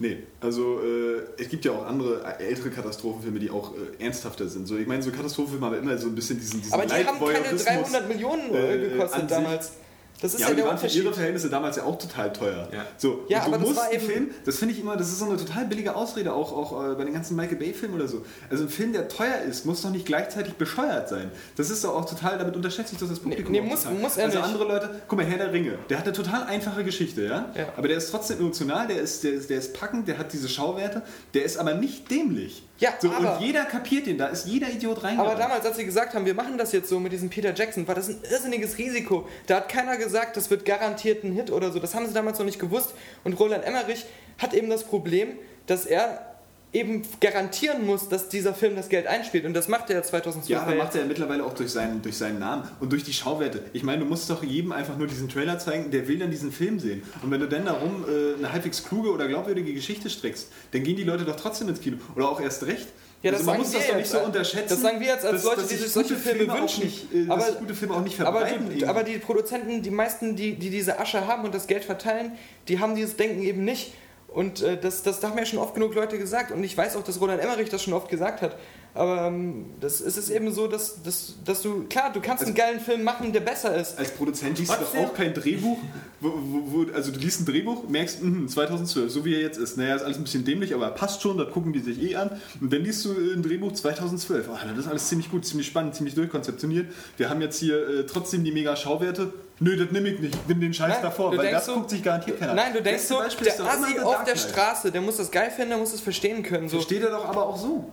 Nee, 0.00 0.22
also 0.40 0.80
äh, 0.80 1.20
es 1.36 1.50
gibt 1.50 1.62
ja 1.66 1.72
auch 1.72 1.84
andere 1.84 2.24
äh, 2.24 2.46
ältere 2.48 2.70
Katastrophenfilme, 2.70 3.38
die 3.38 3.50
auch 3.50 3.74
äh, 3.74 4.02
ernsthafter 4.02 4.48
sind. 4.48 4.66
So, 4.66 4.78
ich 4.78 4.86
meine, 4.86 5.02
so 5.02 5.10
Katastrophenfilme 5.10 5.66
haben 5.66 5.74
immer 5.74 5.98
so 5.98 6.08
ein 6.08 6.14
bisschen 6.14 6.40
diesen, 6.40 6.62
diesen 6.62 6.72
Aber 6.72 6.86
die 6.86 6.94
haben 7.04 7.18
keine 7.20 7.54
300 7.54 8.08
Millionen 8.08 8.54
äh, 8.54 8.78
gekostet 8.78 9.30
damals. 9.30 9.72
Das 10.20 10.34
ist 10.34 10.40
ja, 10.40 10.48
ja 10.48 10.54
die 10.54 10.62
waren 10.62 10.78
für 10.78 10.86
ihre 10.86 11.12
Verhältnisse 11.12 11.48
damals 11.48 11.76
ja 11.76 11.84
auch 11.84 11.98
total 11.98 12.32
teuer. 12.32 12.68
Ja, 12.72 12.86
so, 12.96 13.24
ja 13.28 13.42
aber 13.42 13.58
du 13.58 13.66
musst 13.66 13.78
das 13.78 13.92
war 13.92 14.00
Film, 14.00 14.30
das 14.44 14.58
finde 14.58 14.74
ich 14.74 14.80
immer, 14.80 14.96
das 14.96 15.08
ist 15.08 15.18
so 15.18 15.24
eine 15.24 15.36
total 15.36 15.66
billige 15.66 15.94
Ausrede, 15.94 16.32
auch, 16.32 16.52
auch 16.52 16.90
äh, 16.90 16.94
bei 16.94 17.04
den 17.04 17.14
ganzen 17.14 17.36
Michael 17.36 17.56
Bay-Filmen 17.56 17.96
oder 17.96 18.08
so. 18.08 18.24
Also 18.50 18.64
ein 18.64 18.68
Film, 18.68 18.92
der 18.92 19.08
teuer 19.08 19.38
ist, 19.48 19.66
muss 19.66 19.82
doch 19.82 19.90
nicht 19.90 20.06
gleichzeitig 20.06 20.54
bescheuert 20.54 21.08
sein. 21.08 21.30
Das 21.56 21.70
ist 21.70 21.84
doch 21.84 21.94
auch 21.94 22.04
total, 22.04 22.38
damit 22.38 22.56
unterschätzt 22.56 22.90
sich 22.90 22.98
das, 22.98 23.08
das 23.08 23.20
Publikum. 23.20 23.52
Nee, 23.52 23.60
nee 23.60 23.68
muss, 23.68 23.84
muss 23.84 24.16
er 24.16 24.26
also 24.26 24.38
nicht. 24.38 24.46
andere 24.46 24.64
Leute, 24.64 24.90
guck 25.08 25.18
mal, 25.18 25.26
Herr 25.26 25.38
der 25.38 25.52
Ringe, 25.52 25.78
der 25.88 25.98
hat 25.98 26.04
eine 26.04 26.14
total 26.14 26.44
einfache 26.44 26.84
Geschichte, 26.84 27.24
ja? 27.24 27.52
ja. 27.54 27.72
Aber 27.76 27.88
der 27.88 27.96
ist 27.96 28.10
trotzdem 28.10 28.38
emotional, 28.38 28.88
der 28.88 29.00
ist, 29.00 29.24
der, 29.24 29.32
der 29.32 29.58
ist 29.58 29.74
packend, 29.74 30.08
der 30.08 30.18
hat 30.18 30.32
diese 30.32 30.48
Schauwerte, 30.48 31.02
der 31.34 31.44
ist 31.44 31.56
aber 31.56 31.74
nicht 31.74 32.10
dämlich. 32.10 32.64
Ja, 32.80 32.94
so, 32.98 33.10
aber, 33.10 33.36
und 33.36 33.42
jeder 33.42 33.66
kapiert 33.66 34.06
den, 34.06 34.16
da 34.16 34.28
ist 34.28 34.46
jeder 34.46 34.68
Idiot 34.68 35.04
reingegangen. 35.04 35.30
Aber 35.30 35.38
damals, 35.38 35.66
als 35.66 35.76
sie 35.76 35.84
gesagt 35.84 36.14
haben, 36.14 36.24
wir 36.24 36.34
machen 36.34 36.56
das 36.56 36.72
jetzt 36.72 36.88
so 36.88 36.98
mit 36.98 37.12
diesem 37.12 37.28
Peter 37.28 37.54
Jackson, 37.54 37.86
war 37.86 37.94
das 37.94 38.08
ein 38.08 38.20
irrsinniges 38.28 38.78
Risiko. 38.78 39.28
Da 39.46 39.56
hat 39.56 39.68
keiner 39.68 39.98
gesagt, 39.98 40.36
das 40.38 40.50
wird 40.50 40.64
garantiert 40.64 41.22
ein 41.22 41.32
Hit 41.32 41.50
oder 41.50 41.70
so. 41.72 41.78
Das 41.78 41.94
haben 41.94 42.06
sie 42.06 42.14
damals 42.14 42.38
noch 42.38 42.46
nicht 42.46 42.58
gewusst. 42.58 42.94
Und 43.22 43.38
Roland 43.38 43.64
Emmerich 43.64 44.06
hat 44.38 44.54
eben 44.54 44.70
das 44.70 44.84
Problem, 44.84 45.38
dass 45.66 45.84
er 45.84 46.29
eben 46.72 47.02
garantieren 47.20 47.84
muss, 47.84 48.08
dass 48.08 48.28
dieser 48.28 48.54
Film 48.54 48.76
das 48.76 48.88
Geld 48.88 49.06
einspielt. 49.06 49.44
Und 49.44 49.54
das 49.54 49.68
macht 49.68 49.90
er 49.90 49.96
ja 49.96 50.02
2012. 50.02 50.48
Ja, 50.48 50.62
aber 50.66 50.76
macht 50.76 50.94
er 50.94 51.02
ja 51.02 51.06
mittlerweile 51.06 51.44
auch 51.44 51.54
durch 51.54 51.70
seinen, 51.70 52.00
durch 52.00 52.16
seinen 52.16 52.38
Namen 52.38 52.68
und 52.78 52.92
durch 52.92 53.02
die 53.02 53.12
Schauwerte. 53.12 53.64
Ich 53.72 53.82
meine, 53.82 54.00
du 54.00 54.06
musst 54.06 54.30
doch 54.30 54.44
jedem 54.44 54.72
einfach 54.72 54.96
nur 54.96 55.08
diesen 55.08 55.28
Trailer 55.28 55.58
zeigen, 55.58 55.90
der 55.90 56.06
will 56.06 56.18
dann 56.18 56.30
diesen 56.30 56.52
Film 56.52 56.78
sehen. 56.78 57.02
Und 57.22 57.30
wenn 57.30 57.40
du 57.40 57.48
dann 57.48 57.64
darum 57.64 58.04
äh, 58.04 58.38
eine 58.38 58.52
halbwegs 58.52 58.84
kluge 58.84 59.10
oder 59.10 59.26
glaubwürdige 59.26 59.74
Geschichte 59.74 60.08
streckst, 60.08 60.48
dann 60.70 60.84
gehen 60.84 60.96
die 60.96 61.04
Leute 61.04 61.24
doch 61.24 61.36
trotzdem 61.36 61.68
ins 61.68 61.80
Kino. 61.80 61.96
Oder 62.14 62.28
auch 62.28 62.40
erst 62.40 62.64
recht. 62.66 62.86
Ja, 63.22 63.32
das 63.32 63.40
also 63.40 63.50
man 63.50 63.60
muss 63.60 63.72
das 63.72 63.86
doch 63.86 63.96
nicht 63.96 64.08
so 64.08 64.20
unterschätzen. 64.20 64.68
Das 64.68 64.80
sagen 64.80 65.00
wir 65.00 65.08
jetzt 65.08 65.26
als 65.26 65.44
Leute, 65.44 65.62
die 65.62 65.74
sich 65.74 65.92
solche 65.92 66.16
Filme, 66.16 66.44
Filme 66.44 66.54
wünschen. 66.54 66.84
Nicht, 66.84 67.12
äh, 67.12 67.26
aber, 67.28 67.52
gute 67.52 67.74
Filme 67.74 67.94
auch 67.94 68.02
nicht 68.02 68.16
verbreiten. 68.16 68.64
Aber 68.64 68.74
die, 68.74 68.86
aber 68.86 69.02
die 69.02 69.18
Produzenten, 69.18 69.82
die 69.82 69.90
meisten, 69.90 70.36
die, 70.36 70.54
die 70.54 70.70
diese 70.70 70.98
Asche 70.98 71.26
haben 71.26 71.44
und 71.44 71.54
das 71.54 71.66
Geld 71.66 71.84
verteilen, 71.84 72.32
die 72.68 72.78
haben 72.78 72.94
dieses 72.94 73.16
Denken 73.16 73.42
eben 73.42 73.64
nicht. 73.64 73.92
Und 74.32 74.62
äh, 74.62 74.78
das, 74.80 75.02
das 75.02 75.22
haben 75.24 75.36
ja 75.36 75.44
schon 75.44 75.58
oft 75.58 75.74
genug 75.74 75.94
Leute 75.94 76.16
gesagt. 76.16 76.52
Und 76.52 76.62
ich 76.62 76.76
weiß 76.76 76.96
auch, 76.96 77.02
dass 77.02 77.20
Roland 77.20 77.42
Emmerich 77.42 77.68
das 77.68 77.82
schon 77.82 77.92
oft 77.94 78.08
gesagt 78.08 78.42
hat. 78.42 78.56
Aber 78.94 79.26
ähm, 79.26 79.66
das, 79.80 80.00
es 80.00 80.16
ist 80.16 80.30
eben 80.30 80.52
so, 80.52 80.66
dass, 80.66 81.02
dass, 81.02 81.34
dass 81.44 81.62
du, 81.62 81.84
klar, 81.84 82.12
du 82.12 82.20
kannst 82.20 82.42
als, 82.42 82.48
einen 82.48 82.56
geilen 82.56 82.80
Film 82.80 83.02
machen, 83.04 83.32
der 83.32 83.40
besser 83.40 83.74
ist. 83.76 83.98
Als 83.98 84.10
Produzent 84.12 84.58
liest 84.58 84.72
du 84.72 84.98
auch 84.98 85.14
kein 85.14 85.32
Drehbuch, 85.32 85.78
wo, 86.20 86.28
wo, 86.28 86.86
wo, 86.86 86.92
also 86.92 87.12
du 87.12 87.18
liest 87.20 87.40
ein 87.40 87.46
Drehbuch, 87.46 87.88
merkst, 87.88 88.22
mh, 88.22 88.48
2012, 88.48 89.10
so 89.10 89.24
wie 89.24 89.34
er 89.34 89.40
jetzt 89.40 89.58
ist. 89.58 89.76
Naja, 89.76 89.94
ist 89.94 90.02
alles 90.02 90.18
ein 90.18 90.24
bisschen 90.24 90.44
dämlich, 90.44 90.74
aber 90.74 90.90
passt 90.90 91.22
schon, 91.22 91.38
das 91.38 91.50
gucken 91.52 91.72
die 91.72 91.80
sich 91.80 92.02
eh 92.02 92.16
an. 92.16 92.40
Und 92.60 92.72
dann 92.72 92.82
liest 92.82 93.04
du 93.04 93.12
ein 93.12 93.42
Drehbuch 93.42 93.72
2012. 93.72 94.48
Oh, 94.48 94.56
das 94.68 94.78
ist 94.78 94.88
alles 94.88 95.08
ziemlich 95.08 95.30
gut, 95.30 95.44
ziemlich 95.44 95.68
spannend, 95.68 95.94
ziemlich 95.94 96.14
durchkonzeptioniert. 96.16 96.92
Wir 97.16 97.30
haben 97.30 97.40
jetzt 97.40 97.60
hier 97.60 97.88
äh, 97.88 98.06
trotzdem 98.06 98.42
die 98.42 98.52
mega 98.52 98.74
Schauwerte. 98.74 99.32
Nö, 99.62 99.76
das 99.76 99.90
nehme 99.90 100.08
ich 100.08 100.18
nicht. 100.18 100.34
Ich 100.34 100.40
Nimm 100.48 100.60
den 100.60 100.72
Scheiß 100.72 100.88
nein, 100.88 101.02
davor, 101.02 101.36
weil 101.36 101.50
das 101.50 101.66
so, 101.66 101.74
guckt 101.74 101.90
sich 101.90 102.02
garantiert 102.02 102.40
keiner 102.40 102.54
Nein, 102.54 102.72
du 102.72 102.82
denkst 102.82 103.04
so, 103.04 103.20
der 103.20 103.26
Assi 103.26 103.98
auf 104.00 104.24
der 104.24 104.36
Straße, 104.36 104.90
der 104.90 105.02
muss 105.02 105.18
das 105.18 105.30
geil 105.30 105.50
finden, 105.50 105.70
der 105.70 105.78
muss 105.78 105.92
es 105.92 106.00
verstehen 106.00 106.42
können. 106.42 106.68
So. 106.68 106.78
Versteht 106.78 107.02
er 107.02 107.10
doch 107.10 107.26
aber 107.26 107.46
auch 107.46 107.56
so. 107.58 107.92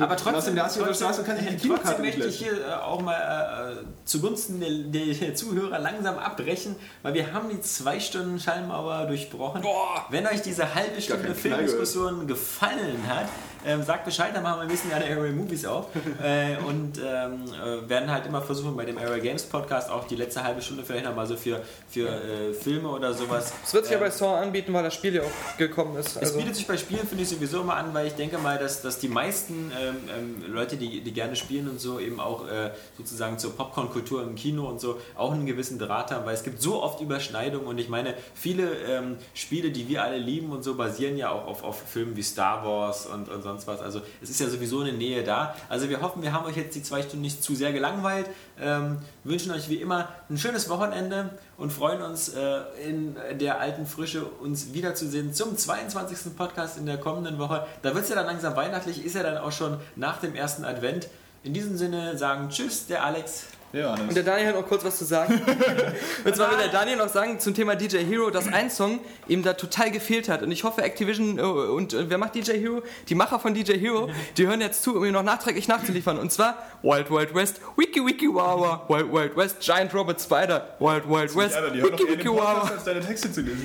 Aber 0.00 0.16
trotzdem, 0.16 0.54
der 0.54 0.64
trotzdem, 0.64 0.94
Straße 0.94 1.24
kann 1.24 1.38
ich 1.38 1.60
die 1.60 1.68
trotzdem 1.68 2.02
möchte 2.02 2.24
ich 2.26 2.38
hier 2.38 2.52
äh, 2.52 2.72
auch 2.72 3.00
mal 3.02 3.78
äh, 3.78 3.84
zugunsten 4.04 4.60
der, 4.60 5.14
der, 5.14 5.34
Zuhörer 5.34 5.80
langsam 5.80 6.18
abbrechen, 6.18 6.76
weil 7.02 7.14
wir 7.14 7.32
haben 7.32 7.48
die 7.48 7.60
zwei 7.60 7.98
Stunden 7.98 8.38
Schallmauer 8.38 9.06
durchbrochen. 9.06 9.62
Boah. 9.62 10.06
Wenn 10.10 10.26
euch 10.26 10.40
diese 10.42 10.74
halbe 10.74 11.00
Stunde 11.02 11.34
Filmdiskussion 11.34 12.28
gefallen 12.28 13.02
hat, 13.08 13.26
ähm, 13.66 13.82
sagt 13.82 14.04
Bescheid, 14.04 14.30
dann 14.34 14.42
machen 14.42 14.58
wir 14.58 14.62
ein 14.62 14.68
bisschen 14.68 14.92
eine 14.92 15.04
Area 15.04 15.32
Movies 15.32 15.64
auf. 15.64 15.86
äh, 16.22 16.56
und 16.66 16.98
ähm, 16.98 17.44
äh, 17.52 17.88
werden 17.88 18.10
halt 18.10 18.26
immer 18.26 18.42
versuchen, 18.42 18.76
bei 18.76 18.84
dem 18.84 18.98
Area 18.98 19.18
Games 19.18 19.44
Podcast 19.44 19.90
auch 19.90 20.06
die 20.06 20.16
letzte 20.16 20.44
halbe 20.44 20.62
Stunde 20.62 20.84
vielleicht 20.84 21.04
nochmal 21.04 21.26
so 21.26 21.36
für, 21.36 21.60
für 21.88 22.08
äh, 22.08 22.52
Filme 22.52 22.88
oder 22.88 23.14
sowas. 23.14 23.52
Es 23.64 23.74
wird 23.74 23.84
sich 23.84 23.94
ja 23.94 23.98
bei 23.98 24.10
Saw 24.10 24.36
anbieten, 24.40 24.72
weil 24.72 24.84
das 24.84 24.94
Spiel 24.94 25.14
ja 25.14 25.22
auch 25.22 25.56
gekommen 25.56 25.96
ist. 25.96 26.16
Also. 26.16 26.30
Es 26.30 26.36
bietet 26.36 26.56
sich 26.56 26.66
bei 26.66 26.76
Spielen, 26.76 27.06
finde 27.06 27.22
ich, 27.22 27.28
sowieso 27.28 27.60
immer 27.60 27.76
an, 27.76 27.92
weil 27.94 28.06
ich 28.06 28.14
denke 28.14 28.38
mal, 28.38 28.58
dass, 28.58 28.82
dass 28.82 28.98
die 28.98 29.08
meisten 29.08 29.72
ähm, 29.78 29.96
ähm, 30.16 30.52
Leute, 30.52 30.76
die, 30.76 31.00
die 31.00 31.12
gerne 31.12 31.36
spielen 31.36 31.68
und 31.68 31.80
so, 31.80 31.98
eben 31.98 32.20
auch 32.20 32.46
äh, 32.48 32.70
sozusagen 32.96 33.38
zur 33.38 33.56
Popcorn-Kultur 33.56 34.22
im 34.22 34.34
Kino 34.34 34.68
und 34.68 34.80
so 34.80 35.00
auch 35.16 35.32
einen 35.32 35.46
gewissen 35.46 35.78
Draht 35.78 36.10
haben, 36.10 36.24
weil 36.26 36.34
es 36.34 36.42
gibt 36.42 36.62
so 36.62 36.82
oft 36.82 37.00
Überschneidungen 37.00 37.66
und 37.66 37.78
ich 37.78 37.88
meine, 37.88 38.14
viele 38.34 38.70
ähm, 38.86 39.16
Spiele, 39.34 39.70
die 39.70 39.88
wir 39.88 40.02
alle 40.02 40.18
lieben 40.18 40.50
und 40.50 40.62
so, 40.62 40.74
basieren 40.74 41.16
ja 41.16 41.30
auch 41.30 41.46
auf, 41.46 41.64
auf 41.64 41.82
Filmen 41.82 42.16
wie 42.16 42.22
Star 42.22 42.64
Wars 42.64 43.06
und, 43.06 43.28
und 43.28 43.42
sonst 43.48 43.66
was. 43.66 43.80
Also 43.80 44.00
es 44.22 44.30
ist 44.30 44.40
ja 44.40 44.48
sowieso 44.48 44.80
eine 44.80 44.92
Nähe 44.92 45.24
da. 45.24 45.54
Also 45.68 45.88
wir 45.88 46.00
hoffen, 46.00 46.22
wir 46.22 46.32
haben 46.32 46.46
euch 46.46 46.56
jetzt 46.56 46.74
die 46.76 46.82
zwei 46.82 47.02
Stunden 47.02 47.22
nicht 47.22 47.42
zu 47.42 47.54
sehr 47.54 47.72
gelangweilt. 47.72 48.28
Ähm, 48.60 48.98
wünschen 49.24 49.52
euch 49.52 49.68
wie 49.68 49.76
immer 49.76 50.08
ein 50.30 50.38
schönes 50.38 50.68
Wochenende 50.68 51.30
und 51.56 51.72
freuen 51.72 52.02
uns 52.02 52.28
äh, 52.28 52.60
in 52.86 53.16
der 53.40 53.60
alten 53.60 53.86
Frische 53.86 54.24
uns 54.24 54.72
wiederzusehen 54.72 55.34
zum 55.34 55.56
22. 55.56 56.36
Podcast 56.36 56.78
in 56.78 56.86
der 56.86 56.98
kommenden 56.98 57.38
Woche. 57.38 57.66
Da 57.82 57.94
wird 57.94 58.04
es 58.04 58.10
ja 58.10 58.16
dann 58.16 58.26
langsam 58.26 58.56
weihnachtlich, 58.56 59.04
ist 59.04 59.14
ja 59.14 59.22
dann 59.22 59.38
auch 59.38 59.52
schon 59.52 59.78
nach 59.96 60.18
dem 60.20 60.34
ersten 60.34 60.64
Advent. 60.64 61.08
In 61.42 61.54
diesem 61.54 61.76
Sinne 61.76 62.18
sagen 62.18 62.50
Tschüss, 62.50 62.86
der 62.86 63.04
Alex. 63.04 63.46
Ja, 63.72 63.94
und 63.94 64.16
der 64.16 64.22
Daniel 64.22 64.48
hat 64.48 64.54
noch 64.54 64.66
kurz 64.66 64.84
was 64.84 64.96
zu 64.96 65.04
sagen. 65.04 65.40
und 66.24 66.36
zwar 66.36 66.50
will 66.50 66.58
der 66.58 66.68
Daniel 66.68 66.96
noch 66.96 67.08
sagen 67.08 67.38
zum 67.38 67.52
Thema 67.52 67.76
DJ 67.76 67.98
Hero, 67.98 68.30
dass 68.30 68.48
ein 68.48 68.70
Song 68.70 69.00
ihm 69.26 69.42
da 69.42 69.52
total 69.52 69.90
gefehlt 69.90 70.28
hat. 70.28 70.42
Und 70.42 70.50
ich 70.50 70.64
hoffe, 70.64 70.82
Activision 70.82 71.38
äh, 71.38 71.42
und 71.42 71.92
äh, 71.92 72.08
wer 72.08 72.16
macht 72.16 72.34
DJ 72.34 72.52
Hero? 72.52 72.82
Die 73.08 73.14
Macher 73.14 73.38
von 73.38 73.52
DJ 73.52 73.74
Hero, 73.78 74.08
die 74.36 74.46
hören 74.46 74.62
jetzt 74.62 74.82
zu, 74.82 74.96
um 74.96 75.04
ihm 75.04 75.12
noch 75.12 75.22
nachträglich 75.22 75.68
nachzuliefern. 75.68 76.18
Und 76.18 76.32
zwar 76.32 76.56
Wild 76.82 77.10
Wild 77.10 77.34
West, 77.34 77.60
Wiki 77.76 78.04
Wiki 78.04 78.28
Wawa, 78.28 78.86
Wild 78.88 79.12
Wild 79.12 79.36
West, 79.36 79.60
Giant 79.60 79.92
Robot 79.94 80.20
Spider, 80.20 80.76
Wild 80.78 81.06
Wild 81.08 81.36
West, 81.36 81.56
Wiki 81.56 82.08
Wiki 82.08 82.28
Wawa. 82.28 82.70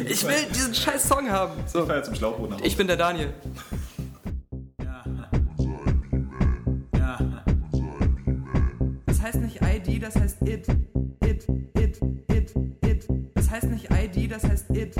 Ich 0.05 0.27
will 0.27 0.35
diesen 0.53 0.75
scheiß 0.75 1.07
Song 1.07 1.29
haben. 1.29 1.53
So. 1.65 1.81
Ich 1.81 1.85
fahr 1.85 1.95
jetzt 1.97 2.07
zum 2.07 2.15
Schlauchboot 2.15 2.49
nach 2.49 2.57
Hause. 2.57 2.67
Ich 2.67 2.75
bin 2.75 2.87
der 2.87 2.97
Daniel. 2.97 3.33
heißt 9.23 9.39
nicht 9.39 9.61
Das 10.01 10.15
heißt 10.15 10.41
it. 10.47 10.67
It, 11.23 11.47
it, 11.75 11.99
it, 12.29 12.53
it. 12.85 13.07
Das 13.35 13.49
heißt 13.49 13.69
nicht 13.69 13.89
ID, 13.91 14.31
das 14.31 14.43
heißt. 14.43 14.75
It, 14.75 14.95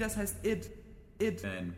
das 0.00 0.16
heißt 0.16 0.44
it. 0.44 0.70
It. 1.18 1.40
Fan. 1.40 1.74